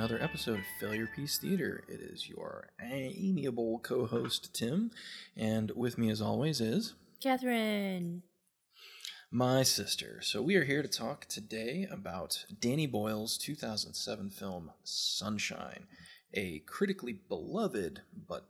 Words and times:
another 0.00 0.22
episode 0.22 0.58
of 0.58 0.64
Failure 0.80 1.06
Piece 1.14 1.36
Theater. 1.36 1.84
It 1.86 2.00
is 2.00 2.26
your 2.26 2.70
amiable 2.82 3.80
co 3.80 4.06
host, 4.06 4.54
Tim, 4.54 4.92
and 5.36 5.70
with 5.72 5.98
me, 5.98 6.08
as 6.08 6.22
always, 6.22 6.58
is 6.58 6.94
Catherine. 7.22 8.22
my 9.30 9.62
sister. 9.62 10.20
So, 10.22 10.40
we 10.40 10.56
are 10.56 10.64
here 10.64 10.80
to 10.80 10.88
talk 10.88 11.26
today 11.26 11.86
about 11.90 12.46
Danny 12.60 12.86
Boyle's 12.86 13.36
2007 13.36 14.30
film 14.30 14.70
Sunshine, 14.84 15.86
a 16.32 16.60
critically 16.60 17.12
beloved 17.28 18.00
but 18.26 18.46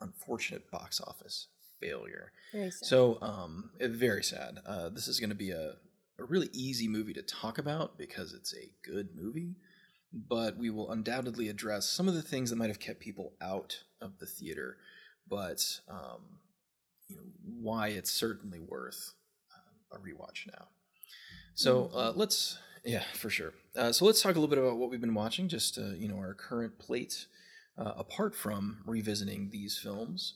unfortunate 0.00 0.72
box 0.72 1.00
office 1.00 1.46
failure. 1.80 2.32
Very 2.50 2.72
sad. 2.72 2.88
So, 2.88 3.18
um, 3.22 3.70
very 3.78 4.24
sad. 4.24 4.58
Uh, 4.66 4.88
this 4.88 5.06
is 5.06 5.20
going 5.20 5.30
to 5.30 5.36
be 5.36 5.52
a, 5.52 5.74
a 6.18 6.24
really 6.24 6.48
easy 6.52 6.88
movie 6.88 7.12
to 7.12 7.22
talk 7.22 7.58
about 7.58 7.96
because 7.96 8.32
it's 8.32 8.52
a 8.54 8.72
good 8.82 9.10
movie, 9.14 9.54
but 10.12 10.56
we 10.56 10.70
will 10.70 10.90
undoubtedly 10.90 11.48
address 11.48 11.86
some 11.86 12.08
of 12.08 12.14
the 12.14 12.22
things 12.22 12.50
that 12.50 12.56
might 12.56 12.68
have 12.68 12.80
kept 12.80 13.00
people 13.00 13.32
out 13.40 13.82
of 14.00 14.18
the 14.18 14.26
theater, 14.26 14.76
but 15.28 15.80
um, 15.88 16.40
you 17.08 17.16
know 17.16 17.22
why 17.44 17.88
it's 17.88 18.10
certainly 18.10 18.60
worth 18.60 19.14
um, 19.54 19.98
a 19.98 20.02
rewatch 20.02 20.46
now. 20.46 20.66
So 21.54 21.90
uh, 21.94 22.12
let's, 22.14 22.58
yeah, 22.84 23.02
for 23.12 23.30
sure. 23.30 23.52
Uh, 23.76 23.92
so 23.92 24.04
let's 24.04 24.22
talk 24.22 24.34
a 24.34 24.40
little 24.40 24.48
bit 24.48 24.58
about 24.58 24.78
what 24.78 24.90
we've 24.90 25.00
been 25.00 25.14
watching, 25.14 25.48
just 25.48 25.78
uh, 25.78 25.94
you 25.96 26.08
know 26.08 26.16
our 26.16 26.34
current 26.34 26.78
plate, 26.78 27.26
uh, 27.78 27.92
apart 27.96 28.34
from 28.34 28.78
revisiting 28.86 29.50
these 29.50 29.78
films. 29.78 30.34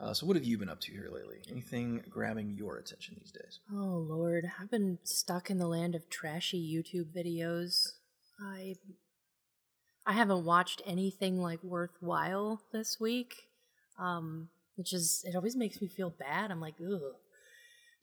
Uh, 0.00 0.12
so 0.12 0.26
what 0.26 0.34
have 0.34 0.44
you 0.44 0.58
been 0.58 0.68
up 0.68 0.80
to 0.80 0.90
here 0.90 1.08
lately? 1.10 1.36
Anything 1.48 2.02
grabbing 2.10 2.50
your 2.50 2.78
attention 2.78 3.16
these 3.18 3.30
days? 3.30 3.60
oh 3.72 4.04
Lord, 4.06 4.50
I've 4.60 4.70
been 4.70 4.98
stuck 5.04 5.50
in 5.50 5.58
the 5.58 5.68
land 5.68 5.94
of 5.94 6.10
trashy 6.10 6.58
YouTube 6.58 7.14
videos. 7.16 7.92
I 8.40 8.74
I 10.06 10.12
haven't 10.12 10.44
watched 10.44 10.82
anything 10.84 11.40
like 11.40 11.62
worthwhile 11.62 12.62
this 12.72 13.00
week. 13.00 13.48
Um, 13.98 14.48
which 14.76 14.92
is 14.92 15.24
it 15.26 15.36
always 15.36 15.56
makes 15.56 15.80
me 15.80 15.88
feel 15.88 16.10
bad. 16.10 16.50
I'm 16.50 16.60
like, 16.60 16.74
ugh. 16.80 17.14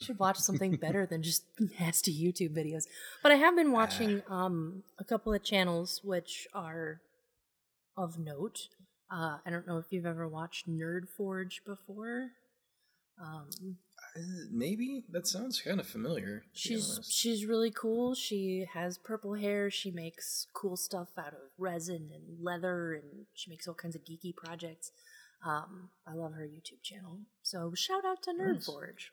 Should 0.01 0.19
watch 0.19 0.39
something 0.39 0.75
better 0.81 1.05
than 1.05 1.21
just 1.21 1.43
nasty 1.79 2.11
YouTube 2.13 2.55
videos. 2.55 2.85
But 3.21 3.31
I 3.31 3.35
have 3.35 3.55
been 3.55 3.71
watching 3.71 4.23
um 4.29 4.83
a 4.97 5.03
couple 5.03 5.33
of 5.33 5.43
channels 5.43 6.01
which 6.03 6.47
are 6.53 7.01
of 7.97 8.17
note. 8.17 8.67
Uh, 9.11 9.37
I 9.45 9.49
don't 9.49 9.67
know 9.67 9.77
if 9.77 9.85
you've 9.89 10.05
ever 10.05 10.27
watched 10.27 10.69
Nerd 10.69 11.09
Forge 11.09 11.61
before. 11.65 12.29
Um, 13.21 13.49
maybe 14.51 15.03
that 15.09 15.27
sounds 15.27 15.61
kind 15.61 15.79
of 15.79 15.87
familiar. 15.87 16.43
she's 16.53 16.99
she's 17.09 17.45
really 17.45 17.71
cool. 17.71 18.13
She 18.15 18.65
has 18.73 18.97
purple 18.97 19.35
hair. 19.35 19.69
She 19.71 19.91
makes 19.91 20.47
cool 20.53 20.75
stuff 20.77 21.09
out 21.17 21.33
of 21.33 21.39
resin 21.57 22.09
and 22.13 22.43
leather, 22.43 22.93
and 22.93 23.25
she 23.33 23.49
makes 23.49 23.67
all 23.67 23.73
kinds 23.73 23.95
of 23.95 24.03
geeky 24.03 24.35
projects. 24.35 24.91
Um, 25.45 25.89
I 26.05 26.13
love 26.13 26.33
her 26.33 26.43
YouTube 26.43 26.83
channel. 26.83 27.19
So 27.41 27.73
shout 27.75 28.05
out 28.05 28.21
to 28.23 28.31
Nerd 28.31 28.55
Nice. 28.55 28.65
Forge. 28.65 29.11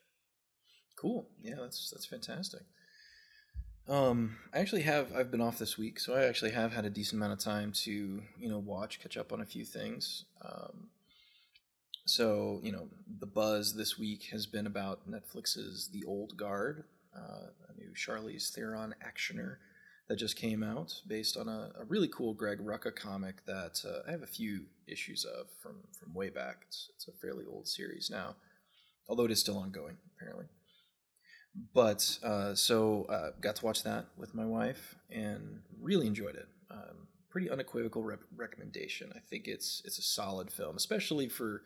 Cool. 0.97 1.27
Yeah, 1.43 1.55
that's 1.61 1.91
that's 1.91 2.07
fantastic. 2.07 2.63
Um, 3.89 4.37
I 4.53 4.59
actually 4.59 4.83
have 4.83 5.15
I've 5.17 5.31
been 5.31 5.41
off 5.41 5.59
this 5.59 5.79
week, 5.79 5.99
so 5.99 6.15
I 6.15 6.25
actually 6.25 6.51
have 6.51 6.75
had 6.75 6.85
a 6.85 6.91
decent 6.91 7.21
amount 7.21 7.33
of 7.33 7.39
time 7.39 7.73
to 7.85 8.23
you 8.39 8.49
know 8.49 8.59
watch, 8.59 9.01
catch 9.01 9.17
up 9.17 9.33
on 9.33 9.41
a 9.41 9.47
few 9.47 9.65
things. 9.65 10.25
Um, 10.45 10.89
so 12.09 12.61
you 12.63 12.73
know 12.73 12.89
the 13.21 13.27
buzz 13.27 13.75
this 13.75 13.99
week 13.99 14.29
has 14.33 14.47
been 14.47 14.67
about 14.67 15.11
Netflix's 15.11 15.91
The 15.93 16.05
Old 16.05 16.37
Guard, 16.37 16.85
uh, 17.17 17.49
a 17.69 17.81
new 17.81 17.91
Charlize 17.95 18.51
Theron 18.51 18.95
actioner 19.05 19.57
that 20.09 20.17
just 20.17 20.37
came 20.37 20.63
out, 20.63 21.03
based 21.07 21.37
on 21.37 21.49
a, 21.49 21.71
a 21.79 21.85
really 21.85 22.09
cool 22.09 22.33
Greg 22.33 22.59
Rucka 22.61 22.95
comic 22.95 23.45
that 23.47 23.83
uh, 23.87 24.09
I 24.09 24.11
have 24.11 24.23
a 24.23 24.27
few 24.27 24.67
issues 24.87 25.25
of 25.25 25.47
from 25.63 25.77
from 25.99 26.15
way 26.15 26.31
back. 26.31 26.65
It's 26.67 26.91
it's 26.95 27.09
a 27.09 27.13
fairly 27.13 27.45
old 27.51 27.69
series 27.69 28.09
now, 28.11 28.37
although 29.09 29.25
it 29.25 29.31
is 29.31 29.41
still 29.41 29.59
ongoing 29.59 29.97
apparently 30.17 30.47
but 31.75 32.19
uh, 32.23 32.55
so 32.55 33.05
uh, 33.05 33.31
got 33.41 33.57
to 33.57 33.65
watch 33.65 33.83
that 33.83 34.07
with 34.17 34.35
my 34.35 34.45
wife 34.45 34.97
and 35.11 35.61
really 35.81 36.07
enjoyed 36.07 36.37
it. 36.37 36.49
Um, 36.71 37.09
pretty 37.31 37.51
unequivocal 37.51 38.03
rep- 38.03 38.21
recommendation. 38.37 39.13
I 39.15 39.21
think 39.21 39.47
it's 39.47 39.83
it's 39.85 39.99
a 39.99 40.03
solid 40.03 40.51
film, 40.51 40.77
especially 40.77 41.29
for 41.29 41.63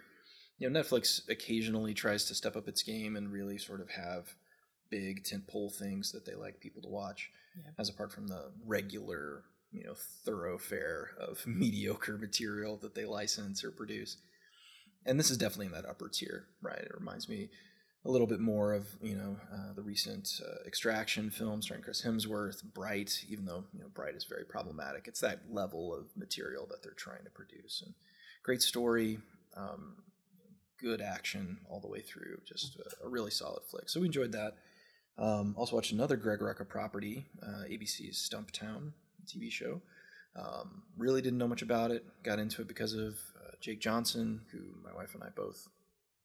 you 0.62 0.71
know 0.71 0.81
Netflix 0.81 1.28
occasionally 1.28 1.93
tries 1.93 2.25
to 2.27 2.34
step 2.34 2.56
up 2.56 2.69
its 2.69 2.83
game 2.83 3.17
and 3.17 3.33
really 3.33 3.59
sort 3.59 3.81
of 3.81 3.91
have 3.91 4.34
big 4.91 5.25
tentpole 5.25 5.75
things 5.75 6.12
that 6.12 6.25
they 6.25 6.34
like 6.34 6.61
people 6.61 6.83
to 6.83 6.89
watch, 6.89 7.31
Yeah. 7.56 7.71
as 7.78 7.89
apart 7.89 8.12
from 8.12 8.28
the 8.28 8.53
regular 8.65 9.43
you 9.73 9.84
know 9.84 9.95
thoroughfare 10.25 11.11
of 11.19 11.45
mediocre 11.47 12.17
material 12.17 12.77
that 12.78 12.95
they 12.95 13.05
license 13.05 13.65
or 13.65 13.71
produce. 13.73 14.19
And 15.05 15.19
this 15.19 15.31
is 15.31 15.37
definitely 15.39 15.67
in 15.67 15.73
that 15.73 15.89
upper 15.89 16.09
tier, 16.09 16.47
right? 16.61 16.79
It 16.79 16.94
reminds 16.94 17.29
me 17.29 17.50
a 18.05 18.11
little 18.11 18.27
bit 18.27 18.39
more 18.41 18.73
of 18.73 18.87
you 19.03 19.17
know 19.17 19.37
uh, 19.53 19.73
the 19.75 19.83
recent 19.83 20.41
uh, 20.47 20.67
extraction 20.67 21.31
film 21.31 21.62
starring 21.62 21.84
chris 21.84 22.03
hemsworth 22.05 22.62
bright 22.75 23.25
even 23.29 23.44
though 23.44 23.62
you 23.73 23.79
know 23.81 23.87
bright 23.94 24.17
is 24.17 24.25
very 24.25 24.44
problematic 24.44 25.06
it's 25.06 25.21
that 25.21 25.39
level 25.49 25.94
of 25.94 26.06
material 26.17 26.67
that 26.69 26.83
they're 26.83 26.94
trying 26.94 27.23
to 27.23 27.31
produce 27.31 27.81
and 27.87 27.94
great 28.43 28.61
story 28.61 29.21
um, 29.56 29.94
good 30.82 31.00
action 31.00 31.59
all 31.69 31.81
the 31.81 31.88
way 31.88 32.00
through 32.00 32.38
just 32.44 32.76
a, 32.76 33.06
a 33.06 33.09
really 33.09 33.31
solid 33.31 33.62
flick 33.70 33.88
so 33.88 34.00
we 34.00 34.06
enjoyed 34.06 34.32
that 34.32 34.56
um, 35.19 35.54
also 35.56 35.76
watched 35.76 35.93
another 35.93 36.16
greg 36.16 36.41
rucka 36.41 36.69
property 36.69 37.26
uh, 37.43 37.65
abc's 37.70 38.28
stumptown 38.28 38.93
tv 39.26 39.50
show 39.50 39.81
um, 40.34 40.82
really 40.97 41.22
didn't 41.22 41.38
know 41.38 41.48
much 41.48 41.62
about 41.62 41.91
it 41.91 42.04
got 42.22 42.38
into 42.38 42.62
it 42.62 42.69
because 42.69 42.94
of 42.94 43.15
uh, 43.41 43.53
jake 43.60 43.81
johnson 43.81 44.41
who 44.50 44.59
my 44.82 44.93
wife 44.94 45.15
and 45.15 45.22
i 45.22 45.28
both 45.37 45.69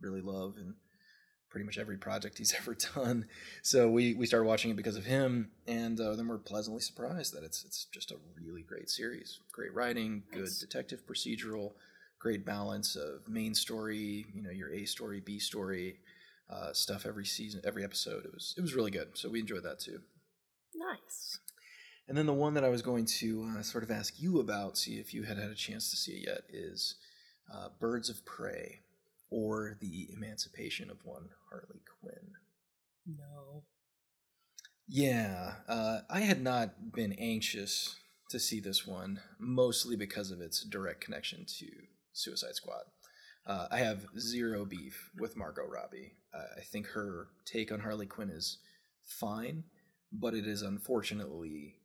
really 0.02 0.22
love 0.22 0.56
and 0.58 0.74
pretty 1.50 1.66
much 1.66 1.78
every 1.78 1.98
project 1.98 2.38
he's 2.38 2.54
ever 2.58 2.76
done. 2.96 3.26
So 3.64 3.90
we 3.90 4.14
we 4.14 4.26
started 4.26 4.46
watching 4.46 4.70
it 4.72 4.78
because 4.78 4.98
of 4.98 5.06
him, 5.06 5.52
and 5.66 6.00
uh, 6.00 6.16
then 6.16 6.28
we're 6.28 6.38
pleasantly 6.38 6.82
surprised 6.82 7.34
that 7.34 7.44
it's 7.44 7.64
it's 7.66 7.86
just 7.86 8.12
a 8.12 8.18
really 8.40 8.64
great 8.64 8.90
series. 8.90 9.40
Great 9.52 9.74
writing, 9.74 10.24
good 10.32 10.42
Nice. 10.42 10.60
detective 10.60 11.06
procedural, 11.08 11.72
great 12.20 12.46
balance 12.46 12.96
of 12.96 13.28
main 13.28 13.54
story, 13.54 14.26
you 14.34 14.42
know, 14.42 14.52
your 14.52 14.72
A 14.74 14.86
story, 14.86 15.20
B 15.20 15.40
story, 15.40 16.00
uh, 16.50 16.74
stuff 16.74 17.06
every 17.06 17.26
season, 17.26 17.62
every 17.64 17.84
episode. 17.84 18.26
It 18.26 18.34
was 18.34 18.54
it 18.58 18.62
was 18.62 18.74
really 18.74 18.92
good. 18.92 19.10
So 19.18 19.30
we 19.30 19.40
enjoyed 19.40 19.64
that 19.64 19.80
too. 19.80 20.00
Nice. 20.76 21.40
And 22.08 22.18
then 22.18 22.26
the 22.26 22.34
one 22.34 22.54
that 22.54 22.64
I 22.64 22.70
was 22.70 22.82
going 22.82 23.06
to 23.20 23.50
uh, 23.58 23.62
sort 23.62 23.84
of 23.84 23.92
ask 23.92 24.14
you 24.18 24.40
about, 24.40 24.78
see 24.78 24.98
if 24.98 25.14
you 25.14 25.24
had 25.24 25.38
had 25.38 25.50
a 25.50 25.56
chance 25.56 25.90
to 25.90 25.98
see 25.98 26.14
it 26.14 26.28
yet, 26.28 26.42
is 26.50 26.96
uh, 27.54 27.68
Birds 27.80 28.10
of 28.10 28.26
Prey, 28.26 28.80
or 29.30 29.76
the 29.82 30.08
Emancipation 30.16 30.90
of 30.90 31.04
One 31.04 31.30
Harley 31.50 31.82
Quinn. 32.00 32.32
No. 33.06 33.64
Yeah, 34.88 35.56
uh, 35.68 36.00
I 36.10 36.22
had 36.22 36.42
not 36.42 36.94
been 36.94 37.12
anxious 37.14 37.98
to 38.30 38.40
see 38.40 38.62
this 38.62 38.88
one, 38.88 39.20
mostly 39.38 39.98
because 39.98 40.32
of 40.32 40.40
its 40.40 40.64
direct 40.64 41.02
connection 41.02 41.46
to 41.60 41.68
Suicide 42.18 42.56
Squad. 42.56 42.84
Uh, 43.46 43.68
I 43.72 43.78
have 43.78 44.06
zero 44.20 44.66
beef 44.66 45.12
with 45.18 45.38
Margot 45.38 45.68
Robbie. 45.68 46.14
Uh, 46.34 46.58
I 46.58 46.62
think 46.62 46.88
her 46.88 47.28
take 47.46 47.72
on 47.72 47.80
Harley 47.80 48.06
Quinn 48.06 48.30
is 48.30 48.58
fine, 49.04 49.64
but 50.12 50.34
it 50.34 50.46
is 50.46 50.62
unfortunately 50.62 51.76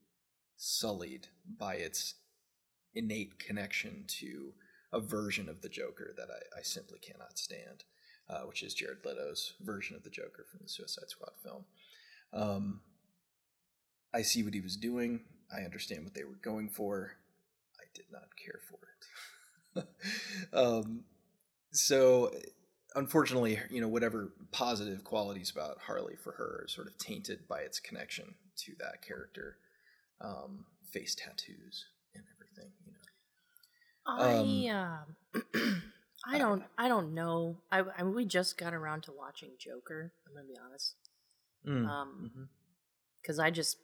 sullied 0.56 1.28
by 1.59 1.75
its 1.75 2.15
innate 2.94 3.38
connection 3.38 4.05
to 4.06 4.52
a 4.93 5.00
version 5.00 5.49
of 5.49 5.62
the 5.62 5.69
Joker 5.69 6.12
that 6.17 6.29
I, 6.31 6.61
I 6.61 6.62
simply 6.62 6.99
cannot 6.99 7.38
stand, 7.38 7.85
uh, 8.28 8.40
which 8.40 8.62
is 8.62 8.75
Jared 8.75 9.05
Leto's 9.05 9.55
version 9.61 9.96
of 9.96 10.02
the 10.02 10.11
Joker 10.11 10.44
from 10.50 10.61
the 10.62 10.69
Suicide 10.69 11.08
Squad 11.08 11.32
film. 11.43 11.64
Um, 12.32 12.81
I 14.12 14.23
see 14.23 14.43
what 14.43 14.55
he 14.55 14.61
was 14.61 14.76
doing. 14.76 15.20
I 15.55 15.62
understand 15.62 16.05
what 16.05 16.14
they 16.14 16.25
were 16.25 16.38
going 16.43 16.69
for. 16.69 17.12
I 17.78 17.85
did 17.94 18.06
not 18.11 18.37
care 18.43 18.61
for 18.69 18.76
it. 18.76 19.06
um, 20.52 21.04
so, 21.72 22.32
unfortunately, 22.94 23.58
you 23.70 23.80
know, 23.80 23.88
whatever 23.88 24.32
positive 24.50 25.04
qualities 25.04 25.50
about 25.50 25.78
Harley 25.86 26.16
for 26.16 26.32
her 26.32 26.62
are 26.64 26.69
sort 26.69 26.86
of 26.86 26.98
tainted 26.98 27.48
by 27.48 27.60
its 27.60 27.80
connection 27.80 28.34
to 28.58 28.72
that 28.78 29.02
character, 29.06 29.56
um, 30.20 30.66
face 30.92 31.14
tattoos 31.14 31.86
and 32.14 32.24
everything. 32.36 32.72
You 32.86 32.92
know, 32.92 32.98
I 34.06 35.04
um, 35.34 35.82
I 36.26 36.38
don't 36.38 36.64
I 36.76 36.88
don't 36.88 37.14
know. 37.14 37.58
I, 37.70 37.82
I 37.98 38.02
we 38.04 38.25
just 38.25 38.58
got 38.58 38.75
around 38.75 39.04
to 39.04 39.12
watching 39.12 39.50
Joker. 39.58 40.12
I'm 40.26 40.34
gonna 40.34 40.46
be 40.46 40.58
honest. 40.64 40.96
Mm, 41.66 41.88
Um, 41.88 42.48
because 43.20 43.38
I 43.38 43.50
just 43.50 43.78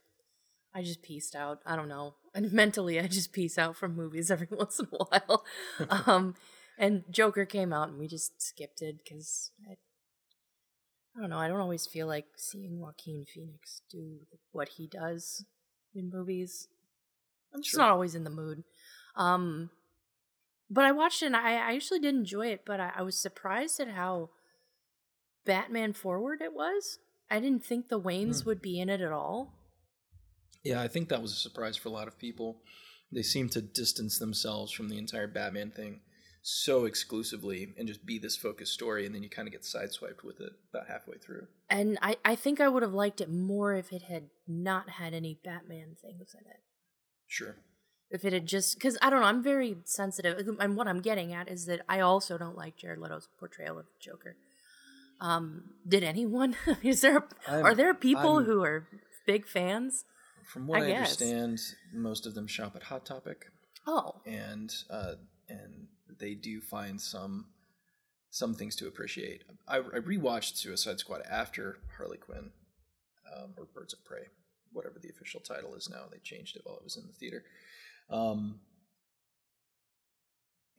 I 0.75 0.83
just 0.83 1.03
pieced 1.03 1.35
out. 1.35 1.61
I 1.67 1.77
don't 1.77 1.89
know. 1.89 2.15
And 2.35 2.53
mentally, 2.53 3.01
I 3.01 3.09
just 3.09 3.33
piece 3.33 3.59
out 3.59 3.75
from 3.77 3.97
movies 3.97 4.31
every 4.31 4.47
once 4.51 4.79
in 4.79 4.87
a 4.93 5.05
while. 5.05 5.45
um, 6.07 6.35
and 6.79 7.03
Joker 7.11 7.45
came 7.45 7.73
out, 7.73 7.89
and 7.89 7.99
we 7.99 8.07
just 8.07 8.41
skipped 8.41 8.81
it 8.81 8.99
because 9.03 9.51
I, 9.69 9.73
I 11.17 11.21
don't 11.21 11.31
know. 11.31 11.39
I 11.39 11.49
don't 11.49 11.59
always 11.59 11.87
feel 11.87 12.07
like 12.07 12.27
seeing 12.37 12.79
Joaquin 12.79 13.25
Phoenix 13.25 13.83
do 13.91 14.19
what 14.53 14.69
he 14.77 14.87
does 14.87 15.45
in 15.95 16.11
movies. 16.11 16.69
I'm 17.53 17.61
just 17.63 17.73
Sure. 17.73 17.81
not 17.81 17.91
always 17.91 18.15
in 18.15 18.23
the 18.23 18.31
mood. 18.31 18.63
Um, 19.17 19.71
but 20.71 20.85
I 20.85 20.93
watched 20.93 21.23
it 21.23 21.27
and 21.27 21.37
I, 21.37 21.53
I 21.55 21.75
actually 21.75 21.99
did 22.01 22.15
enjoy 22.15 22.49
it, 22.49 22.63
but 22.65 22.79
I, 22.79 22.93
I 22.99 23.03
was 23.03 23.19
surprised 23.21 23.81
at 23.81 23.89
how 23.89 24.31
Batman 25.45 25.93
forward 25.93 26.41
it 26.41 26.53
was. 26.53 26.99
I 27.31 27.41
didn't 27.41 27.65
think 27.65 27.89
the 27.89 28.01
Waynes 28.01 28.43
Hmm. 28.43 28.49
would 28.51 28.63
be 28.63 28.79
in 28.79 28.89
it 28.89 29.01
at 29.01 29.13
all. 29.13 29.55
Yeah, 30.65 30.81
I 30.83 30.89
think 30.89 31.09
that 31.09 31.23
was 31.23 31.33
a 31.33 31.37
surprise 31.37 31.77
for 31.77 31.89
a 31.89 31.93
lot 31.93 32.09
of 32.09 32.19
people. 32.19 32.63
They 33.11 33.23
seem 33.23 33.49
to 33.51 33.63
distance 33.63 34.19
themselves 34.19 34.73
from 34.73 34.89
the 34.89 34.99
entire 34.99 35.27
Batman 35.27 35.71
thing 35.71 36.01
so 36.43 36.85
exclusively 36.85 37.75
and 37.77 37.87
just 37.87 38.07
be 38.07 38.19
this 38.19 38.37
focused 38.37 38.73
story, 38.73 39.05
and 39.05 39.15
then 39.15 39.23
you 39.23 39.29
kind 39.29 39.47
of 39.47 39.53
get 39.53 39.63
sideswiped 39.63 40.25
with 40.25 40.41
it 40.41 40.53
about 40.73 40.89
halfway 40.89 41.19
through. 41.19 41.47
And 41.69 41.99
I, 42.01 42.17
I 42.25 42.35
think 42.37 42.61
I 42.61 42.69
would 42.69 42.83
have 42.83 42.95
liked 42.95 43.21
it 43.21 43.31
more 43.31 43.75
if 43.75 43.93
it 43.93 44.03
had 44.03 44.31
not 44.47 44.91
had 44.91 45.15
any 45.15 45.39
Batman 45.45 45.97
things 46.01 46.35
in 46.35 46.49
it. 46.49 46.61
Sure. 47.27 47.57
If 48.11 48.25
it 48.25 48.33
had 48.33 48.47
just, 48.47 48.77
because 48.77 48.97
I 49.03 49.11
don't 49.11 49.21
know, 49.21 49.27
I'm 49.27 49.43
very 49.43 49.77
sensitive. 49.85 50.49
And 50.59 50.77
what 50.77 50.89
I'm 50.89 51.03
getting 51.03 51.35
at 51.35 51.51
is 51.51 51.67
that 51.67 51.83
I 51.89 52.01
also 52.01 52.39
don't 52.39 52.57
like 52.57 52.79
Jared 52.79 52.99
Leto's 52.99 53.29
portrayal 53.39 53.79
of 53.79 53.85
Joker. 54.01 54.37
Um, 55.21 55.65
did 55.87 56.03
anyone? 56.03 56.57
is 56.83 57.03
there, 57.03 57.25
are 57.47 57.75
there 57.75 57.93
people 57.93 58.37
I'm- 58.37 58.45
who 58.45 58.63
are 58.63 58.89
big 59.27 59.47
fans? 59.47 60.05
From 60.49 60.67
what 60.67 60.83
I 60.83 60.91
I, 60.91 60.93
understand, 60.95 61.61
most 61.93 62.27
of 62.27 62.35
them 62.35 62.47
shop 62.47 62.75
at 62.75 62.85
Hot 62.85 63.05
Topic, 63.05 63.47
Oh, 63.87 64.17
and 64.27 64.75
uh, 64.91 65.15
and 65.49 65.89
they 66.19 66.35
do 66.35 66.61
find 66.61 67.01
some 67.01 67.47
some 68.31 68.55
things 68.55 68.77
to 68.77 68.87
appreciate. 68.87 69.45
I, 69.67 69.79
I 69.79 70.01
rewatched 70.01 70.57
Suicide 70.57 70.99
Squad 71.01 71.23
after 71.29 71.79
Harley 71.97 72.19
Quinn, 72.19 72.51
um, 73.35 73.55
or 73.57 73.65
Birds 73.65 73.95
of 73.95 74.05
Prey, 74.05 74.27
whatever 74.73 74.99
the 74.99 75.09
official 75.09 75.41
title 75.41 75.75
is 75.75 75.89
now. 75.91 76.05
They 76.11 76.19
changed 76.19 76.57
it 76.57 76.63
while 76.65 76.77
it 76.77 76.85
was 76.85 76.97
in 76.97 77.07
the 77.07 77.13
theater. 77.13 77.45
Um, 78.11 78.61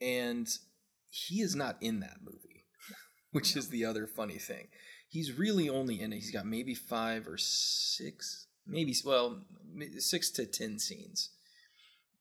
and 0.00 0.48
he 1.08 1.40
is 1.40 1.56
not 1.56 1.76
in 1.80 2.00
that 2.00 2.18
movie, 2.24 2.64
which 3.32 3.56
is 3.56 3.68
the 3.68 3.84
other 3.84 4.06
funny 4.06 4.38
thing. 4.38 4.68
He's 5.08 5.36
really 5.36 5.68
only 5.68 6.00
in 6.00 6.12
it. 6.12 6.16
He's 6.16 6.30
got 6.30 6.46
maybe 6.46 6.74
five 6.74 7.26
or 7.26 7.36
six, 7.36 8.46
maybe 8.66 8.94
well, 9.04 9.42
six 9.98 10.30
to 10.30 10.46
ten 10.46 10.78
scenes. 10.78 11.30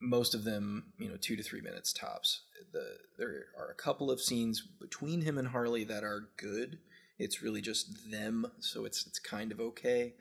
Most 0.01 0.33
of 0.33 0.43
them, 0.45 0.93
you 0.97 1.09
know, 1.09 1.17
two 1.19 1.35
to 1.35 1.43
three 1.43 1.61
minutes 1.61 1.91
tops. 1.91 2.41
The 2.71 2.97
there 3.17 3.45
are 3.57 3.69
a 3.69 3.81
couple 3.83 4.09
of 4.09 4.21
scenes 4.21 4.63
between 4.79 5.21
him 5.21 5.37
and 5.37 5.49
Harley 5.49 5.83
that 5.85 6.03
are 6.03 6.29
good. 6.37 6.79
It's 7.17 7.41
really 7.41 7.61
just 7.61 8.09
them, 8.09 8.51
so 8.59 8.85
it's 8.85 9.05
it's 9.05 9.19
kind 9.19 9.51
of 9.51 9.59
okay. 9.59 10.13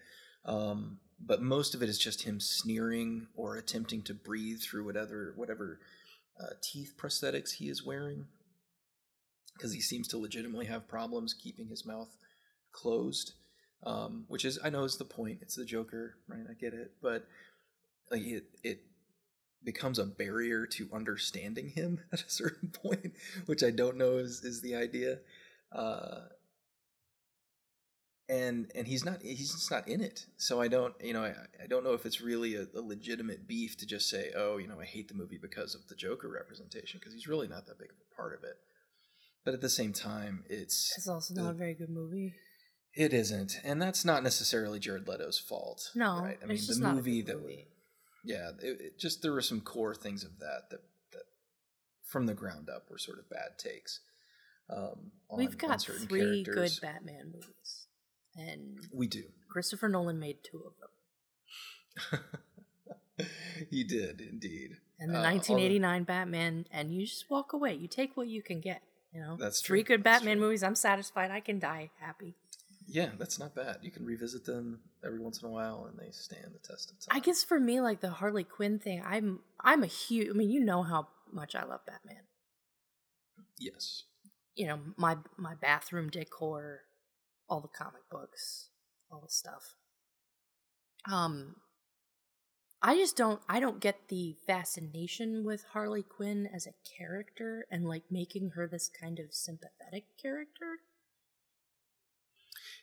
Um, 0.45 0.99
but 1.25 1.43
most 1.43 1.75
of 1.75 1.83
it 1.83 1.89
is 1.89 1.99
just 1.99 2.23
him 2.23 2.41
sneering 2.41 3.29
or 3.37 3.57
attempting 3.57 4.03
to 4.03 4.15
breathe 4.15 4.61
through 4.61 4.85
whatever 4.85 5.33
whatever 5.37 5.79
uh, 6.41 6.55
teeth 6.63 6.95
prosthetics 6.97 7.55
he 7.55 7.69
is 7.69 7.87
wearing, 7.87 8.27
because 9.55 9.73
he 9.73 9.81
seems 9.81 10.09
to 10.09 10.19
legitimately 10.19 10.67
have 10.67 10.89
problems 10.89 11.35
keeping 11.35 11.69
his 11.69 11.87
mouth 11.87 12.17
closed. 12.73 13.35
Um, 13.85 14.25
which 14.29 14.45
is 14.45 14.59
I 14.63 14.71
know 14.71 14.85
is 14.85 14.97
the 14.97 15.05
point. 15.05 15.39
It's 15.41 15.55
the 15.55 15.65
Joker, 15.65 16.17
right? 16.27 16.45
I 16.51 16.55
get 16.55 16.75
it, 16.75 16.93
but 17.01 17.27
like 18.11 18.23
it 18.23 18.45
it 18.63 18.81
becomes 19.65 19.99
a 19.99 20.05
barrier 20.05 20.67
to 20.67 20.89
understanding 20.93 21.69
him 21.69 22.01
at 22.13 22.23
a 22.23 22.31
certain 22.31 22.71
point, 22.71 23.13
which 23.47 23.63
I 23.63 23.71
don't 23.71 23.97
know 23.97 24.19
is 24.19 24.43
is 24.45 24.63
the 24.63 24.75
idea. 24.75 25.19
Uh, 25.73 26.21
and 28.29 28.71
and 28.75 28.87
he's 28.87 29.05
not 29.05 29.23
he's 29.23 29.53
just 29.53 29.71
not 29.71 29.89
in 29.89 30.03
it 30.03 30.27
so 30.37 30.61
i 30.61 30.69
don't 30.69 30.93
you 31.03 31.15
know 31.15 31.25
i, 31.25 31.33
I 31.63 31.67
don't 31.67 31.83
know 31.83 31.95
if 31.95 32.05
it's 32.05 32.21
really 32.21 32.57
a, 32.57 32.67
a 32.77 32.81
legitimate 32.81 33.49
beef 33.49 33.79
to 33.79 33.87
just 33.87 34.11
say 34.11 34.33
oh 34.37 34.59
you 34.59 34.69
know 34.69 34.79
i 34.79 34.85
hate 34.85 35.09
the 35.09 35.15
movie 35.15 35.39
because 35.41 35.75
of 35.75 35.89
the 35.89 35.95
joker 35.95 36.29
representation 36.29 37.01
because 37.01 37.15
he's 37.15 37.27
really 37.27 37.49
not 37.49 37.67
that 37.67 37.79
big 37.79 37.89
of 37.89 37.97
a 37.97 38.15
part 38.15 38.35
of 38.35 38.45
it 38.45 38.59
but 39.49 39.55
at 39.55 39.63
the 39.63 39.71
same 39.71 39.95
time 39.95 40.45
it's 40.51 40.93
it's 40.99 41.09
also 41.09 41.33
not 41.33 41.53
a 41.53 41.55
very 41.55 41.73
good 41.73 41.89
movie. 41.89 42.35
It 42.99 43.13
isn't 43.15 43.61
and 43.65 43.81
that's 43.81 44.05
not 44.05 44.23
necessarily 44.23 44.79
jared 44.79 45.07
leto's 45.07 45.39
fault 45.39 45.91
No, 45.95 46.21
right 46.21 46.39
i 46.43 46.47
mean 46.47 46.59
the 46.67 46.93
movie 46.95 47.23
that 47.23 47.41
movie. 47.41 47.67
yeah 48.25 48.51
it, 48.61 48.81
it 48.81 48.99
just 48.99 49.23
there 49.23 49.33
were 49.33 49.41
some 49.41 49.61
core 49.61 49.95
things 49.95 50.25
of 50.25 50.39
that 50.41 50.69
that 50.71 50.83
that 51.13 51.23
from 52.05 52.27
the 52.27 52.35
ground 52.35 52.69
up 52.69 52.91
were 52.91 52.99
sort 52.99 53.19
of 53.19 53.31
bad 53.31 53.57
takes 53.59 54.01
um 54.71 55.13
on, 55.31 55.39
We've 55.39 55.57
got 55.59 55.81
three 55.83 56.43
characters. 56.45 56.79
good 56.81 56.87
Batman 56.87 57.33
movies, 57.35 57.87
and 58.37 58.79
we 58.93 59.07
do 59.07 59.25
Christopher 59.49 59.89
Nolan 59.89 60.19
made 60.19 60.39
two 60.43 60.63
of 60.67 60.73
them. 60.81 62.21
he 63.71 63.85
did 63.85 64.21
indeed. 64.21 64.77
And 65.01 65.11
the 65.15 65.19
Uh, 65.19 65.23
1989 65.23 66.05
Batman, 66.05 66.67
and 66.71 66.93
you 66.95 67.07
just 67.07 67.31
walk 67.31 67.53
away. 67.53 67.75
You 67.75 67.89
take 67.89 68.17
what 68.17 68.29
you 68.29 68.43
can 68.43 68.61
get. 68.61 68.83
You 69.13 69.21
know, 69.21 69.37
That's 69.39 69.61
true. 69.61 69.75
three 69.77 69.83
good 69.85 70.03
That's 70.05 70.19
Batman 70.21 70.37
true. 70.39 70.47
movies. 70.47 70.63
I'm 70.63 70.75
satisfied. 70.75 71.31
I 71.31 71.41
can 71.41 71.59
die 71.59 71.91
happy. 72.01 72.35
Yeah, 72.91 73.11
that's 73.19 73.39
not 73.39 73.55
bad. 73.55 73.79
You 73.83 73.91
can 73.91 74.05
revisit 74.07 74.47
them 74.47 74.81
every 75.05 75.19
once 75.21 75.43
in 75.43 75.49
a 75.49 75.53
while, 75.53 75.87
and 75.89 75.99
they 75.99 76.11
stand 76.11 76.55
the 76.55 76.67
test 76.67 76.91
of 76.91 76.99
time. 76.99 77.17
I 77.17 77.21
guess 77.21 77.45
for 77.45 77.61
me, 77.61 77.81
like 77.81 78.01
the 78.01 78.11
Harley 78.11 78.45
Quinn 78.45 78.79
thing, 78.79 79.03
I'm 79.07 79.41
I'm 79.61 79.83
a 79.83 79.87
huge. 79.87 80.29
I 80.31 80.33
mean, 80.33 80.51
you 80.51 80.61
know 80.65 80.83
how 80.83 81.09
much 81.31 81.55
I 81.55 81.65
love 81.65 81.81
Batman. 81.87 82.23
yes, 83.59 84.05
You 84.57 84.69
know, 84.69 84.81
my 84.97 85.19
my 85.37 85.55
bathroom 85.55 86.09
decor, 86.09 86.81
all 87.49 87.61
the 87.61 87.69
comic 87.69 88.09
books, 88.11 88.71
all 89.11 89.21
the 89.21 89.31
stuff. 89.31 89.75
Um, 91.11 91.57
I 92.81 92.97
just 92.97 93.17
don't. 93.17 93.43
I 93.49 93.61
don't 93.61 93.81
get 93.81 94.09
the 94.09 94.37
fascination 94.47 95.45
with 95.45 95.65
Harley 95.73 96.03
Quinn 96.03 96.49
as 96.55 96.67
a 96.67 96.75
character 96.97 97.67
and 97.71 97.87
like 97.87 98.05
making 98.11 98.53
her 98.55 98.67
this 98.67 98.89
kind 98.89 99.19
of 99.19 99.35
sympathetic 99.35 100.05
character. 100.21 100.79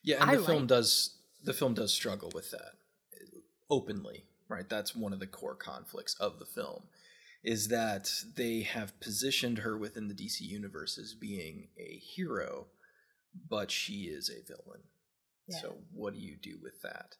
Yeah, 0.06 0.22
and 0.22 0.32
I 0.32 0.38
the 0.38 0.44
film 0.44 0.60
like- 0.60 0.68
does 0.68 1.18
the 1.44 1.54
film 1.54 1.74
does 1.74 1.94
struggle 1.94 2.32
with 2.34 2.52
that 2.52 2.74
openly, 3.70 4.26
right? 4.48 4.70
That's 4.70 4.96
one 4.96 5.14
of 5.14 5.20
the 5.20 5.28
core 5.28 5.56
conflicts 5.56 6.16
of 6.16 6.40
the 6.40 6.46
film, 6.46 6.84
is 7.44 7.68
that 7.68 8.10
they 8.36 8.62
have 8.62 9.00
positioned 9.00 9.60
her 9.60 9.78
within 9.78 10.08
the 10.08 10.14
DC 10.14 10.42
universe 10.42 10.98
as 10.98 11.14
being 11.14 11.68
a 11.78 11.98
hero, 11.98 12.68
but 13.50 13.72
she 13.72 14.04
is 14.04 14.30
a 14.30 14.46
villain. 14.46 14.84
Yeah. 15.48 15.60
So 15.62 15.78
what 15.92 16.14
do 16.14 16.20
you 16.20 16.36
do 16.42 16.58
with 16.62 16.82
that? 16.82 17.16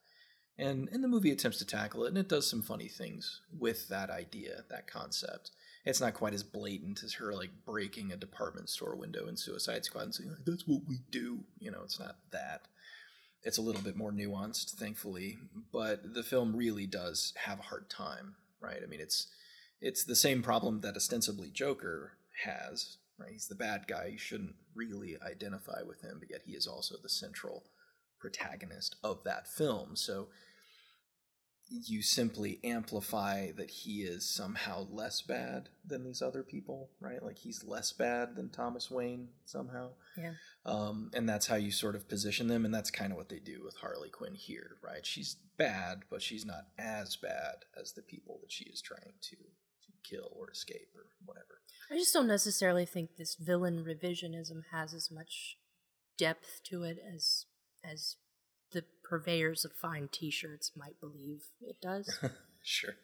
And 0.58 0.88
and 0.90 1.04
the 1.04 1.10
movie 1.10 1.32
attempts 1.32 1.58
to 1.60 1.66
tackle 1.66 2.06
it, 2.06 2.10
and 2.10 2.18
it 2.18 2.30
does 2.30 2.50
some 2.50 2.62
funny 2.62 2.88
things 2.88 3.42
with 3.58 3.90
that 3.90 4.10
idea, 4.10 4.64
that 4.70 4.88
concept. 4.88 5.52
It's 5.84 6.02
not 6.02 6.16
quite 6.16 6.34
as 6.34 6.42
blatant 6.44 7.04
as 7.04 7.14
her 7.16 7.34
like 7.34 7.52
breaking 7.66 8.12
a 8.12 8.18
department 8.18 8.70
store 8.70 8.96
window 8.96 9.28
in 9.28 9.38
Suicide 9.38 9.86
Squad 9.86 10.04
and 10.04 10.16
saying 10.16 10.30
like, 10.32 10.46
that's 10.46 10.66
what 10.66 10.82
we 10.88 11.00
do. 11.12 11.42
You 11.60 11.72
know, 11.72 11.82
it's 11.84 12.00
not 12.00 12.18
that. 12.32 12.68
It's 13.46 13.60
a 13.60 13.62
little 13.62 13.82
bit 13.82 13.96
more 13.96 14.12
nuanced, 14.12 14.72
thankfully, 14.72 15.38
but 15.72 16.16
the 16.16 16.24
film 16.24 16.56
really 16.56 16.88
does 16.88 17.32
have 17.46 17.60
a 17.60 17.64
hard 17.64 17.90
time, 17.90 18.36
right? 18.60 18.82
I 18.84 18.88
mean, 18.88 19.00
it's 19.00 19.28
it's 19.80 20.04
the 20.04 20.16
same 20.16 20.42
problem 20.42 20.82
that 20.82 20.96
ostensibly 20.96 21.52
Joker 21.52 22.14
has, 22.44 22.98
right? 23.20 23.32
He's 23.32 23.48
the 23.48 23.56
bad 23.56 23.86
guy. 23.88 24.10
You 24.14 24.18
shouldn't 24.18 24.56
really 24.74 25.16
identify 25.26 25.84
with 25.86 26.02
him, 26.02 26.18
but 26.20 26.32
yet 26.32 26.42
he 26.44 26.54
is 26.54 26.66
also 26.66 26.96
the 27.02 27.10
central 27.10 27.66
protagonist 28.20 28.96
of 29.04 29.24
that 29.26 29.48
film. 29.48 29.96
So 29.96 30.30
you 31.70 32.02
simply 32.02 32.60
amplify 32.64 33.52
that 33.54 33.70
he 33.70 34.04
is 34.04 34.30
somehow 34.30 34.88
less 34.92 35.22
bad 35.22 35.70
than 35.86 36.04
these 36.04 36.22
other 36.22 36.44
people, 36.44 36.90
right? 37.00 37.24
Like 37.24 37.40
he's 37.40 37.64
less 37.64 37.92
bad 37.92 38.36
than 38.36 38.50
Thomas 38.50 38.92
Wayne 38.92 39.30
somehow. 39.46 39.90
Yeah. 40.18 40.34
Um, 40.66 41.10
and 41.14 41.28
that's 41.28 41.48
how 41.48 41.56
you 41.56 41.72
sort 41.72 41.96
of 41.96 42.08
position 42.08 42.48
them, 42.48 42.66
and 42.66 42.74
that's 42.74 42.92
kind 42.92 43.12
of 43.12 43.18
what 43.18 43.30
they 43.30 43.40
do 43.40 43.62
with 43.64 43.76
Harley 43.78 44.10
Quinn 44.10 44.36
here, 44.36 44.78
right? 44.84 45.06
She's 45.06 45.38
bad, 45.58 46.04
but 46.10 46.22
she's 46.22 46.46
not 46.46 46.68
as 46.78 47.16
bad 47.16 47.66
as 47.80 47.94
the 47.94 48.02
people 48.02 48.40
that 48.42 48.52
she 48.52 48.66
is 48.66 48.82
trying 48.82 49.14
to, 49.22 49.36
to 49.36 49.92
kill 50.04 50.32
or 50.36 50.52
escape 50.52 50.90
or 50.96 51.08
whatever. 51.26 51.62
I 51.92 51.96
just 51.96 52.14
don't 52.14 52.28
necessarily 52.28 52.86
think 52.86 53.16
this 53.18 53.36
villain 53.36 53.84
revisionism 53.84 54.64
has 54.72 54.94
as 54.94 55.10
much 55.12 55.58
depth 56.18 56.62
to 56.66 56.84
it 56.84 56.98
as 57.14 57.46
as 57.84 58.16
the 58.76 58.84
purveyors 59.04 59.64
of 59.66 59.72
fine 59.72 60.10
T-shirts 60.12 60.74
might 60.76 61.00
believe 61.00 61.44
it 61.62 61.78
does. 61.82 62.20
sure. 62.62 62.96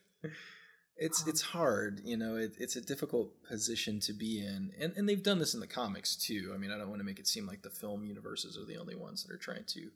It's 0.97 1.23
Um, 1.23 1.29
it's 1.29 1.41
hard, 1.41 2.01
you 2.03 2.17
know. 2.17 2.35
It, 2.35 2.51
it's 2.59 2.75
a 2.75 2.81
difficult 2.81 3.31
position 3.49 3.99
to 4.01 4.13
be 4.13 4.39
in, 4.39 4.71
and 4.79 4.93
and 4.95 5.07
they've 5.07 5.23
done 5.23 5.39
this 5.39 5.53
in 5.53 5.61
the 5.61 5.67
comics 5.67 6.15
too. 6.15 6.51
I 6.53 6.57
mean, 6.57 6.71
I 6.71 6.77
don't 6.77 6.89
want 6.89 6.99
to 6.99 7.05
make 7.05 7.19
it 7.19 7.27
seem 7.27 7.47
like 7.47 7.63
the 7.63 7.69
film 7.69 8.03
universes 8.03 8.57
are 8.57 8.65
the 8.65 8.79
only 8.79 8.95
ones 8.95 9.23
that 9.23 9.33
are 9.33 9.37
trying 9.37 9.63
to 9.69 9.89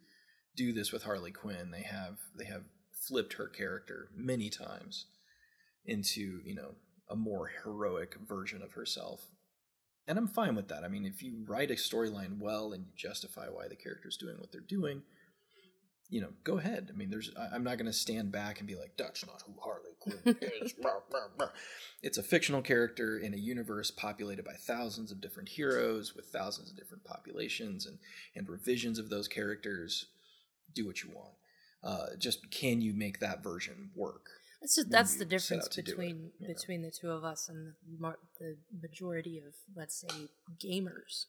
do 0.55 0.71
this 0.71 0.91
with 0.91 1.03
Harley 1.03 1.31
Quinn. 1.31 1.71
They 1.71 1.83
have 1.83 2.17
they 2.37 2.45
have 2.45 2.63
flipped 3.07 3.33
her 3.33 3.47
character 3.47 4.09
many 4.15 4.49
times 4.49 5.05
into 5.85 6.39
you 6.43 6.55
know 6.55 6.75
a 7.09 7.15
more 7.15 7.51
heroic 7.63 8.15
version 8.27 8.63
of 8.63 8.71
herself, 8.71 9.27
and 10.07 10.17
I'm 10.17 10.27
fine 10.27 10.55
with 10.55 10.69
that. 10.69 10.83
I 10.83 10.87
mean, 10.87 11.05
if 11.05 11.21
you 11.21 11.43
write 11.45 11.69
a 11.69 11.75
storyline 11.75 12.39
well 12.39 12.73
and 12.73 12.85
you 12.85 12.93
justify 12.95 13.47
why 13.47 13.67
the 13.67 13.75
character's 13.75 14.17
doing 14.17 14.37
what 14.39 14.51
they're 14.51 14.61
doing, 14.61 15.03
you 16.09 16.21
know, 16.21 16.29
go 16.43 16.57
ahead. 16.57 16.89
I 16.93 16.97
mean, 16.97 17.09
there's 17.09 17.31
I- 17.37 17.49
I'm 17.55 17.63
not 17.63 17.77
going 17.77 17.87
to 17.87 17.93
stand 17.93 18.31
back 18.31 18.59
and 18.59 18.67
be 18.67 18.75
like, 18.75 18.95
that's 18.97 19.25
not 19.25 19.41
who 19.45 19.53
Harley 19.61 19.91
Queen 19.99 20.37
is. 20.61 20.73
It's 22.01 22.17
a 22.17 22.23
fictional 22.23 22.61
character 22.61 23.17
in 23.17 23.33
a 23.33 23.37
universe 23.37 23.89
populated 23.91 24.45
by 24.45 24.53
thousands 24.53 25.11
of 25.11 25.21
different 25.21 25.49
heroes 25.49 26.15
with 26.15 26.25
thousands 26.27 26.69
of 26.69 26.77
different 26.77 27.03
populations 27.03 27.85
and, 27.85 27.97
and 28.35 28.47
revisions 28.47 28.99
of 28.99 29.09
those 29.09 29.27
characters. 29.27 30.05
Do 30.73 30.85
what 30.85 31.03
you 31.03 31.09
want. 31.15 31.33
Uh, 31.83 32.15
just 32.17 32.51
can 32.51 32.81
you 32.81 32.93
make 32.93 33.19
that 33.19 33.43
version 33.43 33.91
work? 33.95 34.27
That's 34.61 34.75
just, 34.75 34.89
that's 34.89 35.15
the 35.15 35.25
difference 35.25 35.67
do 35.67 35.79
it, 35.81 35.85
between 35.85 36.31
know? 36.39 36.47
between 36.47 36.81
the 36.81 36.91
two 36.91 37.11
of 37.11 37.23
us 37.23 37.47
and 37.49 37.73
the, 37.87 37.99
mar- 37.99 38.17
the 38.39 38.57
majority 38.81 39.37
of 39.37 39.53
let's 39.75 39.95
say 40.01 40.27
gamers 40.63 41.25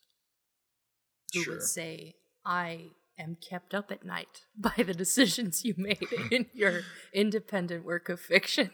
who 1.34 1.42
Sure. 1.42 1.54
would 1.54 1.62
say 1.62 2.14
I 2.44 2.86
am 3.18 3.36
kept 3.36 3.74
up 3.74 3.90
at 3.90 4.04
night 4.04 4.44
by 4.56 4.82
the 4.82 4.94
decisions 4.94 5.64
you 5.64 5.74
made 5.76 6.06
in 6.30 6.46
your 6.52 6.82
independent 7.12 7.84
work 7.84 8.08
of 8.08 8.20
fiction. 8.20 8.70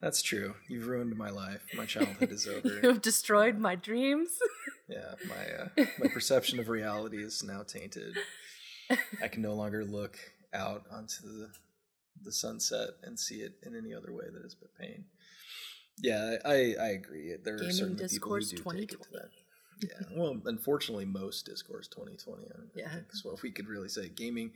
That's 0.00 0.22
true. 0.22 0.54
You've 0.68 0.86
ruined 0.86 1.16
my 1.16 1.30
life. 1.30 1.62
My 1.76 1.84
childhood 1.86 2.32
is 2.32 2.46
over. 2.46 2.80
You've 2.82 3.02
destroyed 3.02 3.58
my 3.58 3.74
dreams. 3.74 4.30
Yeah, 4.88 5.14
my 5.28 5.84
uh, 5.84 5.86
my 5.98 6.08
perception 6.08 6.58
of 6.58 6.68
reality 6.68 7.18
is 7.18 7.42
now 7.42 7.62
tainted. 7.62 8.16
I 9.22 9.28
can 9.28 9.42
no 9.42 9.54
longer 9.54 9.84
look 9.84 10.18
out 10.54 10.84
onto 10.90 11.22
the 11.22 11.50
the 12.22 12.32
sunset 12.32 12.90
and 13.02 13.18
see 13.18 13.36
it 13.36 13.54
in 13.62 13.76
any 13.76 13.94
other 13.94 14.12
way 14.12 14.24
that 14.32 14.44
is 14.44 14.54
but 14.54 14.74
pain. 14.74 15.04
Yeah, 15.98 16.36
I 16.44 16.74
I 16.80 16.88
agree. 16.88 17.34
There 17.42 17.56
are 17.56 17.70
certainly 17.70 18.08
people 18.08 18.34
who 18.34 18.40
do 18.40 18.56
take 18.56 18.92
it 18.92 19.02
to 19.02 19.10
that. 19.12 19.28
Yeah, 19.80 20.02
well, 20.12 20.40
unfortunately, 20.44 21.04
most 21.04 21.46
discourse 21.46 21.88
2020. 21.88 22.44
I 22.44 22.54
Yeah. 22.74 22.94
think 22.94 23.06
is 23.12 23.24
what 23.24 23.42
we 23.42 23.50
could 23.50 23.68
really 23.68 23.88
say. 23.88 24.08
Gaming, 24.08 24.52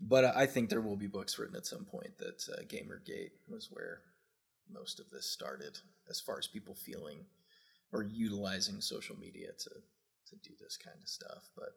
but 0.00 0.24
I 0.24 0.46
think 0.46 0.70
there 0.70 0.80
will 0.80 0.96
be 0.96 1.06
books 1.06 1.38
written 1.38 1.56
at 1.56 1.66
some 1.66 1.84
point 1.84 2.16
that 2.18 2.48
uh, 2.48 2.62
GamerGate 2.62 3.32
was 3.48 3.70
where 3.70 4.02
most 4.70 5.00
of 5.00 5.10
this 5.10 5.26
started, 5.30 5.78
as 6.08 6.20
far 6.20 6.38
as 6.38 6.46
people 6.46 6.74
feeling 6.74 7.26
or 7.92 8.02
utilizing 8.02 8.80
social 8.80 9.16
media 9.18 9.52
to 9.58 9.70
to 10.30 10.36
do 10.36 10.54
this 10.60 10.76
kind 10.78 10.96
of 11.02 11.08
stuff. 11.08 11.50
But 11.54 11.76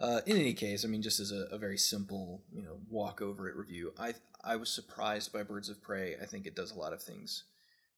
uh, 0.00 0.20
in 0.26 0.36
any 0.36 0.52
case, 0.54 0.84
I 0.84 0.88
mean, 0.88 1.02
just 1.02 1.20
as 1.20 1.30
a, 1.32 1.46
a 1.52 1.58
very 1.58 1.78
simple, 1.78 2.42
you 2.52 2.62
know, 2.62 2.80
walk 2.90 3.22
over 3.22 3.48
it 3.48 3.56
review, 3.56 3.92
I 3.98 4.14
I 4.42 4.56
was 4.56 4.70
surprised 4.70 5.32
by 5.32 5.42
Birds 5.42 5.68
of 5.68 5.80
Prey. 5.82 6.16
I 6.20 6.26
think 6.26 6.46
it 6.46 6.56
does 6.56 6.72
a 6.72 6.78
lot 6.78 6.92
of 6.92 7.02
things 7.02 7.44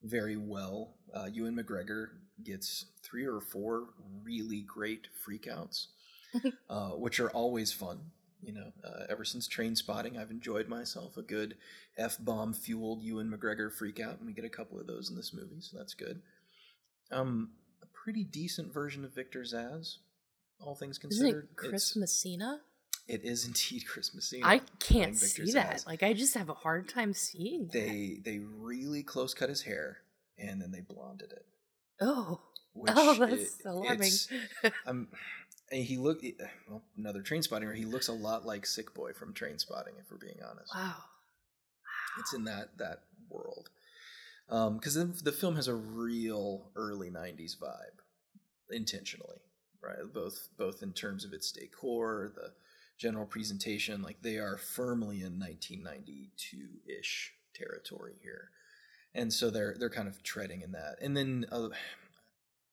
very 0.02 0.36
well. 0.36 0.94
Uh, 1.12 1.26
Ewan 1.32 1.56
McGregor 1.56 2.08
gets 2.44 2.86
three 3.02 3.26
or 3.26 3.40
four 3.40 3.88
really 4.22 4.60
great 4.62 5.08
freakouts, 5.26 5.86
uh, 6.70 6.90
which 6.90 7.20
are 7.20 7.30
always 7.30 7.72
fun. 7.72 7.98
You 8.40 8.52
know, 8.52 8.72
uh, 8.84 9.04
ever 9.10 9.24
since 9.24 9.48
Trainspotting, 9.48 10.16
I've 10.16 10.30
enjoyed 10.30 10.68
myself 10.68 11.16
a 11.16 11.22
good 11.22 11.56
f 11.96 12.16
bomb 12.20 12.52
fueled 12.54 13.02
Ewan 13.02 13.28
McGregor 13.30 13.68
freakout, 13.68 14.18
and 14.18 14.26
we 14.26 14.32
get 14.32 14.44
a 14.44 14.48
couple 14.48 14.78
of 14.78 14.86
those 14.86 15.10
in 15.10 15.16
this 15.16 15.34
movie, 15.34 15.60
so 15.60 15.76
that's 15.76 15.94
good. 15.94 16.22
Um, 17.10 17.50
a 17.82 17.86
pretty 17.86 18.22
decent 18.22 18.72
version 18.72 19.04
of 19.04 19.12
Victor 19.12 19.40
Zsasz, 19.42 19.96
all 20.60 20.76
things 20.76 20.98
Isn't 20.98 21.10
considered. 21.10 21.48
it 21.50 21.56
Chris 21.56 21.90
It's- 21.90 21.96
Messina? 21.96 22.60
It 23.08 23.24
is 23.24 23.46
indeed 23.46 23.86
Chris 23.88 24.14
Messina. 24.14 24.46
I 24.46 24.60
can't 24.78 25.16
see 25.16 25.50
that. 25.52 25.76
Zsasz. 25.76 25.86
Like 25.86 26.02
I 26.02 26.12
just 26.12 26.34
have 26.34 26.50
a 26.50 26.54
hard 26.54 26.88
time 26.88 27.14
seeing 27.14 27.66
that. 27.66 27.72
They 27.72 28.20
they 28.22 28.38
really 28.38 29.02
close 29.02 29.34
cut 29.34 29.48
his 29.48 29.62
hair 29.62 29.98
and 30.38 30.60
then 30.60 30.70
they 30.70 30.80
blonded 30.80 31.32
it. 31.32 31.46
Oh. 32.00 32.40
Which 32.74 32.92
oh, 32.94 33.14
that's 33.14 33.64
alarming. 33.64 34.12
um, 34.86 35.08
and 35.72 35.84
he 35.84 35.96
look 35.96 36.22
well, 36.68 36.82
another 36.96 37.22
Trainspotting. 37.22 37.74
He 37.74 37.84
looks 37.84 38.08
a 38.08 38.12
lot 38.12 38.46
like 38.46 38.66
Sick 38.66 38.94
Boy 38.94 39.12
from 39.12 39.34
Trainspotting, 39.34 39.98
if 39.98 40.10
we're 40.10 40.18
being 40.18 40.38
honest. 40.48 40.72
wow. 40.74 40.94
It's 42.20 42.34
in 42.34 42.44
that 42.44 42.78
that 42.78 43.02
world. 43.28 43.70
Because 44.48 44.94
the, 44.94 45.04
the 45.04 45.32
film 45.32 45.56
has 45.56 45.68
a 45.68 45.74
real 45.74 46.70
early 46.76 47.10
'90s 47.10 47.56
vibe, 47.58 48.00
intentionally, 48.70 49.38
right? 49.82 49.96
Both 50.12 50.48
both 50.56 50.82
in 50.82 50.92
terms 50.92 51.24
of 51.24 51.32
its 51.32 51.50
decor, 51.50 52.32
the 52.34 52.52
general 52.98 53.26
presentation, 53.26 54.02
like 54.02 54.20
they 54.22 54.36
are 54.38 54.56
firmly 54.56 55.22
in 55.22 55.38
1992-ish 55.38 57.32
territory 57.54 58.14
here, 58.22 58.50
and 59.14 59.32
so 59.32 59.50
they're 59.50 59.74
they're 59.78 59.90
kind 59.90 60.08
of 60.08 60.22
treading 60.22 60.62
in 60.62 60.72
that. 60.72 60.96
And 61.00 61.16
then 61.16 61.46
uh, 61.50 61.68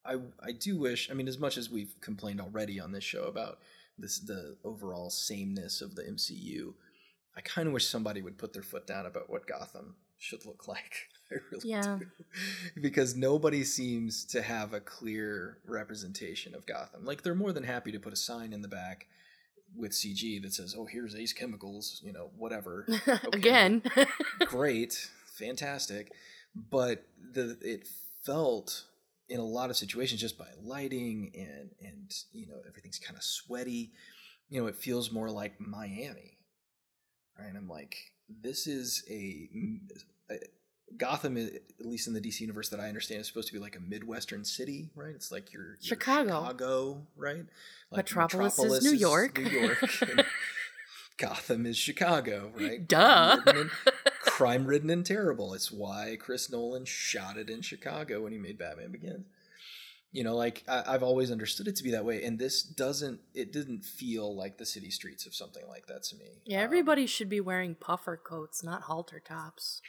I 0.06 0.16
I 0.44 0.52
do 0.52 0.78
wish, 0.78 1.10
I 1.10 1.14
mean, 1.14 1.28
as 1.28 1.40
much 1.40 1.58
as 1.58 1.70
we've 1.70 1.96
complained 2.02 2.42
already 2.42 2.80
on 2.80 2.92
this 2.92 3.04
show 3.04 3.24
about 3.26 3.60
this 3.98 4.20
the 4.20 4.58
overall 4.64 5.10
sameness 5.10 5.82
of 5.82 5.96
the 5.96 6.04
MCU, 6.04 6.74
I 7.36 7.42
kind 7.42 7.68
of 7.68 7.74
wish 7.74 7.88
somebody 7.88 8.22
would 8.22 8.38
put 8.38 8.54
their 8.54 8.64
foot 8.64 8.86
down 8.88 9.06
about 9.06 9.30
what 9.30 9.48
Gotham 9.48 9.96
should 10.18 10.46
look 10.46 10.68
like. 10.68 11.08
I 11.32 11.36
really 11.52 11.70
Yeah. 11.70 11.98
do. 12.00 12.82
Because 12.82 13.16
nobody 13.16 13.64
seems 13.64 14.26
to 14.26 14.42
have 14.42 14.74
a 14.74 14.80
clear 14.80 15.58
representation 15.66 16.54
of 16.54 16.66
Gotham. 16.66 17.04
Like 17.06 17.24
they're 17.24 17.34
more 17.36 17.52
than 17.54 17.64
happy 17.64 17.92
to 17.92 18.00
put 18.00 18.14
a 18.14 18.18
sign 18.18 18.54
in 18.54 18.62
the 18.62 18.68
back 18.68 19.08
with 19.78 19.92
CG 19.92 20.42
that 20.42 20.54
says, 20.54 20.76
"Oh, 20.78 20.86
here's 20.86 21.16
Ace 21.16 21.34
Chemicals," 21.34 22.02
you 22.04 22.14
know, 22.14 22.32
whatever. 22.38 22.88
Again. 23.34 23.84
Great, 24.46 25.10
fantastic, 25.38 26.12
but 26.56 27.06
the 27.34 27.58
it 27.62 27.88
felt 28.24 28.86
in 29.30 29.40
a 29.40 29.46
lot 29.46 29.70
of 29.70 29.78
situations 29.78 30.22
just 30.22 30.38
by 30.38 30.48
lighting 30.62 31.32
and 31.36 31.72
and 31.82 32.12
you 32.32 32.48
know 32.48 32.62
everything's 32.68 33.00
kind 33.00 33.18
of 33.18 33.24
sweaty. 33.24 33.92
You 34.50 34.62
know, 34.62 34.68
it 34.68 34.76
feels 34.76 35.12
more 35.12 35.30
like 35.30 35.60
Miami, 35.60 36.38
right? 37.38 37.54
I'm 37.56 37.68
like, 37.68 37.96
this 38.30 38.68
is 38.68 39.04
a, 39.10 39.50
a 40.30 40.36
Gotham, 40.98 41.36
at 41.38 41.52
least 41.86 42.08
in 42.08 42.14
the 42.14 42.22
DC 42.22 42.40
universe 42.42 42.70
that 42.70 42.80
I 42.80 42.88
understand, 42.88 43.22
is 43.22 43.28
supposed 43.28 43.48
to 43.48 43.54
be 43.54 43.60
like 43.60 43.76
a 43.76 43.80
midwestern 43.80 44.46
city, 44.46 44.90
right? 44.96 45.14
It's 45.16 45.32
like 45.32 45.52
your, 45.52 45.64
your 45.64 45.78
Chicago. 45.82 46.30
Chicago, 46.30 47.08
right? 47.18 47.46
Metropolis 47.92 48.58
is 48.60 48.84
New 48.84 48.98
York. 48.98 49.38
New 49.40 49.50
York. 49.50 49.78
Gotham 51.18 51.66
is 51.66 51.78
Chicago, 51.78 52.52
right? 52.56 52.86
Duh. 52.88 53.38
Crime-ridden 54.26 54.90
and- 54.90 55.06
terrible. 55.06 55.54
It's 55.54 55.72
why 55.72 56.18
Chris 56.20 56.52
Nolan 56.52 56.86
shot 56.86 57.38
it 57.38 57.50
in 57.50 57.62
Chicago 57.62 58.22
when 58.24 58.32
he 58.34 58.38
made 58.38 58.58
Batman 58.58 58.92
Begins. 58.92 59.26
You 60.12 60.24
know, 60.24 60.36
like 60.36 60.64
I, 60.68 60.84
I've 60.88 61.04
always 61.04 61.30
understood 61.30 61.68
it 61.68 61.76
to 61.76 61.84
be 61.84 61.92
that 61.92 62.06
way, 62.06 62.24
and 62.24 62.40
this 62.40 62.64
doesn't. 62.64 63.20
It 63.34 63.52
didn't 63.52 63.84
feel 63.84 64.34
like 64.34 64.58
the 64.58 64.66
city 64.66 64.90
streets 64.90 65.26
of 65.26 65.36
something 65.36 65.64
like 65.68 65.88
that 65.88 66.04
to 66.04 66.16
me. 66.16 66.26
yeah, 66.46 66.60
Um, 66.60 66.64
everybody 66.64 67.06
should 67.06 67.28
be 67.28 67.42
wearing 67.42 67.76
puffer 67.76 68.16
coats, 68.16 68.64
not 68.64 68.84
halter 68.84 69.20
tops. 69.20 69.82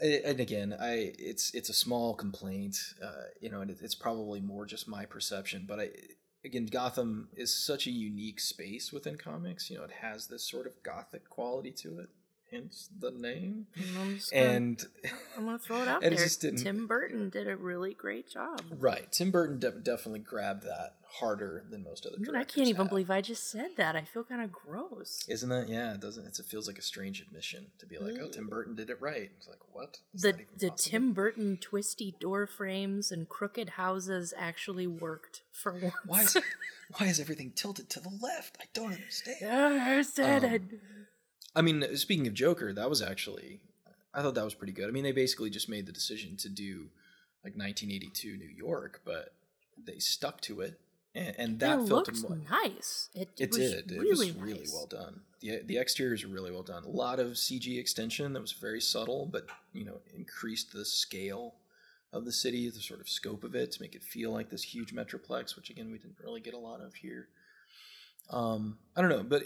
And 0.00 0.40
again 0.40 0.76
i 0.80 1.12
it's 1.18 1.52
it's 1.54 1.68
a 1.68 1.74
small 1.74 2.14
complaint 2.14 2.78
uh 3.02 3.24
you 3.40 3.50
know 3.50 3.60
and 3.60 3.70
it's 3.70 3.94
probably 3.94 4.40
more 4.40 4.66
just 4.66 4.86
my 4.88 5.04
perception 5.04 5.64
but 5.66 5.80
i 5.80 5.88
again 6.44 6.66
gotham 6.66 7.28
is 7.36 7.54
such 7.56 7.86
a 7.86 7.90
unique 7.90 8.38
space 8.40 8.92
within 8.92 9.16
comics 9.16 9.70
you 9.70 9.76
know 9.78 9.84
it 9.84 9.90
has 10.02 10.26
this 10.28 10.48
sort 10.48 10.66
of 10.66 10.72
gothic 10.82 11.28
quality 11.30 11.70
to 11.72 11.98
it 11.98 12.08
hence 12.52 12.88
the 13.00 13.10
name 13.10 13.66
And 14.32 14.84
I'm 15.04 15.10
gonna, 15.10 15.22
I'm 15.38 15.44
gonna 15.46 15.58
throw 15.58 15.82
it 15.82 15.88
out 15.88 16.04
it 16.04 16.16
there. 16.16 16.52
Tim 16.52 16.86
Burton 16.86 17.28
did 17.28 17.48
a 17.48 17.56
really 17.56 17.92
great 17.94 18.30
job. 18.30 18.60
right 18.78 19.10
tim 19.10 19.30
burton 19.32 19.58
de- 19.58 19.72
definitely 19.80 20.20
grabbed 20.20 20.62
that 20.62 20.94
harder 21.20 21.64
than 21.70 21.82
most 21.82 22.04
other 22.06 22.16
Man, 22.18 22.36
I 22.36 22.44
can't 22.44 22.68
even 22.68 22.82
have. 22.82 22.88
believe 22.88 23.10
I 23.10 23.20
just 23.20 23.50
said 23.50 23.70
that. 23.76 23.96
I 23.96 24.02
feel 24.02 24.24
kind 24.24 24.42
of 24.42 24.52
gross. 24.52 25.24
isn't 25.28 25.48
that 25.48 25.68
yeah 25.68 25.94
it 25.94 26.00
doesn't 26.00 26.26
it's, 26.26 26.38
it 26.40 26.46
feels 26.46 26.66
like 26.66 26.78
a 26.78 26.82
strange 26.82 27.20
admission 27.20 27.66
to 27.78 27.86
be 27.86 27.98
like 27.98 28.14
oh 28.20 28.28
tim 28.28 28.48
burton 28.48 28.74
did 28.74 28.90
it 28.90 29.00
right 29.00 29.30
it's 29.36 29.48
like 29.48 29.58
what 29.72 29.98
Is 30.14 30.22
the 30.22 30.32
the 30.58 30.68
possible? 30.70 30.76
Tim 30.76 31.12
Burton 31.12 31.58
twisty 31.60 32.14
door 32.20 32.46
frames 32.46 33.10
and 33.12 33.28
crooked 33.28 33.70
houses 33.70 34.34
actually 34.36 34.86
worked 34.86 35.42
for 35.52 35.72
once. 35.72 35.94
why 36.06 36.20
is 36.22 36.36
why 36.98 37.06
is 37.06 37.20
everything 37.20 37.52
tilted 37.54 37.88
to 37.90 38.00
the 38.00 38.10
left 38.22 38.56
i 38.60 38.64
don't 38.74 38.92
understand 38.92 39.80
I 39.82 40.02
said 40.02 40.44
Um, 40.44 40.52
it. 40.52 40.62
I 41.54 41.62
mean, 41.62 41.96
speaking 41.96 42.26
of 42.26 42.34
Joker, 42.34 42.72
that 42.74 42.90
was 42.90 43.00
actually 43.00 43.60
I 44.12 44.22
thought 44.22 44.34
that 44.34 44.44
was 44.44 44.54
pretty 44.54 44.72
good. 44.74 44.88
I 44.88 44.92
mean, 44.92 45.04
they 45.04 45.12
basically 45.12 45.50
just 45.50 45.68
made 45.68 45.86
the 45.86 45.92
decision 45.92 46.36
to 46.38 46.48
do 46.48 46.88
like 47.44 47.54
1982 47.56 48.36
New 48.36 48.48
York, 48.48 49.00
but 49.04 49.34
they 49.82 49.98
stuck 49.98 50.40
to 50.42 50.60
it, 50.62 50.80
and, 51.16 51.34
and 51.38 51.60
that 51.60 51.80
it 51.80 51.88
felt 51.88 52.08
looks 52.08 52.24
nice. 52.50 53.08
It, 53.14 53.30
It 53.38 53.50
was 53.50 53.58
did. 53.58 53.92
It 53.92 53.98
really 53.98 54.32
was 54.32 54.32
really 54.32 54.58
nice. 54.60 54.72
well 54.72 54.86
done. 54.86 55.20
the 55.40 55.62
The 55.64 55.78
exteriors 55.78 56.22
are 56.24 56.28
really 56.28 56.50
well 56.50 56.62
done. 56.62 56.84
A 56.84 56.88
lot 56.88 57.18
of 57.18 57.32
CG 57.32 57.78
extension 57.78 58.32
that 58.34 58.40
was 58.40 58.52
very 58.52 58.80
subtle, 58.80 59.26
but 59.26 59.46
you 59.72 59.84
know, 59.84 60.00
increased 60.14 60.72
the 60.72 60.84
scale 60.84 61.54
of 62.12 62.24
the 62.24 62.32
city, 62.32 62.68
the 62.68 62.80
sort 62.80 63.00
of 63.00 63.08
scope 63.08 63.44
of 63.44 63.54
it 63.54 63.72
to 63.72 63.82
make 63.82 63.94
it 63.94 64.02
feel 64.02 64.30
like 64.30 64.50
this 64.50 64.62
huge 64.62 64.94
metroplex, 64.94 65.56
which 65.56 65.70
again 65.70 65.90
we 65.90 65.98
didn't 65.98 66.18
really 66.22 66.40
get 66.40 66.54
a 66.54 66.58
lot 66.58 66.80
of 66.80 66.94
here. 66.94 67.28
Um, 68.30 68.78
I 68.96 69.00
don't 69.00 69.10
know, 69.10 69.22
but 69.22 69.44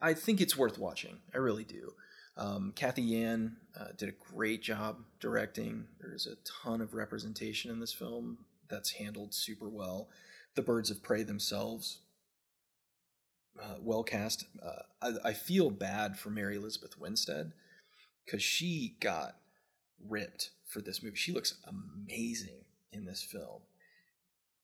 I 0.00 0.14
think 0.14 0.40
it's 0.40 0.56
worth 0.56 0.78
watching. 0.78 1.18
I 1.34 1.38
really 1.38 1.64
do. 1.64 1.94
Um, 2.36 2.72
Cathy 2.74 3.02
Yan 3.02 3.56
uh, 3.78 3.88
did 3.96 4.08
a 4.08 4.34
great 4.34 4.62
job 4.62 4.98
directing. 5.20 5.86
There's 6.00 6.26
a 6.26 6.36
ton 6.62 6.80
of 6.80 6.94
representation 6.94 7.70
in 7.70 7.80
this 7.80 7.92
film 7.92 8.38
that's 8.68 8.92
handled 8.92 9.34
super 9.34 9.68
well. 9.68 10.08
The 10.54 10.62
birds 10.62 10.90
of 10.90 11.02
prey 11.02 11.22
themselves, 11.22 12.00
uh, 13.60 13.76
well 13.80 14.02
cast. 14.02 14.46
Uh, 14.62 14.82
I, 15.02 15.28
I 15.30 15.32
feel 15.32 15.70
bad 15.70 16.18
for 16.18 16.30
Mary 16.30 16.56
Elizabeth 16.56 16.98
Winstead 16.98 17.52
because 18.24 18.42
she 18.42 18.96
got 19.00 19.36
ripped 20.08 20.50
for 20.66 20.80
this 20.80 21.02
movie. 21.02 21.16
She 21.16 21.32
looks 21.32 21.54
amazing 21.66 22.64
in 22.92 23.04
this 23.04 23.22
film. 23.22 23.62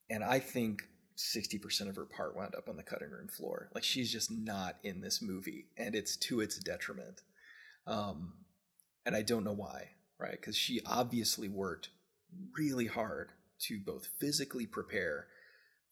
And 0.09 0.23
I 0.23 0.38
think 0.38 0.88
60% 1.16 1.88
of 1.88 1.97
her 1.97 2.05
part 2.05 2.37
wound 2.37 2.55
up 2.55 2.69
on 2.69 2.76
the 2.76 2.83
cutting 2.83 3.11
room 3.11 3.28
floor. 3.28 3.69
Like 3.75 3.85
she's 3.85 4.12
just 4.12 4.31
not 4.31 4.76
in 4.83 5.00
this 5.00 5.23
movie 5.23 5.66
and 5.76 5.95
it's 5.95 6.16
to 6.19 6.40
its 6.40 6.59
detriment. 6.59 7.23
Um, 7.87 8.35
and 9.05 9.16
I 9.16 9.23
don't 9.23 9.45
know 9.45 9.52
why, 9.52 9.90
right? 10.19 10.33
Because 10.33 10.57
she 10.57 10.81
obviously 10.85 11.49
worked 11.49 11.90
really 12.57 12.87
hard 12.87 13.31
to 13.61 13.81
both 13.81 14.09
physically 14.19 14.66
prepare 14.66 15.26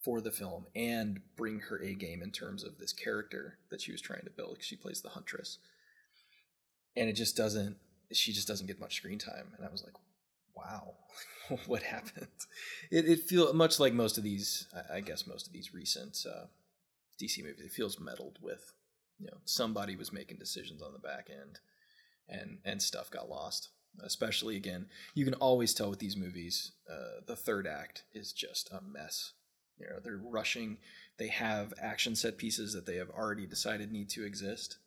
for 0.04 0.20
the 0.20 0.30
film 0.30 0.66
and 0.76 1.20
bring 1.36 1.60
her 1.60 1.78
A 1.82 1.94
game 1.94 2.22
in 2.22 2.30
terms 2.30 2.62
of 2.62 2.78
this 2.78 2.92
character 2.92 3.58
that 3.70 3.80
she 3.80 3.92
was 3.92 4.02
trying 4.02 4.24
to 4.24 4.30
build. 4.30 4.54
Because 4.54 4.66
she 4.66 4.76
plays 4.76 5.00
the 5.00 5.10
Huntress. 5.10 5.58
And 6.96 7.08
it 7.08 7.14
just 7.14 7.36
doesn't, 7.36 7.76
she 8.12 8.32
just 8.32 8.46
doesn't 8.46 8.66
get 8.66 8.78
much 8.78 8.96
screen 8.96 9.18
time. 9.18 9.52
And 9.56 9.66
I 9.66 9.70
was 9.70 9.82
like, 9.82 9.94
wow, 10.56 10.94
what 11.66 11.82
happened? 11.82 12.28
It, 12.90 13.08
it 13.08 13.20
feels 13.20 13.54
much 13.54 13.80
like 13.80 13.92
most 13.92 14.18
of 14.18 14.24
these, 14.24 14.66
I 14.92 15.00
guess, 15.00 15.26
most 15.26 15.46
of 15.46 15.52
these 15.52 15.74
recent 15.74 16.24
uh, 16.30 16.46
DC 17.20 17.42
movies. 17.42 17.64
It 17.64 17.72
feels 17.72 17.98
meddled 17.98 18.38
with, 18.42 18.72
you 19.18 19.26
know, 19.26 19.38
somebody 19.44 19.96
was 19.96 20.12
making 20.12 20.38
decisions 20.38 20.82
on 20.82 20.92
the 20.92 20.98
back 20.98 21.28
end, 21.30 21.60
and 22.28 22.58
and 22.64 22.80
stuff 22.82 23.10
got 23.10 23.28
lost. 23.28 23.70
Especially 24.02 24.56
again, 24.56 24.86
you 25.14 25.24
can 25.24 25.34
always 25.34 25.72
tell 25.72 25.88
with 25.88 26.00
these 26.00 26.16
movies, 26.16 26.72
uh, 26.90 27.20
the 27.26 27.36
third 27.36 27.66
act 27.66 28.02
is 28.12 28.32
just 28.32 28.70
a 28.72 28.80
mess. 28.82 29.32
You 29.78 29.86
know, 29.88 29.98
they're 30.02 30.20
rushing. 30.22 30.78
They 31.18 31.28
have 31.28 31.74
action 31.80 32.14
set 32.16 32.38
pieces 32.38 32.72
that 32.74 32.86
they 32.86 32.96
have 32.96 33.10
already 33.10 33.46
decided 33.46 33.92
need 33.92 34.08
to 34.10 34.24
exist, 34.24 34.78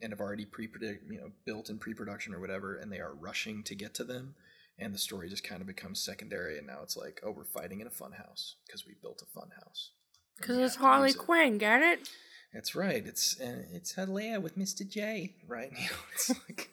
and 0.00 0.12
have 0.12 0.20
already 0.20 0.44
pre 0.46 0.68
you 1.10 1.18
know 1.20 1.32
built 1.44 1.70
in 1.70 1.78
pre 1.78 1.94
production 1.94 2.34
or 2.34 2.40
whatever, 2.40 2.76
and 2.76 2.92
they 2.92 3.00
are 3.00 3.14
rushing 3.14 3.62
to 3.64 3.74
get 3.74 3.94
to 3.94 4.04
them 4.04 4.34
and 4.78 4.94
the 4.94 4.98
story 4.98 5.28
just 5.28 5.44
kind 5.44 5.60
of 5.60 5.66
becomes 5.66 6.00
secondary 6.00 6.58
and 6.58 6.66
now 6.66 6.80
it's 6.82 6.96
like 6.96 7.20
oh 7.24 7.30
we're 7.30 7.44
fighting 7.44 7.80
in 7.80 7.86
a 7.86 7.90
fun 7.90 8.12
house 8.12 8.56
because 8.66 8.86
we 8.86 8.94
built 9.00 9.22
a 9.22 9.40
fun 9.40 9.50
house. 9.62 9.90
Because 10.36 10.58
it's 10.58 10.76
harley 10.76 11.10
it. 11.10 11.18
quinn 11.18 11.58
get 11.58 11.82
it? 11.82 12.08
That's 12.52 12.74
right. 12.74 13.06
It's 13.06 13.40
uh, 13.40 13.62
it's 13.72 13.94
Leia 13.94 14.40
with 14.40 14.58
mr 14.58 14.88
j 14.88 15.34
right? 15.46 15.72
You 15.78 15.88
know, 15.88 15.96
it's 16.12 16.30
like 16.48 16.70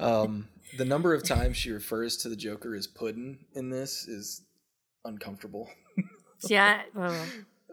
oh 0.00 0.24
um 0.24 0.48
the 0.78 0.84
number 0.84 1.12
of 1.14 1.22
times 1.22 1.56
she 1.56 1.70
refers 1.70 2.16
to 2.18 2.28
the 2.28 2.36
joker 2.36 2.74
as 2.74 2.86
puddin 2.86 3.38
in 3.54 3.70
this 3.70 4.08
is 4.08 4.42
uncomfortable 5.04 5.68
yeah 6.48 6.82
well, 6.94 7.26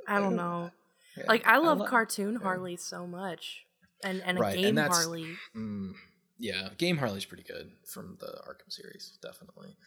i 0.07 0.19
don't 0.19 0.35
know 0.35 0.71
yeah. 1.17 1.23
like 1.27 1.45
i 1.45 1.57
love 1.57 1.79
I 1.79 1.83
lo- 1.83 1.89
cartoon 1.89 2.33
yeah. 2.33 2.39
harley 2.39 2.77
so 2.77 3.05
much 3.05 3.65
and 4.03 4.21
and 4.25 4.37
a 4.37 4.41
right. 4.41 4.57
game 4.57 4.77
and 4.77 4.91
harley 4.91 5.27
mm, 5.55 5.93
yeah, 6.41 6.69
Game 6.77 6.97
Harley's 6.97 7.25
pretty 7.25 7.43
good 7.43 7.71
from 7.85 8.17
the 8.19 8.25
Arkham 8.25 8.69
series, 8.69 9.17
definitely. 9.21 9.77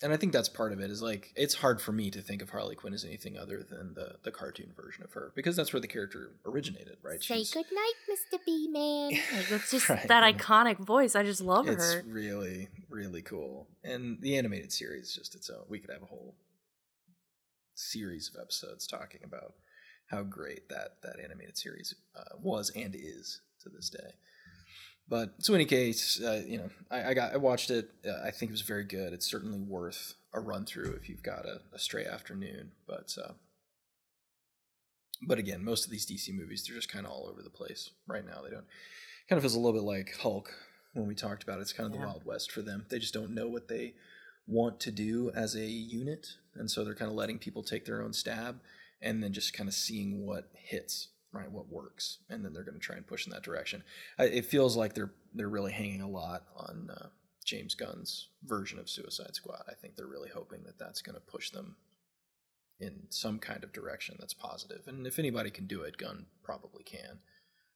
And 0.00 0.12
I 0.12 0.16
think 0.16 0.32
that's 0.32 0.48
part 0.48 0.72
of 0.72 0.78
it 0.78 0.92
is 0.92 1.02
like 1.02 1.32
it's 1.34 1.56
hard 1.56 1.80
for 1.80 1.90
me 1.90 2.08
to 2.12 2.22
think 2.22 2.40
of 2.40 2.50
Harley 2.50 2.76
Quinn 2.76 2.94
as 2.94 3.04
anything 3.04 3.36
other 3.36 3.64
than 3.68 3.94
the 3.94 4.14
the 4.22 4.30
cartoon 4.30 4.72
version 4.76 5.02
of 5.02 5.12
her 5.14 5.32
because 5.34 5.56
that's 5.56 5.72
where 5.72 5.80
the 5.80 5.88
character 5.88 6.30
originated, 6.46 6.98
right? 7.02 7.20
Say 7.20 7.38
She's, 7.38 7.52
good 7.52 7.66
night, 7.72 7.92
Mr. 8.08 8.38
B 8.46 8.68
Man. 8.70 9.10
Like, 9.34 9.48
that's 9.48 9.72
just 9.72 9.88
right, 9.88 10.06
that 10.06 10.22
iconic 10.22 10.78
voice. 10.78 11.16
I 11.16 11.24
just 11.24 11.40
love 11.40 11.66
it's 11.66 11.92
her. 11.92 11.98
It's 11.98 12.06
really, 12.06 12.68
really 12.88 13.22
cool. 13.22 13.66
And 13.82 14.20
the 14.20 14.38
animated 14.38 14.72
series 14.72 15.12
just 15.12 15.34
its 15.34 15.50
own. 15.50 15.64
We 15.68 15.80
could 15.80 15.90
have 15.90 16.02
a 16.02 16.06
whole 16.06 16.36
series 17.78 18.30
of 18.34 18.40
episodes 18.40 18.86
talking 18.86 19.20
about 19.24 19.54
how 20.06 20.22
great 20.22 20.68
that 20.68 20.96
that 21.02 21.20
animated 21.22 21.56
series 21.56 21.94
uh, 22.16 22.36
was 22.40 22.70
and 22.74 22.94
is 22.94 23.40
to 23.62 23.68
this 23.68 23.90
day. 23.90 24.12
But 25.08 25.34
so 25.38 25.54
in 25.54 25.60
any 25.60 25.68
case, 25.68 26.20
uh, 26.22 26.42
you 26.46 26.58
know, 26.58 26.70
I, 26.90 27.10
I, 27.10 27.14
got 27.14 27.32
I 27.32 27.38
watched 27.38 27.70
it. 27.70 27.90
Uh, 28.06 28.26
I 28.26 28.30
think 28.30 28.50
it 28.50 28.52
was 28.52 28.62
very 28.62 28.84
good. 28.84 29.12
It's 29.12 29.30
certainly 29.30 29.58
worth 29.58 30.14
a 30.34 30.40
run 30.40 30.66
through 30.66 30.98
if 31.00 31.08
you've 31.08 31.22
got 31.22 31.46
a, 31.46 31.60
a 31.72 31.78
stray 31.78 32.04
afternoon. 32.04 32.72
But 32.86 33.16
uh, 33.22 33.32
but 35.26 35.38
again, 35.38 35.64
most 35.64 35.84
of 35.84 35.90
these 35.90 36.06
DC 36.06 36.34
movies 36.34 36.64
they're 36.66 36.76
just 36.76 36.92
kind 36.92 37.06
of 37.06 37.12
all 37.12 37.28
over 37.30 37.42
the 37.42 37.50
place 37.50 37.90
right 38.06 38.24
now. 38.24 38.42
They 38.42 38.50
don't 38.50 38.66
kind 39.28 39.38
of 39.38 39.42
feels 39.42 39.54
a 39.54 39.58
little 39.58 39.80
bit 39.80 39.86
like 39.86 40.16
Hulk 40.20 40.52
when 40.92 41.06
we 41.06 41.14
talked 41.14 41.42
about 41.42 41.58
it. 41.58 41.62
It's 41.62 41.72
kind 41.72 41.86
of 41.86 41.94
yeah. 41.94 42.02
the 42.02 42.06
Wild 42.06 42.24
West 42.24 42.52
for 42.52 42.62
them. 42.62 42.84
They 42.90 42.98
just 42.98 43.14
don't 43.14 43.34
know 43.34 43.48
what 43.48 43.68
they 43.68 43.94
want 44.48 44.80
to 44.80 44.90
do 44.90 45.30
as 45.34 45.54
a 45.54 45.66
unit, 45.66 46.26
and 46.56 46.70
so 46.70 46.84
they're 46.84 46.94
kind 46.94 47.10
of 47.10 47.16
letting 47.16 47.38
people 47.38 47.62
take 47.62 47.84
their 47.84 48.02
own 48.02 48.12
stab, 48.12 48.60
and 49.00 49.22
then 49.22 49.32
just 49.32 49.52
kind 49.52 49.68
of 49.68 49.74
seeing 49.74 50.26
what 50.26 50.50
hits 50.54 51.08
right 51.32 51.50
what 51.50 51.70
works 51.70 52.18
and 52.30 52.44
then 52.44 52.52
they're 52.52 52.64
going 52.64 52.78
to 52.78 52.80
try 52.80 52.96
and 52.96 53.06
push 53.06 53.26
in 53.26 53.32
that 53.32 53.42
direction 53.42 53.82
it 54.18 54.46
feels 54.46 54.76
like 54.76 54.94
they're 54.94 55.12
they're 55.34 55.48
really 55.48 55.72
hanging 55.72 56.00
a 56.00 56.08
lot 56.08 56.44
on 56.56 56.88
uh, 56.90 57.08
james 57.44 57.74
gunn's 57.74 58.28
version 58.44 58.78
of 58.78 58.88
suicide 58.88 59.34
squad 59.34 59.62
i 59.68 59.74
think 59.74 59.94
they're 59.94 60.06
really 60.06 60.30
hoping 60.30 60.62
that 60.64 60.78
that's 60.78 61.02
going 61.02 61.14
to 61.14 61.20
push 61.20 61.50
them 61.50 61.76
in 62.80 62.94
some 63.10 63.40
kind 63.40 63.64
of 63.64 63.72
direction 63.72 64.16
that's 64.20 64.34
positive. 64.34 64.82
and 64.86 65.06
if 65.06 65.18
anybody 65.18 65.50
can 65.50 65.66
do 65.66 65.82
it 65.82 65.98
gunn 65.98 66.26
probably 66.42 66.82
can 66.82 67.18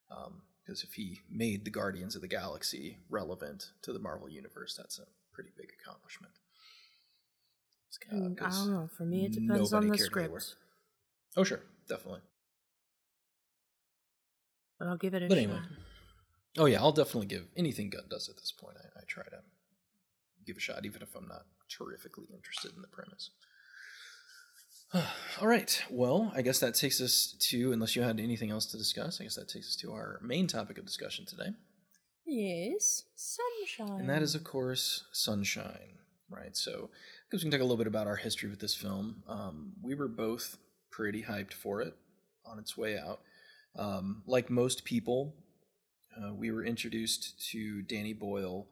because 0.08 0.82
um, 0.82 0.88
if 0.88 0.94
he 0.94 1.20
made 1.30 1.64
the 1.64 1.70
guardians 1.70 2.14
of 2.14 2.22
the 2.22 2.28
galaxy 2.28 2.98
relevant 3.10 3.72
to 3.82 3.92
the 3.92 3.98
marvel 3.98 4.30
universe 4.30 4.74
that's 4.76 4.98
a 4.98 5.04
pretty 5.32 5.50
big 5.56 5.68
accomplishment 5.80 6.32
uh, 8.12 8.16
i 8.16 8.50
don't 8.50 8.70
know 8.70 8.88
for 8.96 9.04
me 9.04 9.26
it 9.26 9.32
depends 9.32 9.72
on 9.72 9.88
the 9.88 9.98
script 9.98 10.54
oh 11.36 11.44
sure 11.44 11.60
definitely 11.88 12.20
but 14.82 14.88
I'll 14.88 14.96
give 14.96 15.14
it 15.14 15.22
a 15.22 15.28
but 15.28 15.36
shot. 15.36 15.44
Anyway. 15.44 15.60
Oh 16.58 16.64
yeah, 16.64 16.80
I'll 16.80 16.90
definitely 16.90 17.28
give 17.28 17.46
anything 17.56 17.88
Gunn 17.88 18.02
does 18.10 18.28
at 18.28 18.34
this 18.34 18.50
point. 18.50 18.76
I, 18.82 18.98
I 18.98 19.02
try 19.06 19.22
to 19.22 19.38
give 20.44 20.56
a 20.56 20.60
shot, 20.60 20.84
even 20.84 21.02
if 21.02 21.14
I'm 21.14 21.28
not 21.28 21.44
terrifically 21.70 22.26
interested 22.34 22.72
in 22.74 22.82
the 22.82 22.88
premise. 22.88 23.30
All 25.40 25.46
right. 25.46 25.80
Well, 25.88 26.32
I 26.34 26.42
guess 26.42 26.58
that 26.58 26.74
takes 26.74 27.00
us 27.00 27.36
to, 27.50 27.72
unless 27.72 27.94
you 27.94 28.02
had 28.02 28.18
anything 28.18 28.50
else 28.50 28.66
to 28.66 28.76
discuss, 28.76 29.20
I 29.20 29.24
guess 29.24 29.36
that 29.36 29.48
takes 29.48 29.68
us 29.68 29.76
to 29.76 29.92
our 29.92 30.18
main 30.20 30.48
topic 30.48 30.78
of 30.78 30.84
discussion 30.84 31.26
today. 31.26 31.50
Yes, 32.26 33.04
sunshine. 33.14 34.00
And 34.00 34.10
that 34.10 34.22
is, 34.22 34.34
of 34.34 34.42
course, 34.42 35.04
sunshine, 35.12 35.98
right? 36.28 36.56
So, 36.56 36.90
because 37.32 37.42
we 37.42 37.50
can 37.50 37.58
talk 37.58 37.64
a 37.64 37.64
little 37.64 37.78
bit 37.78 37.86
about 37.86 38.06
our 38.06 38.16
history 38.16 38.50
with 38.50 38.60
this 38.60 38.74
film. 38.74 39.22
Um, 39.26 39.72
we 39.80 39.94
were 39.94 40.06
both 40.06 40.58
pretty 40.90 41.22
hyped 41.22 41.54
for 41.54 41.80
it 41.80 41.96
on 42.44 42.58
its 42.58 42.76
way 42.76 42.98
out. 42.98 43.20
Um, 43.74 44.22
like 44.26 44.50
most 44.50 44.84
people, 44.84 45.34
uh, 46.14 46.34
we 46.34 46.50
were 46.50 46.62
introduced 46.62 47.50
to 47.52 47.80
Danny 47.80 48.12
Boyle 48.12 48.66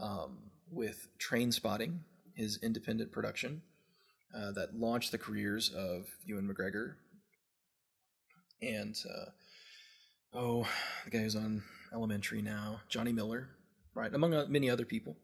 um, 0.00 0.38
with 0.70 1.08
Trainspotting, 1.18 1.98
his 2.36 2.60
independent 2.62 3.10
production 3.10 3.62
uh, 4.32 4.52
that 4.52 4.78
launched 4.78 5.10
the 5.10 5.18
careers 5.18 5.68
of 5.70 6.06
Ewan 6.24 6.48
McGregor 6.48 6.94
and 8.62 8.96
uh, 9.10 10.38
oh, 10.38 10.68
the 11.04 11.10
guy 11.10 11.18
who's 11.18 11.34
on 11.34 11.64
Elementary 11.92 12.42
now, 12.42 12.80
Johnny 12.88 13.12
Miller, 13.12 13.48
right, 13.92 14.14
among 14.14 14.52
many 14.52 14.70
other 14.70 14.84
people. 14.84 15.16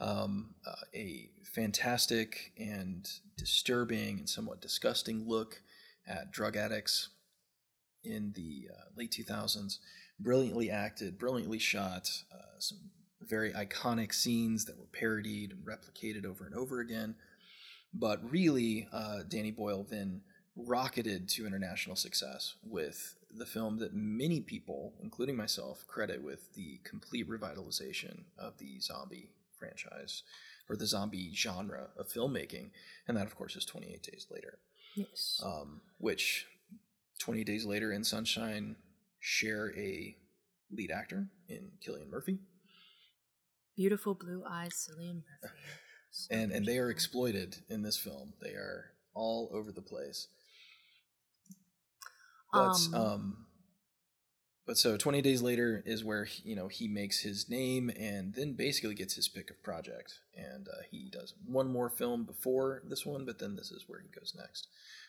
Um, 0.00 0.54
uh, 0.66 0.72
a 0.94 1.30
fantastic 1.54 2.52
and 2.58 3.08
disturbing 3.36 4.18
and 4.18 4.28
somewhat 4.28 4.60
disgusting 4.60 5.28
look 5.28 5.62
at 6.06 6.32
drug 6.32 6.56
addicts 6.56 7.10
in 8.04 8.32
the 8.34 8.68
uh, 8.72 8.84
late 8.96 9.12
2000s. 9.12 9.78
Brilliantly 10.18 10.70
acted, 10.70 11.18
brilliantly 11.18 11.58
shot, 11.58 12.08
uh, 12.32 12.58
some 12.58 12.78
very 13.20 13.52
iconic 13.52 14.12
scenes 14.12 14.64
that 14.64 14.78
were 14.78 14.86
parodied 14.92 15.52
and 15.52 15.64
replicated 15.64 16.24
over 16.24 16.44
and 16.44 16.54
over 16.54 16.80
again. 16.80 17.14
But 17.94 18.18
really, 18.28 18.88
uh, 18.92 19.20
Danny 19.28 19.50
Boyle 19.50 19.86
then 19.88 20.22
rocketed 20.56 21.28
to 21.30 21.46
international 21.46 21.96
success 21.96 22.54
with 22.62 23.16
the 23.30 23.46
film 23.46 23.78
that 23.78 23.94
many 23.94 24.40
people, 24.40 24.94
including 25.02 25.36
myself, 25.36 25.86
credit 25.86 26.22
with 26.22 26.52
the 26.54 26.80
complete 26.84 27.28
revitalization 27.28 28.24
of 28.38 28.58
the 28.58 28.78
zombie 28.80 29.30
franchise 29.62 30.22
or 30.68 30.76
the 30.76 30.86
zombie 30.86 31.32
genre 31.34 31.88
of 31.98 32.08
filmmaking. 32.08 32.70
And 33.06 33.16
that, 33.16 33.26
of 33.26 33.36
course, 33.36 33.56
is 33.56 33.64
28 33.64 34.02
Days 34.02 34.26
Later. 34.30 34.58
Yes. 34.96 35.40
Um, 35.44 35.80
which 35.98 36.46
20 37.20 37.44
Days 37.44 37.64
Later 37.64 37.92
and 37.92 38.06
Sunshine 38.06 38.76
share 39.20 39.72
a 39.76 40.16
lead 40.70 40.90
actor 40.90 41.28
in 41.48 41.70
Cillian 41.86 42.10
Murphy. 42.10 42.38
Beautiful 43.76 44.14
blue 44.14 44.42
eyes, 44.48 44.72
Cillian 44.72 45.22
Murphy. 45.42 45.54
So 46.10 46.28
and 46.34 46.52
and 46.52 46.66
they 46.66 46.78
are 46.78 46.90
exploited 46.90 47.56
in 47.70 47.82
this 47.82 47.96
film. 47.96 48.34
They 48.42 48.50
are 48.50 48.86
all 49.14 49.50
over 49.52 49.72
the 49.72 49.82
place. 49.82 50.28
But 52.52 52.76
um, 52.92 52.94
um 52.94 53.46
but 54.66 54.78
so 54.78 54.96
20 54.96 55.20
days 55.22 55.42
later 55.42 55.82
is 55.86 56.04
where 56.04 56.26
you 56.44 56.54
know 56.56 56.68
he 56.68 56.88
makes 56.88 57.20
his 57.20 57.48
name 57.48 57.90
and 57.98 58.34
then 58.34 58.52
basically 58.52 58.94
gets 58.94 59.14
his 59.14 59.28
pick 59.28 59.50
of 59.50 59.62
project 59.62 60.20
and 60.36 60.68
uh, 60.68 60.82
he 60.90 61.08
does 61.10 61.34
one 61.46 61.68
more 61.70 61.88
film 61.88 62.24
before 62.24 62.82
this 62.88 63.04
one 63.04 63.24
but 63.24 63.38
then 63.38 63.56
this 63.56 63.70
is 63.70 63.84
where 63.88 64.00
he 64.00 64.08
goes 64.08 64.34
next 64.36 64.68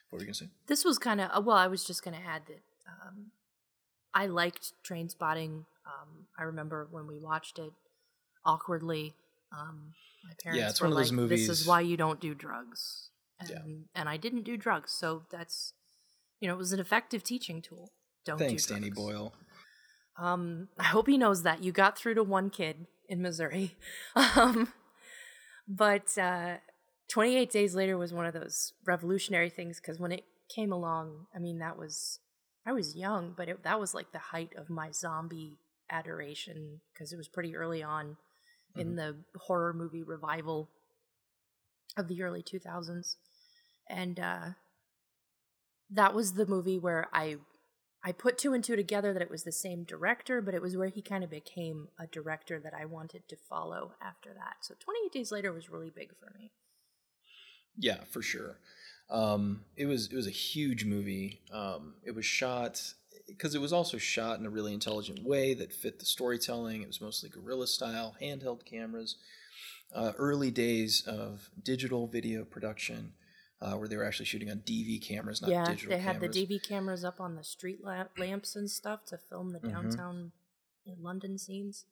what 0.10 0.18
were 0.18 0.24
you 0.24 0.28
gonna 0.28 0.36
say? 0.36 0.50
This 0.68 0.86
was 0.86 1.00
kind 1.00 1.20
of 1.20 1.32
uh, 1.36 1.42
well. 1.42 1.58
I 1.58 1.66
was 1.66 1.84
just 1.84 2.04
gonna 2.04 2.22
add 2.24 2.44
that 2.46 2.62
um, 2.88 3.32
I 4.14 4.28
liked 4.28 4.74
Trainspotting. 4.88 5.66
Um, 5.88 6.28
I 6.38 6.44
remember 6.44 6.88
when 6.92 7.08
we 7.08 7.18
watched 7.18 7.58
it 7.58 7.74
awkwardly 8.46 9.16
Um, 9.52 9.94
my 10.24 10.34
parents 10.42 10.62
yeah, 10.62 10.70
it's 10.70 10.80
were 10.82 10.88
one 10.88 10.92
of 10.94 10.98
those 11.00 11.12
like, 11.12 11.30
"This 11.30 11.50
is 11.50 11.66
why 11.66 11.82
you 11.82 11.98
don't 11.98 12.20
do 12.20 12.36
drugs," 12.36 13.10
and, 13.40 13.50
Yeah. 13.50 13.62
and 13.96 14.08
I 14.08 14.18
didn't 14.18 14.44
do 14.44 14.56
drugs, 14.56 14.92
so 14.92 15.26
that's 15.32 15.74
you 16.40 16.48
know 16.48 16.54
it 16.54 16.58
was 16.58 16.74
an 16.74 16.80
effective 16.80 17.24
teaching 17.24 17.60
tool. 17.62 17.92
Don't 18.26 18.38
Thanks, 18.38 18.66
do 18.66 18.76
Danny. 18.76 18.90
Boyle. 18.90 19.34
Um, 20.18 20.70
I 20.78 20.84
hope 20.84 21.08
he 21.08 21.18
knows 21.18 21.44
that 21.44 21.64
you 21.64 21.72
got 21.72 21.98
through 21.98 22.16
to 22.16 22.24
one 22.24 22.50
kid 22.50 22.88
in 23.08 23.22
Missouri. 23.22 23.76
Um, 24.36 24.72
but 25.68 26.18
uh, 26.18 26.58
28 27.10 27.50
Days 27.50 27.74
Later 27.74 27.98
was 27.98 28.14
one 28.14 28.26
of 28.26 28.34
those 28.34 28.74
revolutionary 28.86 29.50
things 29.50 29.80
because 29.80 30.00
when 30.00 30.12
it 30.12 30.26
came 30.54 30.72
along, 30.72 31.28
I 31.36 31.40
mean, 31.40 31.60
that 31.60 31.78
was, 31.78 32.20
I 32.66 32.74
was 32.74 32.96
young, 32.96 33.34
but 33.36 33.48
it, 33.48 33.64
that 33.64 33.80
was 33.80 33.94
like 33.94 34.12
the 34.12 34.20
height 34.20 34.52
of 34.58 34.70
my 34.70 34.92
zombie 34.92 35.58
adoration 35.90 36.82
because 36.94 37.14
it 37.14 37.18
was 37.18 37.28
pretty 37.28 37.56
early 37.56 37.82
on 37.82 38.18
in 38.76 38.96
the 38.96 39.16
horror 39.38 39.74
movie 39.74 40.04
revival 40.04 40.70
of 41.98 42.08
the 42.08 42.24
early 42.24 42.44
2000s. 42.44 43.16
And 43.90 44.20
uh, 44.20 44.46
that 45.92 46.14
was 46.14 46.34
the 46.34 46.48
movie 46.48 46.80
where 46.80 47.08
I 47.14 47.38
I 48.04 48.12
put 48.12 48.38
two 48.38 48.54
and 48.54 48.64
two 48.64 48.76
together 48.76 49.14
that 49.14 49.22
it 49.22 49.32
was 49.32 49.44
the 49.44 49.52
same 49.52 49.84
director, 49.84 50.42
but 50.42 50.54
it 50.54 50.62
was 50.62 50.76
where 50.76 50.90
he 50.90 51.02
kind 51.02 51.24
of 51.24 51.30
became 51.30 51.88
a 51.98 52.06
director 52.06 52.60
that 52.60 52.74
I 52.74 52.86
wanted 52.86 53.28
to 53.30 53.38
follow 53.38 53.94
after 54.02 54.34
that. 54.34 54.58
So 54.62 54.76
28 54.78 55.12
Days 55.12 55.32
Later 55.32 55.54
was 55.54 55.70
really 55.70 55.90
big 55.90 56.12
for 56.20 56.32
me. 56.38 56.52
Yeah, 57.78 58.04
for 58.10 58.22
sure. 58.22 58.58
Um, 59.10 59.66
it 59.78 59.86
was 59.86 60.12
it 60.12 60.16
was 60.16 60.28
a 60.28 60.32
huge 60.32 60.86
movie. 60.86 61.42
Um, 61.52 61.96
it 62.04 62.14
was 62.14 62.26
shot 62.26 62.82
because 63.28 63.56
it 63.56 63.62
was 63.62 63.74
also 63.74 63.98
shot 63.98 64.40
in 64.40 64.46
a 64.46 64.50
really 64.50 64.74
intelligent 64.74 65.24
way 65.24 65.54
that 65.54 65.74
fit 65.74 66.00
the 66.00 66.06
storytelling. 66.06 66.82
It 66.82 66.88
was 66.88 67.02
mostly 67.02 67.30
guerrilla 67.30 67.68
style, 67.68 68.16
handheld 68.22 68.66
cameras. 68.66 69.18
Uh, 69.94 70.12
early 70.18 70.50
days 70.50 71.04
of 71.06 71.52
digital 71.62 72.08
video 72.08 72.44
production, 72.44 73.14
uh, 73.64 73.74
where 73.78 73.88
they 73.88 73.96
were 73.98 74.04
actually 74.04 74.26
shooting 74.26 74.52
on 74.52 74.58
DV 74.60 75.02
cameras, 75.02 75.42
not 75.42 75.50
yeah, 75.50 75.64
digital 75.66 75.96
they 75.96 76.02
had 76.02 76.16
cameras. 76.20 76.36
the 76.36 76.46
DV 76.46 76.68
cameras 76.68 77.04
up 77.06 77.20
on 77.22 77.36
the 77.36 77.44
street 77.44 77.84
lamp- 77.84 78.12
lamps 78.18 78.56
and 78.56 78.70
stuff 78.70 79.06
to 79.06 79.18
film 79.18 79.54
the 79.54 79.60
Mhm. 79.60 79.72
downtown 79.72 80.32
London 81.00 81.38
scenes. 81.38 81.86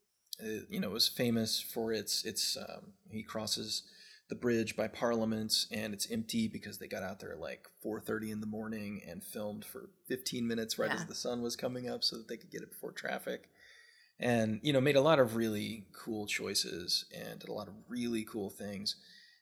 uh, 0.43 0.65
you 0.69 0.79
know, 0.79 0.89
it 0.89 0.93
was 0.93 1.07
famous 1.07 1.59
for 1.61 1.91
its 1.93 2.23
its. 2.25 2.57
Um, 2.57 2.93
he 3.11 3.21
crosses 3.23 3.83
the 4.27 4.35
bridge 4.35 4.75
by 4.75 4.87
Parliament, 4.87 5.67
and 5.71 5.93
it's 5.93 6.09
empty 6.09 6.47
because 6.47 6.77
they 6.79 6.87
got 6.87 7.03
out 7.03 7.19
there 7.19 7.35
like 7.35 7.67
4:30 7.83 8.31
in 8.31 8.39
the 8.41 8.47
morning 8.47 9.01
and 9.05 9.23
filmed 9.23 9.63
for 9.65 9.89
15 10.07 10.47
minutes 10.47 10.79
right 10.79 10.89
Yeah. 10.89 10.95
as 10.95 11.05
the 11.05 11.15
sun 11.15 11.41
was 11.41 11.55
coming 11.55 11.87
up, 11.89 12.03
so 12.03 12.17
that 12.17 12.27
they 12.27 12.37
could 12.37 12.49
get 12.49 12.61
it 12.63 12.69
before 12.71 12.91
traffic. 12.91 13.49
And 14.19 14.59
you 14.63 14.71
know, 14.73 14.81
made 14.81 14.95
a 14.95 15.01
lot 15.01 15.19
of 15.19 15.35
really 15.35 15.85
cool 15.93 16.25
choices 16.27 17.05
and 17.13 17.39
did 17.39 17.49
a 17.49 17.53
lot 17.53 17.67
of 17.67 17.73
really 17.87 18.23
cool 18.23 18.49
things. 18.49 18.95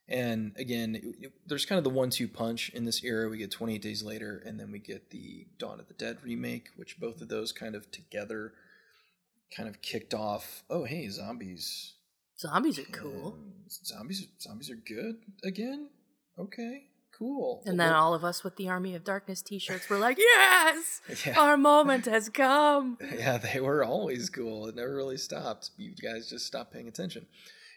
And 0.09 0.53
again, 0.57 1.13
there's 1.45 1.65
kind 1.65 1.77
of 1.77 1.83
the 1.83 1.91
one-two 1.91 2.27
punch 2.27 2.69
in 2.69 2.83
this 2.83 3.03
era. 3.03 3.29
We 3.29 3.37
get 3.37 3.51
28 3.51 3.79
Days 3.79 4.01
Later, 4.01 4.41
and 4.43 4.59
then 4.59 4.71
we 4.71 4.79
get 4.79 5.11
the 5.11 5.45
Dawn 5.59 5.79
of 5.79 5.87
the 5.87 5.93
Dead 5.93 6.17
remake, 6.23 6.69
which 6.75 6.99
both 6.99 7.21
of 7.21 7.29
those 7.29 7.51
kind 7.51 7.75
of 7.75 7.91
together 7.91 8.53
kind 9.55 9.69
of 9.69 9.81
kicked 9.83 10.15
off. 10.15 10.63
Oh, 10.67 10.83
hey, 10.83 11.07
zombies! 11.09 11.93
Zombies 12.39 12.79
are 12.79 12.83
cool. 12.83 13.37
Zombies, 13.69 14.25
zombies 14.41 14.71
are 14.71 14.75
good 14.75 15.17
again. 15.43 15.89
Okay, 16.39 16.85
cool. 17.15 17.61
And 17.65 17.79
then 17.79 17.91
Well, 17.91 18.01
all 18.01 18.13
of 18.13 18.23
us 18.23 18.43
with 18.43 18.55
the 18.55 18.69
Army 18.69 18.95
of 18.95 19.03
Darkness 19.03 19.41
t-shirts 19.41 19.89
were 19.89 19.97
like, 19.97 20.17
"Yes, 20.17 21.01
yeah, 21.25 21.39
our 21.39 21.57
moment 21.57 22.05
has 22.05 22.29
come." 22.29 22.97
yeah, 23.15 23.37
they 23.37 23.59
were 23.59 23.83
always 23.83 24.29
cool. 24.29 24.67
It 24.67 24.75
never 24.75 24.95
really 24.95 25.17
stopped. 25.17 25.71
You 25.77 25.93
guys 25.93 26.29
just 26.29 26.47
stopped 26.47 26.73
paying 26.73 26.87
attention. 26.87 27.27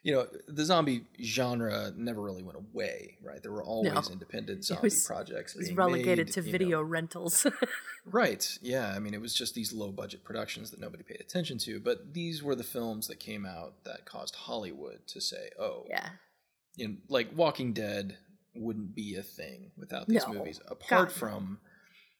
You 0.04 0.12
know, 0.14 0.26
the 0.48 0.64
zombie 0.64 1.04
genre 1.22 1.92
never 1.96 2.20
really 2.20 2.42
went 2.42 2.58
away, 2.58 3.18
right? 3.22 3.40
There 3.40 3.52
were 3.52 3.62
always 3.62 4.10
independent 4.10 4.64
zombie 4.64 4.86
was- 4.86 5.06
projects. 5.06 5.54
It 5.54 5.58
was 5.60 5.72
relegated 5.72 6.26
made, 6.26 6.32
to 6.34 6.40
you 6.40 6.46
know. 6.46 6.52
video 6.52 6.82
rentals. 6.82 7.46
Right. 8.04 8.58
Yeah. 8.60 8.92
I 8.94 8.98
mean, 8.98 9.14
it 9.14 9.20
was 9.20 9.32
just 9.32 9.54
these 9.54 9.72
low 9.72 9.92
budget 9.92 10.24
productions 10.24 10.72
that 10.72 10.80
nobody 10.80 11.04
paid 11.04 11.20
attention 11.20 11.56
to. 11.58 11.78
But 11.78 12.14
these 12.14 12.42
were 12.42 12.56
the 12.56 12.64
films 12.64 13.06
that 13.06 13.20
came 13.20 13.46
out 13.46 13.84
that 13.84 14.04
caused 14.06 14.34
Hollywood 14.34 15.06
to 15.06 15.20
say, 15.20 15.50
oh, 15.56 15.84
yeah. 15.88 16.08
you 16.74 16.88
know, 16.88 16.94
like 17.08 17.28
Walking 17.36 17.72
Dead 17.72 18.18
wouldn't 18.56 18.96
be 18.96 19.14
a 19.14 19.22
thing 19.22 19.70
without 19.76 20.08
these 20.08 20.26
No. 20.26 20.34
movies. 20.34 20.60
Apart 20.66 21.10
God, 21.10 21.12
from 21.12 21.58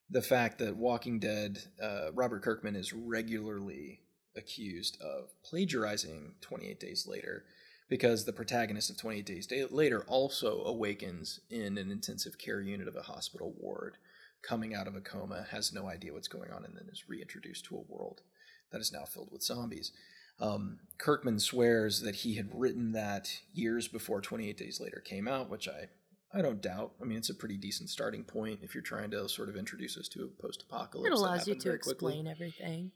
the 0.09 0.23
fact 0.23 0.59
that 0.61 0.77
Walking 0.77 1.19
Dead, 1.19 1.59
uh, 1.83 2.13
Robert 2.15 2.43
Kirkman 2.45 2.77
is 2.77 2.93
regularly 2.93 4.03
accused 4.37 4.99
of 5.03 5.31
plagiarizing 5.45 6.35
28 6.43 6.79
Days 6.79 7.09
Later 7.09 7.45
because 7.93 8.25
the 8.25 8.33
protagonist 8.33 8.89
of 8.89 8.97
28 8.97 9.27
Days 9.27 9.71
Later 9.71 10.03
also 10.09 10.63
awakens 10.65 11.41
in 11.51 11.77
an 11.77 11.91
intensive 11.91 12.39
care 12.39 12.63
unit 12.63 12.89
of 12.89 12.97
a 12.97 13.03
hospital 13.03 13.55
ward, 13.61 13.99
coming 14.41 14.75
out 14.75 14.87
of 14.87 14.97
a 14.97 15.01
coma, 15.03 15.45
has 15.51 15.75
no 15.75 15.91
idea 15.91 16.15
what's 16.15 16.27
going 16.27 16.51
on, 16.51 16.65
and 16.65 16.75
then 16.75 16.89
is 16.91 17.05
reintroduced 17.07 17.67
to 17.67 17.77
a 17.77 17.93
world 17.93 18.23
that 18.71 18.81
is 18.81 18.95
now 18.95 19.05
filled 19.05 19.29
with 19.31 19.43
zombies. 19.43 19.93
Um, 20.41 20.79
Kirkman 20.97 21.39
swears 21.39 22.01
that 22.01 22.15
he 22.15 22.37
had 22.37 22.49
written 22.55 22.93
that 22.93 23.29
years 23.53 23.89
before 23.89 24.23
28 24.23 24.57
Days 24.57 24.81
Later 24.81 25.03
came 25.05 25.29
out, 25.29 25.51
which 25.51 25.69
I, 25.69 25.91
I 26.33 26.41
don't 26.41 26.63
doubt. 26.63 26.93
I 26.99 27.05
mean, 27.05 27.19
it's 27.19 27.29
a 27.29 27.35
pretty 27.35 27.59
decent 27.59 27.91
starting 27.91 28.25
point 28.25 28.61
if 28.63 28.75
you're 28.75 28.83
trying 28.83 29.11
to 29.11 29.29
sort 29.29 29.51
of 29.51 29.57
introduce 29.57 29.99
us 29.99 30.09
to 30.09 30.25
a 30.25 30.43
post-apocalypse. 30.43 31.07
It 31.07 31.11
that 31.11 31.15
allows 31.15 31.47
you 31.47 31.57
to 31.57 31.61
quickly. 31.77 32.15
explain 32.15 32.27
everything. 32.27 32.93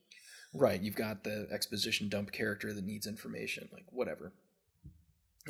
Right, 0.55 0.81
you've 0.81 0.97
got 0.97 1.23
the 1.23 1.49
exposition 1.51 2.09
dump 2.09 2.33
character 2.33 2.73
that 2.73 2.87
needs 2.87 3.07
information, 3.07 3.69
like 3.75 3.85
whatever. 3.91 4.33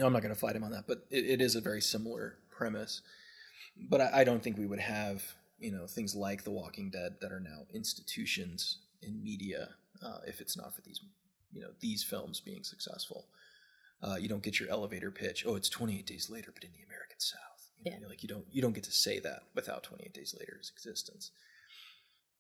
I'm 0.03 0.13
not 0.13 0.23
going 0.23 0.35
to 0.35 0.39
fight 0.41 0.57
him 0.57 0.65
on 0.65 0.73
that, 0.73 0.87
but 0.87 1.07
it, 1.11 1.25
it 1.27 1.41
is 1.41 1.55
a 1.57 1.61
very 1.61 1.81
similar 1.81 2.39
premise. 2.51 3.03
But 3.89 4.01
I, 4.01 4.21
I 4.21 4.25
don't 4.25 4.43
think 4.43 4.59
we 4.59 4.67
would 4.67 4.79
have, 4.81 5.23
you 5.59 5.71
know, 5.73 5.87
things 5.87 6.15
like 6.15 6.45
The 6.45 6.51
Walking 6.51 6.91
Dead 6.91 7.17
that 7.21 7.33
are 7.33 7.41
now 7.41 7.67
institutions 7.73 8.79
in 9.03 9.23
media 9.23 9.71
uh, 10.03 10.19
if 10.27 10.41
it's 10.41 10.57
not 10.57 10.75
for 10.75 10.83
these, 10.83 11.01
you 11.53 11.61
know, 11.63 11.71
these 11.81 12.03
films 12.03 12.41
being 12.41 12.63
successful. 12.65 13.27
Uh, 14.03 14.17
you 14.17 14.29
don't 14.29 14.43
get 14.43 14.61
your 14.61 14.69
elevator 14.69 15.11
pitch. 15.11 15.45
Oh, 15.47 15.57
it's 15.57 15.69
28 15.71 16.07
days 16.07 16.29
later, 16.29 16.51
but 16.53 16.65
in 16.65 16.71
the 16.73 16.85
American 16.87 17.19
South. 17.19 17.41
You 17.85 17.93
know, 17.93 17.99
Yeah. 18.03 18.09
like 18.09 18.23
you 18.23 18.29
don't 18.29 18.45
you 18.51 18.61
don't 18.63 18.75
get 18.75 18.85
to 18.85 18.93
say 18.93 19.19
that 19.21 19.43
without 19.55 19.83
28 19.85 20.13
Days 20.13 20.35
Later's 20.39 20.71
existence. 20.75 21.31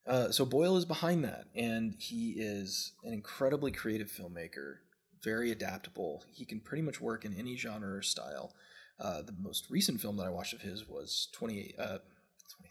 Uh, 0.06 0.30
so 0.30 0.44
Boyle 0.44 0.76
is 0.76 0.84
behind 0.84 1.24
that, 1.24 1.46
and 1.54 1.94
he 1.98 2.32
is 2.36 2.92
an 3.04 3.12
incredibly 3.12 3.72
creative 3.72 4.08
filmmaker, 4.10 4.76
very 5.22 5.50
adaptable. 5.50 6.24
He 6.32 6.44
can 6.44 6.60
pretty 6.60 6.82
much 6.82 7.00
work 7.00 7.24
in 7.24 7.34
any 7.34 7.56
genre 7.56 7.96
or 7.96 8.02
style. 8.02 8.54
Uh, 8.98 9.22
the 9.22 9.34
most 9.38 9.70
recent 9.70 10.00
film 10.00 10.16
that 10.16 10.26
I 10.26 10.30
watched 10.30 10.54
of 10.54 10.62
his 10.62 10.88
was 10.88 11.28
28, 11.32 11.74
uh, 11.78 11.84
28 11.84 11.98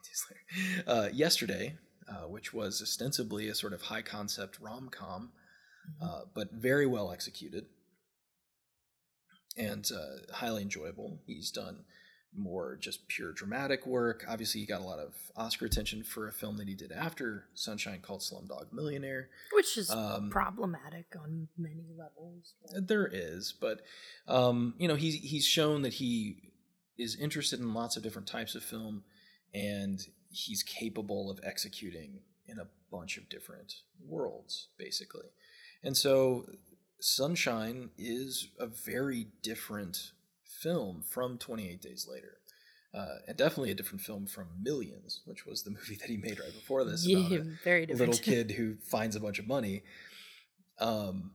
Days 0.04 0.26
Later, 0.30 0.84
uh, 0.88 1.10
yesterday, 1.14 1.78
uh, 2.10 2.28
which 2.28 2.54
was 2.54 2.82
ostensibly 2.82 3.48
a 3.48 3.56
sort 3.56 3.74
of 3.74 3.84
high 3.84 4.02
concept 4.02 4.60
rom 4.60 4.90
com, 4.90 5.32
uh, 6.02 6.22
but 6.34 6.52
very 6.52 6.88
well 6.88 7.12
executed 7.12 7.66
and 9.58 9.90
uh, 9.96 10.34
highly 10.34 10.64
enjoyable. 10.64 11.20
He's 11.28 11.52
done 11.52 11.86
more 12.38 12.76
just 12.80 13.08
pure 13.08 13.32
dramatic 13.32 13.86
work. 13.86 14.26
Obviously, 14.28 14.62
he 14.62 14.68
got 14.68 14.82
a 14.82 14.84
lot 14.84 15.00
of 15.00 15.14
Oscar 15.36 15.66
attention 15.66 16.04
for 16.04 16.28
a 16.28 16.32
film 16.32 16.58
that 16.58 16.68
he 16.68 16.76
did 16.76 16.92
after 16.92 17.46
Sunshine 17.54 18.02
called 18.02 18.22
Slumdog 18.22 18.72
Millionaire. 18.74 19.30
Which 19.54 19.78
is 19.78 19.90
Um, 19.90 20.30
problematic 20.30 21.16
on 21.20 21.48
many 21.58 21.86
levels. 21.98 22.54
but- 22.72 22.88
There 22.88 23.08
is, 23.12 23.54
but 23.60 23.82
um, 24.28 24.76
you 24.78 24.88
know, 24.88 24.96
he's 24.96 25.16
he's 25.16 25.46
shown 25.46 25.82
that 25.84 25.94
he 25.96 26.52
is 26.98 27.16
interested 27.16 27.60
in 27.60 27.74
lots 27.74 27.98
of 27.98 28.04
different 28.04 28.28
types 28.28 28.56
of 28.56 28.64
film, 28.64 29.04
and 29.54 30.00
he's 30.30 30.64
capable 30.64 31.30
of 31.30 31.40
executing 31.44 32.22
in 32.48 32.60
a 32.60 32.68
bunch 32.92 33.18
of 33.18 33.28
different 33.30 33.74
worlds, 34.06 34.68
basically. 34.78 35.26
And 35.84 35.96
so, 35.98 36.48
Sunshine 37.00 37.90
is 37.98 38.48
a 38.60 38.68
very 38.68 39.28
different 39.42 40.12
film 40.48 41.04
from 41.08 41.38
28 41.38 41.82
Days 41.82 42.08
Later. 42.10 42.38
Uh, 42.94 43.16
and 43.28 43.36
definitely 43.38 43.72
a 43.72 43.76
different 43.76 44.00
film 44.02 44.26
from 44.26 44.48
Millions, 44.62 45.22
which 45.26 45.46
was 45.46 45.64
the 45.64 45.70
movie 45.78 45.96
that 46.00 46.10
he 46.10 46.16
made 46.18 46.40
right 46.40 46.54
before 46.54 46.86
this. 46.86 47.06
about 47.06 47.30
yeah, 47.32 47.38
a- 47.40 47.44
very 47.64 47.86
different. 47.86 48.12
little 48.12 48.24
kid 48.24 48.52
who 48.52 48.76
finds 48.76 49.16
a 49.16 49.20
bunch 49.20 49.38
of 49.40 49.48
money. 49.48 49.84
Um, 50.80 51.32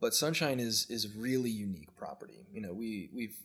but 0.00 0.14
Sunshine 0.14 0.60
is 0.60 0.86
is 0.90 1.04
a 1.06 1.18
really 1.18 1.50
unique 1.50 1.94
property. 1.96 2.46
You 2.52 2.60
know, 2.60 2.72
we 2.72 3.10
we've 3.14 3.36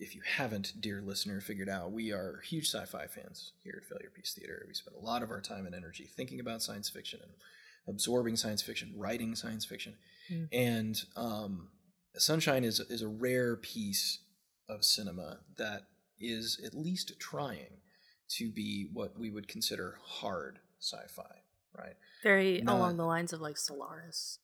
if 0.00 0.14
you 0.14 0.20
haven't, 0.36 0.74
dear 0.80 1.02
listener, 1.02 1.40
figured 1.40 1.68
out, 1.68 1.90
we 1.90 2.12
are 2.12 2.40
huge 2.48 2.66
sci-fi 2.70 3.08
fans 3.08 3.50
here 3.64 3.82
at 3.82 3.88
Failure 3.88 4.12
Piece 4.14 4.32
Theater. 4.32 4.64
We 4.68 4.72
spend 4.74 4.96
a 4.96 5.04
lot 5.04 5.24
of 5.24 5.30
our 5.32 5.40
time 5.40 5.66
and 5.66 5.74
energy 5.74 6.04
thinking 6.04 6.38
about 6.38 6.62
science 6.62 6.88
fiction 6.88 7.18
and 7.20 7.32
absorbing 7.88 8.36
science 8.36 8.62
fiction, 8.62 8.92
writing 8.96 9.34
science 9.34 9.64
fiction, 9.64 9.94
Mm. 10.30 10.48
and 10.52 11.02
um, 11.16 11.68
Sunshine 12.16 12.64
is 12.64 12.80
is 12.80 13.02
a 13.02 13.08
rare 13.08 13.56
piece 13.56 14.20
of 14.68 14.84
cinema 14.84 15.38
that 15.56 15.84
is 16.18 16.60
at 16.64 16.74
least 16.74 17.18
trying 17.18 17.80
to 18.28 18.50
be 18.50 18.88
what 18.92 19.18
we 19.18 19.30
would 19.30 19.48
consider 19.48 19.98
hard 20.02 20.58
sci-fi, 20.80 21.42
right? 21.76 21.96
very 22.22 22.60
not- 22.60 22.76
along 22.76 22.96
the 22.96 23.04
lines 23.06 23.32
of 23.32 23.40
like 23.40 23.56
Solaris. 23.56 24.38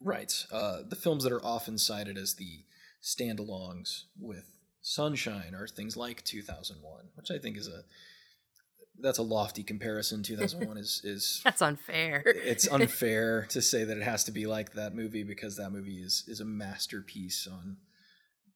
Right. 0.00 0.32
Uh, 0.52 0.82
the 0.88 0.96
films 0.96 1.24
that 1.24 1.32
are 1.32 1.44
often 1.44 1.76
cited 1.76 2.16
as 2.16 2.34
the 2.34 2.64
standalongs 3.02 4.04
with 4.18 4.52
Sunshine 4.80 5.54
are 5.54 5.66
things 5.66 5.96
like 5.96 6.24
2001, 6.24 7.08
which 7.14 7.30
I 7.32 7.38
think 7.38 7.56
is 7.56 7.66
a 7.66 7.82
that's 9.00 9.18
a 9.18 9.22
lofty 9.22 9.62
comparison. 9.62 10.22
2001 10.22 10.76
is 10.78 11.00
is 11.04 11.40
That's 11.44 11.62
unfair. 11.62 12.22
it's 12.26 12.66
unfair 12.72 13.46
to 13.50 13.62
say 13.62 13.84
that 13.84 13.96
it 13.96 14.02
has 14.02 14.24
to 14.24 14.32
be 14.32 14.46
like 14.46 14.72
that 14.74 14.94
movie 14.94 15.22
because 15.22 15.56
that 15.56 15.70
movie 15.70 15.98
is 16.02 16.24
is 16.26 16.40
a 16.40 16.44
masterpiece 16.44 17.46
on 17.50 17.76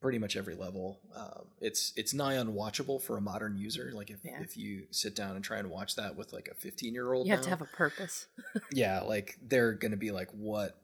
pretty 0.00 0.18
much 0.18 0.36
every 0.36 0.56
level. 0.56 0.98
Um, 1.14 1.44
it's 1.60 1.92
it's 1.96 2.12
nigh 2.12 2.34
unwatchable 2.34 3.00
for 3.00 3.16
a 3.16 3.20
modern 3.20 3.56
user. 3.56 3.92
Like 3.94 4.10
if 4.10 4.24
Yeah. 4.24 4.40
if 4.42 4.56
you 4.56 4.86
sit 4.90 5.14
down 5.14 5.36
and 5.36 5.44
try 5.44 5.58
and 5.58 5.70
watch 5.70 5.94
that 5.96 6.16
with 6.16 6.32
like 6.32 6.48
a 6.48 6.54
15 6.54 6.92
year 6.92 7.12
old, 7.12 7.26
you 7.26 7.32
have 7.32 7.42
to 7.42 7.50
have 7.50 7.62
a 7.62 7.66
purpose. 7.66 8.26
yeah, 8.72 9.00
like 9.02 9.38
they're 9.40 9.72
gonna 9.74 9.96
be 9.96 10.10
like, 10.10 10.28
what 10.32 10.76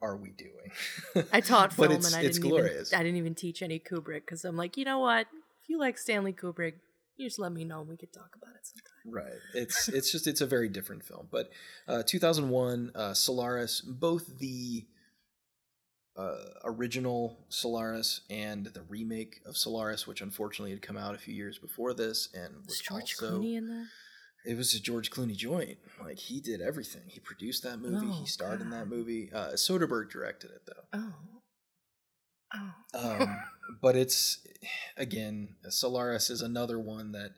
are 0.00 0.16
we 0.16 0.30
doing? 0.30 1.26
I 1.32 1.40
taught 1.40 1.76
but 1.76 1.88
film 1.88 1.92
it's 1.98 2.06
and 2.06 2.16
I 2.16 2.22
it's 2.26 2.38
didn't 2.38 2.50
glorious. 2.50 2.92
even 2.92 3.00
I 3.00 3.02
didn't 3.04 3.18
even 3.18 3.34
teach 3.34 3.62
any 3.62 3.78
Kubrick 3.80 4.20
because 4.26 4.44
I'm 4.44 4.56
like, 4.56 4.76
you 4.76 4.84
know 4.84 4.98
what? 5.00 5.26
If 5.62 5.68
you 5.68 5.78
like 5.78 5.96
Stanley 5.98 6.32
Kubrick, 6.32 6.74
you 7.16 7.26
just 7.26 7.38
let 7.38 7.52
me 7.52 7.64
know 7.64 7.80
and 7.80 7.88
we 7.88 7.96
could 7.96 8.12
talk 8.12 8.34
about 8.36 8.54
it 8.54 8.66
sometime. 8.66 9.12
Right. 9.24 9.40
It's 9.54 9.88
it's 9.88 10.10
just 10.12 10.26
it's 10.26 10.40
a 10.40 10.46
very 10.46 10.68
different 10.68 11.04
film. 11.04 11.28
But 11.30 11.50
uh, 11.88 12.02
2001, 12.06 12.92
uh, 12.94 13.14
Solaris, 13.14 13.80
both 13.80 14.38
the 14.38 14.86
uh, 16.16 16.36
original 16.64 17.38
Solaris 17.48 18.20
and 18.28 18.66
the 18.66 18.82
remake 18.82 19.40
of 19.46 19.56
Solaris, 19.56 20.06
which 20.06 20.20
unfortunately 20.20 20.70
had 20.70 20.82
come 20.82 20.96
out 20.96 21.14
a 21.14 21.18
few 21.18 21.34
years 21.34 21.58
before 21.58 21.94
this, 21.94 22.28
and 22.34 22.54
was 22.56 22.66
Was 22.66 22.80
George 22.80 23.02
also 23.02 23.38
Clooney 23.38 23.56
in 23.56 23.68
that? 23.68 23.86
it 24.44 24.56
was 24.56 24.74
a 24.74 24.80
George 24.80 25.10
Clooney 25.10 25.36
joint. 25.36 25.78
Like 26.02 26.18
he 26.18 26.40
did 26.40 26.60
everything. 26.60 27.02
He 27.06 27.20
produced 27.20 27.62
that 27.62 27.78
movie. 27.78 28.08
Oh, 28.10 28.20
he 28.20 28.26
starred 28.26 28.60
in 28.60 28.70
that 28.70 28.88
movie. 28.88 29.30
Uh, 29.32 29.52
Soderbergh 29.52 30.10
directed 30.10 30.50
it 30.50 30.62
though. 30.66 30.98
Oh. 30.98 31.14
Oh. 32.54 33.22
um, 33.22 33.38
but 33.82 33.96
it's 33.96 34.38
again 34.96 35.56
solaris 35.68 36.30
is 36.30 36.42
another 36.42 36.78
one 36.78 37.12
that 37.12 37.32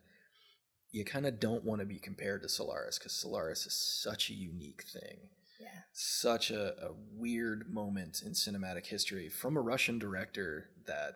you 0.93 1.05
kind 1.05 1.27
of 1.27 1.41
don't 1.41 1.65
want 1.65 1.81
to 1.81 1.87
be 1.87 1.99
compared 1.99 2.43
to 2.43 2.49
solaris 2.49 2.99
because 2.99 3.13
solaris 3.13 3.67
is 3.67 3.75
such 3.75 4.31
a 4.31 4.35
unique 4.35 4.83
thing 4.93 5.29
yeah. 5.61 5.69
such 5.93 6.51
a, 6.51 6.75
a 6.85 6.93
weird 7.17 7.73
moment 7.73 8.23
in 8.25 8.33
cinematic 8.33 8.87
history 8.87 9.29
from 9.29 9.57
a 9.57 9.61
russian 9.61 9.99
director 9.99 10.71
that 10.87 11.15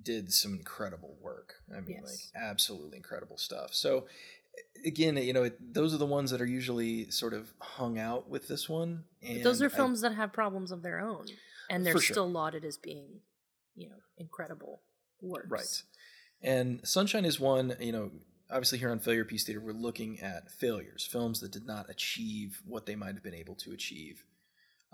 did 0.00 0.32
some 0.32 0.54
incredible 0.54 1.16
work 1.20 1.54
i 1.76 1.80
mean 1.80 2.00
Yes. 2.02 2.30
like 2.34 2.42
absolutely 2.42 2.96
incredible 2.96 3.36
stuff 3.36 3.74
so 3.74 4.06
again 4.84 5.16
you 5.16 5.32
know 5.32 5.42
it, 5.44 5.74
those 5.74 5.92
are 5.92 5.98
the 5.98 6.06
ones 6.06 6.30
that 6.30 6.40
are 6.40 6.46
usually 6.46 7.10
sort 7.10 7.34
of 7.34 7.52
hung 7.60 7.98
out 7.98 8.28
with 8.30 8.46
this 8.48 8.68
one 8.68 9.04
those 9.42 9.60
are 9.60 9.66
I- 9.66 9.68
films 9.70 10.00
that 10.02 10.14
have 10.14 10.32
problems 10.32 10.70
of 10.70 10.82
their 10.82 11.00
own, 11.00 11.26
and 11.70 11.84
they're 11.84 11.94
sure. 11.94 12.14
still 12.14 12.30
lauded 12.30 12.64
as 12.64 12.76
being, 12.76 13.20
you 13.74 13.88
know, 13.88 13.96
incredible 14.16 14.82
works. 15.20 15.50
Right. 15.50 15.82
And 16.40 16.80
Sunshine 16.86 17.24
is 17.24 17.40
one, 17.40 17.74
you 17.80 17.92
know, 17.92 18.10
obviously 18.50 18.78
here 18.78 18.90
on 18.90 19.00
Failure 19.00 19.24
Piece 19.24 19.44
Theater, 19.44 19.60
we're 19.60 19.72
looking 19.72 20.20
at 20.20 20.50
failures, 20.50 21.08
films 21.10 21.40
that 21.40 21.52
did 21.52 21.66
not 21.66 21.90
achieve 21.90 22.60
what 22.64 22.86
they 22.86 22.96
might 22.96 23.14
have 23.14 23.22
been 23.22 23.34
able 23.34 23.54
to 23.56 23.72
achieve 23.72 24.24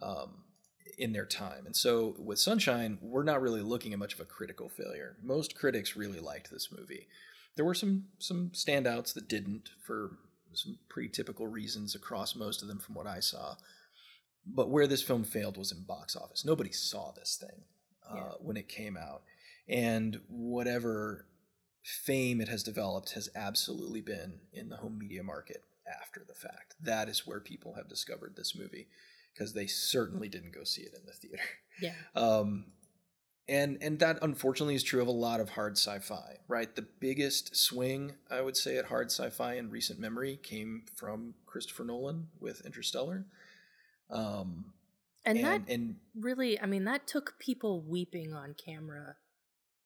um, 0.03 0.45
in 0.99 1.13
their 1.13 1.27
time. 1.27 1.67
And 1.67 1.77
so 1.77 2.17
with 2.19 2.39
Sunshine, 2.39 2.99
we're 3.01 3.23
not 3.23 3.43
really 3.43 3.63
looking 3.63 3.93
at 3.93 3.99
much 3.99 4.15
of 4.15 4.21
a 4.21 4.25
critical 4.25 4.69
failure. 4.69 5.17
Most 5.23 5.55
critics 5.55 5.97
really 5.97 6.21
liked 6.21 6.51
this 6.51 6.71
movie. 6.77 7.09
There 7.57 7.65
were 7.65 7.75
some 7.75 8.07
some 8.19 8.51
standouts 8.53 9.15
that 9.15 9.29
didn't 9.29 9.71
for 9.87 10.19
some 10.55 10.79
pretty 10.89 11.09
typical 11.09 11.47
reasons 11.47 11.95
across 11.95 12.35
most 12.35 12.63
of 12.63 12.69
them 12.69 12.79
from 12.79 12.95
what 12.95 13.07
I 13.07 13.21
saw. 13.21 13.55
But 14.47 14.69
where 14.71 14.87
this 14.87 15.03
film 15.03 15.25
failed 15.25 15.57
was 15.57 15.73
in 15.73 15.83
box 15.85 16.17
office. 16.17 16.45
Nobody 16.45 16.71
saw 16.73 17.13
this 17.13 17.37
thing 17.41 17.63
uh, 18.11 18.15
Yeah. 18.17 18.33
when 18.41 18.57
it 18.57 18.69
came 18.69 18.97
out 18.97 19.23
and 19.69 20.21
whatever 20.29 21.27
fame 21.83 22.41
it 22.41 22.49
has 22.49 22.63
developed 22.63 23.13
has 23.13 23.29
absolutely 23.35 24.01
been 24.01 24.41
in 24.53 24.69
the 24.69 24.77
home 24.77 24.99
media 24.99 25.23
market 25.23 25.65
after 26.01 26.23
the 26.27 26.35
fact. 26.35 26.75
That 26.81 27.09
is 27.09 27.27
where 27.27 27.41
people 27.41 27.75
have 27.75 27.89
discovered 27.89 28.35
this 28.37 28.55
movie 28.57 28.89
because 29.33 29.53
they 29.55 29.67
certainly 29.67 30.29
didn't 30.29 30.55
go 30.55 30.65
see 30.65 30.83
it 30.83 30.95
in 30.95 31.05
the 31.07 31.13
theater. 31.13 31.43
Yeah. 31.81 31.95
Um, 32.15 32.67
and 33.47 33.77
and 33.83 33.99
that 33.99 34.19
unfortunately 34.23 34.75
is 34.75 34.83
true 34.83 35.03
of 35.03 35.09
a 35.09 35.11
lot 35.11 35.39
of 35.41 35.51
hard 35.51 35.77
sci-fi, 35.77 36.39
right? 36.49 36.75
The 36.75 36.87
biggest 37.01 37.55
swing 37.57 38.15
I 38.31 38.41
would 38.41 38.57
say 38.57 38.79
at 38.79 38.87
hard 38.87 39.11
sci-fi 39.11 39.55
in 39.57 39.69
recent 39.71 39.99
memory 40.01 40.39
came 40.43 40.85
from 40.97 41.35
Christopher 41.45 41.85
Nolan 41.85 42.29
with 42.41 42.65
Interstellar. 42.65 43.27
Um, 44.11 44.73
And, 45.25 45.39
and, 45.39 45.47
that 45.47 45.73
and 45.73 45.97
really, 46.15 46.61
I 46.61 46.67
mean, 46.67 46.85
that 46.85 47.07
took 47.07 47.39
people 47.39 47.81
weeping 47.81 48.35
on 48.35 48.55
camera 48.55 49.17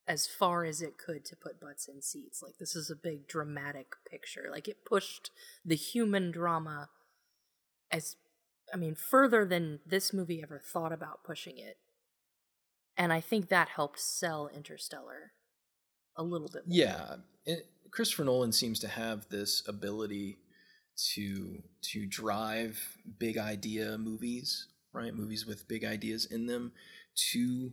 as 0.06 0.26
far 0.26 0.64
as 0.64 0.82
it 0.82 0.98
could 0.98 1.24
to 1.26 1.36
put 1.36 1.60
butts 1.60 1.86
in 1.86 2.02
seats. 2.02 2.42
Like, 2.42 2.58
this 2.58 2.74
is 2.74 2.90
a 2.90 2.96
big 2.96 3.28
dramatic 3.28 3.94
picture. 4.10 4.48
Like, 4.50 4.66
it 4.66 4.84
pushed 4.84 5.30
the 5.64 5.76
human 5.76 6.30
drama 6.32 6.88
as, 7.90 8.16
I 8.72 8.76
mean, 8.76 8.94
further 8.94 9.44
than 9.44 9.80
this 9.86 10.12
movie 10.12 10.42
ever 10.42 10.60
thought 10.64 10.92
about 10.92 11.22
pushing 11.24 11.58
it. 11.58 11.76
And 12.96 13.12
I 13.12 13.20
think 13.20 13.48
that 13.48 13.68
helped 13.68 14.00
sell 14.00 14.48
Interstellar 14.52 15.32
a 16.16 16.24
little 16.24 16.48
bit 16.48 16.66
more. 16.66 16.76
Yeah, 16.76 17.16
Christopher 17.92 18.24
Nolan 18.24 18.52
seems 18.52 18.80
to 18.80 18.88
have 18.88 19.28
this 19.28 19.62
ability 19.68 20.38
to 20.98 21.62
to 21.80 22.06
drive 22.06 22.98
big 23.18 23.38
idea 23.38 23.96
movies, 23.96 24.66
right? 24.92 25.14
Movies 25.14 25.46
with 25.46 25.68
big 25.68 25.84
ideas 25.84 26.26
in 26.26 26.46
them 26.46 26.72
to 27.32 27.72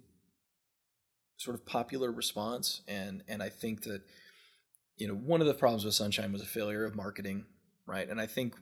sort 1.38 1.56
of 1.56 1.66
popular 1.66 2.12
response 2.12 2.82
and 2.88 3.24
and 3.28 3.42
I 3.44 3.50
think 3.50 3.84
that 3.84 4.04
you 4.98 5.08
know 5.08 5.16
one 5.16 5.42
of 5.42 5.48
the 5.48 5.54
problems 5.54 5.84
with 5.84 5.96
Sunshine 5.96 6.32
was 6.32 6.42
a 6.42 6.46
failure 6.46 6.86
of 6.86 6.96
marketing, 6.96 7.46
right? 7.86 8.08
And 8.08 8.22
I 8.22 8.28
think 8.28 8.56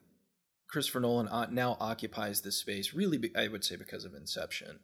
Christopher 0.68 1.02
Nolan 1.02 1.54
now 1.54 1.78
occupies 1.80 2.42
this 2.42 2.58
space 2.58 2.94
really 2.94 3.32
I 3.36 3.48
would 3.50 3.64
say 3.64 3.76
because 3.76 4.06
of 4.06 4.16
Inception 4.16 4.80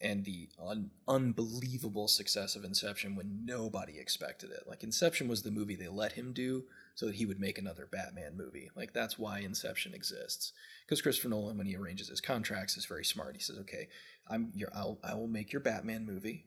and 0.00 0.24
the 0.24 0.48
un- 0.58 0.90
unbelievable 1.06 2.08
success 2.08 2.56
of 2.56 2.64
Inception 2.64 3.16
when 3.16 3.44
nobody 3.44 3.98
expected 3.98 4.50
it. 4.50 4.64
Like 4.66 4.82
Inception 4.82 5.28
was 5.28 5.42
the 5.42 5.50
movie 5.50 5.76
they 5.76 5.88
let 5.88 6.12
him 6.12 6.32
do 6.32 6.64
so 7.00 7.06
that 7.06 7.14
he 7.14 7.24
would 7.24 7.40
make 7.40 7.56
another 7.56 7.88
Batman 7.90 8.36
movie. 8.36 8.68
Like 8.76 8.92
that's 8.92 9.18
why 9.18 9.38
Inception 9.38 9.94
exists. 9.94 10.52
Because 10.84 11.00
Christopher 11.00 11.30
Nolan, 11.30 11.56
when 11.56 11.66
he 11.66 11.74
arranges 11.74 12.10
his 12.10 12.20
contracts, 12.20 12.76
is 12.76 12.84
very 12.84 13.06
smart. 13.06 13.36
He 13.36 13.40
says, 13.40 13.56
"Okay, 13.60 13.88
I'm 14.28 14.52
your, 14.54 14.68
I'll, 14.74 14.98
I 15.02 15.14
will 15.14 15.26
make 15.26 15.50
your 15.50 15.62
Batman 15.62 16.04
movie, 16.04 16.44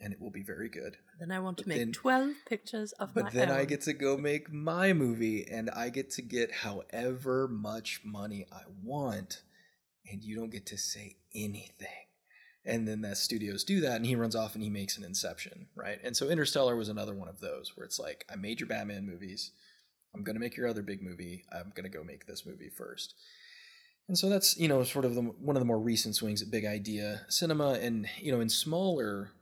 and 0.00 0.12
it 0.12 0.20
will 0.20 0.30
be 0.30 0.44
very 0.44 0.68
good. 0.68 0.96
Then 1.18 1.32
I 1.32 1.40
want 1.40 1.58
to 1.58 1.64
But 1.64 1.68
make 1.70 1.78
then- 1.78 1.90
12 1.92 2.30
pictures 2.48 2.92
of 2.92 3.16
my 3.16 3.22
But 3.22 3.32
then 3.32 3.50
I 3.50 3.64
get 3.64 3.80
to 3.80 3.92
go 3.94 4.16
make 4.16 4.52
my 4.52 4.92
movie, 4.92 5.44
and 5.50 5.70
I 5.70 5.88
get 5.88 6.10
to 6.12 6.22
get 6.22 6.52
however 6.52 7.48
much 7.48 8.02
money 8.04 8.46
I 8.52 8.62
want, 8.84 9.42
and 10.08 10.22
you 10.22 10.36
don't 10.36 10.50
get 10.50 10.66
to 10.66 10.78
say 10.78 11.16
anything." 11.34 12.04
And 12.64 12.86
then 12.86 13.00
the 13.00 13.16
studios 13.16 13.64
do 13.64 13.80
that, 13.80 13.96
and 13.96 14.06
he 14.06 14.14
runs 14.14 14.36
off 14.36 14.54
and 14.54 14.62
he 14.62 14.70
makes 14.70 14.96
an 14.98 15.02
Inception, 15.02 15.66
right? 15.74 15.98
And 16.04 16.16
so 16.16 16.28
Interstellar 16.28 16.76
was 16.76 16.88
another 16.88 17.14
one 17.14 17.28
of 17.28 17.40
those 17.40 17.72
where 17.76 17.84
it's 17.84 17.98
like, 17.98 18.24
I 18.30 18.36
made 18.36 18.60
your 18.60 18.68
Batman 18.68 19.04
movies. 19.04 19.50
I'm 20.16 20.24
going 20.24 20.34
to 20.36 20.40
make 20.40 20.56
your 20.56 20.66
other 20.66 20.82
big 20.82 21.02
movie. 21.02 21.44
I'm 21.52 21.72
going 21.74 21.84
to 21.90 21.96
go 21.96 22.02
make 22.02 22.26
this 22.26 22.46
movie 22.46 22.70
first. 22.70 23.14
And 24.08 24.16
so 24.16 24.28
that's, 24.28 24.56
you 24.56 24.68
know, 24.68 24.82
sort 24.84 25.04
of 25.04 25.14
the, 25.14 25.20
one 25.22 25.56
of 25.56 25.60
the 25.60 25.66
more 25.66 25.80
recent 25.80 26.14
swings 26.14 26.40
at 26.40 26.50
big 26.50 26.64
idea 26.64 27.22
cinema. 27.28 27.72
And, 27.74 28.08
you 28.20 28.32
know, 28.32 28.40
in 28.40 28.48
smaller 28.48 29.32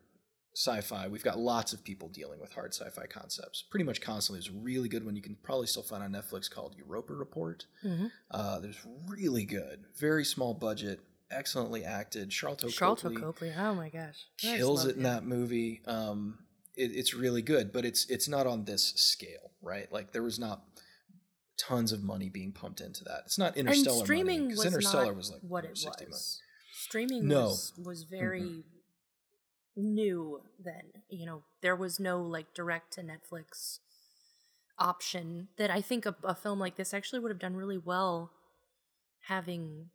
sci 0.56 0.80
fi, 0.80 1.06
we've 1.08 1.22
got 1.24 1.38
lots 1.38 1.72
of 1.72 1.84
people 1.84 2.08
dealing 2.08 2.40
with 2.40 2.52
hard 2.52 2.72
sci 2.74 2.88
fi 2.90 3.06
concepts 3.06 3.62
pretty 3.62 3.84
much 3.84 4.00
constantly. 4.00 4.40
There's 4.40 4.54
a 4.56 4.58
really 4.60 4.88
good 4.88 5.04
one 5.04 5.16
you 5.16 5.22
can 5.22 5.37
probably 5.42 5.66
still 5.66 5.82
find 5.82 6.02
on 6.02 6.12
Netflix 6.12 6.50
called 6.50 6.74
Europa 6.76 7.12
Report. 7.12 7.66
Mhm. 7.84 8.10
Uh, 8.30 8.58
there's 8.60 8.78
really 9.06 9.44
good, 9.44 9.84
very 9.96 10.24
small 10.24 10.54
budget, 10.54 11.00
excellently 11.30 11.84
acted. 11.84 12.30
Charlton 12.30 12.70
Charlton 12.70 13.16
Copley 13.16 13.50
Copley. 13.50 13.52
Oh 13.56 13.74
my 13.74 13.90
gosh. 13.90 14.26
I 14.42 14.56
kills 14.56 14.87
it 14.87 14.92
in 14.92 14.98
him. 14.98 15.02
that 15.02 15.24
movie. 15.24 15.82
Um, 15.87 16.38
it, 16.76 16.90
it's 16.94 17.14
really 17.14 17.42
good, 17.42 17.72
but 17.72 17.84
it's 17.84 18.08
it's 18.10 18.28
not 18.28 18.46
on 18.46 18.64
this 18.64 18.92
scale, 18.96 19.52
right? 19.62 19.90
Like 19.92 20.12
there 20.12 20.22
was 20.22 20.38
not 20.38 20.64
tons 21.56 21.92
of 21.92 22.02
money 22.02 22.28
being 22.28 22.52
pumped 22.52 22.80
into 22.80 23.04
that. 23.04 23.22
It's 23.26 23.38
not 23.38 23.56
Interstellar 23.56 23.98
and 23.98 24.04
streaming 24.04 24.42
money, 24.44 24.54
was 24.56 24.66
Interstellar 24.66 25.06
not 25.06 25.16
was 25.16 25.30
like 25.30 25.40
what 25.42 25.64
it 25.64 25.70
was. 25.70 25.82
60 25.82 26.04
million. 26.04 26.20
Streaming 26.72 27.28
No. 27.28 27.44
was 27.46 27.72
was 27.84 28.02
very 28.04 28.64
new 29.76 30.42
then. 30.58 31.02
You 31.08 31.26
know, 31.26 31.42
there 31.62 31.76
was 31.76 32.00
no 32.00 32.22
like 32.22 32.54
direct 32.54 32.92
to 32.94 33.02
Netflix 33.02 33.78
option 34.78 35.48
that 35.56 35.70
I 35.70 35.80
think 35.80 36.04
a, 36.06 36.16
a 36.24 36.34
film 36.34 36.58
like 36.58 36.76
this 36.76 36.92
actually 36.92 37.20
would 37.20 37.30
have 37.30 37.38
done 37.38 37.54
really 37.56 37.78
well 37.78 38.30
having 39.28 39.90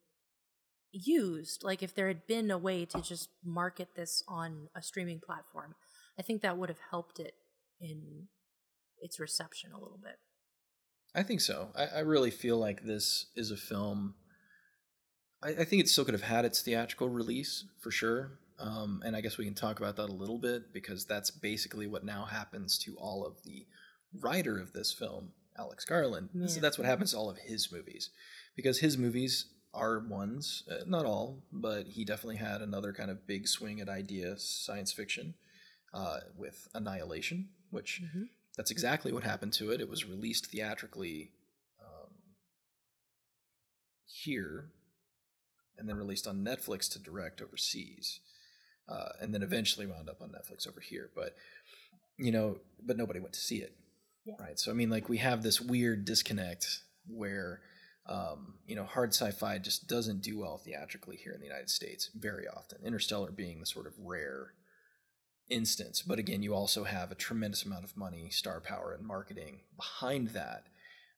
used. 0.92 1.64
Like 1.64 1.84
if 1.84 1.94
there 1.94 2.08
had 2.08 2.26
been 2.28 2.50
a 2.50 2.58
way 2.58 2.86
to 2.86 3.02
just 3.02 3.30
market 3.44 3.90
this 3.96 4.24
on 4.28 4.70
a 4.76 4.82
streaming 4.82 5.20
platform, 5.20 5.76
I 6.20 6.22
think 6.22 6.42
that 6.42 6.58
would 6.58 6.70
have 6.70 6.82
helped 6.92 7.20
it 7.20 7.34
in 7.80 8.28
its 9.00 9.20
reception 9.20 9.72
a 9.72 9.80
little 9.80 10.00
bit. 10.02 10.18
I 11.16 11.24
think 11.24 11.42
so. 11.42 11.70
I, 11.76 11.86
I 11.86 12.00
really 12.00 12.30
feel 12.30 12.58
like 12.58 12.84
this 12.84 13.28
is 13.36 13.50
a 13.50 13.58
film 13.58 14.16
I, 15.44 15.50
I 15.50 15.64
think 15.64 15.82
it 15.82 15.90
still 15.90 16.06
could 16.06 16.14
have 16.14 16.24
had 16.24 16.46
its 16.46 16.62
theatrical 16.62 17.10
release 17.10 17.66
for 17.80 17.92
sure. 17.92 18.40
Um, 18.60 19.02
and 19.06 19.16
I 19.16 19.22
guess 19.22 19.38
we 19.38 19.46
can 19.46 19.54
talk 19.54 19.80
about 19.80 19.96
that 19.96 20.10
a 20.10 20.14
little 20.14 20.38
bit 20.38 20.74
because 20.74 21.06
that's 21.06 21.32
basically 21.32 21.88
what 21.88 22.04
now 22.04 22.26
happens 22.26 22.78
to 22.80 22.96
all 22.98 23.26
of 23.26 23.42
the 23.44 23.66
writer 24.20 24.60
of 24.60 24.74
this 24.74 24.92
film, 24.92 25.32
Alex 25.58 25.86
Garland. 25.86 26.30
So 26.48 26.60
that's 26.60 26.78
what 26.78 26.86
happens 26.86 27.12
to 27.12 27.18
all 27.18 27.30
of 27.30 27.38
his 27.38 27.72
movies 27.72 28.10
because 28.58 28.80
his 28.80 28.98
movies 28.98 29.46
are 29.74 30.00
ones, 30.00 30.64
uh, 30.70 30.84
not 30.86 31.06
all, 31.06 31.44
but 31.54 31.88
he 31.88 32.04
definitely 32.04 32.38
had 32.38 32.62
another 32.62 32.92
kind 32.92 33.10
of 33.10 33.26
big 33.26 33.48
swing 33.48 33.80
at 33.80 33.88
idea 33.88 34.38
science 34.38 34.92
fiction 34.92 35.36
uh, 35.94 36.20
with 36.36 36.68
Annihilation, 36.74 37.50
which 37.72 38.02
Mhm. 38.02 38.30
that's 38.56 38.72
exactly 38.72 39.12
what 39.12 39.24
happened 39.24 39.54
to 39.54 39.72
it. 39.72 39.82
It 39.82 39.90
was 39.90 40.06
released 40.06 40.48
theatrically 40.48 41.32
um, 41.82 42.14
here 44.06 44.72
and 45.78 45.88
then 45.88 45.96
released 45.96 46.28
on 46.28 46.44
Netflix 46.44 46.90
to 46.92 47.00
direct 47.00 47.42
overseas. 47.42 48.20
Uh, 48.88 49.10
and 49.22 49.34
then 49.36 49.44
eventually 49.44 49.86
wound 49.86 50.10
up 50.10 50.20
on 50.20 50.30
Netflix 50.30 50.68
over 50.68 50.80
here. 50.80 51.12
But, 51.16 51.36
you 52.18 52.32
know, 52.32 52.60
but 52.82 52.98
nobody 52.98 53.20
went 53.20 53.34
to 53.34 53.40
see 53.40 53.58
it. 53.58 53.78
Yeah. 54.26 54.34
Right. 54.40 54.58
So, 54.60 54.72
I 54.72 54.74
mean, 54.74 54.90
like, 54.90 55.08
we 55.08 55.18
have 55.20 55.44
this 55.44 55.62
weird 55.62 56.06
disconnect 56.06 56.82
where, 57.08 57.62
um, 58.08 58.56
you 58.66 58.76
know, 58.76 58.86
hard 58.86 59.14
sci 59.14 59.30
fi 59.30 59.60
just 59.60 59.88
doesn't 59.88 60.22
do 60.24 60.40
well 60.40 60.58
theatrically 60.58 61.18
here 61.18 61.34
in 61.34 61.40
the 61.40 61.46
United 61.46 61.70
States 61.70 62.10
very 62.16 62.48
often. 62.48 62.84
Interstellar 62.84 63.32
being 63.32 63.60
the 63.60 63.68
sort 63.68 63.86
of 63.86 63.94
rare 64.00 64.54
instance. 65.50 66.02
But 66.02 66.20
again, 66.20 66.44
you 66.44 66.54
also 66.54 66.84
have 66.84 67.12
a 67.12 67.16
tremendous 67.16 67.64
amount 67.64 67.84
of 67.84 67.98
money, 67.98 68.30
star 68.30 68.60
power, 68.60 68.94
and 68.98 69.06
marketing 69.06 69.62
behind 69.76 70.30
that. 70.30 70.68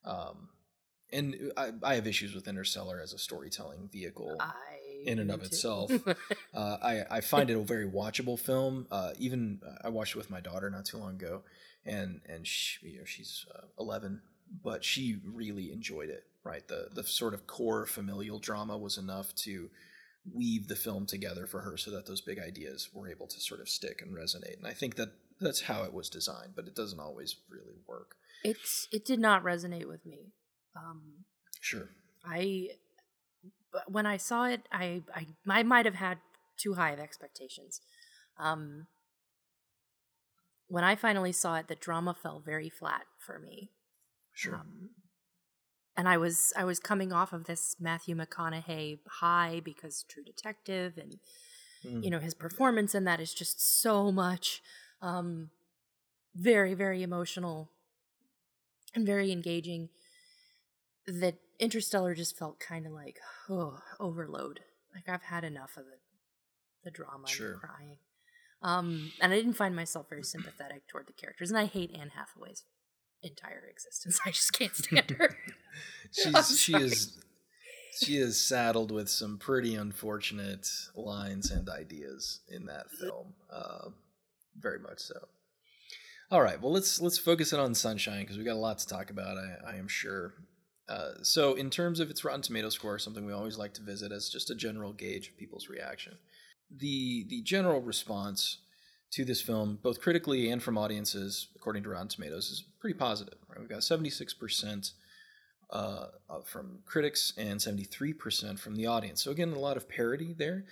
Um, 0.05 0.49
and 1.13 1.51
I, 1.57 1.71
I 1.83 1.95
have 1.95 2.07
issues 2.07 2.33
with 2.33 2.47
Interstellar 2.47 3.01
as 3.01 3.13
a 3.13 3.17
storytelling 3.17 3.89
vehicle 3.91 4.37
I 4.39 4.51
in 5.05 5.19
and 5.19 5.31
of 5.31 5.41
too. 5.41 5.45
itself. 5.47 5.91
Uh, 6.53 6.77
I, 6.83 7.03
I 7.09 7.21
find 7.21 7.49
it 7.49 7.55
a 7.55 7.61
very 7.61 7.89
watchable 7.89 8.37
film. 8.37 8.85
Uh, 8.91 9.11
even 9.17 9.61
uh, 9.65 9.87
I 9.87 9.89
watched 9.89 10.15
it 10.15 10.17
with 10.17 10.29
my 10.29 10.41
daughter 10.41 10.69
not 10.69 10.83
too 10.83 10.97
long 10.97 11.11
ago, 11.15 11.43
and 11.85 12.19
and 12.27 12.45
she, 12.45 12.85
you 12.85 12.99
know, 12.99 13.05
she's 13.05 13.45
uh, 13.55 13.67
11, 13.79 14.21
but 14.61 14.83
she 14.83 15.21
really 15.25 15.71
enjoyed 15.71 16.09
it. 16.09 16.25
Right, 16.43 16.67
the 16.67 16.89
the 16.93 17.03
sort 17.03 17.33
of 17.33 17.47
core 17.47 17.85
familial 17.85 18.37
drama 18.37 18.77
was 18.77 18.97
enough 18.97 19.33
to 19.35 19.69
weave 20.31 20.67
the 20.67 20.75
film 20.75 21.05
together 21.05 21.47
for 21.47 21.61
her, 21.61 21.77
so 21.77 21.91
that 21.91 22.05
those 22.05 22.21
big 22.21 22.39
ideas 22.39 22.89
were 22.93 23.09
able 23.09 23.27
to 23.27 23.39
sort 23.39 23.59
of 23.61 23.69
stick 23.69 24.01
and 24.01 24.15
resonate. 24.15 24.57
And 24.57 24.67
I 24.67 24.73
think 24.73 24.95
that 24.95 25.09
that's 25.39 25.61
how 25.61 25.83
it 25.83 25.93
was 25.93 26.09
designed, 26.09 26.53
but 26.55 26.67
it 26.67 26.75
doesn't 26.75 26.99
always 26.99 27.35
really 27.49 27.77
work. 27.87 28.15
it's 28.43 28.87
it 28.91 29.05
did 29.05 29.19
not 29.19 29.43
resonate 29.43 29.87
with 29.87 30.05
me. 30.05 30.33
Um, 30.75 31.25
Sure. 31.59 31.89
I 32.25 32.69
but 33.71 33.91
when 33.91 34.05
I 34.05 34.17
saw 34.17 34.45
it, 34.45 34.61
I 34.71 35.01
I, 35.15 35.27
I 35.47 35.63
might 35.63 35.85
have 35.85 35.95
had 35.95 36.19
too 36.57 36.73
high 36.75 36.91
of 36.91 36.99
expectations. 36.99 37.81
Um, 38.37 38.87
when 40.67 40.83
I 40.83 40.95
finally 40.95 41.31
saw 41.31 41.55
it, 41.57 41.67
the 41.67 41.75
drama 41.75 42.13
fell 42.13 42.39
very 42.39 42.69
flat 42.69 43.03
for 43.19 43.39
me. 43.39 43.71
Sure. 44.33 44.55
Um, 44.55 44.89
and 45.97 46.07
I 46.07 46.17
was 46.17 46.53
I 46.57 46.63
was 46.63 46.79
coming 46.79 47.11
off 47.13 47.33
of 47.33 47.45
this 47.45 47.75
Matthew 47.79 48.15
McConaughey 48.15 48.99
high 49.19 49.61
because 49.63 50.03
True 50.07 50.23
Detective 50.23 50.97
and 50.97 51.17
Mm. 51.83 52.03
you 52.03 52.11
know 52.11 52.19
his 52.19 52.35
performance 52.35 52.93
in 52.93 53.05
that 53.05 53.19
is 53.19 53.33
just 53.33 53.59
so 53.81 54.11
much 54.11 54.61
um 55.01 55.49
very 56.35 56.75
very 56.75 57.01
emotional 57.01 57.71
and 58.93 59.03
very 59.03 59.31
engaging 59.31 59.89
that 61.07 61.37
interstellar 61.59 62.13
just 62.13 62.37
felt 62.37 62.59
kind 62.59 62.85
of 62.85 62.91
like 62.91 63.19
oh 63.49 63.79
overload 63.99 64.59
like 64.93 65.09
i've 65.09 65.23
had 65.23 65.43
enough 65.43 65.75
of 65.75 65.85
the 65.85 65.97
the 66.83 66.91
drama 66.91 67.27
Sure. 67.27 67.53
and 67.53 67.55
the 67.55 67.59
crying 67.67 67.97
um 68.61 69.11
and 69.19 69.33
i 69.33 69.35
didn't 69.35 69.53
find 69.53 69.75
myself 69.75 70.07
very 70.07 70.23
sympathetic 70.23 70.87
toward 70.87 71.07
the 71.07 71.13
characters 71.13 71.49
and 71.49 71.57
i 71.57 71.65
hate 71.65 71.89
anne 71.99 72.11
hathaway's 72.15 72.63
entire 73.23 73.63
existence 73.69 74.19
i 74.25 74.31
just 74.31 74.53
can't 74.53 74.75
stand 74.75 75.11
her 75.11 75.37
She's 76.11 76.59
she 76.59 76.73
is 76.73 77.17
she 77.93 78.17
is 78.17 78.39
saddled 78.39 78.91
with 78.91 79.09
some 79.09 79.37
pretty 79.37 79.75
unfortunate 79.75 80.67
lines 80.95 81.51
and 81.51 81.69
ideas 81.69 82.39
in 82.47 82.65
that 82.65 82.89
film. 82.89 83.33
Uh, 83.51 83.89
very 84.57 84.79
much 84.79 84.99
so. 84.99 85.27
All 86.29 86.41
right, 86.41 86.61
well 86.61 86.71
let's 86.71 87.01
let's 87.01 87.17
focus 87.17 87.53
in 87.53 87.59
on 87.59 87.75
Sunshine 87.75 88.21
because 88.21 88.37
we 88.37 88.43
got 88.43 88.53
a 88.53 88.55
lot 88.55 88.79
to 88.79 88.87
talk 88.87 89.09
about. 89.09 89.37
I, 89.37 89.73
I 89.73 89.75
am 89.75 89.87
sure. 89.87 90.33
Uh, 90.89 91.11
so, 91.21 91.53
in 91.53 91.69
terms 91.69 92.01
of 92.01 92.09
its 92.09 92.25
Rotten 92.25 92.41
Tomato 92.41 92.69
score, 92.69 92.99
something 92.99 93.25
we 93.25 93.31
always 93.31 93.57
like 93.57 93.73
to 93.75 93.81
visit 93.81 94.11
as 94.11 94.29
just 94.29 94.49
a 94.49 94.55
general 94.55 94.91
gauge 94.91 95.29
of 95.29 95.37
people's 95.37 95.69
reaction. 95.69 96.17
The 96.69 97.25
the 97.29 97.41
general 97.43 97.81
response 97.81 98.57
to 99.11 99.25
this 99.25 99.41
film, 99.41 99.79
both 99.81 100.01
critically 100.01 100.49
and 100.49 100.63
from 100.63 100.77
audiences, 100.77 101.47
according 101.55 101.83
to 101.83 101.89
Rotten 101.89 102.07
Tomatoes, 102.07 102.49
is 102.49 102.63
pretty 102.79 102.97
positive. 102.97 103.37
Right? 103.49 103.59
We've 103.59 103.69
got 103.69 103.83
seventy 103.83 104.09
six 104.09 104.33
percent 104.33 104.91
uh, 105.71 106.07
from 106.43 106.79
critics 106.85 107.33
and 107.37 107.59
73% 107.59 108.59
from 108.59 108.75
the 108.75 108.87
audience. 108.87 109.23
So, 109.23 109.31
again, 109.31 109.53
a 109.53 109.59
lot 109.59 109.77
of 109.77 109.87
parity 109.87 110.33
there. 110.33 110.65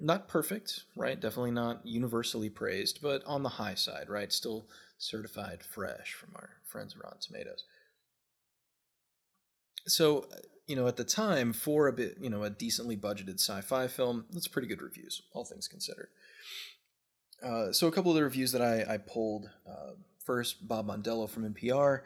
Not 0.00 0.28
perfect, 0.28 0.84
right? 0.96 1.20
Definitely 1.20 1.50
not 1.50 1.86
universally 1.86 2.48
praised, 2.48 3.00
but 3.02 3.22
on 3.26 3.42
the 3.42 3.50
high 3.50 3.74
side, 3.74 4.08
right? 4.08 4.32
Still 4.32 4.66
certified 4.98 5.62
fresh 5.62 6.14
from 6.14 6.30
our 6.34 6.50
friends 6.64 6.94
at 6.94 7.04
Rotten 7.04 7.20
Tomatoes. 7.20 7.64
So, 9.86 10.26
you 10.66 10.74
know, 10.74 10.86
at 10.86 10.96
the 10.96 11.04
time, 11.04 11.52
for 11.52 11.86
a 11.86 11.92
bit, 11.92 12.16
you 12.20 12.30
know, 12.30 12.44
a 12.44 12.50
decently 12.50 12.96
budgeted 12.96 13.34
sci 13.34 13.60
fi 13.60 13.88
film, 13.88 14.24
that's 14.32 14.48
pretty 14.48 14.68
good 14.68 14.80
reviews, 14.80 15.20
all 15.32 15.44
things 15.44 15.68
considered. 15.68 16.08
Uh, 17.42 17.72
so, 17.72 17.86
a 17.86 17.92
couple 17.92 18.10
of 18.10 18.16
the 18.16 18.24
reviews 18.24 18.52
that 18.52 18.62
I, 18.62 18.94
I 18.94 18.98
pulled 18.98 19.50
uh, 19.66 19.92
first, 20.24 20.68
Bob 20.68 20.88
Mondello 20.88 21.28
from 21.28 21.54
NPR 21.54 22.02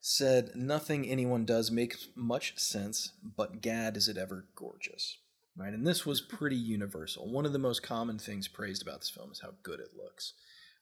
said, 0.00 0.52
Nothing 0.54 1.08
anyone 1.08 1.44
does 1.44 1.70
makes 1.70 2.08
much 2.14 2.58
sense, 2.58 3.12
but 3.36 3.60
gad 3.60 3.96
is 3.96 4.08
it 4.08 4.16
ever 4.16 4.46
gorgeous. 4.54 5.18
Right? 5.56 5.72
And 5.72 5.86
this 5.86 6.06
was 6.06 6.20
pretty 6.20 6.56
universal. 6.56 7.28
One 7.28 7.44
of 7.44 7.52
the 7.52 7.58
most 7.58 7.82
common 7.82 8.18
things 8.18 8.46
praised 8.46 8.82
about 8.82 9.00
this 9.00 9.10
film 9.10 9.32
is 9.32 9.40
how 9.40 9.54
good 9.64 9.80
it 9.80 9.88
looks, 9.96 10.34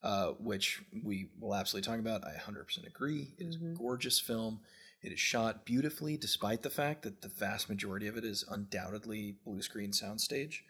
uh, 0.02 0.32
which 0.38 0.82
we 1.02 1.30
will 1.40 1.54
absolutely 1.54 1.90
talk 1.90 1.98
about. 1.98 2.24
I 2.24 2.34
100% 2.38 2.86
agree. 2.86 3.28
It 3.38 3.46
is 3.46 3.56
a 3.56 3.74
gorgeous 3.74 4.20
film. 4.20 4.60
It 5.00 5.12
is 5.12 5.20
shot 5.20 5.64
beautifully, 5.64 6.18
despite 6.18 6.62
the 6.62 6.68
fact 6.68 7.02
that 7.02 7.22
the 7.22 7.28
vast 7.28 7.70
majority 7.70 8.06
of 8.06 8.18
it 8.18 8.24
is 8.24 8.44
undoubtedly 8.50 9.36
blue 9.46 9.62
screen 9.62 9.92
soundstage. 9.92 10.60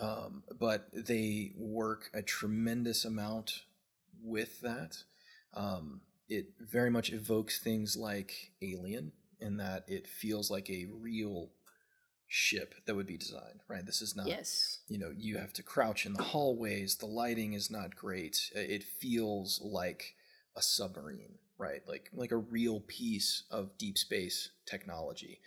Um, 0.00 0.42
but 0.58 0.88
they 0.92 1.52
work 1.56 2.10
a 2.14 2.22
tremendous 2.22 3.04
amount 3.04 3.62
with 4.22 4.60
that. 4.60 4.96
Um, 5.54 6.00
it 6.28 6.46
very 6.58 6.90
much 6.90 7.12
evokes 7.12 7.58
things 7.58 7.96
like 7.96 8.52
Alien 8.62 9.12
in 9.40 9.58
that 9.58 9.84
it 9.88 10.06
feels 10.06 10.50
like 10.50 10.70
a 10.70 10.86
real 11.00 11.50
ship 12.26 12.74
that 12.86 12.94
would 12.94 13.06
be 13.06 13.18
designed, 13.18 13.60
right? 13.68 13.84
This 13.84 14.00
is 14.00 14.16
not 14.16 14.26
yes. 14.26 14.78
you 14.88 14.98
know 14.98 15.12
you 15.14 15.36
have 15.36 15.52
to 15.54 15.62
crouch 15.62 16.06
in 16.06 16.14
the 16.14 16.22
hallways. 16.22 16.96
The 16.96 17.06
lighting 17.06 17.52
is 17.52 17.70
not 17.70 17.94
great. 17.94 18.50
It 18.54 18.82
feels 18.82 19.60
like 19.62 20.14
a 20.56 20.62
submarine 20.62 21.38
right? 21.62 21.82
Like 21.86 22.10
like 22.12 22.32
a 22.32 22.36
real 22.36 22.80
piece 22.80 23.44
of 23.50 23.78
deep 23.78 23.96
space 23.96 24.50
technology 24.66 25.40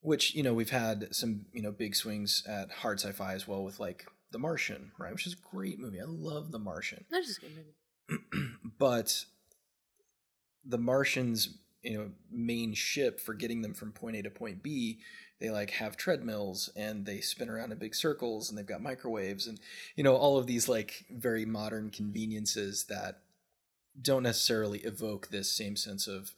which 0.00 0.34
you 0.34 0.42
know 0.42 0.54
we've 0.54 0.70
had 0.70 1.14
some 1.14 1.46
you 1.52 1.62
know 1.62 1.72
big 1.72 1.94
swings 1.94 2.42
at 2.48 2.70
hard 2.70 3.00
sci-fi 3.00 3.34
as 3.34 3.46
well 3.48 3.62
with 3.64 3.80
like 3.80 4.06
the 4.30 4.38
martian 4.38 4.92
right 4.98 5.12
which 5.12 5.26
is 5.26 5.34
a 5.34 5.56
great 5.56 5.78
movie. 5.78 6.00
I 6.00 6.04
love 6.06 6.52
the 6.52 6.58
martian. 6.58 7.04
That's 7.10 7.26
just 7.26 7.38
a 7.38 7.42
good 7.42 7.52
movie. 7.56 8.52
But 8.78 9.24
the 10.66 10.78
Martians, 10.78 11.58
you 11.82 11.96
know, 11.96 12.10
main 12.30 12.74
ship 12.74 13.20
for 13.20 13.32
getting 13.32 13.62
them 13.62 13.72
from 13.72 13.92
point 13.92 14.16
A 14.16 14.22
to 14.22 14.30
point 14.30 14.62
B, 14.62 14.98
they 15.40 15.50
like 15.50 15.70
have 15.70 15.96
treadmills 15.96 16.70
and 16.76 17.04
they 17.04 17.20
spin 17.20 17.48
around 17.48 17.72
in 17.72 17.78
big 17.78 17.94
circles 17.94 18.48
and 18.48 18.58
they've 18.58 18.66
got 18.66 18.82
microwaves 18.82 19.46
and 19.46 19.60
you 19.94 20.02
know 20.02 20.16
all 20.16 20.38
of 20.38 20.46
these 20.46 20.68
like 20.68 21.04
very 21.10 21.44
modern 21.44 21.90
conveniences 21.90 22.86
that 22.88 23.20
don't 24.00 24.22
necessarily 24.22 24.78
evoke 24.80 25.28
this 25.28 25.52
same 25.52 25.76
sense 25.76 26.06
of 26.06 26.32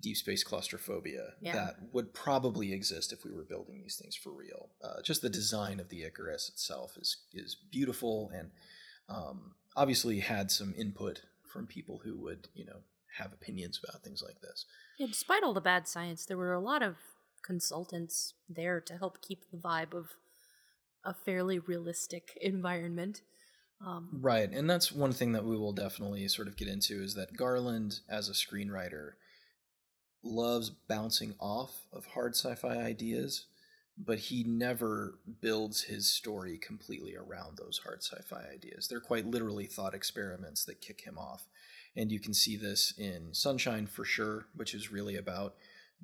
deep 0.00 0.16
space 0.16 0.42
claustrophobia 0.42 1.34
Yeah. 1.40 1.52
that 1.54 1.76
would 1.92 2.14
probably 2.14 2.72
exist 2.72 3.12
if 3.12 3.24
we 3.24 3.32
were 3.32 3.44
building 3.44 3.80
these 3.80 3.96
things 3.96 4.16
for 4.16 4.32
real. 4.32 4.70
Uh, 4.82 5.02
just 5.02 5.22
the 5.22 5.28
design 5.28 5.80
of 5.80 5.88
the 5.88 6.02
Icarus 6.04 6.48
itself 6.48 6.96
is 6.96 7.18
is 7.32 7.56
beautiful 7.70 8.30
and 8.34 8.50
um, 9.08 9.54
obviously 9.76 10.20
had 10.20 10.50
some 10.50 10.74
input 10.76 11.22
from 11.46 11.66
people 11.66 12.00
who 12.04 12.16
would 12.18 12.48
you 12.54 12.64
know 12.64 12.80
have 13.18 13.32
opinions 13.32 13.78
about 13.82 14.02
things 14.02 14.22
like 14.22 14.40
this. 14.40 14.64
Yeah, 14.98 15.06
despite 15.06 15.42
all 15.42 15.52
the 15.52 15.60
bad 15.60 15.86
science, 15.86 16.24
there 16.24 16.38
were 16.38 16.54
a 16.54 16.60
lot 16.60 16.82
of 16.82 16.96
consultants 17.42 18.34
there 18.48 18.80
to 18.80 18.96
help 18.96 19.20
keep 19.20 19.50
the 19.50 19.58
vibe 19.58 19.94
of 19.94 20.10
a 21.04 21.12
fairly 21.12 21.58
realistic 21.58 22.38
environment. 22.40 23.20
Um, 23.84 24.08
Right, 24.12 24.48
and 24.50 24.70
that's 24.70 24.92
one 24.92 25.12
thing 25.12 25.32
that 25.32 25.44
we 25.44 25.56
will 25.56 25.72
definitely 25.72 26.26
sort 26.28 26.46
of 26.46 26.56
get 26.56 26.68
into 26.68 27.02
is 27.02 27.14
that 27.14 27.36
Garland, 27.36 28.00
as 28.08 28.28
a 28.28 28.32
screenwriter, 28.32 29.14
loves 30.22 30.70
bouncing 30.70 31.34
off 31.40 31.82
of 31.92 32.06
hard 32.06 32.34
sci-fi 32.34 32.76
ideas 32.76 33.46
but 33.98 34.18
he 34.18 34.44
never 34.44 35.18
builds 35.40 35.82
his 35.82 36.08
story 36.08 36.58
completely 36.58 37.14
around 37.14 37.56
those 37.56 37.80
hard 37.84 38.02
sci-fi 38.02 38.42
ideas. 38.52 38.88
They're 38.88 39.00
quite 39.00 39.26
literally 39.26 39.66
thought 39.66 39.94
experiments 39.94 40.64
that 40.64 40.80
kick 40.80 41.02
him 41.02 41.18
off. 41.18 41.48
And 41.94 42.10
you 42.10 42.18
can 42.18 42.32
see 42.32 42.56
this 42.56 42.94
in 42.96 43.34
Sunshine 43.34 43.86
for 43.86 44.04
sure, 44.04 44.46
which 44.54 44.74
is 44.74 44.90
really 44.90 45.16
about 45.16 45.56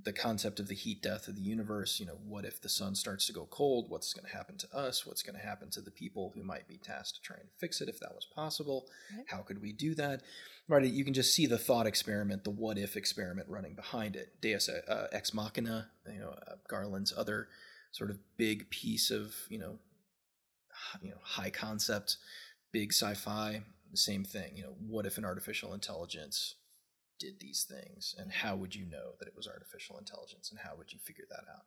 the 0.05 0.13
concept 0.13 0.61
of 0.61 0.69
the 0.69 0.75
heat 0.75 1.03
death 1.03 1.29
of 1.29 1.37
the 1.37 1.43
universe. 1.43 1.99
You 1.99 2.07
know, 2.07 2.19
what 2.27 2.45
if 2.45 2.61
the 2.61 2.69
sun 2.69 2.95
starts 2.95 3.27
to 3.27 3.33
go 3.33 3.47
cold? 3.51 3.87
What's 3.89 4.13
going 4.13 4.29
to 4.29 4.37
happen 4.37 4.57
to 4.59 4.77
us? 4.77 5.07
What's 5.07 5.23
going 5.23 5.39
to 5.39 5.45
happen 5.45 5.71
to 5.71 5.81
the 5.81 5.91
people 5.91 6.33
who 6.35 6.43
might 6.43 6.69
be 6.69 6.79
tasked 6.79 7.17
to 7.17 7.23
try 7.23 7.37
and 7.39 7.49
fix 7.59 7.81
it 7.81 7.89
if 7.89 8.01
that 8.01 8.15
was 8.15 8.27
possible? 8.35 8.87
Right. 9.15 9.25
How 9.29 9.39
could 9.39 9.61
we 9.61 9.73
do 9.73 9.95
that? 9.97 10.23
Right, 10.69 10.85
you 10.85 11.05
can 11.05 11.15
just 11.15 11.33
see 11.33 11.47
the 11.47 11.57
thought 11.57 11.87
experiment, 11.87 12.45
the 12.45 12.51
what 12.51 12.77
if 12.77 12.95
experiment 12.95 13.49
running 13.49 13.75
behind 13.75 14.17
it. 14.17 14.41
Deus 14.43 14.69
uh, 14.69 15.07
Ex 15.13 15.33
Machina, 15.33 15.89
you 16.13 16.21
know, 16.21 16.35
uh, 16.47 16.57
Garland's 16.69 17.13
other 17.17 17.49
sort 17.91 18.11
of 18.11 18.19
big 18.37 18.69
piece 18.69 19.11
of 19.11 19.35
you 19.49 19.59
know, 19.59 19.79
you 21.01 21.11
know, 21.11 21.17
high 21.23 21.51
concept, 21.51 22.19
big 22.71 22.93
sci-fi. 22.93 23.63
The 23.91 23.97
same 23.97 24.25
thing, 24.25 24.59
you 24.59 24.65
know, 24.65 24.75
what 24.87 25.07
if 25.07 25.17
an 25.17 25.25
artificial 25.25 25.73
intelligence 25.73 26.57
did 27.19 27.41
these 27.41 27.65
things, 27.69 28.15
and 28.19 28.33
how 28.33 28.57
would 28.57 28.75
you 28.75 28.85
know 28.87 29.13
that 29.19 29.29
it 29.29 29.37
was 29.37 29.47
artificial 29.47 29.99
intelligence, 29.99 30.51
and 30.51 30.61
how 30.61 30.77
would 30.77 30.93
you 30.93 30.99
figure 30.99 31.27
that 31.31 31.45
out? 31.53 31.65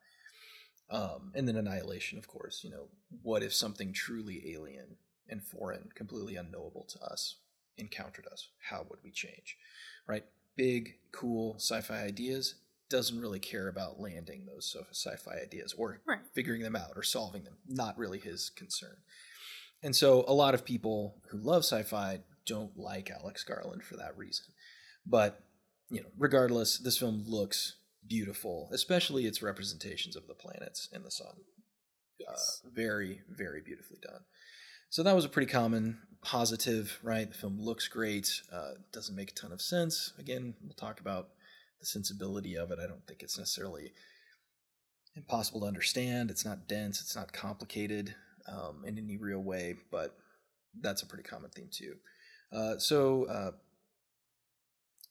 Um, 0.91 1.31
and 1.35 1.47
then 1.47 1.55
annihilation, 1.55 2.17
of 2.17 2.27
course. 2.27 2.61
You 2.63 2.71
know, 2.71 2.87
what 3.21 3.43
if 3.43 3.53
something 3.53 3.93
truly 3.93 4.53
alien 4.53 4.97
and 5.29 5.41
foreign, 5.41 5.89
completely 5.95 6.35
unknowable 6.35 6.85
to 6.89 6.99
us, 6.99 7.37
encountered 7.77 8.27
us? 8.31 8.49
How 8.69 8.85
would 8.89 8.99
we 9.03 9.11
change? 9.11 9.57
Right? 10.05 10.25
Big, 10.57 10.95
cool 11.13 11.55
sci-fi 11.55 12.01
ideas. 12.03 12.55
Doesn't 12.89 13.21
really 13.21 13.39
care 13.39 13.69
about 13.69 14.01
landing 14.01 14.45
those 14.45 14.69
so- 14.69 14.85
sci-fi 14.91 15.39
ideas 15.39 15.73
or 15.73 16.01
Right. 16.05 16.19
figuring 16.33 16.61
them 16.61 16.75
out 16.75 16.97
or 16.97 17.03
solving 17.03 17.45
them. 17.45 17.57
Not 17.65 17.97
really 17.97 18.19
his 18.19 18.49
concern. 18.49 18.97
And 19.81 19.95
so 19.95 20.25
a 20.27 20.33
lot 20.33 20.53
of 20.53 20.65
people 20.65 21.21
who 21.29 21.37
love 21.37 21.63
sci-fi 21.63 22.21
don't 22.45 22.77
like 22.77 23.09
Alex 23.09 23.43
Garland 23.43 23.85
for 23.85 23.95
that 23.95 24.17
reason. 24.17 24.45
But, 25.05 25.43
you 25.89 26.01
know, 26.01 26.09
regardless, 26.17 26.77
this 26.77 26.97
film 26.97 27.23
looks 27.27 27.77
beautiful, 28.07 28.69
especially 28.71 29.25
its 29.25 29.41
representations 29.41 30.15
of 30.15 30.27
the 30.27 30.33
planets 30.33 30.89
and 30.91 31.03
the 31.03 31.11
sun. 31.11 31.33
Yes. 32.19 32.61
Uh, 32.63 32.69
very, 32.73 33.21
very 33.29 33.61
beautifully 33.61 33.99
done. 34.01 34.21
So 34.89 35.03
that 35.03 35.15
was 35.15 35.25
a 35.25 35.29
pretty 35.29 35.51
common 35.51 35.99
positive, 36.21 36.99
right? 37.01 37.29
The 37.29 37.37
film 37.37 37.59
looks 37.59 37.87
great. 37.87 38.29
Uh, 38.51 38.71
doesn't 38.91 39.15
make 39.15 39.31
a 39.31 39.33
ton 39.33 39.51
of 39.51 39.61
sense. 39.61 40.13
Again, 40.19 40.53
we'll 40.61 40.73
talk 40.73 40.99
about 40.99 41.29
the 41.79 41.85
sensibility 41.85 42.55
of 42.55 42.71
it. 42.71 42.79
I 42.79 42.87
don't 42.87 43.05
think 43.07 43.23
it's 43.23 43.37
necessarily 43.37 43.93
impossible 45.15 45.61
to 45.61 45.67
understand. 45.67 46.29
It's 46.29 46.45
not 46.45 46.67
dense. 46.67 47.01
It's 47.01 47.15
not 47.15 47.33
complicated 47.33 48.15
um, 48.47 48.83
in 48.85 48.97
any 48.97 49.17
real 49.17 49.41
way, 49.41 49.75
but 49.91 50.15
that's 50.79 51.01
a 51.01 51.07
pretty 51.07 51.23
common 51.23 51.49
theme 51.51 51.69
too. 51.71 51.95
Uh, 52.51 52.77
so, 52.77 53.25
uh, 53.25 53.51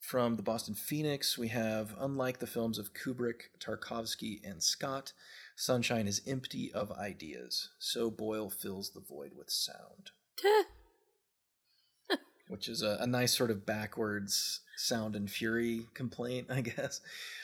from 0.00 0.36
the 0.36 0.42
Boston 0.42 0.74
Phoenix, 0.74 1.36
we 1.36 1.48
have 1.48 1.94
unlike 2.00 2.38
the 2.38 2.46
films 2.46 2.78
of 2.78 2.94
Kubrick, 2.94 3.50
Tarkovsky, 3.60 4.40
and 4.42 4.62
Scott, 4.62 5.12
Sunshine 5.54 6.08
is 6.08 6.22
empty 6.26 6.72
of 6.72 6.90
ideas. 6.92 7.68
So 7.78 8.10
Boyle 8.10 8.50
fills 8.50 8.90
the 8.90 9.00
void 9.00 9.32
with 9.36 9.50
sound, 9.50 10.10
which 12.48 12.66
is 12.66 12.82
a, 12.82 12.96
a 13.00 13.06
nice 13.06 13.36
sort 13.36 13.50
of 13.50 13.66
backwards 13.66 14.60
sound 14.76 15.14
and 15.14 15.30
fury 15.30 15.86
complaint, 15.92 16.46
I 16.50 16.62
guess. 16.62 17.02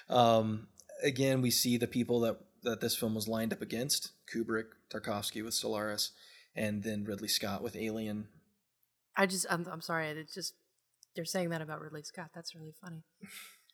Um, 0.09 0.69
again, 1.03 1.43
we 1.43 1.51
see 1.51 1.77
the 1.77 1.87
people 1.87 2.21
that 2.21 2.39
that 2.63 2.81
this 2.81 2.97
film 2.97 3.15
was 3.15 3.29
lined 3.29 3.53
up 3.53 3.63
against: 3.63 4.13
Kubrick, 4.33 4.69
Tarkovsky 4.91 5.45
with 5.45 5.55
Solaris, 5.55 6.13
and 6.57 6.83
then 6.83 7.05
Ridley 7.05 7.29
Scott 7.29 7.63
with 7.63 7.77
Alien. 7.77 8.29
I 9.17 9.27
just, 9.27 9.47
I'm, 9.49 9.67
I'm 9.71 9.81
sorry. 9.81 10.09
It's 10.09 10.35
just, 10.35 10.55
they're 11.17 11.25
saying 11.25 11.51
that 11.51 11.63
about 11.63 11.81
Ridley 11.81 12.03
Scott. 12.03 12.31
That's 12.35 12.55
really 12.55 12.75
funny. 12.81 13.03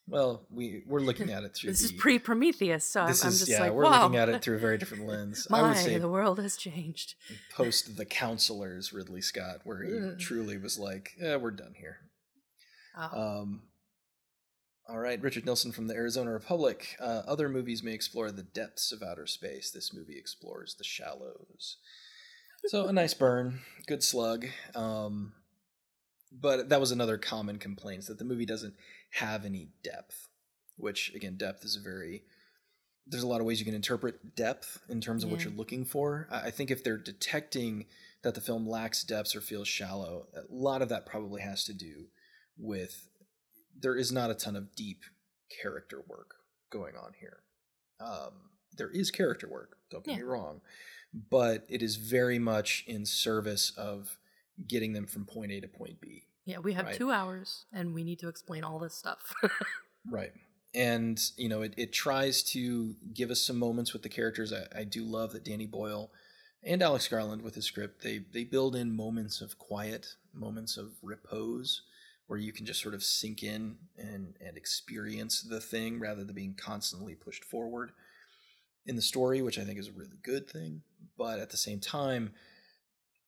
Well, 0.09 0.47
we 0.51 0.83
we're 0.87 1.01
looking 1.01 1.31
at 1.31 1.45
it 1.45 1.55
through 1.55 1.71
This 1.71 1.81
the, 1.81 1.87
is 1.87 1.93
pre 1.93 2.19
Prometheus, 2.19 2.85
so 2.85 3.03
I'm, 3.03 3.09
this 3.09 3.23
I'm 3.23 3.29
is 3.31 3.41
just 3.41 3.51
yeah, 3.51 3.61
like, 3.61 3.73
we're 3.73 3.85
wow. 3.85 4.03
looking 4.03 4.19
at 4.19 4.29
it 4.29 4.43
through 4.43 4.57
a 4.57 4.61
very 4.61 4.79
different 4.79 5.07
lens. 5.09 5.47
My, 5.51 5.61
I 5.61 5.69
would 5.69 5.77
say 5.77 5.99
the 5.99 6.09
world 6.09 6.41
has 6.41 6.57
changed. 6.57 7.15
post 7.55 7.97
the 7.97 8.05
counselors 8.05 8.93
Ridley 8.93 9.21
Scott, 9.21 9.61
where 9.65 9.83
he 9.83 9.93
Ugh. 9.93 10.19
truly 10.19 10.59
was 10.59 10.79
like, 10.79 11.11
"Yeah, 11.21 11.37
we're 11.37 11.51
done 11.53 11.75
here." 11.77 11.99
Oh, 12.99 13.41
Um, 13.43 13.63
all 14.89 14.99
right, 14.99 15.23
Richard 15.23 15.47
Nilsen 15.47 15.73
from 15.73 15.87
the 15.87 15.95
Arizona 15.95 16.33
Republic. 16.33 16.97
Uh, 17.01 17.23
other 17.27 17.49
movies 17.49 17.83
may 17.83 17.93
explore 17.95 18.33
the 18.33 18.43
depths 18.43 18.91
of 18.93 19.03
outer 19.03 19.27
space. 19.27 19.71
This 19.71 19.95
movie 19.95 20.19
explores 20.19 20.75
the 20.75 20.85
shallows. 20.85 21.77
So 22.67 22.87
a 22.87 22.93
nice 22.93 23.15
burn, 23.15 23.61
good 23.87 24.03
slug. 24.03 24.47
Um, 24.75 25.33
but 26.41 26.69
that 26.69 26.81
was 26.81 26.91
another 26.93 27.19
common 27.19 27.59
complaint 27.59 28.07
that 28.07 28.19
the 28.19 28.25
movie 28.25 28.47
doesn't 28.47 28.75
have 29.13 29.45
any 29.45 29.69
depth. 29.85 30.29
Which 30.77 31.13
again, 31.15 31.37
depth 31.37 31.65
is 31.65 31.77
a 31.77 31.81
very 31.81 32.23
there's 33.07 33.23
a 33.25 33.27
lot 33.27 33.41
of 33.41 33.47
ways 33.47 33.59
you 33.59 33.67
can 33.67 33.75
interpret 33.75 34.37
depth 34.37 34.79
in 34.89 35.01
terms 35.01 35.25
of 35.25 35.31
what 35.31 35.43
you're 35.45 35.53
looking 35.53 35.85
for. 35.85 36.29
I 36.31 36.47
I 36.47 36.51
think 36.51 36.71
if 36.71 36.83
they're 36.83 36.99
detecting 36.99 37.87
that 38.23 38.35
the 38.35 38.41
film 38.41 38.67
lacks 38.69 39.03
depth 39.05 39.35
or 39.35 39.41
feels 39.41 39.69
shallow, 39.69 40.27
a 40.35 40.43
lot 40.49 40.81
of 40.83 40.89
that 40.89 41.05
probably 41.07 41.43
has 41.43 41.65
to 41.65 41.75
do 41.75 42.07
with 42.57 43.09
there 43.79 43.97
is 43.97 44.13
not 44.13 44.31
a 44.31 44.35
ton 44.35 44.55
of 44.57 44.75
deep 44.77 45.01
character 45.63 46.03
work 46.09 46.35
going 46.71 46.95
on 46.97 47.13
here. 47.21 47.41
Um, 48.01 48.33
there 48.77 48.91
is 48.91 49.11
character 49.11 49.49
work, 49.49 49.77
don't 49.91 50.05
get 50.05 50.13
Yeah. 50.13 50.19
me 50.19 50.23
wrong, 50.25 50.61
but 51.13 51.67
it 51.69 51.83
is 51.83 51.97
very 51.97 52.39
much 52.39 52.85
in 52.87 53.05
service 53.05 53.73
of 53.77 54.19
getting 54.67 54.93
them 54.93 55.07
from 55.07 55.25
point 55.25 55.53
A 55.53 55.61
to 55.61 55.69
point 55.69 56.01
B. 56.01 56.25
yeah, 56.45 56.59
we 56.59 56.73
have 56.73 56.87
right. 56.87 56.97
two 56.97 57.11
hours 57.11 57.67
and 57.73 57.95
we 57.95 58.05
need 58.05 58.19
to 58.21 58.29
explain 58.29 58.65
all 58.65 58.79
this 58.79 58.95
stuff. 58.95 59.35
Right. 60.11 60.33
And, 60.75 61.21
you 61.37 61.49
know, 61.49 61.63
it, 61.63 61.75
it 61.77 61.93
tries 61.93 62.43
to 62.45 62.95
give 63.13 63.31
us 63.31 63.41
some 63.41 63.59
moments 63.59 63.93
with 63.93 64.03
the 64.03 64.09
characters. 64.09 64.53
I, 64.53 64.81
I 64.81 64.85
do 64.85 65.05
love 65.05 65.33
that 65.33 65.45
Danny 65.45 65.67
Boyle 65.67 66.11
and 66.63 66.83
Alex 66.83 67.09
Garland 67.09 67.43
with 67.43 67.55
his 67.55 67.67
script, 67.67 68.03
they, 68.03 68.25
they 68.33 68.45
build 68.45 68.75
in 68.75 68.95
moments 68.95 69.41
of 69.41 69.59
quiet, 69.59 70.15
moments 70.33 70.77
of 70.77 70.93
repose, 71.03 71.83
where 72.27 72.39
you 72.39 72.53
can 72.53 72.65
just 72.65 72.81
sort 72.81 72.95
of 72.95 73.03
sink 73.03 73.43
in 73.43 73.77
and, 73.99 74.35
and 74.45 74.57
experience 74.57 75.43
the 75.43 75.61
thing 75.61 76.01
rather 76.01 76.25
than 76.25 76.35
being 76.35 76.55
constantly 76.55 77.15
pushed 77.15 77.45
forward 77.45 77.93
in 78.87 78.97
the 78.97 79.03
story, 79.03 79.43
which 79.43 79.59
I 79.59 79.65
think 79.65 79.79
is 79.79 79.89
a 79.89 79.93
really 79.93 80.19
good 80.23 80.49
thing. 80.49 80.83
But 81.19 81.41
at 81.41 81.51
the 81.51 81.57
same 81.57 81.81
time, 81.81 82.33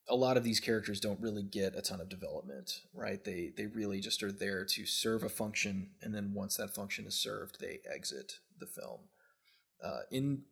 a 0.08 0.14
lot 0.14 0.36
of 0.36 0.44
these 0.44 0.60
characters 0.60 1.00
don't 1.00 1.20
really 1.20 1.42
get 1.42 1.76
a 1.76 1.82
ton 1.82 2.00
of 2.00 2.08
development, 2.08 2.82
right? 2.92 3.22
They 3.24 3.52
they 3.56 3.66
really 3.66 4.00
just 4.00 4.22
are 4.22 4.32
there 4.32 4.64
to 4.64 4.86
serve 4.86 5.22
a 5.22 5.28
function, 5.28 5.90
and 6.02 6.14
then 6.14 6.32
once 6.34 6.56
that 6.56 6.74
function 6.74 7.06
is 7.06 7.14
served, 7.14 7.60
they 7.60 7.80
exit 7.90 8.38
the 8.58 8.66
film 8.66 9.00
uh, 9.82 10.00
in 10.10 10.42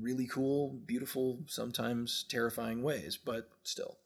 really 0.00 0.26
cool, 0.26 0.80
beautiful, 0.86 1.40
sometimes 1.46 2.24
terrifying 2.28 2.82
ways, 2.82 3.18
but 3.22 3.50
still. 3.62 3.98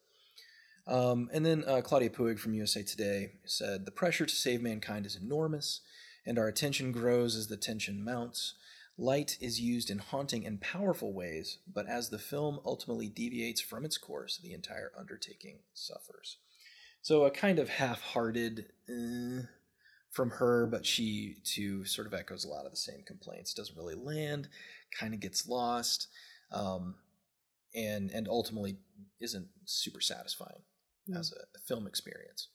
Um, 0.87 1.29
and 1.33 1.45
then 1.45 1.65
uh, 1.67 1.83
Claudia 1.83 2.11
Puig 2.11 2.39
from 2.39 2.55
USA 2.55 2.83
Today 2.83 3.33
said 3.45 3.85
the 3.85 3.93
pressure 3.93 4.27
to 4.27 4.35
save 4.35 4.63
mankind 4.63 5.07
is 5.07 5.17
enormous, 5.17 5.83
and 6.27 6.39
our 6.39 6.49
attention 6.49 6.93
grows 6.93 7.37
as 7.37 7.49
the 7.49 7.57
tension 7.57 8.03
mounts. 8.03 8.55
Light 8.99 9.39
is 9.41 9.61
used 9.61 9.91
in 9.91 9.99
haunting 9.99 10.45
and 10.45 10.61
powerful 10.61 11.13
ways, 11.13 11.59
but 11.73 11.89
as 11.89 12.11
the 12.11 12.19
film 12.19 12.59
ultimately 12.65 13.09
deviates 13.09 13.61
from 13.61 13.85
its 13.85 13.97
course, 13.97 14.39
the 14.43 14.53
entire 14.53 14.91
undertaking 14.99 15.61
suffers. 15.73 16.39
So 17.01 17.25
a 17.25 17.31
kind 17.31 17.61
of 17.61 17.69
half-hearted 17.69 18.67
eh, 18.89 19.43
from 20.11 20.31
her, 20.31 20.67
but 20.67 20.85
she 20.85 21.37
too 21.45 21.85
sort 21.85 22.09
of 22.09 22.15
echoes 22.15 22.45
a 22.45 22.49
lot 22.49 22.65
of 22.65 22.73
the 22.73 22.77
same 22.77 23.03
complaints. 23.07 23.55
Doesn't 23.55 23.77
really 23.77 23.95
land, 23.95 24.49
kind 24.99 25.15
of 25.15 25.21
gets 25.21 25.47
lost, 25.47 26.09
um, 26.51 26.97
and 27.75 28.11
and 28.11 28.27
ultimately 28.27 28.79
isn't 29.21 29.47
super 29.65 30.01
satisfying 30.01 30.63
Mm. 31.09 31.19
as 31.19 31.33
a, 31.33 31.41
a 31.57 31.61
film 31.67 31.87
experience. 31.87 32.49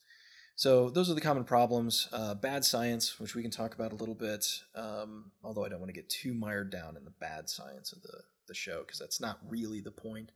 So 0.55 0.89
those 0.89 1.09
are 1.09 1.15
the 1.15 1.21
common 1.21 1.45
problems. 1.45 2.07
Uh, 2.11 2.35
bad 2.35 2.63
science, 2.63 3.19
which 3.19 3.35
we 3.35 3.41
can 3.41 3.51
talk 3.51 3.73
about 3.73 3.91
a 3.91 3.95
little 3.95 4.15
bit, 4.15 4.45
um, 4.75 5.31
although 5.43 5.65
I 5.65 5.69
don't 5.69 5.79
want 5.79 5.89
to 5.89 5.99
get 5.99 6.09
too 6.09 6.33
mired 6.33 6.69
down 6.69 6.95
in 6.95 7.05
the 7.05 7.13
bad 7.19 7.49
science 7.49 7.91
of 7.91 8.01
the, 8.03 8.19
the 8.47 8.53
show 8.53 8.81
because 8.81 8.99
that's 8.99 9.19
not 9.19 9.39
really 9.47 9.81
the 9.81 9.91
point. 9.91 10.31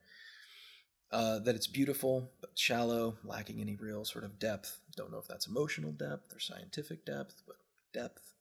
Uh, 1.09 1.39
that 1.39 1.55
it's 1.55 1.67
beautiful 1.67 2.31
but 2.41 2.49
shallow, 2.55 3.15
lacking 3.23 3.61
any 3.61 3.75
real 3.75 4.03
sort 4.03 4.25
of 4.25 4.39
depth. 4.39 4.79
Don't 4.95 5.11
know 5.11 5.19
if 5.19 5.27
that's 5.27 5.47
emotional 5.47 5.91
depth 5.91 6.33
or 6.33 6.39
scientific 6.39 7.05
depth, 7.05 7.43
but 7.45 7.55
depth. 7.93 8.33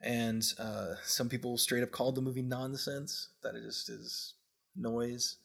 And 0.00 0.42
uh, 0.58 0.94
some 1.04 1.28
people 1.28 1.58
straight 1.58 1.82
up 1.82 1.92
called 1.92 2.16
the 2.16 2.22
movie 2.22 2.42
nonsense. 2.42 3.28
That 3.42 3.54
it 3.54 3.62
just 3.62 3.88
is 3.88 4.34
noise, 4.74 5.36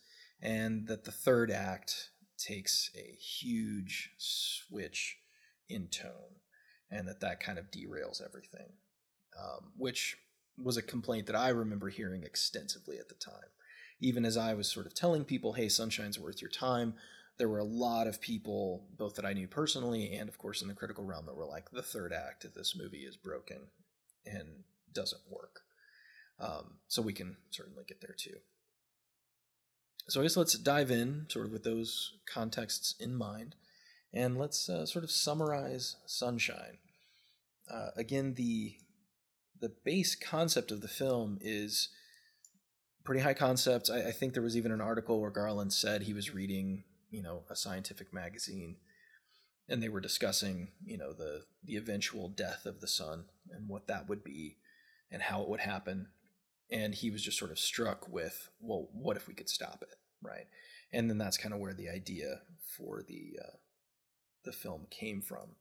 and 0.41 0.87
that 0.87 1.03
the 1.03 1.11
third 1.11 1.51
act 1.51 2.09
takes 2.37 2.89
a 2.95 3.15
huge 3.17 4.11
switch 4.17 5.20
in 5.71 5.87
tone, 5.87 6.41
and 6.89 7.07
that 7.07 7.21
that 7.21 7.39
kind 7.39 7.57
of 7.57 7.71
derails 7.71 8.21
everything, 8.23 8.73
um, 9.39 9.71
which 9.77 10.17
was 10.57 10.77
a 10.77 10.81
complaint 10.81 11.27
that 11.27 11.35
I 11.35 11.49
remember 11.49 11.89
hearing 11.89 12.23
extensively 12.23 12.97
at 12.97 13.09
the 13.09 13.15
time. 13.15 13.49
even 14.01 14.25
as 14.25 14.35
I 14.35 14.53
was 14.55 14.67
sort 14.67 14.87
of 14.87 14.93
telling 14.93 15.23
people, 15.23 15.53
hey, 15.53 15.69
Sunshine's 15.69 16.19
worth 16.19 16.41
your 16.41 16.49
time, 16.49 16.95
there 17.37 17.47
were 17.47 17.59
a 17.59 17.63
lot 17.63 18.07
of 18.07 18.19
people, 18.19 18.87
both 18.97 19.15
that 19.15 19.25
I 19.25 19.33
knew 19.33 19.47
personally 19.47 20.13
and, 20.13 20.27
of 20.27 20.37
course, 20.37 20.61
in 20.61 20.67
the 20.67 20.73
critical 20.73 21.05
realm, 21.05 21.27
that 21.27 21.35
were 21.35 21.45
like, 21.45 21.69
the 21.71 21.81
third 21.83 22.11
act 22.11 22.43
of 22.43 22.53
this 22.53 22.75
movie 22.75 23.05
is 23.05 23.15
broken 23.15 23.67
and 24.25 24.63
doesn't 24.91 25.21
work. 25.29 25.61
Um, 26.39 26.79
so 26.87 27.01
we 27.01 27.13
can 27.13 27.37
certainly 27.51 27.83
get 27.87 28.01
there 28.01 28.15
too. 28.17 28.37
So 30.09 30.19
I 30.19 30.23
guess 30.23 30.35
let's 30.35 30.57
dive 30.57 30.89
in, 30.89 31.27
sort 31.29 31.45
of 31.45 31.51
with 31.51 31.63
those 31.63 32.13
contexts 32.25 32.95
in 32.99 33.15
mind, 33.15 33.55
and 34.13 34.37
let's 34.37 34.69
uh, 34.69 34.85
sort 34.85 35.03
of 35.03 35.11
summarize 35.11 35.95
Sunshine. 36.05 36.77
Uh, 37.71 37.89
again, 37.95 38.33
the 38.35 38.75
the 39.59 39.71
base 39.85 40.15
concept 40.15 40.71
of 40.71 40.81
the 40.81 40.87
film 40.87 41.37
is 41.39 41.89
pretty 43.03 43.21
high 43.21 43.35
concept. 43.35 43.89
I, 43.91 44.07
I, 44.07 44.11
think 44.11 44.33
there 44.33 44.41
was 44.41 44.57
even 44.57 44.71
an 44.71 44.81
article 44.81 45.21
where 45.21 45.29
Garland 45.29 45.71
said 45.71 46.01
he 46.01 46.13
was 46.13 46.33
reading, 46.33 46.83
you 47.11 47.21
know, 47.21 47.43
a 47.47 47.55
scientific 47.55 48.11
magazine, 48.11 48.77
and 49.69 49.81
they 49.81 49.89
were 49.89 50.01
discussing, 50.01 50.69
you 50.83 50.97
know, 50.97 51.13
the 51.13 51.43
the 51.63 51.77
eventual 51.77 52.27
death 52.27 52.65
of 52.65 52.81
the 52.81 52.87
sun 52.87 53.25
and 53.51 53.69
what 53.69 53.87
that 53.87 54.09
would 54.09 54.23
be, 54.23 54.57
and 55.11 55.21
how 55.21 55.41
it 55.41 55.49
would 55.49 55.61
happen. 55.61 56.07
And 56.71 56.95
he 56.95 57.11
was 57.11 57.21
just 57.21 57.37
sort 57.37 57.51
of 57.51 57.59
struck 57.59 58.07
with, 58.09 58.49
well, 58.61 58.89
what 58.93 59.17
if 59.17 59.27
we 59.27 59.33
could 59.33 59.49
stop 59.49 59.81
it, 59.81 59.95
right? 60.21 60.47
And 60.93 61.09
then 61.09 61.17
that's 61.17 61.37
kind 61.37 61.53
of 61.53 61.59
where 61.59 61.73
the 61.73 61.89
idea 61.89 62.41
for 62.77 63.03
the 63.05 63.37
uh, 63.41 63.57
the 64.43 64.51
film 64.51 64.87
came 64.89 65.21
from. 65.21 65.55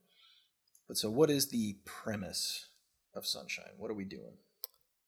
But 0.89 0.97
so, 0.97 1.11
what 1.11 1.31
is 1.31 1.49
the 1.49 1.77
premise 1.85 2.67
of 3.15 3.27
Sunshine? 3.27 3.75
What 3.79 3.91
are 3.91 3.95
we 3.95 4.05
doing? 4.05 4.39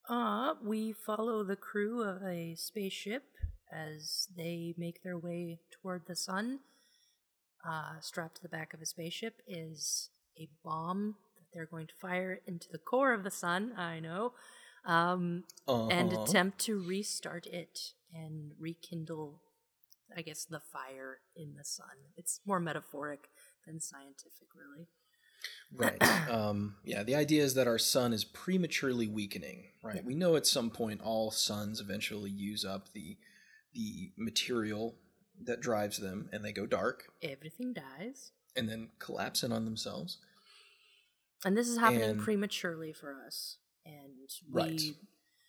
Uh, 0.08 0.54
we 0.62 0.92
follow 0.92 1.44
the 1.44 1.56
crew 1.56 2.02
of 2.02 2.22
a 2.22 2.54
spaceship 2.56 3.24
as 3.72 4.28
they 4.36 4.74
make 4.76 5.02
their 5.02 5.18
way 5.18 5.60
toward 5.70 6.02
the 6.06 6.16
sun. 6.16 6.60
Uh, 7.66 8.00
strapped 8.00 8.36
to 8.36 8.42
the 8.42 8.48
back 8.48 8.74
of 8.74 8.80
a 8.80 8.86
spaceship 8.86 9.40
is 9.46 10.10
a 10.38 10.48
bomb 10.64 11.16
that 11.36 11.44
they're 11.52 11.66
going 11.66 11.86
to 11.86 11.94
fire 12.00 12.40
into 12.46 12.66
the 12.70 12.78
core 12.78 13.12
of 13.12 13.22
the 13.22 13.30
sun. 13.30 13.72
I 13.76 14.00
know. 14.00 14.32
Um, 14.84 15.44
uh-huh. 15.68 15.88
And 15.88 16.12
attempt 16.12 16.58
to 16.60 16.82
restart 16.82 17.46
it 17.46 17.92
and 18.12 18.52
rekindle, 18.58 19.40
I 20.16 20.22
guess, 20.22 20.44
the 20.44 20.60
fire 20.60 21.20
in 21.36 21.54
the 21.56 21.64
sun. 21.64 22.10
It's 22.16 22.40
more 22.44 22.58
metaphoric 22.58 23.28
than 23.66 23.80
scientific, 23.80 24.48
really. 24.54 24.88
Right. 25.74 25.98
Um, 26.32 26.76
yeah, 26.84 27.02
the 27.02 27.14
idea 27.14 27.42
is 27.42 27.54
that 27.54 27.66
our 27.66 27.78
sun 27.78 28.12
is 28.12 28.24
prematurely 28.24 29.06
weakening, 29.06 29.64
right? 29.82 29.96
Yeah. 29.96 30.02
We 30.04 30.14
know 30.14 30.36
at 30.36 30.46
some 30.46 30.70
point 30.70 31.02
all 31.02 31.30
suns 31.30 31.80
eventually 31.80 32.30
use 32.30 32.64
up 32.64 32.92
the 32.94 33.18
the 33.74 34.12
material 34.16 34.94
that 35.44 35.60
drives 35.60 35.98
them 35.98 36.30
and 36.32 36.44
they 36.44 36.52
go 36.52 36.64
dark. 36.64 37.04
Everything 37.22 37.74
dies. 37.74 38.32
And 38.56 38.68
then 38.68 38.88
collapse 38.98 39.42
in 39.42 39.52
on 39.52 39.64
themselves. 39.64 40.18
And 41.44 41.56
this 41.56 41.68
is 41.68 41.78
happening 41.78 42.02
and, 42.10 42.20
prematurely 42.20 42.92
for 42.92 43.14
us. 43.26 43.56
And 43.84 44.12
we 44.18 44.28
Right. 44.50 44.80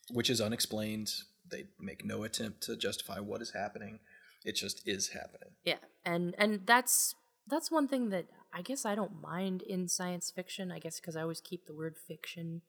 Which 0.10 0.30
is 0.30 0.42
unexplained. 0.42 1.14
They 1.50 1.66
make 1.80 2.04
no 2.04 2.24
attempt 2.24 2.62
to 2.64 2.76
justify 2.76 3.20
what 3.20 3.42
is 3.42 3.52
happening. 3.52 4.00
It 4.44 4.54
just 4.54 4.86
is 4.88 5.10
happening. 5.10 5.52
Yeah. 5.64 5.80
And 6.04 6.36
and 6.38 6.66
that's 6.66 7.16
that's 7.48 7.72
one 7.72 7.88
thing 7.88 8.10
that 8.10 8.26
I 8.54 8.62
guess 8.62 8.86
I 8.86 8.96
don't 8.96 9.22
mind 9.22 9.62
in 9.64 9.88
science 9.88 10.32
fiction. 10.34 10.72
I 10.72 10.80
guess 10.80 11.00
because 11.00 11.16
I 11.16 11.22
always 11.22 11.42
keep 11.42 11.66
the 11.66 11.74
word 11.74 11.96
fiction 11.98 12.62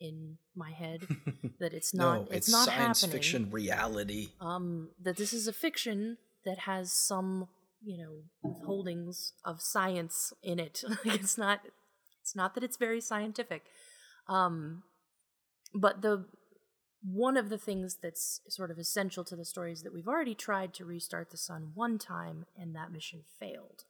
in 0.00 0.38
my 0.54 0.70
head 0.70 1.06
that 1.60 1.72
it's 1.72 1.94
not 1.94 2.14
no, 2.14 2.22
it's, 2.24 2.36
it's, 2.36 2.52
not 2.52 2.66
science 2.66 3.00
happening. 3.00 3.12
fiction 3.12 3.50
reality. 3.50 4.28
Um, 4.40 4.90
that 5.02 5.16
this 5.16 5.32
is 5.32 5.46
a 5.48 5.52
fiction 5.52 6.18
that 6.44 6.60
has 6.60 6.92
some 6.92 7.48
you 7.82 7.98
know 7.98 8.52
holdings 8.64 9.32
of 9.44 9.60
science 9.60 10.32
in 10.42 10.58
it. 10.58 10.82
it's 11.04 11.38
not 11.38 11.60
it's 12.22 12.34
not 12.34 12.54
that 12.54 12.64
it's 12.64 12.76
very 12.76 13.00
scientific. 13.00 13.64
Um, 14.28 14.84
but 15.74 16.02
the 16.02 16.26
one 17.02 17.36
of 17.36 17.50
the 17.50 17.58
things 17.58 17.98
that's 18.02 18.40
sort 18.48 18.70
of 18.70 18.78
essential 18.78 19.24
to 19.24 19.36
the 19.36 19.44
story 19.44 19.72
is 19.72 19.82
that 19.82 19.92
we've 19.92 20.08
already 20.08 20.34
tried 20.34 20.72
to 20.74 20.86
restart 20.86 21.30
the 21.30 21.36
sun 21.36 21.72
one 21.74 21.98
time 21.98 22.46
and 22.58 22.74
that 22.74 22.90
mission 22.90 23.20
failed. 23.38 23.84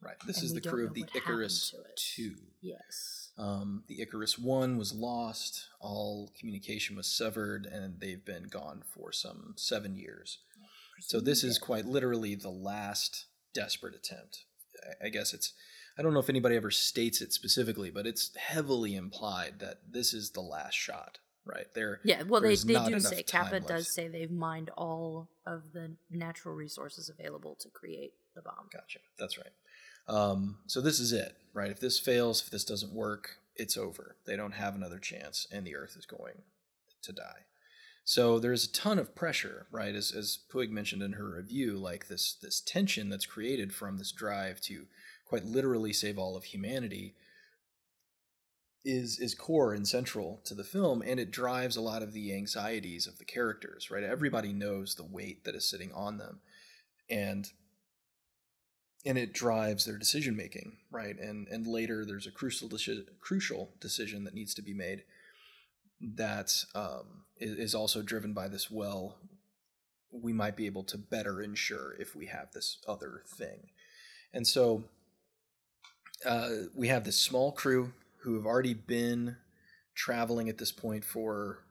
Right. 0.00 0.16
This 0.26 0.42
is 0.42 0.54
the 0.54 0.60
crew 0.60 0.86
of 0.86 0.94
the 0.94 1.04
Icarus 1.14 1.74
2. 2.14 2.34
Yes. 2.60 3.32
Um, 3.36 3.84
the 3.88 4.00
Icarus 4.00 4.38
1 4.38 4.76
was 4.76 4.92
lost, 4.92 5.68
all 5.80 6.32
communication 6.38 6.96
was 6.96 7.06
severed, 7.06 7.66
and 7.66 8.00
they've 8.00 8.24
been 8.24 8.44
gone 8.44 8.82
for 8.94 9.12
some 9.12 9.54
seven 9.56 9.96
years. 9.96 10.38
So 11.00 11.20
this 11.20 11.44
is 11.44 11.58
quite 11.58 11.84
literally 11.84 12.34
the 12.34 12.50
last 12.50 13.26
desperate 13.54 13.94
attempt. 13.94 14.44
I 15.04 15.08
guess 15.08 15.32
it's, 15.32 15.52
I 15.96 16.02
don't 16.02 16.12
know 16.12 16.20
if 16.20 16.30
anybody 16.30 16.56
ever 16.56 16.70
states 16.70 17.20
it 17.20 17.32
specifically, 17.32 17.90
but 17.90 18.06
it's 18.06 18.34
heavily 18.36 18.94
implied 18.94 19.60
that 19.60 19.78
this 19.90 20.12
is 20.12 20.30
the 20.30 20.40
last 20.40 20.74
shot 20.74 21.18
right? 21.48 21.66
There, 21.74 22.00
yeah. 22.04 22.22
Well, 22.22 22.40
they, 22.40 22.54
they 22.54 22.84
do 22.84 23.00
say 23.00 23.22
Capa 23.22 23.60
does 23.60 23.88
say 23.88 24.08
they've 24.08 24.30
mined 24.30 24.70
all 24.76 25.28
of 25.46 25.72
the 25.72 25.92
natural 26.10 26.54
resources 26.54 27.08
available 27.08 27.56
to 27.60 27.68
create 27.70 28.12
the 28.34 28.42
bomb. 28.42 28.68
Gotcha. 28.72 29.00
That's 29.18 29.38
right. 29.38 29.52
Um, 30.08 30.58
so 30.66 30.80
this 30.80 31.00
is 31.00 31.12
it, 31.12 31.36
right? 31.52 31.70
If 31.70 31.80
this 31.80 31.98
fails, 31.98 32.42
if 32.42 32.50
this 32.50 32.64
doesn't 32.64 32.92
work, 32.92 33.36
it's 33.56 33.76
over. 33.76 34.16
They 34.26 34.36
don't 34.36 34.52
have 34.54 34.74
another 34.74 34.98
chance, 34.98 35.46
and 35.50 35.66
the 35.66 35.76
Earth 35.76 35.96
is 35.98 36.06
going 36.06 36.42
to 37.02 37.12
die. 37.12 37.44
So 38.04 38.38
there's 38.38 38.64
a 38.64 38.72
ton 38.72 38.98
of 38.98 39.14
pressure, 39.14 39.66
right? 39.70 39.94
As 39.94 40.12
as 40.12 40.38
Puig 40.50 40.70
mentioned 40.70 41.02
in 41.02 41.12
her 41.12 41.28
review, 41.36 41.76
like 41.76 42.08
this 42.08 42.36
this 42.40 42.60
tension 42.60 43.10
that's 43.10 43.26
created 43.26 43.74
from 43.74 43.98
this 43.98 44.12
drive 44.12 44.62
to 44.62 44.86
quite 45.26 45.44
literally 45.44 45.92
save 45.92 46.18
all 46.18 46.34
of 46.34 46.44
humanity 46.44 47.14
is 48.84 49.18
is 49.18 49.34
core 49.34 49.74
and 49.74 49.86
central 49.86 50.40
to 50.44 50.54
the 50.54 50.64
film 50.64 51.02
and 51.04 51.18
it 51.18 51.30
drives 51.30 51.76
a 51.76 51.80
lot 51.80 52.02
of 52.02 52.12
the 52.12 52.34
anxieties 52.34 53.06
of 53.06 53.18
the 53.18 53.24
characters 53.24 53.90
right 53.90 54.04
everybody 54.04 54.52
knows 54.52 54.94
the 54.94 55.04
weight 55.04 55.44
that 55.44 55.54
is 55.54 55.68
sitting 55.68 55.92
on 55.92 56.16
them 56.18 56.40
and 57.10 57.50
and 59.04 59.16
it 59.16 59.32
drives 59.32 59.84
their 59.84 59.98
decision 59.98 60.36
making, 60.36 60.76
right? 60.90 61.18
And 61.18 61.48
and 61.48 61.66
later 61.66 62.04
there's 62.04 62.26
a 62.26 62.32
crucial 62.32 62.68
deci- 62.68 63.06
crucial 63.20 63.70
decision 63.80 64.24
that 64.24 64.34
needs 64.34 64.54
to 64.54 64.62
be 64.62 64.74
made 64.74 65.04
that 66.00 66.52
um, 66.74 67.24
is 67.38 67.74
also 67.74 68.02
driven 68.02 68.32
by 68.32 68.48
this. 68.48 68.70
Well, 68.70 69.16
we 70.10 70.32
might 70.32 70.56
be 70.56 70.66
able 70.66 70.84
to 70.84 70.98
better 70.98 71.40
ensure 71.42 71.94
if 71.98 72.14
we 72.14 72.26
have 72.26 72.52
this 72.52 72.78
other 72.86 73.22
thing, 73.26 73.70
and 74.32 74.46
so 74.46 74.84
uh, 76.26 76.50
we 76.74 76.88
have 76.88 77.04
this 77.04 77.20
small 77.20 77.52
crew 77.52 77.92
who 78.22 78.34
have 78.34 78.46
already 78.46 78.74
been 78.74 79.36
traveling 79.94 80.48
at 80.48 80.58
this 80.58 80.72
point 80.72 81.04
for 81.04 81.64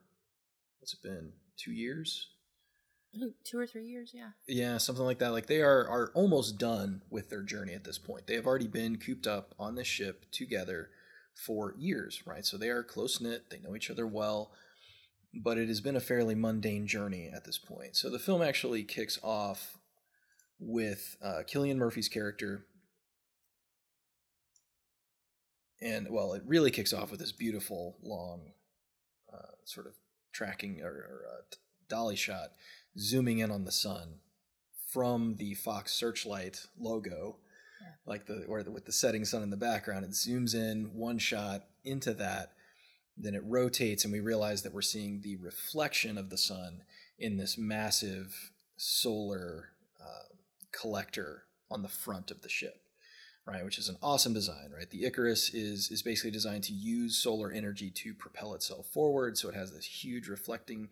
what's 0.79 0.93
it 0.93 1.01
been 1.03 1.33
two 1.57 1.71
years 1.71 2.27
two 3.43 3.59
or 3.59 3.67
three 3.67 3.85
years, 3.85 4.11
yeah. 4.13 4.29
Yeah, 4.47 4.77
something 4.77 5.05
like 5.05 5.19
that. 5.19 5.31
Like 5.31 5.47
they 5.47 5.61
are 5.61 5.87
are 5.87 6.11
almost 6.13 6.57
done 6.57 7.01
with 7.09 7.29
their 7.29 7.43
journey 7.43 7.73
at 7.73 7.83
this 7.83 7.97
point. 7.97 8.27
They 8.27 8.35
have 8.35 8.45
already 8.45 8.67
been 8.67 8.97
cooped 8.97 9.27
up 9.27 9.53
on 9.59 9.75
this 9.75 9.87
ship 9.87 10.25
together 10.31 10.89
for 11.45 11.73
years, 11.77 12.23
right? 12.25 12.45
So 12.45 12.57
they 12.57 12.69
are 12.69 12.83
close 12.83 13.21
knit. 13.21 13.49
They 13.49 13.59
know 13.59 13.75
each 13.75 13.91
other 13.91 14.07
well, 14.07 14.51
but 15.33 15.57
it 15.57 15.67
has 15.67 15.81
been 15.81 15.95
a 15.95 16.01
fairly 16.01 16.35
mundane 16.35 16.87
journey 16.87 17.29
at 17.33 17.45
this 17.45 17.57
point. 17.57 17.95
So 17.95 18.09
the 18.09 18.19
film 18.19 18.41
actually 18.41 18.83
kicks 18.83 19.19
off 19.23 19.77
with 20.59 21.15
uh, 21.21 21.43
Cillian 21.47 21.77
Murphy's 21.77 22.09
character. 22.09 22.65
And 25.81 26.07
well, 26.09 26.33
it 26.33 26.43
really 26.45 26.71
kicks 26.71 26.93
off 26.93 27.11
with 27.11 27.19
this 27.19 27.31
beautiful, 27.31 27.97
long, 28.01 28.51
uh, 29.31 29.53
sort 29.63 29.87
of 29.87 29.93
tracking 30.31 30.81
or, 30.81 30.89
or 30.89 31.21
uh, 31.31 31.41
dolly 31.87 32.15
shot 32.15 32.51
zooming 32.97 33.39
in 33.39 33.51
on 33.51 33.65
the 33.65 33.71
sun 33.71 34.19
from 34.87 35.35
the 35.35 35.53
Fox 35.53 35.93
Searchlight 35.93 36.65
logo, 36.79 37.37
yeah. 37.81 37.89
like 38.05 38.25
the 38.25 38.45
or 38.47 38.63
the, 38.63 38.71
with 38.71 38.85
the 38.85 38.91
setting 38.91 39.25
sun 39.25 39.43
in 39.43 39.49
the 39.49 39.57
background. 39.57 40.05
It 40.05 40.11
zooms 40.11 40.55
in 40.55 40.91
one 40.93 41.19
shot 41.19 41.65
into 41.83 42.13
that, 42.15 42.53
then 43.15 43.35
it 43.35 43.43
rotates, 43.45 44.03
and 44.03 44.13
we 44.13 44.19
realize 44.19 44.63
that 44.63 44.73
we're 44.73 44.81
seeing 44.81 45.21
the 45.21 45.35
reflection 45.37 46.17
of 46.17 46.29
the 46.29 46.37
sun 46.37 46.83
in 47.19 47.37
this 47.37 47.57
massive 47.57 48.51
solar 48.77 49.69
uh, 49.99 50.33
collector 50.71 51.43
on 51.69 51.81
the 51.81 51.89
front 51.89 52.31
of 52.31 52.41
the 52.41 52.49
ship. 52.49 52.81
Right, 53.47 53.63
which 53.63 53.77
is 53.77 53.87
an 53.87 53.95
awesome 54.03 54.33
design, 54.33 54.71
right? 54.75 54.89
The 54.89 55.05
Icarus 55.05 55.53
is 55.53 55.89
is 55.89 56.01
basically 56.01 56.31
designed 56.31 56.65
to 56.65 56.73
use 56.73 57.17
solar 57.17 57.49
energy 57.49 57.89
to 57.91 58.13
propel 58.13 58.53
itself 58.53 58.87
forward, 58.87 59.37
so 59.37 59.47
it 59.47 59.55
has 59.55 59.71
this 59.71 59.85
huge 59.85 60.27
reflecting 60.27 60.89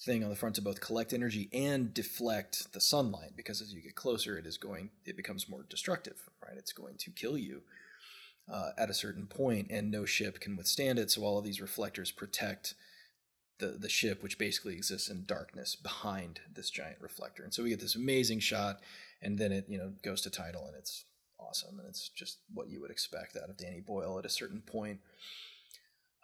thing 0.00 0.22
on 0.22 0.30
the 0.30 0.36
front 0.36 0.54
to 0.54 0.62
both 0.62 0.80
collect 0.80 1.12
energy 1.12 1.50
and 1.52 1.92
deflect 1.92 2.72
the 2.72 2.80
sunlight 2.80 3.32
because 3.36 3.60
as 3.60 3.74
you 3.74 3.82
get 3.82 3.96
closer 3.96 4.38
it 4.38 4.46
is 4.46 4.56
going 4.56 4.90
it 5.04 5.16
becomes 5.16 5.48
more 5.48 5.66
destructive 5.68 6.28
right 6.40 6.56
it's 6.56 6.72
going 6.72 6.96
to 6.96 7.10
kill 7.10 7.36
you 7.36 7.62
uh, 8.48 8.70
at 8.78 8.88
a 8.88 8.94
certain 8.94 9.26
point 9.26 9.66
and 9.72 9.90
no 9.90 10.04
ship 10.04 10.38
can 10.38 10.56
withstand 10.56 11.00
it 11.00 11.10
so 11.10 11.22
all 11.22 11.36
of 11.36 11.44
these 11.44 11.60
reflectors 11.60 12.12
protect 12.12 12.74
the 13.58 13.76
the 13.78 13.88
ship, 13.88 14.22
which 14.22 14.38
basically 14.38 14.74
exists 14.74 15.08
in 15.08 15.24
darkness 15.24 15.76
behind 15.76 16.40
this 16.52 16.70
giant 16.70 17.00
reflector. 17.00 17.42
And 17.42 17.52
so 17.52 17.62
we 17.62 17.70
get 17.70 17.80
this 17.80 17.96
amazing 17.96 18.40
shot, 18.40 18.80
and 19.20 19.38
then 19.38 19.52
it 19.52 19.66
you 19.68 19.78
know 19.78 19.92
goes 20.02 20.20
to 20.22 20.30
title, 20.30 20.66
and 20.66 20.76
it's 20.76 21.04
awesome, 21.38 21.78
and 21.78 21.88
it's 21.88 22.08
just 22.08 22.38
what 22.52 22.68
you 22.68 22.80
would 22.80 22.90
expect 22.90 23.36
out 23.36 23.50
of 23.50 23.56
Danny 23.56 23.80
Boyle 23.80 24.18
at 24.18 24.24
a 24.24 24.30
certain 24.30 24.60
point. 24.60 25.00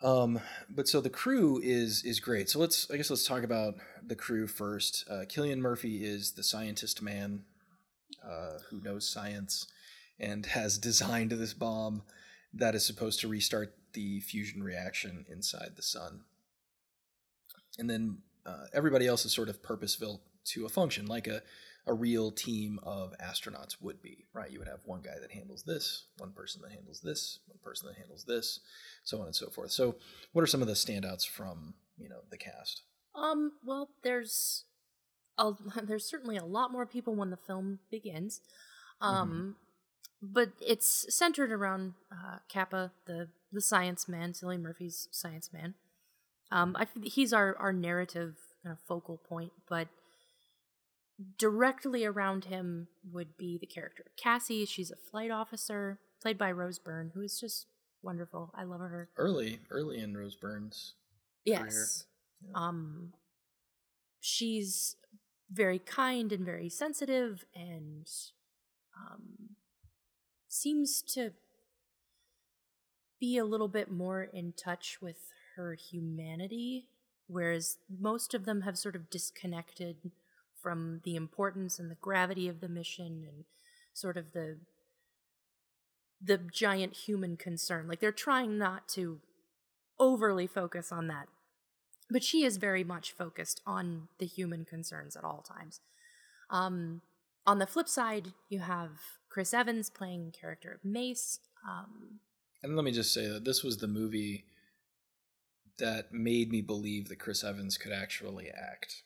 Um, 0.02 0.40
but 0.68 0.88
so 0.88 1.00
the 1.00 1.10
crew 1.10 1.60
is 1.62 2.02
is 2.04 2.20
great. 2.20 2.50
So 2.50 2.58
let's 2.58 2.90
I 2.90 2.96
guess 2.96 3.10
let's 3.10 3.26
talk 3.26 3.42
about 3.42 3.74
the 4.04 4.16
crew 4.16 4.46
first. 4.46 5.04
Uh, 5.08 5.24
Cillian 5.26 5.58
Murphy 5.58 6.04
is 6.04 6.32
the 6.32 6.42
scientist 6.42 7.00
man 7.00 7.44
uh, 8.22 8.58
who 8.70 8.80
knows 8.80 9.08
science 9.08 9.66
and 10.18 10.46
has 10.46 10.78
designed 10.78 11.30
this 11.32 11.54
bomb 11.54 12.02
that 12.52 12.74
is 12.74 12.84
supposed 12.84 13.20
to 13.20 13.28
restart 13.28 13.74
the 13.94 14.20
fusion 14.20 14.62
reaction 14.62 15.24
inside 15.30 15.72
the 15.76 15.82
sun. 15.82 16.20
And 17.78 17.88
then 17.90 18.18
uh, 18.46 18.66
everybody 18.72 19.06
else 19.06 19.24
is 19.24 19.32
sort 19.32 19.48
of 19.48 19.62
purpose 19.62 19.96
built 19.96 20.20
to 20.46 20.66
a 20.66 20.68
function, 20.68 21.06
like 21.06 21.26
a 21.26 21.42
a 21.86 21.92
real 21.92 22.30
team 22.30 22.80
of 22.82 23.12
astronauts 23.22 23.76
would 23.80 24.00
be, 24.00 24.24
right? 24.32 24.50
You 24.50 24.58
would 24.58 24.68
have 24.68 24.80
one 24.84 25.02
guy 25.02 25.18
that 25.20 25.30
handles 25.30 25.62
this, 25.64 26.06
one 26.18 26.32
person 26.32 26.62
that 26.62 26.72
handles 26.72 27.00
this, 27.00 27.40
one 27.46 27.58
person 27.62 27.88
that 27.88 27.96
handles 27.96 28.24
this, 28.24 28.60
so 29.04 29.20
on 29.20 29.26
and 29.26 29.36
so 29.36 29.50
forth. 29.50 29.70
So, 29.70 29.96
what 30.32 30.42
are 30.42 30.46
some 30.46 30.62
of 30.62 30.68
the 30.68 30.74
standouts 30.74 31.28
from 31.28 31.74
you 31.98 32.08
know 32.08 32.20
the 32.30 32.38
cast? 32.38 32.82
Um, 33.14 33.52
well, 33.64 33.90
there's 34.02 34.64
a, 35.38 35.52
there's 35.82 36.08
certainly 36.08 36.36
a 36.36 36.44
lot 36.44 36.72
more 36.72 36.86
people 36.86 37.14
when 37.14 37.30
the 37.30 37.36
film 37.36 37.80
begins. 37.90 38.40
Um, 39.00 39.28
mm-hmm. 39.28 40.32
but 40.32 40.50
it's 40.60 41.14
centered 41.14 41.52
around 41.52 41.94
uh, 42.10 42.38
Capa, 42.50 42.92
the 43.06 43.28
the 43.52 43.60
science 43.60 44.08
man, 44.08 44.32
Cillian 44.32 44.62
Murphy's 44.62 45.08
science 45.10 45.52
man. 45.52 45.74
Um, 46.50 46.76
I, 46.78 46.86
he's 47.02 47.32
our 47.32 47.56
our 47.58 47.72
narrative 47.72 48.36
kind 48.62 48.72
of 48.72 48.78
focal 48.86 49.18
point, 49.18 49.52
but 49.68 49.88
directly 51.38 52.04
around 52.04 52.46
him 52.46 52.88
would 53.12 53.36
be 53.36 53.58
the 53.58 53.66
character 53.66 54.04
Cassie. 54.16 54.64
She's 54.66 54.90
a 54.90 54.96
flight 54.96 55.30
officer 55.30 56.00
played 56.20 56.38
by 56.38 56.50
Rose 56.50 56.78
Byrne, 56.78 57.12
who 57.14 57.20
is 57.20 57.38
just 57.38 57.66
wonderful. 58.02 58.50
I 58.54 58.64
love 58.64 58.80
her. 58.80 59.08
Early, 59.16 59.60
early 59.70 59.98
in 59.98 60.16
Rose 60.16 60.36
Byrne's 60.36 60.94
yes. 61.44 62.06
Yeah. 62.42 62.52
Um, 62.54 63.12
she's 64.20 64.96
very 65.50 65.78
kind 65.78 66.32
and 66.32 66.44
very 66.44 66.68
sensitive, 66.68 67.44
and 67.54 68.08
um, 68.96 69.56
seems 70.48 71.02
to 71.02 71.32
be 73.20 73.38
a 73.38 73.44
little 73.44 73.68
bit 73.68 73.90
more 73.90 74.22
in 74.22 74.52
touch 74.52 74.98
with 75.00 75.16
her 75.56 75.74
humanity, 75.74 76.88
whereas 77.26 77.78
most 78.00 78.34
of 78.34 78.44
them 78.44 78.62
have 78.62 78.76
sort 78.76 78.96
of 78.96 79.08
disconnected 79.10 79.96
from 80.64 81.02
the 81.04 81.14
importance 81.14 81.78
and 81.78 81.90
the 81.90 81.96
gravity 82.00 82.48
of 82.48 82.62
the 82.62 82.68
mission 82.68 83.26
and 83.28 83.44
sort 83.92 84.16
of 84.16 84.32
the 84.32 84.56
the 86.22 86.38
giant 86.38 86.94
human 86.94 87.36
concern. 87.36 87.86
Like 87.86 88.00
they're 88.00 88.10
trying 88.10 88.56
not 88.56 88.88
to 88.94 89.20
overly 90.00 90.46
focus 90.46 90.90
on 90.90 91.06
that. 91.08 91.28
But 92.10 92.24
she 92.24 92.44
is 92.44 92.56
very 92.56 92.82
much 92.82 93.12
focused 93.12 93.60
on 93.66 94.08
the 94.18 94.24
human 94.26 94.64
concerns 94.64 95.16
at 95.16 95.24
all 95.24 95.42
times. 95.46 95.80
Um, 96.48 97.02
on 97.46 97.58
the 97.58 97.66
flip 97.66 97.88
side, 97.88 98.28
you 98.48 98.60
have 98.60 98.90
Chris 99.28 99.52
Evans 99.52 99.90
playing 99.90 100.32
character 100.32 100.72
of 100.72 100.82
Mace. 100.82 101.40
Um, 101.68 102.20
and 102.62 102.74
let 102.74 102.86
me 102.86 102.92
just 102.92 103.12
say 103.12 103.28
that 103.28 103.44
this 103.44 103.62
was 103.62 103.78
the 103.78 103.86
movie 103.86 104.46
that 105.78 106.12
made 106.12 106.50
me 106.50 106.62
believe 106.62 107.08
that 107.08 107.18
Chris 107.18 107.44
Evans 107.44 107.76
could 107.76 107.92
actually 107.92 108.48
act. 108.48 109.02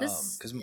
This 0.00 0.36
because 0.38 0.52
um, 0.52 0.62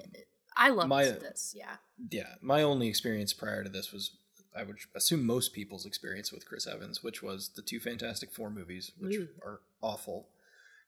I 0.56 0.70
love 0.70 0.90
this. 0.90 1.56
Yeah. 1.58 1.76
Yeah, 2.12 2.36
my 2.42 2.62
only 2.62 2.88
experience 2.88 3.34
prior 3.34 3.64
to 3.64 3.70
this 3.70 3.92
was 3.92 4.12
I 4.56 4.64
would 4.64 4.78
assume 4.96 5.26
most 5.26 5.54
people's 5.54 5.86
experience 5.86 6.32
with 6.32 6.48
Chris 6.48 6.68
Evans, 6.68 7.04
which 7.04 7.24
was 7.24 7.50
the 7.56 7.62
two 7.62 7.80
Fantastic 7.80 8.32
Four 8.32 8.50
movies, 8.50 8.92
which 8.98 9.16
Ooh. 9.16 9.28
are 9.44 9.62
awful. 9.82 10.28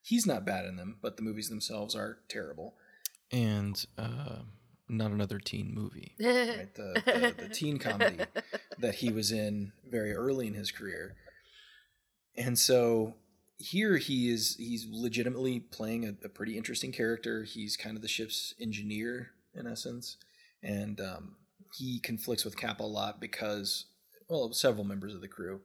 He's 0.01 0.27
not 0.27 0.45
bad 0.45 0.65
in 0.65 0.75
them, 0.75 0.97
but 1.01 1.17
the 1.17 1.23
movies 1.23 1.49
themselves 1.49 1.95
are 1.95 2.19
terrible. 2.29 2.75
And 3.31 3.83
uh, 3.97 4.43
not 4.87 5.11
another 5.11 5.39
teen 5.39 5.73
movie, 5.73 6.13
right? 6.19 6.73
the, 6.75 7.01
the, 7.05 7.43
the 7.47 7.49
teen 7.49 7.79
comedy 7.79 8.17
that 8.77 8.95
he 8.95 9.11
was 9.11 9.31
in 9.31 9.71
very 9.89 10.13
early 10.13 10.47
in 10.47 10.53
his 10.53 10.71
career. 10.71 11.15
And 12.37 12.59
so 12.59 13.15
here 13.57 13.97
he 13.97 14.29
is 14.31 14.55
he's 14.57 14.85
legitimately 14.89 15.59
playing 15.59 16.05
a, 16.05 16.25
a, 16.25 16.29
pretty 16.29 16.57
interesting 16.57 16.91
character. 16.91 17.43
He's 17.43 17.77
kind 17.77 17.95
of 17.95 18.01
the 18.01 18.07
ship's 18.07 18.53
engineer 18.59 19.31
in 19.53 19.65
essence. 19.67 20.17
And 20.61 20.99
um, 20.99 21.35
he 21.77 21.99
conflicts 21.99 22.43
with 22.43 22.59
Capa 22.59 22.83
a 22.83 22.85
lot 22.85 23.21
because 23.21 23.85
well 24.29 24.51
several 24.53 24.83
members 24.83 25.13
of 25.13 25.21
the 25.21 25.27
crew 25.27 25.61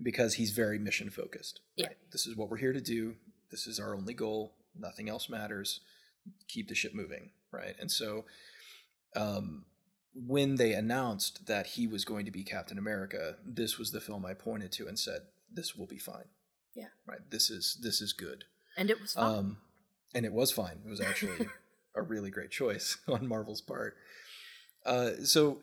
because 0.00 0.34
he's 0.34 0.50
very 0.50 0.78
mission 0.78 1.10
focused 1.10 1.60
yeah. 1.76 1.86
right? 1.86 1.96
this 2.10 2.26
is 2.26 2.36
what 2.36 2.48
we're 2.48 2.56
here 2.58 2.72
to 2.72 2.80
do. 2.80 3.14
This 3.50 3.66
is 3.66 3.80
our 3.80 3.94
only 3.94 4.14
goal. 4.14 4.54
Nothing 4.78 5.08
else 5.08 5.28
matters. 5.28 5.80
Keep 6.48 6.68
the 6.68 6.74
ship 6.74 6.94
moving 6.94 7.30
right? 7.52 7.74
And 7.78 7.90
so 7.90 8.24
um, 9.14 9.66
when 10.14 10.56
they 10.56 10.72
announced 10.72 11.46
that 11.46 11.68
he 11.68 11.86
was 11.86 12.04
going 12.04 12.24
to 12.26 12.30
be 12.30 12.44
captain 12.44 12.78
america 12.78 13.36
this 13.44 13.78
was 13.78 13.92
the 13.92 14.00
film 14.00 14.26
i 14.26 14.34
pointed 14.34 14.70
to 14.70 14.86
and 14.86 14.98
said 14.98 15.22
this 15.50 15.74
will 15.74 15.86
be 15.86 15.98
fine 15.98 16.26
yeah. 16.74 16.88
Right. 17.06 17.20
This 17.30 17.50
is 17.50 17.78
this 17.82 18.00
is 18.00 18.12
good. 18.12 18.44
And 18.76 18.90
it 18.90 19.00
was 19.00 19.12
fine. 19.12 19.38
Um, 19.38 19.56
and 20.14 20.24
it 20.24 20.32
was 20.32 20.52
fine. 20.52 20.80
It 20.84 20.88
was 20.88 21.00
actually 21.00 21.46
a 21.96 22.02
really 22.02 22.30
great 22.30 22.50
choice 22.50 22.96
on 23.08 23.26
Marvel's 23.26 23.60
part. 23.60 23.96
Uh, 24.84 25.10
so 25.24 25.60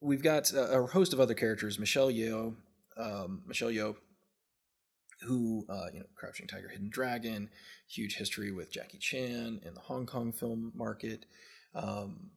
we've 0.00 0.22
got 0.22 0.50
a, 0.52 0.80
a, 0.80 0.86
host 0.86 1.12
of 1.12 1.20
other 1.20 1.34
characters. 1.34 1.78
Michelle 1.78 2.10
Yeoh, 2.10 2.56
um, 2.96 3.42
Michelle 3.46 3.70
Yeoh, 3.70 3.96
who 5.22 5.64
uh, 5.68 5.86
you 5.92 6.00
know, 6.00 6.06
Crouching 6.14 6.46
Tiger, 6.46 6.68
Hidden 6.68 6.90
Dragon, 6.90 7.50
huge 7.88 8.16
history 8.16 8.50
with 8.50 8.72
Jackie 8.72 8.98
Chan 8.98 9.60
in 9.64 9.74
the 9.74 9.80
Hong 9.80 10.06
Kong 10.06 10.32
film 10.32 10.72
market. 10.74 11.26
Um, 11.74 12.30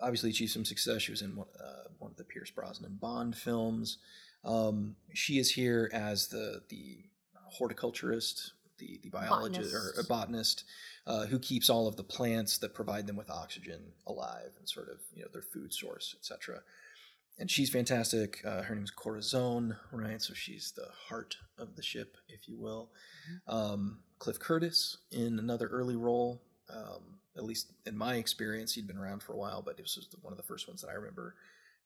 obviously, 0.00 0.30
achieved 0.30 0.52
some 0.52 0.64
success. 0.64 1.02
She 1.02 1.12
was 1.12 1.22
in 1.22 1.36
one, 1.36 1.48
uh, 1.58 1.88
one 1.98 2.10
of 2.10 2.16
the 2.16 2.24
Pierce 2.24 2.50
Brosnan 2.50 2.98
Bond 3.00 3.36
films. 3.36 3.98
Um, 4.44 4.96
she 5.12 5.38
is 5.38 5.50
here 5.52 5.90
as 5.92 6.28
the 6.28 6.62
the 6.68 7.04
horticulturist, 7.50 8.52
the, 8.78 8.98
the 9.02 9.10
biologist 9.10 9.72
botanist. 9.72 9.98
or 9.98 10.00
a 10.00 10.04
botanist, 10.04 10.64
uh, 11.06 11.26
who 11.26 11.38
keeps 11.38 11.70
all 11.70 11.86
of 11.86 11.96
the 11.96 12.04
plants 12.04 12.58
that 12.58 12.74
provide 12.74 13.06
them 13.06 13.16
with 13.16 13.30
oxygen 13.30 13.92
alive 14.06 14.52
and 14.58 14.68
sort 14.68 14.88
of 14.88 14.98
you 15.14 15.22
know 15.22 15.28
their 15.32 15.42
food 15.42 15.72
source, 15.72 16.14
etc. 16.18 16.60
And 17.38 17.50
she's 17.50 17.70
fantastic. 17.70 18.42
Uh, 18.44 18.62
her 18.62 18.74
name's 18.74 18.90
Corazon, 18.90 19.76
right? 19.92 20.20
So 20.20 20.34
she's 20.34 20.72
the 20.72 20.88
heart 21.08 21.36
of 21.58 21.74
the 21.74 21.82
ship, 21.82 22.18
if 22.28 22.46
you 22.46 22.58
will. 22.58 22.90
Mm-hmm. 23.48 23.56
Um, 23.56 23.98
Cliff 24.18 24.38
Curtis 24.38 24.98
in 25.10 25.38
another 25.38 25.66
early 25.68 25.96
role. 25.96 26.42
Um, 26.68 27.20
at 27.36 27.44
least 27.44 27.72
in 27.86 27.96
my 27.96 28.16
experience, 28.16 28.74
he'd 28.74 28.86
been 28.86 28.98
around 28.98 29.22
for 29.22 29.32
a 29.32 29.36
while, 29.36 29.62
but 29.62 29.76
this 29.78 29.96
was 29.96 30.08
one 30.20 30.32
of 30.32 30.36
the 30.36 30.42
first 30.42 30.68
ones 30.68 30.82
that 30.82 30.90
I 30.90 30.94
remember 30.94 31.34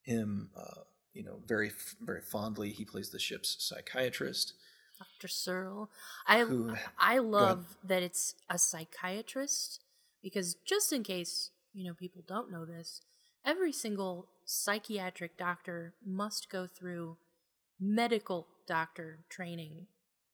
him, 0.01 0.49
uh, 0.57 0.81
you 1.13 1.23
know, 1.23 1.39
very 1.47 1.71
very 2.01 2.21
fondly. 2.21 2.71
He 2.71 2.83
plays 2.83 3.09
the 3.09 3.19
ship's 3.19 3.55
psychiatrist. 3.59 4.53
Dr. 4.97 5.27
Searle. 5.27 5.89
I 6.27 6.39
Who, 6.39 6.75
I 6.99 7.19
love 7.19 7.77
that 7.83 8.03
it's 8.03 8.35
a 8.49 8.57
psychiatrist 8.57 9.81
because 10.21 10.55
just 10.65 10.91
in 10.91 11.03
case, 11.03 11.51
you 11.73 11.85
know, 11.85 11.93
people 11.93 12.23
don't 12.27 12.51
know 12.51 12.65
this, 12.65 13.01
every 13.45 13.71
single 13.71 14.27
psychiatric 14.45 15.37
doctor 15.37 15.93
must 16.05 16.49
go 16.49 16.67
through 16.67 17.17
medical 17.79 18.47
doctor 18.67 19.19
training. 19.29 19.87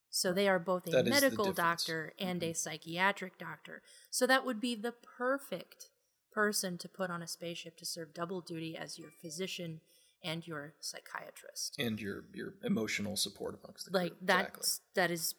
So 0.09 0.33
they 0.33 0.47
are 0.47 0.59
both 0.59 0.87
a 0.87 1.03
medical 1.03 1.53
doctor 1.53 2.13
and 2.19 2.41
mm-hmm. 2.41 2.51
a 2.51 2.55
psychiatric 2.55 3.37
doctor. 3.37 3.81
So 4.09 4.27
that 4.27 4.45
would 4.45 4.59
be 4.59 4.75
the 4.75 4.91
perfect 4.91 5.87
person 6.33 6.77
to 6.77 6.89
put 6.89 7.09
on 7.09 7.21
a 7.21 7.27
spaceship 7.27 7.77
to 7.77 7.85
serve 7.85 8.13
double 8.13 8.41
duty 8.41 8.77
as 8.77 8.99
your 8.99 9.09
physician 9.21 9.81
and 10.23 10.45
your 10.47 10.73
psychiatrist 10.79 11.75
and 11.79 11.99
your 11.99 12.23
your 12.33 12.53
emotional 12.63 13.15
support 13.15 13.59
amongst 13.63 13.91
the 13.91 13.97
like 13.97 14.13
that 14.21 14.49
exactly. 14.49 14.67
that 14.95 15.11
is 15.11 15.35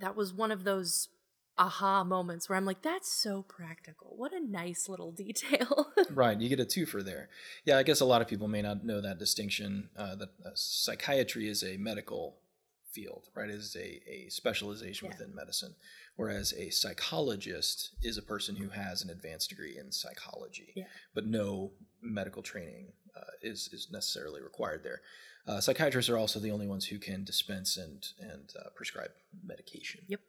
that 0.00 0.16
was 0.16 0.32
one 0.32 0.50
of 0.50 0.64
those 0.64 1.08
aha 1.56 2.02
moments 2.04 2.48
where 2.48 2.56
I'm 2.56 2.64
like, 2.64 2.82
that's 2.82 3.10
so 3.10 3.42
practical. 3.42 4.14
What 4.16 4.32
a 4.32 4.40
nice 4.40 4.88
little 4.88 5.12
detail. 5.12 5.92
right. 6.10 6.40
You 6.40 6.48
get 6.48 6.60
a 6.60 6.64
twofer 6.64 7.04
there. 7.04 7.28
Yeah, 7.64 7.78
I 7.78 7.82
guess 7.82 8.00
a 8.00 8.04
lot 8.04 8.22
of 8.22 8.28
people 8.28 8.48
may 8.48 8.62
not 8.62 8.84
know 8.84 9.00
that 9.00 9.18
distinction 9.18 9.88
uh, 9.96 10.16
that 10.16 10.30
uh, 10.44 10.50
psychiatry 10.54 11.48
is 11.48 11.62
a 11.62 11.76
medical 11.76 12.38
field, 12.90 13.28
right? 13.34 13.50
It 13.50 13.56
is 13.56 13.76
a, 13.76 14.02
a 14.08 14.28
specialization 14.30 15.06
yeah. 15.06 15.16
within 15.16 15.34
medicine. 15.34 15.74
Whereas 16.16 16.54
a 16.56 16.70
psychologist 16.70 17.90
is 18.02 18.18
a 18.18 18.22
person 18.22 18.54
who 18.54 18.68
has 18.68 19.02
an 19.02 19.10
advanced 19.10 19.48
degree 19.48 19.76
in 19.78 19.90
psychology, 19.90 20.72
yeah. 20.76 20.84
but 21.12 21.26
no 21.26 21.72
medical 22.00 22.42
training 22.42 22.92
uh, 23.16 23.32
is 23.42 23.68
is 23.72 23.88
necessarily 23.90 24.42
required 24.42 24.82
there. 24.82 25.00
Uh, 25.46 25.60
psychiatrists 25.60 26.10
are 26.10 26.16
also 26.16 26.40
the 26.40 26.50
only 26.50 26.66
ones 26.66 26.86
who 26.86 26.98
can 26.98 27.24
dispense 27.24 27.76
and 27.76 28.06
and 28.20 28.52
uh, 28.58 28.70
prescribe 28.74 29.10
medication. 29.44 30.00
Yep. 30.08 30.20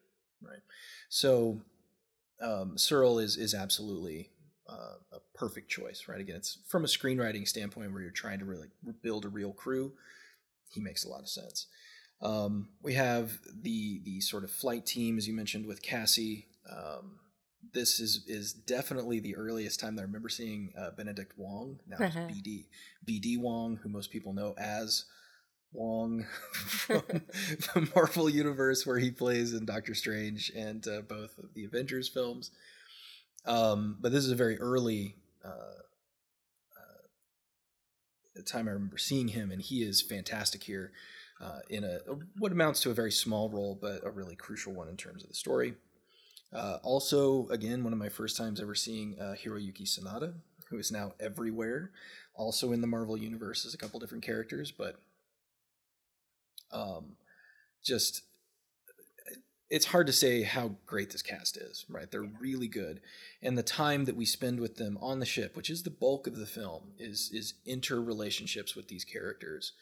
right? 0.41 0.61
So 1.09 1.61
um, 2.41 2.77
Searle 2.77 3.19
is 3.19 3.37
is 3.37 3.53
absolutely 3.53 4.29
uh, 4.69 4.95
a 5.13 5.19
perfect 5.33 5.69
choice, 5.69 6.05
right? 6.07 6.19
Again, 6.19 6.37
it's 6.37 6.57
from 6.67 6.83
a 6.83 6.87
screenwriting 6.87 7.47
standpoint 7.47 7.93
where 7.93 8.01
you're 8.01 8.11
trying 8.11 8.39
to 8.39 8.45
really 8.45 8.69
build 9.01 9.25
a 9.25 9.29
real 9.29 9.53
crew. 9.53 9.93
He 10.69 10.81
makes 10.81 11.05
a 11.05 11.09
lot 11.09 11.21
of 11.21 11.29
sense. 11.29 11.67
Um, 12.21 12.69
we 12.81 12.93
have 12.95 13.39
the 13.61 14.01
the 14.03 14.21
sort 14.21 14.43
of 14.43 14.51
flight 14.51 14.85
team, 14.85 15.17
as 15.17 15.27
you 15.27 15.33
mentioned, 15.33 15.65
with 15.65 15.81
Cassie. 15.81 16.47
Um, 16.69 17.19
this 17.73 17.99
is 17.99 18.23
is 18.27 18.53
definitely 18.53 19.19
the 19.19 19.35
earliest 19.35 19.79
time 19.79 19.95
that 19.95 20.01
I 20.01 20.05
remember 20.05 20.29
seeing 20.29 20.73
uh, 20.77 20.91
Benedict 20.91 21.33
Wong. 21.37 21.79
Now 21.87 21.97
it's 21.99 22.15
BD 22.15 22.65
BD 23.07 23.39
Wong, 23.39 23.77
who 23.77 23.89
most 23.89 24.11
people 24.11 24.33
know 24.33 24.53
as 24.57 25.05
Wong 25.73 26.25
from 26.53 27.03
the 27.09 27.89
Marvel 27.95 28.29
universe, 28.29 28.85
where 28.85 28.99
he 28.99 29.11
plays 29.11 29.53
in 29.53 29.65
Doctor 29.65 29.93
Strange 29.93 30.51
and 30.55 30.87
uh, 30.87 31.01
both 31.01 31.37
of 31.37 31.53
the 31.53 31.65
Avengers 31.65 32.07
films. 32.07 32.51
Um, 33.45 33.97
but 33.99 34.11
this 34.11 34.25
is 34.25 34.31
a 34.31 34.35
very 34.35 34.59
early 34.59 35.15
uh, 35.43 35.81
uh, 36.77 38.41
time 38.45 38.67
I 38.67 38.71
remember 38.71 38.97
seeing 38.97 39.27
him, 39.29 39.51
and 39.51 39.61
he 39.61 39.83
is 39.83 40.01
fantastic 40.01 40.63
here 40.63 40.91
uh, 41.41 41.59
in 41.69 41.83
a, 41.83 41.99
what 42.39 42.51
amounts 42.51 42.81
to 42.81 42.91
a 42.91 42.93
very 42.93 43.11
small 43.11 43.49
role, 43.49 43.77
but 43.79 44.05
a 44.05 44.09
really 44.09 44.35
crucial 44.35 44.73
one 44.73 44.87
in 44.87 44.97
terms 44.97 45.23
of 45.23 45.29
the 45.29 45.35
story. 45.35 45.75
Uh, 46.55 46.77
also, 46.83 47.47
again, 47.49 47.83
one 47.83 47.91
of 47.91 47.99
my 47.99 48.09
first 48.09 48.37
times 48.37 48.61
ever 48.61 48.75
seeing 48.75 49.17
uh, 49.19 49.35
Hiroyuki 49.43 49.83
Sanada, 49.83 50.33
who 50.69 50.77
is 50.77 50.91
now 50.91 51.13
everywhere, 51.19 51.91
also 52.33 52.71
in 52.71 52.79
the 52.81 52.87
Marvel 52.87 53.17
universe 53.17 53.65
as 53.65 53.73
a 53.73 53.77
couple 53.77 53.99
different 53.99 54.23
characters, 54.23 54.71
but 54.71 54.95
um, 56.71 57.17
just 57.83 58.23
it's 59.69 59.87
hard 59.87 60.07
to 60.07 60.13
say 60.13 60.43
how 60.43 60.75
great 60.85 61.11
this 61.11 61.21
cast 61.21 61.57
is, 61.57 61.85
right? 61.89 62.09
They're 62.09 62.29
really 62.39 62.67
good, 62.67 63.01
and 63.41 63.57
the 63.57 63.63
time 63.63 64.05
that 64.05 64.15
we 64.15 64.25
spend 64.25 64.59
with 64.59 64.75
them 64.77 64.97
on 65.01 65.19
the 65.19 65.25
ship, 65.25 65.57
which 65.57 65.69
is 65.69 65.83
the 65.83 65.89
bulk 65.89 66.27
of 66.27 66.37
the 66.37 66.45
film, 66.45 66.93
is 66.97 67.29
is 67.33 67.55
interrelationships 67.67 68.75
with 68.75 68.87
these 68.87 69.03
characters. 69.03 69.73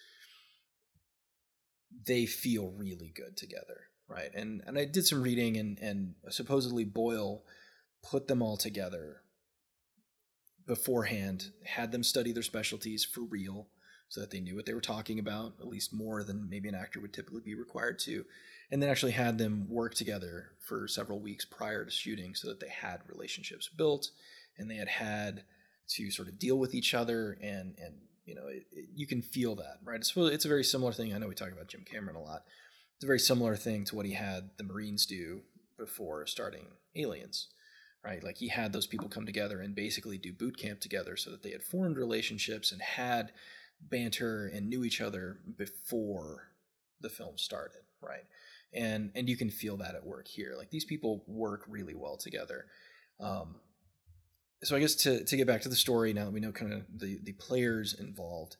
They 2.05 2.26
feel 2.26 2.74
really 2.76 3.11
good 3.15 3.38
together, 3.38 3.88
right? 4.07 4.29
And 4.33 4.61
and 4.65 4.77
I 4.77 4.85
did 4.85 5.05
some 5.05 5.21
reading, 5.21 5.57
and 5.57 5.79
and 5.79 6.15
supposedly 6.29 6.83
Boyle 6.85 7.43
put 8.03 8.27
them 8.27 8.41
all 8.41 8.57
together 8.57 9.21
beforehand, 10.65 11.51
had 11.65 11.91
them 11.91 12.03
study 12.03 12.31
their 12.31 12.43
specialties 12.43 13.03
for 13.03 13.21
real, 13.21 13.67
so 14.07 14.21
that 14.21 14.31
they 14.31 14.39
knew 14.39 14.55
what 14.55 14.65
they 14.65 14.73
were 14.73 14.81
talking 14.81 15.19
about, 15.19 15.53
at 15.59 15.67
least 15.67 15.93
more 15.93 16.23
than 16.23 16.49
maybe 16.49 16.69
an 16.69 16.75
actor 16.75 16.99
would 16.99 17.13
typically 17.13 17.41
be 17.41 17.55
required 17.55 17.99
to, 17.99 18.23
and 18.71 18.81
then 18.81 18.89
actually 18.89 19.11
had 19.11 19.37
them 19.37 19.67
work 19.69 19.93
together 19.95 20.51
for 20.59 20.87
several 20.87 21.19
weeks 21.19 21.45
prior 21.45 21.83
to 21.83 21.91
shooting 21.91 22.35
so 22.35 22.47
that 22.47 22.59
they 22.59 22.69
had 22.69 23.01
relationships 23.07 23.69
built 23.75 24.09
and 24.57 24.69
they 24.69 24.75
had 24.75 24.87
had 24.87 25.43
to 25.89 26.11
sort 26.11 26.27
of 26.27 26.39
deal 26.39 26.57
with 26.57 26.73
each 26.73 26.93
other 26.93 27.37
and 27.41 27.75
and 27.77 27.95
you 28.25 28.33
know 28.33 28.47
it, 28.47 28.63
it, 28.71 28.89
you 28.95 29.05
can 29.05 29.21
feel 29.21 29.55
that 29.55 29.79
right? 29.83 29.99
It's, 29.99 30.13
it's 30.15 30.45
a 30.45 30.49
very 30.49 30.63
similar 30.63 30.93
thing. 30.93 31.13
I 31.13 31.17
know 31.17 31.27
we 31.27 31.35
talk 31.35 31.51
about 31.51 31.67
jim 31.67 31.83
cameron 31.85 32.15
a 32.15 32.21
lot 32.21 32.43
it's 32.95 33.03
a 33.03 33.07
very 33.07 33.19
similar 33.19 33.55
thing 33.55 33.85
to 33.85 33.95
what 33.95 34.05
he 34.05 34.13
had 34.13 34.49
the 34.57 34.63
marines 34.63 35.05
do 35.05 35.41
before 35.77 36.25
starting 36.25 36.67
aliens 36.95 37.47
right 38.03 38.23
like 38.23 38.37
he 38.37 38.49
had 38.49 38.71
those 38.71 38.87
people 38.87 39.09
come 39.09 39.25
together 39.25 39.59
and 39.59 39.75
basically 39.75 40.17
do 40.17 40.31
boot 40.31 40.57
camp 40.57 40.79
together 40.79 41.17
so 41.17 41.31
that 41.31 41.43
they 41.43 41.51
had 41.51 41.63
formed 41.63 41.97
relationships 41.97 42.71
and 42.71 42.81
had 42.81 43.31
banter 43.89 44.49
and 44.53 44.69
knew 44.69 44.83
each 44.83 45.01
other 45.01 45.39
before 45.57 46.49
the 47.01 47.09
film 47.09 47.37
started, 47.37 47.81
right? 48.01 48.25
And 48.73 49.11
and 49.15 49.29
you 49.29 49.37
can 49.37 49.49
feel 49.49 49.77
that 49.77 49.95
at 49.95 50.05
work 50.05 50.27
here. 50.27 50.55
Like 50.57 50.71
these 50.71 50.85
people 50.85 51.23
work 51.27 51.65
really 51.67 51.93
well 51.93 52.17
together. 52.17 52.65
Um, 53.19 53.55
so 54.63 54.75
I 54.75 54.79
guess 54.79 54.95
to 54.95 55.23
to 55.23 55.37
get 55.37 55.47
back 55.47 55.61
to 55.61 55.69
the 55.69 55.75
story 55.75 56.13
now 56.13 56.25
that 56.25 56.33
we 56.33 56.39
know 56.39 56.51
kind 56.51 56.73
of 56.73 56.83
the 56.95 57.19
the 57.21 57.33
players 57.33 57.93
involved, 57.93 58.57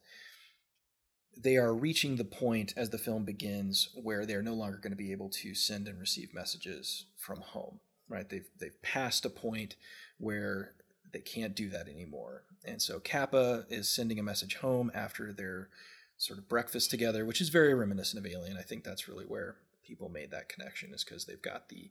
they 1.36 1.56
are 1.56 1.74
reaching 1.74 2.16
the 2.16 2.24
point 2.24 2.72
as 2.76 2.90
the 2.90 2.98
film 2.98 3.24
begins 3.24 3.88
where 3.94 4.26
they're 4.26 4.42
no 4.42 4.54
longer 4.54 4.78
going 4.78 4.92
to 4.92 4.96
be 4.96 5.12
able 5.12 5.28
to 5.28 5.54
send 5.54 5.88
and 5.88 5.98
receive 5.98 6.34
messages 6.34 7.06
from 7.16 7.40
home. 7.40 7.80
Right? 8.08 8.28
They've 8.28 8.48
they've 8.58 8.80
passed 8.82 9.24
a 9.24 9.30
point 9.30 9.76
where 10.18 10.72
they 11.12 11.20
can't 11.20 11.54
do 11.54 11.70
that 11.70 11.88
anymore. 11.88 12.42
And 12.64 12.82
so 12.82 13.00
Capa 13.00 13.64
is 13.68 13.88
sending 13.88 14.18
a 14.18 14.22
message 14.22 14.56
home 14.56 14.90
after 14.94 15.32
their 15.32 15.68
sort 16.16 16.38
of 16.38 16.48
breakfast 16.48 16.90
together, 16.90 17.24
which 17.24 17.40
is 17.40 17.48
very 17.48 17.74
reminiscent 17.74 18.24
of 18.24 18.30
Alien. 18.30 18.56
I 18.56 18.62
think 18.62 18.84
that's 18.84 19.08
really 19.08 19.24
where 19.24 19.56
people 19.86 20.08
made 20.08 20.30
that 20.30 20.48
connection, 20.48 20.92
is 20.92 21.04
because 21.04 21.24
they've 21.24 21.40
got 21.40 21.68
the 21.68 21.90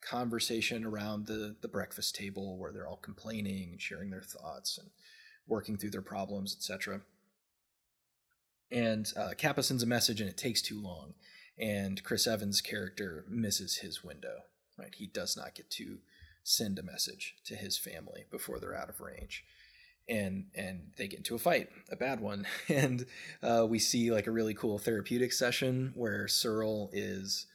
conversation 0.00 0.84
around 0.84 1.26
the 1.26 1.56
the 1.60 1.68
breakfast 1.68 2.14
table 2.14 2.58
where 2.58 2.72
they're 2.72 2.86
all 2.86 2.96
complaining 2.96 3.70
and 3.72 3.80
sharing 3.80 4.10
their 4.10 4.22
thoughts 4.22 4.78
and 4.78 4.90
working 5.46 5.76
through 5.76 5.90
their 5.90 6.02
problems, 6.02 6.54
etc. 6.54 7.00
And 8.70 9.06
uh, 9.16 9.30
Capa 9.38 9.62
sends 9.62 9.82
a 9.82 9.86
message, 9.86 10.20
and 10.20 10.28
it 10.28 10.36
takes 10.36 10.60
too 10.60 10.80
long, 10.80 11.14
and 11.58 12.02
Chris 12.02 12.26
Evans' 12.26 12.60
character 12.60 13.24
misses 13.28 13.78
his 13.78 14.02
window. 14.02 14.44
Right, 14.78 14.94
he 14.94 15.06
does 15.06 15.36
not 15.36 15.54
get 15.54 15.70
to 15.70 15.98
send 16.42 16.78
a 16.78 16.82
message 16.82 17.34
to 17.46 17.56
his 17.56 17.78
family 17.78 18.24
before 18.30 18.60
they're 18.60 18.76
out 18.76 18.90
of 18.90 19.00
range 19.00 19.42
and 20.08 20.46
and 20.54 20.92
they 20.96 21.08
get 21.08 21.18
into 21.18 21.34
a 21.34 21.38
fight 21.38 21.68
a 21.90 21.96
bad 21.96 22.20
one 22.20 22.46
and 22.68 23.06
uh, 23.42 23.66
we 23.68 23.78
see 23.78 24.12
like 24.12 24.26
a 24.26 24.32
really 24.32 24.54
cool 24.54 24.78
therapeutic 24.78 25.32
session 25.32 25.92
where 25.94 26.28
searle 26.28 26.90
is 26.92 27.46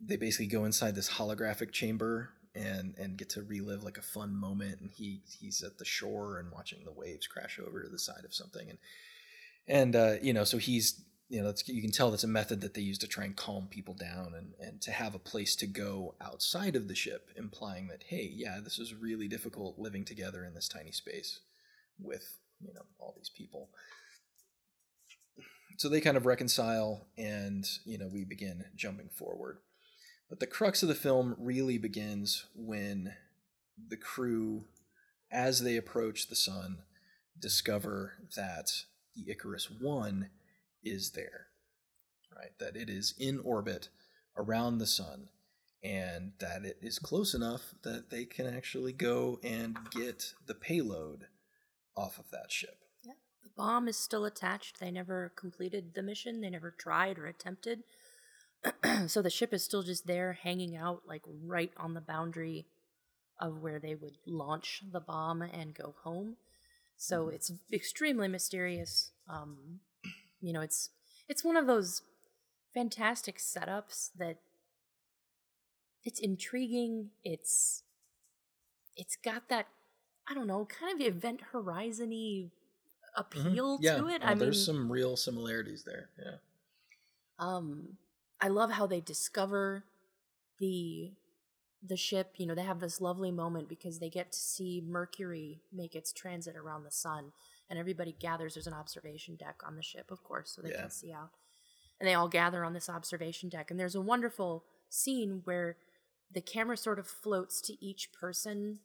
they 0.00 0.16
basically 0.16 0.46
go 0.46 0.64
inside 0.64 0.94
this 0.94 1.10
holographic 1.10 1.72
chamber 1.72 2.30
and 2.54 2.94
and 2.98 3.16
get 3.16 3.30
to 3.30 3.42
relive 3.42 3.82
like 3.82 3.96
a 3.96 4.02
fun 4.02 4.36
moment 4.36 4.80
and 4.80 4.90
he 4.90 5.22
he's 5.40 5.62
at 5.62 5.78
the 5.78 5.84
shore 5.84 6.38
and 6.38 6.52
watching 6.52 6.84
the 6.84 6.92
waves 6.92 7.26
crash 7.26 7.58
over 7.58 7.82
to 7.82 7.88
the 7.88 7.98
side 7.98 8.24
of 8.24 8.34
something 8.34 8.68
and 8.68 8.78
and 9.66 9.94
uh, 9.96 10.14
you 10.22 10.32
know 10.32 10.44
so 10.44 10.58
he's 10.58 11.02
you 11.32 11.42
know, 11.42 11.54
you 11.64 11.80
can 11.80 11.90
tell 11.90 12.10
that's 12.10 12.24
a 12.24 12.28
method 12.28 12.60
that 12.60 12.74
they 12.74 12.82
use 12.82 12.98
to 12.98 13.08
try 13.08 13.24
and 13.24 13.34
calm 13.34 13.66
people 13.66 13.94
down 13.94 14.34
and, 14.36 14.52
and 14.60 14.82
to 14.82 14.92
have 14.92 15.14
a 15.14 15.18
place 15.18 15.56
to 15.56 15.66
go 15.66 16.14
outside 16.20 16.76
of 16.76 16.88
the 16.88 16.94
ship, 16.94 17.30
implying 17.36 17.88
that, 17.88 18.04
hey, 18.06 18.30
yeah, 18.34 18.58
this 18.62 18.78
is 18.78 18.92
really 18.94 19.28
difficult 19.28 19.78
living 19.78 20.04
together 20.04 20.44
in 20.44 20.52
this 20.52 20.68
tiny 20.68 20.92
space 20.92 21.40
with, 21.98 22.36
you 22.60 22.74
know, 22.74 22.82
all 22.98 23.14
these 23.16 23.30
people. 23.30 23.70
So 25.78 25.88
they 25.88 26.02
kind 26.02 26.18
of 26.18 26.26
reconcile 26.26 27.06
and, 27.16 27.66
you 27.86 27.96
know, 27.96 28.10
we 28.12 28.26
begin 28.26 28.66
jumping 28.76 29.08
forward. 29.08 29.56
But 30.28 30.38
the 30.38 30.46
crux 30.46 30.82
of 30.82 30.90
the 30.90 30.94
film 30.94 31.34
really 31.38 31.78
begins 31.78 32.44
when 32.54 33.14
the 33.88 33.96
crew, 33.96 34.66
as 35.30 35.62
they 35.62 35.78
approach 35.78 36.28
the 36.28 36.36
sun, 36.36 36.82
discover 37.40 38.18
that 38.36 38.70
the 39.14 39.30
Icarus 39.30 39.70
One 39.70 40.30
is 40.82 41.10
there, 41.10 41.46
right? 42.36 42.56
That 42.58 42.76
it 42.76 42.90
is 42.90 43.14
in 43.18 43.38
orbit 43.40 43.88
around 44.36 44.78
the 44.78 44.86
sun 44.86 45.28
and 45.82 46.32
that 46.38 46.64
it 46.64 46.78
is 46.80 46.98
close 46.98 47.34
enough 47.34 47.74
that 47.82 48.10
they 48.10 48.24
can 48.24 48.46
actually 48.46 48.92
go 48.92 49.40
and 49.42 49.76
get 49.90 50.34
the 50.46 50.54
payload 50.54 51.26
off 51.96 52.18
of 52.18 52.30
that 52.30 52.52
ship. 52.52 52.78
Yeah. 53.04 53.14
The 53.42 53.50
bomb 53.56 53.88
is 53.88 53.96
still 53.96 54.24
attached. 54.24 54.78
They 54.78 54.90
never 54.90 55.32
completed 55.36 55.94
the 55.94 56.02
mission, 56.02 56.40
they 56.40 56.50
never 56.50 56.70
tried 56.70 57.18
or 57.18 57.26
attempted. 57.26 57.80
so 59.08 59.22
the 59.22 59.30
ship 59.30 59.52
is 59.52 59.64
still 59.64 59.82
just 59.82 60.06
there 60.06 60.34
hanging 60.34 60.76
out 60.76 61.02
like 61.06 61.22
right 61.26 61.72
on 61.76 61.94
the 61.94 62.00
boundary 62.00 62.66
of 63.40 63.60
where 63.60 63.80
they 63.80 63.96
would 63.96 64.16
launch 64.24 64.82
the 64.92 65.00
bomb 65.00 65.42
and 65.42 65.74
go 65.74 65.96
home. 66.04 66.36
So 67.02 67.24
mm-hmm. 67.24 67.34
it's 67.34 67.52
extremely 67.72 68.28
mysterious. 68.28 69.10
Um, 69.28 69.80
you 70.40 70.52
know, 70.52 70.60
it's 70.60 70.90
it's 71.28 71.42
one 71.42 71.56
of 71.56 71.66
those 71.66 72.02
fantastic 72.72 73.38
setups 73.38 74.10
that 74.18 74.36
it's 76.04 76.20
intriguing. 76.20 77.10
It's 77.24 77.82
it's 78.94 79.16
got 79.16 79.48
that 79.48 79.66
I 80.28 80.34
don't 80.34 80.46
know, 80.46 80.64
kind 80.64 80.94
of 80.94 81.04
event 81.04 81.40
horizony 81.52 82.50
appeal 83.16 83.78
mm-hmm. 83.78 83.84
yeah. 83.84 83.96
to 83.96 84.06
it. 84.06 84.22
Oh, 84.24 84.28
I 84.28 84.34
there's 84.34 84.68
mean, 84.68 84.76
some 84.76 84.92
real 84.92 85.16
similarities 85.16 85.82
there. 85.82 86.08
Yeah. 86.24 86.36
Um, 87.40 87.98
I 88.40 88.46
love 88.46 88.70
how 88.70 88.86
they 88.86 89.00
discover 89.00 89.82
the 90.60 91.10
the 91.84 91.96
ship. 91.96 92.34
You 92.36 92.46
know, 92.46 92.54
they 92.54 92.62
have 92.62 92.80
this 92.80 93.00
lovely 93.00 93.30
moment 93.30 93.68
because 93.68 93.98
they 93.98 94.10
get 94.10 94.32
to 94.32 94.38
see 94.38 94.82
Mercury 94.86 95.60
make 95.72 95.94
its 95.94 96.12
transit 96.12 96.56
around 96.56 96.84
the 96.84 96.90
sun, 96.90 97.32
and 97.68 97.78
everybody 97.78 98.14
gathers. 98.18 98.54
There's 98.54 98.66
an 98.66 98.74
observation 98.74 99.36
deck 99.36 99.60
on 99.66 99.76
the 99.76 99.82
ship, 99.82 100.10
of 100.10 100.22
course, 100.22 100.52
so 100.54 100.62
they 100.62 100.70
yeah. 100.70 100.82
can 100.82 100.90
see 100.90 101.12
out. 101.12 101.30
And 102.00 102.08
they 102.08 102.14
all 102.14 102.28
gather 102.28 102.64
on 102.64 102.72
this 102.72 102.88
observation 102.88 103.48
deck. 103.48 103.70
And 103.70 103.78
there's 103.78 103.94
a 103.94 104.00
wonderful 104.00 104.64
scene 104.88 105.42
where 105.44 105.76
the 106.32 106.40
camera 106.40 106.76
sort 106.76 106.98
of 106.98 107.06
floats 107.06 107.60
to 107.62 107.84
each 107.84 108.12
person 108.12 108.80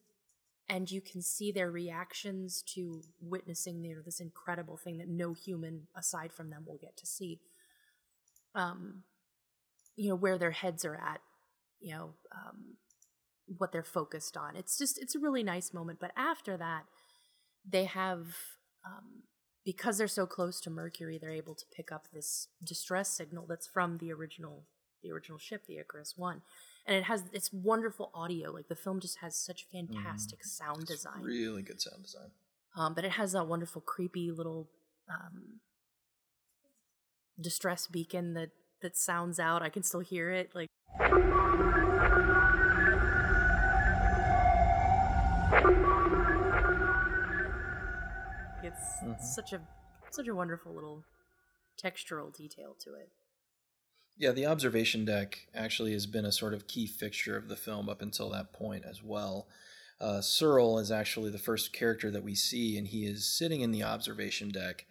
and 0.69 0.91
you 0.91 1.01
can 1.01 1.21
see 1.21 1.51
their 1.51 1.71
reactions 1.71 2.61
to 2.61 3.01
witnessing 3.21 3.83
you 3.83 3.95
know, 3.95 4.01
this 4.03 4.19
incredible 4.19 4.77
thing 4.77 4.97
that 4.97 5.07
no 5.07 5.33
human 5.33 5.87
aside 5.95 6.33
from 6.33 6.49
them 6.49 6.63
will 6.67 6.77
get 6.77 6.97
to 6.97 7.05
see 7.05 7.39
um, 8.55 9.03
you 9.95 10.09
know 10.09 10.15
where 10.15 10.37
their 10.37 10.51
heads 10.51 10.83
are 10.83 10.95
at 10.95 11.21
you 11.79 11.93
know 11.93 12.13
um, 12.33 12.75
what 13.47 13.71
they're 13.71 13.83
focused 13.83 14.35
on. 14.35 14.55
It's 14.55 14.77
just 14.77 15.01
it's 15.01 15.15
a 15.15 15.19
really 15.19 15.43
nice 15.43 15.73
moment. 15.73 15.99
But 15.99 16.11
after 16.15 16.57
that, 16.57 16.83
they 17.67 17.85
have 17.85 18.25
um, 18.85 19.23
because 19.65 19.97
they're 19.97 20.07
so 20.07 20.25
close 20.25 20.61
to 20.61 20.69
Mercury, 20.69 21.17
they're 21.17 21.31
able 21.31 21.55
to 21.55 21.65
pick 21.75 21.91
up 21.91 22.07
this 22.13 22.47
distress 22.63 23.09
signal 23.09 23.45
that's 23.47 23.67
from 23.67 23.97
the 23.97 24.11
original 24.11 24.63
the 25.03 25.11
original 25.11 25.37
ship, 25.37 25.65
the 25.67 25.77
Icarus 25.77 26.13
One, 26.17 26.41
and 26.85 26.95
it 26.95 27.03
has 27.03 27.23
it's 27.31 27.51
wonderful 27.53 28.11
audio. 28.13 28.51
Like 28.51 28.67
the 28.67 28.75
film 28.75 28.99
just 28.99 29.19
has 29.19 29.35
such 29.35 29.67
fantastic 29.71 30.39
mm. 30.39 30.45
sound 30.45 30.83
it's 30.83 30.91
design, 30.91 31.21
really 31.21 31.61
good 31.61 31.81
sound 31.81 32.03
design. 32.03 32.31
Um, 32.75 32.93
but 32.93 33.05
it 33.05 33.11
has 33.11 33.31
that 33.31 33.47
wonderful, 33.47 33.81
creepy 33.81 34.31
little 34.31 34.69
um, 35.09 35.59
distress 37.39 37.87
beacon 37.87 38.33
that 38.35 38.49
that 38.81 38.95
sounds 38.95 39.39
out. 39.39 39.61
I 39.61 39.69
can 39.69 39.83
still 39.83 40.01
hear 40.01 40.31
it, 40.31 40.51
like. 40.53 40.67
It's 48.67 49.03
mm-hmm. 49.03 49.21
such 49.23 49.53
a 49.53 49.61
such 50.09 50.27
a 50.27 50.35
wonderful 50.35 50.73
little 50.73 51.03
textural 51.81 52.35
detail 52.35 52.75
to 52.83 52.93
it. 52.95 53.09
Yeah, 54.17 54.31
the 54.31 54.47
observation 54.47 55.05
deck 55.05 55.47
actually 55.53 55.93
has 55.93 56.07
been 56.07 56.25
a 56.25 56.31
sort 56.31 56.53
of 56.53 56.67
key 56.67 56.87
fixture 56.87 57.37
of 57.37 57.49
the 57.49 57.55
film 57.55 57.87
up 57.87 58.01
until 58.01 58.29
that 58.31 58.51
point 58.51 58.83
as 58.89 59.03
well. 59.03 59.47
Uh, 59.99 60.21
Searle 60.21 60.79
is 60.79 60.91
actually 60.91 61.29
the 61.29 61.37
first 61.37 61.71
character 61.73 62.09
that 62.11 62.23
we 62.23 62.35
see, 62.35 62.77
and 62.77 62.87
he 62.87 63.05
is 63.05 63.25
sitting 63.27 63.61
in 63.61 63.71
the 63.71 63.83
observation 63.83 64.49
deck, 64.49 64.85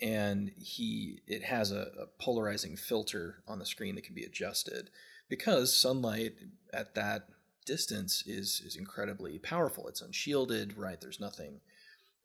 and 0.00 0.52
he 0.58 1.20
it 1.26 1.44
has 1.44 1.70
a, 1.70 1.88
a 2.00 2.06
polarizing 2.18 2.76
filter 2.76 3.42
on 3.46 3.58
the 3.58 3.66
screen 3.66 3.94
that 3.94 4.04
can 4.04 4.14
be 4.14 4.24
adjusted 4.24 4.90
because 5.28 5.76
sunlight 5.76 6.34
at 6.72 6.94
that 6.94 7.28
distance 7.66 8.22
is 8.26 8.62
is 8.64 8.76
incredibly 8.76 9.38
powerful. 9.38 9.88
It's 9.88 10.02
unshielded, 10.02 10.76
right? 10.76 11.00
There's 11.00 11.20
nothing 11.20 11.60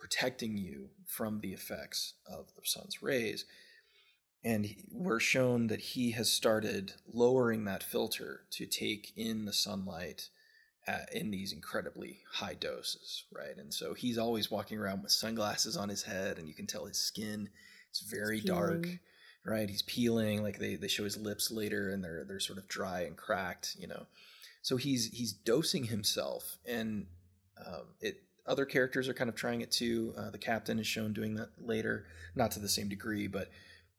protecting 0.02 0.58
you 0.58 0.90
from 1.06 1.40
the 1.40 1.54
effects 1.54 2.16
of 2.26 2.48
the 2.56 2.64
sun's 2.64 3.04
rays. 3.04 3.46
And 4.44 4.68
we're 4.92 5.20
shown 5.20 5.68
that 5.68 5.80
he 5.80 6.12
has 6.12 6.32
started 6.32 6.94
lowering 7.14 7.66
that 7.66 7.84
filter 7.84 8.42
to 8.50 8.66
take 8.66 9.14
in 9.16 9.46
the 9.46 9.54
sunlight 9.54 10.30
at, 10.88 11.14
in 11.14 11.30
these 11.30 11.54
incredibly 11.54 12.22
high 12.34 12.56
doses, 12.56 13.26
right? 13.32 13.56
And 13.56 13.72
so 13.72 13.94
he's 13.94 14.18
always 14.18 14.50
walking 14.50 14.80
around 14.80 15.04
with 15.04 15.12
sunglasses 15.12 15.78
on 15.78 15.90
his 15.90 16.02
head, 16.02 16.40
and 16.40 16.48
you 16.48 16.56
can 16.56 16.66
tell 16.66 16.86
his 16.86 16.98
skin 16.98 17.50
is 17.94 18.00
very 18.00 18.42
dark, 18.42 18.88
right? 19.46 19.70
He's 19.70 19.84
peeling. 19.84 20.42
Like 20.42 20.58
they, 20.58 20.74
they 20.78 20.88
show 20.88 21.04
his 21.04 21.18
lips 21.18 21.52
later, 21.52 21.92
and 21.92 22.04
they're 22.04 22.26
they're 22.28 22.40
sort 22.40 22.58
of 22.58 22.68
dry 22.68 23.02
and 23.02 23.16
cracked, 23.16 23.76
you 23.78 23.86
know. 23.86 24.08
So 24.64 24.78
he's 24.78 25.12
he's 25.14 25.32
dosing 25.32 25.84
himself, 25.84 26.58
and 26.68 27.06
um, 27.64 27.86
it 28.00 28.24
other 28.46 28.66
characters 28.66 29.08
are 29.08 29.14
kind 29.14 29.30
of 29.30 29.36
trying 29.36 29.62
it 29.62 29.72
too. 29.72 30.14
Uh, 30.18 30.30
the 30.30 30.38
captain 30.38 30.80
is 30.80 30.88
shown 30.88 31.14
doing 31.14 31.36
that 31.36 31.50
later, 31.60 32.06
not 32.36 32.52
to 32.52 32.60
the 32.60 32.70
same 32.70 32.90
degree, 32.90 33.28
but 33.28 33.50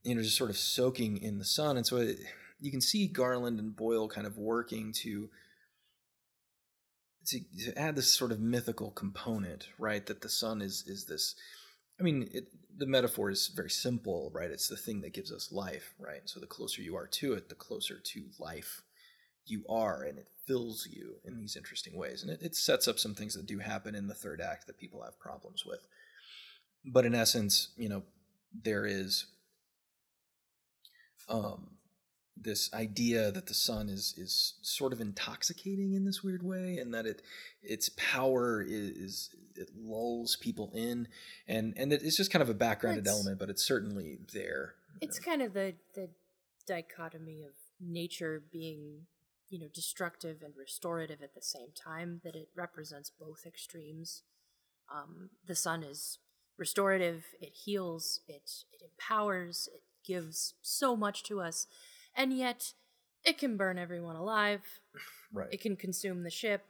you 0.03 0.14
know, 0.14 0.22
just 0.22 0.36
sort 0.36 0.51
of 0.51 0.57
soaking 0.57 1.18
in 1.18 1.38
the 1.38 1.45
sun. 1.45 1.76
And 1.76 1.86
so 1.86 1.99
it, 1.99 2.18
you 2.61 2.70
can 2.70 2.80
see 2.80 3.07
Garland 3.07 3.59
and 3.59 3.76
Boyle 3.76 4.09
kind 4.09 4.26
of 4.26 4.36
working 4.36 4.93
to, 5.03 5.28
to 7.26 7.40
to 7.64 7.78
add 7.78 7.95
this 7.95 8.12
sort 8.12 8.32
of 8.32 8.40
mythical 8.40 8.90
component, 8.90 9.68
right? 9.78 10.05
That 10.07 10.22
the 10.22 10.28
sun 10.28 10.61
is 10.61 10.84
is 10.86 11.07
this. 11.07 11.34
I 12.01 12.03
mean, 12.03 12.28
it, 12.32 12.47
the 12.76 12.86
metaphor 12.86 13.30
is 13.30 13.53
very 13.55 13.70
simple, 13.70 14.32
right? 14.34 14.51
It's 14.51 14.66
the 14.66 14.76
thing 14.76 15.03
that 15.03 15.14
gives 15.14 15.30
us 15.30 15.53
life, 15.53 15.95
right? 16.01 16.22
So 16.24 16.40
the 16.40 16.47
closer 16.47 16.82
you 16.82 16.97
are 16.97 17.07
to 17.07 17.34
it, 17.34 17.49
the 17.49 17.55
closer 17.55 18.01
to 18.03 18.24
life 18.40 18.82
you 19.45 19.64
are, 19.68 20.03
and 20.03 20.18
it 20.18 20.26
fills 20.47 20.88
you 20.90 21.16
in 21.24 21.36
these 21.36 21.57
interesting 21.57 21.97
ways. 21.97 22.22
And 22.22 22.30
it, 22.30 22.43
it 22.43 22.57
sets 22.57 22.88
up 22.88 22.99
some 22.99 23.14
things 23.14 23.34
that 23.34 23.47
do 23.47 23.59
happen 23.59 23.95
in 23.95 24.09
the 24.09 24.14
third 24.14 24.40
act 24.40 24.66
that 24.66 24.78
people 24.78 25.03
have 25.03 25.18
problems 25.18 25.64
with. 25.64 25.86
But 26.84 27.07
in 27.07 27.14
essence, 27.14 27.68
you 27.76 27.88
know, 27.88 28.03
there 28.53 28.86
is 28.86 29.26
um, 31.28 31.76
this 32.36 32.72
idea 32.74 33.30
that 33.30 33.47
the 33.47 33.55
sun 33.55 33.88
is 33.88 34.14
is 34.16 34.55
sort 34.62 34.93
of 34.93 35.01
intoxicating 35.01 35.95
in 35.95 36.05
this 36.05 36.22
weird 36.22 36.43
way, 36.43 36.78
and 36.78 36.93
that 36.93 37.07
it 37.07 37.22
its 37.62 37.88
power 37.90 38.62
is, 38.62 38.90
is 38.90 39.30
it 39.55 39.70
lulls 39.76 40.36
people 40.36 40.72
in, 40.74 41.09
and 41.47 41.74
and 41.76 41.93
that 41.93 42.03
it's 42.03 42.16
just 42.16 42.32
kind 42.32 42.43
of 42.43 42.51
a 42.51 42.55
backgrounded 42.55 43.07
it's, 43.07 43.14
element, 43.14 43.38
but 43.38 43.49
it's 43.49 43.64
certainly 43.64 44.18
there. 44.32 44.74
It's 45.01 45.20
know. 45.20 45.30
kind 45.30 45.43
of 45.43 45.55
the 45.55 45.74
the 45.95 46.09
dichotomy 46.66 47.45
of 47.45 47.53
nature 47.80 48.43
being 48.53 49.07
you 49.53 49.61
know 49.61 49.69
destructive 49.73 50.39
and 50.43 50.55
restorative 50.57 51.23
at 51.23 51.35
the 51.35 51.43
same 51.43 51.69
time 51.77 52.21
that 52.25 52.35
it 52.35 52.49
represents 52.57 53.11
both 53.11 53.45
extremes. 53.47 54.23
Um, 54.93 55.31
the 55.47 55.55
sun 55.55 55.83
is 55.83 56.19
restorative 56.59 57.25
it 57.41 57.53
heals 57.65 58.21
it 58.29 58.51
it 58.73 58.83
empowers 58.83 59.69
it 59.73 59.83
gives 60.07 60.55
so 60.61 60.95
much 60.95 61.23
to 61.25 61.41
us 61.41 61.67
and 62.15 62.33
yet 62.33 62.75
it 63.25 63.39
can 63.39 63.57
burn 63.57 63.79
everyone 63.79 64.17
alive. 64.17 64.63
Right. 65.35 65.49
It 65.51 65.63
can 65.63 65.77
consume 65.77 66.25
the 66.25 66.31
ship. 66.31 66.67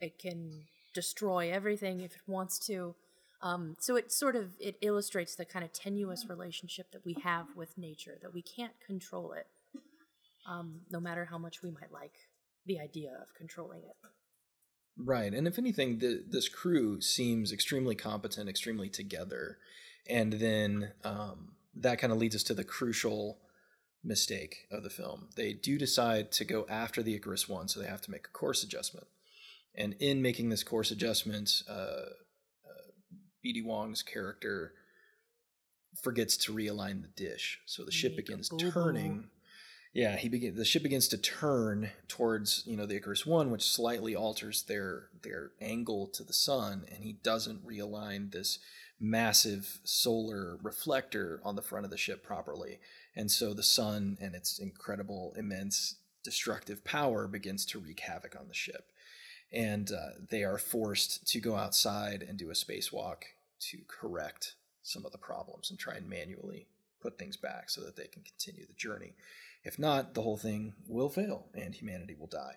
It 0.00 0.18
can 0.18 0.64
destroy 0.92 1.52
everything 1.52 2.00
if 2.00 2.16
it 2.16 2.22
wants 2.26 2.58
to. 2.66 2.96
Um, 3.40 3.76
so 3.78 3.94
it 3.94 4.10
sort 4.10 4.34
of 4.34 4.54
it 4.58 4.76
illustrates 4.80 5.36
the 5.36 5.44
kind 5.44 5.64
of 5.64 5.72
tenuous 5.72 6.28
relationship 6.28 6.90
that 6.90 7.04
we 7.04 7.14
have 7.22 7.46
with 7.54 7.78
nature 7.78 8.18
that 8.20 8.34
we 8.34 8.42
can't 8.42 8.72
control 8.84 9.30
it 9.30 9.46
um, 10.50 10.80
no 10.90 11.00
matter 11.00 11.24
how 11.24 11.38
much 11.38 11.62
we 11.62 11.70
might 11.70 11.92
like 11.92 12.14
the 12.66 12.80
idea 12.80 13.12
of 13.22 13.34
controlling 13.36 13.80
it. 13.80 13.96
Right. 14.98 15.32
And 15.32 15.46
if 15.46 15.58
anything, 15.58 15.98
the, 15.98 16.24
this 16.28 16.48
crew 16.48 17.00
seems 17.00 17.52
extremely 17.52 17.94
competent, 17.94 18.48
extremely 18.48 18.88
together. 18.88 19.58
And 20.08 20.34
then 20.34 20.92
um, 21.04 21.52
that 21.74 21.98
kind 21.98 22.12
of 22.12 22.18
leads 22.18 22.34
us 22.34 22.42
to 22.44 22.54
the 22.54 22.64
crucial 22.64 23.38
mistake 24.02 24.66
of 24.70 24.82
the 24.82 24.90
film. 24.90 25.28
They 25.36 25.52
do 25.52 25.78
decide 25.78 26.32
to 26.32 26.44
go 26.44 26.66
after 26.68 27.02
the 27.02 27.14
Icarus 27.14 27.48
One, 27.48 27.68
so 27.68 27.80
they 27.80 27.86
have 27.86 28.02
to 28.02 28.10
make 28.10 28.26
a 28.26 28.30
course 28.30 28.64
adjustment. 28.64 29.06
And 29.74 29.94
in 30.00 30.20
making 30.20 30.48
this 30.48 30.64
course 30.64 30.90
adjustment, 30.90 31.62
uh, 31.68 31.72
uh, 31.72 32.90
BD 33.44 33.64
Wong's 33.64 34.02
character 34.02 34.72
forgets 36.02 36.36
to 36.38 36.52
realign 36.52 37.02
the 37.02 37.08
dish. 37.08 37.60
So 37.66 37.84
the 37.84 37.92
ship 37.92 38.16
begins 38.16 38.50
turning 38.72 39.28
yeah, 39.92 40.16
he 40.16 40.28
begin 40.28 40.54
the 40.54 40.64
ship 40.64 40.82
begins 40.82 41.08
to 41.08 41.18
turn 41.18 41.90
towards 42.06 42.62
you 42.64 42.76
know 42.76 42.86
the 42.86 42.96
Icarus 42.96 43.26
One, 43.26 43.50
which 43.50 43.68
slightly 43.68 44.14
alters 44.14 44.62
their 44.62 45.08
their 45.22 45.50
angle 45.60 46.06
to 46.08 46.22
the 46.22 46.32
sun, 46.32 46.84
and 46.92 47.02
he 47.02 47.14
doesn't 47.14 47.66
realign 47.66 48.30
this 48.30 48.60
massive 49.00 49.78
solar 49.82 50.58
reflector 50.62 51.40
on 51.42 51.56
the 51.56 51.62
front 51.62 51.84
of 51.84 51.90
the 51.90 51.96
ship 51.96 52.22
properly, 52.22 52.78
and 53.16 53.30
so 53.30 53.52
the 53.52 53.62
sun 53.62 54.16
and 54.20 54.34
its 54.34 54.58
incredible, 54.60 55.34
immense 55.36 55.96
destructive 56.22 56.84
power 56.84 57.26
begins 57.26 57.64
to 57.64 57.78
wreak 57.78 58.00
havoc 58.00 58.36
on 58.38 58.46
the 58.46 58.54
ship, 58.54 58.92
and 59.52 59.90
uh, 59.90 60.10
they 60.30 60.44
are 60.44 60.58
forced 60.58 61.26
to 61.26 61.40
go 61.40 61.56
outside 61.56 62.22
and 62.22 62.38
do 62.38 62.50
a 62.50 62.54
spacewalk 62.54 63.22
to 63.58 63.78
correct 63.88 64.54
some 64.84 65.04
of 65.04 65.10
the 65.10 65.18
problems 65.18 65.70
and 65.70 65.80
try 65.80 65.94
and 65.94 66.08
manually 66.08 66.66
put 67.00 67.18
things 67.18 67.36
back 67.36 67.70
so 67.70 67.80
that 67.80 67.96
they 67.96 68.06
can 68.06 68.22
continue 68.22 68.66
the 68.66 68.72
journey. 68.74 69.14
If 69.62 69.78
not, 69.78 70.14
the 70.14 70.22
whole 70.22 70.36
thing 70.36 70.74
will 70.88 71.10
fail 71.10 71.46
and 71.54 71.74
humanity 71.74 72.16
will 72.18 72.26
die. 72.26 72.56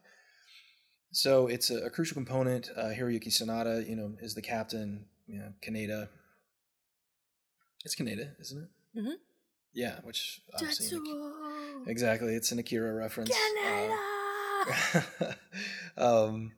So 1.11 1.47
it's 1.47 1.69
a, 1.69 1.85
a 1.85 1.89
crucial 1.89 2.15
component. 2.15 2.69
Uh, 2.75 2.85
Hiroyuki 2.85 3.27
Sanada, 3.27 3.87
you 3.87 3.95
know, 3.95 4.13
is 4.19 4.33
the 4.35 4.41
captain. 4.41 5.05
You 5.27 5.39
know, 5.39 5.53
Kaneda. 5.61 6.09
It's 7.85 7.95
Kaneda, 7.95 8.31
isn't 8.39 8.63
it? 8.63 8.99
Mm-hmm. 8.99 9.13
Yeah, 9.73 9.99
which 10.03 10.41
obviously 10.53 10.99
exactly. 11.87 12.35
It's 12.35 12.51
an 12.51 12.59
Akira 12.59 12.93
reference. 12.93 13.31
Kaneda. 13.31 13.97
Uh, 15.17 15.33
um, 15.97 16.51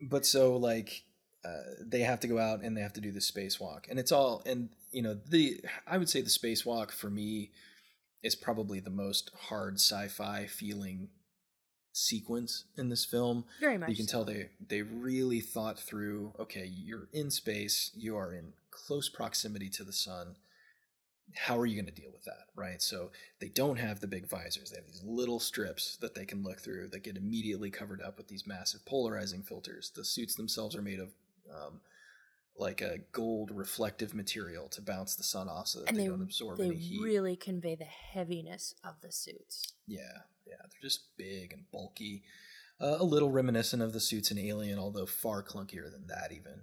but 0.00 0.24
so 0.24 0.56
like 0.56 1.02
uh, 1.44 1.62
they 1.80 2.00
have 2.00 2.20
to 2.20 2.28
go 2.28 2.38
out 2.38 2.62
and 2.62 2.76
they 2.76 2.82
have 2.82 2.92
to 2.94 3.00
do 3.00 3.12
the 3.12 3.20
spacewalk, 3.20 3.90
and 3.90 3.98
it's 3.98 4.12
all 4.12 4.42
and 4.46 4.70
you 4.92 5.02
know 5.02 5.18
the 5.28 5.60
I 5.86 5.98
would 5.98 6.08
say 6.08 6.20
the 6.20 6.28
spacewalk 6.28 6.90
for 6.90 7.10
me 7.10 7.50
is 8.22 8.34
probably 8.34 8.80
the 8.80 8.90
most 8.90 9.30
hard 9.48 9.76
sci-fi 9.76 10.46
feeling 10.46 11.08
sequence 11.92 12.64
in 12.76 12.88
this 12.88 13.04
film. 13.04 13.44
Very 13.60 13.78
much. 13.78 13.90
You 13.90 13.96
can 13.96 14.06
so. 14.06 14.18
tell 14.18 14.24
they 14.24 14.50
they 14.66 14.82
really 14.82 15.40
thought 15.40 15.78
through. 15.78 16.32
Okay, 16.38 16.70
you're 16.70 17.08
in 17.12 17.30
space. 17.30 17.90
You 17.94 18.16
are 18.16 18.32
in 18.32 18.52
close 18.70 19.08
proximity 19.08 19.68
to 19.70 19.84
the 19.84 19.92
sun. 19.92 20.36
How 21.36 21.56
are 21.58 21.66
you 21.66 21.80
going 21.80 21.92
to 21.92 22.00
deal 22.00 22.10
with 22.12 22.24
that, 22.24 22.46
right? 22.56 22.82
So 22.82 23.10
they 23.40 23.48
don't 23.48 23.78
have 23.78 24.00
the 24.00 24.08
big 24.08 24.28
visors. 24.28 24.70
They 24.70 24.78
have 24.78 24.86
these 24.86 25.02
little 25.04 25.38
strips 25.38 25.96
that 26.00 26.16
they 26.16 26.24
can 26.24 26.42
look 26.42 26.60
through 26.60 26.88
that 26.88 27.04
get 27.04 27.16
immediately 27.16 27.70
covered 27.70 28.02
up 28.02 28.16
with 28.16 28.26
these 28.26 28.48
massive 28.48 28.84
polarizing 28.84 29.42
filters. 29.42 29.92
The 29.94 30.04
suits 30.04 30.34
themselves 30.34 30.74
are 30.74 30.82
made 30.82 30.98
of 30.98 31.10
um, 31.48 31.80
like 32.60 32.80
a 32.80 32.98
gold 33.12 33.50
reflective 33.52 34.14
material 34.14 34.68
to 34.68 34.82
bounce 34.82 35.16
the 35.16 35.24
sun 35.24 35.48
off 35.48 35.68
so 35.68 35.80
that 35.80 35.88
and 35.88 35.96
they, 35.96 36.02
they 36.02 36.08
don't 36.08 36.22
absorb 36.22 36.58
they 36.58 36.66
any 36.66 36.76
heat. 36.76 37.00
really 37.02 37.34
convey 37.34 37.74
the 37.74 37.84
heaviness 37.84 38.74
of 38.84 39.00
the 39.00 39.10
suits. 39.10 39.72
Yeah, 39.86 40.00
yeah, 40.46 40.56
they're 40.58 40.82
just 40.82 41.16
big 41.16 41.52
and 41.52 41.64
bulky. 41.72 42.22
Uh, 42.80 42.96
a 42.98 43.04
little 43.04 43.30
reminiscent 43.30 43.82
of 43.82 43.92
the 43.92 44.00
suits 44.00 44.30
in 44.30 44.38
Alien, 44.38 44.78
although 44.78 45.06
far 45.06 45.42
clunkier 45.42 45.90
than 45.90 46.06
that. 46.06 46.32
Even, 46.32 46.62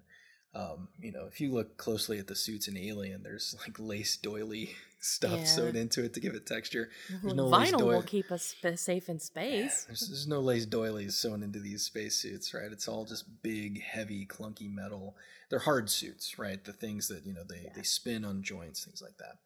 um, 0.55 0.87
you 0.99 1.11
know, 1.11 1.25
if 1.25 1.39
you 1.39 1.51
look 1.51 1.77
closely 1.77 2.17
at 2.19 2.27
the 2.27 2.35
suits 2.35 2.67
in 2.67 2.77
Alien, 2.77 3.23
there's 3.23 3.55
like 3.65 3.77
lace 3.79 4.17
doily 4.17 4.75
stuff 4.99 5.39
Yeah. 5.41 5.45
sewed 5.45 5.75
into 5.75 6.03
it 6.03 6.13
to 6.15 6.19
give 6.19 6.33
it 6.35 6.45
texture. 6.45 6.89
There's 7.21 7.35
no 7.35 7.45
Vinyl 7.45 7.85
will 7.85 8.01
keep 8.03 8.31
us 8.31 8.55
sp- 8.57 8.75
safe 8.77 9.07
in 9.09 9.15
Yeah, 9.15 9.19
space. 9.19 9.83
there's, 9.85 10.07
there's 10.07 10.27
no 10.27 10.39
lace 10.39 10.65
doilies 10.65 11.17
sewn 11.17 11.43
into 11.43 11.59
these 11.59 11.83
spacesuits, 11.83 12.53
right? 12.53 12.71
It's 12.71 12.87
all 12.87 13.05
just 13.05 13.25
big, 13.43 13.81
heavy, 13.83 14.25
clunky 14.25 14.73
metal. 14.73 15.15
They're 15.49 15.59
hard 15.59 15.89
suits, 15.89 16.39
right? 16.39 16.63
The 16.63 16.73
things 16.73 17.07
that 17.09 17.25
you 17.25 17.33
know 17.33 17.43
they 17.47 17.61
Yeah. 17.65 17.73
they 17.75 17.83
spin 17.83 18.25
on 18.25 18.41
joints, 18.41 18.83
things 18.83 19.01
like 19.01 19.17
that. 19.17 19.37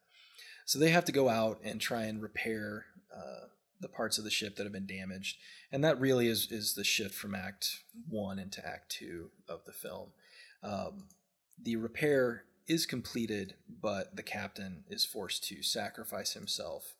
So 0.64 0.78
they 0.78 0.90
have 0.90 1.04
to 1.06 1.12
go 1.12 1.28
out 1.28 1.60
and 1.62 1.80
try 1.80 2.04
and 2.04 2.22
repair 2.22 2.86
uh, 3.14 3.46
the 3.80 3.88
parts 3.88 4.16
of 4.16 4.24
the 4.24 4.30
ship 4.30 4.56
that 4.56 4.62
have 4.62 4.72
been 4.72 4.86
damaged, 4.86 5.36
and 5.70 5.84
that 5.84 6.00
really 6.00 6.28
is 6.28 6.50
is 6.50 6.74
the 6.74 6.84
shift 6.84 7.14
from 7.14 7.34
Act 7.34 7.82
One 8.08 8.38
into 8.38 8.64
Act 8.66 8.90
Two 8.90 9.30
of 9.48 9.64
the 9.66 9.72
film. 9.72 10.08
Um, 10.62 11.08
the 11.60 11.76
repair 11.76 12.44
is 12.68 12.86
completed, 12.86 13.54
but 13.68 14.16
the 14.16 14.22
captain 14.22 14.84
is 14.88 15.04
forced 15.04 15.44
to 15.44 15.62
sacrifice 15.62 16.32
himself 16.32 16.94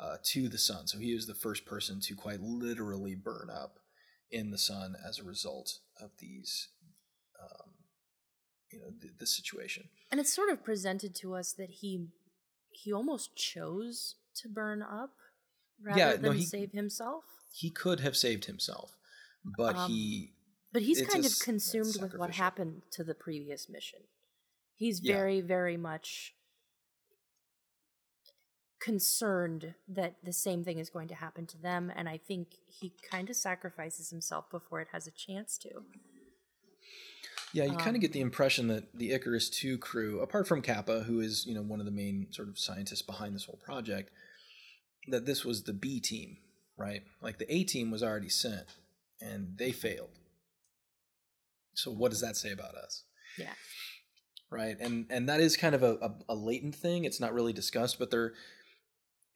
uh, 0.00 0.16
to 0.24 0.48
the 0.48 0.58
sun. 0.58 0.86
So 0.86 0.98
he 0.98 1.12
is 1.12 1.26
the 1.26 1.34
first 1.34 1.64
person 1.66 2.00
to 2.02 2.14
quite 2.14 2.40
literally 2.40 3.14
burn 3.14 3.48
up 3.52 3.78
in 4.30 4.50
the 4.50 4.58
sun 4.58 4.94
as 5.06 5.18
a 5.18 5.24
result 5.24 5.78
of 6.00 6.10
these, 6.18 6.68
um, 7.40 7.70
you 8.70 8.80
know, 8.80 8.86
the, 9.00 9.10
the 9.18 9.26
situation. 9.26 9.88
And 10.10 10.18
it's 10.20 10.32
sort 10.32 10.48
of 10.50 10.64
presented 10.64 11.14
to 11.16 11.34
us 11.34 11.52
that 11.52 11.70
he 11.70 12.06
he 12.70 12.92
almost 12.92 13.36
chose 13.36 14.16
to 14.36 14.48
burn 14.48 14.82
up 14.82 15.10
rather 15.82 15.98
Yeah, 15.98 16.12
than 16.12 16.22
no, 16.22 16.30
he- 16.30 16.46
save 16.46 16.72
himself. 16.72 17.24
He 17.52 17.68
could 17.68 18.00
have 18.00 18.16
saved 18.16 18.46
himself, 18.46 18.96
but 19.44 19.76
Um, 19.76 19.90
he, 19.90 20.32
But 20.72 20.82
he's 20.82 21.02
kind 21.02 21.24
of 21.26 21.38
consumed 21.38 21.96
with 22.00 22.14
what 22.14 22.30
happened 22.30 22.82
to 22.92 23.04
the 23.04 23.14
previous 23.14 23.68
mission. 23.68 24.00
He's 24.74 25.00
Yeah. 25.00 25.16
very, 25.16 25.40
very 25.40 25.76
much 25.76 26.34
concerned 28.80 29.74
that 29.86 30.16
the 30.24 30.32
same 30.32 30.64
thing 30.64 30.78
is 30.78 30.90
going 30.90 31.08
to 31.08 31.14
happen 31.14 31.46
to 31.46 31.58
them, 31.58 31.92
and 31.94 32.08
I 32.08 32.16
think 32.16 32.56
he 32.66 32.92
kind 33.10 33.30
of 33.30 33.36
sacrifices 33.36 34.10
himself 34.10 34.50
before 34.50 34.80
it 34.80 34.88
has 34.92 35.06
a 35.06 35.12
chance 35.12 35.56
to. 35.58 35.84
yeah, 37.54 37.64
you 37.64 37.76
kind 37.76 37.90
um, 37.90 37.96
of 37.96 38.00
get 38.00 38.12
the 38.12 38.20
impression 38.20 38.68
that 38.68 38.96
the 38.96 39.12
Icarus 39.12 39.50
Two 39.50 39.76
crew, 39.76 40.20
apart 40.20 40.48
from 40.48 40.62
Capa, 40.62 41.00
who 41.00 41.20
is 41.20 41.44
you 41.46 41.54
know 41.54 41.62
one 41.62 41.80
of 41.80 41.86
the 41.86 41.92
main 41.92 42.28
sort 42.30 42.48
of 42.48 42.58
scientists 42.58 43.02
behind 43.02 43.34
this 43.34 43.44
whole 43.44 43.60
project, 43.62 44.10
that 45.08 45.26
this 45.26 45.44
was 45.44 45.62
the 45.62 45.74
B 45.74 46.00
team, 46.00 46.38
right? 46.76 47.02
Like 47.20 47.38
the 47.38 47.52
A 47.54 47.64
team 47.64 47.90
was 47.90 48.02
already 48.02 48.30
sent, 48.30 48.66
and 49.20 49.58
they 49.58 49.70
failed. 49.70 50.18
So 51.74 51.90
what 51.90 52.10
does 52.10 52.20
that 52.20 52.36
say 52.36 52.52
about 52.52 52.74
us? 52.74 53.04
Yeah. 53.38 53.54
right? 54.50 54.76
And 54.78 55.06
and 55.10 55.28
that 55.28 55.40
is 55.40 55.56
kind 55.56 55.74
of 55.74 55.82
a, 55.82 55.94
a, 56.02 56.14
a 56.30 56.34
latent 56.34 56.74
thing. 56.74 57.04
It's 57.04 57.20
not 57.20 57.32
really 57.32 57.52
discussed 57.52 57.98
but 57.98 58.10
there 58.10 58.34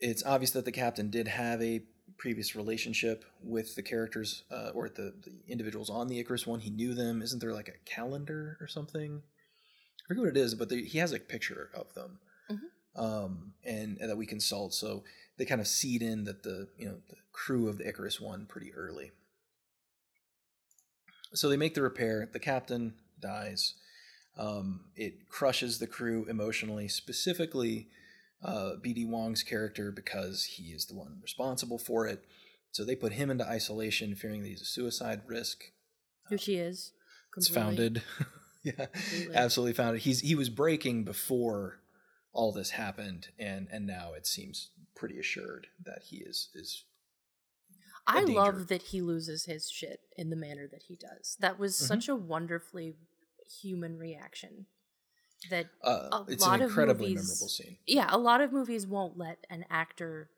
it's 0.01 0.24
obvious 0.24 0.51
that 0.51 0.64
the 0.66 0.72
captain 0.72 1.11
did 1.11 1.26
have 1.28 1.62
a 1.62 1.80
previous 2.18 2.55
relationship 2.55 3.24
with 3.43 3.74
the 3.74 3.82
characters 3.82 4.45
uh, 4.51 4.70
or 4.74 4.89
the, 4.89 5.14
the 5.24 5.32
individuals 5.49 5.89
on 5.91 6.09
the 6.09 6.18
icarus 6.18 6.47
one. 6.47 6.61
He 6.61 6.70
knew 6.70 6.95
them. 6.95 7.22
Isn't 7.22 7.41
there 7.41 7.53
like 7.55 7.68
a 7.68 7.91
calendar 7.91 8.57
or 8.61 8.66
something? 8.68 9.22
I 10.05 10.07
forget 10.07 10.20
what 10.22 10.28
it 10.30 10.37
is 10.37 10.55
but 10.55 10.70
he 10.70 10.99
has 10.99 11.12
a 11.12 11.18
picture 11.18 11.70
of 11.74 11.93
them 11.95 12.18
Mhm. 12.51 13.03
um, 13.03 13.55
and, 13.64 13.99
and 13.99 14.11
that 14.11 14.16
we 14.16 14.26
consult. 14.26 14.74
So 14.74 15.03
they 15.37 15.45
kind 15.45 15.61
of 15.61 15.66
seed 15.66 16.03
in 16.03 16.24
that 16.24 16.43
the 16.43 16.68
you 16.78 16.87
know 16.87 16.99
the 17.09 17.16
crew 17.32 17.68
of 17.68 17.78
the 17.78 17.89
icarus 17.89 18.20
one 18.20 18.47
pretty 18.47 18.72
early 18.74 19.11
so 21.37 21.49
they 21.49 21.57
make 21.57 21.74
the 21.74 21.82
repair 21.82 22.28
the 22.32 22.39
captain 22.39 22.95
dies 23.20 23.74
um, 24.39 24.80
it 24.97 25.28
crushes 25.28 25.78
the 25.78 25.87
crew 25.87 26.26
emotionally, 26.28 26.89
specifically 26.89 27.89
uh, 28.45 28.72
BD 28.84 29.09
Wong's 29.09 29.43
character 29.43 29.91
because 29.91 30.45
he 30.45 30.64
is 30.64 30.87
the 30.87 30.95
one 30.95 31.18
responsible 31.22 31.78
for 31.78 32.07
it. 32.07 32.24
So 32.70 32.84
they 32.84 32.97
put 32.97 33.12
him 33.12 33.30
into 33.30 33.49
isolation, 33.49 34.14
fearing 34.14 34.43
that 34.43 34.49
he's 34.49 34.61
a 34.61 34.66
suicide 34.66 35.22
risk. 35.26 35.64
Which 36.28 36.43
she 36.43 36.57
is. 36.57 36.93
It's 37.37 37.49
completely. 37.49 37.76
founded. 37.76 38.03
yeah, 38.62 38.87
Completely. 38.87 39.34
absolutely 39.34 39.72
founded. 39.72 40.03
He's 40.03 40.20
he 40.20 40.34
was 40.34 40.51
breaking 40.51 41.05
before 41.05 41.78
all 42.32 42.53
this 42.53 42.70
happened, 42.70 43.28
and 43.39 43.68
and 43.72 43.87
now 43.87 44.12
it 44.12 44.26
seems 44.26 44.70
pretty 44.95 45.18
assured 45.18 45.68
that 45.82 46.03
he 46.05 46.18
is 46.18 46.51
is. 46.55 46.84
I 48.07 48.20
danger. 48.24 48.32
love 48.34 48.66
that 48.68 48.82
he 48.82 49.00
loses 49.02 49.44
his 49.44 49.70
shit 49.70 50.00
in 50.16 50.30
the 50.30 50.36
manner 50.36 50.66
that 50.68 50.84
he 50.84 50.96
does. 50.96 51.36
That 51.40 51.59
was 51.59 51.74
Mhm. 51.76 51.86
such 51.88 52.09
a 52.09 52.16
wonderfully 52.16 52.96
human 53.61 53.98
reaction. 53.98 54.66
That 55.50 55.66
Uh, 55.82 56.09
A 56.12 56.18
lot 56.20 56.57
an 56.61 56.62
of 56.62 56.70
incredibly 56.70 57.14
movies- 57.14 57.28
memorable 57.28 57.48
scene. 57.48 57.78
yeah, 57.86 58.09
a 58.11 58.18
lot 58.18 58.40
of 58.40 58.52
movies 58.52 58.86
won't 58.86 59.16
let 59.18 59.44
an 59.50 59.64
actor 59.70 60.30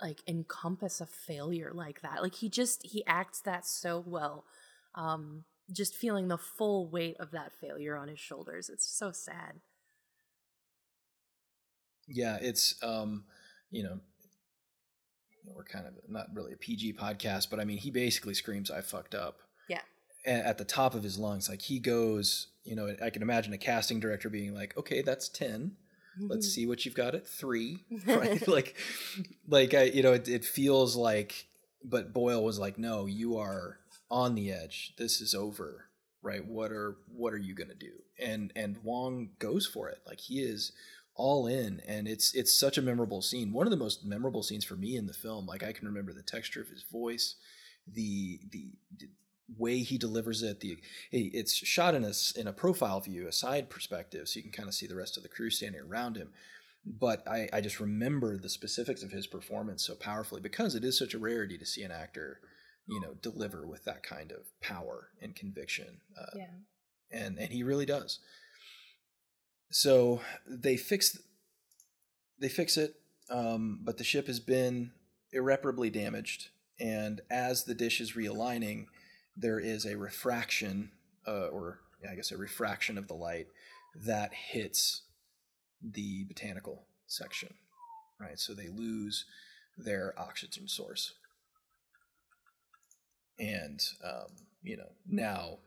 like 0.00 0.22
encompass 0.26 1.00
a 1.00 1.06
failure 1.06 1.72
like 1.74 2.00
that. 2.00 2.22
Like 2.22 2.34
he 2.36 2.48
just 2.48 2.82
he 2.84 3.04
acts 3.06 3.40
that 3.42 3.66
so 3.66 4.00
well. 4.00 4.46
Um 4.94 5.44
just 5.72 5.94
feeling 5.94 6.28
the 6.28 6.38
full 6.38 6.88
weight 6.88 7.16
of 7.18 7.30
that 7.30 7.52
failure 7.52 7.96
on 7.96 8.08
his 8.08 8.18
shoulders. 8.18 8.68
It's 8.68 8.84
so 8.86 9.12
sad. 9.12 9.60
Yeah, 12.08 12.38
it's 12.40 12.82
um, 12.82 13.24
you 13.70 13.82
know, 13.84 14.00
we're 15.54 15.64
kind 15.64 15.86
of 15.86 15.94
not 16.08 16.26
really 16.34 16.52
a 16.52 16.56
PG 16.56 16.94
podcast, 16.94 17.50
but 17.50 17.60
I 17.60 17.64
mean, 17.64 17.78
he 17.78 17.90
basically 17.90 18.34
screams, 18.34 18.70
"I 18.70 18.80
fucked 18.80 19.14
up." 19.14 19.40
Yeah. 19.68 19.82
At 20.24 20.58
the 20.58 20.64
top 20.64 20.94
of 20.94 21.02
his 21.02 21.18
lungs, 21.18 21.48
like 21.48 21.62
he 21.62 21.78
goes, 21.78 22.48
you 22.64 22.76
know, 22.76 22.94
I 23.02 23.10
can 23.10 23.22
imagine 23.22 23.52
a 23.52 23.58
casting 23.58 24.00
director 24.00 24.28
being 24.28 24.54
like, 24.54 24.76
"Okay, 24.76 25.02
that's 25.02 25.28
ten. 25.28 25.76
Let's 26.18 26.46
mm-hmm. 26.46 26.50
see 26.50 26.66
what 26.66 26.84
you've 26.84 26.94
got 26.94 27.14
at 27.14 27.26
three. 27.26 27.84
right? 28.06 28.46
like, 28.48 28.76
like 29.48 29.74
I, 29.74 29.84
you 29.84 30.02
know, 30.02 30.12
it, 30.12 30.28
it 30.28 30.44
feels 30.44 30.96
like, 30.96 31.46
but 31.82 32.12
Boyle 32.12 32.44
was 32.44 32.58
like, 32.58 32.78
"No, 32.78 33.06
you 33.06 33.38
are 33.38 33.78
on 34.10 34.34
the 34.34 34.52
edge. 34.52 34.94
This 34.98 35.20
is 35.20 35.34
over." 35.34 35.86
Right? 36.22 36.44
What 36.44 36.70
are 36.70 36.98
what 37.14 37.32
are 37.32 37.38
you 37.38 37.54
gonna 37.54 37.74
do? 37.74 37.92
And 38.18 38.52
and 38.54 38.76
Wong 38.82 39.30
goes 39.38 39.66
for 39.66 39.88
it. 39.88 40.00
Like 40.06 40.20
he 40.20 40.40
is 40.40 40.72
all 41.20 41.46
in 41.46 41.80
and 41.86 42.08
it's 42.08 42.34
it's 42.34 42.58
such 42.58 42.78
a 42.78 42.82
memorable 42.82 43.20
scene 43.20 43.52
one 43.52 43.66
of 43.66 43.70
the 43.70 43.76
most 43.76 44.04
memorable 44.04 44.42
scenes 44.42 44.64
for 44.64 44.76
me 44.76 44.96
in 44.96 45.06
the 45.06 45.12
film 45.12 45.46
like 45.46 45.62
i 45.62 45.72
can 45.72 45.86
remember 45.86 46.12
the 46.12 46.22
texture 46.22 46.60
of 46.60 46.68
his 46.68 46.84
voice 46.90 47.36
the 47.86 48.40
the, 48.50 48.72
the 48.98 49.08
way 49.58 49.78
he 49.78 49.98
delivers 49.98 50.42
it 50.42 50.60
the 50.60 50.78
it's 51.12 51.54
shot 51.54 51.94
in 51.94 52.04
a 52.04 52.12
in 52.36 52.46
a 52.46 52.52
profile 52.52 53.00
view 53.00 53.26
a 53.28 53.32
side 53.32 53.68
perspective 53.68 54.28
so 54.28 54.38
you 54.38 54.42
can 54.42 54.52
kind 54.52 54.68
of 54.68 54.74
see 54.74 54.86
the 54.86 54.96
rest 54.96 55.16
of 55.16 55.22
the 55.22 55.28
crew 55.28 55.50
standing 55.50 55.80
around 55.80 56.16
him 56.16 56.30
but 56.86 57.28
I, 57.28 57.46
I 57.52 57.60
just 57.60 57.78
remember 57.78 58.38
the 58.38 58.48
specifics 58.48 59.02
of 59.02 59.10
his 59.10 59.26
performance 59.26 59.84
so 59.84 59.94
powerfully 59.94 60.40
because 60.40 60.74
it 60.74 60.84
is 60.84 60.98
such 60.98 61.12
a 61.12 61.18
rarity 61.18 61.58
to 61.58 61.66
see 61.66 61.82
an 61.82 61.90
actor 61.90 62.40
you 62.86 63.00
know 63.00 63.14
deliver 63.22 63.66
with 63.66 63.84
that 63.84 64.02
kind 64.02 64.32
of 64.32 64.46
power 64.60 65.08
and 65.20 65.34
conviction 65.34 66.00
uh, 66.18 66.36
yeah. 66.36 66.46
and 67.12 67.38
and 67.38 67.52
he 67.52 67.62
really 67.62 67.86
does. 67.86 68.18
So 69.70 70.20
they 70.46 70.76
fix 70.76 71.18
they 72.40 72.48
fix 72.48 72.76
it, 72.76 72.94
um, 73.28 73.80
but 73.82 73.98
the 73.98 74.04
ship 74.04 74.26
has 74.26 74.40
been 74.40 74.92
irreparably 75.32 75.90
damaged, 75.90 76.48
and 76.80 77.20
as 77.30 77.64
the 77.64 77.74
dish 77.74 78.00
is 78.00 78.12
realigning, 78.12 78.86
there 79.36 79.60
is 79.60 79.84
a 79.84 79.96
refraction, 79.96 80.90
uh, 81.26 81.48
or 81.48 81.80
yeah, 82.02 82.10
I 82.10 82.16
guess 82.16 82.32
a 82.32 82.36
refraction 82.36 82.98
of 82.98 83.08
the 83.08 83.14
light 83.14 83.46
that 83.94 84.32
hits 84.32 85.02
the 85.82 86.24
botanical 86.24 86.86
section, 87.06 87.54
right? 88.18 88.38
So 88.38 88.54
they 88.54 88.68
lose 88.68 89.24
their 89.76 90.14
oxygen 90.18 90.66
source, 90.66 91.14
and 93.38 93.80
um, 94.04 94.46
you 94.62 94.76
know 94.76 94.90
now 95.06 95.58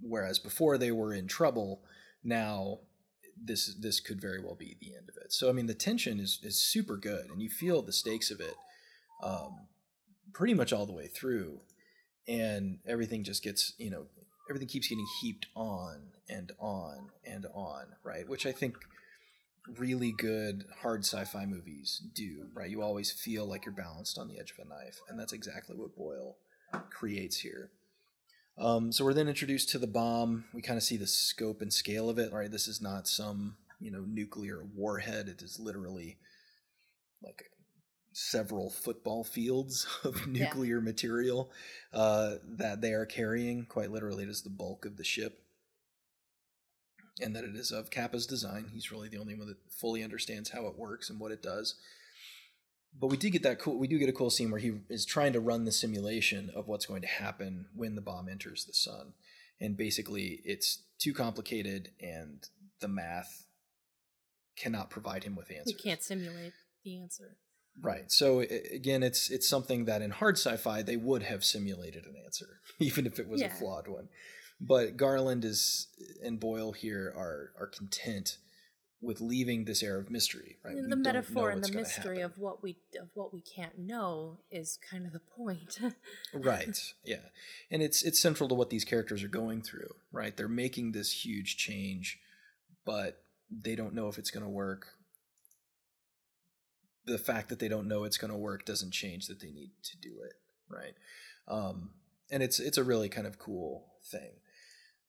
whereas 0.00 0.40
before 0.40 0.76
they 0.76 0.90
were 0.90 1.14
in 1.14 1.28
trouble 1.28 1.82
now 2.24 2.80
this 3.46 3.74
this 3.74 4.00
could 4.00 4.20
very 4.20 4.40
well 4.40 4.54
be 4.54 4.76
the 4.80 4.94
end 4.94 5.08
of 5.08 5.16
it. 5.16 5.32
So 5.32 5.48
i 5.48 5.52
mean 5.52 5.66
the 5.66 5.74
tension 5.74 6.20
is 6.20 6.40
is 6.42 6.60
super 6.60 6.96
good 6.96 7.30
and 7.30 7.42
you 7.42 7.50
feel 7.50 7.82
the 7.82 7.92
stakes 7.92 8.30
of 8.30 8.40
it 8.40 8.54
um, 9.22 9.66
pretty 10.32 10.54
much 10.54 10.72
all 10.72 10.86
the 10.86 10.92
way 10.92 11.06
through 11.06 11.60
and 12.26 12.78
everything 12.86 13.24
just 13.24 13.42
gets 13.42 13.74
you 13.78 13.90
know 13.90 14.06
everything 14.48 14.68
keeps 14.68 14.88
getting 14.88 15.06
heaped 15.20 15.46
on 15.54 16.08
and 16.28 16.52
on 16.58 17.10
and 17.24 17.46
on 17.54 17.84
right? 18.02 18.28
Which 18.28 18.46
i 18.46 18.52
think 18.52 18.76
really 19.78 20.12
good 20.12 20.64
hard 20.82 21.04
sci-fi 21.04 21.46
movies 21.46 22.02
do 22.14 22.46
right? 22.54 22.70
You 22.70 22.82
always 22.82 23.10
feel 23.10 23.46
like 23.46 23.64
you're 23.64 23.74
balanced 23.74 24.18
on 24.18 24.28
the 24.28 24.38
edge 24.38 24.52
of 24.52 24.66
a 24.66 24.68
knife 24.68 25.00
and 25.08 25.18
that's 25.18 25.32
exactly 25.32 25.76
what 25.76 25.96
boyle 25.96 26.36
creates 26.90 27.38
here 27.38 27.70
Um, 28.56 28.92
so 28.92 29.04
we're 29.04 29.14
then 29.14 29.28
introduced 29.28 29.70
to 29.70 29.78
the 29.78 29.86
bomb. 29.86 30.44
We 30.52 30.62
kind 30.62 30.76
of 30.76 30.82
see 30.82 30.96
the 30.96 31.06
scope 31.06 31.60
and 31.60 31.72
scale 31.72 32.08
of 32.08 32.18
it. 32.18 32.32
Right, 32.32 32.50
this 32.50 32.68
is 32.68 32.80
not 32.80 33.08
some 33.08 33.56
you 33.80 33.90
know 33.90 34.04
nuclear 34.06 34.64
warhead. 34.74 35.28
It 35.28 35.42
is 35.42 35.58
literally 35.58 36.18
like 37.22 37.50
several 38.12 38.70
football 38.70 39.24
fields 39.24 39.86
of 40.04 40.26
nuclear 40.26 40.78
yeah. 40.78 40.84
material 40.84 41.50
uh, 41.92 42.36
that 42.46 42.80
they 42.80 42.92
are 42.92 43.06
carrying. 43.06 43.66
Quite 43.66 43.90
literally, 43.90 44.24
it 44.24 44.30
is 44.30 44.42
the 44.42 44.50
bulk 44.50 44.86
of 44.86 44.96
the 44.96 45.04
ship, 45.04 45.42
and 47.20 47.34
that 47.34 47.44
it 47.44 47.56
is 47.56 47.72
of 47.72 47.90
Capa's 47.90 48.26
design. 48.26 48.70
He's 48.72 48.92
really 48.92 49.08
the 49.08 49.18
only 49.18 49.34
one 49.34 49.48
that 49.48 49.58
fully 49.68 50.04
understands 50.04 50.50
how 50.50 50.66
it 50.66 50.78
works 50.78 51.10
and 51.10 51.18
what 51.18 51.32
it 51.32 51.42
does 51.42 51.74
but 52.98 53.08
we 53.08 53.16
do 53.16 53.30
get 53.30 53.42
that 53.42 53.58
cool 53.58 53.78
we 53.78 53.88
do 53.88 53.98
get 53.98 54.08
a 54.08 54.12
cool 54.12 54.30
scene 54.30 54.50
where 54.50 54.60
he 54.60 54.72
is 54.88 55.04
trying 55.04 55.32
to 55.32 55.40
run 55.40 55.64
the 55.64 55.72
simulation 55.72 56.50
of 56.54 56.68
what's 56.68 56.86
going 56.86 57.02
to 57.02 57.08
happen 57.08 57.66
when 57.74 57.94
the 57.94 58.00
bomb 58.00 58.28
enters 58.28 58.64
the 58.64 58.72
sun. 58.72 59.14
And 59.60 59.76
basically 59.76 60.40
it's 60.44 60.82
too 60.98 61.12
complicated 61.12 61.90
and 62.00 62.46
the 62.80 62.88
math 62.88 63.46
cannot 64.56 64.90
provide 64.90 65.24
him 65.24 65.34
with 65.34 65.50
answers. 65.50 65.72
you 65.72 65.78
can't 65.82 66.02
simulate 66.02 66.52
the 66.84 67.00
answer. 67.00 67.36
Right. 67.80 68.10
So 68.12 68.40
again 68.40 69.02
it's 69.02 69.30
it's 69.30 69.48
something 69.48 69.86
that 69.86 70.02
in 70.02 70.10
hard 70.10 70.36
sci-fi 70.36 70.82
they 70.82 70.96
would 70.96 71.24
have 71.24 71.44
simulated 71.44 72.04
an 72.06 72.14
answer 72.24 72.60
even 72.78 73.06
if 73.06 73.18
it 73.18 73.28
was 73.28 73.40
yeah. 73.40 73.48
a 73.48 73.50
flawed 73.50 73.88
one. 73.88 74.08
But 74.60 74.96
garland 74.96 75.44
is 75.44 75.88
and 76.22 76.38
boyle 76.38 76.72
here 76.72 77.12
are 77.16 77.52
are 77.58 77.66
content 77.66 78.38
with 79.04 79.20
leaving 79.20 79.64
this 79.64 79.82
air 79.82 79.98
of 79.98 80.10
mystery, 80.10 80.56
right? 80.64 80.76
And 80.76 80.90
the 80.90 80.96
metaphor 80.96 81.50
and 81.50 81.62
the 81.62 81.72
mystery 81.72 82.20
of 82.20 82.38
what 82.38 82.62
we 82.62 82.76
of 83.00 83.08
what 83.14 83.32
we 83.32 83.40
can't 83.40 83.78
know 83.78 84.38
is 84.50 84.78
kind 84.90 85.06
of 85.06 85.12
the 85.12 85.20
point. 85.20 85.78
right. 86.34 86.78
Yeah. 87.04 87.16
And 87.70 87.82
it's 87.82 88.02
it's 88.02 88.20
central 88.20 88.48
to 88.48 88.54
what 88.54 88.70
these 88.70 88.84
characters 88.84 89.22
are 89.22 89.28
going 89.28 89.62
through, 89.62 89.90
right? 90.12 90.36
They're 90.36 90.48
making 90.48 90.92
this 90.92 91.24
huge 91.24 91.56
change, 91.56 92.18
but 92.84 93.22
they 93.50 93.74
don't 93.74 93.94
know 93.94 94.08
if 94.08 94.18
it's 94.18 94.30
going 94.30 94.44
to 94.44 94.50
work. 94.50 94.86
The 97.06 97.18
fact 97.18 97.50
that 97.50 97.58
they 97.58 97.68
don't 97.68 97.88
know 97.88 98.04
it's 98.04 98.16
going 98.16 98.32
to 98.32 98.38
work 98.38 98.64
doesn't 98.64 98.92
change 98.92 99.26
that 99.26 99.40
they 99.40 99.50
need 99.50 99.72
to 99.82 99.96
do 99.98 100.22
it, 100.24 100.34
right? 100.68 100.94
Um, 101.46 101.90
and 102.30 102.42
it's 102.42 102.58
it's 102.58 102.78
a 102.78 102.84
really 102.84 103.08
kind 103.08 103.26
of 103.26 103.38
cool 103.38 103.86
thing. 104.10 104.32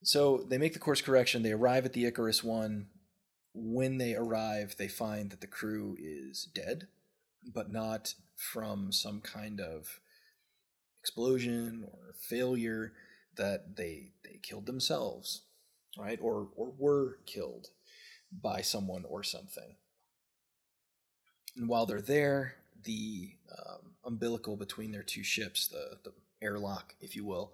So 0.03 0.45
they 0.47 0.57
make 0.57 0.73
the 0.73 0.79
course 0.79 1.01
correction. 1.01 1.41
They 1.41 1.51
arrive 1.51 1.85
at 1.85 1.93
the 1.93 2.05
Icarus 2.05 2.43
One 2.43 2.87
when 3.55 3.97
they 3.97 4.15
arrive, 4.15 4.75
they 4.77 4.87
find 4.87 5.29
that 5.31 5.41
the 5.41 5.47
crew 5.47 5.95
is 5.99 6.49
dead, 6.53 6.87
but 7.53 7.71
not 7.71 8.13
from 8.35 8.91
some 8.91 9.21
kind 9.21 9.61
of 9.61 9.99
explosion 10.99 11.85
or 11.89 12.13
failure 12.19 12.93
that 13.37 13.77
they 13.77 14.11
they 14.23 14.39
killed 14.41 14.65
themselves, 14.65 15.43
right? 15.97 16.19
Or 16.21 16.49
or 16.55 16.73
were 16.77 17.19
killed 17.25 17.69
by 18.31 18.61
someone 18.61 19.05
or 19.07 19.23
something. 19.23 19.75
And 21.55 21.69
while 21.69 21.85
they're 21.85 22.01
there, 22.01 22.55
the 22.83 23.35
um, 23.57 23.93
umbilical 24.03 24.57
between 24.57 24.91
their 24.91 25.03
two 25.03 25.23
ships, 25.23 25.67
the 25.67 25.97
the 26.03 26.11
airlock, 26.41 26.95
if 26.99 27.15
you 27.15 27.23
will, 27.23 27.53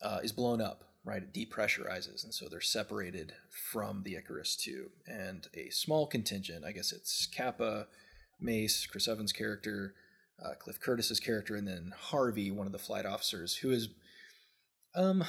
uh, 0.00 0.20
is 0.22 0.32
blown 0.32 0.60
up 0.60 0.84
right? 1.08 1.22
It 1.22 1.32
depressurizes, 1.32 2.22
and 2.22 2.34
so 2.34 2.48
they're 2.48 2.60
separated 2.60 3.32
from 3.50 4.02
the 4.04 4.16
Icarus 4.16 4.56
II. 4.66 4.86
And 5.06 5.48
a 5.54 5.70
small 5.70 6.06
contingent, 6.06 6.64
I 6.64 6.72
guess 6.72 6.92
it's 6.92 7.26
Capa, 7.26 7.86
Mace, 8.40 8.86
Chris 8.86 9.08
Evans' 9.08 9.32
character, 9.32 9.94
uh, 10.44 10.54
Cliff 10.58 10.78
Curtis's 10.78 11.18
character, 11.18 11.56
and 11.56 11.66
then 11.66 11.92
Harvey, 11.96 12.50
one 12.50 12.66
of 12.66 12.72
the 12.72 12.78
flight 12.78 13.06
officers, 13.06 13.56
who 13.56 13.70
is 13.70 13.88
um 14.94 15.24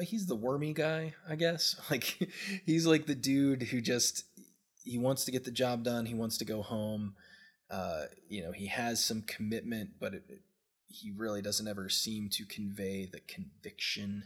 he's 0.00 0.26
the 0.26 0.36
wormy 0.36 0.72
guy, 0.72 1.14
I 1.28 1.34
guess. 1.36 1.76
Like 1.90 2.30
he's 2.64 2.86
like 2.86 3.06
the 3.06 3.14
dude 3.14 3.64
who 3.64 3.80
just 3.80 4.24
he 4.84 4.98
wants 4.98 5.24
to 5.24 5.32
get 5.32 5.44
the 5.44 5.50
job 5.50 5.82
done, 5.82 6.06
he 6.06 6.14
wants 6.14 6.38
to 6.38 6.44
go 6.44 6.62
home. 6.62 7.14
Uh, 7.70 8.04
you 8.28 8.42
know, 8.42 8.52
he 8.52 8.66
has 8.66 9.04
some 9.04 9.22
commitment, 9.22 9.90
but 9.98 10.14
it, 10.14 10.24
it, 10.28 10.40
he 10.86 11.10
really 11.10 11.42
doesn't 11.42 11.66
ever 11.66 11.88
seem 11.88 12.28
to 12.28 12.44
convey 12.44 13.08
the 13.10 13.20
conviction 13.20 14.24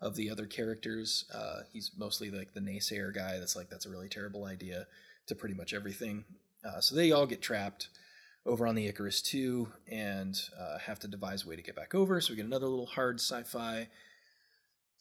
of 0.00 0.16
the 0.16 0.30
other 0.30 0.46
characters. 0.46 1.24
Uh, 1.32 1.60
he's 1.72 1.90
mostly 1.96 2.30
like 2.30 2.54
the 2.54 2.60
naysayer 2.60 3.14
guy 3.14 3.38
that's 3.38 3.56
like, 3.56 3.68
that's 3.68 3.86
a 3.86 3.90
really 3.90 4.08
terrible 4.08 4.44
idea 4.44 4.86
to 5.26 5.34
pretty 5.34 5.54
much 5.54 5.74
everything. 5.74 6.24
Uh, 6.64 6.80
so 6.80 6.94
they 6.94 7.12
all 7.12 7.26
get 7.26 7.42
trapped 7.42 7.88
over 8.46 8.66
on 8.66 8.74
the 8.74 8.86
Icarus 8.86 9.22
II 9.34 9.66
and 9.90 10.40
uh, 10.58 10.78
have 10.78 10.98
to 11.00 11.08
devise 11.08 11.44
a 11.44 11.48
way 11.48 11.56
to 11.56 11.62
get 11.62 11.76
back 11.76 11.94
over. 11.94 12.20
So 12.20 12.32
we 12.32 12.36
get 12.36 12.46
another 12.46 12.66
little 12.66 12.86
hard 12.86 13.20
sci 13.20 13.42
fi 13.42 13.88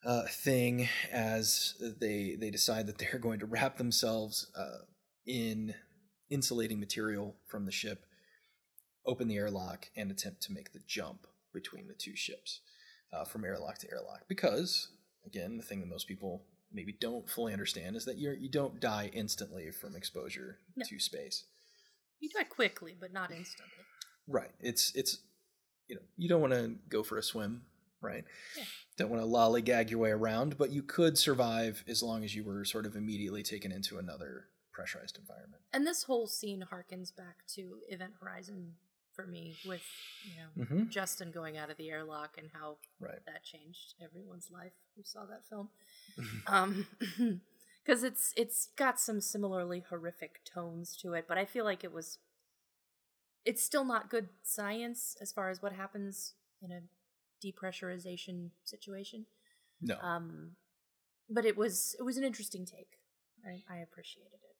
uh, 0.05 0.23
thing 0.29 0.87
as 1.11 1.75
they, 1.99 2.35
they 2.39 2.49
decide 2.49 2.87
that 2.87 2.97
they're 2.97 3.19
going 3.19 3.39
to 3.39 3.45
wrap 3.45 3.77
themselves 3.77 4.51
uh, 4.55 4.83
in 5.25 5.73
insulating 6.29 6.79
material 6.79 7.35
from 7.47 7.65
the 7.65 7.71
ship, 7.71 8.05
open 9.05 9.27
the 9.27 9.37
airlock, 9.37 9.89
and 9.95 10.11
attempt 10.11 10.41
to 10.43 10.53
make 10.53 10.73
the 10.73 10.81
jump 10.85 11.25
between 11.53 11.87
the 11.87 11.93
two 11.93 12.15
ships 12.15 12.59
uh, 13.13 13.25
from 13.25 13.45
airlock 13.45 13.77
to 13.79 13.91
airlock 13.91 14.21
because 14.27 14.89
again 15.25 15.57
the 15.57 15.63
thing 15.63 15.79
that 15.79 15.89
most 15.89 16.07
people 16.07 16.43
maybe 16.71 16.95
don't 16.99 17.29
fully 17.29 17.53
understand 17.53 17.95
is 17.95 18.05
that 18.05 18.17
you're 18.17 18.33
you 18.33 18.49
don't 18.49 18.79
die 18.79 19.09
instantly 19.13 19.71
from 19.71 19.95
exposure 19.95 20.59
no. 20.75 20.85
to 20.87 20.99
space. 20.99 21.45
You 22.19 22.29
die 22.29 22.43
quickly 22.43 22.95
but 22.99 23.13
not 23.13 23.31
instantly. 23.31 23.83
Right. 24.27 24.51
It's 24.59 24.93
it's 24.95 25.19
you 25.87 25.95
know 25.95 26.01
you 26.17 26.29
don't 26.29 26.41
want 26.41 26.53
to 26.53 26.75
go 26.89 27.03
for 27.03 27.17
a 27.17 27.23
swim 27.23 27.63
right? 28.01 28.23
Yeah. 28.57 28.63
don't 28.97 29.09
want 29.09 29.21
to 29.21 29.27
lollygag 29.27 29.89
your 29.89 29.99
way 29.99 30.11
around 30.11 30.57
but 30.57 30.71
you 30.71 30.83
could 30.83 31.17
survive 31.17 31.83
as 31.87 32.01
long 32.01 32.23
as 32.23 32.33
you 32.35 32.43
were 32.43 32.63
sort 32.63 32.85
of 32.85 32.95
immediately 32.95 33.43
taken 33.43 33.71
into 33.71 33.97
another 33.97 34.45
pressurized 34.71 35.17
environment. 35.17 35.61
And 35.73 35.85
this 35.85 36.03
whole 36.03 36.27
scene 36.27 36.63
harkens 36.71 37.13
back 37.15 37.45
to 37.55 37.79
event 37.89 38.13
horizon 38.21 38.75
for 39.19 39.29
me 39.29 39.55
with 39.67 39.83
you 40.23 40.31
know 40.37 40.65
mm-hmm. 40.65 40.89
Justin 40.89 41.31
going 41.31 41.57
out 41.57 41.69
of 41.69 41.77
the 41.77 41.89
airlock 41.89 42.35
and 42.37 42.49
how 42.53 42.77
right. 42.99 43.19
that 43.25 43.43
changed 43.43 43.95
everyone's 44.03 44.49
life 44.51 44.73
who 44.95 45.03
saw 45.03 45.25
that 45.25 45.45
film. 45.49 45.69
um, 46.47 46.87
because 47.85 48.03
it's 48.03 48.33
it's 48.37 48.69
got 48.77 48.99
some 48.99 49.19
similarly 49.19 49.83
horrific 49.89 50.41
tones 50.45 50.95
to 50.97 51.13
it, 51.13 51.25
but 51.27 51.37
I 51.37 51.45
feel 51.45 51.65
like 51.65 51.83
it 51.83 51.91
was 51.91 52.19
it's 53.45 53.63
still 53.63 53.85
not 53.85 54.09
good 54.09 54.29
science 54.43 55.17
as 55.21 55.31
far 55.31 55.49
as 55.49 55.61
what 55.61 55.73
happens 55.73 56.33
in 56.61 56.71
a 56.71 56.81
depressurization 57.45 58.51
situation. 58.63 59.25
No. 59.81 59.95
Um, 60.01 60.51
but 61.29 61.45
it 61.45 61.57
was 61.57 61.95
it 61.99 62.03
was 62.03 62.17
an 62.17 62.23
interesting 62.23 62.65
take. 62.65 62.99
I, 63.45 63.63
I 63.73 63.77
appreciated 63.79 64.39
it. 64.43 64.55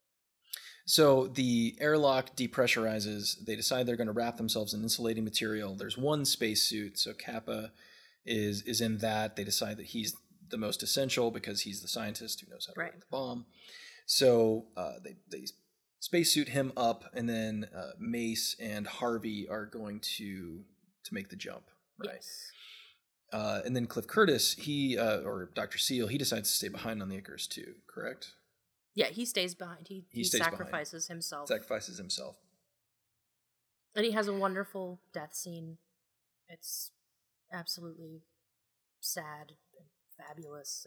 So 0.90 1.28
the 1.28 1.78
airlock 1.80 2.36
depressurizes. 2.36 3.46
They 3.46 3.56
decide 3.56 3.86
they're 3.86 3.96
going 3.96 4.08
to 4.08 4.12
wrap 4.12 4.38
themselves 4.38 4.74
in 4.74 4.82
insulating 4.82 5.24
material. 5.24 5.76
There's 5.76 6.00
one 6.00 6.26
spacesuit, 6.26 6.98
so 6.98 7.14
Capa 7.14 7.72
is 8.26 8.64
is 8.64 8.82
in 8.82 8.98
that. 8.98 9.36
They 9.36 9.44
decide 9.44 9.78
that 9.78 9.86
he's 9.86 10.18
the 10.50 10.58
most 10.58 10.82
essential 10.82 11.30
because 11.30 11.62
he's 11.62 11.84
the 11.84 11.88
scientist 11.88 12.42
who 12.42 12.52
knows 12.52 12.66
how 12.66 12.74
to 12.74 12.80
right. 12.80 13.00
the 13.00 13.06
bomb. 13.12 13.46
So 14.08 14.66
uh, 14.76 14.94
they 15.04 15.18
they 15.30 15.46
spacesuit 16.00 16.50
him 16.50 16.74
up, 16.76 17.06
and 17.14 17.30
then 17.30 17.68
uh, 17.78 17.92
Mace 18.00 18.56
and 18.60 18.88
Harvey 18.88 19.48
are 19.48 19.68
going 19.68 20.00
to 20.18 20.64
to 21.04 21.14
make 21.14 21.30
the 21.30 21.36
jump. 21.36 21.70
Right. 22.00 22.14
Yes. 22.16 22.52
Uh, 23.32 23.62
and 23.64 23.76
then 23.76 23.86
Cliff 23.86 24.08
Curtis, 24.08 24.54
he 24.54 24.98
uh, 24.98 25.20
or 25.20 25.52
Dr. 25.54 25.78
Searle, 25.78 26.08
he 26.08 26.18
decides 26.18 26.50
to 26.50 26.56
stay 26.56 26.70
behind 26.70 27.04
on 27.04 27.10
the 27.10 27.18
Icarus 27.18 27.46
Two. 27.46 27.76
Correct. 27.86 28.34
Yeah, 28.96 29.08
he 29.08 29.26
stays 29.26 29.56
behind. 29.56 29.88
He, 29.88 30.06
he, 30.12 30.20
he 30.20 30.24
sacrifices 30.24 31.06
behind. 31.06 31.18
himself. 31.18 31.48
Sacrifices 31.48 31.98
himself. 31.98 32.38
And 33.96 34.06
he 34.06 34.12
has 34.12 34.28
a 34.28 34.34
wonderful 34.34 35.00
death 35.14 35.34
scene. 35.34 35.78
It's 36.48 36.92
absolutely 37.52 38.24
sad 39.00 39.54
and 39.78 39.88
fabulous. 40.18 40.86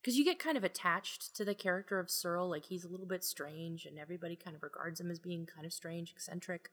Because 0.00 0.16
you 0.16 0.24
get 0.24 0.38
kind 0.38 0.56
of 0.56 0.64
attached 0.64 1.34
to 1.36 1.44
the 1.44 1.54
character 1.54 1.98
of 1.98 2.10
Searle. 2.10 2.48
Like, 2.48 2.66
he's 2.66 2.84
a 2.84 2.88
little 2.88 3.06
bit 3.06 3.24
strange, 3.24 3.84
and 3.84 3.98
everybody 3.98 4.36
kind 4.36 4.56
of 4.56 4.62
regards 4.62 5.00
him 5.00 5.10
as 5.10 5.18
being 5.18 5.46
kind 5.46 5.66
of 5.66 5.72
strange, 5.72 6.12
eccentric. 6.12 6.70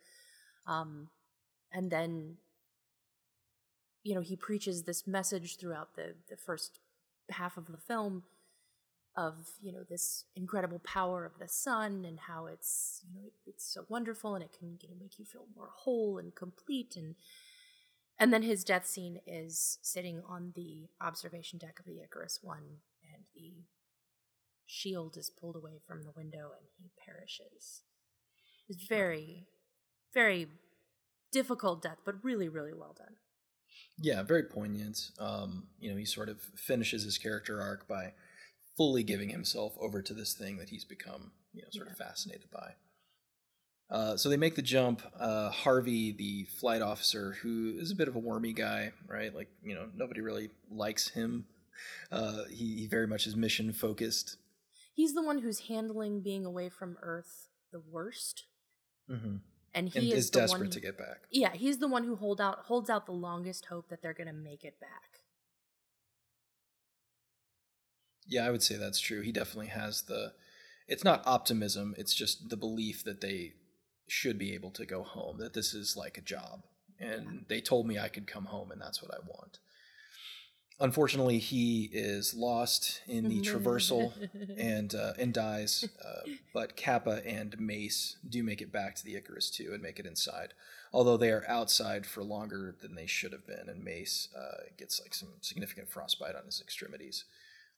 Um, 0.68 1.10
and 1.72 1.92
then, 1.92 2.38
you 4.04 4.16
know, 4.16 4.22
he 4.22 4.36
preaches 4.36 4.84
this 4.84 5.06
message 5.06 5.58
throughout 5.58 5.96
the, 5.96 6.16
the 6.30 6.38
first 6.38 6.80
half 7.32 7.58
of 7.58 7.68
the 7.68 7.78
film 7.78 8.24
of 9.18 9.50
you 9.62 9.72
know 9.72 9.84
this 9.90 10.26
incredible 10.36 10.80
power 10.80 11.26
of 11.26 11.40
the 11.40 11.48
sun 11.48 12.04
and 12.06 12.20
how 12.20 12.48
it's 12.48 13.02
you 13.08 13.22
know 13.22 13.30
it's 13.46 13.66
so 13.66 13.86
wonderful 13.88 14.36
and 14.36 14.44
it 14.44 14.52
can 14.58 14.78
you 14.82 14.90
know 14.90 14.96
make 15.00 15.18
you 15.18 15.26
feel 15.26 15.46
more 15.56 15.70
whole 15.74 16.18
and 16.18 16.36
complete 16.36 16.96
and 16.96 17.16
and 18.20 18.34
then 18.34 18.44
his 18.44 18.64
death 18.64 18.86
scene 18.86 19.20
is 19.26 19.78
sitting 19.82 20.22
on 20.28 20.54
the 20.56 20.88
observation 21.02 21.60
deck 21.60 21.80
of 21.80 21.86
the 21.86 22.02
Icarus 22.02 22.40
one 22.42 22.80
and 23.14 23.24
the 23.34 23.64
shield 24.66 25.16
is 25.18 25.30
pulled 25.30 25.56
away 25.56 25.80
from 25.86 26.04
the 26.04 26.12
window 26.16 26.52
and 26.58 26.68
he 26.78 26.90
perishes. 27.06 27.84
It's 28.68 28.88
very 28.88 29.48
very 30.14 30.48
difficult 31.32 31.82
death 31.82 32.00
but 32.04 32.24
really 32.24 32.50
really 32.50 32.74
well 32.74 32.96
done. 32.98 33.16
Yeah, 33.98 34.24
very 34.24 34.44
poignant. 34.44 35.12
Um, 35.20 35.68
you 35.80 35.90
know, 35.90 35.98
he 35.98 36.06
sort 36.06 36.28
of 36.28 36.42
finishes 36.42 37.04
his 37.04 37.18
character 37.18 37.62
arc 37.62 37.88
by 37.88 38.14
fully 38.78 39.04
giving 39.04 39.30
himself 39.30 39.76
over 39.80 40.02
to 40.02 40.14
this 40.14 40.34
thing 40.34 40.58
that 40.58 40.70
he's 40.70 40.84
become, 40.86 41.32
you 41.54 41.62
know, 41.62 41.68
sort 41.72 41.90
of 41.90 41.98
fascinated 41.98 42.50
by. 42.52 42.72
Uh, 43.90 44.18
so 44.18 44.30
they 44.30 44.38
make 44.38 44.56
the 44.56 44.62
jump. 44.62 45.02
Uh, 45.20 45.50
Harvey, 45.50 46.12
the 46.12 46.46
flight 46.60 46.82
officer, 46.82 47.38
who 47.44 47.76
is 47.78 47.92
a 47.92 47.96
bit 47.96 48.08
of 48.08 48.16
a 48.16 48.20
wormy 48.20 48.52
guy, 48.52 48.92
right? 49.08 49.34
Like, 49.34 49.50
you 49.64 49.76
know, 49.76 49.86
nobody 49.96 50.22
really 50.22 50.50
likes 50.72 51.10
him. 51.10 51.46
Uh, 52.12 52.46
he, 52.50 52.78
he 52.78 52.88
very 52.88 53.06
much 53.06 53.28
is 53.28 53.36
mission 53.36 53.72
focused. 53.74 54.38
He's 54.94 55.14
the 55.14 55.22
one 55.22 55.40
who's 55.40 55.60
handling 55.68 56.22
being 56.22 56.46
away 56.46 56.70
from 56.70 56.98
Earth 57.02 57.50
the 57.72 57.82
worst, 57.92 58.46
Mm-hmm. 59.12 59.36
and 59.76 59.90
he 59.90 60.00
And 60.00 60.08
is, 60.14 60.26
is 60.26 60.30
desperate 60.32 60.72
to 60.72 60.80
get 60.80 60.98
back. 60.98 61.18
yeah, 61.30 61.52
he's 61.54 61.78
the 61.78 61.88
one 61.88 62.06
who 62.06 62.16
hold 62.16 62.42
out 62.42 62.60
holds 62.66 62.90
out 62.90 63.06
the 63.06 63.12
longest 63.12 63.66
hope 63.66 63.90
that 63.90 64.02
they're 64.02 64.14
gonna 64.16 64.34
make 64.34 64.64
it 64.64 64.80
back. 64.80 65.20
Yeah, 68.28 68.46
I 68.46 68.52
would 68.52 68.64
say 68.64 68.76
that's 68.76 69.00
true. 69.00 69.22
He 69.22 69.32
definitely 69.32 69.68
has 69.68 70.04
the. 70.04 70.34
It's 70.88 71.04
not 71.04 71.24
optimism. 71.26 71.96
It's 71.98 72.14
just 72.14 72.50
the 72.50 72.58
belief 72.58 73.04
that 73.04 73.22
they 73.22 73.54
should 74.08 74.38
be 74.38 74.54
able 74.54 74.72
to 74.72 74.86
go 74.86 75.04
home. 75.04 75.38
That 75.38 75.54
this 75.54 75.74
is 75.74 75.96
like 75.98 76.18
a 76.18 76.22
job, 76.22 76.64
and 77.00 77.46
they 77.48 77.62
told 77.62 77.88
me 77.88 78.00
I 78.00 78.10
could 78.10 78.28
come 78.28 78.46
home, 78.46 78.72
and 78.72 78.82
that's 78.82 79.02
what 79.02 79.14
I 79.14 79.20
want. 79.26 79.60
Unfortunately, 80.78 81.40
he 81.40 81.90
is 81.94 82.34
lost 82.34 83.02
in 83.08 83.30
the 83.30 83.40
traversal 83.40 84.12
and 84.58 84.94
uh, 84.94 85.14
and 85.18 85.34
dies. 85.34 85.88
Uh, 86.04 86.30
but 86.54 86.76
Capa 86.76 87.22
and 87.26 87.58
Mace 87.60 88.18
do 88.28 88.44
make 88.44 88.62
it 88.62 88.74
back 88.74 88.96
to 88.96 89.06
the 89.06 89.16
Icarus 89.16 89.50
Two 89.50 89.72
and 89.74 89.82
make 89.82 90.00
it 90.00 90.06
inside. 90.06 90.54
Although 90.92 91.18
they 91.18 91.32
are 91.32 91.46
outside 91.48 92.06
for 92.06 92.24
longer 92.24 92.76
than 92.82 92.96
they 92.96 93.06
should 93.06 93.32
have 93.32 93.48
been, 93.48 93.70
and 93.70 93.84
Mace 93.84 94.28
uh, 94.38 94.64
gets 94.78 95.00
like 95.02 95.14
some 95.14 95.30
significant 95.42 95.90
frostbite 95.90 96.36
on 96.36 96.46
his 96.46 96.62
extremities, 96.62 97.24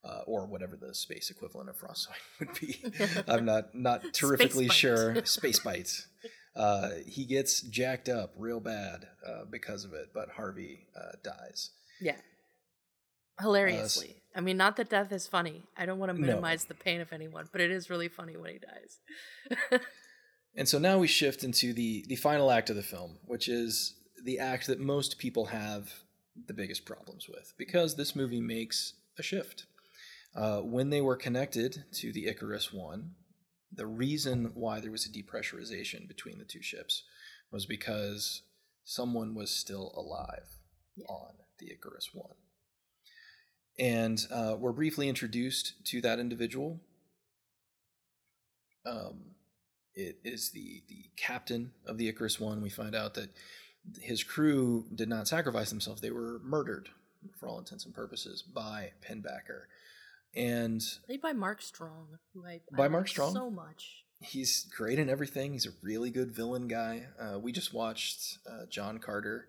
uh, 0.04 0.22
or 0.26 0.46
whatever 0.46 0.76
the 0.78 0.94
space 0.94 1.30
equivalent 1.30 1.70
of 1.70 1.78
frostbite 1.78 2.18
would 2.40 2.54
be. 2.60 2.84
I'm 3.28 3.46
not 3.46 3.74
not 3.76 4.02
terrifically 4.14 4.68
bite. 4.68 4.76
sure. 4.76 5.26
Space 5.26 5.60
bites. 5.60 6.08
Uh, 6.56 6.90
he 7.06 7.26
gets 7.26 7.62
jacked 7.62 8.10
up 8.10 8.34
real 8.38 8.60
bad 8.60 9.08
uh, 9.26 9.46
because 9.50 9.86
of 9.86 9.94
it, 9.94 10.08
but 10.14 10.30
Harvey 10.30 10.88
uh, 10.96 11.12
dies. 11.24 11.70
Yeah. 12.02 12.16
Hilariously. 13.40 14.16
I 14.36 14.42
mean, 14.42 14.58
not 14.58 14.76
that 14.78 14.90
death 14.90 15.12
is 15.12 15.28
funny. 15.28 15.64
I 15.78 15.86
don't 15.86 16.00
want 16.00 16.12
to 16.16 16.20
No. 16.20 16.26
minimize 16.28 16.66
the 16.66 16.74
pain 16.74 17.02
of 17.02 17.14
anyone, 17.14 17.48
but 17.52 17.62
it 17.62 17.70
is 17.72 17.90
really 17.90 18.08
funny 18.08 18.36
when 18.38 18.54
he 18.54 18.60
dies. 18.60 19.82
And 20.56 20.68
so 20.68 20.80
now 20.80 20.98
we 20.98 21.06
shift 21.08 21.44
into 21.44 21.72
the 21.74 22.04
the 22.08 22.16
final 22.16 22.50
act 22.50 22.70
of 22.72 22.76
the 22.76 22.82
film, 22.84 23.20
which 23.26 23.48
is 23.48 23.94
the 24.24 24.40
act 24.40 24.66
that 24.68 24.80
most 24.80 25.20
people 25.20 25.46
have 25.46 25.92
the 26.48 26.54
biggest 26.54 26.86
problems 26.86 27.28
with, 27.30 27.54
because 27.58 27.96
this 27.96 28.16
movie 28.16 28.42
makes 28.42 28.94
a 29.20 29.24
shift. 29.24 29.68
Uh, 30.38 30.60
when 30.60 30.92
they 30.92 31.02
were 31.02 31.16
connected 31.16 31.84
to 31.92 32.14
the 32.14 32.28
Icarus 32.28 32.72
One, 32.72 33.16
the 33.74 33.88
reason 33.88 34.52
why 34.54 34.80
there 34.80 34.92
was 34.92 35.06
a 35.06 35.10
depressurization 35.10 36.08
between 36.08 36.38
the 36.38 36.46
two 36.46 36.62
ships 36.62 37.04
was 37.52 37.66
because 37.66 38.44
someone 38.86 39.34
was 39.34 39.50
still 39.50 39.92
alive 39.98 40.48
Yeah. 40.96 41.08
on 41.08 41.34
the 41.58 41.72
Icarus 41.72 42.12
One. 42.14 42.36
And 43.80 44.26
uh, 44.32 44.56
we're 44.60 44.74
briefly 44.74 45.10
introduced 45.10 45.74
to 45.88 46.02
that 46.02 46.20
individual. 46.20 46.82
Um, 48.86 49.32
it 49.96 50.20
is 50.24 50.52
the 50.52 50.84
the 50.88 51.06
captain 51.18 51.72
of 51.88 51.98
the 51.98 52.08
Icarus 52.08 52.40
One. 52.40 52.62
We 52.62 52.70
find 52.70 52.96
out 52.96 53.16
that 53.16 53.32
his 54.00 54.24
crew 54.24 54.86
did 54.94 55.10
not 55.10 55.28
sacrifice 55.28 55.70
themselves; 55.70 56.02
they 56.02 56.12
were 56.12 56.40
murdered, 56.44 56.90
for 57.40 57.48
all 57.50 57.60
intents 57.60 57.86
and 57.86 57.94
purposes, 57.94 58.42
by 58.44 58.92
Pinbacker. 59.02 59.64
And 60.38 60.82
Played 61.06 61.22
by 61.22 61.34
Mark 61.34 61.62
Strong, 61.62 62.08
who 62.34 62.46
I, 62.46 62.52
I 62.54 62.60
By 62.72 62.84
like 62.84 62.92
Mark 62.92 63.08
Strong? 63.08 63.34
so 63.34 63.50
much. 63.50 64.04
he's 64.22 64.66
great 64.76 65.00
in 65.00 65.10
everything. 65.10 65.54
He's 65.54 65.66
a 65.66 65.72
really 65.82 66.10
good 66.12 66.32
villain 66.32 66.68
guy. 66.68 67.08
Uh, 67.20 67.40
we 67.40 67.52
just 67.52 67.74
watched 67.74 68.38
uh, 68.50 68.66
John 68.70 69.00
Carter 69.00 69.48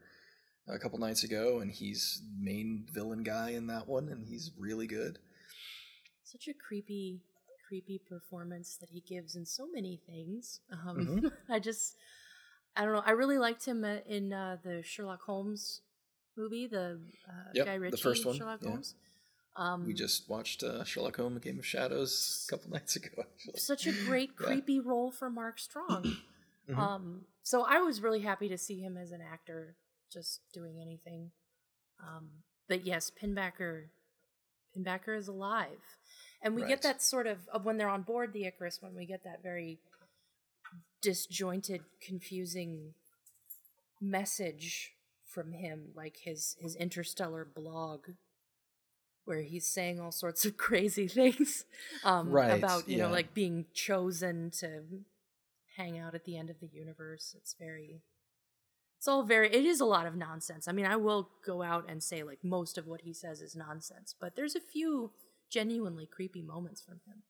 a 0.66 0.78
couple 0.78 0.98
nights 0.98 1.24
ago, 1.24 1.60
and 1.60 1.70
he's 1.70 2.23
main 2.40 2.86
villain 2.93 3.23
guy 3.23 3.51
in 3.51 3.66
that 3.69 3.86
one, 3.89 4.09
and 4.09 4.27
he's 4.27 4.51
really 4.59 4.86
good. 4.86 5.19
Such 6.24 6.48
a 6.48 6.52
creepy, 6.55 7.20
creepy 7.69 8.01
performance 8.09 8.77
that 8.81 8.90
he 8.90 9.01
gives 9.01 9.35
in 9.36 9.47
so 9.47 9.66
many 9.73 10.01
things. 10.06 10.60
Um, 10.73 10.97
Mhm. 11.23 11.32
I 11.48 11.59
just, 11.59 11.97
I 12.77 12.85
don't 12.85 12.93
know. 12.94 13.02
I 13.05 13.12
really 13.12 13.39
liked 13.39 13.65
him 13.65 13.85
uh, 13.85 13.98
in 14.06 14.32
uh, 14.32 14.56
the 14.62 14.82
Sherlock 14.82 15.23
Holmes 15.23 15.81
movie, 16.36 16.66
the 16.66 17.01
uh, 17.28 17.32
Yep, 17.55 17.66
Guy 17.66 17.78
the 17.90 17.97
first 17.97 18.24
one, 18.27 18.36
Sherlock 18.36 18.60
yeah. 18.62 18.69
Holmes. 18.70 18.94
Um, 19.59 19.85
We 19.85 19.93
just 19.93 20.28
watched 20.30 20.62
uh, 20.62 20.85
Sherlock 20.85 21.16
Holmes: 21.16 21.36
A 21.36 21.40
Game 21.40 21.59
of 21.59 21.66
Shadows 21.66 22.47
a 22.48 22.51
couple 22.51 22.70
nights 22.76 22.97
ago. 22.97 23.09
Actually. 23.18 23.59
such 23.59 23.86
a 23.86 23.93
great 23.93 24.30
Yeah. 24.40 24.47
creepy 24.47 24.78
role 24.80 25.10
for 25.10 25.28
Mark 25.28 25.59
Strong. 25.59 26.05
Mhm. 26.68 26.76
Um, 26.76 27.24
so 27.43 27.62
I 27.62 27.78
was 27.80 28.02
really 28.02 28.20
happy 28.20 28.47
to 28.51 28.59
see 28.59 28.78
him 28.78 28.98
as 28.98 29.10
an 29.10 29.22
actor, 29.22 29.74
just 30.12 30.43
doing 30.52 30.82
anything. 30.82 31.30
Um, 31.98 32.28
but 32.68 32.85
yes, 32.85 33.10
Pinbacker, 33.10 33.85
Pinbacker 34.76 35.16
is 35.16 35.28
alive, 35.28 35.80
and 36.43 36.55
we 36.55 36.60
Right. 36.60 36.68
get 36.68 36.82
that 36.82 37.01
sort 37.01 37.26
of, 37.26 37.48
of 37.48 37.64
when 37.64 37.78
they're 37.78 37.89
on 37.89 38.02
board 38.02 38.35
the 38.35 38.44
Icarus 38.44 38.82
When 38.82 38.94
we 38.94 39.06
get 39.06 39.24
that 39.24 39.43
very 39.43 39.78
disjointed, 41.01 41.80
confusing 42.02 42.93
message 43.98 44.93
from 45.24 45.52
him, 45.52 45.93
like 45.94 46.18
his 46.18 46.55
his 46.60 46.76
interstellar 46.76 47.47
blog. 47.47 48.09
Where 49.28 49.42
he's 49.42 49.68
saying 49.68 50.00
all 50.00 50.10
sorts 50.10 50.44
of 50.46 50.56
crazy 50.68 51.06
things 51.06 51.66
um, 52.02 52.30
Right, 52.30 52.59
about 52.59 52.88
you 52.88 52.96
know 52.98 53.10
like 53.10 53.34
being 53.34 53.66
chosen 53.74 54.50
to 54.60 54.82
hang 55.76 55.98
out 55.98 56.14
at 56.14 56.24
the 56.24 56.36
end 56.36 56.48
of 56.48 56.60
the 56.60 56.68
universe. 56.72 57.34
It's 57.36 57.55
very 57.59 58.02
it's 58.96 59.06
all 59.06 59.22
very 59.22 59.48
it 59.48 59.64
is 59.64 59.80
a 59.80 59.84
lot 59.84 60.06
of 60.06 60.16
nonsense. 60.16 60.66
I 60.66 60.72
mean, 60.72 60.86
I 60.86 60.96
will 60.96 61.28
go 61.46 61.62
out 61.62 61.84
and 61.88 62.02
say 62.02 62.22
like 62.22 62.42
most 62.42 62.78
of 62.78 62.86
what 62.86 63.02
he 63.02 63.12
says 63.12 63.40
is 63.40 63.55
nonsense, 63.55 64.14
but 64.18 64.34
there's 64.34 64.56
a 64.56 64.60
few 64.60 65.12
genuinely 65.50 66.06
creepy 66.06 66.42
moments 66.42 66.80
from 66.80 67.00
him. 67.06 67.22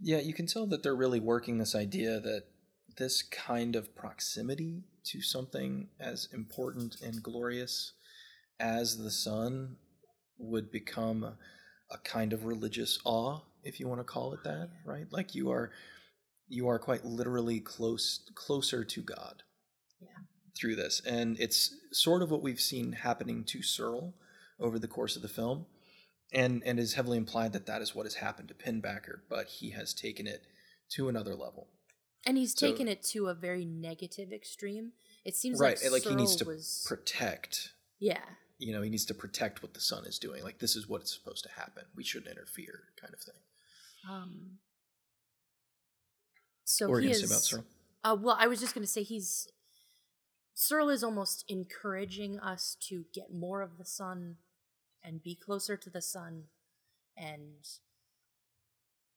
Yeah, 0.00 0.18
you 0.18 0.34
can 0.34 0.46
tell 0.46 0.66
that 0.66 0.82
they're 0.82 0.96
really 0.96 1.20
working 1.20 1.58
this 1.58 1.74
idea 1.74 2.18
that 2.20 2.44
this 2.96 3.22
kind 3.22 3.76
of 3.76 3.94
proximity 3.94 4.82
to 5.04 5.22
something 5.22 5.88
as 5.98 6.28
important 6.32 7.00
and 7.00 7.22
glorious 7.22 7.92
as 8.58 8.98
the 8.98 9.10
sun 9.10 9.76
would 10.40 10.70
become 10.70 11.22
a, 11.24 11.36
a 11.90 11.98
kind 11.98 12.32
of 12.32 12.44
religious 12.44 12.98
awe, 13.04 13.40
if 13.62 13.78
you 13.78 13.88
want 13.88 14.00
to 14.00 14.04
call 14.04 14.32
it 14.32 14.42
that, 14.44 14.70
right? 14.84 15.06
Like 15.10 15.34
you 15.34 15.50
are 15.50 15.70
you 16.48 16.68
are 16.68 16.78
quite 16.78 17.04
literally 17.04 17.60
close 17.60 18.20
closer 18.34 18.84
to 18.84 19.02
God. 19.02 19.42
Yeah. 20.00 20.08
Through 20.58 20.76
this. 20.76 21.00
And 21.06 21.38
it's 21.38 21.74
sort 21.92 22.22
of 22.22 22.30
what 22.30 22.42
we've 22.42 22.60
seen 22.60 22.92
happening 22.92 23.44
to 23.44 23.62
Searle 23.62 24.14
over 24.58 24.78
the 24.78 24.88
course 24.88 25.14
of 25.16 25.22
the 25.22 25.28
film 25.28 25.66
and 26.32 26.62
and 26.64 26.78
is 26.80 26.94
heavily 26.94 27.18
implied 27.18 27.52
that 27.52 27.66
that 27.66 27.82
is 27.82 27.94
what 27.94 28.06
has 28.06 28.14
happened 28.16 28.48
to 28.48 28.54
Pinbacker, 28.54 29.20
but 29.28 29.46
he 29.46 29.70
has 29.70 29.94
taken 29.94 30.26
it 30.26 30.42
to 30.90 31.08
another 31.08 31.34
level. 31.34 31.68
And 32.26 32.36
he's 32.36 32.58
So- 32.58 32.66
taken 32.66 32.88
it 32.88 33.02
to 33.04 33.28
a 33.28 33.34
very 33.34 33.64
negative 33.64 34.32
extreme. 34.32 34.92
It 35.24 35.36
seems 35.36 35.58
right, 35.60 35.78
like 35.82 35.92
like 35.92 36.02
he 36.02 36.14
needs 36.14 36.36
to 36.36 36.44
was 36.44 36.84
protect. 36.86 37.72
yeah. 37.98 38.24
You 38.60 38.72
know, 38.72 38.82
he 38.82 38.90
needs 38.90 39.06
to 39.06 39.14
protect 39.14 39.62
what 39.62 39.74
the 39.74 39.80
sun 39.80 40.04
is 40.06 40.18
doing. 40.18 40.44
Like 40.44 40.58
this 40.58 40.76
is 40.76 40.88
what's 40.88 41.12
supposed 41.12 41.42
to 41.44 41.50
happen. 41.50 41.84
We 41.96 42.04
shouldn't 42.04 42.30
interfere, 42.30 42.80
kind 43.00 43.12
of 43.12 43.20
thing. 43.20 43.40
Um 44.08 44.58
so 46.64 46.86
what 46.86 46.92
were 46.92 47.00
he 47.00 47.10
is 47.10 47.20
say 47.20 47.26
about 47.26 47.42
Searle? 47.42 47.64
Uh, 48.04 48.16
well, 48.18 48.36
I 48.38 48.46
was 48.46 48.60
just 48.60 48.74
going 48.74 48.84
to 48.84 48.90
say 48.90 49.02
he's 49.02 49.48
Searle 50.54 50.90
is 50.90 51.02
almost 51.02 51.44
encouraging 51.48 52.38
us 52.38 52.76
to 52.88 53.06
get 53.12 53.32
more 53.32 53.62
of 53.62 53.78
the 53.78 53.84
sun 53.84 54.36
and 55.02 55.22
be 55.22 55.34
closer 55.34 55.76
to 55.76 55.90
the 55.90 56.02
sun 56.02 56.44
and 57.16 57.66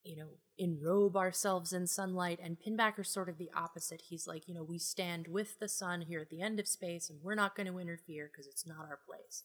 you 0.03 0.15
know 0.15 0.27
enrobe 0.57 1.15
ourselves 1.15 1.73
in 1.73 1.87
sunlight 1.87 2.39
and 2.43 2.59
pinbacker's 2.59 3.09
sort 3.09 3.29
of 3.29 3.37
the 3.37 3.49
opposite 3.55 4.01
he's 4.09 4.27
like 4.27 4.47
you 4.47 4.53
know 4.53 4.63
we 4.63 4.77
stand 4.77 5.27
with 5.27 5.59
the 5.59 5.67
sun 5.67 6.01
here 6.01 6.19
at 6.19 6.29
the 6.29 6.41
end 6.41 6.59
of 6.59 6.67
space 6.67 7.09
and 7.09 7.19
we're 7.23 7.33
not 7.35 7.55
going 7.55 7.65
to 7.67 7.79
interfere 7.79 8.29
because 8.31 8.47
it's 8.47 8.65
not 8.67 8.85
our 8.89 8.99
place 9.07 9.43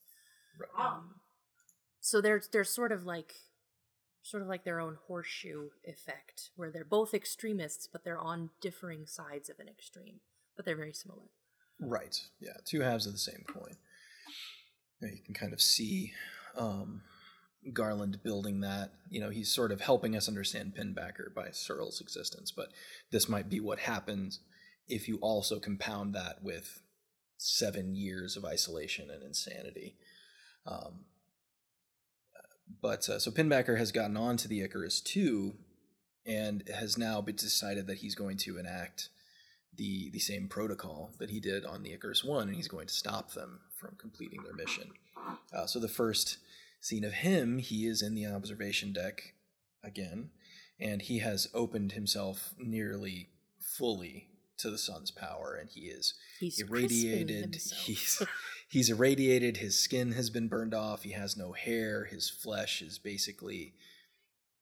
Right. 0.59 0.87
um, 0.87 1.15
so 2.01 2.21
they're 2.21 2.43
they're 2.53 2.65
sort 2.65 2.93
of 2.93 3.05
like 3.05 3.33
sort 4.23 4.43
of 4.43 4.49
like 4.49 4.65
their 4.65 4.81
own 4.81 4.99
horseshoe 5.07 5.69
effect 5.85 6.51
where 6.57 6.71
they're 6.71 6.85
both 6.85 7.15
extremists 7.15 7.87
but 7.91 8.05
they're 8.05 8.19
on 8.19 8.51
differing 8.61 9.07
sides 9.07 9.49
of 9.49 9.59
an 9.61 9.69
extreme 9.69 10.21
but 10.57 10.65
they're 10.65 10.77
very 10.77 10.93
similar 10.93 11.23
Right. 11.81 12.21
Yeah. 12.41 12.55
Two 12.65 12.81
halves 12.81 13.07
of 13.07 13.13
the 13.13 13.19
same 13.21 13.45
coin. 13.47 13.77
You 15.01 15.21
can 15.25 15.33
kind 15.33 15.53
of 15.53 15.61
see 15.61 16.13
um, 16.57 17.03
Garland 17.73 18.21
building 18.23 18.61
that. 18.61 18.93
You 19.11 19.21
know, 19.21 19.31
he's 19.31 19.53
sort 19.53 19.73
of 19.73 19.81
helping 19.81 20.17
us 20.17 20.29
understand 20.29 20.75
Pinbacker 20.79 21.35
by 21.35 21.51
Searle's 21.53 22.01
existence, 22.01 22.51
but 22.51 22.69
this 23.11 23.29
might 23.29 23.49
be 23.49 23.61
what 23.61 23.81
happens 23.81 24.41
if 24.87 25.09
you 25.09 25.19
also 25.21 25.59
compound 25.59 26.15
that 26.15 26.43
with 26.43 26.81
seven 27.37 27.95
years 27.95 28.37
of 28.37 28.45
isolation 28.45 29.11
and 29.11 29.23
insanity. 29.23 29.97
Um, 30.67 31.05
but 32.83 33.09
uh, 33.09 33.19
so 33.19 33.31
Pinbacker 33.31 33.79
has 33.79 33.93
gotten 33.93 34.17
on 34.17 34.37
to 34.39 34.49
the 34.49 34.63
Icarus 34.63 35.03
II 35.17 35.53
and 36.27 36.63
has 36.75 36.99
now 36.99 37.21
decided 37.21 37.87
that 37.87 37.99
he's 37.99 38.15
going 38.15 38.37
to 38.39 38.59
enact 38.59 39.09
the 39.75 40.11
the 40.13 40.19
same 40.19 40.49
protocol 40.49 41.13
that 41.19 41.31
he 41.31 41.41
did 41.41 41.65
on 41.65 41.83
the 41.83 41.93
Icarus 41.93 42.25
One, 42.25 42.49
and 42.49 42.57
he's 42.57 42.69
going 42.69 42.87
to 42.89 42.95
stop 42.95 43.33
them 43.33 43.61
from 43.79 43.97
completing 43.99 44.43
their 44.43 44.55
mission. 44.55 44.91
Uh, 45.53 45.67
so 45.67 45.79
the 45.79 45.89
first 45.89 46.39
scene 46.81 47.05
of 47.05 47.13
him, 47.15 47.59
he 47.59 47.87
is 47.87 48.03
in 48.03 48.15
the 48.15 48.27
observation 48.27 48.93
deck 48.93 49.35
again, 49.83 50.31
and 50.81 51.03
he 51.03 51.19
has 51.21 51.49
opened 51.55 51.93
himself 51.93 52.55
nearly 52.59 53.29
fully 53.61 54.29
to 54.59 54.71
the 54.71 54.79
sun's 54.79 55.11
power, 55.11 55.57
and 55.61 55.71
he 55.71 55.83
is 55.83 56.15
He's 56.41 56.61
irradiated. 56.61 57.55
He's 57.55 58.23
he's 58.69 58.91
irradiated. 58.91 59.59
His 59.59 59.79
skin 59.81 60.13
has 60.13 60.31
been 60.31 60.49
burned 60.49 60.75
off. 60.75 61.03
He 61.03 61.13
has 61.13 61.37
no 61.37 61.53
hair. 61.53 62.05
His 62.05 62.29
flesh 62.29 62.83
is 62.83 62.99
basically, 62.99 63.75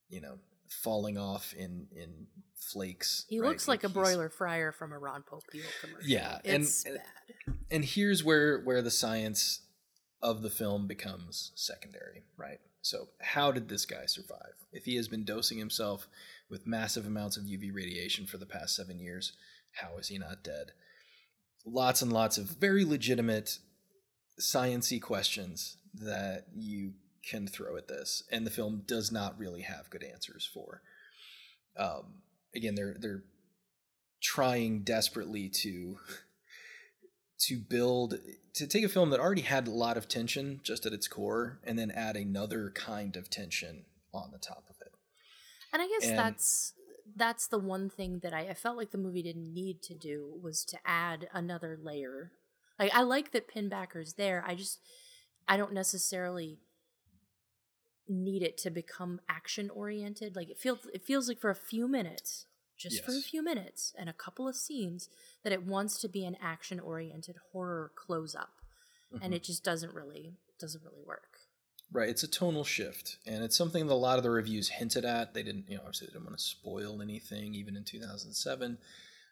you 0.08 0.20
know, 0.20 0.38
falling 0.68 1.16
off 1.16 1.54
in 1.54 1.86
in 1.94 2.26
flakes. 2.54 3.24
he 3.28 3.38
right? 3.40 3.48
looks 3.48 3.68
like 3.68 3.84
a 3.84 3.88
broiler 3.88 4.28
fryer 4.28 4.72
from 4.72 4.92
a 4.92 4.98
Ron 4.98 5.22
Popeil 5.22 5.62
commercial. 5.80 6.08
Yeah, 6.08 6.38
and- 6.44 6.64
it's 6.64 6.84
and- 6.84 6.96
bad. 6.96 7.54
and 7.70 7.84
here's 7.84 8.24
where 8.24 8.60
where 8.60 8.82
the 8.82 8.90
science 8.90 9.60
of 10.22 10.42
the 10.42 10.50
film 10.50 10.86
becomes 10.86 11.52
secondary 11.54 12.24
right? 12.36 12.60
So 12.82 13.08
how 13.20 13.50
did 13.50 13.68
this 13.68 13.84
guy 13.84 14.06
survive? 14.06 14.54
If 14.72 14.84
he 14.84 14.96
has 14.96 15.08
been 15.08 15.24
dosing 15.24 15.58
himself 15.58 16.08
with 16.48 16.66
massive 16.66 17.06
amounts 17.06 17.36
of 17.36 17.44
uv 17.44 17.74
radiation 17.74 18.26
for 18.26 18.38
the 18.38 18.46
past 18.46 18.74
seven 18.74 18.98
years 18.98 19.32
how 19.74 19.98
is 19.98 20.08
he 20.08 20.18
not 20.18 20.42
dead? 20.42 20.72
Lots 21.66 22.00
and 22.00 22.12
lots 22.12 22.38
of 22.38 22.46
very 22.46 22.84
legitimate 22.84 23.58
sciency 24.40 25.00
questions 25.00 25.76
that 25.94 26.46
you 26.54 26.92
can 27.28 27.46
throw 27.46 27.76
at 27.76 27.88
this 27.88 28.22
and 28.30 28.46
the 28.46 28.50
film 28.50 28.82
does 28.86 29.10
not 29.10 29.38
really 29.38 29.62
have 29.62 29.90
good 29.90 30.04
answers 30.04 30.48
for. 30.52 30.82
Um, 31.76 32.22
again 32.54 32.74
they're 32.74 32.96
they're 32.98 33.24
trying 34.22 34.82
desperately 34.82 35.48
to 35.48 35.98
to 37.38 37.58
build 37.58 38.18
to 38.56 38.66
take 38.66 38.84
a 38.84 38.88
film 38.88 39.10
that 39.10 39.20
already 39.20 39.42
had 39.42 39.66
a 39.68 39.70
lot 39.70 39.96
of 39.96 40.08
tension 40.08 40.60
just 40.62 40.84
at 40.86 40.92
its 40.92 41.08
core 41.08 41.58
and 41.64 41.78
then 41.78 41.90
add 41.90 42.16
another 42.16 42.70
kind 42.74 43.16
of 43.16 43.30
tension 43.30 43.84
on 44.12 44.30
the 44.32 44.38
top 44.38 44.64
of 44.68 44.76
it 44.80 44.92
And 45.72 45.80
I 45.82 45.86
guess 45.88 46.08
And- 46.08 46.18
that's 46.18 46.72
that's 47.14 47.46
the 47.46 47.58
one 47.58 47.88
thing 47.88 48.18
that 48.24 48.34
I, 48.34 48.48
I 48.48 48.54
felt 48.54 48.76
like 48.76 48.90
the 48.90 48.98
movie 48.98 49.22
didn't 49.22 49.54
need 49.54 49.80
to 49.84 49.94
do 49.94 50.38
was 50.42 50.64
to 50.66 50.76
add 50.84 51.28
another 51.32 51.78
layer. 51.80 52.32
Like 52.78 52.92
I 52.92 53.02
like 53.02 53.30
that 53.30 53.48
Pinbacker's 53.48 54.14
there. 54.14 54.44
I 54.46 54.54
just 54.54 54.80
I 55.48 55.56
don't 55.56 55.72
necessarily 55.72 56.58
need 58.08 58.42
it 58.42 58.58
to 58.58 58.70
become 58.70 59.20
action 59.28 59.70
oriented. 59.70 60.34
Like 60.36 60.50
it 60.50 60.58
feels 60.58 60.80
it 60.92 61.04
feels 61.04 61.28
like 61.28 61.40
for 61.40 61.50
a 61.50 61.54
few 61.54 61.88
minutes, 61.88 62.46
just 62.76 63.04
for 63.04 63.12
a 63.12 63.20
few 63.22 63.42
minutes 63.42 63.94
and 63.98 64.08
a 64.08 64.12
couple 64.12 64.46
of 64.48 64.54
scenes 64.56 65.08
that 65.42 65.52
it 65.52 65.64
wants 65.64 65.98
to 66.00 66.08
be 66.08 66.24
an 66.24 66.36
action 66.40 66.78
oriented 66.80 67.36
horror 67.52 67.92
close 67.94 68.34
up. 68.34 68.60
And 69.22 69.32
Mhm. 69.32 69.36
it 69.36 69.42
just 69.44 69.64
doesn't 69.64 69.94
really 69.94 70.36
doesn't 70.58 70.82
really 70.84 71.02
work. 71.02 71.38
right 71.92 72.08
it's 72.08 72.24
a 72.24 72.28
tonal 72.28 72.64
shift 72.64 73.18
and 73.26 73.44
it's 73.44 73.56
something 73.56 73.86
that 73.86 73.92
a 73.92 73.94
lot 73.94 74.16
of 74.18 74.24
the 74.24 74.30
reviews 74.30 74.68
hinted 74.68 75.04
at 75.04 75.34
they 75.34 75.42
didn't 75.44 75.68
you 75.70 75.76
know 75.76 75.82
obviously 75.82 76.06
they 76.08 76.12
didn't 76.14 76.24
want 76.24 76.36
to 76.36 76.42
spoil 76.44 77.00
anything 77.00 77.54
even 77.54 77.76
in 77.76 77.84
2007 77.84 78.76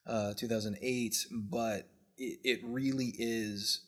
uh, 0.07 0.35
2008 0.35 1.27
but 1.33 1.89
it, 2.17 2.39
it 2.45 2.61
really 2.63 3.13
is 3.19 3.81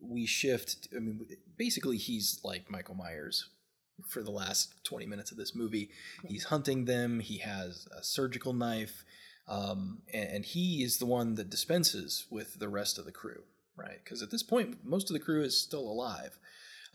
we 0.00 0.26
shift 0.26 0.86
i 0.96 1.00
mean 1.00 1.26
basically 1.56 1.96
he's 1.96 2.40
like 2.44 2.70
michael 2.70 2.94
myers 2.94 3.48
for 4.08 4.22
the 4.22 4.30
last 4.30 4.74
20 4.84 5.06
minutes 5.06 5.30
of 5.30 5.36
this 5.36 5.54
movie. 5.54 5.90
He's 6.26 6.44
hunting 6.44 6.84
them. 6.84 7.20
He 7.20 7.38
has 7.38 7.86
a 7.96 8.02
surgical 8.02 8.52
knife 8.52 9.04
um, 9.46 10.02
and, 10.12 10.28
and 10.28 10.44
he 10.44 10.82
is 10.82 10.98
the 10.98 11.06
one 11.06 11.34
that 11.34 11.50
dispenses 11.50 12.26
with 12.30 12.58
the 12.58 12.68
rest 12.68 12.98
of 12.98 13.04
the 13.04 13.12
crew 13.12 13.42
right? 13.76 13.98
Because 14.02 14.22
at 14.22 14.30
this 14.30 14.42
point 14.42 14.78
most 14.84 15.10
of 15.10 15.14
the 15.14 15.20
crew 15.20 15.42
is 15.42 15.60
still 15.60 15.86
alive. 15.88 16.38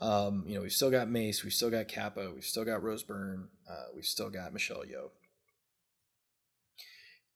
Um, 0.00 0.44
you 0.46 0.54
know 0.54 0.62
we've 0.62 0.72
still 0.72 0.90
got 0.90 1.10
mace 1.10 1.44
we've 1.44 1.52
still 1.52 1.70
got 1.70 1.88
capa 1.88 2.30
we've 2.34 2.44
still 2.44 2.64
got 2.64 2.82
rose 2.82 3.02
byrne 3.02 3.48
uh, 3.68 3.84
we've 3.94 4.06
still 4.06 4.30
got 4.30 4.52
michelle 4.52 4.82
yeoh. 4.82 5.10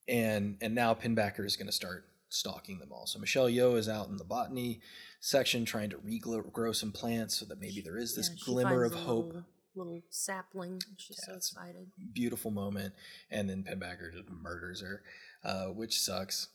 And 0.09 0.57
and 0.61 0.74
now 0.74 0.95
pinbacker 0.95 1.45
is 1.45 1.57
going 1.57 1.66
to 1.66 1.73
start 1.73 2.07
stalking 2.35 2.78
them 2.78 2.90
all 2.93 3.06
so 3.06 3.19
michelle 3.19 3.48
yeoh 3.48 3.77
is 3.77 3.89
out 3.89 4.09
in 4.09 4.16
the 4.16 4.24
botany 4.24 4.81
section 5.20 5.65
trying 5.65 5.89
to 5.90 5.97
regrow 5.98 6.74
some 6.74 6.93
plants 6.93 7.36
so 7.39 7.44
that 7.47 7.61
maybe 7.61 7.81
there 7.81 7.97
is 7.97 8.15
this 8.15 8.28
Yeah, 8.31 8.44
glimmer 8.44 8.85
of 8.85 8.94
hope 8.94 9.27
Little, 9.27 9.44
little 9.74 10.02
sapling. 10.11 10.81
She's 10.98 11.19
Yeah, 11.23 11.32
so 11.32 11.36
excited. 11.36 11.90
beautiful 12.12 12.51
moment, 12.51 12.94
and 13.31 13.48
then 13.51 13.65
Pinbacker 13.65 14.12
just 14.12 14.28
murders 14.28 14.82
her, 14.82 15.02
uh, 15.43 15.66
which 15.66 15.98
sucks. 15.98 16.48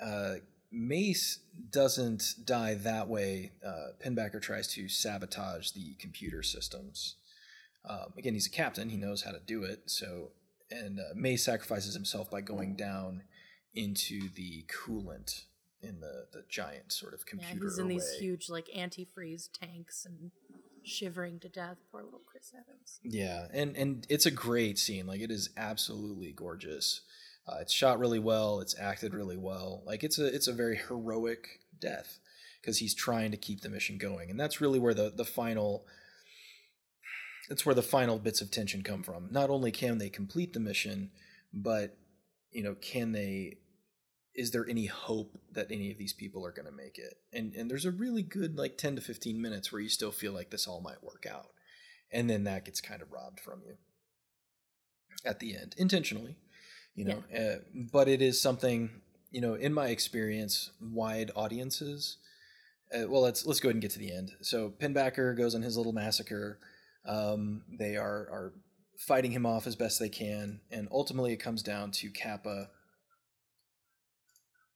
Uh, 0.00 0.36
Mace 0.70 1.40
doesn't 1.70 2.34
die 2.44 2.74
that 2.74 3.08
way. 3.08 3.52
Uh, 3.66 3.88
Pinbacker 4.04 4.40
tries 4.40 4.68
to 4.68 4.88
sabotage 4.88 5.72
the 5.72 5.94
computer 5.98 6.42
systems. 6.42 7.16
Um, 7.84 8.12
again, 8.16 8.34
he's 8.34 8.46
a 8.46 8.50
captain; 8.50 8.90
he 8.90 8.96
knows 8.96 9.22
how 9.22 9.32
to 9.32 9.40
do 9.40 9.62
it. 9.64 9.90
So, 9.90 10.30
and 10.70 11.00
uh, 11.00 11.14
Mace 11.14 11.44
sacrifices 11.44 11.94
himself 11.94 12.30
by 12.30 12.40
going 12.42 12.76
down 12.76 13.22
into 13.78 14.28
the 14.34 14.64
coolant 14.68 15.44
in 15.80 16.00
the 16.00 16.26
the 16.32 16.42
giant 16.48 16.92
sort 16.92 17.14
of 17.14 17.20
Yeah, 17.20 17.30
computer. 17.30 17.64
he's 17.64 17.78
in 17.78 17.88
these 17.88 18.10
huge 18.18 18.48
like 18.48 18.66
antifreeze 18.76 19.48
tanks 19.52 20.04
and 20.04 20.30
shivering 20.84 21.38
to 21.40 21.48
death. 21.48 21.76
Poor 21.92 22.02
little 22.02 22.22
Chris 22.26 22.52
Evans. 22.54 23.00
Yeah, 23.04 23.46
and 23.52 23.76
and 23.76 24.06
it's 24.08 24.26
a 24.26 24.30
great 24.30 24.78
scene. 24.78 25.06
Like 25.06 25.20
it 25.20 25.30
is 25.30 25.50
absolutely 25.56 26.32
gorgeous. 26.32 27.02
Uh, 27.46 27.58
it's 27.60 27.72
shot 27.72 27.98
really 27.98 28.18
well. 28.18 28.60
It's 28.60 28.78
acted 28.78 29.14
really 29.14 29.36
well. 29.36 29.82
Like 29.86 30.02
it's 30.04 30.18
a 30.18 30.26
it's 30.26 30.48
a 30.48 30.52
very 30.52 30.76
heroic 30.76 31.60
death 31.80 32.18
because 32.60 32.78
he's 32.78 32.94
trying 32.94 33.30
to 33.30 33.36
keep 33.36 33.60
the 33.60 33.70
mission 33.70 33.96
going, 33.98 34.30
and 34.30 34.38
that's 34.38 34.60
really 34.60 34.78
where 34.78 34.94
the 34.94 35.12
the 35.14 35.24
final. 35.24 35.86
That's 37.48 37.64
where 37.64 37.74
the 37.74 37.82
final 37.82 38.18
bits 38.18 38.42
of 38.42 38.50
tension 38.50 38.82
come 38.82 39.02
from. 39.02 39.28
Not 39.30 39.48
only 39.48 39.70
can 39.70 39.96
they 39.96 40.10
complete 40.10 40.52
the 40.52 40.60
mission, 40.60 41.10
but 41.54 41.96
you 42.50 42.62
know, 42.62 42.74
can 42.74 43.12
they? 43.12 43.56
Is 44.38 44.52
there 44.52 44.66
any 44.68 44.86
hope 44.86 45.38
that 45.52 45.70
any 45.70 45.90
of 45.90 45.98
these 45.98 46.12
people 46.12 46.46
are 46.46 46.52
going 46.52 46.66
to 46.66 46.72
make 46.72 46.98
it? 46.98 47.14
And 47.32 47.54
and 47.54 47.70
there's 47.70 47.84
a 47.84 47.90
really 47.90 48.22
good 48.22 48.56
like 48.56 48.78
ten 48.78 48.96
to 48.96 49.02
fifteen 49.02 49.42
minutes 49.42 49.72
where 49.72 49.82
you 49.82 49.88
still 49.88 50.12
feel 50.12 50.32
like 50.32 50.50
this 50.50 50.66
all 50.66 50.80
might 50.80 51.02
work 51.02 51.26
out. 51.30 51.48
And 52.10 52.30
then 52.30 52.44
that 52.44 52.64
gets 52.64 52.80
kind 52.80 53.02
of 53.02 53.12
robbed 53.12 53.40
from 53.40 53.60
you. 53.66 53.74
At 55.26 55.40
the 55.40 55.56
end 55.56 55.74
intentionally 55.76 56.36
you 56.94 57.04
know 57.04 57.24
uh, 57.36 57.56
but 57.92 58.06
it 58.06 58.22
is 58.22 58.40
something 58.40 59.02
you 59.32 59.40
know 59.40 59.54
in 59.54 59.74
my 59.74 59.88
experience 59.88 60.70
wide 60.80 61.32
audiences 61.34 62.18
uh, 62.94 63.06
well 63.08 63.22
let's 63.22 63.44
let's 63.46 63.60
go 63.60 63.68
ahead 63.68 63.74
and 63.74 63.82
get 63.82 63.90
to 63.92 63.98
the 63.98 64.12
end. 64.12 64.32
So 64.40 64.70
pinbacker 64.70 65.36
goes 65.36 65.54
on 65.54 65.62
his 65.62 65.76
little 65.76 65.92
massacre. 65.92 66.58
Um, 67.06 67.62
they 67.78 67.96
are 67.96 68.28
are 68.30 68.52
fighting 68.98 69.30
him 69.30 69.46
off 69.46 69.66
as 69.66 69.76
best 69.76 70.00
they 70.00 70.08
can 70.08 70.60
and 70.72 70.88
ultimately 70.90 71.32
it 71.32 71.36
comes 71.36 71.62
down 71.62 71.92
to 71.92 72.10
capa 72.10 72.68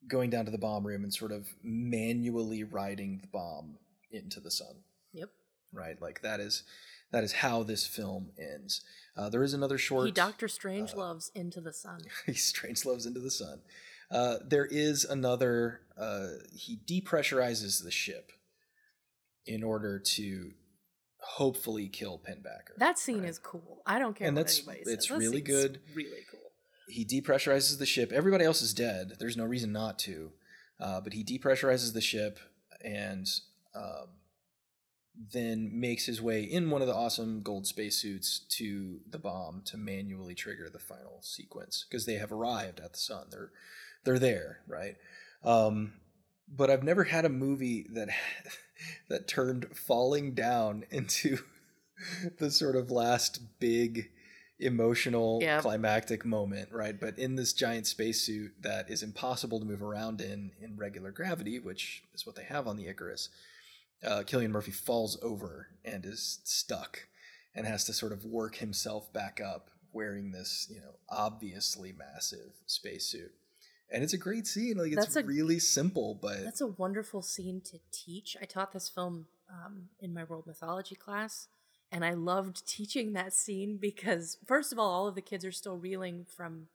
going 0.08 0.30
down 0.30 0.44
to 0.44 0.50
the 0.50 0.58
bomb 0.58 0.86
room 0.86 1.04
and 1.04 1.12
sort 1.14 1.32
of 1.32 1.46
manually 1.62 2.64
riding 2.64 3.18
the 3.20 3.28
bomb 3.28 3.76
into 4.10 4.40
the 4.40 4.50
sun 4.50 4.76
Yep. 5.12 5.30
right? 5.72 6.00
Like 6.00 6.22
that 6.22 6.40
is 6.40 6.64
that 7.12 7.24
is 7.24 7.32
how 7.32 7.62
this 7.62 7.86
film 7.86 8.30
ends. 8.38 8.80
Uh, 9.16 9.28
there 9.28 9.42
is 9.42 9.52
another 9.52 9.76
short. 9.76 10.06
He 10.06 10.12
Doctor 10.12 10.48
Strange 10.48 10.94
uh, 10.94 10.98
loves 10.98 11.30
Into 11.34 11.60
the 11.60 11.72
Sun. 11.72 12.00
he 12.26 12.32
strange 12.32 12.86
loves 12.86 13.04
into 13.04 13.20
the 13.20 13.30
sun. 13.30 13.60
Uh, 14.10 14.36
there 14.46 14.64
is 14.64 15.04
another. 15.04 15.82
Uh, 15.98 16.28
he 16.54 16.78
depressurizes 16.88 17.84
the 17.84 17.90
ship 17.90 18.32
in 19.46 19.62
order 19.62 19.98
to 19.98 20.52
hopefully 21.18 21.88
kill 21.88 22.18
Pinbacker. 22.18 22.76
That 22.78 22.98
scene 22.98 23.20
right? 23.20 23.28
is 23.28 23.38
cool. 23.38 23.82
I 23.86 23.98
don't 23.98 24.16
care 24.16 24.28
And 24.28 24.36
what 24.36 24.46
that's- 24.46 24.86
it's 24.86 25.08
That 25.08 25.18
really 25.18 25.42
good. 25.42 25.80
Really 25.94 26.24
cool. 26.30 26.40
He 26.88 27.04
depressurizes 27.04 27.78
the 27.78 27.86
ship. 27.86 28.12
Everybody 28.12 28.44
else 28.44 28.62
is 28.62 28.74
dead. 28.74 29.14
There's 29.18 29.36
no 29.36 29.44
reason 29.44 29.72
not 29.72 29.98
to. 30.00 30.32
Uh, 30.80 31.00
but 31.00 31.12
he 31.12 31.24
depressurizes 31.24 31.92
the 31.92 32.00
ship 32.00 32.38
and 32.84 33.28
um, 33.74 34.08
then 35.32 35.70
makes 35.72 36.06
his 36.06 36.20
way 36.20 36.42
in 36.42 36.70
one 36.70 36.80
of 36.80 36.88
the 36.88 36.94
awesome 36.94 37.42
gold 37.42 37.66
spacesuits 37.66 38.40
to 38.48 39.00
the 39.08 39.18
bomb 39.18 39.62
to 39.66 39.76
manually 39.76 40.34
trigger 40.34 40.68
the 40.70 40.78
final 40.78 41.20
sequence 41.22 41.84
because 41.88 42.06
they 42.06 42.14
have 42.14 42.32
arrived 42.32 42.80
at 42.80 42.92
the 42.92 42.98
sun. 42.98 43.26
They're 43.30 43.50
they're 44.04 44.18
there, 44.18 44.60
right? 44.66 44.96
Um, 45.44 45.92
but 46.48 46.70
I've 46.70 46.82
never 46.82 47.04
had 47.04 47.24
a 47.24 47.30
movie 47.30 47.86
that 47.92 48.08
that 49.08 49.28
turned 49.28 49.76
falling 49.76 50.34
down 50.34 50.84
into 50.90 51.38
the 52.38 52.50
sort 52.50 52.76
of 52.76 52.90
last 52.90 53.40
big 53.60 54.10
emotional 54.62 55.38
Yep. 55.42 55.62
climactic 55.62 56.24
moment, 56.24 56.70
right? 56.72 56.98
But 56.98 57.18
in 57.18 57.36
this 57.36 57.52
giant 57.52 57.86
spacesuit 57.86 58.62
that 58.62 58.90
is 58.90 59.02
impossible 59.02 59.58
to 59.60 59.64
move 59.66 59.82
around 59.82 60.20
in 60.20 60.52
in 60.60 60.76
regular 60.76 61.10
gravity, 61.10 61.58
which 61.58 62.02
is 62.14 62.24
what 62.26 62.36
they 62.36 62.44
have 62.44 62.66
on 62.66 62.76
the 62.76 62.86
Icarus, 62.86 63.28
uh, 64.02 64.22
Cillian 64.26 64.50
Murphy 64.50 64.72
falls 64.72 65.18
over 65.22 65.68
and 65.84 66.04
is 66.04 66.40
stuck 66.44 67.06
and 67.54 67.66
has 67.66 67.84
to 67.84 67.92
sort 67.92 68.12
of 68.12 68.24
work 68.24 68.56
himself 68.56 69.12
back 69.12 69.40
up 69.40 69.70
wearing 69.92 70.32
this, 70.32 70.68
you 70.70 70.80
know, 70.80 70.94
obviously 71.08 71.92
massive 71.92 72.52
spacesuit. 72.66 73.32
And 73.90 74.02
it's 74.02 74.14
a 74.14 74.18
great 74.18 74.46
scene. 74.46 74.78
Like 74.78 74.92
it's 74.92 75.16
a- 75.16 75.22
really 75.22 75.58
simple, 75.58 76.14
but 76.14 76.42
That's 76.42 76.62
a 76.62 76.66
wonderful 76.66 77.20
scene 77.20 77.60
to 77.62 77.78
teach. 77.90 78.36
I 78.40 78.46
taught 78.46 78.72
this 78.72 78.88
film 78.88 79.26
um, 79.50 79.90
in 80.00 80.14
my 80.14 80.24
world 80.24 80.46
mythology 80.46 80.94
class, 80.94 81.48
and 81.92 82.04
I 82.04 82.14
loved 82.14 82.66
teaching 82.66 83.12
that 83.12 83.32
scene 83.32 83.76
because, 83.76 84.38
first 84.46 84.72
of 84.72 84.78
all, 84.78 84.90
all 84.90 85.06
of 85.06 85.14
the 85.14 85.20
kids 85.22 85.44
are 85.44 85.52
still 85.52 85.76
reeling 85.76 86.24
from 86.36 86.66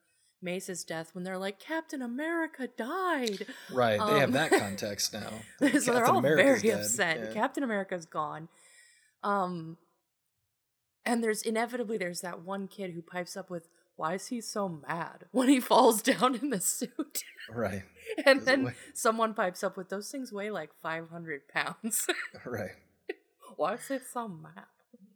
Mace's 0.41 0.83
death 0.83 1.09
when 1.13 1.23
they're 1.23 1.37
like, 1.37 1.59
Captain 1.59 2.01
America 2.01 2.67
died. 2.77 3.47
right, 3.71 3.99
they 3.99 4.19
have 4.19 4.29
Um, 4.29 4.33
that 4.33 4.51
context 4.51 5.11
now. 5.13 5.31
so 5.79 5.91
they're 5.93 6.05
all 6.05 6.19
America's 6.19 6.61
very 6.61 6.73
dead. 6.75 6.79
upset. 6.81 7.19
Yeah. 7.19 7.33
Captain 7.33 7.63
America's 7.63 8.05
gone. 8.05 8.47
Um, 9.23 9.77
and 11.05 11.23
there's 11.23 11.41
inevitably 11.41 11.97
there's 11.97 12.21
that 12.21 12.41
one 12.43 12.67
kid 12.67 12.91
who 12.91 13.01
pipes 13.01 13.35
up 13.35 13.49
with, 13.49 13.67
"Why 13.95 14.13
is 14.13 14.27
he 14.27 14.41
so 14.41 14.69
mad?" 14.87 15.25
when 15.31 15.49
he 15.49 15.59
falls 15.59 16.01
down 16.03 16.35
in 16.35 16.49
the 16.51 16.59
suit. 16.61 17.23
Right, 17.49 17.83
and 18.25 18.39
Does 18.39 18.45
then 18.45 18.75
someone 18.93 19.33
pipes 19.33 19.63
up 19.63 19.75
with, 19.77 19.89
"Those 19.89 20.11
things 20.11 20.31
weigh 20.31 20.51
like 20.51 20.69
500 20.83 21.47
pounds. 21.47 22.05
right. 22.45 22.71
Why 23.55 23.73
is 23.73 23.87
he 23.87 23.97
so 24.13 24.27
mad? 24.27 24.65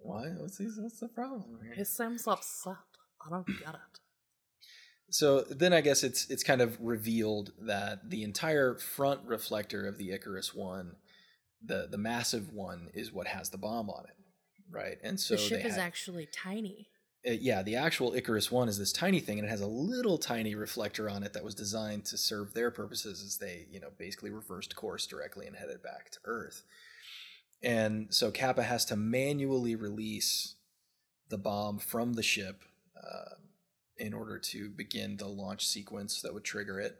Why? 0.03 0.29
What's, 0.37 0.57
these, 0.57 0.77
what's 0.79 0.99
the 0.99 1.07
problem 1.07 1.59
here? 1.63 1.73
He 1.75 1.83
seems 1.83 2.27
upset. 2.27 2.75
I 3.25 3.29
don't 3.29 3.47
get 3.47 3.75
it." 3.75 3.99
So 5.09 5.41
then 5.41 5.73
I 5.73 5.81
guess 5.81 6.03
it's 6.03 6.29
it's 6.29 6.43
kind 6.43 6.61
of 6.61 6.77
revealed 6.79 7.51
that 7.61 8.09
the 8.09 8.23
entire 8.23 8.75
front 8.75 9.21
reflector 9.25 9.85
of 9.85 9.97
the 9.97 10.11
Icarus 10.11 10.53
one, 10.55 10.95
the 11.63 11.87
the 11.91 11.97
massive 11.97 12.53
one, 12.53 12.89
is 12.93 13.11
what 13.11 13.27
has 13.27 13.49
the 13.49 13.57
bomb 13.57 13.89
on 13.89 14.05
it, 14.05 14.15
right? 14.69 14.97
And 15.03 15.19
so 15.19 15.35
the 15.35 15.41
ship 15.41 15.63
they 15.63 15.67
is 15.69 15.75
had- 15.75 15.81
actually 15.83 16.27
tiny. 16.33 16.87
uh, 17.27 17.31
yeah, 17.31 17.61
the 17.61 17.75
actual 17.75 18.13
Icarus 18.13 18.49
one 18.51 18.69
is 18.69 18.77
this 18.77 18.93
tiny 18.93 19.19
thing, 19.19 19.37
and 19.37 19.45
it 19.47 19.51
has 19.51 19.61
a 19.61 19.67
little 19.67 20.17
tiny 20.17 20.55
reflector 20.55 21.09
on 21.09 21.23
it 21.23 21.33
that 21.33 21.43
was 21.43 21.55
designed 21.55 22.05
to 22.05 22.17
serve 22.17 22.53
their 22.53 22.71
purposes 22.71 23.21
as 23.21 23.37
they, 23.37 23.65
you 23.69 23.81
know, 23.81 23.89
basically 23.97 24.29
reversed 24.29 24.75
course 24.77 25.05
directly 25.05 25.45
and 25.45 25.57
headed 25.57 25.83
back 25.83 26.09
to 26.11 26.19
Earth. 26.23 26.63
And 27.63 28.13
so 28.13 28.31
Capa 28.31 28.63
has 28.63 28.85
to 28.85 28.95
manually 28.95 29.75
release 29.75 30.55
the 31.29 31.37
bomb 31.37 31.79
from 31.79 32.13
the 32.13 32.23
ship 32.23 32.63
uh, 32.97 33.35
in 33.97 34.13
order 34.13 34.37
to 34.37 34.69
begin 34.69 35.17
the 35.17 35.27
launch 35.27 35.65
sequence 35.65 36.21
that 36.21 36.33
would 36.33 36.43
trigger 36.43 36.79
it. 36.79 36.99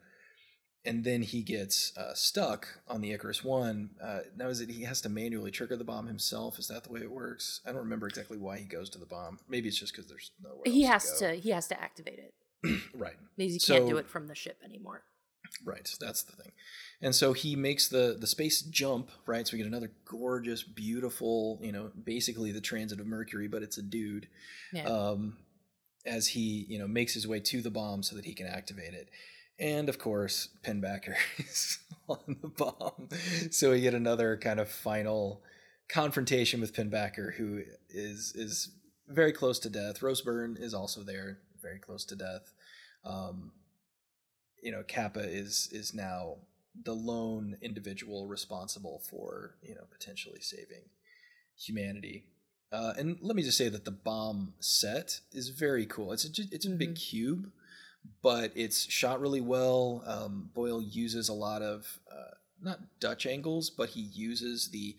And 0.83 1.03
then 1.03 1.21
he 1.21 1.43
gets 1.43 1.95
uh, 1.95 2.15
stuck 2.15 2.79
on 2.88 3.01
the 3.01 3.11
Icarus 3.11 3.43
One. 3.43 3.91
Uh, 4.03 4.21
now, 4.35 4.47
is 4.47 4.61
it 4.61 4.69
he 4.69 4.83
has 4.83 4.99
to 5.01 5.09
manually 5.09 5.51
trigger 5.51 5.75
the 5.75 5.83
bomb 5.83 6.07
himself? 6.07 6.57
Is 6.57 6.67
that 6.69 6.83
the 6.83 6.91
way 6.91 7.01
it 7.01 7.11
works? 7.11 7.61
I 7.67 7.69
don't 7.69 7.81
remember 7.81 8.07
exactly 8.07 8.39
why 8.39 8.57
he 8.57 8.65
goes 8.65 8.89
to 8.91 8.97
the 8.97 9.05
bomb. 9.05 9.38
Maybe 9.47 9.67
it's 9.67 9.77
just 9.77 9.93
because 9.93 10.09
there's 10.09 10.31
nowhere. 10.43 10.63
He 10.65 10.85
else 10.85 11.09
has 11.09 11.19
go. 11.19 11.27
to. 11.27 11.35
He 11.35 11.51
has 11.51 11.67
to 11.67 11.79
activate 11.79 12.19
it. 12.19 12.33
right. 12.95 13.13
Because 13.38 13.53
he 13.53 13.59
can't 13.59 13.88
do 13.88 13.97
it 13.97 14.09
from 14.09 14.27
the 14.27 14.33
ship 14.33 14.57
anymore. 14.63 15.03
Right, 15.63 15.89
that's 15.99 16.23
the 16.23 16.31
thing. 16.33 16.51
And 17.01 17.13
so 17.13 17.33
he 17.33 17.55
makes 17.55 17.87
the 17.87 18.17
the 18.19 18.27
space 18.27 18.61
jump, 18.61 19.09
right? 19.25 19.47
So 19.47 19.53
we 19.53 19.57
get 19.59 19.67
another 19.67 19.91
gorgeous, 20.05 20.63
beautiful, 20.63 21.59
you 21.61 21.71
know, 21.71 21.91
basically 22.03 22.51
the 22.51 22.61
transit 22.61 22.99
of 22.99 23.07
Mercury, 23.07 23.47
but 23.47 23.63
it's 23.63 23.77
a 23.77 23.83
dude. 23.83 24.27
Yeah. 24.73 24.83
Um, 24.83 25.37
as 26.05 26.27
he, 26.29 26.65
you 26.67 26.79
know, 26.79 26.87
makes 26.87 27.13
his 27.13 27.27
way 27.27 27.39
to 27.39 27.61
the 27.61 27.69
bomb 27.69 28.01
so 28.01 28.15
that 28.15 28.25
he 28.25 28.33
can 28.33 28.47
activate 28.47 28.93
it. 28.93 29.09
And 29.59 29.89
of 29.89 29.99
course, 29.99 30.49
Pinbacker 30.63 31.15
is 31.37 31.79
on 32.07 32.37
the 32.41 32.47
bomb. 32.47 33.09
So 33.51 33.71
we 33.71 33.81
get 33.81 33.93
another 33.93 34.37
kind 34.37 34.59
of 34.59 34.69
final 34.69 35.43
confrontation 35.89 36.61
with 36.61 36.73
Pinbacker, 36.73 37.35
who 37.35 37.61
is 37.89 38.33
is 38.35 38.71
very 39.07 39.31
close 39.31 39.59
to 39.59 39.69
death. 39.69 40.01
Rose 40.01 40.21
Byrne 40.21 40.57
is 40.59 40.73
also 40.73 41.03
there, 41.03 41.39
very 41.61 41.79
close 41.79 42.05
to 42.05 42.15
death. 42.15 42.53
Um, 43.05 43.51
you 44.61 44.71
know, 44.71 44.83
Capa 44.88 45.21
is 45.21 45.69
is 45.71 45.93
now 45.93 46.38
the 46.83 46.93
lone 46.93 47.57
individual 47.61 48.27
responsible 48.27 49.01
for 49.09 49.55
you 49.61 49.75
know 49.75 49.83
potentially 49.91 50.41
saving 50.41 50.83
humanity. 51.57 52.25
Uh, 52.71 52.93
and 52.97 53.17
let 53.21 53.35
me 53.35 53.43
just 53.43 53.57
say 53.57 53.67
that 53.67 53.83
the 53.83 53.91
bomb 53.91 54.53
set 54.61 55.19
is 55.33 55.49
very 55.49 55.85
cool. 55.85 56.13
It's 56.13 56.25
a, 56.25 56.43
it's 56.51 56.65
a 56.65 56.69
big 56.69 56.95
cube, 56.95 57.51
but 58.21 58.53
it's 58.55 58.89
shot 58.89 59.19
really 59.19 59.41
well. 59.41 60.03
Um, 60.05 60.49
Boyle 60.53 60.81
uses 60.81 61.27
a 61.27 61.33
lot 61.33 61.61
of 61.61 61.99
uh, 62.09 62.35
not 62.61 62.79
Dutch 63.01 63.25
angles, 63.25 63.69
but 63.69 63.89
he 63.89 64.01
uses 64.01 64.69
the 64.69 64.95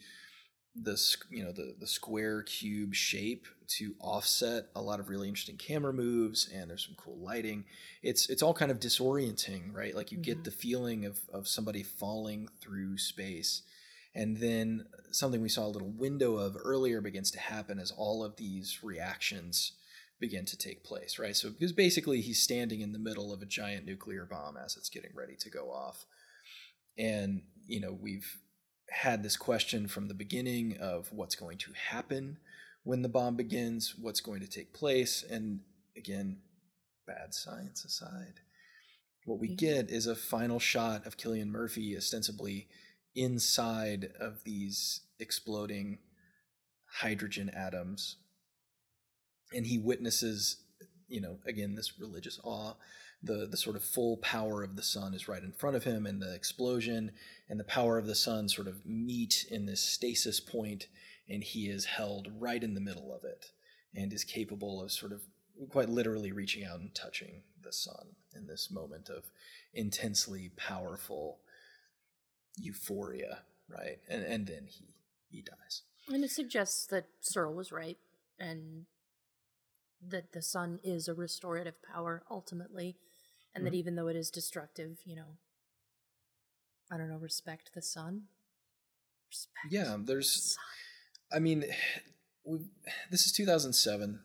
the 0.74 0.98
you 1.28 1.44
know 1.44 1.52
the 1.52 1.74
the 1.78 1.86
square 1.86 2.42
cube 2.42 2.94
shape 2.94 3.46
to 3.68 3.94
offset 4.00 4.66
a 4.74 4.80
lot 4.80 5.00
of 5.00 5.08
really 5.10 5.28
interesting 5.28 5.56
camera 5.58 5.92
moves 5.92 6.48
and 6.54 6.70
there's 6.70 6.86
some 6.86 6.94
cool 6.96 7.18
lighting. 7.18 7.64
It's 8.02 8.28
it's 8.30 8.42
all 8.42 8.54
kind 8.54 8.70
of 8.70 8.80
disorienting 8.80 9.74
right? 9.74 9.94
Like 9.94 10.12
you 10.12 10.18
get 10.18 10.38
Mhm. 10.38 10.44
the 10.44 10.50
feeling 10.50 11.04
of 11.04 11.20
of 11.30 11.46
somebody 11.46 11.82
falling 11.82 12.48
through 12.60 12.98
space. 12.98 13.62
And 14.14 14.38
then 14.38 14.86
something 15.10 15.40
we 15.40 15.48
saw 15.48 15.66
a 15.66 15.68
little 15.68 15.90
window 15.90 16.36
of 16.36 16.56
earlier 16.62 17.00
begins 17.00 17.30
to 17.32 17.38
happen 17.40 17.78
as 17.78 17.90
all 17.90 18.22
of 18.24 18.36
these 18.36 18.82
reactions 18.82 19.72
begin 20.20 20.44
to 20.46 20.56
take 20.56 20.84
place 20.84 21.18
right? 21.18 21.36
So 21.36 21.50
because 21.50 21.72
basically 21.72 22.22
he's 22.22 22.40
standing 22.40 22.80
in 22.80 22.92
the 22.92 22.98
middle 22.98 23.32
of 23.32 23.42
a 23.42 23.46
giant 23.46 23.84
nuclear 23.84 24.24
bomb 24.24 24.56
as 24.56 24.76
it's 24.76 24.88
getting 24.88 25.14
ready 25.14 25.36
to 25.36 25.50
go 25.50 25.70
off. 25.70 26.06
And 26.96 27.42
you 27.66 27.80
know 27.80 27.92
we've 27.92 28.38
had 28.92 29.22
this 29.22 29.36
question 29.36 29.88
from 29.88 30.08
the 30.08 30.14
beginning 30.14 30.76
of 30.80 31.10
what's 31.12 31.34
going 31.34 31.58
to 31.58 31.72
happen 31.90 32.38
when 32.84 33.02
the 33.02 33.08
bomb 33.08 33.36
begins, 33.36 33.94
what's 33.98 34.20
going 34.20 34.40
to 34.40 34.48
take 34.48 34.74
place, 34.74 35.24
and 35.28 35.60
again, 35.96 36.38
bad 37.06 37.32
science 37.32 37.84
aside, 37.84 38.40
what 39.24 39.38
we 39.38 39.48
get 39.48 39.90
is 39.90 40.06
a 40.06 40.16
final 40.16 40.58
shot 40.58 41.06
of 41.06 41.16
Cillian 41.16 41.48
Murphy 41.48 41.96
ostensibly 41.96 42.68
inside 43.14 44.10
of 44.18 44.42
these 44.44 45.02
exploding 45.18 45.98
hydrogen 47.00 47.50
atoms. 47.50 48.16
And 49.54 49.66
he 49.66 49.78
witnesses, 49.78 50.56
you 51.08 51.20
know, 51.20 51.38
again, 51.46 51.74
this 51.74 52.00
religious 52.00 52.40
awe. 52.42 52.74
The, 53.24 53.46
the 53.48 53.56
sort 53.56 53.76
of 53.76 53.84
full 53.84 54.16
power 54.16 54.64
of 54.64 54.74
the 54.74 54.82
sun 54.82 55.14
is 55.14 55.28
right 55.28 55.42
in 55.42 55.52
front 55.52 55.76
of 55.76 55.84
him, 55.84 56.06
and 56.06 56.20
the 56.20 56.34
explosion 56.34 57.12
and 57.48 57.60
the 57.60 57.64
power 57.64 57.96
of 57.96 58.06
the 58.06 58.16
sun 58.16 58.48
sort 58.48 58.66
of 58.66 58.84
meet 58.84 59.46
in 59.48 59.66
this 59.66 59.80
stasis 59.80 60.40
point, 60.40 60.88
and 61.28 61.44
he 61.44 61.68
is 61.68 61.84
held 61.84 62.28
right 62.38 62.62
in 62.62 62.74
the 62.74 62.80
middle 62.80 63.14
of 63.14 63.24
it 63.24 63.46
and 63.94 64.12
is 64.12 64.24
capable 64.24 64.82
of 64.82 64.90
sort 64.90 65.12
of 65.12 65.22
quite 65.70 65.88
literally 65.88 66.32
reaching 66.32 66.64
out 66.64 66.80
and 66.80 66.94
touching 66.94 67.42
the 67.62 67.72
sun 67.72 68.16
in 68.34 68.46
this 68.46 68.70
moment 68.70 69.08
of 69.08 69.30
intensely 69.74 70.50
powerful 70.56 71.38
euphoria, 72.56 73.40
right? 73.68 73.98
And 74.08 74.24
and 74.24 74.46
then 74.46 74.66
he 74.66 74.94
he 75.30 75.42
dies. 75.42 75.82
And 76.08 76.24
it 76.24 76.30
suggests 76.30 76.86
that 76.86 77.06
Searle 77.20 77.54
was 77.54 77.72
right 77.72 77.98
and 78.38 78.86
that 80.06 80.32
the 80.32 80.42
sun 80.42 80.80
is 80.82 81.06
a 81.06 81.14
restorative 81.14 81.80
power 81.82 82.22
ultimately, 82.30 82.96
and 83.54 83.66
that 83.66 83.72
Mhm. 83.72 83.76
even 83.76 83.94
though 83.96 84.08
it 84.08 84.16
is 84.16 84.30
destructive, 84.30 85.00
you 85.04 85.16
know, 85.16 85.38
I 86.90 86.96
don't 86.98 87.08
know, 87.08 87.16
respect 87.18 87.72
the 87.74 87.82
sun. 87.82 88.28
Respect 89.30 89.72
Yeah, 89.72 89.96
the 89.98 90.04
there's 90.06 90.30
sun. 90.32 90.64
I 91.32 91.38
mean, 91.38 91.64
we 92.44 92.58
this 93.10 93.26
is 93.26 93.32
2007, 93.32 94.20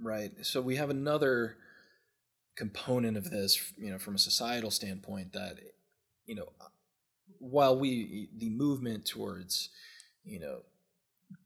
right? 0.00 0.32
So 0.44 0.60
we 0.60 0.76
have 0.76 0.90
another 0.90 1.56
component 2.56 3.16
of 3.16 3.30
this, 3.30 3.72
you 3.78 3.90
know, 3.90 3.98
from 3.98 4.14
a 4.14 4.18
societal 4.18 4.70
standpoint 4.70 5.32
that, 5.32 5.58
you 6.26 6.34
know, 6.34 6.48
while 7.38 7.78
we 7.78 8.28
the 8.36 8.50
movement 8.50 9.06
towards, 9.06 9.70
you 10.24 10.38
know, 10.40 10.62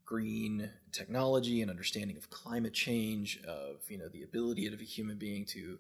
green 0.05 0.71
technology 0.93 1.63
and 1.63 1.71
understanding 1.71 2.17
of 2.17 2.31
climate 2.31 2.75
change, 2.75 3.41
of 3.47 3.81
you 3.89 3.99
know 3.99 4.09
the 4.09 4.23
ability 4.23 4.67
of 4.67 4.81
a 4.81 4.85
human 4.85 5.19
being 5.19 5.45
to 5.47 5.79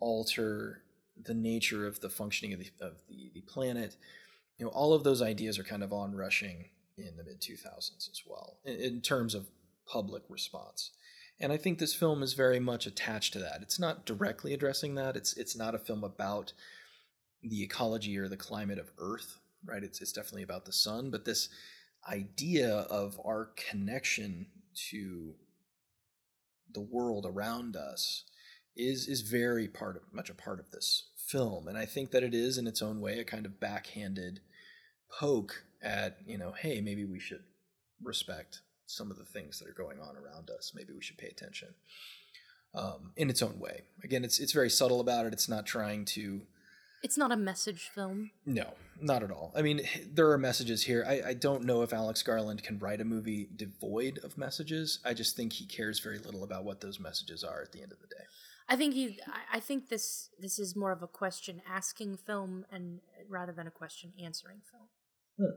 alter 0.00 0.83
the 1.22 1.34
nature 1.34 1.86
of 1.86 2.00
the 2.00 2.10
functioning 2.10 2.52
of 2.52 2.60
the 2.60 2.70
of 2.80 2.94
the, 3.08 3.30
the 3.34 3.40
planet, 3.42 3.96
you 4.58 4.64
know, 4.64 4.72
all 4.72 4.92
of 4.92 5.04
those 5.04 5.22
ideas 5.22 5.58
are 5.58 5.64
kind 5.64 5.82
of 5.82 5.92
onrushing 5.92 6.66
in 6.96 7.16
the 7.16 7.24
mid 7.24 7.40
2000s 7.40 8.08
as 8.10 8.22
well 8.26 8.58
in, 8.64 8.76
in 8.76 9.00
terms 9.00 9.34
of 9.34 9.48
public 9.86 10.22
response. 10.28 10.90
And 11.40 11.52
I 11.52 11.56
think 11.56 11.78
this 11.78 11.94
film 11.94 12.22
is 12.22 12.34
very 12.34 12.60
much 12.60 12.86
attached 12.86 13.32
to 13.32 13.40
that. 13.40 13.58
It's 13.60 13.80
not 13.80 14.06
directly 14.06 14.54
addressing 14.54 14.94
that. 14.94 15.16
It's 15.16 15.36
it's 15.36 15.56
not 15.56 15.74
a 15.74 15.78
film 15.78 16.04
about 16.04 16.52
the 17.42 17.62
ecology 17.62 18.16
or 18.18 18.28
the 18.28 18.36
climate 18.36 18.78
of 18.78 18.92
Earth, 18.98 19.38
right? 19.64 19.82
It's 19.82 20.00
it's 20.00 20.12
definitely 20.12 20.44
about 20.44 20.64
the 20.64 20.72
sun, 20.72 21.10
but 21.10 21.24
this 21.24 21.48
idea 22.08 22.70
of 22.70 23.20
our 23.24 23.50
connection 23.70 24.46
to 24.90 25.34
the 26.72 26.80
world 26.80 27.26
around 27.26 27.76
us 27.76 28.24
is 28.76 29.06
is 29.08 29.20
very 29.22 29.68
part 29.68 29.96
of 29.96 30.02
much 30.12 30.30
a 30.30 30.34
part 30.34 30.58
of 30.60 30.70
this 30.70 31.04
film 31.16 31.68
and 31.68 31.78
i 31.78 31.84
think 31.86 32.10
that 32.10 32.22
it 32.22 32.34
is 32.34 32.58
in 32.58 32.66
its 32.66 32.82
own 32.82 33.00
way 33.00 33.18
a 33.18 33.24
kind 33.24 33.46
of 33.46 33.60
backhanded 33.60 34.40
poke 35.20 35.64
at 35.82 36.18
you 36.26 36.36
know 36.38 36.52
hey 36.52 36.80
maybe 36.80 37.04
we 37.04 37.18
should 37.20 37.42
respect 38.02 38.60
some 38.86 39.10
of 39.10 39.16
the 39.16 39.24
things 39.24 39.58
that 39.58 39.68
are 39.68 39.72
going 39.72 39.98
on 40.00 40.16
around 40.16 40.50
us 40.50 40.72
maybe 40.74 40.92
we 40.92 41.02
should 41.02 41.18
pay 41.18 41.28
attention 41.28 41.68
um, 42.74 43.12
in 43.16 43.30
its 43.30 43.40
own 43.42 43.58
way 43.60 43.82
again 44.02 44.24
it's 44.24 44.38
it's 44.40 44.52
very 44.52 44.68
subtle 44.70 45.00
about 45.00 45.26
it 45.26 45.32
it's 45.32 45.48
not 45.48 45.64
trying 45.64 46.04
to 46.04 46.42
It's 47.02 47.16
not 47.18 47.30
a 47.30 47.36
message 47.36 47.90
film. 47.94 48.30
no, 48.46 48.74
not 49.00 49.22
at 49.22 49.30
all. 49.30 49.52
I 49.54 49.60
mean, 49.60 49.82
there 50.10 50.30
are 50.30 50.38
messages 50.38 50.84
here. 50.84 51.04
I, 51.06 51.20
I 51.30 51.34
don't 51.34 51.64
know 51.64 51.82
if 51.82 51.92
Alex 51.92 52.22
Garland 52.22 52.62
can 52.62 52.78
write 52.78 53.02
a 53.02 53.04
movie 53.04 53.46
devoid 53.54 54.18
of 54.24 54.38
messages. 54.38 55.00
I 55.04 55.12
just 55.12 55.36
think 55.36 55.52
he 55.52 55.66
cares 55.66 56.00
very 56.00 56.18
little 56.18 56.42
about 56.44 56.64
what 56.64 56.80
those 56.80 56.98
messages 56.98 57.44
are 57.44 57.60
at 57.60 57.72
the 57.72 57.82
end 57.82 57.92
of 57.92 58.00
the 58.00 58.06
day. 58.06 58.24
I 58.68 58.76
think 58.76 58.94
he. 58.94 59.18
I- 59.52 59.60
think 59.60 59.88
this 59.88 60.30
this 60.38 60.58
is 60.58 60.74
more 60.76 60.92
of 60.92 61.02
a 61.02 61.06
question 61.06 61.62
asking 61.68 62.16
film, 62.18 62.64
and 62.70 63.00
rather 63.28 63.52
than 63.52 63.66
a 63.66 63.70
question 63.70 64.12
answering 64.22 64.60
film. 64.70 64.88
Hmm. 65.38 65.56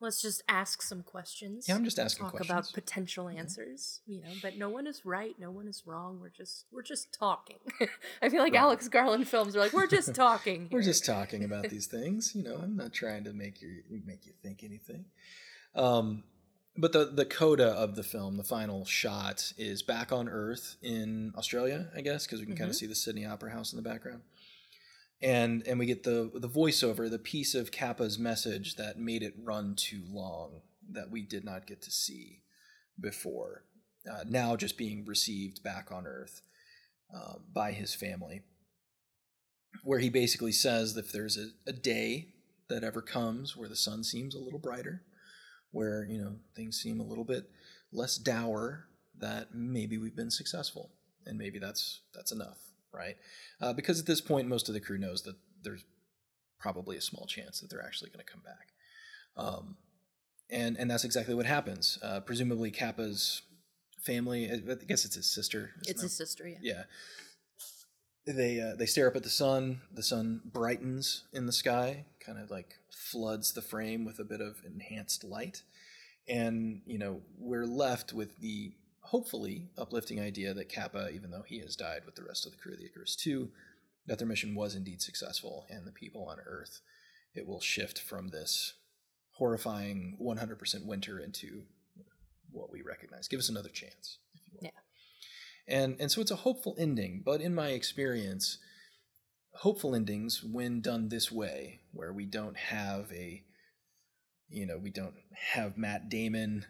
Let's 0.00 0.20
just 0.20 0.42
ask 0.48 0.82
some 0.82 1.04
questions. 1.04 1.66
Yeah, 1.68 1.76
I'm 1.76 1.84
just 1.84 1.98
asking 1.98 2.24
talk 2.24 2.32
questions. 2.32 2.50
about 2.50 2.72
potential 2.74 3.28
answers. 3.28 4.00
You 4.04 4.20
know, 4.22 4.30
but 4.42 4.58
no 4.58 4.68
one 4.68 4.88
is 4.88 5.06
right, 5.06 5.34
no 5.38 5.52
one 5.52 5.68
is 5.68 5.84
wrong. 5.86 6.18
We're 6.20 6.28
just 6.30 6.66
we're 6.72 6.82
just 6.82 7.12
talking. 7.12 7.58
I 8.22 8.28
feel 8.28 8.42
like 8.42 8.54
Right. 8.54 8.60
Alex 8.62 8.88
Garland 8.88 9.28
films 9.28 9.54
are 9.54 9.60
like 9.60 9.72
we're 9.72 9.86
just 9.86 10.12
talking. 10.14 10.68
We're 10.72 10.82
just 10.82 11.06
talking 11.06 11.44
about 11.44 11.68
these 11.70 11.86
things. 11.86 12.34
You 12.34 12.42
know, 12.42 12.56
I'm 12.56 12.76
not 12.76 12.92
trying 12.92 13.24
to 13.24 13.32
make 13.32 13.62
you 13.62 13.82
make 14.04 14.26
you 14.26 14.32
think 14.42 14.64
anything. 14.64 15.04
Um, 15.76 16.24
but 16.76 16.92
the 16.92 17.04
the 17.06 17.24
coda 17.24 17.68
of 17.68 17.96
the 17.96 18.02
film, 18.02 18.36
the 18.36 18.44
final 18.44 18.84
shot, 18.84 19.52
is 19.58 19.82
back 19.82 20.10
on 20.10 20.28
Earth 20.28 20.76
in 20.82 21.32
Australia, 21.36 21.90
I 21.96 22.00
guess, 22.00 22.26
because 22.26 22.40
we 22.40 22.46
can 22.46 22.56
kind 22.56 22.70
of 22.70 22.76
see 22.76 22.86
the 22.86 22.94
Sydney 22.94 23.26
Opera 23.26 23.50
House 23.50 23.72
in 23.72 23.76
the 23.76 23.88
background, 23.88 24.22
and 25.20 25.66
and 25.66 25.78
we 25.78 25.86
get 25.86 26.02
the 26.02 26.30
the 26.34 26.48
voiceover, 26.48 27.10
the 27.10 27.18
piece 27.18 27.54
of 27.54 27.72
Capa's 27.72 28.18
message 28.18 28.76
that 28.76 28.98
made 28.98 29.22
it 29.22 29.34
run 29.42 29.74
too 29.76 30.02
long 30.08 30.62
that 30.90 31.10
we 31.10 31.22
did 31.22 31.44
not 31.44 31.66
get 31.66 31.82
to 31.82 31.90
see 31.90 32.42
before, 32.98 33.64
uh, 34.10 34.24
now 34.26 34.56
just 34.56 34.78
being 34.78 35.04
received 35.04 35.62
back 35.62 35.92
on 35.92 36.06
Earth 36.06 36.42
uh, 37.14 37.34
by 37.52 37.72
his 37.72 37.94
family. 37.94 38.42
Where 39.84 40.00
he 40.00 40.10
basically 40.10 40.52
says 40.52 40.94
that 40.94 41.06
if 41.06 41.12
there's 41.12 41.38
a, 41.38 41.48
a 41.66 41.72
day 41.72 42.28
that 42.68 42.84
ever 42.84 43.00
comes 43.00 43.56
where 43.56 43.68
the 43.68 43.76
sun 43.76 44.04
seems 44.04 44.34
a 44.34 44.38
little 44.38 44.58
brighter, 44.58 45.02
where 45.72 46.06
you 46.08 46.18
know 46.18 46.36
things 46.54 46.80
seem 46.80 47.00
a 47.00 47.04
little 47.04 47.24
bit 47.24 47.50
less 47.92 48.16
dour, 48.16 48.86
that 49.18 49.54
maybe 49.54 49.98
we've 49.98 50.16
been 50.16 50.30
successful, 50.30 50.90
and 51.26 51.36
maybe 51.36 51.58
that's 51.58 52.00
that's 52.14 52.32
enough, 52.32 52.58
right? 52.92 53.16
Uh, 53.60 53.72
because 53.72 53.98
at 53.98 54.06
this 54.06 54.20
point, 54.20 54.48
most 54.48 54.68
of 54.68 54.74
the 54.74 54.80
crew 54.80 54.98
knows 54.98 55.22
that 55.22 55.36
there's 55.62 55.84
probably 56.58 56.96
a 56.96 57.02
small 57.02 57.26
chance 57.26 57.60
that 57.60 57.68
they're 57.68 57.84
actually 57.84 58.10
going 58.10 58.24
to 58.24 58.30
come 58.30 58.42
back, 58.42 58.68
um, 59.36 59.76
and 60.48 60.76
and 60.76 60.90
that's 60.90 61.04
exactly 61.04 61.34
what 61.34 61.46
happens. 61.46 61.98
Uh, 62.02 62.20
presumably, 62.20 62.70
Capa's 62.70 63.42
family, 64.00 64.50
I 64.50 64.74
guess 64.86 65.04
it's 65.04 65.16
his 65.16 65.30
sister. 65.30 65.70
It's 65.82 66.02
it? 66.02 66.04
his 66.04 66.16
sister. 66.16 66.46
Yeah. 66.46 66.58
yeah 66.62 66.82
they 68.26 68.60
uh, 68.60 68.76
they 68.76 68.86
stare 68.86 69.08
up 69.08 69.16
at 69.16 69.22
the 69.22 69.30
sun. 69.30 69.82
The 69.92 70.02
sun 70.02 70.40
brightens 70.44 71.24
in 71.32 71.46
the 71.46 71.52
sky 71.52 72.06
kind 72.20 72.38
of 72.38 72.50
like 72.50 72.74
floods 72.90 73.52
the 73.52 73.62
frame 73.62 74.04
with 74.04 74.18
a 74.18 74.24
bit 74.24 74.40
of 74.40 74.62
enhanced 74.64 75.24
light. 75.24 75.62
And 76.28 76.82
you 76.86 76.98
know 76.98 77.22
we're 77.38 77.66
left 77.66 78.12
with 78.12 78.38
the 78.38 78.72
hopefully 79.00 79.68
uplifting 79.76 80.20
idea 80.20 80.54
that 80.54 80.72
capa 80.72 81.10
even 81.12 81.30
though 81.30 81.42
he 81.46 81.58
has 81.58 81.74
died 81.74 82.02
with 82.06 82.14
the 82.14 82.24
rest 82.24 82.46
of 82.46 82.52
the 82.52 82.58
crew 82.58 82.72
of 82.72 82.78
the 82.78 82.86
icarus 82.86 83.16
2 83.16 83.50
that 84.06 84.18
their 84.18 84.28
mission 84.28 84.54
was 84.54 84.76
indeed 84.76 85.02
successful 85.02 85.66
and 85.68 85.84
the 85.84 85.90
people 85.90 86.24
on 86.24 86.38
earth 86.46 86.80
it 87.34 87.46
will 87.46 87.60
shift 87.60 87.98
from 87.98 88.28
this 88.28 88.74
horrifying 89.32 90.16
100% 90.22 90.86
winter 90.86 91.18
into 91.18 91.62
what 92.50 92.70
we 92.70 92.82
recognize. 92.82 93.26
Give 93.28 93.40
us 93.40 93.48
another 93.48 93.70
chance 93.70 94.18
Yeah. 94.60 94.70
And 95.68 95.96
and 96.00 96.10
so 96.10 96.20
it's 96.20 96.30
a 96.30 96.36
hopeful 96.36 96.74
ending 96.78 97.22
but 97.24 97.40
in 97.40 97.54
my 97.54 97.68
experience 97.68 98.58
hopeful 99.56 99.94
endings 99.94 100.42
when 100.42 100.80
done 100.80 101.08
this 101.08 101.30
way 101.30 101.80
where 101.92 102.12
we 102.12 102.24
don't 102.24 102.56
have 102.56 103.10
a 103.12 103.42
you 104.48 104.66
know 104.66 104.78
we 104.78 104.90
don't 104.90 105.14
have 105.34 105.76
matt 105.76 106.08
damon 106.08 106.64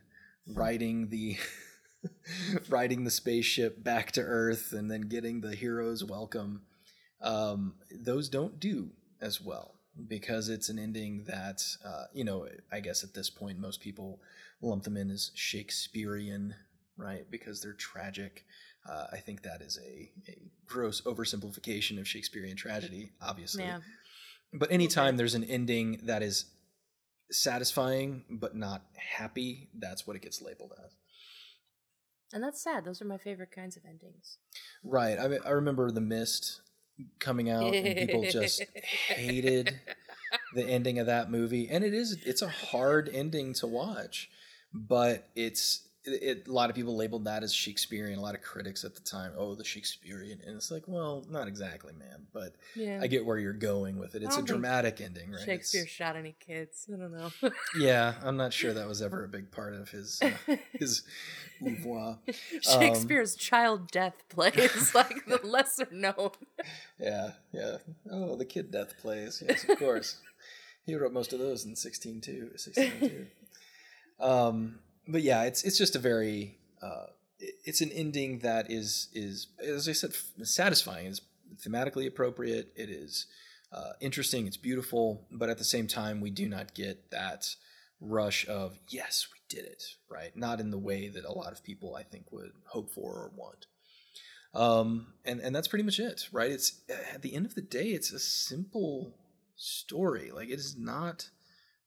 riding 0.46 1.08
the 1.08 1.36
riding 2.68 3.04
the 3.04 3.10
spaceship 3.10 3.82
back 3.82 4.12
to 4.12 4.20
earth 4.20 4.72
and 4.72 4.90
then 4.90 5.02
getting 5.02 5.40
the 5.40 5.54
hero's 5.54 6.04
welcome 6.04 6.62
um, 7.22 7.74
those 8.04 8.28
don't 8.28 8.58
do 8.58 8.90
as 9.20 9.40
well 9.40 9.76
because 10.08 10.48
it's 10.48 10.68
an 10.68 10.78
ending 10.78 11.24
that 11.26 11.62
uh, 11.84 12.04
you 12.12 12.24
know 12.24 12.46
i 12.72 12.80
guess 12.80 13.04
at 13.04 13.14
this 13.14 13.30
point 13.30 13.58
most 13.58 13.80
people 13.80 14.20
lump 14.60 14.82
them 14.84 14.96
in 14.96 15.10
as 15.10 15.30
shakespearean 15.34 16.54
right 16.96 17.30
because 17.30 17.60
they're 17.60 17.72
tragic 17.72 18.44
uh, 18.88 19.06
I 19.12 19.18
think 19.18 19.42
that 19.42 19.62
is 19.62 19.78
a, 19.84 20.10
a 20.28 20.50
gross 20.66 21.00
oversimplification 21.02 22.00
of 22.00 22.08
Shakespearean 22.08 22.56
tragedy, 22.56 23.10
obviously. 23.20 23.64
Yeah. 23.64 23.78
But 24.52 24.72
anytime 24.72 25.16
there's 25.16 25.34
an 25.34 25.44
ending 25.44 26.00
that 26.04 26.22
is 26.22 26.46
satisfying 27.30 28.24
but 28.28 28.56
not 28.56 28.82
happy, 28.96 29.68
that's 29.78 30.06
what 30.06 30.16
it 30.16 30.22
gets 30.22 30.42
labeled 30.42 30.72
as. 30.84 30.92
And 32.32 32.42
that's 32.42 32.62
sad. 32.62 32.84
Those 32.84 33.00
are 33.02 33.06
my 33.06 33.18
favorite 33.18 33.50
kinds 33.54 33.76
of 33.76 33.84
endings. 33.84 34.38
Right. 34.82 35.18
I, 35.18 35.46
I 35.46 35.50
remember 35.50 35.90
The 35.90 36.00
Mist 36.00 36.60
coming 37.18 37.50
out 37.50 37.74
and 37.74 37.96
people 37.96 38.24
just 38.30 38.62
hated 39.08 39.78
the 40.54 40.64
ending 40.64 40.98
of 40.98 41.06
that 41.06 41.30
movie. 41.30 41.68
And 41.68 41.84
it 41.84 41.94
is, 41.94 42.18
it's 42.24 42.42
a 42.42 42.48
hard 42.48 43.10
ending 43.12 43.54
to 43.54 43.66
watch, 43.66 44.30
but 44.72 45.28
it's, 45.34 45.86
it, 46.04 46.48
a 46.48 46.52
lot 46.52 46.68
of 46.68 46.74
people 46.76 46.96
labeled 46.96 47.24
that 47.26 47.42
as 47.42 47.54
Shakespearean. 47.54 48.18
A 48.18 48.22
lot 48.22 48.34
of 48.34 48.42
critics 48.42 48.84
at 48.84 48.94
the 48.94 49.00
time, 49.02 49.32
oh, 49.36 49.54
the 49.54 49.64
Shakespearean, 49.64 50.40
and 50.44 50.56
it's 50.56 50.70
like, 50.70 50.82
well, 50.86 51.24
not 51.30 51.46
exactly, 51.48 51.92
man. 51.92 52.26
But 52.32 52.54
Yeah. 52.74 52.98
I 53.02 53.06
get 53.06 53.24
where 53.24 53.38
you're 53.38 53.52
going 53.52 53.98
with 53.98 54.14
it. 54.14 54.22
It's 54.22 54.36
a 54.36 54.42
dramatic 54.42 55.00
ending, 55.00 55.30
right? 55.30 55.40
Shakespeare 55.44 55.82
It's- 55.82 55.94
shot 55.94 56.16
any 56.16 56.34
kids. 56.40 56.88
I 56.92 56.96
don't 56.96 57.12
know. 57.12 57.30
yeah, 57.78 58.14
I'm 58.24 58.36
not 58.36 58.52
sure 58.52 58.72
that 58.72 58.88
was 58.88 59.00
ever 59.00 59.24
a 59.24 59.28
big 59.28 59.50
part 59.52 59.74
of 59.74 59.90
his 59.90 60.20
uh, 60.22 60.56
his 60.72 61.02
oeuvre. 61.64 62.18
Shakespeare's 62.60 63.36
child 63.36 63.90
death 63.90 64.14
play 64.28 64.50
is 64.56 64.94
like 64.94 65.24
the 65.26 65.40
lesser 65.44 65.86
known. 65.92 66.30
Yeah, 66.98 67.32
yeah. 67.52 67.76
Oh, 68.10 68.34
the 68.36 68.44
kid 68.44 68.70
death 68.70 68.98
plays. 68.98 69.42
Yes, 69.46 69.68
of 69.68 69.78
course. 69.78 70.18
he 70.84 70.94
wrote 70.96 71.12
most 71.12 71.32
of 71.32 71.38
those 71.38 71.64
in 71.64 71.70
1602. 71.72 72.50
1602. 72.56 73.26
um, 74.20 74.78
but 75.06 75.22
yeah, 75.22 75.42
it's 75.44 75.64
it's 75.64 75.78
just 75.78 75.96
a 75.96 75.98
very 75.98 76.58
uh, 76.82 77.06
it's 77.38 77.80
an 77.80 77.90
ending 77.92 78.40
that 78.40 78.70
is 78.70 79.08
is 79.12 79.48
as 79.64 79.88
I 79.88 79.92
said 79.92 80.14
satisfying. 80.42 81.06
It's 81.06 81.20
thematically 81.66 82.06
appropriate. 82.06 82.72
It 82.76 82.88
is 82.88 83.26
uh, 83.72 83.92
interesting. 84.00 84.46
It's 84.46 84.56
beautiful, 84.56 85.26
but 85.30 85.50
at 85.50 85.58
the 85.58 85.64
same 85.64 85.86
time, 85.86 86.20
we 86.20 86.30
do 86.30 86.48
not 86.48 86.74
get 86.74 87.10
that 87.10 87.54
rush 88.00 88.46
of 88.48 88.78
yes, 88.88 89.28
we 89.32 89.38
did 89.54 89.66
it. 89.66 89.84
Right? 90.08 90.36
Not 90.36 90.60
in 90.60 90.70
the 90.70 90.78
way 90.78 91.08
that 91.08 91.24
a 91.24 91.32
lot 91.32 91.52
of 91.52 91.64
people 91.64 91.94
I 91.94 92.02
think 92.02 92.30
would 92.32 92.52
hope 92.66 92.90
for 92.90 93.12
or 93.12 93.32
want. 93.36 93.66
Um, 94.54 95.14
and 95.24 95.40
and 95.40 95.54
that's 95.54 95.68
pretty 95.68 95.84
much 95.84 95.98
it, 95.98 96.28
right? 96.30 96.50
It's 96.50 96.80
at 97.12 97.22
the 97.22 97.34
end 97.34 97.46
of 97.46 97.54
the 97.54 97.62
day, 97.62 97.88
it's 97.88 98.12
a 98.12 98.18
simple 98.18 99.14
story. 99.56 100.30
Like 100.30 100.48
it 100.48 100.58
is 100.58 100.76
not 100.76 101.30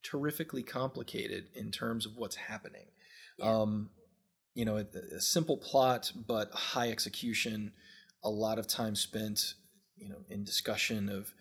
terrifically 0.04 0.64
complicated 0.64 1.46
in 1.54 1.72
terms 1.72 2.06
of 2.06 2.16
what's 2.16 2.36
happening. 2.36 2.86
Um, 3.41 3.90
you 4.53 4.66
know, 4.66 4.78
a, 4.78 4.86
a 5.16 5.22
simple 5.22 5.57
plot 5.57 6.12
but 6.28 6.52
high 6.52 6.90
execution. 6.90 7.72
A 8.24 8.30
lot 8.30 8.57
of 8.57 8.68
time 8.68 8.95
spent, 8.95 9.56
you 9.98 10.10
know, 10.10 10.18
in 10.30 10.44
discussion 10.44 11.10
of, 11.10 11.34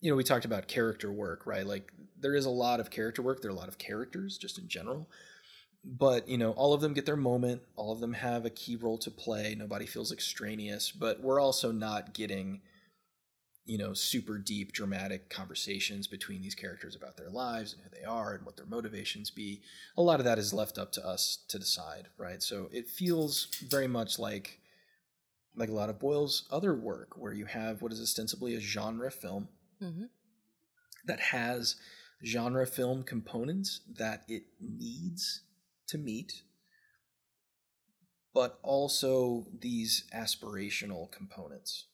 you 0.00 0.10
know, 0.10 0.16
we 0.16 0.24
talked 0.24 0.44
about 0.44 0.66
character 0.66 1.12
work, 1.12 1.46
right? 1.46 1.66
Like 1.66 1.92
there 2.18 2.34
is 2.34 2.46
a 2.46 2.50
lot 2.50 2.80
of 2.80 2.90
character 2.90 3.22
work. 3.22 3.42
There 3.42 3.50
are 3.50 3.54
a 3.54 3.58
lot 3.58 3.68
of 3.68 3.78
characters 3.78 4.38
just 4.38 4.58
in 4.58 4.68
general 4.68 5.08
but 5.84 6.28
you 6.28 6.38
know 6.38 6.52
all 6.52 6.72
of 6.72 6.80
them 6.80 6.92
get 6.92 7.06
their 7.06 7.16
moment 7.16 7.62
all 7.76 7.92
of 7.92 8.00
them 8.00 8.12
have 8.12 8.44
a 8.44 8.50
key 8.50 8.76
role 8.76 8.98
to 8.98 9.10
play 9.10 9.54
nobody 9.58 9.86
feels 9.86 10.12
extraneous 10.12 10.90
but 10.90 11.20
we're 11.20 11.40
also 11.40 11.72
not 11.72 12.14
getting 12.14 12.60
you 13.64 13.78
know 13.78 13.94
super 13.94 14.38
deep 14.38 14.72
dramatic 14.72 15.30
conversations 15.30 16.06
between 16.08 16.42
these 16.42 16.54
characters 16.54 16.96
about 16.96 17.16
their 17.16 17.30
lives 17.30 17.72
and 17.72 17.82
who 17.82 17.90
they 17.96 18.04
are 18.04 18.34
and 18.34 18.44
what 18.44 18.56
their 18.56 18.66
motivations 18.66 19.30
be 19.30 19.60
a 19.96 20.02
lot 20.02 20.18
of 20.18 20.24
that 20.24 20.38
is 20.38 20.52
left 20.52 20.78
up 20.78 20.92
to 20.92 21.06
us 21.06 21.38
to 21.48 21.58
decide 21.58 22.08
right? 22.18 22.42
So 22.42 22.68
it 22.72 22.88
feels 22.88 23.48
very 23.68 23.86
much 23.86 24.18
like 24.18 24.58
like 25.54 25.68
a 25.68 25.74
lot 25.74 25.90
of 25.90 26.00
boyle's 26.00 26.48
other 26.50 26.74
work 26.74 27.16
where 27.16 27.32
you 27.32 27.44
have 27.44 27.82
what 27.82 27.92
is 27.92 28.00
ostensibly 28.00 28.54
a 28.54 28.60
genre 28.60 29.10
film 29.10 29.48
hmm 29.78 30.04
that 31.04 31.18
has 31.18 31.76
genre 32.24 32.66
film 32.66 33.02
components 33.02 33.80
that 33.98 34.22
it 34.28 34.44
needs 34.60 35.42
to 35.88 35.98
meet 35.98 36.42
but 38.32 38.58
also 38.62 39.46
these 39.60 40.04
aspirational 40.14 41.10
components 41.10 41.86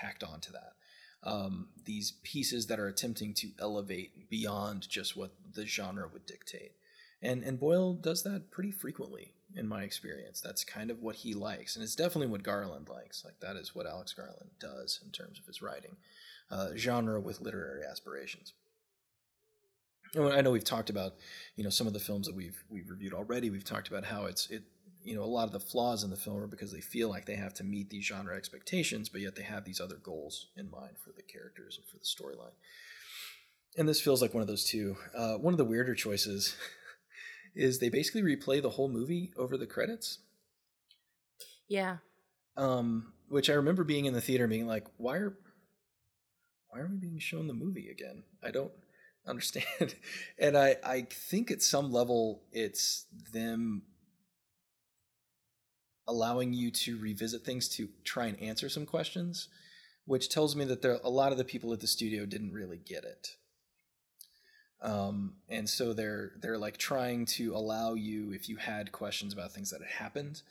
tacked 0.00 0.24
onto 0.24 0.52
that. 0.52 0.72
Um, 1.22 1.68
these 1.84 2.12
pieces 2.22 2.66
that 2.68 2.78
are 2.78 2.86
attempting 2.86 3.34
to 3.34 3.50
elevate 3.58 4.30
beyond 4.30 4.88
just 4.88 5.16
what 5.16 5.32
the 5.52 5.66
genre 5.66 6.08
would 6.12 6.26
dictate. 6.26 6.72
And 7.20 7.42
and 7.42 7.58
Boyle 7.58 7.94
does 7.94 8.22
that 8.22 8.50
pretty 8.50 8.70
frequently 8.70 9.34
in 9.56 9.66
my 9.66 9.82
experience. 9.82 10.40
That's 10.40 10.62
kind 10.62 10.90
of 10.90 11.02
what 11.02 11.16
he 11.16 11.34
likes, 11.34 11.74
and 11.74 11.82
it's 11.82 11.96
definitely 11.96 12.28
what 12.28 12.44
Garland 12.44 12.88
likes. 12.88 13.24
Like 13.24 13.40
that 13.40 13.56
is 13.56 13.74
what 13.74 13.86
Alex 13.86 14.12
Garland 14.12 14.50
does 14.60 15.00
in 15.04 15.10
terms 15.10 15.38
of 15.38 15.46
his 15.46 15.60
writing, 15.60 15.96
uh, 16.50 16.68
genre 16.76 17.20
with 17.20 17.40
literary 17.40 17.82
aspirations. 17.84 18.52
I 20.18 20.40
know 20.40 20.50
we've 20.52 20.64
talked 20.64 20.88
about, 20.88 21.16
you 21.56 21.64
know, 21.64 21.70
some 21.70 21.86
of 21.86 21.92
the 21.92 21.98
films 21.98 22.26
that 22.26 22.36
we've 22.36 22.64
we've 22.70 22.88
reviewed 22.88 23.12
already. 23.12 23.50
We've 23.50 23.64
talked 23.64 23.88
about 23.88 24.04
how 24.04 24.26
it's 24.26 24.48
it, 24.48 24.62
you 25.02 25.14
know, 25.14 25.22
a 25.22 25.24
lot 25.24 25.46
of 25.46 25.52
the 25.52 25.60
flaws 25.60 26.04
in 26.04 26.10
the 26.10 26.16
film 26.16 26.38
are 26.38 26.46
because 26.46 26.72
they 26.72 26.80
feel 26.80 27.08
like 27.08 27.26
they 27.26 27.36
have 27.36 27.54
to 27.54 27.64
meet 27.64 27.90
these 27.90 28.04
genre 28.04 28.36
expectations, 28.36 29.08
but 29.08 29.20
yet 29.20 29.36
they 29.36 29.42
have 29.42 29.64
these 29.64 29.80
other 29.80 29.96
goals 29.96 30.48
in 30.56 30.70
mind 30.70 30.96
for 31.02 31.12
the 31.16 31.22
characters 31.22 31.78
and 31.78 31.86
for 31.86 31.96
the 31.96 32.04
storyline. 32.04 32.54
And 33.76 33.88
this 33.88 34.00
feels 34.00 34.20
like 34.20 34.34
one 34.34 34.40
of 34.40 34.48
those 34.48 34.64
too. 34.64 34.96
Uh, 35.16 35.34
one 35.34 35.54
of 35.54 35.58
the 35.58 35.64
weirder 35.64 35.94
choices 35.94 36.56
is 37.54 37.78
they 37.78 37.88
basically 37.88 38.22
replay 38.22 38.60
the 38.60 38.70
whole 38.70 38.88
movie 38.88 39.32
over 39.36 39.56
the 39.56 39.66
credits. 39.66 40.18
Yeah. 41.68 41.98
Um, 42.56 43.12
which 43.28 43.50
I 43.50 43.54
remember 43.54 43.84
being 43.84 44.06
in 44.06 44.14
the 44.14 44.20
theater, 44.20 44.48
being 44.48 44.66
like, 44.66 44.86
"Why 44.96 45.16
are, 45.18 45.38
why 46.70 46.80
are 46.80 46.88
we 46.88 46.96
being 46.96 47.18
shown 47.18 47.46
the 47.46 47.54
movie 47.54 47.88
again? 47.88 48.24
I 48.42 48.50
don't." 48.50 48.72
understand. 49.28 49.94
and 50.38 50.56
I, 50.56 50.76
I 50.82 51.02
think 51.02 51.50
at 51.50 51.62
some 51.62 51.92
level 51.92 52.42
it's 52.50 53.04
them 53.32 53.82
allowing 56.08 56.52
you 56.52 56.72
to 56.72 56.98
revisit 56.98 57.44
things 57.44 57.68
to 57.68 57.88
try 58.02 58.26
and 58.26 58.42
answer 58.42 58.68
some 58.68 58.86
questions, 58.86 59.48
which 60.06 60.28
tells 60.28 60.56
me 60.56 60.64
that 60.64 60.82
there 60.82 60.98
a 61.04 61.10
lot 61.10 61.30
of 61.30 61.38
the 61.38 61.44
people 61.44 61.72
at 61.72 61.80
the 61.80 61.86
studio 61.86 62.26
didn't 62.26 62.52
really 62.52 62.78
get 62.78 63.04
it. 63.04 63.36
Um, 64.80 65.34
and 65.48 65.68
so 65.68 65.92
they're 65.92 66.32
they're 66.40 66.58
like 66.58 66.78
trying 66.78 67.26
to 67.26 67.54
allow 67.54 67.94
you, 67.94 68.32
if 68.32 68.48
you 68.48 68.56
had 68.56 68.90
questions 68.90 69.32
about 69.32 69.52
things 69.52 69.70
that 69.70 69.80
had 69.80 69.90
happened, 69.90 70.42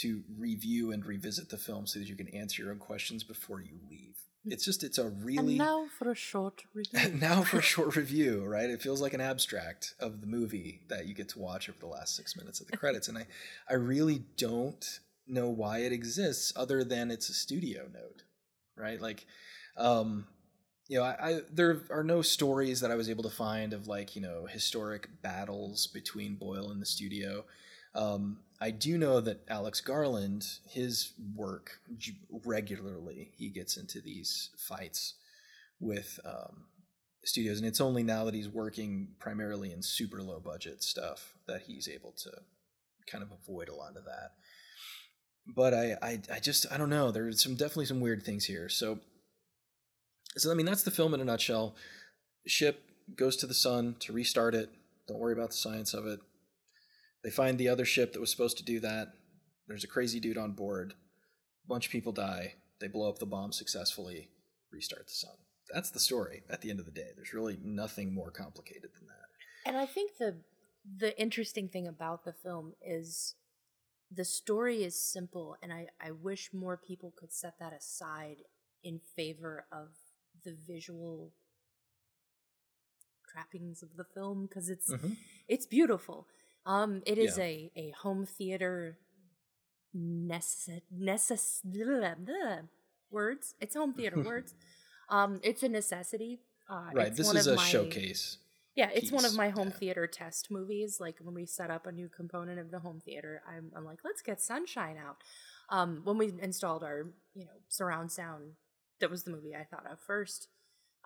to 0.00 0.22
review 0.38 0.92
and 0.92 1.04
revisit 1.04 1.50
the 1.50 1.56
film 1.56 1.86
so 1.86 1.98
that 1.98 2.08
you 2.08 2.16
can 2.16 2.28
answer 2.28 2.62
your 2.62 2.72
own 2.72 2.78
questions 2.78 3.22
before 3.22 3.60
you 3.60 3.78
leave. 3.88 4.16
It's 4.46 4.64
just 4.64 4.84
it's 4.84 4.98
a 4.98 5.08
really 5.08 5.54
and 5.54 5.58
now 5.58 5.86
for 5.98 6.10
a 6.10 6.14
short 6.14 6.64
review. 6.74 7.14
now 7.20 7.42
for 7.42 7.58
a 7.58 7.62
short 7.74 7.96
review, 7.96 8.44
right? 8.44 8.68
It 8.68 8.82
feels 8.82 9.00
like 9.00 9.14
an 9.14 9.20
abstract 9.20 9.94
of 10.00 10.20
the 10.20 10.26
movie 10.26 10.82
that 10.88 11.06
you 11.06 11.14
get 11.14 11.30
to 11.30 11.38
watch 11.38 11.68
over 11.68 11.78
the 11.78 11.86
last 11.86 12.14
six 12.14 12.36
minutes 12.36 12.60
of 12.60 12.66
the 12.66 12.76
credits, 12.76 13.08
and 13.08 13.16
I 13.16 13.26
I 13.70 13.74
really 13.74 14.24
don't 14.36 15.00
know 15.26 15.48
why 15.48 15.78
it 15.78 15.92
exists 15.92 16.52
other 16.56 16.84
than 16.84 17.10
it's 17.10 17.30
a 17.30 17.34
studio 17.34 17.88
note, 17.92 18.24
right? 18.76 19.00
Like, 19.00 19.24
um, 19.78 20.26
you 20.88 20.98
know, 20.98 21.04
I, 21.04 21.16
I 21.18 21.40
there 21.50 21.82
are 21.90 22.04
no 22.04 22.20
stories 22.20 22.80
that 22.80 22.90
I 22.90 22.96
was 22.96 23.08
able 23.08 23.22
to 23.22 23.30
find 23.30 23.72
of 23.72 23.86
like 23.86 24.14
you 24.14 24.20
know 24.20 24.46
historic 24.46 25.08
battles 25.22 25.86
between 25.86 26.34
Boyle 26.34 26.70
and 26.70 26.82
the 26.82 26.86
studio. 26.86 27.44
Um, 27.94 28.38
I 28.60 28.70
do 28.70 28.98
know 28.98 29.20
that 29.20 29.44
Alex 29.48 29.80
Garland, 29.80 30.46
his 30.68 31.12
work 31.34 31.80
regularly, 32.44 33.32
he 33.36 33.50
gets 33.50 33.76
into 33.76 34.00
these 34.00 34.50
fights 34.56 35.14
with 35.80 36.18
um, 36.24 36.64
studios, 37.24 37.58
and 37.58 37.66
it's 37.66 37.80
only 37.80 38.02
now 38.02 38.24
that 38.24 38.34
he's 38.34 38.48
working 38.48 39.08
primarily 39.18 39.72
in 39.72 39.82
super 39.82 40.22
low 40.22 40.40
budget 40.40 40.82
stuff 40.82 41.34
that 41.46 41.62
he's 41.62 41.88
able 41.88 42.12
to 42.22 42.30
kind 43.10 43.22
of 43.22 43.30
avoid 43.32 43.68
a 43.68 43.74
lot 43.74 43.96
of 43.96 44.04
that. 44.04 44.30
But 45.46 45.74
I, 45.74 45.96
I, 46.00 46.20
I 46.32 46.40
just, 46.40 46.66
I 46.72 46.78
don't 46.78 46.90
know. 46.90 47.10
There's 47.10 47.42
some 47.42 47.54
definitely 47.54 47.86
some 47.86 48.00
weird 48.00 48.22
things 48.22 48.46
here. 48.46 48.68
So, 48.68 49.00
so 50.36 50.50
I 50.50 50.54
mean, 50.54 50.64
that's 50.64 50.84
the 50.84 50.90
film 50.90 51.12
in 51.12 51.20
a 51.20 51.24
nutshell. 51.24 51.74
Ship 52.46 52.80
goes 53.14 53.36
to 53.36 53.46
the 53.46 53.52
sun 53.52 53.96
to 54.00 54.12
restart 54.12 54.54
it. 54.54 54.70
Don't 55.06 55.18
worry 55.18 55.34
about 55.34 55.50
the 55.50 55.56
science 55.56 55.92
of 55.92 56.06
it 56.06 56.20
they 57.24 57.30
find 57.30 57.58
the 57.58 57.70
other 57.70 57.86
ship 57.86 58.12
that 58.12 58.20
was 58.20 58.30
supposed 58.30 58.58
to 58.58 58.64
do 58.64 58.78
that. 58.80 59.14
There's 59.66 59.82
a 59.82 59.88
crazy 59.88 60.20
dude 60.20 60.38
on 60.38 60.52
board. 60.52 60.92
A 61.64 61.68
bunch 61.68 61.86
of 61.86 61.92
people 61.92 62.12
die. 62.12 62.54
They 62.80 62.86
blow 62.86 63.08
up 63.08 63.18
the 63.18 63.26
bomb 63.26 63.50
successfully, 63.50 64.28
restart 64.70 65.06
the 65.06 65.14
sun. 65.14 65.34
That's 65.72 65.90
the 65.90 65.98
story 65.98 66.42
at 66.50 66.60
the 66.60 66.70
end 66.70 66.80
of 66.80 66.86
the 66.86 66.92
day. 66.92 67.08
There's 67.16 67.32
really 67.32 67.58
nothing 67.64 68.14
more 68.14 68.30
complicated 68.30 68.90
than 68.94 69.08
that. 69.08 69.68
And 69.68 69.76
I 69.76 69.86
think 69.86 70.18
the 70.18 70.36
the 70.98 71.18
interesting 71.18 71.68
thing 71.70 71.86
about 71.86 72.26
the 72.26 72.34
film 72.34 72.74
is 72.86 73.36
the 74.12 74.24
story 74.24 74.84
is 74.84 75.00
simple 75.00 75.56
and 75.62 75.72
I, 75.72 75.86
I 75.98 76.10
wish 76.10 76.50
more 76.52 76.76
people 76.76 77.14
could 77.16 77.32
set 77.32 77.58
that 77.58 77.72
aside 77.72 78.42
in 78.82 79.00
favor 79.16 79.64
of 79.72 79.88
the 80.44 80.54
visual 80.68 81.32
trappings 83.32 83.82
of 83.82 83.96
the 83.96 84.04
film 84.04 84.46
because 84.46 84.68
it's 84.68 84.92
mm-hmm. 84.92 85.14
it's 85.48 85.64
beautiful 85.64 86.28
um, 86.66 87.02
it 87.06 87.18
is 87.18 87.38
yeah. 87.38 87.44
a, 87.44 87.72
a 87.76 87.90
home 87.90 88.26
theater 88.26 88.98
necess 89.96 90.80
necess 90.92 91.60
words. 93.10 93.54
It's 93.60 93.76
home 93.76 93.94
theater 93.94 94.20
words. 94.24 94.54
Um, 95.08 95.40
it's 95.42 95.62
a 95.62 95.68
necessity. 95.68 96.40
Uh, 96.68 96.90
right. 96.94 97.14
This 97.14 97.32
is 97.32 97.46
a 97.46 97.56
my, 97.56 97.62
showcase. 97.62 98.38
Yeah, 98.74 98.88
it's 98.92 99.02
piece. 99.02 99.12
one 99.12 99.24
of 99.24 99.36
my 99.36 99.50
home 99.50 99.68
yeah. 99.68 99.78
theater 99.78 100.06
test 100.06 100.50
movies. 100.50 100.98
Like 101.00 101.16
when 101.20 101.34
we 101.34 101.46
set 101.46 101.70
up 101.70 101.86
a 101.86 101.92
new 101.92 102.08
component 102.08 102.58
of 102.58 102.70
the 102.70 102.80
home 102.80 103.00
theater, 103.04 103.42
I'm, 103.48 103.70
I'm 103.76 103.84
like, 103.84 104.00
let's 104.04 104.22
get 104.22 104.40
sunshine 104.40 104.96
out. 104.96 105.16
Um, 105.70 106.02
when 106.04 106.18
we 106.18 106.32
installed 106.42 106.82
our, 106.82 107.06
you 107.34 107.44
know, 107.44 107.52
surround 107.68 108.10
sound, 108.12 108.52
that 109.00 109.10
was 109.10 109.24
the 109.24 109.30
movie 109.30 109.54
I 109.54 109.64
thought 109.64 109.90
of 109.90 109.98
first, 110.00 110.48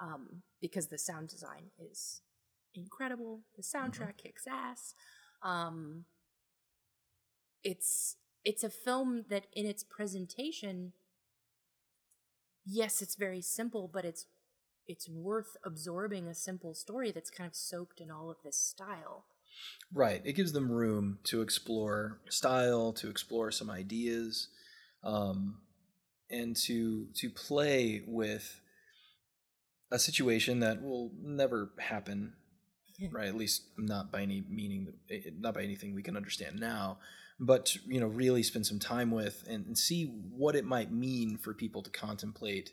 um, 0.01 0.43
because 0.61 0.89
the 0.89 0.99
sound 0.99 1.29
design 1.29 1.71
is 1.79 2.23
incredible. 2.75 3.41
The 3.57 3.63
mm-hmm. 3.63 3.79
soundtrack 3.79 4.15
mm-hmm. 4.15 4.27
kicks 4.27 4.47
ass. 4.49 4.95
Um, 5.43 6.05
it's 7.63 8.17
it's 8.45 8.65
a 8.65 8.71
film 8.71 9.25
that 9.29 9.47
in 9.53 9.67
its 9.67 9.85
presentation, 9.85 10.93
yes, 12.65 13.03
it's 13.03 13.15
very 13.15 13.41
simple, 13.41 13.91
but 13.93 14.05
it's 14.05 14.27
it's 14.87 15.09
worth 15.09 15.57
absorbing 15.65 16.27
a 16.27 16.35
simple 16.35 16.75
story 16.75 17.11
that's 17.11 17.31
kind 17.31 17.47
of 17.47 17.55
soaked 17.55 18.01
in 18.01 18.11
all 18.11 18.31
of 18.31 18.39
this 18.43 18.57
style. 18.57 19.27
Right. 19.93 20.23
It 20.25 20.33
gives 20.33 20.53
them 20.53 20.71
room 20.71 21.19
to 21.25 21.43
explore 21.43 22.21
style, 22.31 22.93
to 22.95 23.11
explore 23.11 23.51
some 23.51 23.71
ideas, 23.71 24.49
um, 25.05 25.59
and 26.31 26.57
to 26.65 27.09
to 27.17 27.31
play 27.31 28.03
with 28.07 28.61
a 29.91 29.99
situation 29.99 30.61
that 30.61 30.83
will 30.83 31.13
never 31.21 31.71
happen 31.79 32.35
right? 33.11 33.29
At 33.29 33.37
least 33.37 33.63
not 33.77 34.11
by 34.11 34.23
any 34.23 34.43
meaning, 34.49 34.93
eh, 35.11 35.31
not 35.39 35.55
by 35.55 35.63
anything 35.63 35.95
we 35.95 36.03
can 36.03 36.17
understand 36.17 36.59
now, 36.59 36.99
but 37.39 37.77
you 37.87 38.01
know, 38.01 38.07
really 38.07 38.43
spend 38.43 38.67
some 38.67 38.79
time 38.79 39.11
with 39.11 39.45
and, 39.49 39.67
and 39.67 39.79
see 39.79 40.05
what 40.05 40.57
it 40.57 40.65
might 40.65 40.91
mean 40.91 41.37
for 41.37 41.55
people 41.55 41.83
to 41.83 41.91
contemplate 41.91 42.73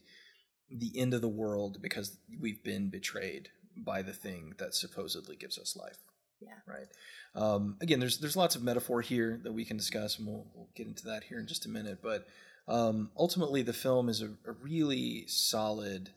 the 0.69 0.99
end 0.99 1.13
of 1.13 1.21
the 1.21 1.27
world 1.27 1.77
because 1.81 2.17
we've 2.41 2.63
been 2.63 2.89
betrayed 2.89 3.49
by 3.77 4.01
the 4.01 4.13
thing 4.13 4.53
that 4.57 4.73
supposedly 4.73 5.35
gives 5.35 5.59
us 5.59 5.75
life. 5.75 5.97
Yeah. 6.41 6.49
Right. 6.67 6.87
Um, 7.35 7.77
again, 7.81 7.99
there's 7.99 8.17
there's 8.19 8.35
lots 8.35 8.55
of 8.55 8.63
metaphor 8.63 9.01
here 9.01 9.39
that 9.43 9.53
we 9.53 9.65
can 9.65 9.77
discuss, 9.77 10.17
and 10.17 10.27
we'll, 10.27 10.45
we'll 10.53 10.69
get 10.75 10.87
into 10.87 11.05
that 11.05 11.23
here 11.23 11.39
in 11.39 11.47
just 11.47 11.65
a 11.65 11.69
minute. 11.69 11.99
But 12.01 12.27
um, 12.67 13.11
ultimately, 13.17 13.61
the 13.61 13.73
film 13.73 14.09
is 14.09 14.21
a, 14.21 14.29
a 14.45 14.51
really 14.61 15.25
solid 15.27 16.09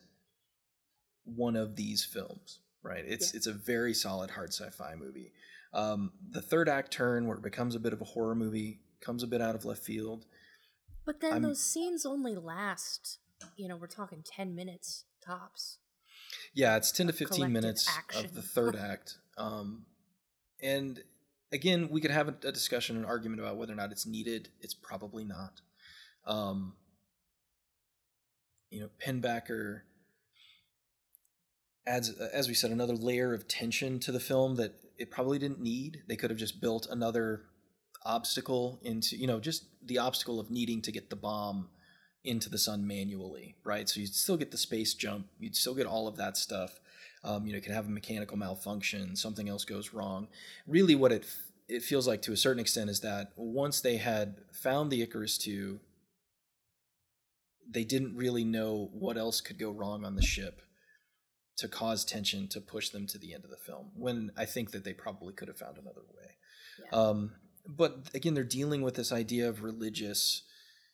one 1.24 1.56
of 1.56 1.76
these 1.76 2.04
films 2.04 2.58
right? 2.88 3.04
It's 3.06 3.32
yeah. 3.32 3.38
it's 3.38 3.46
a 3.46 3.52
very 3.52 3.94
solid 3.94 4.30
hard 4.30 4.52
sci-fi 4.52 4.94
movie. 4.96 5.32
Um, 5.72 6.12
the 6.30 6.40
third 6.40 6.68
act 6.68 6.92
turn 6.92 7.26
where 7.26 7.36
it 7.36 7.42
becomes 7.42 7.74
a 7.74 7.80
bit 7.80 7.92
of 7.92 8.00
a 8.00 8.04
horror 8.04 8.34
movie 8.34 8.80
comes 9.00 9.22
a 9.22 9.26
bit 9.26 9.40
out 9.40 9.54
of 9.54 9.64
left 9.64 9.84
field. 9.84 10.24
But 11.04 11.20
then 11.20 11.34
I'm, 11.34 11.42
those 11.42 11.62
scenes 11.62 12.06
only 12.06 12.34
last, 12.34 13.18
you 13.56 13.68
know, 13.68 13.76
we're 13.76 13.86
talking 13.86 14.24
ten 14.24 14.54
minutes 14.54 15.04
tops. 15.24 15.78
Yeah, 16.54 16.76
it's 16.76 16.90
ten 16.90 17.06
to 17.06 17.12
fifteen 17.12 17.52
minutes 17.52 17.88
action. 17.96 18.24
of 18.24 18.34
the 18.34 18.42
third 18.42 18.76
act, 18.76 19.18
um, 19.36 19.84
and 20.62 21.02
again, 21.52 21.88
we 21.90 22.00
could 22.00 22.10
have 22.10 22.28
a, 22.28 22.34
a, 22.44 22.52
discussion, 22.52 22.96
an 22.96 23.04
argument 23.04 23.40
about 23.40 23.56
whether 23.56 23.72
or 23.72 23.76
not 23.76 23.92
it's 23.92 24.06
needed. 24.06 24.48
It's 24.60 24.74
probably 24.74 25.24
not. 25.24 25.60
Um, 26.26 26.74
you 28.70 28.80
know, 28.80 28.90
Pinbacker 29.04 29.82
adds, 31.88 32.10
as 32.10 32.48
we 32.48 32.54
said, 32.54 32.70
another 32.70 32.94
layer 32.94 33.32
of 33.32 33.48
tension 33.48 33.98
to 34.00 34.12
the 34.12 34.20
film 34.20 34.56
that 34.56 34.74
it 34.98 35.10
probably 35.10 35.38
didn't 35.38 35.60
need. 35.60 36.02
They 36.06 36.16
could 36.16 36.30
have 36.30 36.38
just 36.38 36.60
built 36.60 36.86
another 36.90 37.42
obstacle 38.04 38.80
into, 38.82 39.16
you 39.16 39.26
know, 39.26 39.40
just 39.40 39.64
the 39.84 39.98
obstacle 39.98 40.38
of 40.38 40.50
needing 40.50 40.82
to 40.82 40.92
get 40.92 41.10
the 41.10 41.16
bomb 41.16 41.70
into 42.24 42.50
the 42.50 42.58
sun 42.58 42.86
manually, 42.86 43.56
right? 43.64 43.88
So 43.88 44.00
you'd 44.00 44.14
still 44.14 44.36
get 44.36 44.50
the 44.50 44.58
space 44.58 44.94
jump, 44.94 45.28
you'd 45.38 45.56
still 45.56 45.74
get 45.74 45.86
all 45.86 46.06
of 46.06 46.16
that 46.16 46.36
stuff. 46.36 46.78
Um, 47.24 47.46
you 47.46 47.52
know, 47.52 47.56
you 47.56 47.62
could 47.62 47.72
have 47.72 47.86
a 47.86 47.90
mechanical 47.90 48.36
malfunction, 48.36 49.16
something 49.16 49.48
else 49.48 49.64
goes 49.64 49.92
wrong. 49.92 50.28
Really, 50.66 50.94
what 50.94 51.10
it 51.10 51.26
it 51.68 51.82
feels 51.82 52.06
like 52.06 52.22
to 52.22 52.32
a 52.32 52.36
certain 52.36 52.60
extent 52.60 52.88
is 52.88 53.00
that 53.00 53.32
once 53.36 53.80
they 53.80 53.98
had 53.98 54.36
found 54.52 54.90
the 54.90 55.02
Icarus 55.02 55.46
II, 55.46 55.80
they 57.68 57.84
didn't 57.84 58.16
really 58.16 58.44
know 58.44 58.88
what 58.92 59.18
else 59.18 59.40
could 59.42 59.58
go 59.58 59.70
wrong 59.70 60.04
on 60.04 60.14
the 60.14 60.22
ship 60.22 60.62
to 61.58 61.68
cause 61.68 62.04
tension 62.04 62.48
to 62.48 62.60
push 62.60 62.88
them 62.88 63.06
to 63.08 63.18
the 63.18 63.34
end 63.34 63.44
of 63.44 63.50
the 63.50 63.56
film. 63.56 63.90
When 63.94 64.30
I 64.36 64.44
think 64.44 64.70
that 64.70 64.84
they 64.84 64.92
probably 64.92 65.32
could 65.32 65.48
have 65.48 65.58
found 65.58 65.76
another 65.76 66.02
way. 66.16 66.36
Yeah. 66.84 66.98
Um, 66.98 67.32
but 67.66 68.08
again, 68.14 68.34
they're 68.34 68.44
dealing 68.44 68.82
with 68.82 68.94
this 68.94 69.12
idea 69.12 69.48
of 69.48 69.62
religious 69.62 70.42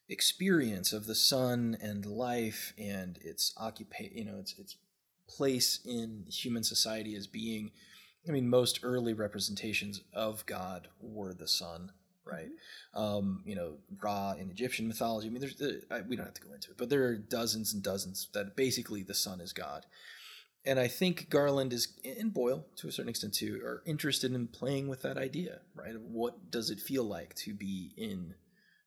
experience 0.08 0.92
of 0.92 1.06
the 1.06 1.14
sun 1.14 1.76
and 1.80 2.04
life 2.04 2.74
and 2.78 3.18
its 3.22 3.54
occupation, 3.58 4.16
you 4.16 4.24
know, 4.24 4.38
its 4.38 4.58
its 4.58 4.76
place 5.28 5.80
in 5.84 6.24
human 6.28 6.64
society 6.64 7.14
as 7.14 7.26
being. 7.26 7.70
I 8.26 8.32
mean, 8.32 8.48
most 8.48 8.80
early 8.82 9.12
representations 9.12 10.00
of 10.14 10.46
God 10.46 10.88
were 11.00 11.34
the 11.34 11.48
sun, 11.48 11.92
right? 12.24 12.48
Um, 12.94 13.42
you 13.44 13.54
know, 13.54 13.74
Ra 14.02 14.32
in 14.32 14.50
Egyptian 14.50 14.88
mythology. 14.88 15.28
I 15.28 15.30
mean, 15.30 15.40
there's 15.40 15.56
the, 15.56 15.82
I, 15.90 16.00
we 16.00 16.16
don't 16.16 16.24
have 16.24 16.34
to 16.34 16.40
go 16.40 16.54
into 16.54 16.70
it, 16.70 16.78
but 16.78 16.88
there 16.88 17.04
are 17.04 17.16
dozens 17.16 17.74
and 17.74 17.82
dozens 17.82 18.28
that 18.32 18.56
basically 18.56 19.02
the 19.02 19.14
sun 19.14 19.40
is 19.40 19.52
God. 19.52 19.84
And 20.66 20.80
I 20.80 20.88
think 20.88 21.28
Garland 21.28 21.72
is, 21.72 21.88
and 22.04 22.32
Boyle 22.32 22.66
to 22.76 22.88
a 22.88 22.92
certain 22.92 23.10
extent 23.10 23.34
too, 23.34 23.60
are 23.64 23.82
interested 23.86 24.32
in 24.32 24.48
playing 24.48 24.88
with 24.88 25.02
that 25.02 25.18
idea, 25.18 25.60
right? 25.74 25.94
What 26.00 26.50
does 26.50 26.70
it 26.70 26.80
feel 26.80 27.04
like 27.04 27.34
to 27.36 27.52
be 27.52 27.92
in 27.96 28.34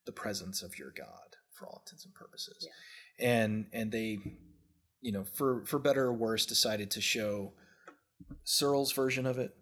the 0.05 0.11
presence 0.11 0.63
of 0.63 0.79
your 0.79 0.91
God 0.91 1.35
for 1.53 1.67
all 1.67 1.83
intents 1.85 2.05
and 2.05 2.13
purposes? 2.15 2.57
Yeah. 2.61 3.29
And 3.29 3.67
and 3.73 3.91
they, 3.91 4.19
you 5.01 5.11
know, 5.11 5.25
for 5.33 5.65
for 5.65 5.77
better 5.77 6.05
or 6.05 6.13
worse, 6.13 6.45
decided 6.45 6.89
to 6.91 7.01
show 7.01 7.53
Searle's 8.43 8.91
version 8.91 9.27
of 9.27 9.37
it, 9.37 9.55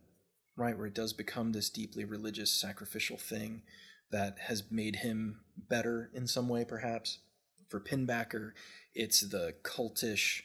right, 0.55 0.77
where 0.77 0.87
it 0.87 0.95
does 0.95 1.11
become 1.11 1.51
this 1.51 1.69
deeply 1.69 2.05
religious, 2.05 2.51
sacrificial 2.51 3.17
thing 3.17 3.63
that 4.11 4.37
has 4.39 4.63
made 4.71 4.97
him 4.97 5.41
better 5.57 6.09
in 6.13 6.27
some 6.27 6.47
way, 6.47 6.63
perhaps. 6.63 7.19
For 7.67 7.79
Pinbacker, 7.79 8.51
it's 8.93 9.21
the 9.21 9.55
cultish 9.63 10.43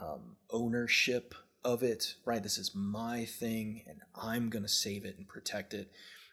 um, 0.00 0.36
ownership 0.50 1.34
of 1.64 1.82
it, 1.82 2.14
right? 2.24 2.42
This 2.42 2.58
is 2.58 2.72
my 2.74 3.24
thing, 3.24 3.82
and 3.88 4.00
I'm 4.14 4.50
going 4.50 4.62
to 4.64 4.68
save 4.68 5.04
it 5.04 5.16
and 5.18 5.26
protect 5.28 5.74
it. 5.74 5.90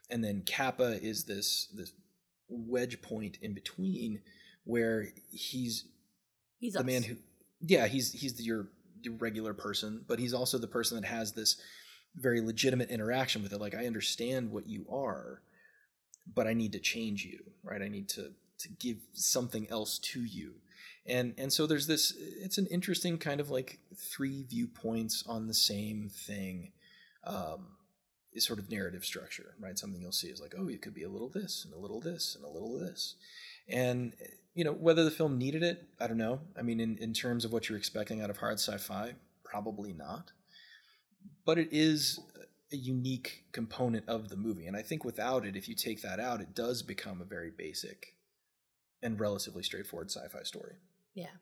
And 0.10 0.24
then 0.24 0.44
Capa 0.46 1.00
is 1.02 1.24
this 1.26 1.68
this 1.74 1.94
wedge 2.50 3.02
point 3.02 3.38
in 3.42 3.54
between 3.54 4.22
where 4.66 5.08
he's 5.32 5.86
He's 6.60 6.74
the 6.74 6.80
us. 6.80 6.86
man 6.86 7.04
who 7.04 7.16
yeah 7.62 7.88
he's 7.88 8.12
he's 8.12 8.36
the, 8.36 8.44
your 8.44 8.68
your 9.02 9.16
regular 9.16 9.54
person 9.54 10.04
but 10.08 10.20
he's 10.20 10.34
also 10.34 10.58
the 10.58 10.68
person 10.68 11.00
that 11.00 11.08
has 11.08 11.34
this 11.34 11.60
very 12.16 12.42
legitimate 12.42 12.90
interaction 12.90 13.42
with 13.42 13.54
it 13.54 13.60
like 13.60 13.74
i 13.74 13.86
understand 13.88 14.52
what 14.52 14.68
you 14.68 14.86
are 14.92 15.42
but 16.36 16.46
i 16.46 16.54
need 16.54 16.72
to 16.74 16.80
change 16.80 17.24
you 17.26 17.40
right 17.64 17.82
i 17.82 17.88
need 17.88 18.08
to 18.10 18.32
to 18.60 18.70
give 18.80 18.98
something 19.14 19.68
else 19.72 19.98
to 19.98 20.22
you 20.24 20.54
and 21.06 21.34
and 21.38 21.52
so 21.52 21.66
there's 21.66 21.88
this 21.88 22.14
it's 22.18 22.58
an 22.58 22.68
interesting 22.68 23.18
kind 23.18 23.40
of 23.40 23.50
like 23.50 23.80
three 23.96 24.44
viewpoints 24.44 25.24
on 25.28 25.48
the 25.48 25.54
same 25.54 26.10
thing 26.10 26.72
um 27.26 27.78
is 28.34 28.46
sort 28.46 28.60
of 28.60 28.70
narrative 28.70 29.04
structure 29.04 29.56
right? 29.60 29.78
Something 29.78 30.02
you'll 30.02 30.12
see 30.12 30.28
is 30.28 30.40
like 30.40 30.54
oh 30.58 30.68
it 30.68 30.82
could 30.82 30.94
be 30.94 31.04
a 31.04 31.10
little 31.10 31.30
this 31.30 31.66
and 31.66 31.74
a 31.74 31.80
little 31.80 32.00
this 32.00 32.36
and 32.36 32.46
a 32.46 32.50
little 32.50 32.80
this. 32.80 33.16
And 33.68 34.14
you 34.54 34.64
know 34.64 34.74
whether 34.74 35.04
the 35.04 35.12
film 35.12 35.38
needed 35.38 35.64
it 35.64 35.88
i 36.00 36.08
don't 36.08 36.18
know. 36.18 36.42
I 36.58 36.62
mean 36.62 36.80
in, 36.80 36.98
in 36.98 37.14
terms 37.14 37.46
of 37.46 37.52
what 37.52 37.68
you're 37.68 37.78
expecting 37.78 38.22
out 38.22 38.30
of 38.30 38.38
hard 38.38 38.60
sci-fi 38.60 39.16
probably 39.44 39.94
not. 39.94 40.32
But 41.46 41.58
it 41.58 41.70
is 41.72 42.20
a 42.72 42.78
unique 42.78 43.46
component 43.52 44.08
of 44.08 44.30
the 44.30 44.38
movie. 44.38 44.68
And 44.68 44.78
i 44.78 44.84
think 44.84 45.04
without 45.04 45.46
it 45.46 45.56
if 45.56 45.68
you 45.68 45.76
take 45.76 46.04
that 46.04 46.20
out 46.20 46.42
it 46.42 46.54
does 46.54 46.84
become 46.84 47.22
a 47.22 47.26
very 47.26 47.52
basic 47.52 48.16
and 49.02 49.20
relatively 49.20 49.64
straightforward 49.64 50.12
sci-fi 50.12 50.44
story 50.44 50.76
Yeah. 51.14 51.36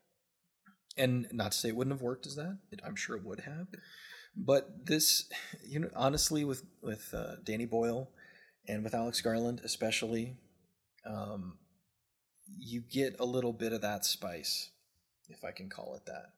and 0.98 1.28
not 1.32 1.52
to 1.52 1.58
say 1.58 1.70
it 1.70 1.76
wouldn't 1.76 1.94
have 1.96 2.02
worked 2.02 2.26
as 2.26 2.36
that 2.36 2.58
it, 2.72 2.80
i'm 2.86 2.96
sure 2.96 3.16
it 3.16 3.24
would 3.24 3.42
have 3.42 3.68
but 4.36 4.86
this 4.86 5.30
you 5.68 5.80
know 5.80 5.90
honestly 5.96 6.44
with 6.44 6.64
with 6.82 7.14
uh, 7.14 7.36
danny 7.44 7.66
boyle 7.66 8.10
and 8.68 8.84
with 8.84 8.94
alex 8.96 9.22
garland 9.22 9.62
especially 9.64 10.36
um, 11.06 11.58
you 12.58 12.82
get 12.82 13.16
a 13.20 13.26
little 13.26 13.54
bit 13.54 13.74
of 13.74 13.82
that 13.82 14.06
spice 14.06 14.72
if 15.30 15.44
i 15.44 15.52
can 15.52 15.70
call 15.70 15.96
it 15.96 16.06
that. 16.06 16.32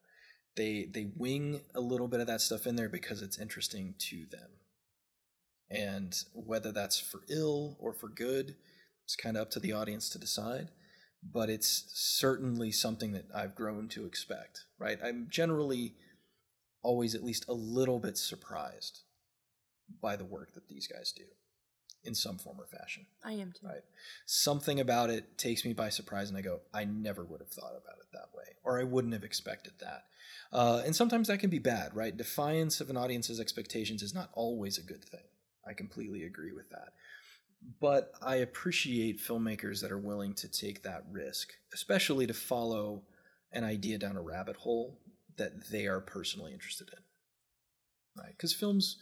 They 0.55 0.89
they 0.93 1.11
wing 1.15 1.61
a 1.73 1.79
little 1.81 2.07
bit 2.07 2.19
of 2.19 2.27
that 2.27 2.41
stuff 2.41 2.67
in 2.67 2.75
there 2.75 2.89
because 2.89 3.21
it's 3.21 3.39
interesting 3.39 3.95
to 4.09 4.25
them. 4.29 4.49
And 5.69 6.13
whether 6.33 6.71
that's 6.73 6.99
for 6.99 7.21
ill 7.29 7.77
or 7.79 7.93
for 7.93 8.09
good 8.09 8.55
it's 9.05 9.15
kind 9.15 9.37
of 9.37 9.43
up 9.43 9.51
to 9.51 9.59
the 9.59 9.73
audience 9.73 10.09
to 10.09 10.19
decide 10.19 10.69
but 11.23 11.49
it's 11.49 11.85
certainly 11.93 12.71
something 12.71 13.11
that 13.13 13.25
I've 13.33 13.55
grown 13.55 13.87
to 13.89 14.05
expect, 14.05 14.65
right? 14.79 14.99
I'm 15.03 15.27
generally 15.29 15.95
always 16.81 17.13
at 17.13 17.23
least 17.23 17.45
a 17.47 17.53
little 17.53 17.99
bit 17.99 18.17
surprised 18.17 19.01
by 20.01 20.15
the 20.15 20.25
work 20.25 20.53
that 20.53 20.67
these 20.67 20.87
guys 20.87 21.11
do 21.11 21.23
in 22.03 22.15
some 22.15 22.37
form 22.39 22.57
or 22.59 22.65
fashion, 22.65 23.05
I 23.23 23.33
am 23.33 23.51
too. 23.51 23.67
right? 23.67 23.83
Something 24.25 24.79
about 24.79 25.11
it 25.11 25.37
takes 25.37 25.63
me 25.63 25.73
by 25.73 25.89
surprise 25.89 26.29
and 26.29 26.37
I 26.37 26.41
go, 26.41 26.61
I 26.73 26.83
never 26.83 27.23
would 27.23 27.41
have 27.41 27.51
thought 27.51 27.73
about 27.73 27.99
it 27.99 28.07
that 28.13 28.29
way, 28.35 28.55
or 28.63 28.79
I 28.79 28.83
wouldn't 28.83 29.13
have 29.13 29.23
expected 29.23 29.73
that. 29.81 30.05
Uh, 30.51 30.81
and 30.83 30.95
sometimes 30.95 31.27
that 31.27 31.39
can 31.39 31.51
be 31.51 31.59
bad, 31.59 31.95
right? 31.95 32.15
Defiance 32.15 32.81
of 32.81 32.89
an 32.89 32.97
audience's 32.97 33.39
expectations 33.39 34.01
is 34.01 34.15
not 34.15 34.31
always 34.33 34.79
a 34.79 34.83
good 34.83 35.05
thing. 35.05 35.21
I 35.67 35.73
completely 35.73 36.23
agree 36.23 36.51
with 36.51 36.71
that 36.71 36.93
but 37.79 38.13
I 38.21 38.37
appreciate 38.37 39.19
filmmakers 39.19 39.81
that 39.81 39.91
are 39.91 39.97
willing 39.97 40.33
to 40.35 40.47
take 40.47 40.83
that 40.83 41.03
risk, 41.11 41.53
especially 41.73 42.27
to 42.27 42.33
follow 42.33 43.03
an 43.51 43.63
idea 43.63 43.97
down 43.97 44.17
a 44.17 44.21
rabbit 44.21 44.57
hole 44.57 44.99
that 45.37 45.69
they 45.69 45.87
are 45.87 45.99
personally 45.99 46.53
interested 46.53 46.89
in. 46.91 48.21
Right? 48.23 48.31
Because 48.31 48.53
films 48.53 48.97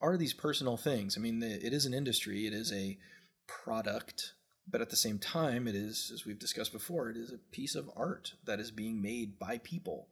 are 0.00 0.16
these 0.16 0.34
personal 0.34 0.76
things. 0.76 1.16
I 1.16 1.20
mean, 1.20 1.42
it 1.42 1.72
is 1.72 1.86
an 1.86 1.94
industry, 1.94 2.46
it 2.46 2.52
is 2.52 2.72
a 2.72 2.98
product, 3.46 4.34
but 4.70 4.80
at 4.80 4.90
the 4.90 4.96
same 4.96 5.18
time, 5.18 5.66
it 5.66 5.74
is, 5.74 6.10
as 6.12 6.24
we've 6.24 6.38
discussed 6.38 6.72
before, 6.72 7.10
it 7.10 7.16
is 7.16 7.32
a 7.32 7.38
piece 7.52 7.74
of 7.74 7.90
art 7.96 8.32
that 8.44 8.60
is 8.60 8.70
being 8.70 9.02
made 9.02 9.38
by 9.38 9.58
people. 9.58 10.08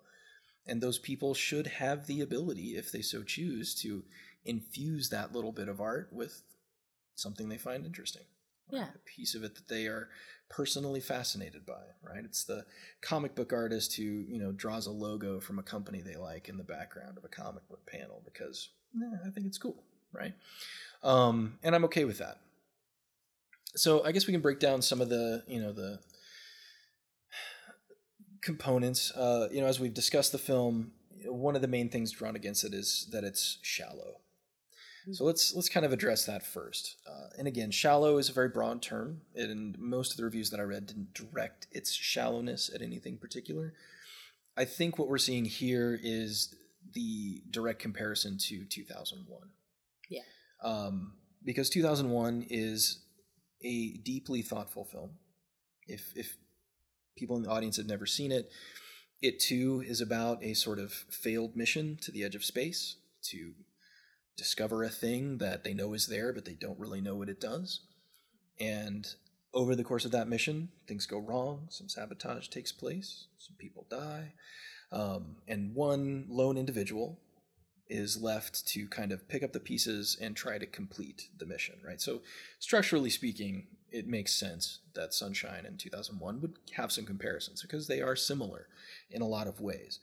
And 0.66 0.80
those 0.80 0.98
people 0.98 1.34
should 1.34 1.66
have 1.66 2.06
the 2.06 2.20
ability, 2.20 2.76
if 2.76 2.90
they 2.90 3.02
so 3.02 3.22
choose, 3.22 3.74
to 3.76 4.04
infuse 4.44 5.10
that 5.10 5.32
little 5.32 5.52
bit 5.52 5.68
of 5.68 5.80
art 5.80 6.08
with 6.12 6.42
something 7.16 7.48
they 7.48 7.58
find 7.58 7.84
interesting. 7.84 8.22
right? 8.72 8.78
Yeah. 8.78 8.88
A 8.94 9.16
piece 9.16 9.34
of 9.34 9.42
it 9.42 9.54
that 9.56 9.68
they 9.68 9.86
are 9.86 10.08
personally 10.48 11.00
fascinated 11.00 11.66
by, 11.66 11.82
right? 12.02 12.24
It's 12.24 12.44
the 12.44 12.64
comic 13.00 13.34
book 13.34 13.52
artist 13.52 13.96
who, 13.96 14.02
you 14.02 14.38
know, 14.38 14.52
draws 14.52 14.86
a 14.86 14.92
logo 14.92 15.40
from 15.40 15.58
a 15.58 15.62
company 15.62 16.00
they 16.02 16.16
like 16.16 16.48
in 16.48 16.56
the 16.56 16.64
background 16.64 17.18
of 17.18 17.24
a 17.24 17.28
comic 17.28 17.68
book 17.68 17.84
panel 17.86 18.22
because 18.24 18.70
eh, 18.96 19.16
I 19.26 19.30
think 19.30 19.46
it's 19.46 19.58
cool, 19.58 19.82
right? 20.12 20.34
Um, 21.02 21.58
and 21.62 21.74
I'm 21.74 21.84
okay 21.86 22.04
with 22.04 22.18
that. 22.18 22.38
So 23.74 24.04
I 24.04 24.12
guess 24.12 24.26
we 24.26 24.32
can 24.32 24.40
break 24.40 24.60
down 24.60 24.80
some 24.82 25.00
of 25.00 25.08
the, 25.08 25.42
you 25.46 25.60
know, 25.60 25.72
the 25.72 25.98
components. 28.42 29.10
Uh, 29.12 29.48
you 29.50 29.60
know, 29.60 29.66
as 29.66 29.80
we've 29.80 29.92
discussed 29.92 30.32
the 30.32 30.38
film, 30.38 30.92
one 31.24 31.56
of 31.56 31.62
the 31.62 31.68
main 31.68 31.88
things 31.88 32.12
drawn 32.12 32.36
against 32.36 32.64
it 32.64 32.72
is 32.72 33.08
that 33.12 33.24
it's 33.24 33.58
shallow. 33.62 34.20
So 35.12 35.24
let's 35.24 35.54
let's 35.54 35.68
kind 35.68 35.86
of 35.86 35.92
address 35.92 36.26
that 36.26 36.44
first. 36.44 36.96
Uh, 37.06 37.28
and 37.38 37.46
again, 37.46 37.70
shallow 37.70 38.18
is 38.18 38.28
a 38.28 38.32
very 38.32 38.48
broad 38.48 38.82
term, 38.82 39.20
and 39.34 39.78
most 39.78 40.10
of 40.10 40.16
the 40.16 40.24
reviews 40.24 40.50
that 40.50 40.58
I 40.58 40.64
read 40.64 40.86
didn't 40.86 41.14
direct 41.14 41.68
its 41.70 41.92
shallowness 41.92 42.70
at 42.74 42.82
anything 42.82 43.16
particular. 43.16 43.74
I 44.56 44.64
think 44.64 44.98
what 44.98 45.08
we're 45.08 45.18
seeing 45.18 45.44
here 45.44 45.98
is 46.02 46.54
the 46.92 47.42
direct 47.50 47.78
comparison 47.78 48.38
to 48.48 48.64
2001. 48.64 49.40
Yeah. 50.10 50.20
Um, 50.62 51.12
because 51.44 51.70
2001 51.70 52.46
is 52.48 53.04
a 53.62 53.98
deeply 53.98 54.42
thoughtful 54.42 54.84
film. 54.84 55.10
If 55.86 56.12
if 56.16 56.36
people 57.16 57.36
in 57.36 57.44
the 57.44 57.50
audience 57.50 57.76
have 57.76 57.86
never 57.86 58.06
seen 58.06 58.32
it, 58.32 58.50
it 59.22 59.38
too 59.38 59.84
is 59.86 60.00
about 60.00 60.42
a 60.42 60.54
sort 60.54 60.80
of 60.80 60.92
failed 60.92 61.54
mission 61.54 61.96
to 62.02 62.10
the 62.10 62.24
edge 62.24 62.34
of 62.34 62.44
space 62.44 62.96
to 63.30 63.54
discover 64.36 64.82
a 64.82 64.88
thing 64.88 65.38
that 65.38 65.64
they 65.64 65.74
know 65.74 65.94
is 65.94 66.06
there, 66.06 66.32
but 66.32 66.44
they 66.44 66.54
don't 66.54 66.78
really 66.78 67.00
know 67.00 67.16
what 67.16 67.28
it 67.28 67.40
does. 67.40 67.80
And 68.60 69.06
over 69.54 69.74
the 69.74 69.84
course 69.84 70.04
of 70.04 70.10
that 70.12 70.28
mission, 70.28 70.68
things 70.86 71.06
go 71.06 71.18
wrong. 71.18 71.66
Some 71.70 71.88
sabotage 71.88 72.48
takes 72.48 72.72
place. 72.72 73.26
Some 73.38 73.56
people 73.56 73.86
die. 73.90 74.34
Um, 74.92 75.36
and 75.48 75.74
one 75.74 76.26
lone 76.28 76.56
individual 76.56 77.18
is 77.88 78.20
left 78.20 78.66
to 78.68 78.86
kind 78.88 79.12
of 79.12 79.28
pick 79.28 79.42
up 79.42 79.52
the 79.52 79.60
pieces 79.60 80.16
and 80.20 80.36
try 80.36 80.58
to 80.58 80.66
complete 80.66 81.28
the 81.38 81.46
mission, 81.46 81.76
right? 81.84 82.00
So, 82.00 82.22
structurally 82.58 83.10
speaking, 83.10 83.68
it 83.90 84.06
makes 84.06 84.32
sense 84.32 84.80
that 84.94 85.14
Sunshine 85.14 85.64
and 85.64 85.78
2001 85.78 86.40
would 86.40 86.54
have 86.72 86.92
some 86.92 87.06
comparisons 87.06 87.62
because 87.62 87.86
they 87.86 88.02
are 88.02 88.16
similar 88.16 88.66
in 89.10 89.22
a 89.22 89.26
lot 89.26 89.46
of 89.46 89.60
ways. 89.60 90.00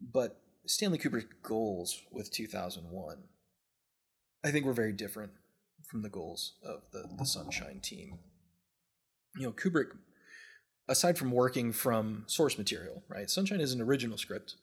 But 0.00 0.40
Stanley 0.66 0.98
Kubrick's 0.98 1.34
goals 1.42 2.02
with 2.10 2.30
2001, 2.30 3.16
I 4.44 4.50
think, 4.50 4.66
were 4.66 4.72
very 4.72 4.92
different 4.92 5.32
from 5.86 6.02
the 6.02 6.08
goals 6.08 6.54
of 6.64 6.82
the, 6.92 7.04
the 7.18 7.26
Sunshine 7.26 7.80
team. 7.80 8.18
You 9.36 9.46
know, 9.46 9.52
Kubrick, 9.52 9.90
aside 10.88 11.18
from 11.18 11.30
working 11.30 11.72
from 11.72 12.24
source 12.26 12.58
material, 12.58 13.02
right? 13.08 13.30
Sunshine 13.30 13.60
is 13.60 13.72
an 13.72 13.80
original 13.80 14.18
script 14.18 14.56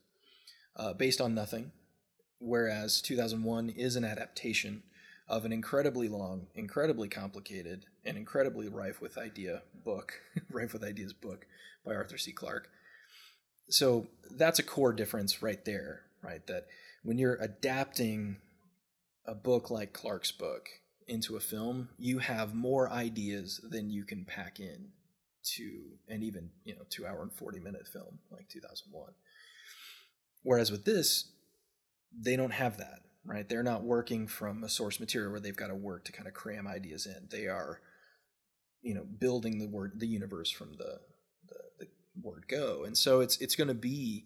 uh, 0.76 0.94
based 0.94 1.22
on 1.22 1.34
nothing, 1.34 1.72
whereas 2.40 3.02
2001 3.02 3.70
is 3.70 3.96
an 3.96 4.04
adaptation 4.04 4.84
of 5.28 5.46
an 5.46 5.54
incredibly 5.54 6.08
long, 6.08 6.48
incredibly 6.56 7.08
complicated, 7.08 7.86
and 8.04 8.18
incredibly 8.18 8.68
rife 8.68 9.00
with 9.00 9.18
idea 9.18 9.62
book, 9.86 10.14
rife 10.52 10.74
with 10.74 10.84
ideas 10.84 11.14
book 11.14 11.46
by 11.86 11.94
Arthur 11.94 12.18
C. 12.18 12.32
Clarke. 12.32 12.70
So 13.70 14.08
that's 14.32 14.60
a 14.60 14.64
core 14.64 14.94
difference 14.94 15.44
right 15.44 15.64
there, 15.64 16.02
right? 16.24 16.46
That 16.48 16.66
when 17.04 17.20
you're 17.20 17.36
adapting 17.36 18.38
a 19.30 19.36
book 19.36 19.70
like 19.70 19.94
Clarke's 19.94 20.32
book 20.32 20.70
into 21.08 21.36
a 21.36 21.40
film, 21.40 21.90
you 21.98 22.20
have 22.20 22.54
more 22.54 22.90
ideas 22.90 23.62
than 23.64 23.90
you 23.90 24.04
can 24.04 24.26
pack 24.26 24.60
in 24.60 24.90
to 25.56 25.82
an 26.08 26.24
even, 26.24 26.50
you 26.64 26.76
know, 26.76 26.84
two 26.90 27.06
hour 27.06 27.22
and 27.22 27.32
40 27.34 27.60
minute 27.60 27.88
film 27.88 28.20
like 28.32 28.48
2001. 28.50 29.12
Whereas 30.44 30.72
with 30.72 30.86
this, 30.86 31.32
they 32.18 32.36
don't 32.36 32.52
have 32.52 32.78
that 32.78 33.00
right? 33.26 33.48
They're 33.48 33.64
not 33.64 33.84
working 33.84 34.28
from 34.28 34.64
a 34.64 34.70
source 34.70 35.00
material 35.00 35.32
where 35.32 35.40
they've 35.40 35.56
got 35.56 35.68
to 35.68 35.76
work 35.76 36.06
to 36.06 36.12
kind 36.12 36.28
of 36.28 36.34
cram 36.34 36.68
ideas 36.68 37.06
in. 37.06 37.28
They 37.30 37.48
are, 37.48 37.80
you 38.82 38.94
know, 38.94 39.04
building 39.04 39.60
the 39.60 39.68
word, 39.68 40.00
the 40.00 40.08
universe 40.08 40.50
from 40.50 40.74
the 40.78 41.00
the, 41.48 41.86
the 41.86 41.88
word 42.22 42.46
go, 42.48 42.84
and 42.86 42.98
so 42.98 43.22
it's 43.22 43.38
it's 43.38 43.56
going 43.56 43.68
to 43.68 43.74
be. 43.74 44.26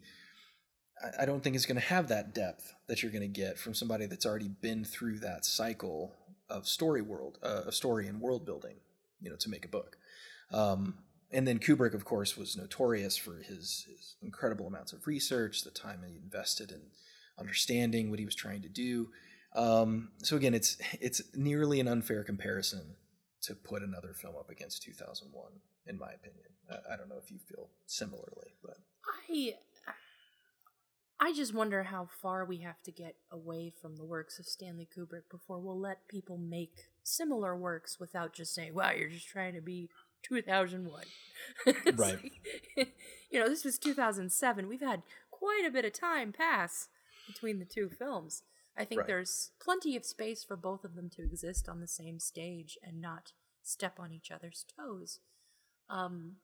I 1.20 1.26
don't 1.26 1.42
think 1.42 1.56
it's 1.56 1.66
going 1.66 1.80
to 1.80 1.86
have 1.86 2.08
that 2.08 2.34
depth 2.34 2.74
that 2.86 3.02
you're 3.02 3.12
going 3.12 3.22
to 3.22 3.28
get 3.28 3.58
from 3.58 3.74
somebody 3.74 4.06
that's 4.06 4.26
already 4.26 4.48
been 4.48 4.84
through 4.84 5.18
that 5.20 5.44
cycle 5.44 6.12
of 6.48 6.66
story 6.68 7.02
world, 7.02 7.38
uh, 7.42 7.62
of 7.66 7.74
story 7.74 8.06
and 8.06 8.20
world 8.20 8.44
building, 8.44 8.76
you 9.20 9.30
know, 9.30 9.36
to 9.36 9.50
make 9.50 9.64
a 9.64 9.68
book. 9.68 9.96
Um, 10.52 10.94
and 11.30 11.48
then 11.48 11.58
Kubrick, 11.58 11.94
of 11.94 12.04
course, 12.04 12.36
was 12.36 12.56
notorious 12.56 13.16
for 13.16 13.38
his, 13.38 13.86
his 13.88 14.16
incredible 14.22 14.66
amounts 14.66 14.92
of 14.92 15.06
research, 15.06 15.62
the 15.62 15.70
time 15.70 16.00
he 16.06 16.16
invested 16.16 16.70
in 16.70 16.80
understanding 17.38 18.10
what 18.10 18.18
he 18.18 18.24
was 18.24 18.34
trying 18.34 18.62
to 18.62 18.68
do. 18.68 19.08
Um, 19.54 20.10
so 20.22 20.36
again, 20.36 20.54
it's 20.54 20.78
it's 21.00 21.22
nearly 21.34 21.80
an 21.80 21.88
unfair 21.88 22.24
comparison 22.24 22.96
to 23.42 23.54
put 23.54 23.82
another 23.82 24.14
film 24.14 24.34
up 24.36 24.50
against 24.50 24.82
2001, 24.82 25.44
in 25.86 25.98
my 25.98 26.10
opinion. 26.12 26.46
I, 26.70 26.94
I 26.94 26.96
don't 26.96 27.08
know 27.08 27.20
if 27.22 27.30
you 27.30 27.38
feel 27.48 27.68
similarly, 27.86 28.54
but 28.62 28.78
I 29.28 29.54
I 31.24 31.32
just 31.32 31.54
wonder 31.54 31.84
how 31.84 32.06
far 32.20 32.44
we 32.44 32.58
have 32.58 32.82
to 32.82 32.92
get 32.92 33.16
away 33.32 33.72
from 33.80 33.96
the 33.96 34.04
works 34.04 34.38
of 34.38 34.44
Stanley 34.44 34.86
Kubrick 34.94 35.30
before 35.30 35.58
we'll 35.58 35.80
let 35.80 36.06
people 36.06 36.36
make 36.36 36.88
similar 37.02 37.56
works 37.56 37.98
without 37.98 38.34
just 38.34 38.54
saying, 38.54 38.74
"Wow, 38.74 38.90
you're 38.90 39.08
just 39.08 39.28
trying 39.28 39.54
to 39.54 39.62
be 39.62 39.88
2001." 40.22 41.04
right. 41.94 42.32
You 43.30 43.40
know, 43.40 43.48
this 43.48 43.64
was 43.64 43.78
2007. 43.78 44.68
We've 44.68 44.80
had 44.80 45.02
quite 45.30 45.64
a 45.66 45.70
bit 45.70 45.86
of 45.86 45.94
time 45.94 46.30
pass 46.30 46.88
between 47.26 47.58
the 47.58 47.64
two 47.64 47.88
films. 47.88 48.42
I 48.76 48.84
think 48.84 49.00
Right. 49.00 49.06
there's 49.08 49.50
plenty 49.60 49.96
of 49.96 50.04
space 50.04 50.44
for 50.44 50.56
both 50.56 50.84
of 50.84 50.94
them 50.94 51.08
to 51.16 51.22
exist 51.22 51.68
on 51.68 51.80
the 51.80 51.88
same 51.88 52.20
stage 52.20 52.78
and 52.82 53.00
not 53.00 53.32
step 53.62 53.98
on 53.98 54.12
each 54.12 54.30
other's 54.30 54.66
toes. 54.76 55.20
Um, 55.88 56.36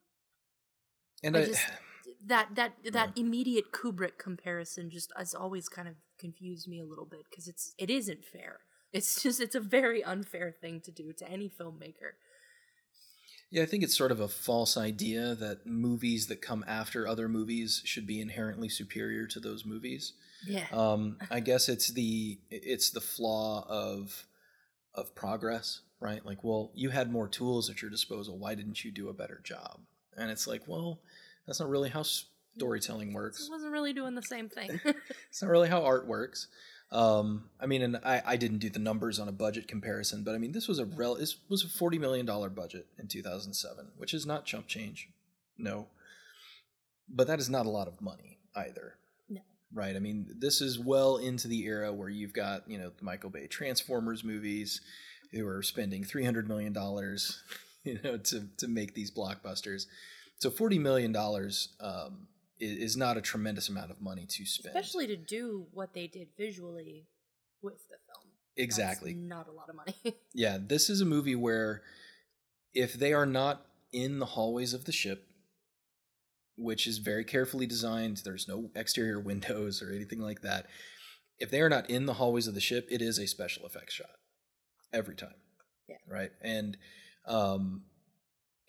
and 1.22 1.36
I 1.36 1.42
I, 1.42 1.44
just 1.44 1.62
that 2.24 2.54
that 2.54 2.72
that 2.92 3.12
immediate 3.16 3.72
Kubrick 3.72 4.18
comparison 4.18 4.90
just 4.90 5.12
has 5.16 5.34
always 5.34 5.68
kind 5.68 5.88
of 5.88 5.94
confused 6.18 6.68
me 6.68 6.80
a 6.80 6.84
little 6.84 7.06
bit 7.06 7.26
because 7.30 7.48
it's 7.48 7.74
it 7.78 7.90
isn't 7.90 8.24
fair. 8.24 8.60
It's 8.92 9.22
just 9.22 9.40
it's 9.40 9.54
a 9.54 9.60
very 9.60 10.02
unfair 10.02 10.52
thing 10.52 10.80
to 10.82 10.90
do 10.90 11.12
to 11.12 11.28
any 11.28 11.48
filmmaker. 11.48 12.14
yeah, 13.50 13.62
I 13.62 13.66
think 13.66 13.82
it's 13.82 13.96
sort 13.96 14.12
of 14.12 14.20
a 14.20 14.28
false 14.28 14.76
idea 14.76 15.34
that 15.36 15.66
movies 15.66 16.26
that 16.28 16.40
come 16.40 16.64
after 16.66 17.06
other 17.06 17.28
movies 17.28 17.82
should 17.84 18.06
be 18.06 18.20
inherently 18.20 18.68
superior 18.68 19.26
to 19.28 19.40
those 19.40 19.64
movies. 19.64 20.12
Yeah. 20.46 20.66
um, 20.72 21.18
I 21.30 21.40
guess 21.40 21.68
it's 21.68 21.92
the 21.92 22.38
it's 22.50 22.90
the 22.90 23.00
flaw 23.00 23.66
of 23.68 24.26
of 24.94 25.14
progress, 25.14 25.82
right? 26.00 26.24
Like, 26.24 26.42
well, 26.42 26.72
you 26.74 26.90
had 26.90 27.12
more 27.12 27.28
tools 27.28 27.70
at 27.70 27.82
your 27.82 27.90
disposal. 27.90 28.38
Why 28.38 28.54
didn't 28.54 28.84
you 28.84 28.90
do 28.90 29.08
a 29.08 29.14
better 29.14 29.40
job? 29.44 29.80
And 30.16 30.30
it's 30.30 30.46
like, 30.46 30.62
well, 30.66 31.00
that's 31.50 31.58
not 31.58 31.68
really 31.68 31.90
how 31.90 32.04
storytelling 32.56 33.12
works. 33.12 33.46
it 33.48 33.50
wasn't 33.50 33.72
really 33.72 33.92
doing 33.92 34.14
the 34.14 34.22
same 34.22 34.48
thing. 34.48 34.80
It's 35.30 35.42
not 35.42 35.50
really 35.50 35.68
how 35.68 35.84
art 35.84 36.06
works. 36.06 36.48
Um, 36.92 37.44
I 37.60 37.66
mean, 37.66 37.82
and 37.82 37.96
I, 38.04 38.22
I 38.24 38.36
didn't 38.36 38.58
do 38.58 38.70
the 38.70 38.78
numbers 38.78 39.18
on 39.18 39.28
a 39.28 39.32
budget 39.32 39.68
comparison, 39.68 40.24
but 40.24 40.34
I 40.34 40.38
mean, 40.38 40.52
this 40.52 40.66
was 40.68 40.78
a 40.78 40.84
rel 40.84 41.14
this 41.16 41.36
was 41.48 41.64
a 41.64 41.68
forty 41.68 41.98
million 41.98 42.26
dollar 42.26 42.50
budget 42.50 42.86
in 42.98 43.08
two 43.08 43.22
thousand 43.22 43.54
seven, 43.54 43.88
which 43.96 44.12
is 44.14 44.26
not 44.26 44.44
chump 44.44 44.66
change, 44.66 45.08
no. 45.56 45.86
But 47.08 47.26
that 47.26 47.40
is 47.40 47.50
not 47.50 47.66
a 47.66 47.70
lot 47.70 47.88
of 47.88 48.00
money 48.00 48.38
either. 48.54 48.94
No. 49.28 49.40
Right. 49.72 49.96
I 49.96 49.98
mean, 49.98 50.26
this 50.38 50.60
is 50.60 50.78
well 50.78 51.16
into 51.16 51.48
the 51.48 51.64
era 51.64 51.92
where 51.92 52.08
you've 52.08 52.32
got 52.32 52.68
you 52.68 52.78
know 52.78 52.90
the 52.96 53.04
Michael 53.04 53.30
Bay 53.30 53.46
Transformers 53.46 54.24
movies, 54.24 54.80
who 55.32 55.46
are 55.46 55.62
spending 55.62 56.02
three 56.04 56.24
hundred 56.24 56.48
million 56.48 56.72
dollars, 56.72 57.40
you 57.84 58.00
know, 58.02 58.18
to 58.18 58.48
to 58.58 58.68
make 58.68 58.94
these 58.94 59.12
blockbusters. 59.12 59.86
So 60.40 60.50
forty 60.50 60.78
million 60.78 61.12
dollars 61.12 61.74
um, 61.80 62.28
is, 62.58 62.78
is 62.78 62.96
not 62.96 63.16
a 63.16 63.20
tremendous 63.20 63.68
amount 63.68 63.90
of 63.90 64.00
money 64.00 64.26
to 64.28 64.44
spend. 64.46 64.74
Especially 64.74 65.06
to 65.06 65.16
do 65.16 65.66
what 65.72 65.94
they 65.94 66.06
did 66.06 66.28
visually 66.36 67.06
with 67.62 67.78
the 67.88 67.96
film. 68.06 68.32
That's 68.56 68.64
exactly. 68.64 69.14
not 69.14 69.48
a 69.48 69.52
lot 69.52 69.68
of 69.68 69.76
money. 69.76 69.94
Yeah, 70.34 70.58
this 70.60 70.90
is 70.90 71.00
a 71.00 71.06
movie 71.06 71.34
where 71.34 71.82
if 72.72 72.94
they 72.94 73.12
are 73.12 73.26
not 73.26 73.66
in 73.92 74.18
the 74.18 74.26
hallways 74.26 74.74
of 74.74 74.84
the 74.84 74.92
ship, 74.92 75.26
which 76.56 76.86
is 76.86 76.98
very 76.98 77.24
carefully 77.24 77.66
designed, 77.66 78.22
there's 78.24 78.48
no 78.48 78.70
exterior 78.74 79.20
windows 79.30 79.82
or 79.82 79.92
anything 79.92 80.20
like 80.20 80.42
that. 80.42 80.66
If 81.38 81.50
they 81.50 81.60
are 81.60 81.70
not 81.70 81.88
in 81.88 82.06
the 82.06 82.14
hallways 82.14 82.46
of 82.46 82.54
the 82.54 82.60
ship, 82.60 82.86
it 82.90 83.00
is 83.02 83.18
a 83.18 83.26
special 83.26 83.66
effects 83.66 83.94
shot 83.94 84.10
every 84.92 85.16
time. 85.16 85.34
Yeah. 85.88 85.96
Right? 86.08 86.30
And 86.42 86.76
um 87.26 87.82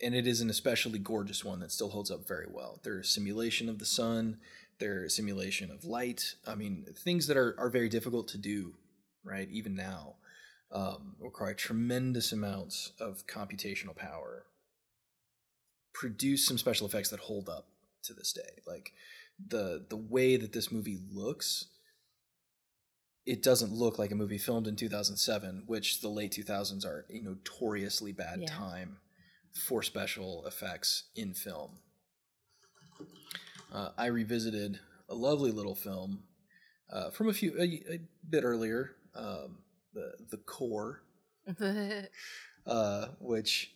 and 0.02 0.14
it 0.14 0.26
is 0.26 0.40
an 0.40 0.50
especially 0.50 0.98
gorgeous 0.98 1.44
one 1.44 1.60
that 1.60 1.70
still 1.72 1.90
holds 1.90 2.10
up 2.10 2.26
very 2.26 2.46
well. 2.50 2.80
There's 2.82 3.08
simulation 3.08 3.68
of 3.68 3.78
the 3.78 3.84
sun, 3.86 4.38
there's 4.78 5.14
simulation 5.14 5.70
of 5.70 5.84
light. 5.84 6.34
I 6.46 6.54
mean, 6.56 6.86
things 7.04 7.26
that 7.28 7.36
are, 7.36 7.54
are 7.58 7.70
very 7.70 7.88
difficult 7.88 8.26
to 8.28 8.38
do, 8.38 8.74
right? 9.22 9.48
Even 9.50 9.74
now, 9.74 10.16
um, 10.72 11.14
require 11.20 11.54
tremendous 11.54 12.32
amounts 12.32 12.92
of 12.98 13.26
computational 13.26 13.94
power. 13.94 14.44
Produce 15.94 16.46
some 16.46 16.58
special 16.58 16.86
effects 16.86 17.10
that 17.10 17.20
hold 17.20 17.48
up 17.48 17.68
to 18.04 18.14
this 18.14 18.32
day. 18.32 18.62
Like 18.66 18.92
the 19.46 19.84
the 19.88 19.96
way 19.96 20.36
that 20.36 20.52
this 20.52 20.72
movie 20.72 20.98
looks, 21.12 21.66
it 23.26 23.42
doesn't 23.42 23.72
look 23.72 23.98
like 23.98 24.10
a 24.10 24.16
movie 24.16 24.38
filmed 24.38 24.66
in 24.66 24.74
2007, 24.74 25.64
which 25.66 26.00
the 26.00 26.08
late 26.08 26.32
2000s 26.32 26.84
are 26.84 27.04
a 27.10 27.20
notoriously 27.20 28.12
bad 28.12 28.40
Yeah. 28.40 28.46
time 28.48 28.96
for 29.54 29.82
special 29.82 30.44
effects 30.46 31.04
in 31.14 31.34
film. 31.34 31.78
Uh, 33.72 33.90
I 33.96 34.06
revisited 34.06 34.78
a 35.08 35.14
lovely 35.14 35.50
little 35.50 35.74
film 35.74 36.24
uh, 36.92 37.10
from 37.10 37.28
a 37.28 37.32
few 37.32 37.54
a, 37.58 37.64
a 37.94 38.00
bit 38.28 38.44
earlier, 38.44 38.96
um, 39.14 39.58
the 39.94 40.12
the 40.30 40.36
core, 40.36 41.02
uh, 42.66 43.06
which 43.18 43.72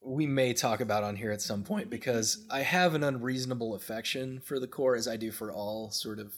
we 0.00 0.26
may 0.26 0.52
talk 0.52 0.80
about 0.80 1.04
on 1.04 1.16
here 1.16 1.30
at 1.30 1.42
some 1.42 1.62
point 1.62 1.90
because 1.90 2.46
I 2.50 2.60
have 2.60 2.94
an 2.94 3.04
unreasonable 3.04 3.74
affection 3.74 4.40
for 4.40 4.60
the 4.60 4.66
core, 4.66 4.96
as 4.96 5.08
I 5.08 5.16
do 5.16 5.30
for 5.30 5.52
all 5.52 5.90
sort 5.90 6.18
of 6.18 6.32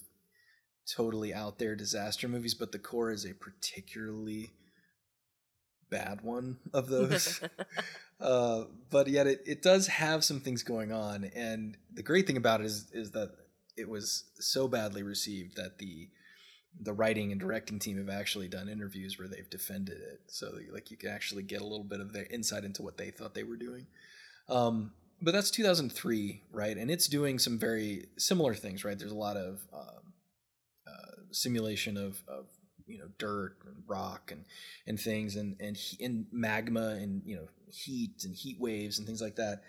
totally 0.91 1.33
out 1.33 1.59
there 1.59 1.77
disaster 1.77 2.29
movies, 2.29 2.55
but 2.55 2.73
the 2.73 2.79
core 2.79 3.11
is 3.11 3.25
a 3.25 3.35
particularly 3.35 4.51
bad 5.91 6.21
one 6.23 6.59
of 6.73 6.89
those. 6.89 7.41
Uh, 8.21 8.65
but 8.91 9.09
yet 9.09 9.27
it, 9.27 9.43
it 9.47 9.63
does 9.63 9.87
have 9.87 10.25
some 10.25 10.41
things 10.41 10.63
going 10.63 10.93
on, 10.93 11.31
and 11.35 11.77
the 11.93 12.03
great 12.03 12.27
thing 12.27 12.37
about 12.37 12.61
it 12.61 12.67
is 12.67 12.91
is 12.93 13.11
that 13.13 13.31
it 13.77 13.89
was 13.89 14.25
so 14.39 14.69
badly 14.69 15.03
received 15.03 15.57
that 15.57 15.79
the 15.79 16.09
the 16.81 16.93
writing 16.93 17.33
and 17.33 17.41
directing 17.41 17.79
team 17.79 17.99
have 17.99 18.09
actually 18.09 18.47
done 18.47 18.69
interviews 18.69 19.19
where 19.19 19.29
they've 19.29 19.51
defended 19.51 19.99
it, 19.99 20.21
so 20.27 20.53
like 20.73 20.91
you 20.91 20.97
can 20.97 21.11
actually 21.11 21.43
get 21.43 21.61
a 21.61 21.67
little 21.67 21.85
bit 21.85 22.01
of 22.01 22.13
their 22.13 22.27
insight 22.31 22.65
into 22.65 22.83
what 22.83 22.97
they 22.97 23.11
thought 23.11 23.35
they 23.35 23.45
were 23.45 23.57
doing. 23.57 23.87
Um, 24.49 24.93
but 25.23 25.33
that's 25.33 25.51
2003, 25.51 26.43
right? 26.51 26.77
And 26.77 26.91
it's 26.91 27.07
doing 27.07 27.39
some 27.39 27.59
very 27.59 28.07
similar 28.17 28.55
things, 28.55 28.85
right? 28.85 28.99
There's 28.99 29.13
a 29.13 29.17
lot 29.17 29.37
of 29.37 29.61
um, 29.73 30.15
uh, 30.87 31.23
simulation 31.31 31.97
of, 31.97 32.23
of 32.27 32.47
you 32.91 32.99
know 32.99 33.09
dirt 33.19 33.57
and 33.67 33.83
rock 33.87 34.31
and 34.33 34.45
and 34.87 35.01
things 35.01 35.37
and 35.37 35.57
and, 35.61 35.79
and 36.01 36.27
magma 36.33 36.99
and 37.01 37.23
you 37.25 37.37
know 37.37 37.49
heat 37.73 38.25
and 38.25 38.35
heat 38.35 38.59
waves 38.61 38.99
and 38.99 39.07
things 39.07 39.23
like 39.23 39.37
that. 39.37 39.63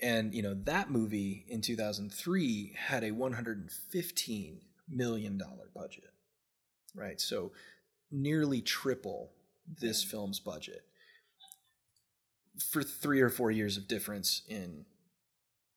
And 0.00 0.32
you 0.34 0.42
know 0.42 0.54
that 0.64 0.90
movie 0.90 1.44
in 1.48 1.60
2003 1.60 2.74
had 2.76 3.04
a 3.04 3.10
115 3.10 4.60
million 4.88 5.38
dollar 5.38 5.70
budget, 5.74 6.12
right? 6.94 7.20
So 7.20 7.52
nearly 8.10 8.62
triple 8.62 9.32
this 9.80 10.02
film's 10.02 10.40
budget 10.40 10.82
for 12.70 12.82
three 12.82 13.20
or 13.20 13.28
four 13.28 13.50
years 13.50 13.76
of 13.76 13.88
difference 13.88 14.42
in 14.48 14.84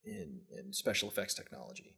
in 0.03 0.41
in 0.57 0.73
special 0.73 1.09
effects 1.09 1.33
technology, 1.33 1.95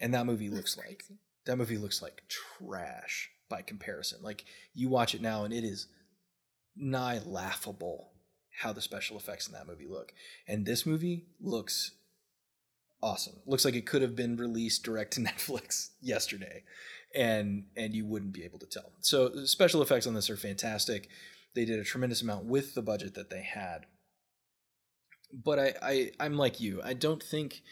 and 0.00 0.12
that 0.14 0.26
movie 0.26 0.50
looks 0.50 0.74
That's 0.74 0.88
like 0.88 1.04
that 1.46 1.56
movie 1.56 1.78
looks 1.78 2.02
like 2.02 2.22
trash 2.28 3.30
by 3.48 3.62
comparison. 3.62 4.18
Like 4.22 4.44
you 4.74 4.88
watch 4.88 5.14
it 5.14 5.22
now, 5.22 5.44
and 5.44 5.52
it 5.52 5.64
is 5.64 5.86
nigh 6.76 7.20
laughable 7.24 8.12
how 8.60 8.72
the 8.72 8.80
special 8.80 9.16
effects 9.16 9.46
in 9.46 9.52
that 9.54 9.66
movie 9.66 9.86
look, 9.88 10.12
and 10.48 10.64
this 10.64 10.86
movie 10.86 11.26
looks 11.40 11.92
awesome. 13.02 13.34
Looks 13.46 13.64
like 13.64 13.74
it 13.74 13.86
could 13.86 14.02
have 14.02 14.16
been 14.16 14.36
released 14.36 14.82
direct 14.82 15.14
to 15.14 15.20
Netflix 15.22 15.90
yesterday, 16.00 16.64
and 17.14 17.64
and 17.76 17.94
you 17.94 18.06
wouldn't 18.06 18.32
be 18.32 18.44
able 18.44 18.58
to 18.58 18.66
tell. 18.66 18.92
So 19.00 19.28
the 19.28 19.46
special 19.46 19.82
effects 19.82 20.06
on 20.06 20.14
this 20.14 20.30
are 20.30 20.36
fantastic. 20.36 21.08
They 21.54 21.64
did 21.64 21.78
a 21.78 21.84
tremendous 21.84 22.22
amount 22.22 22.44
with 22.44 22.74
the 22.74 22.82
budget 22.82 23.14
that 23.14 23.30
they 23.30 23.42
had. 23.42 23.86
But 25.32 25.58
I, 25.58 25.74
I 25.82 26.10
I'm 26.20 26.36
like 26.36 26.60
you. 26.60 26.80
I 26.84 26.94
don't 26.94 27.22
think 27.22 27.62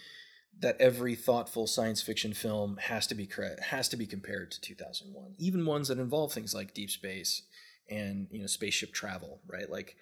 that 0.60 0.80
every 0.80 1.14
thoughtful 1.14 1.66
science 1.66 2.00
fiction 2.00 2.32
film 2.32 2.78
has 2.78 3.06
to 3.08 3.14
be 3.14 3.26
cre- 3.26 3.60
has 3.70 3.88
to 3.88 3.96
be 3.96 4.06
compared 4.06 4.50
to 4.52 4.60
2001. 4.60 5.34
Even 5.38 5.66
ones 5.66 5.88
that 5.88 5.98
involve 5.98 6.32
things 6.32 6.54
like 6.54 6.74
deep 6.74 6.90
space 6.90 7.42
and 7.90 8.28
you 8.30 8.40
know 8.40 8.46
spaceship 8.46 8.92
travel, 8.92 9.40
right? 9.46 9.70
Like 9.70 9.96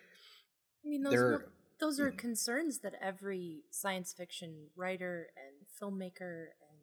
I 0.84 0.88
mean, 0.88 1.02
those 1.02 1.14
were, 1.14 1.52
those 1.80 2.00
are 2.00 2.08
mm-hmm. 2.08 2.16
concerns 2.16 2.80
that 2.80 2.94
every 3.00 3.64
science 3.70 4.12
fiction 4.12 4.68
writer 4.76 5.28
and 5.36 5.66
filmmaker 5.80 6.46
and 6.68 6.78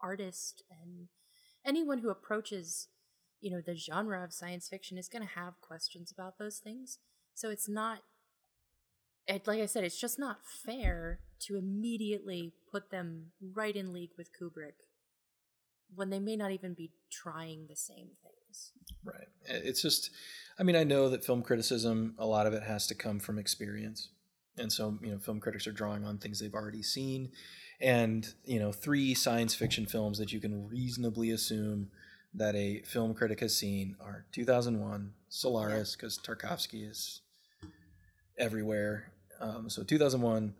artist 0.00 0.62
and 0.70 1.08
anyone 1.64 1.98
who 1.98 2.10
approaches, 2.10 2.88
you 3.40 3.50
know, 3.50 3.60
the 3.60 3.74
genre 3.74 4.22
of 4.22 4.32
science 4.32 4.68
fiction 4.68 4.98
is 4.98 5.08
going 5.08 5.26
to 5.26 5.34
have 5.34 5.60
questions 5.60 6.12
about 6.12 6.38
those 6.38 6.58
things. 6.58 6.98
So 7.34 7.50
it's 7.50 7.68
not, 7.68 8.00
it, 9.26 9.46
like 9.46 9.60
I 9.60 9.66
said, 9.66 9.84
it's 9.84 10.00
just 10.00 10.18
not 10.18 10.38
fair 10.44 11.20
to 11.40 11.56
immediately 11.56 12.52
put 12.74 12.90
them 12.90 13.26
right 13.54 13.76
in 13.76 13.92
league 13.92 14.10
with 14.18 14.30
Kubrick 14.32 14.88
when 15.94 16.10
they 16.10 16.18
may 16.18 16.34
not 16.34 16.50
even 16.50 16.74
be 16.74 16.90
trying 17.08 17.68
the 17.68 17.76
same 17.76 18.08
things. 18.20 18.72
Right. 19.04 19.28
It's 19.44 19.80
just, 19.80 20.10
I 20.58 20.64
mean, 20.64 20.74
I 20.74 20.82
know 20.82 21.08
that 21.08 21.24
film 21.24 21.42
criticism, 21.42 22.16
a 22.18 22.26
lot 22.26 22.48
of 22.48 22.52
it 22.52 22.64
has 22.64 22.88
to 22.88 22.96
come 22.96 23.20
from 23.20 23.38
experience. 23.38 24.08
And 24.58 24.72
so, 24.72 24.98
you 25.02 25.12
know, 25.12 25.18
film 25.18 25.38
critics 25.38 25.68
are 25.68 25.72
drawing 25.72 26.04
on 26.04 26.18
things 26.18 26.40
they've 26.40 26.52
already 26.52 26.82
seen. 26.82 27.30
And, 27.80 28.26
you 28.44 28.58
know, 28.58 28.72
three 28.72 29.14
science 29.14 29.54
fiction 29.54 29.86
films 29.86 30.18
that 30.18 30.32
you 30.32 30.40
can 30.40 30.66
reasonably 30.66 31.30
assume 31.30 31.90
that 32.34 32.56
a 32.56 32.82
film 32.82 33.14
critic 33.14 33.38
has 33.38 33.56
seen 33.56 33.94
are 34.00 34.26
2001, 34.32 35.12
Solaris, 35.28 35.94
because 35.94 36.18
Tarkovsky 36.18 36.90
is 36.90 37.20
everywhere. 38.36 39.12
Um, 39.40 39.70
so 39.70 39.84
2001, 39.84 40.54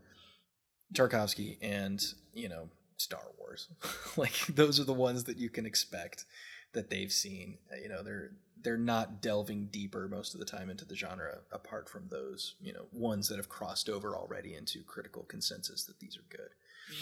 Tarkovsky, 0.92 1.56
and, 1.62 2.04
you 2.32 2.48
know, 2.48 2.68
Star 2.96 3.22
Wars. 3.38 3.68
like, 4.16 4.34
those 4.48 4.78
are 4.78 4.84
the 4.84 4.92
ones 4.92 5.24
that 5.24 5.38
you 5.38 5.48
can 5.50 5.66
expect 5.66 6.24
that 6.72 6.90
they've 6.90 7.12
seen. 7.12 7.58
Uh, 7.72 7.76
You 7.82 7.88
know, 7.88 8.02
they're 8.02 8.32
they're 8.62 8.76
not 8.78 9.20
delving 9.20 9.66
deeper 9.66 10.08
most 10.08 10.32
of 10.32 10.40
the 10.40 10.46
time 10.46 10.70
into 10.70 10.86
the 10.86 10.96
genre, 10.96 11.38
apart 11.52 11.86
from 11.88 12.08
those 12.08 12.54
you 12.60 12.72
know 12.72 12.86
ones 12.92 13.28
that 13.28 13.36
have 13.36 13.48
crossed 13.48 13.88
over 13.90 14.16
already 14.16 14.54
into 14.54 14.82
critical 14.84 15.22
consensus 15.24 15.84
that 15.84 15.98
these 16.00 16.16
are 16.16 16.24
good. 16.34 16.48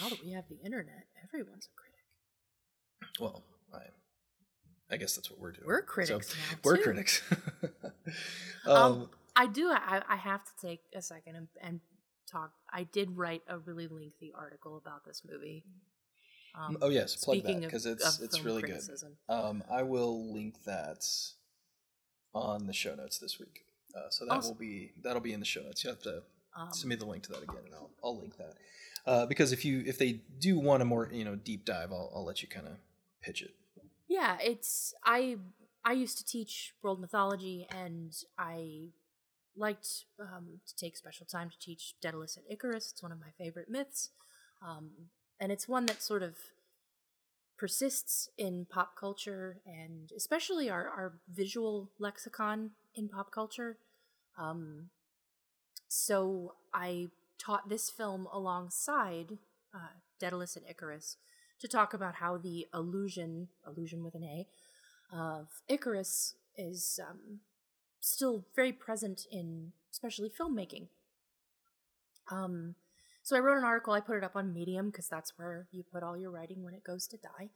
Now 0.01 0.09
that 0.09 0.23
we 0.23 0.31
have 0.31 0.43
the 0.49 0.59
internet, 0.63 1.05
everyone's 1.23 1.67
a 1.67 1.75
critic. 1.79 3.19
Well, 3.19 3.43
I 3.73 4.93
I 4.93 4.97
guess 4.97 5.15
that's 5.15 5.31
what 5.31 5.39
we're 5.39 5.51
doing. 5.53 5.65
We're 5.67 5.81
So, 5.81 5.85
critics 6.19 6.35
now. 6.35 6.57
we're 6.63 6.77
too. 6.77 6.83
critics. 6.83 7.21
Um, 8.65 8.75
um, 8.75 9.09
I 9.35 9.47
do. 9.47 9.69
I, 9.71 10.01
I 10.07 10.15
have 10.15 10.43
to 10.45 10.51
take 10.67 10.81
a 10.95 11.01
second 11.01 11.35
and, 11.35 11.47
and 11.61 11.79
talk. 12.33 12.51
I 12.71 12.83
did 12.83 13.15
write 13.17 13.43
a 13.47 13.57
really 13.57 13.87
lengthy 13.87 14.33
article 14.37 14.77
about 14.77 15.05
this 15.05 15.21
movie. 15.29 15.63
Um, 16.55 16.77
oh 16.81 16.89
yes, 16.89 17.15
plug 17.15 17.43
that 17.43 17.61
because 17.61 17.85
it's 17.85 18.19
it's 18.19 18.43
really 18.43 18.61
criticism. 18.61 19.13
good. 19.27 19.33
Um, 19.33 19.63
I 19.71 19.83
will 19.83 20.31
link 20.33 20.63
that 20.65 21.03
on 22.33 22.67
the 22.67 22.73
show 22.73 22.95
notes 22.95 23.17
this 23.17 23.39
week. 23.39 23.65
Uh, 23.95 24.09
so 24.09 24.25
that 24.25 24.31
Awesome. 24.33 24.49
will 24.51 24.59
be 24.59 24.91
that'll 25.03 25.21
be 25.21 25.33
in 25.33 25.39
the 25.39 25.45
show 25.45 25.61
notes. 25.61 25.83
You 25.83 25.89
have 25.91 26.01
to 26.03 26.23
Um, 26.55 26.71
send 26.71 26.89
me 26.89 26.95
the 26.95 27.05
link 27.05 27.23
to 27.23 27.31
that 27.31 27.43
again, 27.43 27.63
and 27.65 27.73
I'll 27.73 27.91
I'll 28.03 28.17
link 28.19 28.37
that. 28.37 28.53
Uh, 29.05 29.25
because 29.25 29.51
if 29.51 29.65
you 29.65 29.83
if 29.85 29.97
they 29.97 30.21
do 30.39 30.59
want 30.59 30.81
a 30.81 30.85
more 30.85 31.09
you 31.11 31.25
know 31.25 31.35
deep 31.35 31.65
dive, 31.65 31.91
I'll 31.91 32.11
I'll 32.15 32.25
let 32.25 32.41
you 32.41 32.47
kind 32.47 32.67
of 32.67 32.73
pitch 33.21 33.41
it. 33.41 33.51
yeah, 34.07 34.37
it's 34.41 34.93
I. 35.03 35.37
I 35.85 35.91
used 35.91 36.17
to 36.19 36.23
teach 36.23 36.73
world 36.81 37.01
mythology, 37.01 37.67
and 37.69 38.15
I 38.37 38.91
liked 39.55 40.05
um, 40.19 40.59
to 40.65 40.75
take 40.75 40.97
special 40.97 41.25
time 41.25 41.49
to 41.49 41.59
teach 41.59 41.95
Daedalus 42.01 42.37
and 42.37 42.45
Icarus. 42.49 42.91
It's 42.91 43.03
one 43.03 43.11
of 43.11 43.19
my 43.19 43.31
favorite 43.37 43.69
myths, 43.69 44.09
um, 44.65 44.91
and 45.39 45.51
it's 45.51 45.67
one 45.67 45.85
that 45.87 46.01
sort 46.01 46.23
of 46.23 46.35
persists 47.57 48.29
in 48.37 48.65
pop 48.69 48.95
culture 48.99 49.61
and 49.65 50.11
especially 50.17 50.69
our, 50.69 50.87
our 50.89 51.13
visual 51.33 51.89
lexicon 51.99 52.71
in 52.95 53.07
pop 53.07 53.31
culture. 53.31 53.77
Um, 54.37 54.89
so 55.87 56.55
I 56.73 57.09
taught 57.37 57.69
this 57.69 57.89
film 57.89 58.27
alongside 58.33 59.37
uh, 59.73 59.93
Daedalus 60.19 60.55
and 60.55 60.65
Icarus 60.67 61.17
to 61.59 61.67
talk 61.67 61.93
about 61.93 62.15
how 62.15 62.37
the 62.37 62.67
illusion, 62.73 63.47
allusion 63.65 64.03
with 64.03 64.15
an 64.15 64.23
A, 64.23 64.47
of 65.15 65.47
Icarus 65.67 66.35
is 66.57 66.99
um, 67.07 67.39
still 68.03 68.43
very 68.55 68.73
present 68.73 69.25
in 69.31 69.71
especially 69.91 70.29
filmmaking. 70.29 70.87
Um, 72.29 72.75
so 73.21 73.35
I 73.35 73.39
wrote 73.39 73.57
an 73.57 73.63
article. 73.63 73.93
I 73.93 74.01
put 74.01 74.17
it 74.17 74.23
up 74.23 74.35
on 74.35 74.53
Medium 74.53 74.87
because 74.89 75.07
that's 75.07 75.37
where 75.37 75.67
you 75.71 75.83
put 75.83 76.03
all 76.03 76.17
your 76.17 76.31
writing 76.31 76.63
when 76.63 76.73
it 76.73 76.83
goes 76.83 77.07
to 77.07 77.17
die. 77.17 77.49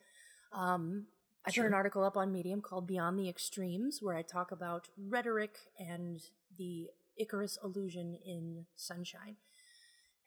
Um, 0.54 1.08
I 1.46 1.52
Sure. 1.52 1.64
put 1.64 1.68
an 1.70 1.74
article 1.74 2.04
up 2.04 2.16
on 2.18 2.32
Medium 2.32 2.62
called 2.62 2.88
Beyond 2.88 3.20
the 3.20 3.30
Extremes, 3.30 4.02
where 4.02 4.16
I 4.16 4.22
talk 4.22 4.52
about 4.52 4.88
rhetoric 4.98 5.58
and 5.80 6.22
the 6.58 6.90
Icarus 7.18 7.58
illusion 7.64 8.16
in 8.26 8.66
Sunshine. 8.76 9.36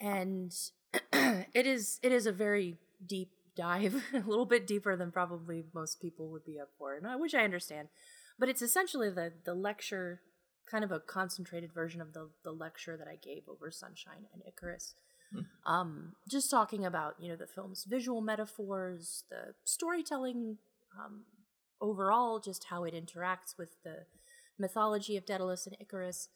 And 0.01 0.55
it 1.13 1.67
is 1.67 1.99
it 2.03 2.13
is 2.13 2.27
a 2.27 2.33
very 2.33 2.79
deep 3.07 3.31
dive, 3.57 4.03
a 4.15 4.19
little 4.19 4.47
bit 4.47 4.67
deeper 4.67 4.97
than 4.97 5.11
probably 5.13 5.65
most 5.73 6.01
people 6.01 6.29
would 6.29 6.45
be 6.45 6.59
up 6.61 6.71
for, 6.79 6.95
and 6.95 7.07
I 7.07 7.17
which 7.17 7.35
I 7.35 7.45
understand. 7.45 7.89
But 8.41 8.49
it's 8.49 8.63
essentially 8.63 9.11
the 9.11 9.35
the 9.45 9.55
lecture, 9.55 10.23
kind 10.69 10.83
of 10.83 10.91
a 10.91 10.99
concentrated 10.99 11.73
version 11.73 12.01
of 12.01 12.15
the 12.15 12.31
the 12.43 12.53
lecture 12.53 12.97
that 12.97 13.07
I 13.07 13.17
gave 13.17 13.43
over 13.49 13.71
Sunshine 13.71 14.27
and 14.33 14.43
Icarus. 14.49 14.95
Um, 15.65 16.15
just 16.29 16.51
talking 16.51 16.85
about 16.85 17.15
you 17.21 17.29
know 17.29 17.37
the 17.37 17.47
film's 17.47 17.85
visual 17.85 18.23
metaphors, 18.23 19.25
the 19.31 19.55
storytelling 19.65 20.57
um, 20.99 21.25
overall, 21.81 22.41
just 22.41 22.65
how 22.71 22.85
it 22.85 22.95
interacts 22.95 23.57
with 23.59 23.83
the 23.85 24.07
mythology 24.59 25.17
of 25.17 25.27
Daedalus 25.27 25.67
and 25.67 25.77
Icarus, 25.79 26.29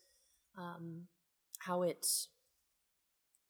um, 0.56 1.08
how 1.60 1.82
it 1.82 2.06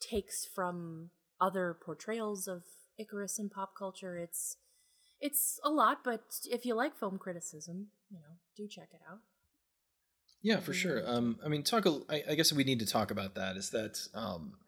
takes 0.00 0.46
from 0.46 1.10
other 1.40 1.76
portrayals 1.84 2.46
of 2.46 2.62
Icarus 2.98 3.38
in 3.38 3.50
pop 3.50 3.74
culture. 3.76 4.16
It's 4.16 4.56
it's 5.24 5.58
a 5.64 5.70
lot, 5.70 6.04
but 6.04 6.20
if 6.50 6.66
you 6.66 6.74
like 6.74 6.94
film 6.94 7.16
criticism, 7.16 7.86
you 8.10 8.18
know, 8.18 8.36
do 8.56 8.68
check 8.68 8.90
it 8.92 9.00
out. 9.10 9.20
Yeah, 10.42 10.60
for 10.60 10.74
sure. 10.74 11.02
Um, 11.06 11.38
I 11.42 11.48
mean, 11.48 11.62
talk. 11.62 11.86
a- 11.86 12.02
I, 12.10 12.22
I 12.32 12.34
guess 12.34 12.52
we 12.52 12.62
need 12.62 12.80
to 12.80 12.86
talk 12.86 13.10
about 13.10 13.34
that. 13.36 13.56
Is 13.56 13.70
that 13.70 13.98
um, 14.14 14.58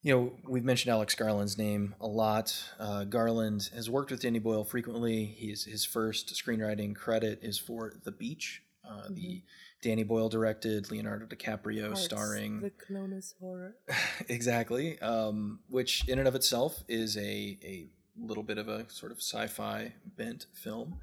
you 0.00 0.14
know 0.14 0.32
we've 0.48 0.64
mentioned 0.64 0.90
Alex 0.90 1.14
Garland's 1.14 1.58
name 1.58 1.94
a 2.00 2.06
lot. 2.06 2.56
Uh, 2.80 3.04
Garland 3.04 3.68
has 3.74 3.90
worked 3.90 4.10
with 4.10 4.22
Danny 4.22 4.38
Boyle 4.38 4.64
frequently. 4.64 5.26
He's 5.26 5.64
his 5.64 5.84
first 5.84 6.34
screenwriting 6.34 6.96
credit 6.96 7.40
is 7.42 7.58
for 7.58 7.92
The 8.04 8.12
Beach, 8.12 8.62
uh, 8.88 9.08
the 9.10 9.42
Danny 9.82 10.04
Boyle 10.04 10.30
directed, 10.30 10.90
Leonardo 10.90 11.26
DiCaprio 11.26 11.94
starring. 11.94 12.60
the 12.60 12.70
Clonus 12.70 13.34
horror. 13.38 13.76
exactly. 14.28 14.98
Um, 15.00 15.60
which 15.68 16.08
in 16.08 16.18
and 16.18 16.26
of 16.26 16.34
itself 16.34 16.82
is 16.88 17.18
a 17.18 17.58
a 17.62 17.90
little 18.20 18.42
bit 18.42 18.58
of 18.58 18.68
a 18.68 18.88
sort 18.90 19.12
of 19.12 19.18
sci-fi 19.18 19.94
bent 20.16 20.46
film. 20.52 21.00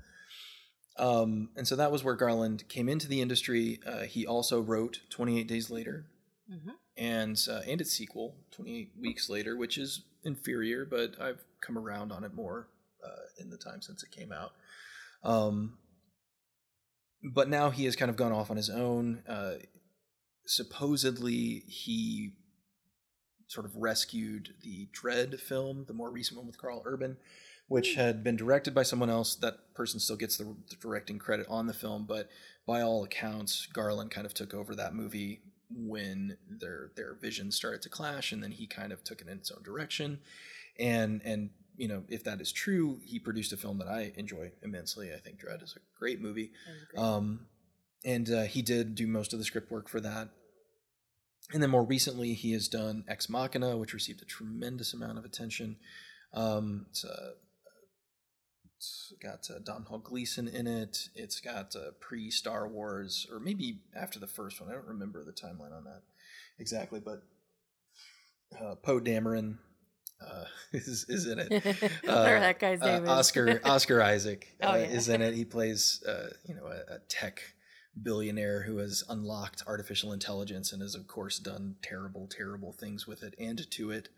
Um, 0.97 1.49
and 1.55 1.67
so 1.67 1.75
that 1.75 1.91
was 1.91 2.03
where 2.03 2.15
Garland 2.15 2.67
came 2.69 2.87
into 2.87 3.07
the 3.07 3.21
industry. 3.21 3.79
Uh, 3.85 4.03
he 4.03 4.25
also 4.25 4.61
wrote 4.61 5.01
28 5.09 5.47
Days 5.47 5.69
Later 5.69 6.05
hmm 6.49 6.71
and 6.97 7.37
uh, 7.51 7.61
and 7.67 7.81
its 7.81 7.91
sequel, 7.91 8.35
28 8.51 8.91
Weeks 8.99 9.29
Later, 9.29 9.57
which 9.57 9.77
is 9.77 10.03
inferior, 10.23 10.85
but 10.85 11.19
I've 11.19 11.43
come 11.61 11.77
around 11.77 12.11
on 12.11 12.23
it 12.23 12.33
more 12.33 12.67
uh, 13.03 13.41
in 13.41 13.49
the 13.49 13.57
time 13.57 13.81
since 13.81 14.03
it 14.03 14.11
came 14.11 14.31
out. 14.31 14.53
Um, 15.23 15.77
but 17.23 17.49
now 17.49 17.69
he 17.69 17.85
has 17.85 17.95
kind 17.95 18.09
of 18.09 18.15
gone 18.15 18.31
off 18.31 18.49
on 18.49 18.57
his 18.57 18.69
own. 18.69 19.23
Uh, 19.27 19.55
supposedly, 20.45 21.63
he 21.67 22.33
sort 23.47 23.65
of 23.65 23.75
rescued 23.75 24.53
the 24.63 24.87
Dredd 24.93 25.39
film, 25.39 25.85
the 25.87 25.93
more 25.93 26.09
recent 26.11 26.37
one 26.37 26.47
with 26.47 26.57
Karl 26.57 26.81
Urban. 26.85 27.17
which 27.67 27.95
had 27.95 28.23
been 28.23 28.35
directed 28.35 28.75
by 28.75 28.83
someone 28.83 29.09
else. 29.09 29.35
That 29.35 29.73
person 29.73 29.99
still 29.99 30.15
gets 30.17 30.37
the, 30.37 30.43
the 30.69 30.75
directing 30.79 31.17
credit 31.17 31.47
on 31.49 31.65
the 31.65 31.73
film, 31.73 32.05
but 32.07 32.29
by 32.67 32.81
all 32.81 33.03
accounts, 33.03 33.65
Garland 33.73 34.11
kind 34.11 34.25
of 34.27 34.33
took 34.35 34.53
over 34.53 34.75
that 34.75 34.93
movie 34.93 35.41
when 35.75 36.37
their 36.47 36.91
their 36.95 37.15
visions 37.15 37.55
started 37.55 37.81
to 37.81 37.89
clash, 37.89 38.31
and 38.31 38.43
then 38.43 38.51
he 38.51 38.67
kind 38.67 38.91
of 38.91 39.03
took 39.03 39.19
it 39.21 39.27
in 39.27 39.37
its 39.37 39.51
own 39.51 39.63
direction. 39.63 40.19
And 40.79 41.21
and 41.25 41.49
you 41.77 41.87
know, 41.87 42.03
if 42.07 42.23
that 42.23 42.39
is 42.39 42.51
true, 42.51 42.99
he 43.03 43.17
produced 43.19 43.51
a 43.51 43.57
film 43.57 43.79
that 43.79 43.87
I 43.87 44.13
enjoy 44.15 44.51
immensely. 44.61 45.11
I 45.13 45.17
think 45.17 45.39
Dredd 45.41 45.63
is 45.63 45.75
a 45.75 45.79
great 45.99 46.21
movie. 46.21 46.51
Um, 47.01 47.47
and 48.05 48.29
uh, 48.29 48.43
he 48.43 48.61
did 48.61 48.93
do 48.95 49.07
most 49.07 49.33
of 49.33 49.39
the 49.39 49.45
script 49.45 49.71
work 49.71 49.89
for 49.89 49.99
that. 49.99 50.29
And 51.53 51.61
then 51.61 51.69
more 51.69 51.83
recently, 51.85 52.33
he 52.33 52.53
has 52.53 52.67
done 52.67 53.03
Ex 53.07 53.29
Machina, 53.29 53.77
which 53.77 53.93
received 53.93 54.21
a 54.21 54.25
tremendous 54.25 54.93
amount 54.93 55.17
of 55.17 55.25
attention. 55.25 55.77
Um, 56.33 56.87
it's, 56.89 57.05
uh, 57.05 57.31
it's 58.77 59.13
got 59.21 59.47
uh, 59.49 59.59
Domhnall 59.63 59.99
Gleeson 59.99 60.47
in 60.47 60.67
it. 60.67 61.09
It's 61.13 61.39
got 61.39 61.75
uh, 61.75 61.91
pre 61.99 62.31
Star 62.31 62.67
Wars, 62.67 63.27
or 63.31 63.39
maybe 63.39 63.81
after 63.95 64.19
the 64.19 64.27
first 64.27 64.59
one. 64.59 64.69
I 64.69 64.73
don't 64.73 64.87
remember 64.87 65.23
the 65.23 65.31
timeline 65.31 65.75
on 65.75 65.83
that 65.85 66.01
exactly, 66.59 66.99
but 66.99 67.21
uh, 68.59 68.75
Poe 68.75 68.99
Dameron 68.99 69.57
uh, 70.25 70.45
is 70.73 71.05
is 71.09 71.27
in 71.27 71.39
it. 71.39 71.91
Uh, 72.07 72.23
that 72.23 72.59
guy's 72.59 72.81
uh, 72.81 72.85
name 72.85 73.03
is. 73.03 73.09
Oscar 73.09 73.61
Oscar 73.63 74.01
Isaac 74.01 74.47
Oh, 74.61 74.71
uh, 74.71 74.75
yeah. 74.75 74.83
is 74.83 75.09
in 75.09 75.21
it. 75.21 75.33
He 75.33 75.45
plays 75.45 76.03
uh, 76.07 76.29
you 76.47 76.55
know 76.55 76.65
a, 76.65 76.95
a 76.95 76.99
tech 77.09 77.41
billionaire 78.01 78.63
who 78.63 78.77
has 78.77 79.03
unlocked 79.09 79.63
artificial 79.67 80.11
intelligence 80.11 80.73
and 80.73 80.81
has 80.81 80.95
of 80.95 81.07
course 81.07 81.39
done 81.39 81.75
terrible 81.81 82.27
terrible 82.27 82.73
things 82.73 83.07
with 83.07 83.23
it 83.23 83.33
and 83.39 83.69
to 83.71 83.91
it 83.91 84.09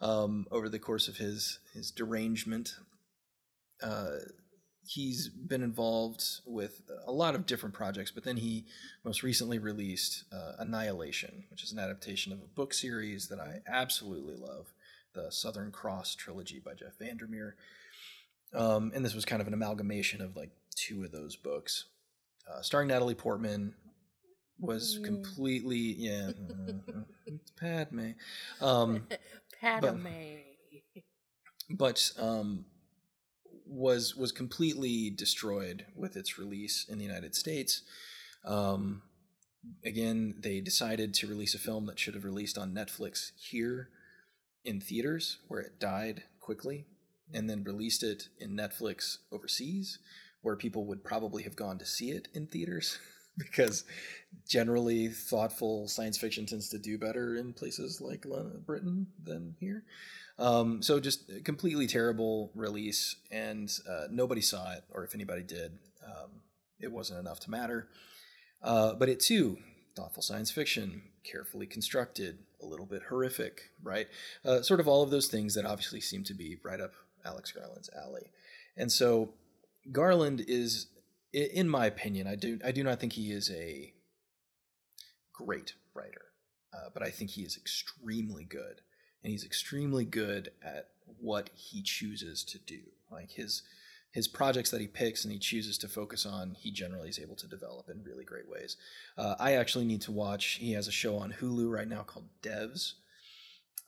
um, 0.00 0.46
over 0.50 0.68
the 0.68 0.78
course 0.78 1.08
of 1.08 1.16
his 1.16 1.60
his 1.72 1.90
derangement. 1.90 2.76
Uh, 3.82 4.18
he's 4.86 5.28
been 5.28 5.62
involved 5.62 6.24
with 6.44 6.82
a 7.06 7.12
lot 7.12 7.34
of 7.34 7.46
different 7.46 7.74
projects, 7.74 8.10
but 8.10 8.24
then 8.24 8.36
he 8.36 8.64
most 9.04 9.22
recently 9.22 9.58
released 9.58 10.24
uh, 10.32 10.52
Annihilation, 10.58 11.44
which 11.50 11.62
is 11.62 11.72
an 11.72 11.78
adaptation 11.78 12.32
of 12.32 12.40
a 12.40 12.54
book 12.54 12.74
series 12.74 13.28
that 13.28 13.40
I 13.40 13.60
absolutely 13.66 14.34
love, 14.34 14.72
the 15.14 15.30
Southern 15.30 15.70
Cross 15.70 16.16
trilogy 16.16 16.60
by 16.64 16.74
Jeff 16.74 16.98
Vandermeer. 16.98 17.56
Um, 18.54 18.92
and 18.94 19.04
this 19.04 19.14
was 19.14 19.24
kind 19.24 19.40
of 19.40 19.48
an 19.48 19.54
amalgamation 19.54 20.20
of 20.20 20.36
like 20.36 20.50
two 20.74 21.04
of 21.04 21.12
those 21.12 21.36
books, 21.36 21.86
uh, 22.52 22.62
starring 22.62 22.88
Natalie 22.88 23.14
Portman. 23.14 23.74
Was 24.60 24.96
Mm. 24.98 25.04
completely 25.04 25.78
yeah, 25.98 26.30
mm, 26.30 27.04
it's 27.26 27.50
Padme, 27.52 28.10
um, 28.60 29.08
Padme. 29.60 30.06
but 31.70 32.12
um, 32.18 32.66
was 33.66 34.14
was 34.14 34.30
completely 34.30 35.10
destroyed 35.10 35.86
with 35.96 36.16
its 36.16 36.38
release 36.38 36.86
in 36.88 36.98
the 36.98 37.04
United 37.04 37.34
States. 37.34 37.82
Um, 38.44 39.02
again, 39.84 40.36
they 40.38 40.60
decided 40.60 41.12
to 41.14 41.26
release 41.26 41.54
a 41.54 41.58
film 41.58 41.86
that 41.86 41.98
should 41.98 42.14
have 42.14 42.24
released 42.24 42.58
on 42.58 42.72
Netflix 42.74 43.30
here 43.36 43.88
in 44.64 44.80
theaters, 44.80 45.38
where 45.48 45.60
it 45.60 45.80
died 45.80 46.22
quickly, 46.40 46.86
and 47.32 47.50
then 47.50 47.64
released 47.64 48.04
it 48.04 48.28
in 48.38 48.56
Netflix 48.56 49.16
overseas, 49.32 49.98
where 50.42 50.56
people 50.56 50.84
would 50.86 51.02
probably 51.04 51.42
have 51.44 51.56
gone 51.56 51.78
to 51.78 51.86
see 51.86 52.10
it 52.10 52.28
in 52.34 52.46
theaters. 52.46 52.98
Because 53.38 53.84
generally, 54.46 55.08
thoughtful 55.08 55.88
science 55.88 56.18
fiction 56.18 56.44
tends 56.44 56.68
to 56.68 56.78
do 56.78 56.98
better 56.98 57.34
in 57.34 57.54
places 57.54 57.98
like 57.98 58.26
Britain 58.66 59.06
than 59.24 59.56
here. 59.58 59.84
Um, 60.38 60.82
so 60.82 61.00
just 61.00 61.30
completely 61.42 61.86
terrible 61.86 62.50
release, 62.54 63.16
and 63.30 63.72
uh, 63.88 64.08
nobody 64.10 64.42
saw 64.42 64.72
it, 64.72 64.84
or 64.90 65.04
if 65.04 65.14
anybody 65.14 65.42
did, 65.42 65.78
um, 66.04 66.42
it 66.78 66.92
wasn't 66.92 67.20
enough 67.20 67.40
to 67.40 67.50
matter. 67.50 67.88
Uh, 68.62 68.92
but 68.92 69.08
it 69.08 69.18
too, 69.18 69.56
thoughtful 69.96 70.22
science 70.22 70.50
fiction, 70.50 71.02
carefully 71.24 71.66
constructed, 71.66 72.38
a 72.62 72.66
little 72.66 72.86
bit 72.86 73.02
horrific, 73.08 73.70
right? 73.82 74.08
Uh, 74.44 74.62
sort 74.62 74.80
of 74.80 74.88
all 74.88 75.02
of 75.02 75.10
those 75.10 75.28
things 75.28 75.54
that 75.54 75.66
obviously 75.66 76.00
seem 76.00 76.24
to 76.24 76.34
be 76.34 76.58
right 76.62 76.80
up 76.80 76.92
Alex 77.24 77.52
Garland's 77.52 77.90
alley. 77.96 78.30
And 78.76 78.90
so 78.90 79.34
Garland 79.90 80.44
is, 80.46 80.86
in 81.32 81.68
my 81.68 81.86
opinion, 81.86 82.26
I 82.26 82.36
do 82.36 82.58
I 82.64 82.72
do 82.72 82.84
not 82.84 83.00
think 83.00 83.14
he 83.14 83.32
is 83.32 83.50
a 83.50 83.92
great 85.32 85.74
writer, 85.94 86.26
uh, 86.72 86.90
but 86.92 87.02
I 87.02 87.10
think 87.10 87.30
he 87.30 87.42
is 87.42 87.56
extremely 87.56 88.44
good, 88.44 88.80
and 89.22 89.30
he's 89.30 89.44
extremely 89.44 90.04
good 90.04 90.52
at 90.62 90.88
what 91.20 91.50
he 91.54 91.82
chooses 91.82 92.44
to 92.44 92.58
do. 92.58 92.80
Like 93.10 93.32
his 93.32 93.62
his 94.12 94.28
projects 94.28 94.70
that 94.70 94.80
he 94.80 94.86
picks 94.86 95.24
and 95.24 95.32
he 95.32 95.38
chooses 95.38 95.78
to 95.78 95.88
focus 95.88 96.26
on, 96.26 96.54
he 96.58 96.70
generally 96.70 97.08
is 97.08 97.18
able 97.18 97.36
to 97.36 97.48
develop 97.48 97.88
in 97.88 98.04
really 98.04 98.24
great 98.24 98.48
ways. 98.48 98.76
Uh, 99.16 99.34
I 99.40 99.54
actually 99.54 99.86
need 99.86 100.02
to 100.02 100.12
watch. 100.12 100.58
He 100.60 100.72
has 100.72 100.86
a 100.86 100.92
show 100.92 101.16
on 101.16 101.32
Hulu 101.32 101.70
right 101.70 101.88
now 101.88 102.02
called 102.02 102.28
Devs, 102.42 102.92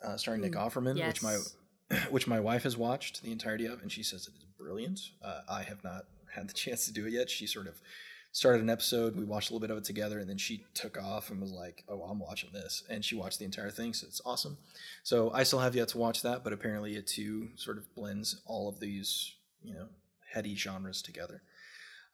uh, 0.03 0.17
starring 0.17 0.41
Nick 0.41 0.53
Mm, 0.53 0.67
Offerman, 0.67 1.07
which 1.07 1.23
my 1.23 1.33
yes. 1.33 1.57
which 2.11 2.27
my 2.27 2.41
wife 2.41 2.63
has 2.63 2.77
watched 2.77 3.23
the 3.23 3.33
entirety 3.33 3.67
of, 3.67 3.83
and 3.83 3.91
she 3.91 4.03
says 4.03 4.27
it 4.27 4.35
is 4.37 4.45
brilliant. 4.59 5.01
Uh, 5.23 5.41
I 5.49 5.63
have 5.63 5.83
not 5.85 6.05
had 6.35 6.49
the 6.49 6.55
chance 6.65 6.87
to 6.87 6.93
do 6.93 7.07
it 7.07 7.13
yet. 7.13 7.31
She 7.31 7.47
sort 7.47 7.67
of 7.67 7.81
started 8.35 8.61
an 8.61 8.69
episode, 8.69 9.15
we 9.15 9.25
watched 9.25 9.51
a 9.51 9.53
little 9.53 9.65
bit 9.67 9.71
of 9.71 9.79
it 9.79 9.85
together, 9.85 10.19
and 10.19 10.29
then 10.29 10.37
she 10.37 10.65
took 10.75 11.01
off 11.01 11.31
and 11.31 11.41
was 11.41 11.53
like, 11.53 11.85
"Oh, 11.89 12.03
I'm 12.03 12.19
watching 12.19 12.51
this," 12.53 12.83
and 12.91 13.05
she 13.05 13.15
watched 13.15 13.39
the 13.39 13.45
entire 13.45 13.71
thing, 13.71 13.95
so 13.95 14.07
it's 14.09 14.21
awesome. 14.27 14.59
So 15.05 15.31
I 15.33 15.45
still 15.45 15.61
have 15.61 15.77
yet 15.77 15.89
to 15.89 15.99
watch 15.99 16.23
that, 16.23 16.43
but 16.43 16.53
apparently 16.53 16.97
it 16.97 17.07
too 17.07 17.51
sort 17.55 17.79
of 17.79 17.95
blends 17.95 18.43
all 18.45 18.69
of 18.69 18.81
these, 18.81 19.33
you 19.63 19.73
know, 19.73 19.87
heady 20.33 20.57
genres 20.57 21.01
together. 21.01 21.43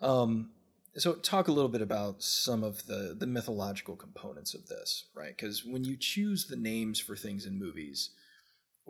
Um, 0.03 0.51
so 0.97 1.15
talk 1.15 1.49
a 1.49 1.53
little 1.53 1.71
bit 1.71 1.81
about 1.81 2.23
some 2.23 2.65
of 2.65 2.87
the 2.87 3.17
the 3.19 3.27
mythological 3.27 3.97
components 3.97 4.53
of 4.53 4.67
this, 4.67 5.07
right? 5.15 5.35
Because 5.35 5.65
when 5.65 5.85
you 5.85 5.97
choose 5.97 6.47
the 6.47 6.57
names 6.57 7.01
for 7.01 7.17
things 7.17 7.47
in 7.47 7.59
movies, 7.59 8.11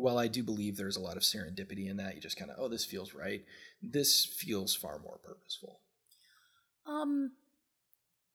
while 0.01 0.18
I 0.18 0.28
do 0.28 0.43
believe 0.43 0.77
there's 0.77 0.97
a 0.97 1.01
lot 1.01 1.16
of 1.16 1.22
serendipity 1.22 1.89
in 1.89 1.97
that, 1.98 2.14
you 2.14 2.20
just 2.20 2.36
kind 2.39 2.51
of, 2.51 2.56
oh, 2.59 2.68
this 2.68 2.85
feels 2.85 3.14
right. 3.14 3.44
This 3.82 4.24
feels 4.24 4.74
far 4.74 4.98
more 4.98 5.18
purposeful. 5.22 5.81
Um, 6.86 7.32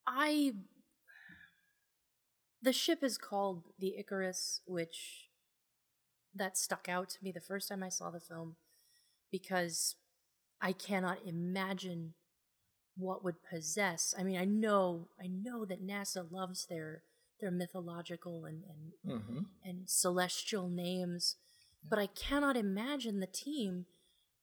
I. 0.08 0.54
The 2.62 2.74
ship 2.74 3.04
is 3.04 3.18
called 3.18 3.64
the 3.78 3.96
Icarus, 3.98 4.62
which 4.66 5.30
that 6.34 6.58
stuck 6.58 6.90
out 6.90 7.10
to 7.10 7.18
me 7.22 7.32
the 7.32 7.40
first 7.40 7.70
time 7.70 7.84
I 7.84 7.90
saw 7.90 8.10
the 8.10 8.20
film 8.20 8.56
because 9.32 9.96
I 10.62 10.72
cannot 10.74 11.20
imagine 11.26 12.14
what 12.98 13.24
would 13.24 13.44
possess. 13.44 14.16
I 14.18 14.24
mean, 14.24 14.38
I 14.38 14.46
know, 14.46 15.10
I 15.22 15.28
know 15.28 15.66
that 15.66 15.86
NASA 15.86 16.26
loves 16.32 16.66
their 16.66 17.04
their 17.42 17.52
mythological 17.52 18.46
and 18.46 18.64
and 18.64 18.92
Mm-hmm. 19.08 19.40
and 19.64 19.82
celestial 19.86 20.68
names, 20.68 21.36
but 21.90 22.00
I 22.00 22.08
cannot 22.08 22.58
imagine 22.58 23.20
the 23.20 23.28
team 23.28 23.86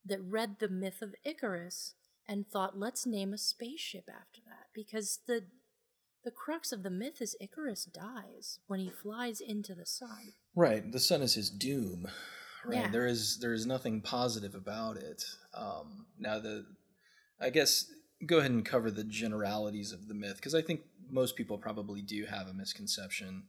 that 0.05 0.21
read 0.21 0.57
the 0.59 0.69
myth 0.69 1.01
of 1.01 1.15
Icarus 1.23 1.95
and 2.27 2.47
thought, 2.47 2.79
let's 2.79 3.05
name 3.05 3.33
a 3.33 3.37
spaceship 3.37 4.09
after 4.09 4.41
that. 4.47 4.67
Because 4.73 5.19
the 5.27 5.43
the 6.23 6.31
crux 6.31 6.71
of 6.71 6.83
the 6.83 6.89
myth 6.89 7.21
is 7.21 7.35
Icarus 7.41 7.83
dies 7.85 8.59
when 8.67 8.79
he 8.79 8.89
flies 8.89 9.41
into 9.41 9.75
the 9.75 9.85
sun. 9.85 10.33
Right. 10.55 10.89
The 10.89 10.99
sun 10.99 11.21
is 11.21 11.33
his 11.33 11.49
doom. 11.49 12.07
Right. 12.65 12.77
Yeah. 12.77 12.89
There 12.89 13.05
is 13.05 13.39
there 13.39 13.53
is 13.53 13.65
nothing 13.65 14.01
positive 14.01 14.55
about 14.55 14.97
it. 14.97 15.23
Um, 15.53 16.05
now 16.17 16.39
the, 16.39 16.65
I 17.41 17.49
guess 17.49 17.91
go 18.25 18.37
ahead 18.37 18.51
and 18.51 18.63
cover 18.63 18.89
the 18.89 19.03
generalities 19.03 19.91
of 19.91 20.07
the 20.07 20.13
myth 20.13 20.37
because 20.37 20.55
I 20.55 20.61
think 20.61 20.81
most 21.09 21.35
people 21.35 21.57
probably 21.57 22.01
do 22.01 22.25
have 22.25 22.47
a 22.47 22.53
misconception 22.53 23.43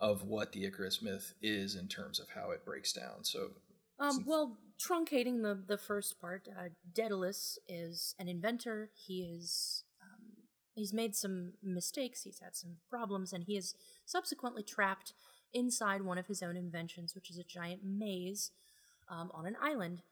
of 0.00 0.22
what 0.24 0.52
the 0.52 0.64
Icarus 0.64 1.00
myth 1.02 1.34
is 1.42 1.74
in 1.74 1.88
terms 1.88 2.18
of 2.20 2.28
how 2.34 2.50
it 2.50 2.64
breaks 2.64 2.92
down. 2.92 3.22
So 3.24 3.50
Um, 3.98 4.24
well, 4.26 4.58
truncating 4.78 5.42
the 5.42 5.54
the 5.66 5.78
first 5.78 6.20
part, 6.20 6.48
uh, 6.48 6.68
Daedalus 6.92 7.58
is 7.68 8.14
an 8.18 8.28
inventor. 8.28 8.90
He 8.94 9.22
is 9.22 9.84
um, 10.02 10.26
he's 10.74 10.92
made 10.92 11.14
some 11.16 11.54
mistakes. 11.62 12.22
He's 12.24 12.40
had 12.40 12.54
some 12.54 12.76
problems, 12.90 13.32
and 13.32 13.44
he 13.44 13.56
is 13.56 13.74
subsequently 14.04 14.62
trapped 14.62 15.14
inside 15.54 16.02
one 16.02 16.18
of 16.18 16.26
his 16.26 16.42
own 16.42 16.56
inventions, 16.56 17.14
which 17.14 17.30
is 17.30 17.38
a 17.38 17.44
giant 17.44 17.82
maze 17.84 18.50
um, 19.08 19.30
on 19.32 19.46
an 19.46 19.56
island. 19.62 20.02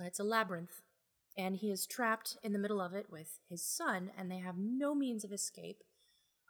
Uh, 0.00 0.04
It's 0.06 0.18
a 0.18 0.24
labyrinth, 0.24 0.82
and 1.38 1.56
he 1.56 1.70
is 1.70 1.86
trapped 1.86 2.36
in 2.42 2.52
the 2.52 2.58
middle 2.58 2.80
of 2.80 2.94
it 2.94 3.06
with 3.10 3.38
his 3.48 3.62
son, 3.64 4.10
and 4.18 4.28
they 4.28 4.38
have 4.38 4.56
no 4.58 4.92
means 4.94 5.22
of 5.22 5.32
escape 5.32 5.84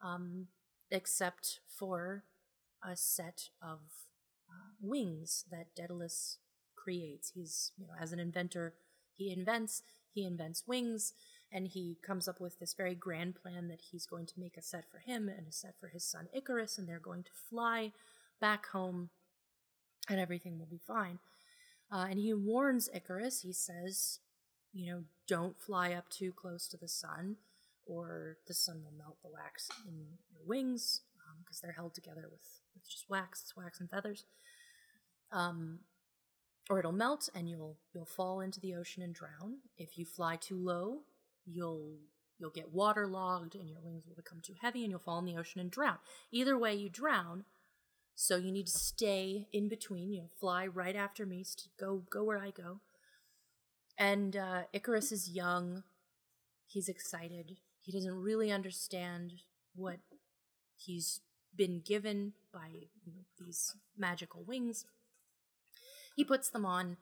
um, 0.03 0.49
except 0.91 1.61
for 1.69 2.25
a 2.85 2.97
set 2.97 3.49
of 3.63 3.79
uh, 4.49 4.75
wings 4.81 5.45
that 5.51 5.75
Daedalus 5.75 6.39
creates. 6.77 7.33
He's, 7.35 7.73
you 7.79 7.87
know, 7.87 7.95
as 8.01 8.13
an 8.13 8.21
inventor, 8.21 8.75
he 9.17 9.33
invents, 9.33 9.83
he 10.13 10.25
invents 10.25 10.65
wings, 10.67 11.15
and 11.51 11.69
he 11.69 11.99
comes 12.05 12.29
up 12.29 12.41
with 12.41 12.59
this 12.59 12.75
very 12.75 12.95
grand 12.95 13.37
plan 13.37 13.69
that 13.69 13.81
he's 13.91 14.07
going 14.07 14.27
to 14.27 14.41
make 14.41 14.57
a 14.57 14.63
set 14.63 14.85
for 14.91 14.99
him 14.99 15.29
and 15.29 15.47
a 15.47 15.53
set 15.53 15.75
for 15.81 15.89
his 15.89 16.05
son 16.05 16.29
Icarus, 16.35 16.79
and 16.79 16.89
they're 16.89 16.99
going 16.99 17.23
to 17.23 17.31
fly 17.49 17.93
back 18.41 18.67
home, 18.67 19.11
and 20.09 20.21
everything 20.21 20.59
will 20.59 20.67
be 20.67 20.81
fine. 20.85 21.19
Uh, 21.93 22.07
and 22.11 22.19
he 22.19 22.35
warns 22.35 22.89
Icarus. 22.93 23.43
He 23.43 23.53
says, 23.53 24.19
you 24.73 24.91
know, 24.91 25.05
don't 25.29 25.59
fly 25.59 25.93
up 25.93 26.11
too 26.11 26.33
close 26.33 26.67
to 26.69 26.77
the 26.77 26.89
sun, 26.89 27.37
or 27.87 28.39
the 28.49 28.55
sun 28.55 28.83
will 28.85 28.97
melt 28.97 29.19
the 29.23 29.31
wax 29.31 29.69
in 29.87 29.95
your 30.33 30.43
wings 30.45 31.03
because 31.45 31.59
um, 31.59 31.61
they're 31.63 31.77
held 31.77 31.95
together 31.95 32.29
with, 32.31 32.61
with 32.75 32.89
just 32.89 33.09
wax. 33.09 33.43
It's 33.43 33.57
wax 33.57 33.81
and 33.81 33.91
feathers. 33.91 34.25
Um, 35.33 35.81
or 36.71 36.79
it'll 36.79 36.93
melt 36.93 37.29
and 37.35 37.49
you'll 37.49 37.77
you'll 37.93 38.07
fall 38.07 38.41
into 38.41 38.61
the 38.61 38.75
ocean 38.75 39.03
and 39.03 39.15
drown. 39.15 39.59
If 39.77 39.99
you 39.99 40.05
fly 40.05 40.37
too 40.37 40.57
low, 40.57 41.01
you'll 41.45 41.99
you'll 42.39 42.51
get 42.51 42.73
waterlogged 42.73 43.55
and 43.55 43.69
your 43.69 43.81
wings 43.81 44.05
will 44.07 44.17
become 44.17 44.41
too 44.43 44.55
heavy 44.61 44.83
and 44.83 44.91
you'll 44.91 45.01
fall 45.01 45.19
in 45.19 45.25
the 45.25 45.37
ocean 45.37 45.61
and 45.61 45.71
drown. 45.71 45.99
Either 46.33 46.59
way, 46.59 46.75
you 46.75 46.89
drown. 46.89 47.45
So 48.17 48.37
you 48.37 48.53
need 48.53 48.67
to 48.67 48.79
stay 48.79 49.49
in 49.53 49.69
between. 49.69 50.13
You 50.13 50.23
know, 50.23 50.29
fly 50.41 50.67
right 50.67 50.97
after 50.97 51.27
me. 51.27 51.45
Go 51.79 52.03
go 52.11 52.25
where 52.25 52.39
I 52.39 52.51
go. 52.51 52.81
And 53.99 54.37
uh, 54.37 54.63
Icarus 54.73 55.13
is 55.13 55.31
young. 55.31 55.85
He's 56.67 56.89
excited. 56.89 57.59
He 57.81 57.93
doesn't 57.93 58.15
really 58.15 58.51
understand 58.51 59.33
what 59.75 59.99
he's 60.77 61.21
been 61.57 61.81
given 61.81 62.33
by 62.53 62.69
you 63.05 63.13
know, 63.13 63.23
these 63.39 63.75
magical 63.97 64.43
wings. 64.45 64.85
He 66.17 66.25
puts 66.25 66.49
them 66.49 66.65
on. 66.65 66.97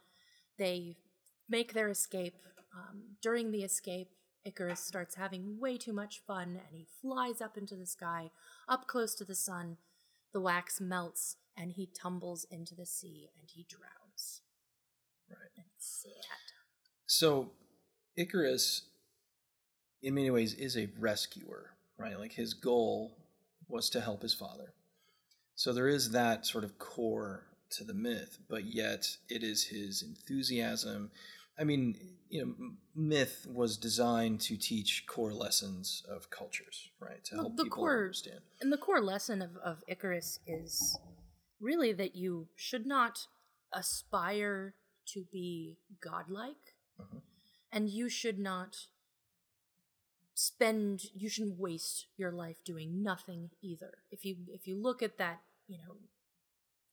They 0.58 0.96
make 1.48 1.72
their 1.72 1.88
escape. 1.88 2.34
Um, 2.74 3.02
during 3.20 3.50
the 3.50 3.62
escape, 3.62 4.08
Icarus 4.44 4.80
starts 4.80 5.14
having 5.14 5.60
way 5.60 5.76
too 5.76 5.92
much 5.92 6.22
fun 6.26 6.60
and 6.66 6.74
he 6.76 6.86
flies 7.00 7.40
up 7.40 7.56
into 7.56 7.76
the 7.76 7.86
sky, 7.86 8.30
up 8.68 8.86
close 8.86 9.14
to 9.16 9.24
the 9.24 9.34
sun. 9.34 9.76
The 10.32 10.40
wax 10.40 10.80
melts 10.80 11.36
and 11.56 11.72
he 11.72 11.86
tumbles 11.86 12.46
into 12.50 12.74
the 12.74 12.86
sea 12.86 13.28
and 13.38 13.50
he 13.50 13.66
drowns. 13.68 14.40
Right. 15.28 15.50
And 15.56 15.66
it's 15.76 16.02
sad. 16.02 16.38
So, 17.06 17.50
Icarus, 18.16 18.86
in 20.02 20.14
many 20.14 20.30
ways, 20.30 20.54
is 20.54 20.76
a 20.76 20.88
rescuer, 20.98 21.70
right? 21.98 22.18
Like 22.18 22.32
his 22.32 22.54
goal 22.54 23.21
was 23.68 23.90
to 23.90 24.01
help 24.01 24.22
his 24.22 24.34
father. 24.34 24.74
So 25.55 25.72
there 25.72 25.89
is 25.89 26.10
that 26.10 26.47
sort 26.47 26.64
of 26.64 26.78
core 26.78 27.47
to 27.70 27.84
the 27.84 27.94
myth, 27.94 28.39
but 28.48 28.64
yet 28.64 29.16
it 29.28 29.43
is 29.43 29.64
his 29.64 30.02
enthusiasm. 30.02 31.10
I 31.59 31.64
mean, 31.64 31.97
you 32.28 32.44
know, 32.44 32.55
myth 32.94 33.47
was 33.48 33.76
designed 33.76 34.40
to 34.43 34.56
teach 34.56 35.05
core 35.06 35.32
lessons 35.32 36.02
of 36.09 36.30
cultures, 36.30 36.90
right? 37.01 37.22
To 37.24 37.36
help 37.36 37.56
the 37.56 37.64
people 37.64 37.78
core, 37.78 38.01
understand. 38.01 38.40
And 38.60 38.72
the 38.72 38.78
core 38.78 39.02
lesson 39.02 39.43
of, 39.43 39.56
of 39.62 39.82
Icarus 39.86 40.39
is 40.47 40.98
really 41.60 41.93
that 41.93 42.16
you 42.16 42.48
should 42.56 42.86
not 42.86 43.26
aspire 43.72 44.74
to 45.09 45.24
be 45.30 45.76
godlike, 46.02 46.74
mm-hmm. 47.01 47.18
and 47.70 47.90
you 47.90 48.09
should 48.09 48.39
not 48.39 48.76
spend 50.34 51.02
you 51.14 51.28
shouldn't 51.28 51.59
waste 51.59 52.06
your 52.16 52.32
life 52.32 52.56
doing 52.64 53.02
nothing 53.02 53.50
either 53.60 53.98
if 54.10 54.24
you 54.24 54.36
if 54.48 54.66
you 54.66 54.74
look 54.74 55.02
at 55.02 55.18
that 55.18 55.40
you 55.68 55.76
know 55.76 55.96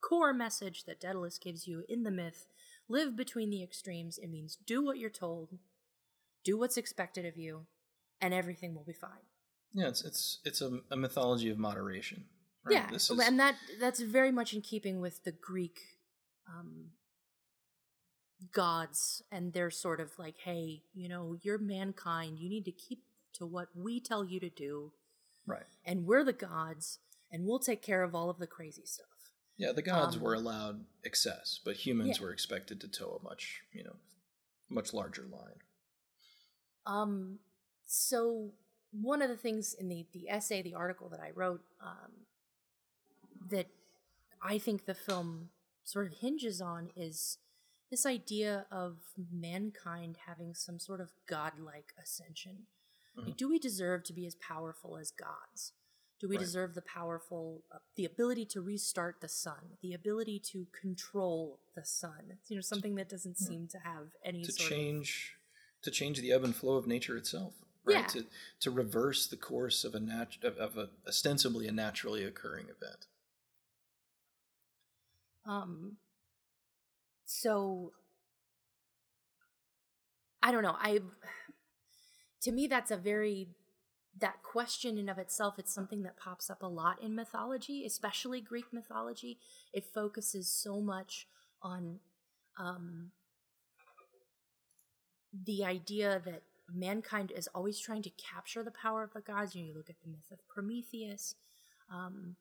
core 0.02 0.34
message 0.34 0.84
that 0.86 1.00
Daedalus 1.00 1.38
gives 1.38 1.68
you 1.68 1.84
in 1.88 2.04
the 2.04 2.12
myth 2.12 2.48
live 2.88 3.16
between 3.16 3.50
the 3.50 3.64
extremes. 3.64 4.18
It 4.18 4.30
means 4.30 4.58
do 4.66 4.84
what 4.84 4.98
you're 4.98 5.10
told, 5.10 5.60
do 6.44 6.58
what's 6.58 6.78
expected 6.78 7.26
of 7.26 7.38
you, 7.38 7.68
and 8.22 8.34
everything 8.34 8.74
will 8.74 8.84
be 8.84 8.94
fine. 8.94 9.12
Yeah, 9.74 9.88
it's 9.88 10.04
it's 10.04 10.40
it's 10.44 10.62
a, 10.62 10.80
a 10.92 10.98
mythology 10.98 11.50
of 11.50 11.58
moderation. 11.58 12.26
Right? 12.64 12.74
Yeah, 12.74 12.96
is... 12.96 13.10
and 13.10 13.40
that 13.40 13.56
that's 13.80 14.02
very 14.02 14.32
much 14.32 14.54
in 14.54 14.62
keeping 14.62 15.00
with 15.00 15.24
the 15.24 15.32
Greek 15.32 15.80
um, 16.48 16.88
gods 18.52 19.22
and 19.32 19.54
they're 19.54 19.70
sort 19.70 20.00
of 20.00 20.18
like, 20.18 20.38
hey, 20.44 20.82
you 20.94 21.08
know, 21.08 21.36
you're 21.42 21.60
mankind. 21.60 22.40
You 22.40 22.50
need 22.50 22.66
to 22.66 22.72
keep 22.72 23.04
to 23.40 23.46
what 23.46 23.70
we 23.76 24.00
tell 24.00 24.24
you 24.24 24.40
to 24.40 24.50
do. 24.50 24.92
Right. 25.46 25.64
And 25.84 26.06
we're 26.06 26.24
the 26.24 26.34
gods, 26.34 27.00
and 27.32 27.46
we'll 27.46 27.60
take 27.60 27.82
care 27.82 28.04
of 28.04 28.14
all 28.14 28.30
of 28.30 28.38
the 28.38 28.48
crazy 28.48 28.86
stuff. 28.86 29.08
Yeah, 29.58 29.74
the 29.74 29.82
gods 29.82 30.16
um, 30.16 30.22
were 30.22 30.36
allowed 30.36 30.86
excess, 31.04 31.60
but 31.64 31.76
humans 31.76 32.18
yeah. 32.18 32.26
were 32.26 32.32
expected 32.32 32.80
to 32.82 32.88
toe 32.88 33.20
a 33.20 33.24
much, 33.24 33.62
you 33.74 33.84
know, 33.84 33.96
much 34.70 34.94
larger 34.94 35.24
line. 35.30 35.60
Um, 36.86 37.40
so 37.86 38.52
one 38.92 39.22
of 39.22 39.30
the 39.30 39.36
things 39.36 39.74
in 39.74 39.90
the 39.90 40.06
the 40.14 40.30
essay, 40.30 40.62
the 40.62 40.76
article 40.76 41.10
that 41.10 41.20
I 41.20 41.32
wrote, 41.36 41.62
um, 41.82 42.12
that 43.50 43.68
I 44.42 44.58
think 44.58 44.86
the 44.86 44.94
film 44.94 45.50
sort 45.84 46.08
of 46.08 46.20
hinges 46.20 46.62
on 46.62 46.90
is 46.96 47.38
this 47.92 48.06
idea 48.06 48.66
of 48.72 48.98
mankind 49.32 50.18
having 50.28 50.54
some 50.54 50.80
sort 50.80 51.02
of 51.02 51.12
godlike 51.28 51.94
ascension. 52.02 52.68
Mm-hmm. 53.18 53.28
Like, 53.28 53.38
do 53.38 53.50
we 53.50 53.60
deserve 53.60 54.04
to 54.06 54.14
be 54.14 54.26
as 54.26 54.36
powerful 54.36 54.98
as 54.98 55.12
gods? 55.12 55.74
Do 56.20 56.28
we 56.28 56.36
right. 56.36 56.44
deserve 56.44 56.76
the 56.76 56.82
powerful, 56.82 57.64
uh, 57.74 57.78
the 57.96 58.04
ability 58.04 58.44
to 58.48 58.60
restart 58.60 59.22
the 59.22 59.30
sun, 59.30 59.78
the 59.82 59.94
ability 59.94 60.42
to 60.52 60.68
control 60.80 61.62
the 61.76 61.86
sun? 61.86 62.40
You 62.50 62.58
know, 62.58 62.62
something 62.62 62.96
that 62.96 63.08
doesn't 63.08 63.38
yeah. 63.40 63.48
seem 63.48 63.68
to 63.70 63.78
have 63.78 64.08
any 64.24 64.44
to 64.44 64.52
change 64.52 65.38
of... 65.80 65.84
to 65.84 65.92
change 65.92 66.20
the 66.20 66.34
ebb 66.34 66.44
and 66.44 66.54
flow 66.54 66.76
of 66.76 66.88
nature 66.88 67.16
itself, 67.16 67.54
right? 67.86 68.00
Yeah. 68.00 68.08
To 68.08 68.26
to 68.60 68.70
reverse 68.70 69.28
the 69.28 69.38
course 69.38 69.86
of 69.86 69.96
a 69.96 70.00
nat- 70.02 70.44
of, 70.44 70.58
of 70.58 70.78
a 70.78 70.90
ostensibly 71.08 71.68
a 71.68 71.72
naturally 71.72 72.26
occurring 72.26 72.66
event. 72.66 73.08
Um. 75.46 75.98
So 77.26 77.94
I 80.44 80.52
don't 80.52 80.64
know. 80.64 80.76
I 80.78 81.00
to 82.42 82.52
me 82.52 82.68
that's 82.68 82.92
a 82.92 82.98
very 82.98 83.50
that 84.20 84.42
question 84.44 84.98
in 84.98 85.08
of 85.08 85.18
itself 85.18 85.58
it's 85.58 85.74
something 85.74 86.04
that 86.04 86.18
pops 86.18 86.50
up 86.50 86.62
a 86.64 86.68
lot 86.68 87.02
in 87.02 87.16
mythology 87.16 87.86
especially 87.86 88.42
greek 88.42 88.66
mythology. 88.72 89.40
It 89.74 89.86
focuses 89.86 90.48
so 90.48 90.82
much 90.82 91.28
on 91.62 92.00
um, 92.58 93.12
the 95.46 95.64
idea 95.64 96.22
that 96.26 96.42
mankind 96.74 97.32
is 97.36 97.48
always 97.54 97.80
trying 97.80 98.02
to 98.04 98.12
capture 98.12 98.64
the 98.64 98.72
power 98.72 99.04
of 99.04 99.14
the 99.14 99.22
gods. 99.22 99.56
You, 99.56 99.62
know, 99.62 99.68
you 99.70 99.74
look 99.76 99.90
at 99.90 100.02
the 100.02 100.10
myth 100.10 100.32
of 100.32 100.40
prometheus 100.48 101.36
um, 101.92 102.36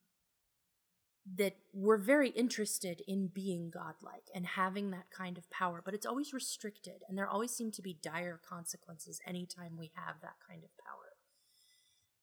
that 1.36 1.56
we're 1.72 1.98
very 1.98 2.30
interested 2.30 3.02
in 3.06 3.26
being 3.26 3.70
godlike 3.70 4.30
and 4.34 4.46
having 4.46 4.90
that 4.90 5.10
kind 5.10 5.36
of 5.36 5.50
power, 5.50 5.82
but 5.84 5.94
it's 5.94 6.06
always 6.06 6.32
restricted, 6.32 7.02
and 7.08 7.18
there 7.18 7.28
always 7.28 7.50
seem 7.50 7.70
to 7.72 7.82
be 7.82 7.98
dire 8.02 8.40
consequences 8.48 9.20
anytime 9.26 9.76
we 9.76 9.90
have 9.94 10.16
that 10.22 10.36
kind 10.48 10.64
of 10.64 10.70
power. 10.78 11.16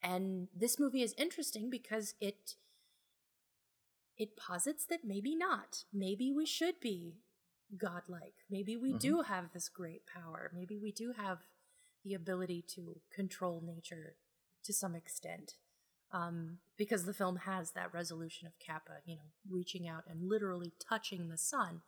And 0.01 0.47
this 0.55 0.79
movie 0.79 1.01
is 1.01 1.15
interesting 1.17 1.69
because 1.69 2.15
it 2.19 2.55
it 4.17 4.37
posits 4.37 4.85
that 4.85 5.03
maybe 5.03 5.35
not. 5.35 5.83
Maybe 5.91 6.31
we 6.31 6.45
should 6.45 6.79
be 6.79 7.17
godlike. 7.77 8.45
Maybe 8.49 8.77
we 8.77 8.89
mm-hmm. 8.89 8.97
do 8.99 9.21
have 9.23 9.51
this 9.51 9.67
great 9.67 10.03
power. 10.07 10.51
Maybe 10.53 10.77
we 10.77 10.91
do 10.91 11.13
have 11.17 11.39
the 12.03 12.13
ability 12.13 12.63
to 12.75 13.01
control 13.13 13.61
nature 13.65 14.15
to 14.63 14.71
some 14.71 14.95
extent. 14.95 15.55
Um, 16.11 16.59
because 16.77 17.05
the 17.05 17.13
film 17.13 17.37
has 17.37 17.71
that 17.71 17.93
resolution 17.93 18.47
of 18.47 18.53
Capa, 18.65 18.99
you 19.05 19.15
know, 19.15 19.31
reaching 19.49 19.87
out 19.87 20.03
and 20.09 20.29
literally 20.29 20.71
touching 20.79 21.29
the 21.29 21.37
sun. 21.37 21.81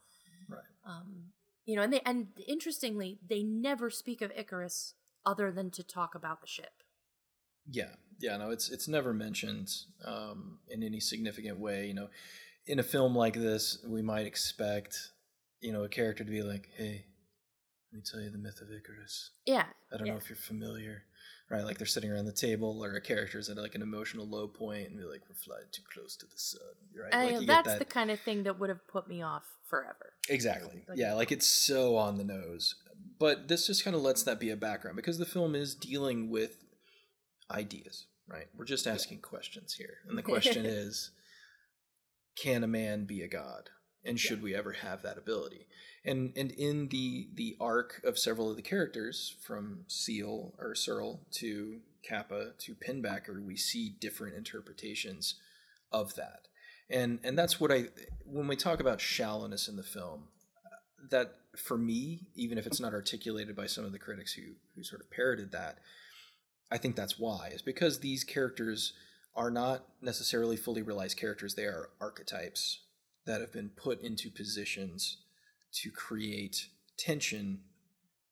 Right. 0.50 0.60
Um, 0.86 1.32
you 1.66 1.76
know, 1.76 1.82
and 1.82 1.94
they 1.94 2.02
and 2.06 2.28
interestingly, 2.48 3.20
they 3.28 3.44
never 3.44 3.90
speak 3.90 4.22
of 4.22 4.32
Icarus 4.36 4.94
other 5.26 5.52
than 5.52 5.70
to 5.72 5.84
talk 5.84 6.16
about 6.16 6.42
the 6.42 6.48
ship. 6.48 6.84
Yeah, 7.70 7.90
yeah, 8.20 8.38
no, 8.38 8.50
it's 8.50 8.70
it's 8.70 8.88
never 8.88 9.14
mentioned 9.14 9.70
um, 10.06 10.60
in 10.70 10.82
any 10.82 11.02
significant 11.02 11.60
way. 11.60 11.88
You 11.88 11.94
know, 11.94 12.08
in 12.66 12.80
a 12.80 12.84
film 12.84 13.16
like 13.16 13.34
this, 13.34 13.80
we 13.86 14.02
might 14.02 14.26
expect, 14.26 15.12
you 15.60 15.74
know, 15.74 15.84
a 15.84 15.90
character 15.90 16.24
to 16.24 16.32
be 16.32 16.42
like, 16.42 16.70
"Hey, 16.78 17.06
let 17.92 17.98
me 17.98 18.04
tell 18.10 18.22
you 18.22 18.30
the 18.30 18.38
myth 18.38 18.62
of 18.62 18.72
Icarus." 18.72 19.32
Yeah, 19.46 19.66
I 19.92 19.98
don't 19.98 20.08
yeah. 20.08 20.14
know 20.14 20.18
if 20.18 20.30
you're 20.30 20.38
familiar, 20.38 21.04
right? 21.50 21.64
Like 21.64 21.78
they're 21.78 21.88
sitting 21.88 22.12
around 22.12 22.26
the 22.26 22.32
table, 22.32 22.84
or 22.84 22.96
a 22.96 23.02
character's 23.02 23.50
at 23.50 23.58
like 23.58 23.76
an 23.76 23.82
emotional 23.82 24.28
low 24.28 24.48
point, 24.48 24.90
and 24.90 24.98
be 24.98 25.06
like, 25.06 25.22
"We're 25.30 25.36
flying 25.36 25.68
too 25.72 25.84
close 25.94 26.16
to 26.18 26.26
the 26.26 26.38
sun," 26.38 26.62
right? 27.00 27.14
I 27.14 27.38
like, 27.38 27.48
that's 27.48 27.68
that... 27.68 27.80
the 27.80 27.86
kind 27.86 28.12
of 28.12 28.20
thing 28.20 28.44
that 28.44 28.60
would 28.60 28.70
have 28.70 28.88
put 28.88 29.08
me 29.08 29.22
off 29.22 29.44
forever. 29.68 30.14
Exactly. 30.30 30.84
Like, 30.88 30.98
yeah, 30.98 31.14
like 31.14 31.32
it's 31.32 31.48
so 31.48 31.96
on 31.96 32.18
the 32.18 32.24
nose. 32.24 32.76
But 33.20 33.48
this 33.48 33.68
just 33.68 33.84
kind 33.84 33.96
of 33.96 34.02
lets 34.02 34.24
that 34.24 34.40
be 34.40 34.50
a 34.50 34.56
background 34.56 34.96
because 34.96 35.18
the 35.18 35.26
film 35.26 35.56
is 35.56 35.74
dealing 35.76 36.30
with 36.30 36.64
ideas, 37.50 38.06
right? 38.28 38.48
We're 38.56 38.66
just 38.66 38.88
asking 38.88 39.18
yeah. 39.18 39.30
questions 39.30 39.74
here. 39.74 39.98
And 40.08 40.18
the 40.18 40.24
question 40.24 40.66
is 40.66 41.12
can 42.36 42.64
a 42.64 42.68
man 42.68 43.06
be 43.06 43.22
a 43.22 43.28
god? 43.28 43.70
And 44.08 44.20
should 44.20 44.40
yeah. 44.40 44.44
we 44.44 44.56
ever 44.56 44.72
have 44.72 45.02
that 45.04 45.18
ability? 45.18 45.68
And 46.06 46.32
and 46.38 46.52
in 46.52 46.88
the 46.88 47.28
the 47.34 47.58
arc 47.60 48.02
of 48.06 48.18
several 48.18 48.50
of 48.50 48.56
the 48.56 48.62
characters, 48.62 49.36
from 49.46 49.84
Seal 49.88 50.54
or 50.58 50.74
Searle 50.74 51.22
to 51.34 51.82
Capa 52.08 52.54
to 52.60 52.76
Pinbacker, 52.76 53.44
we 53.46 53.58
see 53.58 53.96
different 54.00 54.36
interpretations 54.36 55.36
of 55.92 56.16
that. 56.16 56.48
And 56.90 57.20
and 57.24 57.38
that's 57.38 57.60
what 57.60 57.72
I 57.72 57.88
when 58.26 58.48
we 58.48 58.56
talk 58.56 58.80
about 58.80 59.02
shallowness 59.02 59.68
in 59.68 59.76
the 59.76 59.84
film, 59.84 60.30
that 61.12 61.36
for 61.58 61.78
me, 61.78 62.28
even 62.36 62.58
if 62.58 62.66
it's 62.66 62.80
not 62.80 62.94
articulated 62.94 63.56
by 63.56 63.66
some 63.66 63.84
of 63.84 63.92
the 63.92 64.00
critics 64.00 64.34
who 64.34 64.54
who 64.76 64.84
sort 64.84 65.02
of 65.02 65.12
parroted 65.12 65.52
that, 65.52 65.80
I 66.72 66.78
think 66.78 66.96
that's 66.96 67.20
why 67.20 67.50
is 67.54 67.62
because 67.62 68.00
these 68.00 68.24
characters 68.24 68.94
are 69.36 69.52
not 69.52 69.86
necessarily 70.02 70.56
fully 70.56 70.82
realized 70.82 71.18
characters. 71.18 71.56
They 71.56 71.66
are 71.66 71.90
archetypes 72.00 72.80
that 73.28 73.42
have 73.42 73.54
been 73.54 73.70
put 73.70 74.02
into 74.02 74.32
positions 74.32 75.18
to 75.74 75.92
create 75.92 76.68
tension 76.98 77.60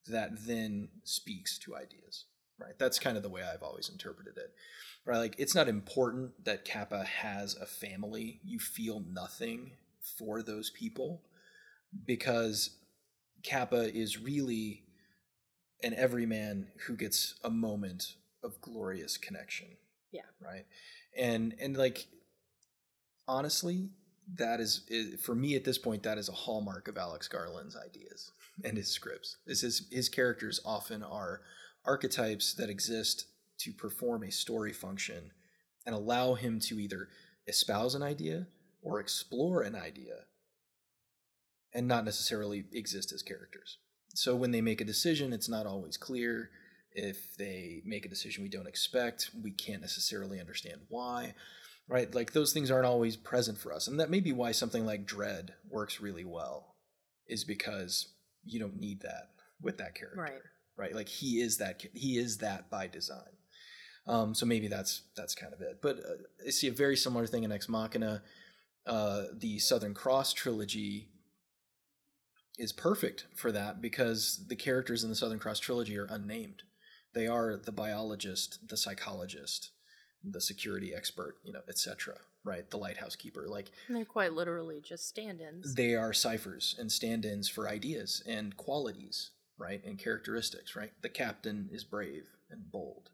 that 0.08 0.32
then 0.48 0.90
speaks 1.04 1.58
to 1.60 1.76
ideas. 1.76 2.26
Right. 2.58 2.78
That's 2.80 3.00
kind 3.00 3.18
of 3.18 3.24
the 3.24 3.30
way 3.30 3.42
I've 3.44 3.64
always 3.64 3.90
interpreted 3.90 4.38
it. 4.38 4.54
Right. 5.06 5.18
Like 5.18 5.36
it's 5.38 5.54
not 5.54 5.68
important 5.68 6.46
that 6.46 6.66
Capa 6.66 7.04
has 7.04 7.56
a 7.56 7.66
family. 7.66 8.40
You 8.44 8.60
feel 8.60 9.04
nothing 9.12 9.72
for 10.18 10.42
those 10.42 10.70
people 10.70 11.22
because 12.06 12.72
Capa 13.44 13.94
is 13.96 14.20
really 14.20 14.84
an 15.84 15.94
everyman 15.94 16.68
who 16.88 16.96
gets 16.96 17.36
a 17.44 17.50
moment 17.50 18.16
of 18.44 18.62
glorious 18.62 19.18
connection. 19.18 19.68
Yeah. 20.12 20.22
Right. 20.40 20.66
And 21.18 21.56
and 21.60 21.76
like 21.76 22.08
honestly, 23.28 23.90
that 24.34 24.60
is, 24.60 24.82
is 24.88 25.22
for 25.22 25.36
me 25.36 25.56
at 25.56 25.64
this 25.64 25.78
point 25.78 26.04
that 26.04 26.18
is 26.18 26.30
a 26.30 26.34
hallmark 26.34 26.88
of 26.88 26.98
Alex 26.98 27.28
Garland's 27.28 27.78
ideas 27.78 28.32
and 28.64 28.78
his 28.78 28.90
scripts. 28.90 29.38
Is 29.46 29.62
his 29.62 29.88
his 29.92 30.10
characters 30.10 30.60
often 30.66 31.04
are 31.04 31.42
archetypes 31.86 32.54
that 32.56 32.70
exist 32.70 33.28
to 33.60 33.72
perform 33.72 34.24
a 34.24 34.32
story 34.32 34.74
function 34.74 35.32
and 35.86 35.96
allow 35.96 36.34
him 36.34 36.60
to 36.60 36.80
either 36.80 37.10
espouse 37.48 37.96
an 37.96 38.04
idea 38.04 38.48
or 38.82 39.00
explore 39.00 39.62
an 39.62 39.76
idea 39.76 40.26
and 41.74 41.88
not 41.88 42.06
necessarily 42.06 42.66
exist 42.72 43.12
as 43.12 43.22
characters. 43.22 43.78
So 44.14 44.36
when 44.36 44.52
they 44.52 44.62
make 44.62 44.82
a 44.82 44.86
decision, 44.86 45.34
it's 45.34 45.50
not 45.50 45.66
always 45.66 45.98
clear. 45.98 46.50
If 46.94 47.36
they 47.38 47.82
make 47.86 48.06
a 48.06 48.10
decision 48.10 48.44
we 48.44 48.50
don't 48.50 48.68
expect, 48.68 49.30
we 49.44 49.52
can't 49.52 49.82
necessarily 49.82 50.40
understand 50.40 50.82
why. 50.88 51.36
Right? 51.88 52.14
Like 52.14 52.34
those 52.34 52.52
things 52.52 52.72
aren't 52.72 52.88
always 52.88 53.16
present 53.16 53.58
for 53.58 53.72
us. 53.72 53.88
And 53.88 54.00
that 54.00 54.10
may 54.10 54.20
be 54.20 54.32
why 54.32 54.52
something 54.52 54.86
like 54.86 55.06
Dredd 55.06 55.50
works 55.70 56.02
really 56.02 56.26
well, 56.26 56.76
is 57.28 57.44
because 57.44 58.14
you 58.44 58.60
don't 58.60 58.80
need 58.80 59.02
that 59.02 59.30
with 59.62 59.78
that 59.78 59.96
character. 59.96 60.22
Right. 60.22 60.42
Right? 60.78 60.96
Like 60.96 61.08
he 61.08 61.42
is 61.42 61.58
that 61.58 61.84
he 61.94 62.18
is 62.18 62.40
that 62.40 62.70
by 62.70 62.88
design. 62.88 63.36
Um, 64.08 64.36
so 64.36 64.46
maybe 64.46 64.68
that's 64.68 65.04
that's 65.16 65.36
kind 65.36 65.54
of 65.54 65.62
it. 65.62 65.80
But 65.82 66.00
uh, 66.00 66.48
I 66.48 66.50
see 66.52 66.68
a 66.68 66.72
very 66.72 66.96
similar 66.96 67.28
thing 67.28 67.44
in 67.44 67.52
Ex 67.52 67.68
Machina. 67.70 68.22
Uh, 68.86 69.24
the 69.34 69.58
Southern 69.60 69.94
Cross 69.94 70.34
trilogy 70.34 71.10
is 72.58 72.72
perfect 72.72 73.26
for 73.36 73.52
that 73.52 73.82
because 73.82 74.46
the 74.48 74.56
characters 74.56 75.04
in 75.04 75.10
the 75.10 75.16
Southern 75.16 75.40
Cross 75.40 75.60
trilogy 75.60 75.98
are 75.98 76.08
unnamed. 76.10 76.64
They 77.14 77.28
are 77.28 77.58
the 77.58 77.72
biologist, 77.72 78.68
the 78.70 78.78
psychologist, 78.78 79.72
the 80.30 80.42
security 80.42 80.94
expert, 80.94 81.36
you 81.44 81.54
know, 81.54 81.62
etc. 81.68 82.16
Right, 82.44 82.70
the 82.70 82.78
lighthouse 82.78 83.16
keeper. 83.16 83.46
Like 83.48 83.72
they're 83.90 84.06
quite 84.06 84.34
literally 84.34 84.82
just 84.82 85.08
stand-ins. 85.08 85.76
They 85.76 85.96
are 85.96 86.14
ciphers 86.14 86.76
and 86.80 86.92
stand-ins 86.92 87.50
for 87.50 87.68
ideas 87.68 88.24
and 88.26 88.56
qualities, 88.58 89.32
right, 89.58 89.84
and 89.84 89.98
characteristics. 89.98 90.76
Right, 90.76 90.92
the 91.02 91.10
captain 91.10 91.70
is 91.72 91.84
brave 91.84 92.28
and 92.50 92.72
bold. 92.72 93.10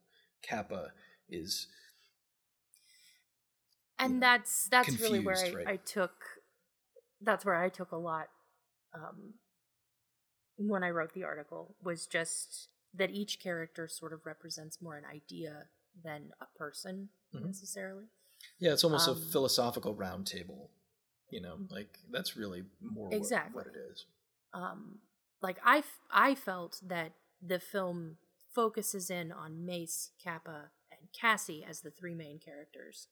Capa 0.47 0.91
is 1.29 1.67
and 4.01 4.21
that's 4.21 4.67
that's 4.69 4.99
really 4.99 5.19
where 5.19 5.37
I, 5.37 5.51
right? 5.51 5.67
I, 5.67 5.75
took 5.77 6.13
that's 7.21 7.45
where 7.45 7.55
I 7.55 7.69
took 7.69 7.91
a 7.91 7.97
lot 7.97 8.29
um, 8.93 9.35
when 10.57 10.83
I 10.83 10.89
wrote 10.89 11.13
the 11.13 11.23
article 11.23 11.75
was 11.81 12.07
just 12.07 12.69
that 12.93 13.11
each 13.11 13.39
character 13.39 13.87
sort 13.87 14.11
of 14.11 14.25
represents 14.25 14.81
more 14.81 14.97
an 14.97 15.05
idea 15.05 15.65
than 16.03 16.31
a 16.41 16.45
person 16.57 17.09
mm-hmm. 17.35 17.45
necessarily. 17.45 18.05
Yeah, 18.59 18.73
it's 18.73 18.83
almost 18.83 19.07
um, 19.07 19.17
a 19.17 19.19
philosophical 19.31 19.95
roundtable. 19.95 20.69
You 21.29 21.41
know, 21.41 21.55
like 21.69 21.97
that's 22.11 22.35
really 22.35 22.63
more 22.81 23.13
exactly 23.13 23.55
what, 23.55 23.67
what 23.67 23.75
it 23.75 23.79
is. 23.91 24.05
Um, 24.53 24.99
like 25.41 25.57
I, 25.63 25.83
I 26.11 26.35
felt 26.35 26.81
that 26.85 27.13
the 27.41 27.59
film 27.59 28.17
focuses 28.53 29.09
in 29.09 29.31
on 29.31 29.65
Mace, 29.65 30.11
Capa, 30.21 30.71
and 30.91 31.09
Cassie 31.13 31.65
as 31.67 31.81
the 31.81 31.91
three 31.91 32.13
main 32.15 32.39
characters. 32.39 33.07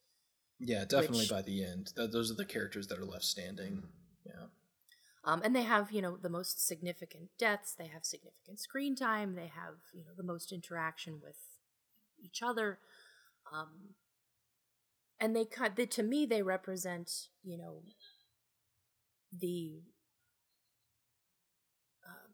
Yeah, 0.60 0.84
definitely 0.84 1.20
which, 1.20 1.30
by 1.30 1.42
the 1.42 1.64
end. 1.64 1.94
Th- 1.96 2.12
those 2.12 2.30
are 2.30 2.36
the 2.36 2.46
characters 2.46 2.88
that 2.88 3.00
are 3.00 3.06
left 3.06 3.24
standing. 3.24 3.84
Yeah. 4.26 4.48
Um, 5.24 5.42
and 5.44 5.56
they 5.56 5.64
have, 5.64 5.92
you 5.92 6.02
know, 6.02 6.18
the 6.18 6.30
most 6.30 6.66
significant 6.66 7.30
deaths. 7.38 7.74
They 7.74 7.88
have 7.88 8.04
significant 8.04 8.60
screen 8.60 8.96
time. 8.96 9.36
They 9.36 9.52
have, 9.54 9.76
you 9.94 10.04
know, 10.04 10.12
the 10.18 10.24
most 10.24 10.52
interaction 10.52 11.20
with 11.24 11.38
each 12.24 12.42
other. 12.44 12.80
Um, 13.54 13.96
and 15.20 15.36
they 15.36 15.46
cut. 15.46 15.76
They, 15.76 15.86
to 15.88 16.04
me, 16.04 16.26
they 16.26 16.42
represent, 16.42 17.12
you 17.44 17.58
know, 17.58 17.82
the 19.38 19.82
uh, 22.06 22.32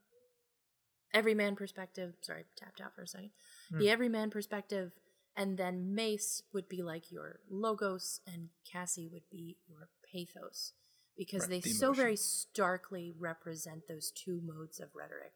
everyman 1.12 1.56
perspective. 1.56 2.14
Sorry, 2.20 2.44
tapped 2.56 2.80
out 2.80 2.94
for 2.94 3.02
a 3.02 3.08
second. 3.08 3.30
Mm. 3.72 3.78
The 3.80 3.90
everyman 3.90 4.30
perspective, 4.30 4.92
and 5.36 5.58
then 5.58 5.94
Mace 5.94 6.42
would 6.52 6.68
be 6.68 6.82
like 6.82 7.10
your 7.10 7.40
logos, 7.50 8.20
and 8.26 8.48
Cassie 8.70 9.08
would 9.12 9.28
be 9.30 9.56
your 9.66 9.88
pathos 10.12 10.72
because 11.16 11.42
right, 11.42 11.50
they 11.50 11.60
the 11.60 11.70
so 11.70 11.92
very 11.92 12.16
starkly 12.16 13.12
represent 13.18 13.88
those 13.88 14.10
two 14.10 14.40
modes 14.44 14.80
of 14.80 14.88
rhetoric. 14.94 15.32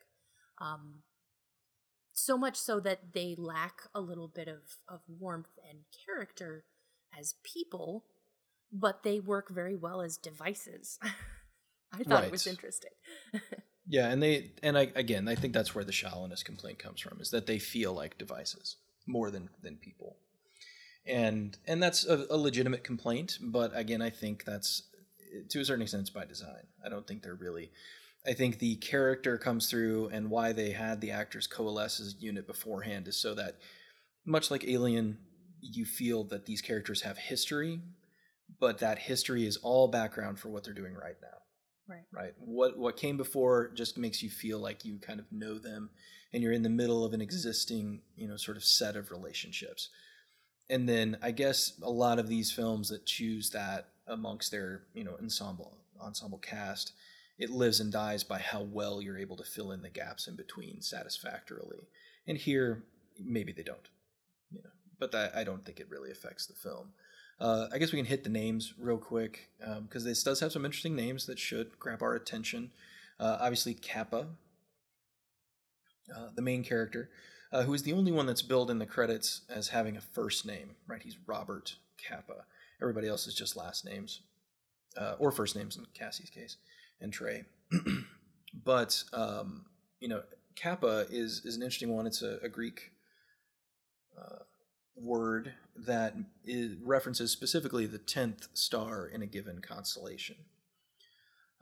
Um, 0.61 1.03
so 2.21 2.37
much 2.39 2.57
so 2.57 2.81
that 2.81 3.13
they 3.13 3.35
lack 3.37 3.83
a 3.95 4.01
little 4.01 4.29
bit 4.29 4.49
of, 4.49 4.77
of 4.89 5.01
warmth 5.09 5.59
and 5.69 5.81
character 6.07 6.65
as 7.19 7.35
people, 7.43 8.05
but 8.73 9.03
they 9.03 9.21
work 9.21 9.51
very 9.51 9.77
well 9.77 10.01
as 10.01 10.17
devices. 10.17 10.99
I 11.93 11.99
thought 11.99 12.21
right. 12.21 12.25
it 12.25 12.31
was 12.31 12.47
interesting. 12.47 12.93
yeah, 13.89 14.11
and 14.11 14.23
they 14.23 14.53
and 14.63 14.79
I 14.79 14.93
again 14.95 15.27
I 15.27 15.35
think 15.35 15.53
that's 15.53 15.75
where 15.75 15.85
the 15.85 15.93
shallowness 15.93 16.45
complaint 16.45 16.79
comes 16.79 17.01
from 17.01 17.21
is 17.21 17.31
that 17.31 17.47
they 17.47 17.59
feel 17.59 17.93
like 17.93 18.17
devices 18.17 18.77
more 19.07 19.31
than 19.31 19.49
than 19.61 19.77
people. 19.77 20.17
And 21.05 21.57
and 21.67 21.83
that's 21.83 22.07
a, 22.07 22.27
a 22.31 22.37
legitimate 22.37 22.85
complaint, 22.85 23.39
but 23.43 23.73
again 23.75 24.03
I 24.03 24.11
think 24.11 24.45
that's 24.45 24.85
to 25.49 25.61
a 25.61 25.65
certain 25.65 25.83
extent 25.83 26.03
it's 26.03 26.11
by 26.11 26.25
design. 26.25 26.67
I 26.85 26.89
don't 26.89 27.07
think 27.07 27.23
they're 27.23 27.35
really. 27.35 27.71
I 28.27 28.35
think 28.35 28.59
the 28.59 28.77
character 28.77 29.39
comes 29.39 29.69
through, 29.71 30.09
and 30.09 30.31
why 30.31 30.53
they 30.53 30.71
had 30.71 31.01
the 31.01 31.11
actors 31.11 31.47
coalesce 31.47 32.01
as 32.01 32.15
a 32.15 32.23
unit 32.23 32.47
beforehand 32.47 33.09
is 33.09 33.21
so 33.21 33.35
that, 33.35 33.57
much 34.27 34.51
like 34.51 34.65
Alien, 34.69 35.19
you 35.61 35.85
feel 35.85 36.25
that 36.25 36.47
these 36.47 36.61
characters 36.61 37.03
have 37.03 37.17
history, 37.17 37.81
but 38.59 38.79
that 38.79 38.99
history 38.99 39.47
is 39.47 39.57
all 39.59 39.89
background 39.89 40.39
for 40.39 40.49
what 40.49 40.65
they're 40.65 40.75
doing 40.75 40.95
right 40.95 41.17
now. 41.23 41.39
Right. 41.89 42.05
Right. 42.13 42.33
What 42.39 42.79
what 42.79 42.97
came 42.97 43.17
before 43.17 43.73
just 43.75 43.99
makes 43.99 44.23
you 44.23 44.31
feel 44.31 44.61
like 44.61 44.85
you 44.85 44.99
kind 45.01 45.19
of 45.19 45.27
know 45.33 45.59
them, 45.59 45.91
and 46.33 46.43
you're 46.43 46.53
in 46.53 46.63
the 46.63 46.69
middle 46.69 47.05
of 47.05 47.15
an 47.15 47.21
existing, 47.21 48.03
you 48.17 48.29
know, 48.29 48.37
sort 48.37 48.57
of 48.57 48.65
set 48.65 48.95
of 48.97 49.11
relationships. 49.11 49.89
And 50.69 50.89
then 50.89 51.19
I 51.21 51.33
guess 51.33 51.73
a 51.83 51.91
lot 51.91 52.21
of 52.21 52.29
these 52.29 52.53
films 52.53 52.91
that 52.91 53.07
choose 53.07 53.51
that 53.51 53.89
amongst 54.07 54.53
their 54.53 54.83
you 54.95 55.05
know 55.05 55.17
ensemble 55.21 55.79
ensemble 56.01 56.39
cast 56.39 56.93
it 57.41 57.51
lives 57.51 57.81
and 57.81 57.91
dies 57.91 58.23
by 58.23 58.39
how 58.39 58.61
well 58.61 59.01
you're 59.01 59.19
able 59.19 59.37
to 59.37 59.45
fill 59.45 59.73
in 59.73 59.83
the 59.83 59.89
gaps 59.89 60.29
in 60.29 60.37
between 60.37 60.83
satisfactorily. 60.83 61.89
And 62.27 62.37
here 62.39 62.85
maybe 63.19 63.53
they 63.53 63.63
don't 63.63 63.89
you 64.51 64.61
know 64.63 64.71
but 64.99 65.13
that, 65.13 65.35
i 65.37 65.45
don't 65.45 65.65
think 65.65 65.79
it 65.81 65.91
really 65.91 66.11
affects 66.11 66.47
the 66.47 66.55
film. 66.55 66.93
Uh, 67.41 67.67
i 67.73 67.79
guess 67.79 67.93
we 67.93 67.99
can 67.99 68.07
hit 68.07 68.23
the 68.25 68.31
names 68.31 68.75
real 68.79 68.99
quick 68.99 69.49
because 69.59 70.03
um, 70.03 70.09
this 70.09 70.23
does 70.23 70.41
have 70.41 70.53
some 70.53 70.65
interesting 70.65 70.95
names 70.95 71.27
that 71.27 71.39
should 71.39 71.79
grab 71.79 72.03
our 72.03 72.15
attention. 72.15 72.71
Uh, 73.19 73.39
obviously 73.41 73.75
capa 73.75 74.27
uh, 76.15 76.29
the 76.35 76.43
main 76.43 76.63
character 76.63 77.11
uh, 77.53 77.63
who 77.63 77.75
is 77.75 77.83
the 77.83 77.93
only 77.93 78.13
one 78.13 78.27
that's 78.27 78.43
billed 78.43 78.71
in 78.71 78.79
the 78.79 78.87
credits 78.87 79.43
as 79.49 79.69
having 79.69 79.97
a 79.97 80.01
first 80.01 80.47
name 80.47 80.71
right? 80.87 81.03
He's 81.03 81.17
robert 81.27 81.77
capa. 82.09 82.45
Everybody 82.81 83.09
else 83.09 83.27
is 83.27 83.35
just 83.35 83.57
last 83.57 83.85
names 83.85 84.21
uh, 84.97 85.15
or 85.19 85.31
first 85.31 85.57
names 85.57 85.77
in 85.77 85.87
Cassie's 85.95 86.31
case, 86.31 86.57
and 87.01 87.13
Trey. 87.13 87.45
but 88.65 89.03
um, 89.13 89.67
you 90.01 90.09
know, 90.09 90.23
Capa 90.61 91.07
is 91.11 91.43
is 91.45 91.57
an 91.57 91.63
interesting 91.63 91.95
one. 91.95 92.07
It's 92.07 92.23
a, 92.23 92.39
a 92.43 92.49
Greek 92.49 92.93
uh, 94.19 94.45
word 94.97 95.55
that 95.87 96.15
is, 96.45 96.77
references 96.83 97.31
specifically 97.31 97.87
the 97.87 97.99
tenth 97.99 98.49
star 98.55 99.07
in 99.07 99.23
a 99.23 99.27
given 99.27 99.61
constellation, 99.61 100.37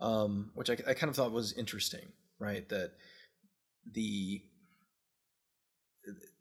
um, 0.00 0.50
which 0.54 0.70
I, 0.70 0.76
I 0.86 0.94
kind 0.94 1.10
of 1.10 1.16
thought 1.16 1.32
was 1.32 1.52
interesting. 1.52 2.12
Right, 2.38 2.68
that 2.68 2.92
the 3.90 4.42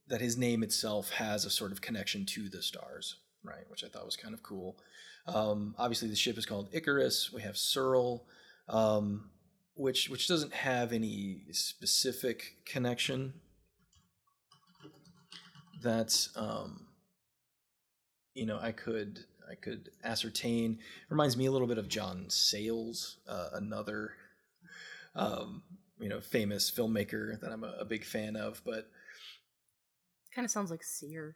that 0.08 0.22
his 0.22 0.38
name 0.38 0.64
itself 0.64 1.12
has 1.12 1.44
a 1.44 1.50
sort 1.50 1.72
of 1.72 1.82
connection 1.82 2.26
to 2.26 2.50
the 2.50 2.62
stars 2.62 3.18
right? 3.48 3.70
Which 3.70 3.84
I 3.84 3.88
thought 3.88 4.06
was 4.06 4.16
kind 4.16 4.34
of 4.34 4.44
cool. 4.44 4.78
Um, 5.28 5.76
obviously, 5.78 6.10
the 6.10 6.16
ship 6.16 6.38
is 6.38 6.46
called 6.46 6.70
Icarus. 6.72 7.32
We 7.34 7.42
have 7.42 7.58
Searle. 7.58 8.26
Um, 8.70 9.30
which 9.76 10.10
which 10.10 10.28
doesn't 10.28 10.54
have 10.54 10.92
any 10.92 11.42
specific 11.52 12.56
connection. 12.66 13.34
That 15.84 16.28
um, 16.36 16.88
you 18.34 18.46
know 18.46 18.60
I 18.60 18.72
could 18.72 19.20
I 19.50 19.56
could 19.56 19.90
ascertain. 20.04 20.80
Reminds 21.10 21.38
me 21.38 21.46
a 21.46 21.52
little 21.52 21.68
bit 21.68 21.78
of 21.78 21.88
John 21.88 22.26
Sayles, 22.30 23.18
uh, 23.28 23.50
another 23.54 24.14
um, 25.16 25.62
you 26.00 26.10
know 26.10 26.20
famous 26.20 26.72
filmmaker 26.72 27.40
that 27.40 27.52
I'm 27.52 27.64
a, 27.64 27.76
a 27.82 27.86
big 27.86 28.04
fan 28.06 28.36
of, 28.36 28.62
but 28.66 28.90
Kind 30.34 30.46
of 30.46 30.52
sounds 30.52 30.70
like 30.72 30.84
seer. 30.84 31.36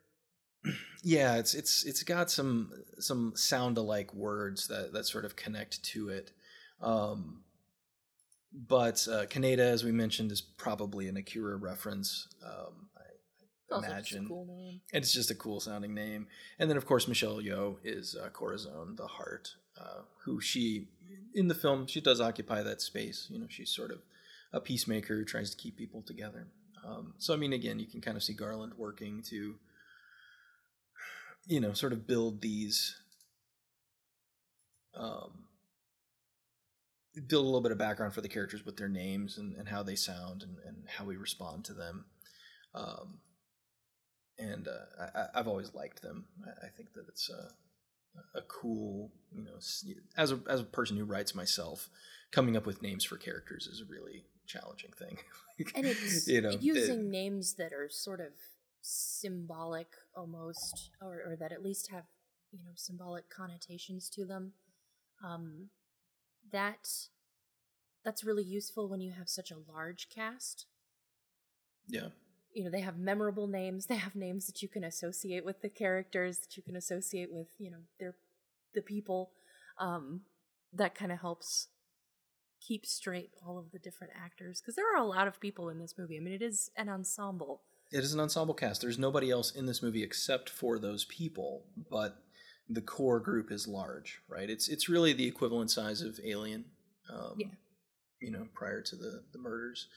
yeah 1.03 1.37
it's 1.37 1.53
it's 1.55 1.83
it's 1.85 2.03
got 2.03 2.29
some 2.29 2.71
some 2.99 3.33
sound 3.35 3.77
alike 3.77 4.13
words 4.13 4.67
that 4.67 4.93
that 4.93 5.05
sort 5.07 5.25
of 5.25 5.35
connect 5.35 5.83
to 5.83 6.09
it 6.09 6.31
um 6.81 7.41
but 8.53 9.07
uh, 9.09 9.25
Kaneda, 9.27 9.59
as 9.59 9.83
we 9.83 9.91
mentioned, 9.91 10.31
is 10.31 10.41
probably 10.41 11.07
an 11.07 11.15
Akira 11.15 11.55
reference. 11.55 12.27
Um, 12.45 12.89
I, 12.97 13.73
I 13.73 13.75
Also 13.75 13.87
just 13.87 14.11
a 14.13 14.17
imagine 14.17 14.27
cool 14.27 14.73
it's 14.91 15.13
just 15.13 15.31
a 15.31 15.35
cool 15.35 15.59
sounding 15.61 15.93
name. 15.93 16.27
And 16.59 16.69
then, 16.69 16.77
of 16.77 16.85
course, 16.85 17.07
Michelle 17.07 17.37
Yeoh 17.37 17.77
is 17.83 18.15
uh, 18.15 18.29
Corazon, 18.29 18.95
the 18.97 19.07
heart, 19.07 19.55
uh, 19.79 20.01
who 20.25 20.41
she 20.41 20.89
in 21.33 21.47
the 21.47 21.55
film 21.55 21.87
she 21.87 22.01
does 22.01 22.19
occupy 22.19 22.61
that 22.61 22.81
space. 22.81 23.27
You 23.29 23.39
know, 23.39 23.47
she's 23.49 23.69
sort 23.69 23.91
of 23.91 23.99
a 24.51 24.59
peacemaker 24.59 25.15
who 25.15 25.23
tries 25.23 25.49
to 25.51 25.57
keep 25.57 25.77
people 25.77 26.01
together. 26.01 26.47
Um, 26.85 27.13
so, 27.19 27.33
I 27.33 27.37
mean, 27.37 27.53
again, 27.53 27.79
you 27.79 27.85
can 27.85 28.01
kind 28.01 28.17
of 28.17 28.23
see 28.23 28.33
Garland 28.33 28.73
working 28.75 29.21
to, 29.29 29.55
you 31.47 31.59
know, 31.61 31.71
sort 31.71 31.93
of 31.93 32.05
build 32.05 32.41
these. 32.41 32.97
Um, 34.93 35.45
build 37.27 37.43
a 37.43 37.45
little 37.45 37.61
bit 37.61 37.71
of 37.71 37.77
background 37.77 38.13
for 38.13 38.21
the 38.21 38.29
characters 38.29 38.65
with 38.65 38.77
their 38.77 38.87
names 38.89 39.37
and, 39.37 39.55
and 39.55 39.67
how 39.67 39.83
they 39.83 39.95
sound 39.95 40.43
and, 40.43 40.57
and 40.65 40.87
how 40.87 41.05
we 41.05 41.17
respond 41.17 41.65
to 41.65 41.73
them. 41.73 42.05
Um, 42.73 43.19
and 44.37 44.67
uh, 44.67 45.09
I, 45.15 45.39
I've 45.39 45.47
always 45.47 45.73
liked 45.73 46.01
them. 46.01 46.25
I, 46.45 46.67
I 46.67 46.69
think 46.69 46.93
that 46.93 47.05
it's 47.09 47.29
a, 47.29 47.49
a 48.37 48.41
cool, 48.43 49.11
you 49.31 49.43
know, 49.43 49.57
as 50.17 50.31
a 50.31 50.39
as 50.49 50.61
a 50.61 50.65
person 50.65 50.97
who 50.97 51.05
writes 51.05 51.35
myself, 51.35 51.89
coming 52.31 52.55
up 52.57 52.65
with 52.65 52.81
names 52.81 53.03
for 53.03 53.17
characters 53.17 53.67
is 53.67 53.81
a 53.81 53.91
really 53.91 54.23
challenging 54.47 54.91
thing. 54.97 55.17
And 55.75 55.85
it's 55.85 56.27
you 56.27 56.41
know, 56.41 56.49
it- 56.49 56.63
using 56.63 57.11
names 57.11 57.53
that 57.59 57.71
are 57.71 57.87
sort 57.87 58.19
of 58.19 58.31
symbolic 58.81 59.89
almost, 60.15 60.89
or, 60.99 61.21
or 61.23 61.35
that 61.39 61.51
at 61.51 61.61
least 61.61 61.91
have, 61.91 62.05
you 62.51 62.63
know, 62.63 62.71
symbolic 62.73 63.29
connotations 63.29 64.09
to 64.11 64.25
them. 64.25 64.53
Um, 65.23 65.69
that 66.51 66.87
that's 68.03 68.23
really 68.23 68.43
useful 68.43 68.89
when 68.89 69.01
you 69.01 69.11
have 69.11 69.29
such 69.29 69.51
a 69.51 69.71
large 69.71 70.09
cast. 70.09 70.65
yeah, 71.87 72.07
You 72.53 72.63
know, 72.63 72.71
they 72.71 72.81
have 72.81 72.97
memorable 72.97 73.47
names. 73.47 73.85
They 73.89 73.95
have 73.95 74.15
names 74.15 74.47
that 74.47 74.61
you 74.61 74.67
can 74.67 74.83
associate 74.83 75.45
with 75.45 75.61
the 75.61 75.69
characters, 75.69 76.39
that 76.39 76.57
you 76.57 76.63
can 76.63 76.75
associate 76.75 77.29
with, 77.31 77.47
you 77.59 77.69
know, 77.71 77.83
their 77.99 78.15
the 78.73 78.81
people. 78.81 79.31
Um, 79.77 80.21
that 80.73 80.95
kind 80.95 81.11
of 81.11 81.19
helps 81.19 81.67
keep 82.65 82.85
straight 82.85 83.31
all 83.45 83.57
of 83.57 83.71
the 83.71 83.79
different 83.79 84.13
actors 84.15 84.61
because 84.61 84.75
there 84.75 84.85
are 84.93 85.01
a 85.01 85.05
lot 85.07 85.27
of 85.27 85.39
people 85.41 85.69
in 85.69 85.79
this 85.79 85.95
movie. 85.97 86.15
I 86.17 86.19
mean, 86.21 86.33
it 86.33 86.41
is 86.41 86.71
an 86.77 86.87
ensemble. 86.89 87.61
it 87.91 88.03
is 88.03 88.13
an 88.13 88.19
ensemble 88.19 88.53
cast. 88.53 88.81
There's 88.81 88.99
nobody 88.99 89.29
else 89.31 89.51
in 89.51 89.65
this 89.65 89.81
movie 89.83 90.03
except 90.03 90.49
for 90.49 90.79
those 90.79 91.03
people, 91.05 91.65
but 91.89 92.23
the 92.73 92.81
core 92.81 93.19
group 93.19 93.51
is 93.51 93.67
large, 93.67 94.21
right? 94.27 94.49
It's 94.49 94.67
it's 94.67 94.89
really 94.89 95.13
the 95.13 95.27
equivalent 95.27 95.71
size 95.71 96.01
of 96.01 96.19
Alien. 96.23 96.65
Um, 97.09 97.33
Yeah. 97.37 97.47
You 98.19 98.31
know, 98.31 98.47
prior 98.53 98.81
to 98.81 98.95
the 98.95 99.23
the 99.31 99.39
murders 99.39 99.87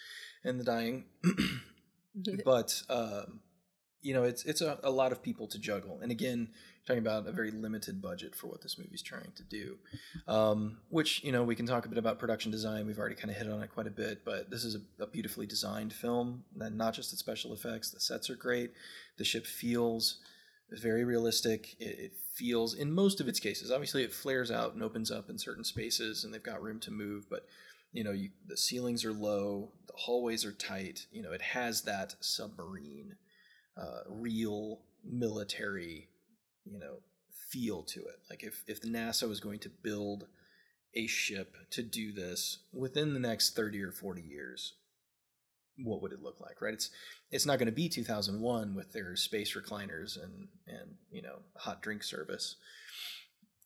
and 0.44 0.58
the 0.58 0.64
dying. 0.64 1.04
but 2.44 2.82
um, 2.88 3.40
you 4.04 4.12
know 4.12 4.22
it's 4.22 4.44
it's 4.44 4.60
a, 4.60 4.78
a 4.84 4.90
lot 4.90 5.10
of 5.10 5.22
people 5.22 5.48
to 5.48 5.58
juggle 5.58 5.98
and 6.02 6.12
again 6.12 6.48
talking 6.86 7.00
about 7.00 7.26
a 7.26 7.32
very 7.32 7.50
limited 7.50 8.02
budget 8.02 8.36
for 8.36 8.48
what 8.48 8.60
this 8.62 8.78
movie's 8.78 9.02
trying 9.02 9.32
to 9.34 9.42
do 9.42 9.76
um, 10.28 10.78
which 10.90 11.24
you 11.24 11.32
know 11.32 11.42
we 11.42 11.56
can 11.56 11.66
talk 11.66 11.86
a 11.86 11.88
bit 11.88 11.98
about 11.98 12.18
production 12.18 12.52
design 12.52 12.86
we've 12.86 12.98
already 12.98 13.14
kind 13.14 13.30
of 13.30 13.36
hit 13.36 13.50
on 13.50 13.62
it 13.62 13.72
quite 13.72 13.86
a 13.86 13.90
bit 13.90 14.24
but 14.24 14.50
this 14.50 14.62
is 14.62 14.76
a, 14.76 15.02
a 15.02 15.06
beautifully 15.06 15.46
designed 15.46 15.92
film 15.92 16.44
and 16.60 16.76
not 16.76 16.94
just 16.94 17.10
the 17.10 17.16
special 17.16 17.52
effects 17.52 17.90
the 17.90 17.98
sets 17.98 18.28
are 18.28 18.36
great 18.36 18.72
the 19.16 19.24
ship 19.24 19.46
feels 19.46 20.18
very 20.70 21.04
realistic. 21.04 21.74
It, 21.78 21.98
it 21.98 22.12
feels 22.34 22.74
in 22.74 22.92
most 22.92 23.20
of 23.20 23.28
its 23.28 23.38
cases 23.38 23.70
obviously 23.70 24.02
it 24.02 24.12
flares 24.12 24.50
out 24.50 24.74
and 24.74 24.82
opens 24.82 25.08
up 25.08 25.30
in 25.30 25.38
certain 25.38 25.62
spaces 25.62 26.24
and 26.24 26.34
they've 26.34 26.42
got 26.42 26.60
room 26.60 26.80
to 26.80 26.90
move 26.90 27.30
but 27.30 27.46
you 27.92 28.02
know 28.02 28.10
you, 28.10 28.28
the 28.48 28.56
ceilings 28.56 29.04
are 29.04 29.12
low 29.12 29.70
the 29.86 29.92
hallways 29.94 30.44
are 30.44 30.50
tight 30.50 31.06
you 31.12 31.22
know 31.22 31.30
it 31.30 31.40
has 31.40 31.82
that 31.82 32.16
submarine 32.18 33.14
uh, 33.76 34.00
real 34.08 34.80
military 35.04 36.08
you 36.64 36.80
know 36.80 36.96
feel 37.54 37.82
to 37.84 38.00
it. 38.00 38.18
Like 38.28 38.42
if 38.42 38.64
if 38.66 38.82
nasa 38.82 39.28
was 39.28 39.40
going 39.40 39.60
to 39.60 39.68
build 39.68 40.26
a 40.94 41.06
ship 41.06 41.56
to 41.70 41.82
do 41.82 42.12
this 42.12 42.58
within 42.72 43.14
the 43.14 43.20
next 43.20 43.56
30 43.56 43.82
or 43.82 43.92
40 43.92 44.22
years 44.22 44.74
what 45.78 46.02
would 46.02 46.12
it 46.12 46.22
look 46.22 46.40
like 46.40 46.60
right? 46.60 46.74
It's 46.74 46.90
it's 47.30 47.46
not 47.46 47.58
going 47.58 47.66
to 47.66 47.72
be 47.72 47.88
2001 47.88 48.74
with 48.74 48.92
their 48.92 49.16
space 49.16 49.54
recliners 49.56 50.22
and 50.22 50.48
and 50.66 50.94
you 51.10 51.22
know 51.22 51.38
hot 51.56 51.82
drink 51.82 52.02
service. 52.02 52.56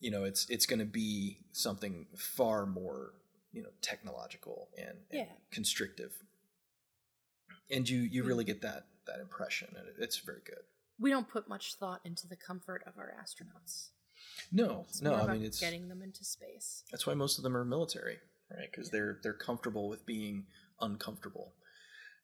You 0.01 0.10
know 0.10 0.24
it's 0.24 0.48
it's 0.48 0.66
going 0.66 0.78
to 0.78 0.85
be 0.85 1.39
something 1.52 2.06
far 2.16 2.66
more 2.66 3.12
you 3.52 3.62
know 3.62 3.70
technological 3.82 4.68
and, 4.76 4.98
and 5.10 5.20
Yeah. 5.20 5.32
constrictive. 5.51 6.12
And 7.70 7.89
you 7.89 8.01
you 8.01 8.24
really 8.24 8.44
mm-hmm. 8.44 8.52
get 8.52 8.62
that 8.62 8.86
that 9.06 9.20
impression 9.20 9.74
and 9.76 9.86
it's 9.98 10.18
very 10.18 10.40
good. 10.44 10.62
We 11.01 11.10
don't 11.10 11.28
put 11.28 11.48
much 11.48 11.74
thought 11.74 12.01
into 12.05 12.26
the 12.26 12.36
comfort 12.36 12.82
of 12.86 12.98
our 12.98 13.12
astronauts. 13.22 13.90
no 14.51 14.85
It's 14.89 15.01
no 15.01 15.14
i 15.14 15.32
mean 15.32 15.44
it's 15.44 15.60
getting 15.60 15.89
them 15.89 16.02
into 16.02 16.24
space. 16.24 16.82
that's 16.90 17.06
why 17.06 17.14
most 17.14 17.39
of 17.39 17.44
them 17.44 17.56
are 17.56 17.64
military 17.64 18.18
right? 18.51 18.70
Because 18.70 18.90
they're 18.90 19.18
they're 19.22 19.32
comfortable 19.32 19.89
with 19.89 20.06
being 20.06 20.47
uncomfortable 20.80 21.52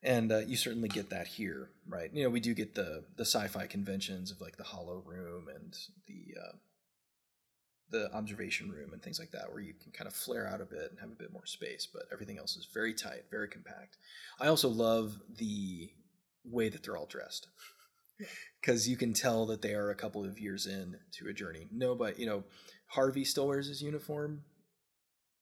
and 0.05 0.31
uh, 0.31 0.39
you 0.39 0.57
certainly 0.57 0.89
get 0.89 1.11
that 1.11 1.27
here 1.27 1.71
right? 1.89 2.11
You 2.13 2.25
know 2.25 2.31
we 2.31 2.41
do 2.41 2.55
get 2.55 2.75
the 2.75 3.05
the 3.17 3.25
sci-fi 3.25 3.67
conventions 3.67 4.31
of 4.31 4.41
like 4.41 4.57
the 4.57 4.65
hollow 4.65 5.03
room 5.05 5.49
and 5.55 5.77
the 6.07 6.41
uh, 6.41 6.57
the 7.91 8.13
observation 8.15 8.71
room 8.71 8.93
and 8.93 9.03
things 9.03 9.19
like 9.19 9.31
that 9.33 9.53
where 9.53 9.61
you 9.63 9.75
can 9.75 9.93
kind 9.93 10.09
of 10.09 10.15
flare 10.15 10.49
out 10.49 10.61
a 10.61 10.65
bit 10.65 10.91
and 10.91 10.99
have 11.01 11.11
a 11.11 11.15
bit 11.15 11.33
more 11.33 11.47
space 11.47 11.87
but 11.93 12.05
everything 12.13 12.39
else 12.39 12.57
is 12.57 12.69
very 12.73 12.95
tight 12.95 13.25
very 13.31 13.49
compact. 13.49 13.99
I 14.41 14.49
also 14.49 14.69
love 14.69 15.21
the 15.37 15.91
way 16.45 16.69
that 16.69 16.83
they're 16.83 16.97
all 16.97 17.07
dressed. 17.07 17.49
Because 18.61 18.89
you 18.89 18.97
can 18.97 19.13
tell 19.13 19.45
that 19.47 19.61
they 19.61 19.75
are 19.75 19.91
a 19.91 19.95
couple 19.95 20.25
of 20.25 20.39
years 20.39 20.67
in 20.67 20.97
to 21.19 21.29
a 21.29 21.33
journey. 21.33 21.67
No 21.73 21.95
but 21.95 22.19
you 22.19 22.27
know 22.27 22.45
harvey 22.87 23.25
still 23.25 23.49
wears 23.49 23.67
his 23.67 23.83
uniform 23.83 24.45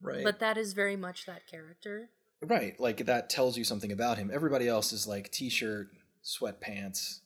right? 0.01 0.23
But 0.23 0.39
that 0.39 0.57
is 0.57 0.73
very 0.73 0.95
much 0.95 1.25
that 1.25 1.47
character. 1.47 2.09
Right, 2.43 2.79
like 2.79 3.05
that 3.05 3.29
tells 3.29 3.57
you 3.57 3.63
something 3.63 3.91
about 3.91 4.17
him. 4.17 4.29
Everybody 4.33 4.67
else 4.67 4.91
is 4.93 5.07
like 5.07 5.31
t-shirt, 5.31 5.89
sweatpants. 6.23 7.19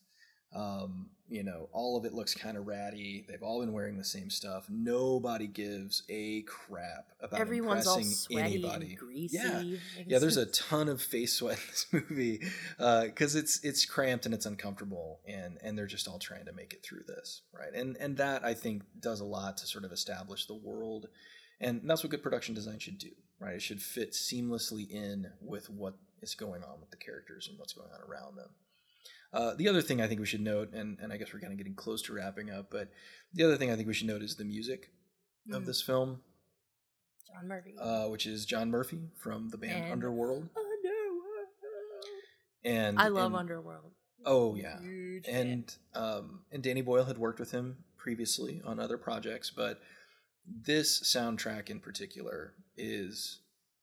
Um, 0.56 1.10
you 1.30 1.44
know, 1.44 1.68
all 1.74 1.98
of 1.98 2.06
it 2.06 2.14
looks 2.14 2.34
kind 2.34 2.56
of 2.56 2.68
ratty. 2.68 3.26
They've 3.28 3.44
all 3.44 3.60
been 3.60 3.74
wearing 3.74 3.98
the 3.98 4.04
same 4.06 4.30
stuff. 4.30 4.66
Nobody 4.70 5.46
gives 5.48 6.04
a 6.08 6.44
crap 6.44 7.08
about 7.20 7.42
Everyone's 7.42 7.86
all 7.86 7.98
impressing 7.98 8.16
sweaty 8.16 8.56
anybody. 8.56 8.88
and 8.92 8.98
greasy. 8.98 9.38
Yeah. 9.38 9.64
Yeah, 10.06 10.20
there's 10.20 10.38
a 10.38 10.46
ton 10.46 10.88
of 10.88 11.02
face 11.02 11.34
sweat 11.34 11.58
in 11.58 11.64
this 11.70 11.86
movie 11.92 12.42
because 12.78 13.36
it's 13.36 13.64
it's 13.64 13.86
cramped 13.86 14.26
and 14.26 14.34
it's 14.34 14.46
uncomfortable, 14.46 15.20
and 15.28 15.58
and 15.62 15.78
they're 15.78 15.86
just 15.86 16.08
all 16.08 16.20
trying 16.20 16.46
to 16.46 16.54
make 16.54 16.72
it 16.74 16.82
through 16.84 17.04
this, 17.08 17.42
right? 17.54 17.74
And 17.74 17.98
and 17.98 18.16
that 18.18 18.46
I 18.46 18.54
think 18.54 18.84
does 19.00 19.20
a 19.20 19.26
lot 19.26 19.58
to 19.58 19.68
sort 19.68 19.84
of 19.84 19.92
establish 19.92 20.46
the 20.46 20.56
world, 20.56 21.08
and 21.60 21.82
that's 21.84 22.04
what 22.04 22.12
good 22.12 22.24
production 22.24 22.56
design 22.56 22.80
should 22.80 23.00
do, 23.00 23.12
right? 23.40 23.56
It 23.56 23.62
should 23.62 23.82
fit 23.82 24.12
seamlessly 24.14 24.90
in 24.90 25.28
with 25.42 25.70
what 25.70 25.96
is 26.22 26.36
going 26.36 26.64
on 26.64 26.80
with 26.80 26.90
the 26.92 26.98
characters 26.98 27.48
and 27.50 27.58
what's 27.60 27.74
going 27.74 27.90
on 27.94 28.02
around 28.10 28.36
them. 28.38 28.50
Uh, 29.34 29.54
the 29.56 29.68
other 29.68 29.82
thing 29.82 30.02
I 30.02 30.08
think 30.08 30.20
we 30.20 30.26
should 30.26 30.42
note, 30.42 30.74
and, 30.74 30.98
and 31.00 31.12
I 31.12 31.18
guess 31.18 31.34
we're 31.34 31.40
kind 31.42 31.52
of 31.52 31.58
getting 31.58 31.76
close 31.76 32.02
to 32.04 32.14
wrapping 32.14 32.50
up, 32.50 32.70
but 32.72 32.90
the 33.34 33.44
other 33.44 33.58
thing 33.58 33.70
I 33.72 33.76
think 33.76 33.88
we 33.88 33.94
should 33.94 34.08
note 34.08 34.22
is 34.22 34.36
the 34.36 34.46
music 34.46 34.92
of 35.52 35.64
Mm. 35.64 35.66
this 35.66 35.82
film, 35.82 36.22
John 37.28 37.48
Murphy. 37.48 37.76
uh, 37.80 38.08
which 38.08 38.26
is 38.26 38.46
John 38.46 38.70
Murphy 38.72 39.10
from 39.18 39.50
the 39.50 39.58
band 39.58 39.84
And- 39.84 39.92
Underworld. 39.94 40.50
Underworld. 40.56 40.64
And 42.64 43.00
I 43.00 43.08
love 43.10 43.28
and- 43.28 43.36
Underworld. 43.36 43.92
Oh 44.26 44.56
yeah, 44.56 44.82
Huge 44.82 45.26
and 45.28 45.74
um, 45.94 46.42
and 46.52 46.62
Danny 46.64 46.82
Boyle 46.82 47.06
had 47.06 47.18
worked 47.18 47.40
with 47.40 47.52
him 47.52 47.78
previously 47.98 48.62
on 48.66 48.80
other 48.80 48.98
projects, 48.98 49.52
but 49.56 49.80
this 50.46 51.00
soundtrack 51.02 51.70
in 51.70 51.80
particular 51.80 52.54
is 52.78 53.40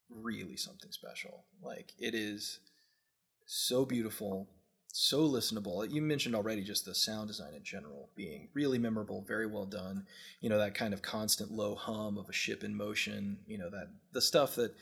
really 0.08 0.56
something 0.56 0.92
special. 0.92 1.44
Like 1.62 1.92
it 1.98 2.14
is 2.14 2.60
so 3.46 3.84
beautiful, 3.84 4.48
so 4.92 5.28
listenable. 5.28 5.90
You 5.90 6.02
mentioned 6.02 6.34
already 6.34 6.62
just 6.62 6.84
the 6.84 6.94
sound 6.94 7.28
design 7.28 7.54
in 7.54 7.62
general 7.62 8.10
being 8.14 8.48
really 8.54 8.78
memorable, 8.78 9.24
very 9.26 9.46
well 9.46 9.66
done. 9.66 10.06
You 10.40 10.48
know 10.48 10.58
that 10.58 10.74
kind 10.74 10.94
of 10.94 11.02
constant 11.02 11.50
low 11.50 11.74
hum 11.74 12.18
of 12.18 12.28
a 12.28 12.32
ship 12.32 12.64
in 12.64 12.76
motion. 12.76 13.38
You 13.46 13.58
know 13.58 13.70
that 13.70 13.88
the 14.12 14.22
stuff 14.22 14.54
that 14.56 14.74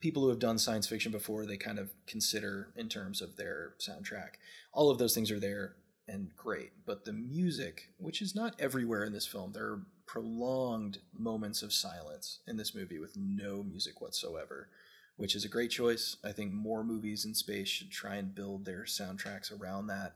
people 0.00 0.22
who 0.22 0.28
have 0.28 0.40
done 0.40 0.58
science 0.58 0.88
fiction 0.88 1.12
before 1.12 1.46
they 1.46 1.56
kind 1.56 1.78
of 1.78 1.92
consider 2.06 2.72
in 2.76 2.88
terms 2.88 3.22
of 3.22 3.36
their 3.36 3.74
soundtrack. 3.78 4.30
All 4.72 4.90
of 4.90 4.98
those 4.98 5.14
things 5.14 5.30
are 5.30 5.38
there 5.38 5.76
and 6.08 6.34
great, 6.36 6.72
but 6.84 7.04
the 7.04 7.12
music, 7.12 7.88
which 7.98 8.20
is 8.20 8.34
not 8.34 8.56
everywhere 8.58 9.04
in 9.04 9.12
this 9.12 9.26
film, 9.26 9.52
there 9.52 9.64
are 9.64 9.82
prolonged 10.06 10.98
moments 11.16 11.62
of 11.62 11.72
silence 11.72 12.40
in 12.46 12.56
this 12.56 12.74
movie 12.74 12.98
with 12.98 13.16
no 13.16 13.62
music 13.62 14.00
whatsoever, 14.00 14.68
which 15.16 15.34
is 15.34 15.44
a 15.44 15.48
great 15.48 15.70
choice. 15.70 16.16
I 16.24 16.32
think 16.32 16.52
more 16.52 16.84
movies 16.84 17.24
in 17.24 17.34
space 17.34 17.68
should 17.68 17.90
try 17.90 18.16
and 18.16 18.34
build 18.34 18.64
their 18.64 18.82
soundtracks 18.84 19.58
around 19.58 19.86
that. 19.88 20.14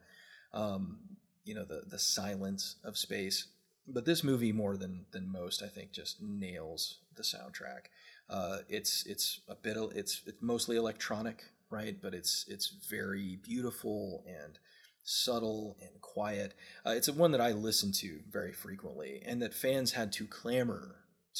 Um, 0.53 0.99
you 1.45 1.55
know, 1.55 1.65
the 1.65 1.83
the 1.87 1.99
silence 1.99 2.77
of 2.85 2.99
space. 2.99 3.49
But 3.89 4.05
this 4.05 4.25
movie, 4.25 4.53
more 4.53 4.77
than 4.77 5.07
than 5.13 5.31
most, 5.31 5.63
I 5.63 5.69
think, 5.69 5.93
just 5.93 6.21
nails 6.21 6.99
the 7.15 7.23
soundtrack. 7.23 7.87
Uh, 8.29 8.59
it's 8.69 9.07
it's 9.07 9.41
a 9.49 9.55
bit 9.55 9.77
it's 9.95 10.23
it's 10.27 10.43
mostly 10.43 10.77
electronic, 10.77 11.45
right? 11.71 11.97
But 12.01 12.15
it's 12.15 12.45
it's 12.49 12.69
very 12.89 13.37
beautiful 13.43 14.25
and 14.27 14.59
subtle 15.07 15.77
and 15.81 16.01
quiet. 16.01 16.53
Uh, 16.85 16.91
it's 16.91 17.09
a 17.09 17.13
one 17.13 17.31
that 17.33 17.41
I 17.41 17.53
listen 17.53 17.93
to 17.93 18.19
very 18.31 18.53
frequently, 18.53 19.23
and 19.25 19.41
that 19.41 19.55
fans 19.55 19.93
had 19.93 20.13
to 20.15 20.27
clamor 20.27 20.97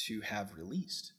to 0.07 0.21
have 0.21 0.57
released. 0.57 1.11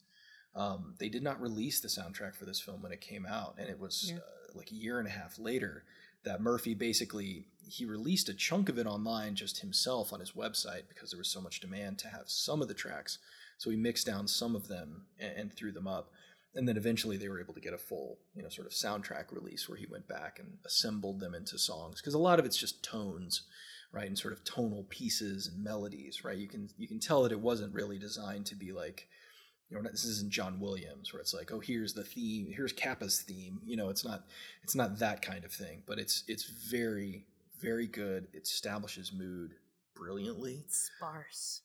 Um, 0.55 0.95
they 0.99 1.09
did 1.11 1.23
not 1.23 1.41
release 1.41 1.81
the 1.81 1.89
soundtrack 1.89 2.35
for 2.35 2.47
this 2.47 2.61
film 2.61 2.83
when 2.83 2.91
it 2.93 3.01
came 3.03 3.27
out, 3.27 3.57
and 3.59 3.69
it 3.69 3.79
was 3.79 4.11
Yeah. 4.11 4.17
uh, 4.19 4.21
like 4.55 4.73
a 4.73 4.77
year 4.77 4.99
and 4.99 5.07
a 5.07 5.11
half 5.11 5.39
later 5.39 5.85
that 6.25 6.41
Murphy 6.41 6.75
basically 6.75 7.47
he 7.69 7.85
released 7.85 8.29
a 8.31 8.35
chunk 8.35 8.69
of 8.71 8.79
it 8.79 8.87
online 8.87 9.35
just 9.37 9.61
himself 9.61 10.13
on 10.13 10.21
his 10.21 10.33
website 10.33 10.89
because 10.89 11.11
there 11.11 11.19
was 11.19 11.29
so 11.31 11.41
much 11.41 11.61
demand 11.61 11.99
to 11.99 12.09
have 12.09 12.29
some 12.31 12.63
of 12.63 12.69
the 12.69 12.75
tracks. 12.75 13.19
So 13.59 13.69
he 13.71 13.77
mixed 13.77 14.07
down 14.07 14.27
some 14.27 14.57
of 14.57 14.69
them 14.69 15.05
and, 15.19 15.37
and 15.37 15.53
threw 15.53 15.71
them 15.71 15.87
up, 15.87 16.11
and 16.55 16.69
then 16.69 16.77
eventually 16.77 17.17
they 17.17 17.29
were 17.29 17.41
able 17.41 17.55
to 17.55 17.61
get 17.61 17.75
a 17.75 17.79
full 17.79 18.19
you 18.35 18.43
know 18.43 18.49
sort 18.49 18.67
of 18.67 18.73
soundtrack 18.73 19.33
release 19.33 19.69
where 19.69 19.79
he 19.79 19.87
went 19.91 20.09
back 20.09 20.39
and 20.39 20.59
assembled 20.65 21.21
them 21.21 21.35
into 21.35 21.59
songs 21.59 22.01
because 22.01 22.15
a 22.15 22.19
lot 22.19 22.39
of 22.39 22.45
it's 22.45 22.57
just 22.57 22.83
tones 22.83 23.43
right 23.93 24.07
and 24.07 24.19
sort 24.19 24.33
of 24.33 24.45
tonal 24.45 24.85
pieces 24.89 25.47
and 25.47 25.63
melodies 25.63 26.25
right? 26.25 26.39
You 26.39 26.49
can 26.49 26.69
you 26.77 26.89
can 26.89 27.01
tell 27.01 27.23
that 27.23 27.33
it 27.33 27.41
wasn't 27.41 27.75
really 27.75 27.99
designed 27.99 28.47
to 28.47 28.55
be 28.55 28.73
like 28.73 29.09
you 29.71 29.77
know 29.77 29.91
this 29.91 30.05
isn't 30.05 30.33
john 30.33 30.61
williams 30.61 31.13
where 31.13 31.21
it's 31.21 31.35
like 31.35 31.53
oh 31.53 31.61
here's 31.61 31.93
the 31.93 32.03
theme 32.03 32.49
here's 32.51 32.73
capa's 32.73 33.21
theme 33.21 33.61
you 33.67 33.77
know 33.77 33.91
it's 33.91 34.03
not 34.03 34.25
it's 34.63 34.75
not 34.75 34.99
that 34.99 35.21
kind 35.21 35.45
of 35.45 35.53
thing 35.53 35.83
but 35.87 35.99
it's 35.99 36.25
it's 36.27 36.45
very 36.45 37.27
very 37.61 37.87
good. 37.87 38.29
It 38.33 38.45
establishes 38.45 39.13
mood 39.13 39.55
brilliantly. 39.95 40.65
Sparse. 40.69 41.63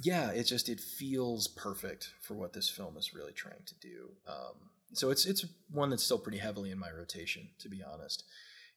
Yeah 0.00 0.30
it 0.30 0.44
just 0.44 0.68
it 0.68 0.80
feels 0.80 1.48
perfect 1.48 2.12
for 2.20 2.34
what 2.34 2.52
this 2.52 2.68
film 2.68 2.96
is 2.96 3.14
really 3.14 3.32
trying 3.32 3.62
to 3.66 3.74
do 3.80 4.10
um, 4.28 4.54
so 4.92 5.10
it's 5.10 5.26
it's 5.26 5.44
one 5.70 5.90
that's 5.90 6.04
still 6.04 6.18
pretty 6.18 6.38
heavily 6.38 6.70
in 6.70 6.78
my 6.78 6.90
rotation 6.90 7.48
to 7.58 7.68
be 7.68 7.82
honest 7.82 8.24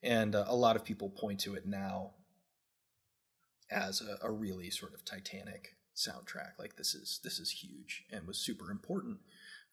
and 0.03 0.35
uh, 0.35 0.45
a 0.47 0.55
lot 0.55 0.75
of 0.75 0.83
people 0.83 1.09
point 1.09 1.39
to 1.39 1.53
it 1.53 1.65
now 1.65 2.11
as 3.69 4.01
a, 4.01 4.27
a 4.27 4.31
really 4.31 4.69
sort 4.69 4.93
of 4.93 5.05
titanic 5.05 5.75
soundtrack 5.95 6.51
like 6.57 6.75
this 6.75 6.95
is 6.95 7.19
this 7.23 7.39
is 7.39 7.51
huge 7.51 8.03
and 8.11 8.25
was 8.25 8.37
super 8.37 8.71
important 8.71 9.17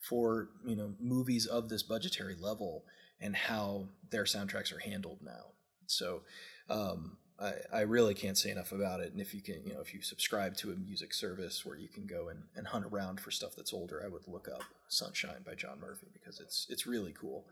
for 0.01 0.51
you 0.67 0.77
know 0.77 0.95
movies 1.01 1.47
of 1.47 1.69
this 1.69 1.83
budgetary 1.83 2.37
level 2.39 2.85
and 3.21 3.35
how 3.35 3.89
their 4.11 4.25
soundtracks 4.25 4.75
are 4.75 4.81
handled 4.81 5.21
now 5.23 5.53
so 5.87 6.23
um, 6.69 7.17
I, 7.41 7.53
I 7.73 7.81
really 7.83 8.15
can't 8.15 8.37
say 8.37 8.51
enough 8.51 8.73
about 8.73 9.01
it. 9.01 9.13
And 9.13 9.21
if 9.21 9.33
you 9.33 9.41
can, 9.41 9.63
you 9.65 9.75
know, 9.75 9.81
if 9.81 9.95
you 9.95 10.03
subscribe 10.03 10.57
to 10.59 10.73
a 10.73 10.77
music 10.77 11.15
service 11.15 11.65
where 11.65 11.77
you 11.77 11.89
can 11.89 12.05
go 12.07 12.29
and, 12.31 12.43
and 12.57 12.67
hunt 12.67 12.85
around 12.85 13.21
for 13.21 13.31
stuff 13.31 13.53
that's 13.57 13.73
older, 13.73 14.03
I 14.05 14.09
would 14.09 14.27
look 14.27 14.49
up 14.49 14.63
Sunshine 14.89 15.43
by 15.47 15.55
John 15.55 15.79
Murphy 15.81 16.09
because 16.13 16.41
it's 16.41 16.67
it's 16.69 16.87
really 16.87 17.15
cool. 17.19 17.47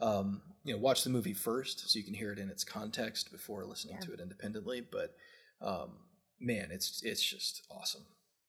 Um, 0.00 0.42
you 0.64 0.74
know, 0.74 0.78
watch 0.80 1.04
the 1.04 1.10
movie 1.10 1.32
first 1.34 1.88
so 1.90 1.98
you 1.98 2.04
can 2.04 2.14
hear 2.14 2.32
it 2.32 2.38
in 2.38 2.50
its 2.50 2.64
context 2.64 3.32
before 3.32 3.64
listening 3.64 3.96
Yeah. 4.00 4.06
to 4.06 4.12
it 4.12 4.20
independently. 4.20 4.80
But 4.82 5.14
um, 5.62 5.90
man, 6.38 6.68
it's 6.70 7.02
it's 7.02 7.22
just 7.22 7.62
awesome, 7.70 8.04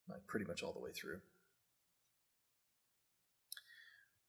like 0.10 0.28
pretty 0.28 0.46
much 0.46 0.62
all 0.62 0.74
the 0.74 0.80
way 0.80 0.92
through. 0.94 1.20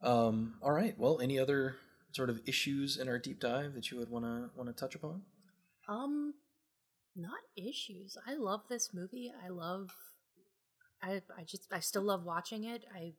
Um, 0.00 0.54
all 0.62 0.72
right. 0.72 0.98
Well, 0.98 1.20
any 1.20 1.38
other 1.38 1.76
sort 2.12 2.28
of 2.30 2.40
issues 2.46 2.96
in 2.98 3.08
our 3.08 3.18
deep 3.18 3.40
dive 3.40 3.74
that 3.74 3.90
you 3.90 3.98
would 3.98 4.10
want 4.10 4.24
to 4.24 4.50
want 4.56 4.68
to 4.68 4.74
touch 4.78 4.94
upon? 4.94 5.22
Um, 5.88 6.34
not 7.16 7.40
issues. 7.56 8.16
I 8.26 8.34
love 8.34 8.62
this 8.68 8.90
movie. 8.94 9.32
I 9.44 9.48
love. 9.48 9.90
I 11.02 11.22
I 11.36 11.44
just 11.44 11.66
I 11.72 11.80
still 11.80 12.02
love 12.02 12.24
watching 12.24 12.64
it. 12.64 12.84
I 12.94 13.12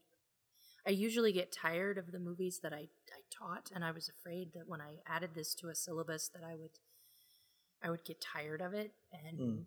I 0.86 0.92
usually 0.92 1.32
get 1.32 1.52
tired 1.52 1.98
of 1.98 2.12
the 2.12 2.20
movies 2.20 2.60
that 2.64 2.74
I 2.74 2.88
I 3.12 3.22
taught, 3.32 3.70
and 3.74 3.84
I 3.84 3.92
was 3.92 4.10
afraid 4.10 4.54
that 4.54 4.68
when 4.68 4.82
I 4.82 4.98
added 5.08 5.32
this 5.36 5.54
to 5.56 5.70
a 5.70 5.76
syllabus 5.76 6.30
that 6.34 6.44
I 6.44 6.56
would 6.56 6.80
I 7.84 7.90
would 7.90 8.06
get 8.06 8.22
tired 8.22 8.62
of 8.62 8.74
it, 8.74 8.94
and 9.12 9.38
Mm. 9.40 9.66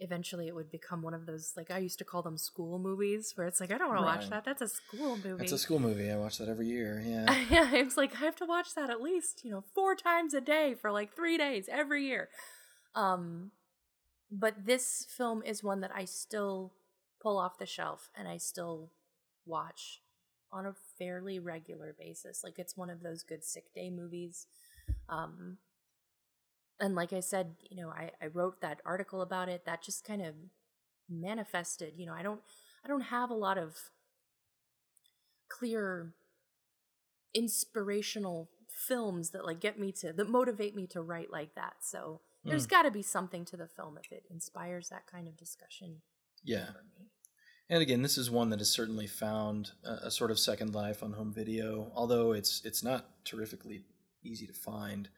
eventually 0.00 0.46
it 0.48 0.54
would 0.54 0.70
become 0.70 1.02
one 1.02 1.14
of 1.14 1.26
those 1.26 1.54
like 1.56 1.70
I 1.70 1.78
used 1.78 1.98
to 1.98 2.04
call 2.04 2.22
them 2.22 2.36
school 2.38 2.78
movies, 2.78 3.32
where 3.36 3.46
it's 3.46 3.60
like 3.60 3.70
I 3.70 3.78
don't 3.78 3.88
want 3.88 4.00
to 4.00 4.04
watch 4.04 4.30
that. 4.30 4.44
That's 4.44 4.62
a 4.62 4.68
school 4.68 5.16
movie. 5.16 5.44
It's 5.44 5.52
a 5.52 5.58
school 5.58 5.78
movie. 5.78 6.10
I 6.10 6.16
watch 6.16 6.38
that 6.38 6.48
every 6.48 6.66
year. 6.66 7.00
Yeah. 7.04 7.34
yeah, 7.50 7.74
it's 7.74 7.96
like 7.96 8.14
I 8.16 8.18
have 8.24 8.36
to 8.36 8.46
watch 8.46 8.74
that 8.74 8.90
at 8.90 9.00
least, 9.00 9.44
you 9.44 9.50
know, 9.52 9.64
four 9.74 9.94
times 9.94 10.34
a 10.34 10.40
day 10.40 10.74
for 10.74 10.90
like 10.90 11.14
three 11.14 11.38
days 11.38 11.68
every 11.70 12.04
year. 12.06 12.28
Um, 12.94 13.52
but 14.30 14.66
this 14.66 15.06
film 15.08 15.42
is 15.44 15.62
one 15.62 15.80
that 15.80 15.92
I 15.94 16.04
still 16.04 16.72
pull 17.20 17.38
off 17.38 17.58
the 17.58 17.66
shelf 17.66 18.10
and 18.16 18.28
I 18.28 18.36
still 18.36 18.90
watch 19.46 20.02
on 20.52 20.66
a 20.66 20.74
fairly 20.98 21.38
regular 21.38 21.94
basis. 21.98 22.42
Like 22.44 22.58
it's 22.58 22.76
one 22.76 22.90
of 22.90 23.02
those 23.02 23.22
good 23.22 23.44
sick 23.44 23.72
day 23.74 23.90
movies. 23.90 24.46
Um, 25.08 25.58
and 26.80 26.94
like 26.94 27.12
I 27.12 27.20
said, 27.20 27.54
you 27.70 27.76
know, 27.76 27.90
I, 27.90 28.10
I 28.22 28.26
wrote 28.26 28.60
that 28.60 28.80
article 28.84 29.20
about 29.20 29.48
it 29.48 29.64
that 29.66 29.82
just 29.82 30.04
kind 30.04 30.22
of 30.22 30.34
manifested, 31.08 31.94
you 31.96 32.06
know, 32.06 32.14
I 32.14 32.22
don't 32.22 32.40
I 32.84 32.88
don't 32.88 33.02
have 33.02 33.30
a 33.30 33.34
lot 33.34 33.58
of 33.58 33.76
clear 35.48 36.12
inspirational 37.34 38.48
films 38.68 39.30
that 39.30 39.44
like 39.44 39.60
get 39.60 39.78
me 39.78 39.92
to 39.92 40.12
that 40.12 40.28
motivate 40.28 40.74
me 40.74 40.86
to 40.88 41.02
write 41.02 41.32
like 41.32 41.54
that. 41.54 41.74
So 41.80 42.20
there's 42.48 42.66
got 42.66 42.82
to 42.82 42.90
be 42.90 43.02
something 43.02 43.44
to 43.44 43.56
the 43.56 43.66
film 43.66 43.98
if 44.02 44.12
it 44.12 44.24
inspires 44.30 44.88
that 44.88 45.06
kind 45.06 45.28
of 45.28 45.36
discussion 45.36 46.02
Yeah. 46.44 46.66
And 47.70 47.82
again, 47.82 48.02
this 48.02 48.16
is 48.16 48.30
one 48.30 48.48
that 48.50 48.60
has 48.60 48.70
certainly 48.70 49.06
found 49.06 49.72
a, 49.84 50.06
a 50.06 50.10
sort 50.10 50.30
of 50.30 50.38
second 50.38 50.74
life 50.74 51.02
on 51.02 51.12
home 51.12 51.32
video, 51.32 51.92
although 51.94 52.32
it's 52.32 52.62
it's 52.64 52.82
not 52.82 53.24
terrifically 53.24 53.82
easy 54.24 54.46
to 54.46 54.52
find. 54.54 55.08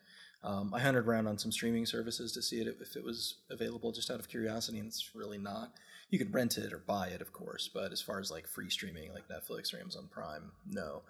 Um, 0.43 0.73
I 0.75 0.81
hunted 0.81 1.07
around 1.07 1.27
on 1.27 1.39
some 1.39 1.53
streaming 1.53 1.87
services 1.87 2.33
to 2.33 2.43
see 2.43 2.61
it 2.61 2.67
if 2.81 2.97
it 2.97 3.05
was 3.05 3.37
available, 3.51 3.93
just 3.93 4.11
out 4.11 4.21
of 4.21 4.29
curiosity, 4.29 4.79
and 4.79 4.89
it's 4.89 5.15
really 5.15 5.39
not. 5.39 5.75
You 6.09 6.19
can 6.19 6.33
rent 6.33 6.59
it 6.59 6.73
or 6.73 6.79
buy 6.79 7.09
it, 7.09 7.21
of 7.21 7.33
course, 7.33 7.71
but 7.73 7.93
as 7.93 8.01
far 8.01 8.19
as 8.19 8.31
like 8.31 8.49
free 8.49 8.71
streaming, 8.71 9.13
like 9.13 9.29
Netflix 9.29 9.73
or 9.73 9.79
Amazon 9.79 10.09
Prime, 10.11 10.51
no. 10.67 11.03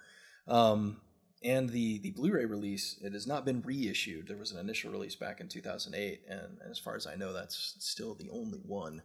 Um, 0.47 1.01
and 1.43 1.71
the 1.71 1.99
the 1.99 2.11
Blu-ray 2.11 2.45
release, 2.45 2.97
it 3.03 3.13
has 3.13 3.27
not 3.27 3.45
been 3.45 3.63
reissued. 3.63 4.29
There 4.29 4.37
was 4.37 4.53
an 4.53 4.59
initial 4.59 4.91
release 4.91 5.15
back 5.15 5.41
in 5.41 5.49
2008, 5.49 6.23
and, 6.29 6.41
and 6.41 6.71
as 6.71 6.79
far 6.79 6.97
as 6.97 7.07
I 7.07 7.17
know, 7.17 7.33
that's 7.33 7.77
still 7.79 8.15
the 8.15 8.29
only 8.31 8.59
one 8.59 9.03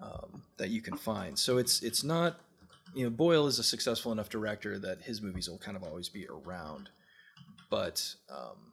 um, 0.00 0.42
that 0.58 0.70
you 0.70 0.82
can 0.82 0.96
find. 0.96 1.38
So 1.38 1.58
it's 1.58 1.82
it's 1.82 2.04
not 2.04 2.40
you 2.94 3.04
know 3.04 3.10
Boyle 3.10 3.46
is 3.46 3.58
a 3.58 3.64
successful 3.64 4.12
enough 4.12 4.28
director 4.28 4.78
that 4.78 5.02
his 5.02 5.22
movies 5.22 5.48
will 5.48 5.58
kind 5.58 5.76
of 5.76 5.82
always 5.82 6.08
be 6.08 6.26
around, 6.26 6.90
but 7.70 8.14
um, 8.30 8.72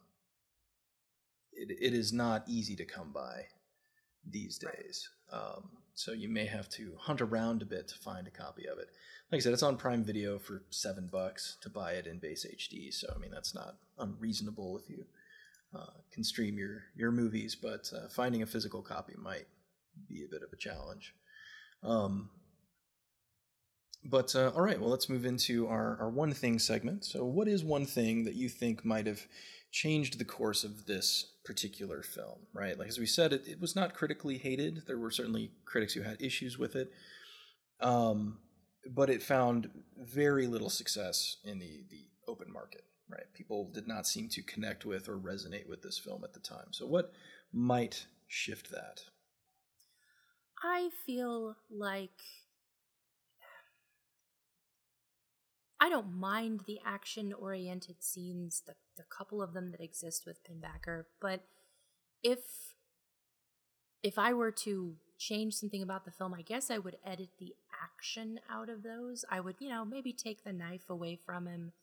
it 1.54 1.70
it 1.80 1.94
is 1.94 2.12
not 2.12 2.44
easy 2.48 2.76
to 2.76 2.86
come 2.86 3.12
by 3.14 3.46
these 4.30 4.58
days. 4.58 5.10
Um, 5.32 5.70
so 5.94 6.12
you 6.12 6.30
may 6.30 6.46
have 6.46 6.70
to 6.70 6.94
hunt 6.98 7.22
around 7.22 7.62
a 7.62 7.66
bit 7.66 7.88
to 7.90 7.96
find 7.96 8.28
a 8.28 8.32
copy 8.32 8.68
of 8.68 8.78
it. 8.78 8.90
Like 9.32 9.40
I 9.40 9.44
said, 9.44 9.54
it's 9.54 9.64
on 9.64 9.78
Prime 9.78 10.04
Video 10.04 10.40
for 10.40 10.64
seven 10.70 11.10
bucks 11.12 11.58
to 11.62 11.70
buy 11.70 11.94
it 11.94 12.08
in 12.08 12.20
base 12.20 12.46
HD. 12.46 12.94
So 12.94 13.12
I 13.16 13.20
mean 13.20 13.32
that's 13.32 13.56
not 13.56 13.78
unreasonable 13.98 14.78
if 14.78 14.90
you 14.90 15.06
uh, 15.74 15.98
can 16.12 16.24
stream 16.24 16.58
your 16.58 16.84
your 16.96 17.12
movies, 17.12 17.56
but 17.56 17.92
uh, 17.96 18.10
finding 18.10 18.42
a 18.42 18.48
physical 18.48 18.82
copy 18.82 19.14
might 19.18 19.48
be 20.08 20.24
a 20.24 20.30
bit 20.30 20.44
of 20.44 20.52
a 20.52 20.58
challenge. 20.58 21.16
Um, 21.84 22.30
but 24.04 24.36
uh, 24.36 24.52
all 24.56 24.62
right, 24.62 24.80
well, 24.80 24.90
let's 24.90 25.10
move 25.10 25.26
into 25.26 25.68
our, 25.68 25.98
our 26.00 26.10
one 26.10 26.34
thing 26.34 26.60
segment. 26.60 27.06
So, 27.06 27.24
what 27.24 27.48
is 27.48 27.64
one 27.64 27.86
thing 27.86 28.26
that 28.26 28.36
you 28.36 28.50
think 28.50 28.84
might 28.84 29.08
have 29.08 29.28
changed 29.72 30.18
the 30.18 30.26
course 30.26 30.64
of 30.64 30.86
this 30.86 31.34
particular 31.46 32.02
film, 32.04 32.40
right? 32.54 32.78
Like, 32.78 32.90
as 32.90 33.00
we 33.00 33.06
said, 33.06 33.32
it, 33.32 33.48
it 33.48 33.62
was 33.62 33.76
not 33.76 33.94
critically 33.94 34.38
hated. 34.38 34.84
There 34.88 34.98
were 34.98 35.12
certainly 35.12 35.52
critics 35.66 35.94
who 35.94 36.02
had 36.02 36.22
issues 36.22 36.58
with 36.58 36.76
it. 36.76 36.92
Um, 37.80 38.40
but 38.90 39.10
it 39.10 39.22
found 39.22 39.70
very 39.98 40.48
little 40.48 40.70
success 40.70 41.38
in 41.44 41.60
the, 41.60 41.84
the 41.90 42.06
open 42.28 42.52
market, 42.52 42.84
right? 43.10 43.32
People 43.34 43.70
did 43.72 43.88
not 43.88 44.08
seem 44.08 44.28
to 44.30 44.42
connect 44.42 44.86
with 44.86 45.08
or 45.08 45.18
resonate 45.18 45.68
with 45.68 45.82
this 45.84 46.00
film 46.00 46.24
at 46.24 46.34
the 46.34 46.40
time. 46.40 46.68
So, 46.72 46.88
what 46.88 47.14
might 47.54 48.06
shift 48.28 48.72
that? 48.72 49.02
I 50.64 50.90
feel 51.06 51.56
like 51.70 52.20
I 55.82 55.90
don't 55.90 56.14
mind 56.20 56.62
the 56.68 56.80
action 56.86 57.34
oriented 57.34 58.04
scenes, 58.04 58.62
the, 58.68 58.76
the 58.98 59.04
couple 59.10 59.42
of 59.42 59.54
them 59.54 59.72
that 59.72 59.82
exist 59.82 60.26
with 60.28 60.44
Pinbacker, 60.44 61.06
but 61.20 61.42
if 62.24 62.76
if 64.04 64.18
I 64.18 64.34
were 64.34 64.52
to 64.52 64.96
change 65.18 65.54
something 65.56 65.82
about 65.84 66.06
the 66.06 66.12
film, 66.12 66.34
I 66.34 66.42
guess 66.42 66.72
I 66.72 66.78
would 66.80 66.98
edit 67.06 67.30
the 67.40 67.56
action 67.84 68.40
out 68.50 68.70
of 68.70 68.84
those. 68.84 69.24
I 69.30 69.40
would, 69.40 69.56
you 69.60 69.70
know, 69.70 69.86
maybe 69.86 70.12
take 70.14 70.44
the 70.44 70.54
knife 70.54 70.90
away 70.90 71.16
from 71.16 71.46
him, 71.48 71.74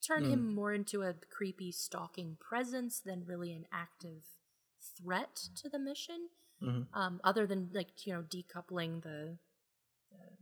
turn 0.00 0.24
Mm. 0.24 0.30
him 0.30 0.54
more 0.54 0.72
into 0.72 1.02
a 1.02 1.14
creepy 1.14 1.72
stalking 1.72 2.36
presence 2.36 3.00
than 3.00 3.24
really 3.26 3.52
an 3.52 3.66
active 3.70 4.24
threat 4.80 5.48
to 5.56 5.68
the 5.68 5.78
mission. 5.78 6.28
Mhm. 6.62 6.86
Um, 6.94 7.20
other 7.24 7.46
than 7.46 7.70
like 7.72 8.06
you 8.06 8.12
know 8.14 8.22
decoupling 8.22 9.02
the, 9.02 9.38
the 10.10 10.16
uh, 10.16 10.36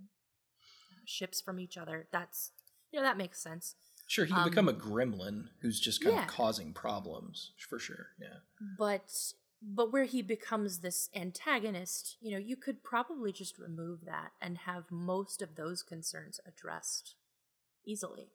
ships 1.05 1.41
from 1.41 1.59
each 1.59 1.77
other. 1.79 2.07
That's 2.13 2.53
you 2.93 2.99
know 3.01 3.05
that 3.05 3.19
makes 3.19 3.41
sense. 3.43 3.75
Sure, 4.07 4.25
he 4.25 4.33
can 4.33 4.45
become 4.49 4.69
a 4.69 4.73
Um, 4.73 4.81
gremlin 4.81 5.49
who's 5.61 5.79
just 5.79 6.03
kind 6.03 6.17
yeah. 6.17 6.23
of 6.23 6.29
causing 6.29 6.73
problems 6.73 7.53
for 7.69 7.79
sure. 7.79 8.09
Yeah. 8.21 8.39
but 8.79 9.13
but 9.63 9.93
where 9.93 10.05
he 10.05 10.23
becomes 10.23 10.79
this 10.79 11.09
antagonist 11.15 12.17
you 12.21 12.31
know 12.33 12.39
you 12.39 12.57
could 12.57 12.83
probably 12.83 13.31
just 13.33 13.59
remove 13.59 14.05
that 14.07 14.33
and 14.41 14.59
have 14.59 14.85
most 14.91 15.43
of 15.43 15.55
those 15.57 15.83
concerns 15.83 16.41
addressed 16.47 17.15
easily 17.87 18.31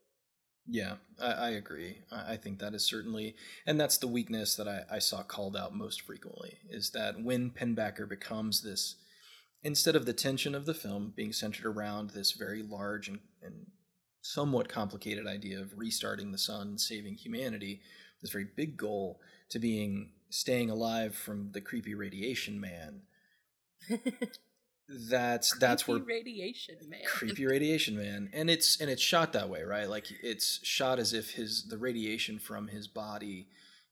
Yeah, 0.67 0.95
I, 1.21 1.31
I 1.31 1.49
agree. 1.51 1.97
I, 2.11 2.33
I 2.33 2.37
think 2.37 2.59
that 2.59 2.73
is 2.73 2.83
certainly, 2.85 3.35
and 3.67 3.79
that's 3.79 3.97
the 3.99 4.07
weakness 4.07 4.55
that 4.55 4.67
I, 4.67 4.83
I 4.89 4.99
saw 4.99 5.21
called 5.23 5.55
out 5.55 5.75
most 5.75 6.01
frequently 6.01 6.57
is 6.69 6.91
that 6.91 7.21
when 7.23 7.51
Pinbacker 7.51 8.07
becomes 8.09 8.61
this, 8.63 8.95
instead 9.61 9.95
of 9.95 10.05
the 10.05 10.13
tension 10.13 10.55
of 10.55 10.65
the 10.65 10.73
film 10.73 11.13
being 11.15 11.33
centered 11.33 11.65
around 11.67 12.11
this 12.11 12.31
very 12.31 12.63
large 12.63 13.07
and, 13.07 13.19
and 13.43 13.67
somewhat 14.25 14.67
complicated 14.67 15.27
idea 15.27 15.59
of 15.59 15.77
restarting 15.77 16.31
the 16.31 16.37
sun 16.37 16.77
saving 16.77 17.15
humanity, 17.15 17.81
this 18.21 18.31
very 18.31 18.47
big 18.55 18.75
goal 18.75 19.19
to 19.49 19.59
being 19.59 20.11
staying 20.29 20.69
alive 20.69 21.15
from 21.15 21.51
the 21.51 21.61
creepy 21.61 21.93
radiation 21.93 22.59
man. 22.59 23.01
That's 24.87 25.57
that's 25.57 25.87
where 25.87 25.97
radiation 25.97 26.75
man. 26.87 26.99
creepy 27.07 27.47
radiation 27.47 27.97
man. 27.97 28.29
And 28.33 28.51
it's 28.51 28.79
and 28.79 28.87
it's 28.87 29.01
shot 29.01 29.33
that 29.33 29.49
way 29.49 29.63
right? 29.63 29.89
Like 29.89 30.05
it's 30.21 30.59
shot 30.63 30.99
as 30.99 31.11
if 31.11 31.31
his 31.31 31.67
the 31.67 31.77
radiation 31.79 32.37
from 32.37 32.67
his 32.67 32.87
body 32.87 33.47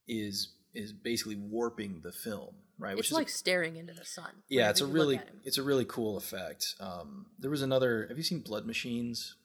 is 0.07 0.53
is 0.75 0.93
basically 0.93 1.35
warping 1.35 2.01
the 2.03 2.11
film 2.11 2.53
right? 2.77 2.95
It's 2.95 3.07
is 3.07 3.13
like 3.13 3.29
staring 3.29 3.75
into 3.77 3.93
the 3.93 4.05
sun 4.05 4.29
yeah 4.49 4.69
it's 4.69 4.81
a 4.81 4.85
whenever 4.85 4.97
you 4.97 5.17
look 5.17 5.21
really 5.21 5.39
it's 5.43 5.57
a 5.57 5.63
really 5.63 5.85
cool 5.85 6.15
effect. 6.15 6.75
Um 6.79 7.25
there 7.39 7.49
was 7.49 7.63
another 7.63 8.05
have 8.07 8.17
you 8.17 8.23
seen 8.23 8.41
blood 8.41 8.67
machines 8.67 9.35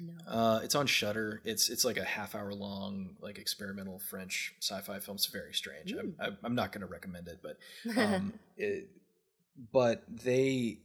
no. 0.00 0.12
Uh 0.32 0.60
it's 0.62 0.74
on 0.74 0.86
shutter 0.86 1.40
it's 1.44 1.68
it's 1.68 1.84
like 1.84 1.96
a 1.98 2.04
half 2.04 2.34
hour 2.34 2.52
long 2.54 3.10
like 3.20 3.38
experimental 3.38 3.98
french 3.98 4.54
sci-fi 4.60 4.98
film. 5.00 5.16
It's 5.16 5.26
very 5.26 5.52
strange. 5.54 5.92
I'm, 5.92 6.14
I'm- 6.20 6.38
I'm 6.42 6.54
not 6.54 6.72
going 6.72 6.80
to 6.80 6.86
recommend 6.86 7.28
it 7.28 7.40
but 7.42 7.58
um, 7.96 8.32
it, 8.56 8.88
but 9.72 10.02
they 10.08 10.78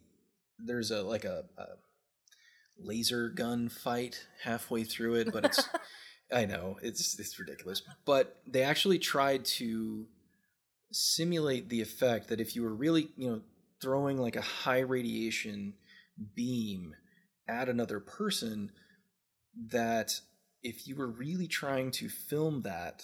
there's 0.59 0.91
a 0.91 1.01
like 1.03 1.25
a, 1.25 1.45
a 1.57 1.65
laser 2.77 3.29
gun 3.29 3.69
fight 3.69 4.25
halfway 4.43 4.83
through 4.83 5.15
it, 5.15 5.31
but 5.31 5.45
it's 5.45 5.67
I 6.33 6.45
know 6.45 6.77
it's 6.81 7.17
it's 7.19 7.39
ridiculous, 7.39 7.81
but 8.05 8.37
they 8.47 8.63
actually 8.63 8.99
tried 8.99 9.45
to 9.45 10.07
simulate 10.91 11.69
the 11.69 11.81
effect 11.81 12.29
that 12.29 12.39
if 12.41 12.55
you 12.55 12.63
were 12.63 12.73
really 12.73 13.09
you 13.17 13.29
know 13.29 13.41
throwing 13.81 14.17
like 14.17 14.35
a 14.35 14.41
high 14.41 14.79
radiation 14.79 15.73
beam 16.35 16.95
at 17.47 17.69
another 17.69 17.99
person 17.99 18.71
that 19.71 20.19
if 20.63 20.87
you 20.87 20.95
were 20.95 21.07
really 21.07 21.47
trying 21.47 21.91
to 21.91 22.09
film 22.09 22.61
that 22.63 23.03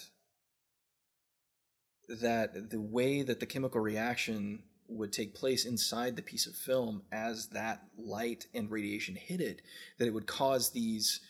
that 2.08 2.70
the 2.70 2.80
way 2.80 3.22
that 3.22 3.40
the 3.40 3.46
chemical 3.46 3.80
reaction 3.80 4.62
would 4.88 5.12
take 5.12 5.34
place 5.34 5.64
inside 5.64 6.16
the 6.16 6.22
piece 6.22 6.46
of 6.46 6.54
film 6.54 7.02
as 7.10 7.48
that 7.48 7.82
light 7.96 8.46
and 8.52 8.70
radiation 8.70 9.14
hit 9.14 9.40
it 9.40 9.62
that 9.98 10.06
it 10.06 10.12
would 10.12 10.26
cause 10.26 10.70
these 10.70 11.20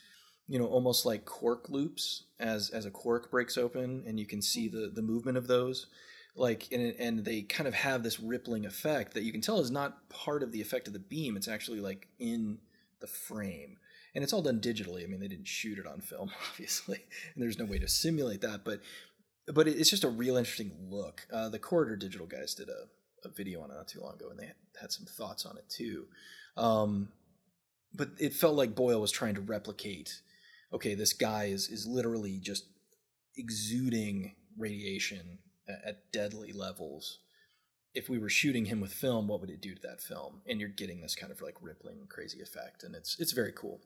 you 0.48 0.58
know 0.58 0.66
almost 0.66 1.06
like 1.06 1.24
cork 1.24 1.68
loops 1.68 2.24
as 2.40 2.70
as 2.70 2.86
a 2.86 2.90
cork 2.90 3.30
breaks 3.30 3.56
open 3.56 4.02
and 4.06 4.18
you 4.18 4.26
can 4.26 4.42
see 4.42 4.68
the 4.68 4.90
the 4.92 5.02
movement 5.02 5.36
of 5.36 5.46
those 5.46 5.86
like 6.34 6.68
and, 6.72 6.94
and 6.98 7.24
they 7.24 7.42
kind 7.42 7.68
of 7.68 7.74
have 7.74 8.02
this 8.02 8.20
rippling 8.20 8.64
effect 8.64 9.14
that 9.14 9.22
you 9.22 9.32
can 9.32 9.40
tell 9.40 9.60
is 9.60 9.70
not 9.70 10.08
part 10.08 10.42
of 10.42 10.52
the 10.52 10.60
effect 10.60 10.86
of 10.86 10.92
the 10.92 10.98
beam. 10.98 11.36
It's 11.36 11.48
actually 11.48 11.80
like 11.80 12.08
in 12.18 12.58
the 13.00 13.06
frame 13.06 13.76
and 14.14 14.22
it's 14.22 14.32
all 14.32 14.42
done 14.42 14.60
digitally. 14.60 15.04
I 15.04 15.06
mean 15.06 15.20
they 15.20 15.28
didn't 15.28 15.48
shoot 15.48 15.78
it 15.78 15.86
on 15.86 16.00
film 16.00 16.30
obviously 16.50 17.04
and 17.34 17.42
there's 17.42 17.58
no 17.58 17.64
way 17.64 17.78
to 17.78 17.88
simulate 17.88 18.40
that 18.42 18.64
but 18.64 18.80
but 19.52 19.66
it's 19.66 19.90
just 19.90 20.04
a 20.04 20.08
real 20.08 20.36
interesting 20.36 20.72
look. 20.88 21.26
Uh, 21.32 21.48
the 21.48 21.58
corridor 21.58 21.96
digital 21.96 22.26
guys 22.26 22.54
did 22.54 22.68
a, 22.68 22.86
a 23.26 23.30
video 23.30 23.60
on 23.60 23.70
it 23.70 23.74
not 23.74 23.88
too 23.88 24.00
long 24.00 24.14
ago 24.14 24.30
and 24.30 24.38
they 24.38 24.52
had 24.80 24.92
some 24.92 25.06
thoughts 25.06 25.44
on 25.46 25.56
it 25.56 25.68
too. 25.68 26.06
Um, 26.56 27.08
but 27.94 28.10
it 28.18 28.32
felt 28.32 28.54
like 28.54 28.74
boyle 28.74 29.00
was 29.00 29.12
trying 29.12 29.34
to 29.34 29.40
replicate 29.40 30.20
okay 30.72 30.94
this 30.94 31.12
guy 31.12 31.44
is 31.44 31.68
is 31.68 31.86
literally 31.86 32.38
just 32.38 32.64
exuding 33.36 34.34
radiation 34.58 35.38
at, 35.68 35.82
at 35.84 36.12
deadly 36.12 36.52
levels. 36.52 37.18
If 37.94 38.08
we 38.08 38.18
were 38.18 38.30
shooting 38.30 38.66
him 38.66 38.80
with 38.80 38.92
film 38.92 39.28
what 39.28 39.40
would 39.40 39.50
it 39.50 39.60
do 39.60 39.74
to 39.74 39.82
that 39.82 40.00
film? 40.00 40.42
And 40.46 40.60
you're 40.60 40.68
getting 40.68 41.00
this 41.00 41.14
kind 41.14 41.32
of 41.32 41.42
like 41.42 41.56
rippling 41.60 42.06
crazy 42.08 42.40
effect 42.40 42.84
and 42.84 42.94
it's 42.94 43.18
it's 43.18 43.32
very 43.32 43.52
cool 43.52 43.80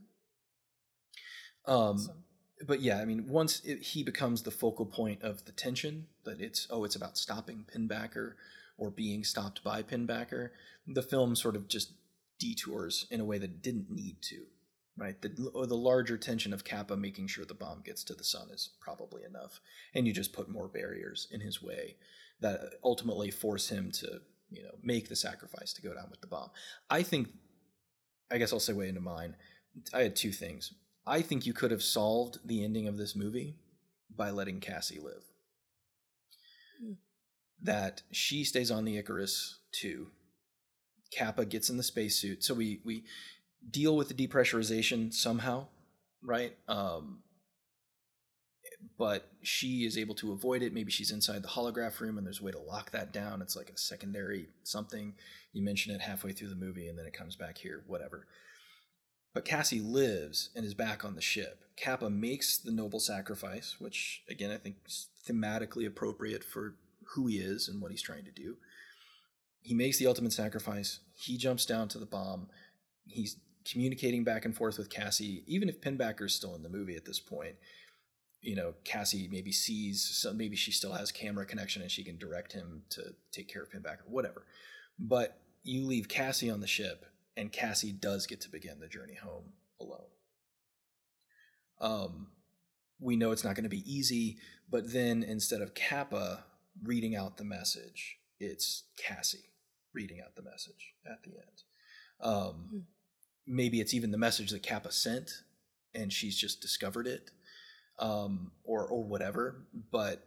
um 1.67 1.97
Awesome. 1.97 2.25
but 2.67 2.81
yeah 2.81 2.99
i 3.01 3.05
mean 3.05 3.27
once 3.29 3.61
it, 3.65 3.83
he 3.83 4.03
becomes 4.03 4.43
the 4.43 4.51
focal 4.51 4.87
point 4.87 5.23
of 5.23 5.45
the 5.45 5.53
tension 5.53 6.07
that 6.25 6.41
it's 6.41 6.67
oh 6.71 6.85
it's 6.85 6.97
about 6.97 7.19
stopping 7.19 7.65
pinbacker 7.73 8.33
or 8.79 8.91
being 8.91 9.25
stopped 9.25 9.63
by 9.65 9.83
pinbacker 9.83 10.51
the 10.87 11.03
film 11.03 11.35
sort 11.35 11.57
of 11.57 11.69
just 11.69 11.93
detours 12.39 13.07
in 13.11 13.21
a 13.21 13.25
way 13.25 13.39
that 13.39 13.63
didn't 13.63 13.91
need 13.91 14.17
to 14.23 14.45
right? 14.99 15.21
The, 15.21 15.29
the 15.29 15.77
larger 15.77 16.17
tension 16.17 16.53
of 16.53 16.65
capa 16.65 16.97
making 16.97 17.27
sure 17.29 17.45
the 17.45 17.55
bomb 17.55 17.83
gets 17.85 18.03
to 18.05 18.15
the 18.15 18.25
sun 18.25 18.49
is 18.53 18.71
probably 18.81 19.23
enough 19.25 19.61
and 19.95 20.07
you 20.07 20.13
just 20.13 20.33
put 20.33 20.49
more 20.49 20.69
barriers 20.69 21.29
in 21.31 21.41
his 21.41 21.63
way 21.63 21.97
that 22.41 22.61
ultimately 22.83 23.31
force 23.31 23.69
him 23.69 23.91
to 23.93 24.21
you 24.51 24.63
know 24.63 24.75
make 24.83 25.09
the 25.09 25.17
sacrifice 25.17 25.73
to 25.75 25.83
go 25.83 25.95
down 25.95 26.09
with 26.11 26.21
the 26.21 26.27
bomb. 26.27 26.51
I 26.89 27.03
think 27.03 27.29
i 28.31 28.39
guess 28.39 28.53
i'll 28.53 28.59
segue 28.59 28.89
into 28.89 29.01
mine. 29.01 29.37
I 29.93 30.01
had 30.01 30.17
two 30.17 30.33
things 30.33 30.73
i 31.07 31.23
think 31.23 31.47
you 31.47 31.53
could 31.53 31.71
have 31.71 31.83
solved 31.83 32.39
the 32.45 32.65
ending 32.65 32.87
of 32.89 32.97
this 32.97 33.15
movie 33.17 33.57
by 34.15 34.31
letting 34.31 34.61
cassie 34.61 35.01
live 35.01 35.23
Hmm. 36.81 36.93
that 37.63 38.03
she 38.11 38.45
stays 38.45 38.71
on 38.71 38.85
the 38.85 38.99
icarus 38.99 39.61
too 39.73 40.09
capa 41.17 41.47
gets 41.47 41.71
in 41.71 41.77
the 41.79 41.83
spacesuit 41.83 42.45
so 42.45 42.53
we 42.55 42.81
we 42.85 43.05
deal 43.71 43.97
with 43.97 44.09
the 44.09 44.15
depressurization 44.29 45.13
somehow 45.13 45.67
right 46.23 46.55
um 46.69 47.23
but 48.99 49.31
she 49.43 49.85
is 49.85 49.99
able 49.99 50.15
to 50.15 50.33
avoid 50.33 50.63
it. 50.63 50.73
Maybe 50.73 50.91
she's 50.91 51.11
inside 51.11 51.43
the 51.43 51.49
holograph 51.49 52.01
room 52.01 52.19
and 52.19 52.27
there's 52.27 52.41
a 52.41 52.45
way 52.45 52.53
to 52.53 52.59
lock 52.59 52.91
that 52.93 53.13
down. 53.13 53.43
It's 53.43 53.57
like 53.57 53.71
a 53.71 53.77
secondary 53.79 54.49
something. 54.63 55.15
You 55.53 55.63
mention 55.63 55.95
it 55.95 56.01
halfway 56.01 56.33
through 56.33 56.49
the 56.49 56.55
movie 56.57 56.89
and 56.89 56.99
then 56.99 57.07
it 57.07 57.13
comes 57.13 57.37
back 57.37 57.59
here, 57.59 57.83
whatever. 57.87 58.27
But 59.37 59.45
Cassie 59.45 59.81
lives 59.81 60.49
and 60.57 60.65
is 60.65 60.73
back 60.73 61.05
on 61.05 61.15
the 61.15 61.21
ship. 61.21 61.63
Capa 61.77 62.09
makes 62.09 62.57
the 62.57 62.73
noble 62.73 62.99
sacrifice, 62.99 63.77
which 63.79 64.23
again 64.31 64.51
I 64.51 64.57
think 64.57 64.77
is 64.87 65.09
thematically 65.29 65.87
appropriate 65.87 66.43
for 66.43 66.77
who 67.09 67.27
he 67.27 67.37
is 67.37 67.69
and 67.69 67.83
what 67.83 67.91
he's 67.91 68.01
trying 68.01 68.25
to 68.25 68.31
do. 68.31 68.57
He 69.61 69.75
makes 69.75 69.99
the 69.99 70.07
ultimate 70.07 70.33
sacrifice. 70.33 71.01
He 71.15 71.37
jumps 71.37 71.67
down 71.67 71.89
to 71.89 71.99
the 71.99 72.07
bomb. 72.07 72.49
He's 73.07 73.37
communicating 73.71 74.25
back 74.25 74.47
and 74.47 74.57
forth 74.57 74.79
with 74.79 74.89
Cassie, 74.89 75.45
even 75.47 75.69
if 75.69 75.83
Pinbacker's 75.83 76.35
still 76.35 76.55
in 76.55 76.63
the 76.63 76.71
movie 76.71 76.97
at 76.97 77.05
this 77.05 77.21
point 77.21 77.57
you 78.43 78.55
know 78.55 78.75
cassie 78.85 79.29
maybe 79.33 79.51
sees 79.51 80.27
maybe 80.35 80.55
she 80.55 80.71
still 80.71 80.93
has 80.93 81.11
camera 81.11 81.47
connection 81.47 81.81
and 81.81 81.91
she 81.91 82.05
can 82.05 82.19
direct 82.19 82.53
him 82.53 82.83
to 82.91 83.15
take 83.33 83.49
care 83.49 83.63
of 83.63 83.71
Pinbacker, 83.71 84.07
whatever 84.07 84.45
but 84.99 85.39
you 85.63 85.87
leave 85.87 86.07
cassie 86.07 86.51
on 86.51 86.61
the 86.61 86.67
ship 86.67 87.07
and 87.37 87.53
cassie 87.53 87.93
does 87.93 88.27
get 88.27 88.41
to 88.41 88.49
begin 88.51 88.79
the 88.81 88.89
journey 88.89 89.15
home 89.15 89.53
alone 89.81 90.09
um 91.81 92.29
we 93.01 93.17
know 93.17 93.31
it's 93.31 93.45
not 93.45 93.55
going 93.55 93.65
to 93.65 93.69
be 93.71 93.85
easy 93.91 94.39
but 94.71 94.93
then 94.93 95.23
instead 95.23 95.61
of 95.61 95.75
capa 95.75 96.45
reading 96.83 97.15
out 97.15 97.37
the 97.37 97.45
message 97.45 98.17
it's 98.41 98.85
cassie 98.99 99.51
reading 99.95 100.21
out 100.21 100.35
the 100.37 100.43
message 100.43 100.95
at 101.07 101.23
the 101.23 101.31
end 101.31 101.63
um 102.21 102.67
Hmm. 102.71 102.79
maybe 103.47 103.81
it's 103.81 103.95
even 103.95 104.11
the 104.11 104.19
message 104.19 104.51
that 104.51 104.63
capa 104.63 104.93
sent 104.93 105.31
and 105.95 106.13
she's 106.13 106.37
just 106.37 106.61
discovered 106.61 107.07
it 107.07 107.31
um, 107.99 108.53
or 108.65 108.87
or 108.87 109.03
whatever. 109.05 109.67
But 109.91 110.27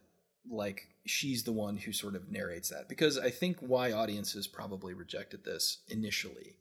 like 0.50 0.88
she's 1.06 1.44
the 1.44 1.52
one 1.52 1.78
who 1.78 1.92
sort 1.94 2.16
of 2.16 2.32
narrates 2.32 2.70
that 2.70 2.90
because 2.90 3.18
I 3.18 3.30
think 3.30 3.58
why 3.60 3.92
audiences 3.92 4.48
probably 4.48 4.94
rejected 4.94 5.44
this 5.44 5.80
initially 5.88 6.56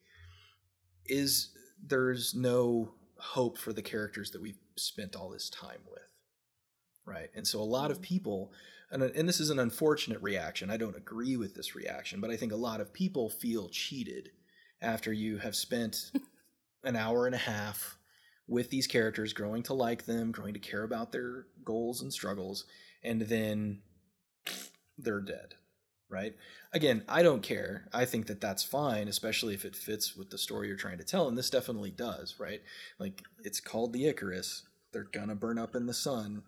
is 1.09 1.51
there's 1.87 2.35
no 2.35 2.93
hope 3.19 3.59
for 3.59 3.73
the 3.73 3.83
characters 3.83 4.31
that 4.31 4.43
we've 4.43 4.59
spent 4.77 5.17
all 5.17 5.31
this 5.31 5.51
time 5.51 5.81
with 5.91 6.03
right? 7.09 7.31
And 7.35 7.47
so 7.47 7.61
a 7.61 7.63
lot 7.63 7.91
of 7.91 8.01
mm. 8.01 8.03
people 8.03 8.53
and, 8.91 9.03
and 9.03 9.29
this 9.29 9.41
is 9.41 9.51
an 9.51 9.59
unfortunate 9.59 10.21
reaction 10.23 10.71
i 10.71 10.77
don't 10.77 10.97
agree 10.97 11.37
with 11.37 11.55
this 11.55 11.75
reaction 11.75 12.21
but 12.21 12.31
i 12.31 12.37
think 12.37 12.53
a 12.53 12.57
lot 12.57 12.81
of 12.81 12.93
people 12.93 13.29
feel 13.29 13.69
cheated 13.69 14.31
after 14.81 15.13
you 15.13 15.39
have 15.39 15.55
spent 15.55 16.11
an 16.85 16.97
hour 16.97 17.27
and 17.27 17.35
a 17.35 17.39
half 17.39 17.99
with 18.47 18.71
these 18.71 18.87
characters 18.87 19.33
growing 19.33 19.63
to 19.63 19.75
like 19.75 20.07
them 20.07 20.33
growing 20.33 20.55
to 20.55 20.61
care 20.61 20.85
about 20.85 21.13
their 21.13 21.47
goals 21.65 22.03
and 22.03 22.13
struggles 22.13 22.65
and 23.03 23.23
then 23.23 23.81
they're 24.97 25.21
dead 25.21 25.55
right? 26.11 26.35
Again 26.73 27.05
i 27.09 27.23
don't 27.23 27.43
care. 27.43 27.89
I 27.93 28.05
think 28.05 28.27
that 28.27 28.41
that's 28.41 28.63
fine 28.63 29.09
especially 29.09 29.55
if 29.55 29.65
it 29.65 29.77
fits 29.77 30.17
with 30.17 30.31
the 30.31 30.39
story 30.39 30.69
you're 30.69 30.77
trying 30.77 30.99
to 30.99 31.05
tell 31.05 31.29
and 31.29 31.37
this 31.39 31.51
definitely 31.51 31.91
does 31.91 32.37
right? 32.39 32.61
Like 32.99 33.23
it's 33.45 33.61
called 33.61 33.93
the 33.93 34.07
icarus. 34.07 34.63
They're 34.93 35.05
gonna 35.13 35.35
burn 35.35 35.59
up 35.59 35.75
in 35.77 35.87
the 35.87 35.95
sun. 35.95 36.43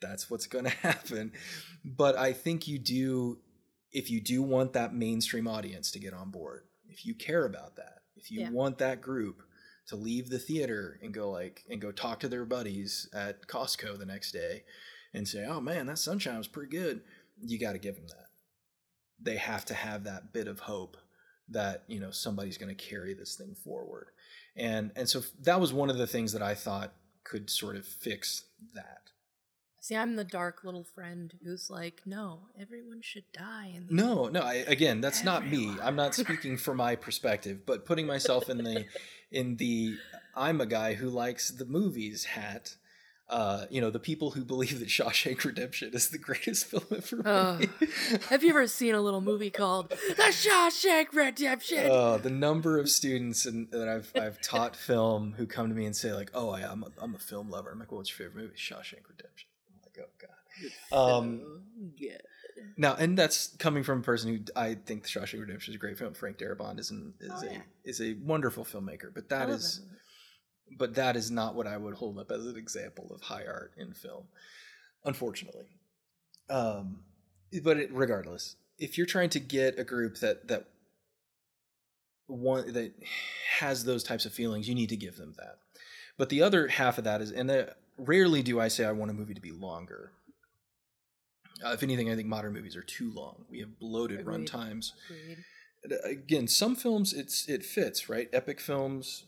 That's 0.00 0.30
what's 0.30 0.46
gonna 0.46 0.68
happen. 0.82 1.32
But 1.84 2.16
i 2.18 2.32
think 2.32 2.68
you 2.68 2.78
do 2.78 3.38
if 3.92 4.10
you 4.10 4.20
do 4.20 4.42
want 4.42 4.72
that 4.74 4.94
mainstream 4.94 5.46
audience 5.48 5.90
to 5.92 5.98
get 5.98 6.12
on 6.12 6.30
board 6.30 6.64
if 6.88 7.06
you 7.06 7.14
care 7.14 7.44
about 7.46 7.76
that 7.76 8.00
if 8.16 8.30
you 8.30 8.40
Yeah. 8.40 8.50
want 8.50 8.78
that 8.78 9.00
group 9.00 9.42
to 9.88 9.96
leave 9.96 10.28
the 10.28 10.38
theater 10.40 10.98
and 11.02 11.14
go 11.14 11.30
like 11.30 11.62
and 11.70 11.80
go 11.80 11.92
talk 11.92 12.20
to 12.20 12.28
their 12.28 12.44
buddies 12.44 13.08
at 13.14 13.46
costco 13.46 13.96
the 13.98 14.04
next 14.06 14.32
day 14.32 14.64
and 15.14 15.26
say 15.28 15.44
oh 15.44 15.60
man 15.60 15.86
that 15.86 15.98
sunshine 15.98 16.36
was 16.38 16.48
pretty 16.48 16.70
good 16.70 17.02
you 17.40 17.58
got 17.58 17.72
to 17.72 17.78
give 17.78 17.94
them 17.94 18.06
that 18.08 18.25
they 19.20 19.36
have 19.36 19.64
to 19.66 19.74
have 19.74 20.04
that 20.04 20.32
bit 20.32 20.48
of 20.48 20.60
hope 20.60 20.96
that 21.48 21.84
you 21.86 22.00
know 22.00 22.10
somebody's 22.10 22.58
going 22.58 22.74
to 22.74 22.84
carry 22.84 23.14
this 23.14 23.34
thing 23.34 23.54
forward. 23.54 24.08
And 24.56 24.90
and 24.96 25.08
so 25.08 25.22
that 25.42 25.60
was 25.60 25.72
one 25.72 25.90
of 25.90 25.98
the 25.98 26.06
things 26.06 26.32
that 26.32 26.42
i 26.42 26.54
thought 26.54 26.92
could 27.24 27.50
sort 27.50 27.76
of 27.76 27.86
fix 27.86 28.44
that. 28.74 29.00
See, 29.80 29.94
I'm 29.94 30.16
the 30.16 30.24
dark 30.24 30.64
little 30.64 30.82
friend 30.82 31.32
who's 31.44 31.70
like, 31.70 32.02
no, 32.04 32.48
everyone 32.60 33.02
should 33.02 33.30
die. 33.32 33.72
In 33.76 33.86
no 33.90 34.26
no 34.28 34.40
I, 34.40 34.54
again 34.66 35.00
that's 35.00 35.24
not 35.24 35.46
me. 35.46 35.74
I'm 35.82 35.96
not 35.96 36.14
speaking 36.14 36.56
from 36.56 36.78
my 36.78 36.96
perspective 36.96 37.66
but 37.66 37.84
putting 37.84 38.06
myself 38.06 38.48
in 38.48 38.58
the 38.58 38.86
in 39.30 39.56
the 39.56 39.96
i'm 40.34 40.60
a 40.60 40.66
guy 40.66 40.94
who 40.94 41.08
likes 41.08 41.50
the 41.50 41.64
movies 41.64 42.24
hat 42.24 42.76
uh, 43.28 43.66
you 43.70 43.80
know, 43.80 43.90
the 43.90 43.98
people 43.98 44.30
who 44.30 44.44
believe 44.44 44.78
that 44.78 44.88
Shawshank 44.88 45.44
Redemption 45.44 45.90
is 45.92 46.10
the 46.10 46.18
greatest 46.18 46.66
film 46.70 46.84
ever 46.94 47.16
made. 47.58 47.70
Have 48.28 48.44
you 48.44 48.50
ever 48.50 48.66
seen 48.68 48.94
a 48.94 49.00
little 49.00 49.20
movie 49.20 49.50
called 49.50 49.88
The 49.90 50.30
Shawshank 50.32 51.12
Redemption? 51.12 51.90
Uh, 51.90 52.18
the 52.18 52.30
number 52.30 52.78
of 52.78 52.88
students 52.88 53.44
and 53.44 53.68
that 53.72 53.88
I've 53.88 54.12
I've 54.14 54.40
taught 54.42 54.76
film 54.76 55.34
who 55.36 55.46
come 55.46 55.68
to 55.68 55.74
me 55.74 55.86
and 55.86 55.96
say 55.96 56.12
like, 56.12 56.30
"Oh, 56.34 56.50
I, 56.50 56.60
I'm 56.60 56.84
a, 56.84 56.88
I'm 56.98 57.14
a 57.14 57.18
film 57.18 57.50
lover." 57.50 57.70
I'm 57.72 57.78
like, 57.80 57.90
"Well, 57.90 57.98
what's 57.98 58.16
your 58.16 58.28
favorite 58.28 58.42
movie?" 58.44 58.56
Shawshank 58.56 59.08
Redemption. 59.08 59.48
I'm 59.70 59.80
like, 59.82 59.98
"Oh 60.00 60.10
God." 60.20 61.16
Um, 61.22 61.62
good. 61.98 62.22
Now, 62.78 62.94
and 62.94 63.18
that's 63.18 63.48
coming 63.58 63.82
from 63.82 63.98
a 64.00 64.02
person 64.02 64.30
who 64.34 64.40
I 64.54 64.74
think 64.74 65.02
The 65.02 65.08
Shawshank 65.08 65.40
Redemption 65.40 65.72
is 65.72 65.76
a 65.76 65.78
great 65.78 65.98
film. 65.98 66.14
Frank 66.14 66.38
Darabont 66.38 66.78
is 66.78 66.90
an, 66.90 67.12
is 67.20 67.30
Oh, 67.34 67.46
a 67.48 67.52
yeah. 67.52 67.58
is 67.84 68.00
a 68.00 68.14
wonderful 68.14 68.64
filmmaker, 68.64 69.12
but 69.14 69.28
that 69.30 69.50
is 69.50 69.80
that. 69.80 69.86
But 70.78 70.94
that 70.94 71.16
is 71.16 71.30
not 71.30 71.54
what 71.54 71.66
I 71.66 71.76
would 71.76 71.94
hold 71.94 72.18
up 72.18 72.30
as 72.30 72.46
an 72.46 72.56
example 72.56 73.10
of 73.14 73.22
high 73.22 73.44
art 73.46 73.72
in 73.76 73.92
film, 73.92 74.24
unfortunately. 75.04 75.66
Um, 76.48 77.00
but 77.62 77.78
it, 77.78 77.92
regardless, 77.92 78.56
if 78.78 78.96
you're 78.98 79.06
trying 79.06 79.30
to 79.30 79.40
get 79.40 79.78
a 79.78 79.84
group 79.84 80.18
that 80.20 80.48
that 80.48 80.66
one 82.26 82.72
that 82.72 82.92
has 83.58 83.84
those 83.84 84.02
types 84.02 84.26
of 84.26 84.32
feelings, 84.32 84.68
you 84.68 84.74
need 84.74 84.88
to 84.88 84.96
give 84.96 85.16
them 85.16 85.34
that. 85.38 85.58
But 86.18 86.28
the 86.28 86.42
other 86.42 86.68
half 86.68 86.98
of 86.98 87.04
that 87.04 87.20
is, 87.20 87.30
and 87.30 87.50
uh, 87.50 87.66
rarely 87.98 88.42
do 88.42 88.60
I 88.60 88.68
say 88.68 88.84
I 88.84 88.92
want 88.92 89.10
a 89.10 89.14
movie 89.14 89.34
to 89.34 89.40
be 89.40 89.52
longer. 89.52 90.12
Uh, 91.64 91.70
if 91.70 91.82
anything, 91.82 92.10
I 92.10 92.16
think 92.16 92.28
modern 92.28 92.52
movies 92.52 92.76
are 92.76 92.82
too 92.82 93.10
long. 93.12 93.44
We 93.50 93.60
have 93.60 93.78
bloated 93.78 94.26
run 94.26 94.44
times 94.44 94.92
Agreed. 95.08 95.38
again, 96.04 96.48
some 96.48 96.76
films 96.76 97.12
it's 97.12 97.48
it 97.48 97.64
fits, 97.64 98.08
right? 98.08 98.28
Epic 98.32 98.60
films. 98.60 99.25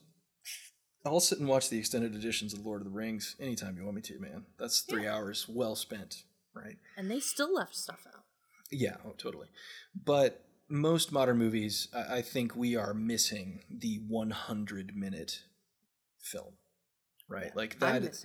I'll 1.05 1.21
sit 1.21 1.39
and 1.39 1.49
watch 1.49 1.71
the 1.71 1.79
extended 1.79 2.15
editions 2.15 2.53
of 2.53 2.65
Lord 2.65 2.81
of 2.81 2.87
the 2.87 2.93
Rings 2.93 3.37
anytime 3.41 3.77
you 3.77 3.85
want 3.85 3.97
me 3.97 4.03
to, 4.03 4.19
man. 4.19 4.47
That's 4.59 4.81
three 4.81 5.07
hours 5.07 5.47
well 5.49 5.77
spent, 5.77 6.25
right? 6.55 6.77
And 6.97 7.11
they 7.11 7.21
still 7.21 7.55
left 7.55 7.77
stuff 7.77 8.01
out. 8.07 8.25
Yeah, 8.71 8.97
oh, 9.07 9.15
totally. 9.17 9.49
But 9.95 10.45
most 10.69 11.13
modern 11.13 11.39
movies, 11.39 11.89
I, 11.95 12.17
I 12.17 12.23
think 12.23 12.55
we 12.55 12.77
are 12.77 12.93
missing 12.93 13.61
the 13.71 14.01
100 14.07 14.95
minute 14.95 15.43
film, 16.21 16.55
right? 17.29 17.47
Yeah, 17.47 17.53
like 17.55 17.79
that. 17.79 18.03
it. 18.03 18.25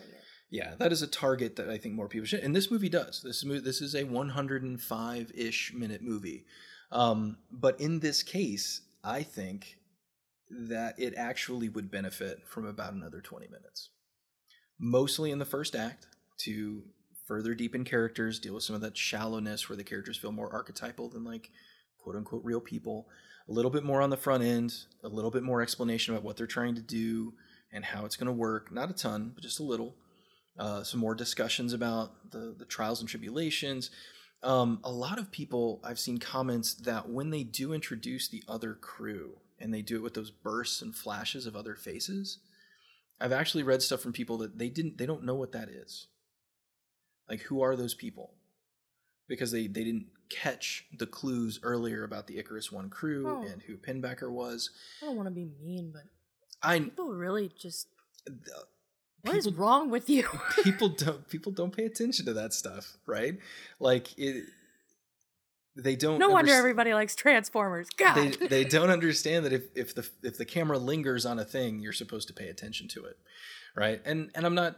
Yeah, 0.50 0.76
that 0.78 0.92
is 0.92 1.02
a 1.02 1.08
target 1.08 1.56
that 1.56 1.70
I 1.70 1.78
think 1.78 1.96
more 1.96 2.08
people 2.08 2.28
should. 2.28 2.42
And 2.42 2.56
this 2.56 2.70
movie 2.70 2.90
does. 2.90 3.22
This 3.24 3.44
mo- 3.46 3.60
this 3.60 3.82
is 3.82 3.96
a 3.96 4.04
105 4.04 5.32
ish 5.36 5.74
minute 5.74 6.02
movie. 6.02 6.46
Um, 6.92 7.38
but 7.52 7.80
in 7.80 8.00
this 8.00 8.22
case, 8.22 8.82
I 9.04 9.24
think 9.24 9.78
that 10.70 11.00
it 11.00 11.14
actually 11.16 11.70
would 11.70 11.92
benefit 11.92 12.48
from 12.48 12.66
about 12.66 12.94
another 12.94 13.22
20 13.22 13.48
minutes. 13.48 13.90
Mostly 14.80 15.32
in 15.32 15.40
the 15.40 15.46
first 15.46 15.76
act 15.76 16.08
to 16.40 16.84
further 17.28 17.54
deepen 17.54 17.84
characters, 17.84 18.40
deal 18.40 18.56
with 18.56 18.64
some 18.64 18.76
of 18.76 18.82
that 18.82 18.98
shallowness 18.98 19.70
where 19.70 19.78
the 19.78 19.84
characters 19.84 20.18
feel 20.18 20.32
more 20.32 20.52
archetypal 20.52 21.10
than 21.10 21.24
like 21.24 21.52
quote 21.98 22.16
unquote 22.16 22.44
real 22.44 22.62
people. 22.62 23.08
A 23.50 23.52
little 23.52 23.72
bit 23.72 23.84
more 23.84 24.02
on 24.02 24.10
the 24.10 24.18
front 24.18 24.44
end, 24.44 24.74
a 25.04 25.10
little 25.10 25.32
bit 25.32 25.44
more 25.44 25.62
explanation 25.62 26.14
about 26.14 26.24
what 26.24 26.38
they're 26.38 26.48
trying 26.48 26.76
to 26.76 26.82
do 26.82 27.34
and 27.72 27.84
how 27.84 28.06
it's 28.06 28.16
going 28.16 28.28
to 28.28 28.34
work. 28.34 28.72
Not 28.72 28.90
a 28.90 28.94
ton, 28.94 29.32
but 29.34 29.44
just 29.44 29.60
a 29.60 29.64
little 29.64 29.96
uh, 30.58 30.84
some 30.84 31.00
more 31.00 31.16
discussions 31.16 31.74
about 31.74 32.32
the, 32.32 32.56
the 32.58 32.66
trials 32.66 33.00
and 33.00 33.10
tribulations. 33.10 33.90
Um, 34.44 34.80
a 34.84 34.92
lot 34.92 35.20
of 35.20 35.32
people, 35.32 35.80
I've 35.84 36.00
seen 36.00 36.18
comments 36.18 36.74
that 36.76 37.10
when 37.10 37.30
they 37.30 37.44
do 37.44 37.74
introduce 37.74 38.28
the 38.28 38.44
other 38.48 38.74
crew 38.74 39.38
and 39.60 39.74
they 39.74 39.82
do 39.82 39.96
it 39.98 40.02
with 40.04 40.14
those 40.14 40.32
bursts 40.32 40.82
and 40.82 40.96
flashes 40.96 41.46
of 41.46 41.56
other 41.56 41.76
faces, 41.76 42.40
I've 43.20 43.32
actually 43.32 43.64
read 43.64 43.82
stuff 43.82 44.02
from 44.02 44.14
people 44.14 44.38
that 44.40 44.58
they 44.58 44.70
didn't, 44.70 44.98
they 44.98 45.06
don't 45.06 45.24
know 45.24 45.36
what 45.36 45.52
that 45.54 45.70
is. 45.70 46.08
Like, 47.30 47.42
who 47.42 47.62
are 47.62 47.76
those 47.76 47.94
people? 47.94 48.34
Because 49.28 49.52
they, 49.52 49.68
they 49.68 49.84
didn't 49.84 50.08
catch 50.30 50.86
the 50.98 51.06
clues 51.06 51.60
earlier 51.64 52.04
about 52.04 52.28
the 52.28 52.38
Icarus 52.38 52.72
One 52.72 52.90
crew 52.90 53.26
Oh. 53.28 53.42
and 53.52 53.62
who 53.62 53.78
Pinbacker 53.78 54.30
was. 54.32 54.70
I 55.02 55.06
don't 55.06 55.16
want 55.16 55.28
to 55.28 55.32
be 55.34 55.48
mean, 55.62 55.92
but 55.94 56.04
I 56.62 56.80
people 56.80 57.14
really 57.14 57.50
just. 57.58 57.88
uh, 58.28 58.32
What 59.22 59.36
is 59.36 59.46
people- 59.46 59.64
wrong 59.64 59.90
with 59.90 60.10
you? 60.10 60.28
people 60.64 60.90
don't 60.90 61.28
people 61.30 61.52
don't 61.52 61.76
pay 61.76 61.86
attention 61.86 62.26
to 62.26 62.34
that 62.34 62.54
stuff, 62.54 62.98
right? 63.06 63.38
Like 63.80 64.18
it 64.18 64.44
they 65.76 65.96
don't 65.96 66.20
no 66.20 66.30
wonder 66.30 66.52
underst- 66.52 66.58
everybody 66.58 66.94
likes 66.94 67.16
Transformers. 67.16 67.90
God. 67.98 68.16
they 68.16 68.48
they 68.48 68.64
don't 68.64 68.90
understand 68.90 69.46
that 69.46 69.54
if 69.54 69.64
if 69.76 69.96
the 69.96 70.08
if 70.22 70.38
the 70.38 70.46
camera 70.46 70.78
lingers 70.78 71.26
on 71.26 71.40
a 71.40 71.46
thing, 71.46 71.80
you're 71.80 71.94
supposed 71.94 72.28
to 72.28 72.34
pay 72.34 72.48
attention 72.48 72.88
to 72.90 73.06
it, 73.06 73.18
right? 73.76 74.02
And 74.06 74.30
and 74.36 74.46
I'm 74.46 74.56
not 74.56 74.78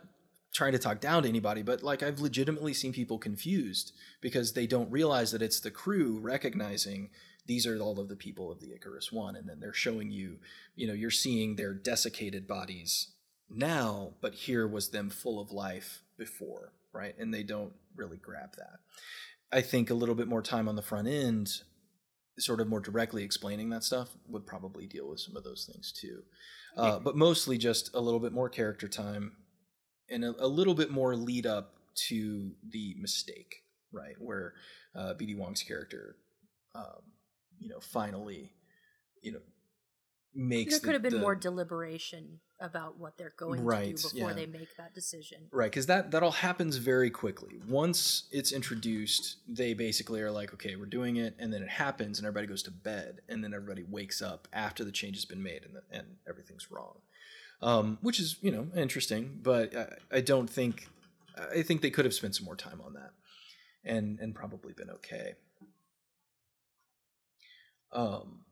trying 0.53 0.71
to 0.71 0.79
talk 0.79 1.01
down 1.01 1.23
to 1.23 1.29
anybody, 1.29 1.61
but 1.61 1.83
like 1.83 2.01
I've 2.01 2.21
legitimately 2.21 2.73
seen 2.73 2.93
people 2.93 3.17
confused 3.17 3.91
because 4.21 4.53
they 4.53 4.65
don't 4.65 4.89
realize 4.89 5.31
that 5.31 5.41
it's 5.41 5.59
the 5.59 5.71
crew 5.71 6.17
recognizing 6.19 7.09
these 7.45 7.67
are 7.67 7.77
all 7.79 7.99
of 7.99 8.07
the 8.07 8.15
people 8.15 8.51
of 8.51 8.59
the 8.59 8.73
Icarus 8.73 9.11
One, 9.11 9.35
and 9.35 9.47
then 9.47 9.59
they're 9.59 9.73
showing 9.73 10.11
you, 10.11 10.37
you 10.75 10.87
know, 10.87 10.93
you're 10.93 11.11
seeing 11.11 11.55
their 11.55 11.73
desiccated 11.73 12.47
bodies 12.47 13.09
now, 13.49 14.13
but 14.21 14.33
here 14.33 14.67
was 14.67 14.89
them 14.89 15.09
full 15.09 15.39
of 15.39 15.51
life 15.51 16.01
before, 16.17 16.73
right? 16.91 17.15
And 17.19 17.33
they 17.33 17.43
don't 17.43 17.73
really 17.95 18.17
grab 18.17 18.55
that. 18.57 18.79
I 19.51 19.61
think 19.61 19.89
a 19.89 19.93
little 19.93 20.15
bit 20.15 20.27
more 20.27 20.41
time 20.41 20.67
on 20.67 20.75
the 20.75 20.81
front 20.81 21.07
end 21.07 21.49
sort 22.37 22.59
of 22.59 22.67
more 22.67 22.81
directly 22.81 23.23
explaining 23.23 23.69
that 23.69 23.83
stuff 23.83 24.09
would 24.27 24.45
probably 24.45 24.85
deal 24.87 25.07
with 25.07 25.19
some 25.21 25.37
of 25.37 25.43
those 25.43 25.69
things 25.71 25.93
too. 25.93 26.21
Uh, 26.75 26.99
but 26.99 27.15
mostly 27.15 27.57
just 27.57 27.89
a 27.95 28.01
little 28.01 28.19
bit 28.19 28.33
more 28.33 28.49
character 28.49 28.89
time 28.89 29.31
and 30.09 30.25
a, 30.25 30.35
a 30.39 30.47
little 30.47 30.73
bit 30.75 30.91
more 30.91 31.15
lead 31.15 31.45
up 31.45 31.75
to 32.09 32.51
the 32.69 32.93
mistake, 32.99 33.63
right? 33.93 34.15
Where 34.19 34.53
uh, 34.93 35.13
BD 35.17 35.37
Wong's 35.37 35.63
character, 35.63 36.17
um, 36.73 37.01
you 37.57 37.69
know, 37.69 37.79
finally, 37.79 38.51
you 39.21 39.31
know, 39.31 39.39
makes 40.33 40.71
there 40.73 40.79
the- 40.79 40.85
could 40.87 40.93
have 40.95 41.01
been 41.01 41.13
the- 41.13 41.19
more 41.19 41.35
deliberation 41.35 42.41
about 42.59 42.97
what 42.97 43.17
they're 43.17 43.33
going 43.37 43.63
Right, 43.63 43.97
to 43.97 44.03
do 44.03 44.09
before 44.09 44.29
yeah. 44.29 44.35
they 44.35 44.45
make 44.45 44.75
that 44.77 44.93
decision. 44.93 45.47
Right, 45.51 45.69
because 45.69 45.87
that 45.87 46.11
that 46.11 46.23
all 46.23 46.31
happens 46.31 46.77
very 46.77 47.09
quickly. 47.09 47.59
Once 47.67 48.23
it's 48.31 48.51
introduced, 48.51 49.37
they 49.47 49.73
basically 49.73 50.21
are 50.21 50.31
like, 50.31 50.53
"Okay, 50.53 50.75
we're 50.75 50.85
doing 50.85 51.17
it," 51.17 51.35
and 51.37 51.51
then 51.53 51.61
it 51.61 51.69
happens, 51.69 52.17
and 52.17 52.25
everybody 52.25 52.47
goes 52.47 52.63
to 52.63 52.71
bed, 52.71 53.21
and 53.27 53.43
then 53.43 53.53
everybody 53.53 53.83
wakes 53.83 54.21
up 54.21 54.47
after 54.53 54.83
the 54.83 54.91
change 54.91 55.15
has 55.17 55.25
been 55.25 55.43
made, 55.43 55.63
and 55.63 55.75
the, 55.75 55.81
and 55.91 56.17
everything's 56.27 56.71
wrong, 56.71 56.99
um, 57.61 57.97
which 58.01 58.19
is 58.19 58.37
you 58.41 58.51
know 58.51 58.67
interesting, 58.75 59.39
but 59.43 59.75
I, 59.75 60.17
I 60.17 60.21
don't 60.21 60.49
think 60.49 60.87
I 61.37 61.61
think 61.61 61.81
they 61.81 61.89
could 61.91 62.05
have 62.05 62.13
spent 62.13 62.35
some 62.35 62.45
more 62.45 62.55
time 62.55 62.79
on 62.85 62.93
that, 62.93 63.11
and 63.83 64.19
and 64.19 64.33
probably 64.33 64.73
been 64.73 64.89
okay. 64.91 65.35
Um, 67.91 68.44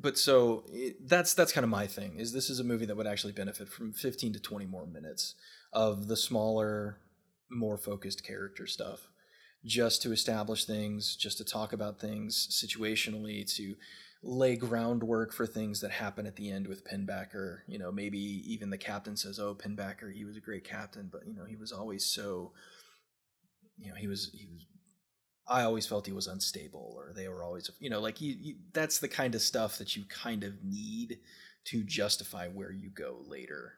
but 0.00 0.16
so 0.16 0.64
it, 0.68 1.08
that's 1.08 1.34
that's 1.34 1.52
kind 1.52 1.64
of 1.64 1.70
my 1.70 1.86
thing. 1.86 2.18
Is 2.18 2.32
this 2.32 2.50
is 2.50 2.60
a 2.60 2.64
movie 2.64 2.86
that 2.86 2.96
would 2.96 3.06
actually 3.06 3.32
benefit 3.32 3.68
from 3.68 3.92
15 3.92 4.32
to 4.34 4.40
20 4.40 4.66
more 4.66 4.86
minutes 4.86 5.34
of 5.72 6.08
the 6.08 6.16
smaller, 6.16 6.98
more 7.50 7.76
focused 7.76 8.24
character 8.24 8.66
stuff, 8.66 9.08
just 9.64 10.02
to 10.02 10.12
establish 10.12 10.64
things, 10.64 11.16
just 11.16 11.38
to 11.38 11.44
talk 11.44 11.72
about 11.72 12.00
things 12.00 12.48
situationally, 12.50 13.46
to 13.56 13.74
lay 14.22 14.56
groundwork 14.56 15.32
for 15.32 15.46
things 15.46 15.80
that 15.80 15.90
happen 15.90 16.26
at 16.26 16.36
the 16.36 16.50
end 16.50 16.66
with 16.66 16.86
Pinbacker. 16.86 17.58
You 17.66 17.78
know, 17.78 17.92
maybe 17.92 18.18
even 18.18 18.70
the 18.70 18.78
captain 18.78 19.16
says, 19.16 19.38
"Oh, 19.38 19.54
Pinbacker, 19.54 20.12
he 20.12 20.24
was 20.24 20.36
a 20.36 20.40
great 20.40 20.64
captain, 20.64 21.08
but 21.12 21.26
you 21.26 21.34
know, 21.34 21.44
he 21.44 21.56
was 21.56 21.72
always 21.72 22.04
so." 22.04 22.52
You 23.78 23.90
know, 23.90 23.96
he 23.96 24.08
was 24.08 24.30
he 24.34 24.46
was 24.46 24.66
I 25.50 25.64
always 25.64 25.84
felt 25.86 26.06
he 26.06 26.12
was 26.12 26.28
unstable, 26.28 26.94
or 26.96 27.12
they 27.12 27.28
were 27.28 27.42
always, 27.42 27.68
you 27.80 27.90
know, 27.90 28.00
like 28.00 28.20
you, 28.20 28.36
you, 28.40 28.54
that's 28.72 28.98
the 28.98 29.08
kind 29.08 29.34
of 29.34 29.42
stuff 29.42 29.78
that 29.78 29.96
you 29.96 30.04
kind 30.08 30.44
of 30.44 30.62
need 30.64 31.18
to 31.64 31.82
justify 31.82 32.46
where 32.48 32.70
you 32.70 32.88
go 32.88 33.18
later. 33.26 33.74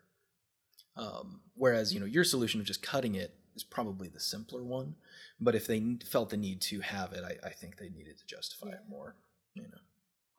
Um, 0.97 1.41
whereas, 1.55 1.95
you 1.95 1.99
know, 1.99 2.07
your 2.07 2.25
solution 2.25 2.61
of 2.61 2.67
just 2.67 2.83
cutting 2.83 3.15
it 3.15 3.35
is 3.57 3.65
probably 3.65 4.09
the 4.09 4.21
simpler 4.21 4.63
one. 4.63 4.95
But 5.41 5.55
if 5.55 5.67
they 5.67 5.83
felt 6.05 6.29
the 6.29 6.37
need 6.37 6.61
to 6.63 6.81
have 6.81 7.15
it, 7.15 7.25
I, 7.25 7.47
I 7.47 7.51
think 7.51 7.79
they 7.79 7.89
needed 7.89 8.19
to 8.19 8.27
justify 8.27 8.69
Yeah. 8.69 8.75
it 8.75 8.83
more. 8.89 9.17
You 9.55 9.63
know, 9.63 9.79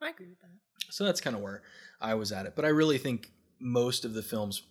I 0.01 0.09
agree 0.11 0.27
with 0.27 0.39
that. 0.41 0.51
so 0.91 1.03
that's 1.03 1.19
kind 1.21 1.35
of 1.35 1.41
where 1.41 1.63
I 1.99 2.13
was 2.13 2.31
at 2.31 2.45
it. 2.45 2.55
But 2.55 2.65
I 2.65 2.69
really 2.69 2.99
think 2.99 3.31
most 3.59 4.05
of 4.05 4.13
the 4.13 4.23
film's 4.23 4.61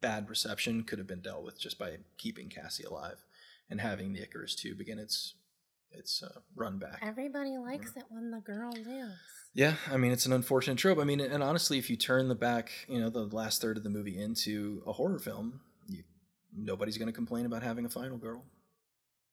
bad 0.00 0.28
reception 0.30 0.84
could 0.84 0.98
have 0.98 1.08
been 1.08 1.20
dealt 1.20 1.44
with 1.44 1.58
just 1.58 1.78
by 1.78 1.96
keeping 2.18 2.48
Cassie 2.48 2.84
alive 2.84 3.24
and 3.70 3.80
having 3.80 4.12
the 4.12 4.22
Icarus 4.22 4.54
Two 4.54 4.74
begin 4.74 4.98
its 4.98 5.34
its 5.90 6.22
uh, 6.22 6.40
run 6.54 6.78
back. 6.78 6.98
Everybody 7.02 7.56
likes 7.58 7.96
it 7.96 8.04
when 8.08 8.30
the 8.30 8.40
girl 8.40 8.72
lives. 8.72 9.14
Yeah, 9.54 9.74
I 9.90 9.96
mean 9.96 10.12
it's 10.12 10.26
an 10.26 10.32
unfortunate 10.32 10.78
trope. 10.78 10.98
I 10.98 11.04
mean, 11.04 11.20
and 11.20 11.42
honestly, 11.42 11.78
if 11.78 11.88
you 11.88 11.96
turn 11.96 12.28
the 12.28 12.34
back, 12.34 12.70
you 12.88 13.00
know, 13.00 13.08
the 13.08 13.24
last 13.24 13.60
third 13.60 13.76
of 13.76 13.84
the 13.84 13.90
movie 13.90 14.20
into 14.20 14.82
a 14.86 14.92
horror 14.92 15.18
film, 15.18 15.60
you, 15.88 16.04
nobody's 16.54 16.98
going 16.98 17.08
to 17.08 17.12
complain 17.12 17.46
about 17.46 17.62
having 17.62 17.84
a 17.84 17.90
final 17.90 18.18
girl. 18.18 18.44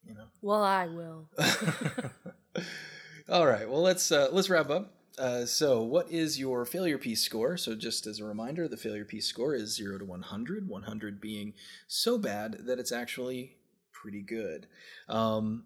You 0.04 0.16
know. 0.16 0.26
Well, 0.42 0.64
I 0.64 0.88
will. 0.88 1.30
All 3.30 3.48
right. 3.48 3.70
Well, 3.70 3.82
let's 3.82 4.12
uh, 4.12 4.30
let's 4.32 4.50
wrap 4.50 4.70
up. 4.70 4.94
Uh, 5.18 5.46
so, 5.46 5.82
what 5.84 6.10
is 6.12 6.40
your 6.40 6.66
failure 6.66 6.98
piece 6.98 7.22
score? 7.22 7.56
So, 7.56 7.76
just 7.76 8.08
as 8.08 8.20
a 8.20 8.26
reminder, 8.26 8.68
the 8.68 8.78
failure 8.78 9.06
piece 9.06 9.28
score 9.28 9.54
is 9.54 9.76
zero 9.76 9.98
to 10.00 10.06
one 10.06 10.24
hundred. 10.24 10.68
One 10.68 10.84
hundred 10.84 11.22
being 11.22 11.54
so 11.88 12.18
bad 12.18 12.66
that 12.66 12.80
it's 12.80 12.92
actually 12.92 13.58
pretty 14.04 14.22
good. 14.22 14.68
Um, 15.08 15.64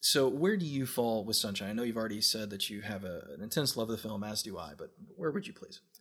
so, 0.00 0.28
where 0.28 0.58
do 0.58 0.66
you 0.66 0.84
fall 0.84 1.24
with 1.24 1.36
Sunshine? 1.36 1.70
I 1.70 1.72
know 1.72 1.82
you've 1.82 1.96
already 1.96 2.20
said 2.20 2.50
that 2.50 2.68
you 2.68 2.82
have 2.82 3.04
a, 3.04 3.22
an 3.34 3.42
intense 3.42 3.74
love 3.74 3.88
of 3.88 3.96
the 3.96 4.02
film, 4.06 4.22
as 4.22 4.42
do 4.42 4.58
I. 4.58 4.72
But 4.76 4.90
where 5.16 5.30
would 5.30 5.46
you 5.46 5.54
place 5.54 5.80
it? 5.82 6.00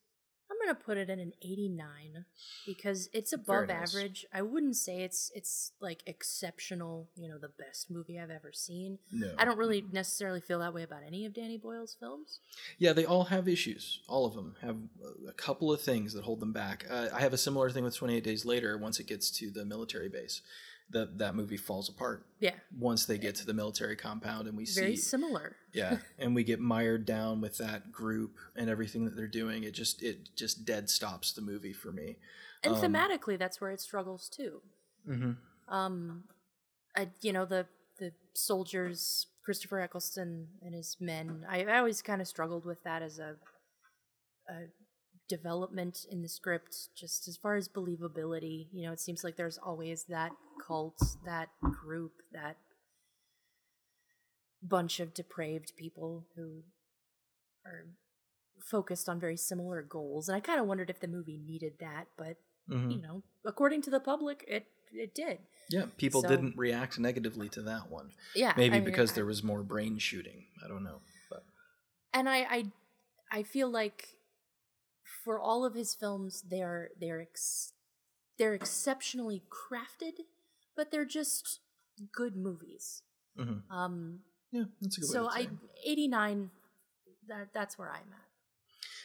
I'm 0.51 0.57
gonna 0.67 0.77
put 0.77 0.97
it 0.97 1.09
in 1.09 1.19
an 1.19 1.31
89 1.41 2.25
because 2.67 3.09
it's 3.13 3.31
above 3.31 3.69
nice. 3.69 3.95
average. 3.95 4.25
I 4.33 4.41
wouldn't 4.41 4.75
say 4.75 5.03
it's 5.03 5.31
it's 5.33 5.71
like 5.79 6.03
exceptional. 6.05 7.07
You 7.15 7.29
know, 7.29 7.37
the 7.37 7.51
best 7.57 7.89
movie 7.89 8.19
I've 8.19 8.29
ever 8.29 8.51
seen. 8.51 8.99
No, 9.09 9.31
I 9.37 9.45
don't 9.45 9.57
really 9.57 9.85
necessarily 9.93 10.41
feel 10.41 10.59
that 10.59 10.73
way 10.73 10.83
about 10.83 11.03
any 11.07 11.25
of 11.25 11.33
Danny 11.33 11.57
Boyle's 11.57 11.95
films. 11.97 12.39
Yeah, 12.77 12.91
they 12.91 13.05
all 13.05 13.23
have 13.25 13.47
issues. 13.47 14.01
All 14.09 14.25
of 14.25 14.35
them 14.35 14.55
have 14.61 14.77
a 15.29 15.33
couple 15.33 15.71
of 15.71 15.79
things 15.79 16.11
that 16.11 16.25
hold 16.25 16.41
them 16.41 16.51
back. 16.51 16.85
Uh, 16.89 17.07
I 17.13 17.21
have 17.21 17.33
a 17.33 17.37
similar 17.37 17.69
thing 17.69 17.85
with 17.85 17.95
28 17.95 18.21
Days 18.21 18.43
Later. 18.43 18.77
Once 18.77 18.99
it 18.99 19.07
gets 19.07 19.31
to 19.39 19.49
the 19.49 19.63
military 19.63 20.09
base, 20.09 20.41
that 20.93 21.17
that 21.19 21.35
movie 21.35 21.57
falls 21.57 21.89
apart. 21.89 22.25
Yeah, 22.39 22.55
Once 22.77 23.05
they 23.05 23.17
get 23.17 23.35
to 23.35 23.45
the 23.45 23.53
military 23.53 23.95
compound 23.95 24.47
and 24.47 24.55
we 24.57 24.63
very 24.65 24.65
see, 24.65 24.81
very 24.81 24.95
similar. 24.95 25.55
yeah, 25.73 25.97
and 26.19 26.33
we 26.35 26.43
get 26.43 26.59
mired 26.59 27.05
down 27.05 27.41
with 27.41 27.57
that 27.57 27.91
group 27.91 28.37
and 28.55 28.69
everything 28.69 29.05
that 29.05 29.15
they're 29.15 29.27
doing, 29.27 29.63
it 29.63 29.73
just 29.73 30.01
it 30.01 30.35
just 30.35 30.65
dead 30.65 30.89
stops 30.89 31.33
the 31.33 31.41
movie 31.41 31.73
for 31.73 31.91
me. 31.91 32.17
And 32.63 32.75
Um, 32.75 32.81
thematically, 32.81 33.37
that's 33.37 33.59
where 33.59 33.71
it 33.71 33.81
struggles 33.81 34.29
too. 34.29 34.61
Mm-hmm. 35.09 35.31
um 35.73 36.23
I, 36.95 37.09
you 37.21 37.33
know 37.33 37.43
the 37.45 37.65
the 37.99 38.13
soldiers 38.33 39.27
christopher 39.43 39.79
eccleston 39.81 40.47
and 40.61 40.73
his 40.73 40.95
men 41.01 41.45
i, 41.49 41.65
I 41.65 41.79
always 41.79 42.01
kind 42.01 42.21
of 42.21 42.27
struggled 42.27 42.65
with 42.65 42.81
that 42.83 43.01
as 43.01 43.19
a, 43.19 43.35
a 44.49 44.67
development 45.29 46.05
in 46.11 46.21
the 46.21 46.27
script 46.27 46.75
just 46.95 47.27
as 47.27 47.37
far 47.37 47.55
as 47.55 47.67
believability 47.69 48.67
you 48.71 48.85
know 48.85 48.91
it 48.91 48.99
seems 48.99 49.23
like 49.23 49.35
there's 49.37 49.57
always 49.57 50.03
that 50.05 50.31
cult 50.67 50.97
that 51.25 51.49
group 51.61 52.11
that 52.33 52.57
bunch 54.61 54.99
of 54.99 55.13
depraved 55.13 55.73
people 55.75 56.25
who 56.35 56.63
are 57.65 57.85
focused 58.61 59.09
on 59.09 59.19
very 59.19 59.35
similar 59.37 59.81
goals 59.81 60.29
and 60.29 60.35
i 60.35 60.39
kind 60.39 60.59
of 60.59 60.65
wondered 60.67 60.89
if 60.89 60.99
the 60.99 61.07
movie 61.07 61.39
needed 61.45 61.73
that 61.79 62.05
but 62.17 62.37
Mm-hmm. 62.71 62.91
you 62.91 63.01
know 63.01 63.23
according 63.45 63.81
to 63.81 63.89
the 63.89 63.99
public 63.99 64.45
it 64.47 64.67
it 64.93 65.13
did 65.13 65.39
Yeah, 65.69 65.87
people 65.97 66.21
So- 66.21 66.29
didn't 66.29 66.55
react 66.55 66.97
negatively 66.97 67.49
to 67.49 67.61
that 67.63 67.91
one. 67.91 68.11
yeah 68.37 68.53
Maybe 68.55 68.75
I 68.77 68.79
mean, 68.79 68.85
because 68.85 69.11
I- 69.11 69.15
there 69.15 69.25
was 69.25 69.43
more 69.43 69.63
brain 69.63 69.97
shooting. 69.97 70.45
I 70.63 70.69
don't 70.69 70.85
know, 70.85 71.01
but 71.29 71.43
and 72.13 72.29
I, 72.29 72.37
I 72.49 72.71
I 73.33 73.43
feel 73.43 73.69
like 73.69 74.07
for 75.23 75.39
all 75.39 75.65
of 75.65 75.73
his 75.75 75.93
films 75.93 76.43
they're 76.49 76.89
they're 76.99 77.21
ex- 77.21 77.73
they're 78.37 78.53
exceptionally 78.53 79.43
crafted 79.49 80.13
but 80.75 80.91
they're 80.91 81.05
just 81.05 81.59
good 82.11 82.35
movies 82.35 83.01
Mhm. 83.37 83.61
um 83.71 84.19
yeah, 84.51 84.63
that's 84.81 84.97
a 84.97 85.01
good 85.01 85.09
so 85.09 85.27
I 85.29 85.47
89 85.85 86.51
that 87.27 87.47
that's 87.53 87.77
where 87.77 87.89
I'm 87.89 88.11
at 88.13 88.27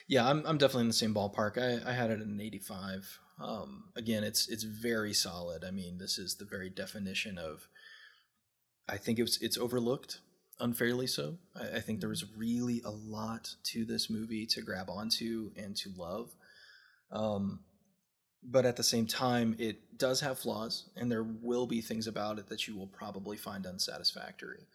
Yeah, 0.06 0.28
I'm 0.28 0.44
I'm 0.46 0.58
definitely 0.58 0.82
in 0.82 0.88
the 0.88 0.94
same 0.94 1.14
ballpark. 1.14 1.56
I, 1.58 1.88
I 1.88 1.92
had 1.92 2.10
it 2.10 2.20
at 2.20 2.26
an 2.26 2.40
85. 2.40 3.18
Um, 3.40 3.84
again, 3.94 4.24
it's 4.24 4.48
it's 4.48 4.64
very 4.64 5.12
solid. 5.12 5.64
I 5.64 5.70
mean, 5.70 5.98
this 5.98 6.18
is 6.18 6.36
the 6.36 6.44
very 6.46 6.70
definition 6.70 7.36
of. 7.38 7.68
I 8.88 8.96
think 8.96 9.18
it's 9.18 9.36
it's 9.42 9.58
overlooked 9.58 10.20
unfairly 10.60 11.06
so. 11.06 11.38
I, 11.54 11.76
I 11.76 11.80
think 11.80 12.00
there 12.00 12.08
was 12.08 12.24
really 12.36 12.82
a 12.84 12.90
lot 12.90 13.54
to 13.64 13.84
this 13.84 14.10
movie 14.10 14.46
to 14.46 14.62
grab 14.62 14.90
onto 14.90 15.50
and 15.56 15.76
to 15.76 15.90
love. 15.96 16.30
Um, 17.10 17.60
but 18.42 18.64
at 18.64 18.76
the 18.76 18.82
same 18.82 19.06
time, 19.06 19.56
it 19.58 19.98
does 19.98 20.20
have 20.20 20.38
flaws, 20.38 20.88
and 20.96 21.10
there 21.10 21.24
will 21.24 21.66
be 21.66 21.80
things 21.80 22.06
about 22.06 22.38
it 22.38 22.48
that 22.48 22.68
you 22.68 22.76
will 22.76 22.86
probably 22.86 23.36
find 23.36 23.66
unsatisfactory. 23.66 24.66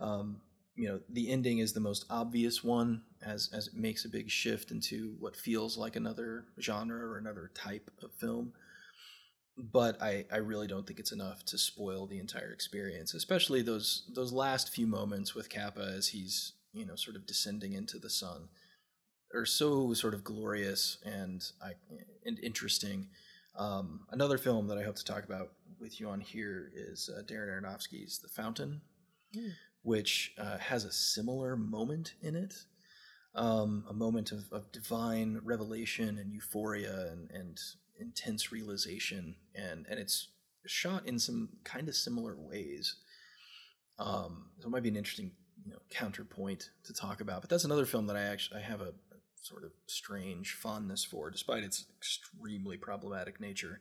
Um, 0.00 0.42
you 0.74 0.88
know, 0.88 1.00
the 1.08 1.30
ending 1.30 1.58
is 1.58 1.72
the 1.72 1.80
most 1.80 2.04
obvious 2.10 2.62
one, 2.62 3.02
as 3.22 3.48
as 3.54 3.68
it 3.68 3.74
makes 3.74 4.04
a 4.04 4.10
big 4.10 4.30
shift 4.30 4.70
into 4.70 5.14
what 5.18 5.34
feels 5.34 5.78
like 5.78 5.96
another 5.96 6.44
genre 6.60 6.98
or 6.98 7.16
another 7.16 7.50
type 7.54 7.90
of 8.02 8.12
film. 8.12 8.52
But 9.58 10.02
I, 10.02 10.26
I 10.30 10.36
really 10.36 10.66
don't 10.66 10.86
think 10.86 10.98
it's 10.98 11.12
enough 11.12 11.44
to 11.46 11.56
spoil 11.58 12.06
the 12.06 12.18
entire 12.18 12.52
experience, 12.52 13.14
especially 13.14 13.62
those 13.62 14.04
those 14.14 14.32
last 14.32 14.68
few 14.74 14.86
moments 14.86 15.34
with 15.34 15.48
Capa 15.48 15.94
as 15.96 16.08
he's 16.08 16.52
you 16.72 16.84
know 16.84 16.96
sort 16.96 17.16
of 17.16 17.26
descending 17.26 17.72
into 17.72 17.98
the 17.98 18.10
sun 18.10 18.48
are 19.34 19.46
so 19.46 19.92
sort 19.94 20.14
of 20.14 20.24
glorious 20.24 20.98
and 21.04 21.42
I, 21.62 21.72
and 22.24 22.38
interesting. 22.40 23.08
Um, 23.58 24.00
another 24.10 24.36
film 24.38 24.68
that 24.68 24.78
I 24.78 24.82
hope 24.82 24.96
to 24.96 25.04
talk 25.04 25.24
about 25.24 25.52
with 25.80 25.98
you 26.00 26.08
on 26.08 26.20
here 26.20 26.70
is 26.74 27.08
uh, 27.14 27.22
Darren 27.22 27.48
Aronofsky's 27.48 28.18
The 28.18 28.28
Fountain, 28.28 28.82
Mm. 29.34 29.52
which 29.82 30.32
uh, 30.38 30.56
has 30.58 30.84
a 30.84 30.92
similar 30.92 31.56
moment 31.56 32.14
in 32.22 32.36
it, 32.36 32.54
um, 33.34 33.84
a 33.90 33.92
moment 33.92 34.30
of, 34.30 34.44
of 34.52 34.70
divine 34.70 35.40
revelation 35.42 36.16
and 36.18 36.32
euphoria 36.32 37.08
and, 37.10 37.30
and 37.32 37.58
intense 38.00 38.52
realization, 38.52 39.36
and 39.54 39.86
and 39.88 39.98
it's 39.98 40.28
shot 40.66 41.06
in 41.06 41.18
some 41.18 41.50
kind 41.64 41.88
of 41.88 41.94
similar 41.94 42.36
ways. 42.36 42.96
Um, 43.98 44.50
so 44.58 44.66
it 44.66 44.70
might 44.70 44.82
be 44.82 44.88
an 44.88 44.96
interesting 44.96 45.32
you 45.64 45.72
know 45.72 45.78
counterpoint 45.90 46.70
to 46.84 46.92
talk 46.92 47.20
about. 47.20 47.40
But 47.40 47.50
that's 47.50 47.64
another 47.64 47.86
film 47.86 48.06
that 48.06 48.16
I 48.16 48.22
actually 48.22 48.60
I 48.60 48.64
have 48.64 48.80
a, 48.80 48.88
a 48.88 49.18
sort 49.40 49.64
of 49.64 49.72
strange 49.86 50.54
fondness 50.54 51.04
for, 51.04 51.30
despite 51.30 51.64
its 51.64 51.86
extremely 51.96 52.76
problematic 52.76 53.40
nature, 53.40 53.80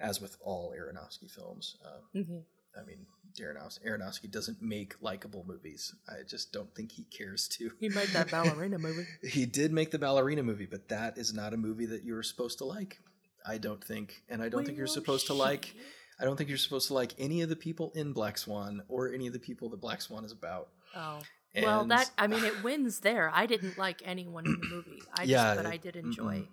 as 0.00 0.20
with 0.20 0.36
all 0.40 0.74
Aronofsky 0.76 1.30
films. 1.30 1.76
Uh, 1.84 2.18
mm-hmm. 2.18 2.38
I 2.78 2.84
mean, 2.84 3.06
Aronofsky, 3.40 3.86
Aronofsky 3.86 4.30
doesn't 4.30 4.62
make 4.62 4.94
likable 5.00 5.44
movies. 5.46 5.94
I 6.08 6.22
just 6.28 6.52
don't 6.52 6.72
think 6.74 6.92
he 6.92 7.04
cares 7.04 7.48
to. 7.48 7.70
he 7.78 7.88
made 7.88 8.08
that 8.08 8.30
ballerina 8.30 8.78
movie 8.78 9.06
He 9.22 9.46
did 9.46 9.72
make 9.72 9.90
the 9.90 9.98
ballerina 9.98 10.42
movie, 10.42 10.66
but 10.66 10.88
that 10.88 11.18
is 11.18 11.32
not 11.32 11.54
a 11.54 11.56
movie 11.56 11.86
that 11.86 12.04
you're 12.04 12.22
supposed 12.22 12.58
to 12.58 12.64
like. 12.64 12.98
I 13.46 13.58
don't 13.58 13.82
think, 13.82 14.22
and 14.28 14.42
I 14.42 14.48
don't 14.48 14.64
think 14.64 14.78
you're 14.78 14.86
supposed 14.86 15.26
to 15.28 15.34
like. 15.34 15.74
I 16.20 16.24
don't 16.24 16.36
think 16.36 16.48
you're 16.48 16.58
supposed 16.58 16.88
to 16.88 16.94
like 16.94 17.14
any 17.18 17.42
of 17.42 17.48
the 17.48 17.56
people 17.56 17.92
in 17.94 18.12
Black 18.12 18.38
Swan 18.38 18.82
or 18.88 19.12
any 19.12 19.26
of 19.28 19.32
the 19.32 19.38
people 19.38 19.68
that 19.70 19.80
Black 19.80 20.00
Swan 20.02 20.24
is 20.24 20.32
about. 20.32 20.68
oh 20.96 21.20
well 21.62 21.84
that 21.86 22.08
i 22.18 22.26
mean 22.26 22.44
it 22.44 22.62
wins 22.62 23.00
there 23.00 23.30
i 23.34 23.46
didn't 23.46 23.78
like 23.78 24.00
anyone 24.04 24.44
in 24.46 24.52
the 24.60 24.66
movie 24.68 25.00
i 25.14 25.20
just 25.20 25.30
Yeah, 25.30 25.54
but 25.56 25.66
i 25.66 25.76
did 25.78 25.96
enjoy 25.96 26.36
mm-mm. 26.36 26.46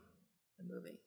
the 0.58 0.74
movie 0.74 1.00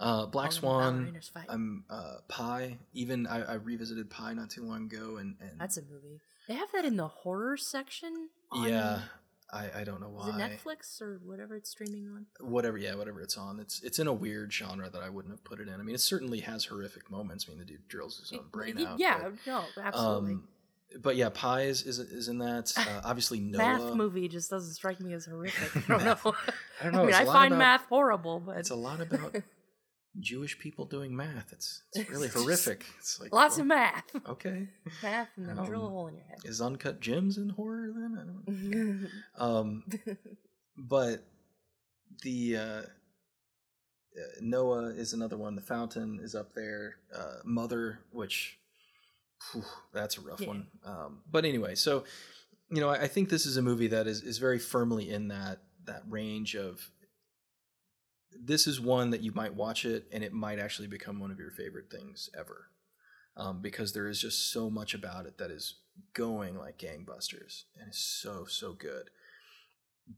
Uh, 0.00 0.26
Black 0.26 0.46
All 0.46 0.52
Swan. 0.52 1.20
I'm 1.48 1.84
uh, 1.90 2.16
Pi. 2.28 2.78
Even 2.94 3.26
I, 3.26 3.42
I 3.42 3.54
revisited 3.54 4.08
Pi 4.10 4.32
not 4.32 4.48
too 4.48 4.62
long 4.64 4.84
ago, 4.84 5.16
and, 5.16 5.34
and 5.40 5.58
That's 5.60 5.76
a 5.76 5.82
movie. 5.82 6.20
They 6.46 6.54
have 6.54 6.70
that 6.72 6.84
in 6.84 6.96
the 6.96 7.08
horror 7.08 7.56
section. 7.56 8.28
on- 8.52 8.68
yeah, 8.68 9.00
I, 9.50 9.70
I 9.76 9.84
don't 9.84 10.00
know 10.00 10.10
why. 10.10 10.28
Is 10.28 10.34
it 10.36 10.38
Netflix 10.38 11.00
or 11.00 11.20
whatever 11.24 11.56
it's 11.56 11.70
streaming 11.70 12.06
on? 12.08 12.26
Whatever, 12.40 12.76
yeah, 12.76 12.94
whatever 12.94 13.20
it's 13.22 13.36
on. 13.38 13.58
It's 13.60 13.82
it's 13.82 13.98
in 13.98 14.06
a 14.06 14.12
weird 14.12 14.52
genre 14.52 14.90
that 14.90 15.02
I 15.02 15.08
wouldn't 15.08 15.32
have 15.32 15.42
put 15.44 15.58
it 15.60 15.68
in. 15.68 15.74
I 15.74 15.82
mean, 15.82 15.94
it 15.94 16.00
certainly 16.00 16.40
has 16.40 16.66
horrific 16.66 17.10
moments. 17.10 17.46
I 17.48 17.52
mean, 17.52 17.58
the 17.60 17.64
dude 17.64 17.88
drills 17.88 18.18
his 18.18 18.32
own 18.38 18.46
brain 18.52 18.78
out. 18.86 18.98
yeah, 18.98 19.18
but, 19.22 19.32
no, 19.46 19.64
absolutely. 19.82 20.32
um, 20.32 20.48
but 21.00 21.16
yeah, 21.16 21.30
Pi's 21.32 21.82
is 21.82 21.98
is 21.98 22.28
in 22.28 22.38
that. 22.38 22.72
Uh, 22.78 23.00
obviously, 23.04 23.40
Noah. 23.40 23.58
math 23.58 23.94
movie 23.94 24.28
just 24.28 24.50
doesn't 24.50 24.74
strike 24.74 25.00
me 25.00 25.12
as 25.14 25.24
horrific. 25.26 25.88
I 25.90 25.96
don't 25.98 26.04
know. 26.24 26.34
I 26.80 26.84
don't 26.84 26.92
know. 26.92 27.02
I 27.02 27.06
mean, 27.06 27.14
I 27.14 27.24
find 27.24 27.54
about- 27.54 27.58
math 27.58 27.84
horrible, 27.86 28.40
but 28.40 28.58
It's 28.58 28.70
a 28.70 28.74
lot 28.76 29.00
about 29.00 29.34
Jewish 30.20 30.58
people 30.58 30.84
doing 30.84 31.14
math. 31.14 31.52
It's 31.52 31.82
it's 31.94 32.10
really 32.14 32.28
horrific. 32.28 32.84
It's 32.98 33.20
like 33.20 33.32
lots 33.32 33.56
well, 33.56 33.62
of 33.62 33.66
math. 33.68 34.04
okay. 34.28 34.68
Math 35.02 35.28
and 35.36 35.48
then 35.48 35.56
drill 35.64 35.82
a 35.82 35.86
Um, 35.86 35.92
hole 35.92 36.06
in 36.08 36.14
your 36.16 36.24
head. 36.24 36.38
Is 36.44 36.60
uncut 36.60 37.00
gems 37.00 37.36
in 37.38 37.50
horror 37.50 37.90
then? 37.94 38.16
I 38.18 38.24
don't. 38.24 39.08
Um, 39.38 39.84
but 40.76 41.24
the 42.22 42.56
uh, 42.56 42.60
uh, 42.60 42.82
Noah 44.40 44.88
is 44.94 45.12
another 45.12 45.36
one. 45.36 45.54
The 45.54 45.62
Fountain 45.62 46.20
is 46.22 46.34
up 46.34 46.54
there. 46.54 46.96
Uh, 47.14 47.36
Mother, 47.44 48.00
which 48.10 48.58
phew, 49.52 49.62
that's 49.92 50.18
a 50.18 50.20
rough 50.20 50.40
Yeah. 50.40 50.48
one. 50.48 50.66
Um, 50.84 51.20
but 51.30 51.44
anyway, 51.44 51.74
so 51.74 52.04
you 52.70 52.80
know, 52.80 52.88
I, 52.88 53.02
I 53.02 53.08
think 53.08 53.28
this 53.28 53.46
is 53.46 53.56
a 53.56 53.62
movie 53.62 53.88
that 53.88 54.06
is 54.06 54.22
is 54.22 54.38
very 54.38 54.58
firmly 54.58 55.10
in 55.10 55.28
that 55.28 55.58
that 55.84 56.02
range 56.08 56.56
of. 56.56 56.90
This 58.32 58.66
is 58.66 58.80
one 58.80 59.10
that 59.10 59.22
you 59.22 59.32
might 59.32 59.54
watch 59.54 59.84
it, 59.84 60.06
and 60.12 60.22
it 60.22 60.32
might 60.32 60.58
actually 60.58 60.88
become 60.88 61.18
one 61.18 61.30
of 61.30 61.38
your 61.38 61.50
favorite 61.50 61.90
things 61.90 62.28
ever, 62.38 62.70
um, 63.36 63.60
because 63.60 63.92
there 63.92 64.08
is 64.08 64.20
just 64.20 64.52
so 64.52 64.70
much 64.70 64.94
about 64.94 65.26
it 65.26 65.38
that 65.38 65.50
is 65.50 65.76
going 66.14 66.56
like 66.56 66.78
gangbusters 66.78 67.64
and 67.78 67.90
is 67.90 67.98
so 67.98 68.44
so 68.44 68.72
good. 68.72 69.10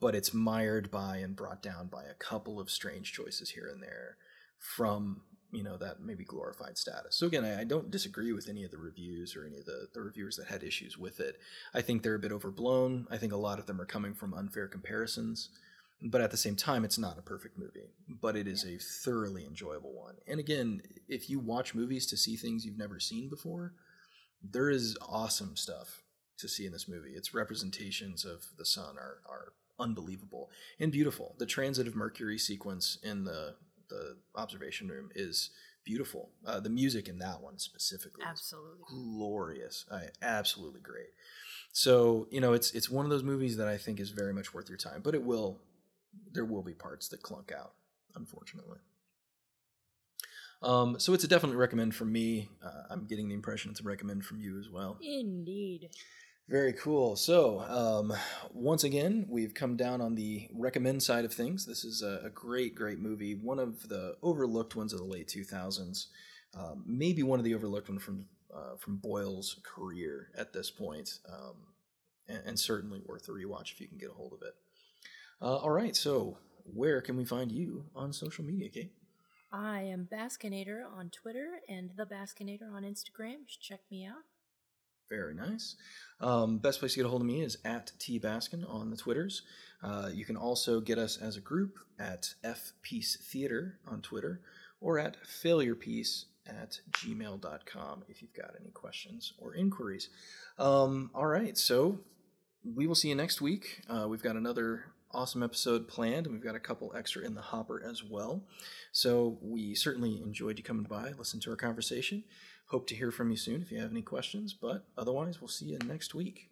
But 0.00 0.14
it's 0.14 0.34
mired 0.34 0.90
by 0.90 1.16
and 1.18 1.34
brought 1.34 1.62
down 1.62 1.88
by 1.88 2.04
a 2.04 2.14
couple 2.14 2.60
of 2.60 2.70
strange 2.70 3.12
choices 3.12 3.50
here 3.50 3.68
and 3.72 3.82
there 3.82 4.16
from 4.58 5.22
you 5.52 5.64
know 5.64 5.76
that 5.76 6.00
maybe 6.00 6.24
glorified 6.24 6.78
status. 6.78 7.16
So 7.16 7.26
again 7.26 7.44
i, 7.44 7.60
I 7.60 7.64
don't 7.64 7.90
disagree 7.90 8.32
with 8.32 8.48
any 8.48 8.64
of 8.64 8.70
the 8.70 8.78
reviews 8.78 9.34
or 9.34 9.44
any 9.44 9.58
of 9.58 9.66
the, 9.66 9.88
the 9.92 10.00
reviewers 10.00 10.36
that 10.36 10.46
had 10.46 10.62
issues 10.62 10.96
with 10.96 11.18
it. 11.20 11.36
I 11.74 11.80
think 11.80 12.02
they're 12.02 12.14
a 12.14 12.20
bit 12.20 12.32
overblown. 12.32 13.06
I 13.10 13.16
think 13.16 13.32
a 13.32 13.36
lot 13.36 13.58
of 13.58 13.66
them 13.66 13.80
are 13.80 13.86
coming 13.86 14.14
from 14.14 14.34
unfair 14.34 14.68
comparisons 14.68 15.48
but 16.02 16.20
at 16.20 16.30
the 16.30 16.36
same 16.36 16.56
time 16.56 16.84
it's 16.84 16.98
not 16.98 17.18
a 17.18 17.22
perfect 17.22 17.58
movie 17.58 17.90
but 18.08 18.36
it 18.36 18.48
is 18.48 18.64
a 18.64 18.78
thoroughly 18.78 19.44
enjoyable 19.44 19.92
one 19.92 20.16
and 20.26 20.40
again 20.40 20.80
if 21.08 21.28
you 21.28 21.38
watch 21.38 21.74
movies 21.74 22.06
to 22.06 22.16
see 22.16 22.36
things 22.36 22.64
you've 22.64 22.78
never 22.78 22.98
seen 22.98 23.28
before 23.28 23.74
there 24.42 24.70
is 24.70 24.96
awesome 25.06 25.56
stuff 25.56 26.02
to 26.40 26.48
see 26.48 26.66
in 26.66 26.72
this 26.72 26.88
movie. 26.88 27.10
Its 27.10 27.34
representations 27.34 28.24
of 28.24 28.44
the 28.58 28.64
sun 28.64 28.96
are 28.98 29.18
are 29.28 29.52
unbelievable 29.78 30.50
and 30.78 30.92
beautiful. 30.92 31.34
The 31.38 31.46
transit 31.46 31.86
of 31.86 31.94
Mercury 31.94 32.38
sequence 32.38 32.98
in 33.02 33.24
the 33.24 33.54
the 33.88 34.16
observation 34.34 34.88
room 34.88 35.10
is 35.14 35.50
beautiful. 35.84 36.30
Uh, 36.46 36.60
the 36.60 36.70
music 36.70 37.08
in 37.08 37.18
that 37.18 37.40
one 37.40 37.58
specifically 37.58 38.22
Absolutely. 38.24 38.84
glorious. 38.88 39.84
I, 39.90 40.04
absolutely 40.22 40.80
great. 40.80 41.08
So 41.72 42.26
you 42.30 42.40
know, 42.40 42.52
it's 42.52 42.72
it's 42.72 42.90
one 42.90 43.04
of 43.04 43.10
those 43.10 43.22
movies 43.22 43.56
that 43.56 43.68
I 43.68 43.76
think 43.76 44.00
is 44.00 44.10
very 44.10 44.32
much 44.32 44.52
worth 44.54 44.68
your 44.68 44.78
time, 44.78 45.00
but 45.02 45.14
it 45.14 45.22
will 45.22 45.60
there 46.32 46.44
will 46.44 46.62
be 46.62 46.74
parts 46.74 47.08
that 47.08 47.22
clunk 47.22 47.52
out, 47.52 47.72
unfortunately. 48.14 48.78
Um, 50.62 50.98
so 50.98 51.14
it's 51.14 51.24
a 51.24 51.28
definite 51.28 51.56
recommend 51.56 51.94
from 51.94 52.12
me. 52.12 52.48
Uh, 52.62 52.82
I'm 52.90 53.06
getting 53.06 53.28
the 53.28 53.34
impression 53.34 53.70
it's 53.70 53.80
a 53.80 53.84
recommend 53.84 54.24
from 54.24 54.40
you 54.40 54.58
as 54.58 54.68
well. 54.68 54.98
Indeed. 55.02 55.88
Very 56.48 56.72
cool. 56.72 57.14
So, 57.16 57.60
um, 57.60 58.12
once 58.52 58.82
again, 58.82 59.26
we've 59.28 59.54
come 59.54 59.76
down 59.76 60.00
on 60.00 60.16
the 60.16 60.48
recommend 60.52 61.02
side 61.02 61.24
of 61.24 61.32
things. 61.32 61.64
This 61.64 61.84
is 61.84 62.02
a, 62.02 62.22
a 62.24 62.30
great, 62.30 62.74
great 62.74 62.98
movie. 62.98 63.36
One 63.36 63.60
of 63.60 63.88
the 63.88 64.16
overlooked 64.20 64.74
ones 64.74 64.92
of 64.92 64.98
the 64.98 65.04
late 65.04 65.28
2000s. 65.28 66.06
Um, 66.58 66.82
maybe 66.84 67.22
one 67.22 67.38
of 67.38 67.44
the 67.44 67.54
overlooked 67.54 67.88
ones 67.88 68.02
from 68.02 68.26
uh, 68.52 68.76
from 68.76 68.96
Boyle's 68.96 69.60
career 69.62 70.32
at 70.36 70.52
this 70.52 70.72
point, 70.72 71.20
um, 71.32 71.54
and, 72.28 72.42
and 72.44 72.58
certainly 72.58 73.00
worth 73.06 73.28
a 73.28 73.30
rewatch 73.30 73.70
if 73.70 73.80
you 73.80 73.86
can 73.86 73.96
get 73.96 74.10
a 74.10 74.14
hold 74.14 74.32
of 74.32 74.42
it. 74.42 74.54
Uh, 75.42 75.56
all 75.56 75.70
right. 75.70 75.96
So, 75.96 76.38
where 76.64 77.00
can 77.00 77.16
we 77.16 77.24
find 77.24 77.50
you 77.50 77.84
on 77.94 78.12
social 78.12 78.44
media, 78.44 78.68
Kate? 78.68 78.92
I 79.52 79.82
am 79.82 80.08
Baskinator 80.12 80.82
on 80.96 81.10
Twitter 81.10 81.60
and 81.68 81.90
the 81.96 82.04
Baskinator 82.04 82.72
on 82.72 82.84
Instagram. 82.84 83.46
Check 83.60 83.80
me 83.90 84.06
out. 84.06 84.22
Very 85.08 85.34
nice. 85.34 85.74
Um, 86.20 86.58
best 86.58 86.78
place 86.78 86.92
to 86.92 87.00
get 87.00 87.06
a 87.06 87.08
hold 87.08 87.22
of 87.22 87.26
me 87.26 87.42
is 87.42 87.58
at 87.64 87.90
T 87.98 88.20
Baskin 88.20 88.68
on 88.68 88.90
the 88.90 88.96
Twitters. 88.96 89.42
Uh, 89.82 90.08
you 90.12 90.24
can 90.24 90.36
also 90.36 90.80
get 90.80 90.98
us 90.98 91.16
as 91.16 91.36
a 91.36 91.40
group 91.40 91.78
at 91.98 92.34
F 92.44 92.72
Piece 92.82 93.16
Theater 93.16 93.80
on 93.88 94.02
Twitter 94.02 94.40
or 94.80 95.00
at 95.00 95.16
failurepiece 95.24 96.26
at 96.46 96.80
gmail.com 96.92 98.04
if 98.08 98.22
you've 98.22 98.34
got 98.34 98.52
any 98.60 98.70
questions 98.70 99.32
or 99.38 99.54
inquiries. 99.54 100.10
Um, 100.58 101.10
all 101.12 101.26
right, 101.26 101.58
so 101.58 101.98
we 102.64 102.86
will 102.86 102.94
see 102.94 103.08
you 103.08 103.16
next 103.16 103.40
week. 103.40 103.82
Uh, 103.88 104.06
we've 104.08 104.22
got 104.22 104.36
another 104.36 104.84
awesome 105.12 105.42
episode 105.42 105.88
planned, 105.88 106.26
and 106.26 106.34
we've 106.34 106.44
got 106.44 106.54
a 106.54 106.60
couple 106.60 106.92
extra 106.96 107.24
in 107.24 107.34
the 107.34 107.40
hopper 107.40 107.82
as 107.82 108.02
well. 108.04 108.42
So 108.92 109.38
we 109.40 109.74
certainly 109.74 110.20
enjoyed 110.22 110.58
you 110.58 110.64
coming 110.64 110.84
by, 110.84 111.12
listen 111.18 111.40
to 111.40 111.50
our 111.50 111.56
conversation. 111.56 112.24
Hope 112.66 112.86
to 112.88 112.94
hear 112.94 113.10
from 113.10 113.30
you 113.30 113.36
soon 113.36 113.62
if 113.62 113.72
you 113.72 113.80
have 113.80 113.90
any 113.90 114.02
questions, 114.02 114.52
but 114.52 114.84
otherwise, 114.96 115.40
we'll 115.40 115.48
see 115.48 115.66
you 115.66 115.78
next 115.86 116.14
week. 116.14 116.49